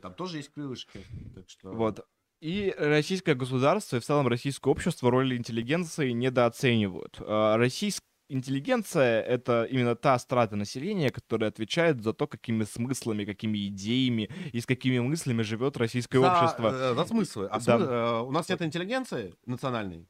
там 0.01 0.13
тоже 0.13 0.37
есть 0.37 0.49
крылышки. 0.49 0.99
Так 1.33 1.49
что... 1.49 1.71
Вот. 1.71 2.05
И 2.41 2.73
российское 2.77 3.33
государство 3.33 3.97
и 3.97 3.99
в 3.99 4.05
целом 4.05 4.27
российское 4.27 4.69
общество 4.69 5.09
роль 5.09 5.35
интеллигенции 5.35 6.11
недооценивают. 6.11 7.17
А, 7.21 7.57
Российская 7.57 8.01
интеллигенция— 8.29 9.21
это 9.23 9.63
именно 9.65 9.95
та 9.95 10.19
страта 10.19 10.55
населения, 10.55 11.11
которая 11.11 11.49
отвечает 11.49 12.01
за 12.03 12.13
то, 12.13 12.27
какими 12.27 12.63
смыслами, 12.63 13.23
какими 13.25 13.67
идеями 13.67 14.29
и 14.51 14.59
с 14.59 14.65
какими 14.65 14.99
мыслями 14.99 15.43
живет 15.43 15.77
российское 15.77 16.19
За, 16.19 16.31
общество. 16.31 16.69
э, 16.73 16.93
за 16.95 17.05
смыслы. 17.05 17.47
А 17.47 17.59
Да. 17.59 17.77
смы- 17.77 17.83
э, 17.85 18.21
у 18.21 18.31
нас 18.31 18.49
нет 18.49 18.61
интеллигенции 18.61 19.33
национальной. 19.45 20.07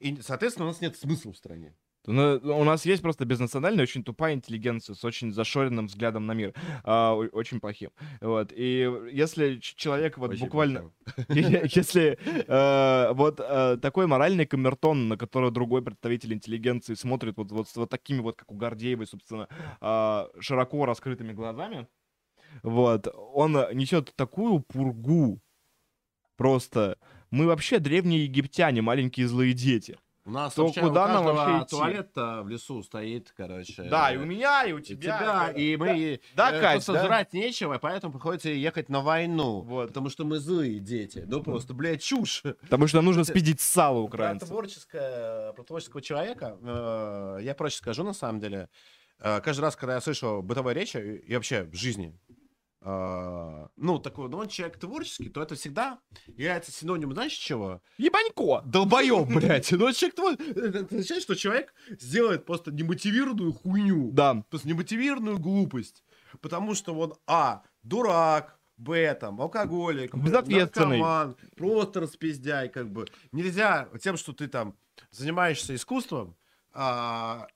И, 0.00 0.16
соответственно, 0.22 0.66
у 0.66 0.68
нас 0.68 0.80
нет 0.80 0.96
смысла 0.96 1.32
в 1.32 1.36
стране. 1.36 1.74
Ну, 2.06 2.40
у 2.42 2.64
нас 2.64 2.84
есть 2.84 3.02
просто 3.02 3.24
безнациональная, 3.24 3.84
очень 3.84 4.04
тупая 4.04 4.34
интеллигенция 4.34 4.94
с 4.94 5.04
очень 5.04 5.32
зашоренным 5.32 5.86
взглядом 5.86 6.26
на 6.26 6.32
мир, 6.32 6.52
а, 6.82 7.14
очень 7.14 7.60
плохим. 7.60 7.90
Вот. 8.20 8.52
И 8.54 8.90
если 9.10 9.58
человек 9.58 10.18
вот 10.18 10.32
Очень 10.32 10.44
буквально... 10.44 10.92
Если 11.28 12.18
э, 12.46 13.12
вот 13.14 13.40
э, 13.40 13.78
такой 13.80 14.06
моральный 14.06 14.44
камертон, 14.46 15.08
на 15.08 15.16
который 15.16 15.50
другой 15.50 15.82
представитель 15.82 16.34
интеллигенции 16.34 16.94
смотрит 16.94 17.36
вот 17.36 17.90
такими 17.90 18.20
вот, 18.20 18.36
как 18.36 18.52
у 18.52 18.54
Гордеевой, 18.54 19.06
собственно, 19.06 19.48
а, 19.80 20.28
широко 20.40 20.84
раскрытыми 20.84 21.32
глазами, 21.32 21.86
вот, 22.62 23.08
он 23.32 23.52
несет 23.72 24.12
такую 24.14 24.60
пургу, 24.60 25.40
просто... 26.36 26.98
Мы 27.30 27.46
вообще 27.46 27.80
древние 27.80 28.24
египтяне, 28.26 28.80
маленькие 28.80 29.26
злые 29.26 29.54
дети. 29.54 29.98
У 30.26 30.30
нас 30.30 30.54
То 30.54 30.64
вообще 30.64 30.80
куда 30.80 31.04
у 31.04 31.08
нам 31.08 31.24
вообще 31.24 31.58
идти? 31.64 31.76
туалет-то 31.76 32.42
в 32.42 32.48
лесу 32.48 32.82
стоит, 32.82 33.30
короче. 33.36 33.82
Да, 33.82 34.10
и 34.10 34.16
у 34.16 34.24
меня, 34.24 34.64
и 34.64 34.72
у 34.72 34.80
тебя. 34.80 35.18
тебя, 35.18 35.50
и 35.50 35.76
мы 35.76 36.18
Да, 36.34 36.50
э, 36.50 36.60
Кать, 36.62 36.72
просто 36.76 36.92
да? 36.94 37.04
жрать 37.04 37.32
нечего, 37.34 37.78
поэтому 37.78 38.14
приходится 38.14 38.48
ехать 38.48 38.88
на 38.88 39.02
войну. 39.02 39.60
Вот. 39.60 39.88
Потому 39.88 40.08
что 40.08 40.24
мы 40.24 40.38
злые 40.38 40.78
дети. 40.78 41.24
Ну 41.26 41.42
просто, 41.42 41.74
блядь, 41.74 42.02
чушь. 42.02 42.42
Потому 42.62 42.86
что 42.86 43.02
нужно 43.02 43.24
спидить 43.24 43.60
сало 43.60 44.06
Про 44.06 44.16
украинцев. 44.16 44.48
творческое, 44.48 45.52
про 45.52 45.62
творческого 45.62 46.00
человека 46.00 46.56
э, 46.62 47.38
я 47.42 47.54
проще 47.54 47.76
скажу, 47.76 48.02
на 48.02 48.14
самом 48.14 48.40
деле. 48.40 48.70
Э, 49.20 49.40
каждый 49.42 49.60
раз, 49.60 49.76
когда 49.76 49.94
я 49.96 50.00
слышу 50.00 50.40
бытовые 50.42 50.74
речи 50.74 50.96
и 50.96 51.34
вообще 51.34 51.64
в 51.64 51.74
жизни, 51.74 52.18
э, 52.84 53.66
ну, 53.76 53.98
такой, 53.98 54.28
ну, 54.28 54.38
он 54.38 54.48
человек 54.48 54.78
творческий, 54.78 55.28
то 55.28 55.42
это 55.42 55.54
всегда 55.54 55.98
является 56.26 56.70
синонимом, 56.70 57.14
знаешь, 57.14 57.32
чего? 57.32 57.80
Ебанько! 57.98 58.62
Долбоеб, 58.66 59.26
блядь. 59.34 59.72
Ну, 59.72 59.92
человек 59.92 60.14
твой... 60.14 60.34
Это 60.34 60.80
означает, 60.80 61.22
что 61.22 61.34
человек 61.34 61.74
сделает 61.88 62.44
просто 62.44 62.70
немотивированную 62.70 63.52
хуйню. 63.52 64.10
Да. 64.12 64.34
То 64.50 64.56
есть 64.56 64.64
немотивированную 64.64 65.38
глупость. 65.38 66.04
Потому 66.40 66.74
что 66.74 66.94
он, 66.94 67.14
а, 67.26 67.62
дурак, 67.82 68.58
б, 68.76 69.14
там, 69.14 69.40
алкоголик, 69.40 70.14
Безответственный. 70.14 70.98
наркоман, 70.98 71.36
просто 71.56 72.00
распиздяй, 72.00 72.68
как 72.68 72.90
бы. 72.90 73.06
Нельзя 73.32 73.88
тем, 74.00 74.16
что 74.16 74.32
ты 74.32 74.48
там 74.48 74.76
занимаешься 75.10 75.74
искусством, 75.74 76.36
а, 76.36 76.43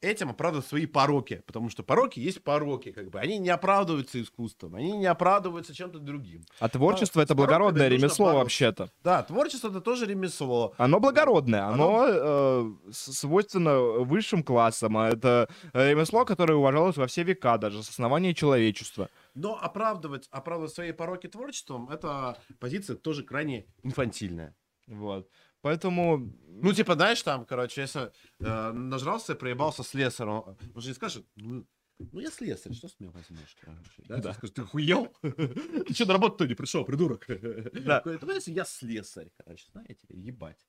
этим 0.00 0.30
оправдывать 0.30 0.66
свои 0.66 0.86
пороки. 0.86 1.42
Потому 1.46 1.70
что 1.70 1.82
пороки 1.82 2.20
есть 2.20 2.42
пороки, 2.44 2.92
как 2.92 3.10
бы. 3.10 3.18
Они 3.20 3.38
не 3.38 3.48
оправдываются 3.50 4.20
искусством, 4.22 4.74
они 4.76 4.92
не 4.92 5.06
оправдываются 5.06 5.74
чем-то 5.74 5.98
другим. 5.98 6.44
А 6.60 6.68
творчество— 6.68 7.20
с 7.22 7.24
это 7.24 7.34
благородное 7.34 7.88
ремесло 7.88 8.34
вообще-то. 8.34 8.90
Да, 9.02 9.22
творчество 9.22 9.68
это 9.68 9.80
тоже 9.80 10.06
ремесло. 10.06 10.74
Оно 10.78 11.00
благородное, 11.00 11.64
оно, 11.66 12.06
э, 12.08 12.72
с- 12.92 13.12
свойственно 13.18 13.78
высшим 14.04 14.42
классам, 14.42 14.96
а 14.96 15.08
это 15.08 15.48
э, 15.72 15.90
ремесло, 15.90 16.24
которое 16.24 16.54
уважалось 16.54 16.96
во 16.96 17.06
все 17.06 17.22
века, 17.24 17.58
даже 17.58 17.82
с 17.82 17.88
основания 17.90 18.34
человечества. 18.34 19.08
Но 19.34 19.58
оправдывать, 19.60 20.28
оправдывать 20.30 20.72
свои 20.74 20.92
пороки 20.92 21.26
творчеством, 21.26 21.88
это 21.90 22.38
позиция 22.60 22.96
тоже 22.96 23.22
крайне 23.24 23.66
инфантильная. 23.82 24.54
Вот. 24.86 25.28
Поэтому, 25.60 26.32
Ну, 26.60 26.72
типа, 26.72 26.94
знаешь, 26.94 27.22
там, 27.22 27.44
короче, 27.44 27.82
если 27.82 28.10
э, 28.40 28.72
нажрался 28.72 29.32
и 29.32 29.36
проебался 29.36 29.82
слесарем, 29.82 30.56
он 30.74 30.80
же 30.80 30.88
не 30.88 30.94
скажет, 30.94 31.24
ну, 31.36 31.66
ну, 31.98 32.20
я 32.20 32.30
слесарь, 32.30 32.74
что 32.74 32.88
с 32.88 32.98
меня 33.00 33.10
возьмешь? 33.10 33.56
короче, 33.60 34.02
Да? 34.08 34.16
Да. 34.18 34.32
Ты 34.32 34.38
скажешь, 34.38 34.54
ты 34.56 34.62
хуел? 34.62 35.08
Ты 35.22 35.94
что, 35.94 36.06
на 36.06 36.12
работу-то 36.12 36.46
не 36.46 36.54
пришел, 36.54 36.84
придурок? 36.84 37.26
Да. 37.28 38.02
«Ну, 38.04 38.32
если 38.32 38.52
я 38.52 38.64
слесарь, 38.64 39.30
короче, 39.36 39.66
знаете, 39.72 40.06
ебать. 40.10 40.64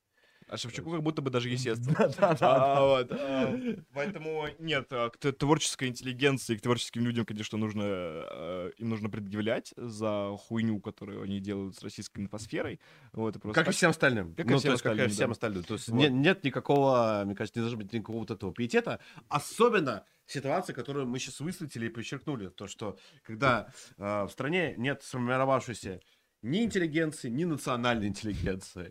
А 0.50 0.56
Шевчуку 0.56 0.90
как 0.90 1.02
будто 1.02 1.22
бы 1.22 1.30
даже 1.30 1.48
естественно. 1.48 2.10
Да, 2.18 2.36
А, 2.40 2.80
вот, 2.86 3.12
а, 3.12 3.56
Поэтому 3.94 4.46
нет, 4.58 4.88
а, 4.90 5.10
к 5.10 5.16
творческой 5.32 5.88
интеллигенции, 5.88 6.56
к 6.56 6.60
творческим 6.60 7.04
людям, 7.04 7.24
конечно, 7.24 7.56
нужно 7.58 7.82
э, 7.84 8.70
им 8.78 8.88
нужно 8.88 9.08
предъявлять 9.10 9.72
за 9.76 10.34
хуйню, 10.38 10.80
которую 10.80 11.22
они 11.22 11.40
делают 11.40 11.76
с 11.76 11.82
российской 11.82 12.20
инфосферой. 12.20 12.80
Вот, 13.12 13.36
и 13.36 13.38
просто 13.38 13.54
Как 13.54 13.64
и 13.64 13.66
так- 13.66 13.74
всем 13.76 13.90
остальным. 13.90 14.34
Как 14.34 14.46
и 14.46 14.50
Ну, 14.50 14.58
всем 14.58 14.68
то 14.70 14.72
есть, 14.72 14.82
как 14.82 14.92
и 14.92 14.94
остальным, 14.94 15.14
всем 15.14 15.28
да. 15.28 15.32
остальным. 15.32 15.62
То 15.64 15.74
есть 15.74 15.88
Вот. 15.88 15.96
не- 15.98 16.08
нет 16.08 16.44
никакого, 16.44 17.22
мне 17.24 17.34
кажется, 17.34 17.58
не 17.60 17.62
должно 17.62 17.78
быть 17.78 17.92
никакого 17.92 18.18
вот 18.18 18.30
этого 18.30 18.52
пиетета. 18.52 19.00
Особенно 19.28 20.04
ситуация, 20.26 20.74
которую 20.74 21.06
мы 21.06 21.18
сейчас 21.18 21.40
высветили 21.40 21.86
и 21.86 21.88
подчеркнули. 21.88 22.48
То, 22.48 22.66
что 22.66 22.98
когда 23.22 23.72
э, 23.98 24.24
в 24.24 24.30
стране 24.30 24.74
нет 24.76 25.02
сформировавшейся 25.02 26.00
ни 26.42 26.62
интеллигенции, 26.64 27.28
ни 27.28 27.44
национальной 27.44 28.08
интеллигенции. 28.08 28.90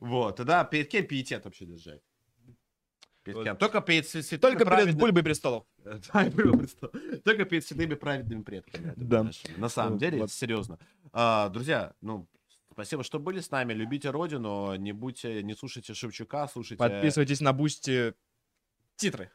Вот. 0.00 0.36
Тогда 0.36 0.64
перед 0.64 0.88
кем 0.88 1.06
пиетет 1.06 1.44
вообще 1.44 1.66
держать? 1.66 2.02
Перед 3.22 3.36
Вот. 3.36 3.44
кем? 3.44 3.56
Только 3.56 3.80
перед 3.80 4.04
свя- 4.04 4.22
святыми 4.22 4.40
Только 4.52 4.64
перед 4.64 4.68
праведными- 4.68 4.98
бульбой 5.00 5.22
престолов. 5.22 5.64
Только 7.24 7.44
перед 7.44 7.64
святыми 7.66 7.94
праведными 7.94 8.42
предками. 8.42 8.92
Да. 8.96 9.30
На 9.56 9.68
самом 9.68 9.98
деле, 9.98 10.26
серьезно. 10.28 10.78
А, 11.12 11.48
друзья, 11.48 11.94
ну, 12.00 12.28
спасибо, 12.72 13.02
что 13.04 13.18
были 13.18 13.40
с 13.40 13.50
нами. 13.50 13.72
Любите 13.74 14.10
Родину, 14.10 14.74
не 14.76 14.92
будьте, 14.92 15.42
не 15.42 15.54
слушайте 15.54 15.94
Шевчука, 15.94 16.48
слушайте... 16.48 16.78
Подписывайтесь 16.78 17.40
на 17.40 17.52
Boosty. 17.52 18.14
Титры. 18.96 19.30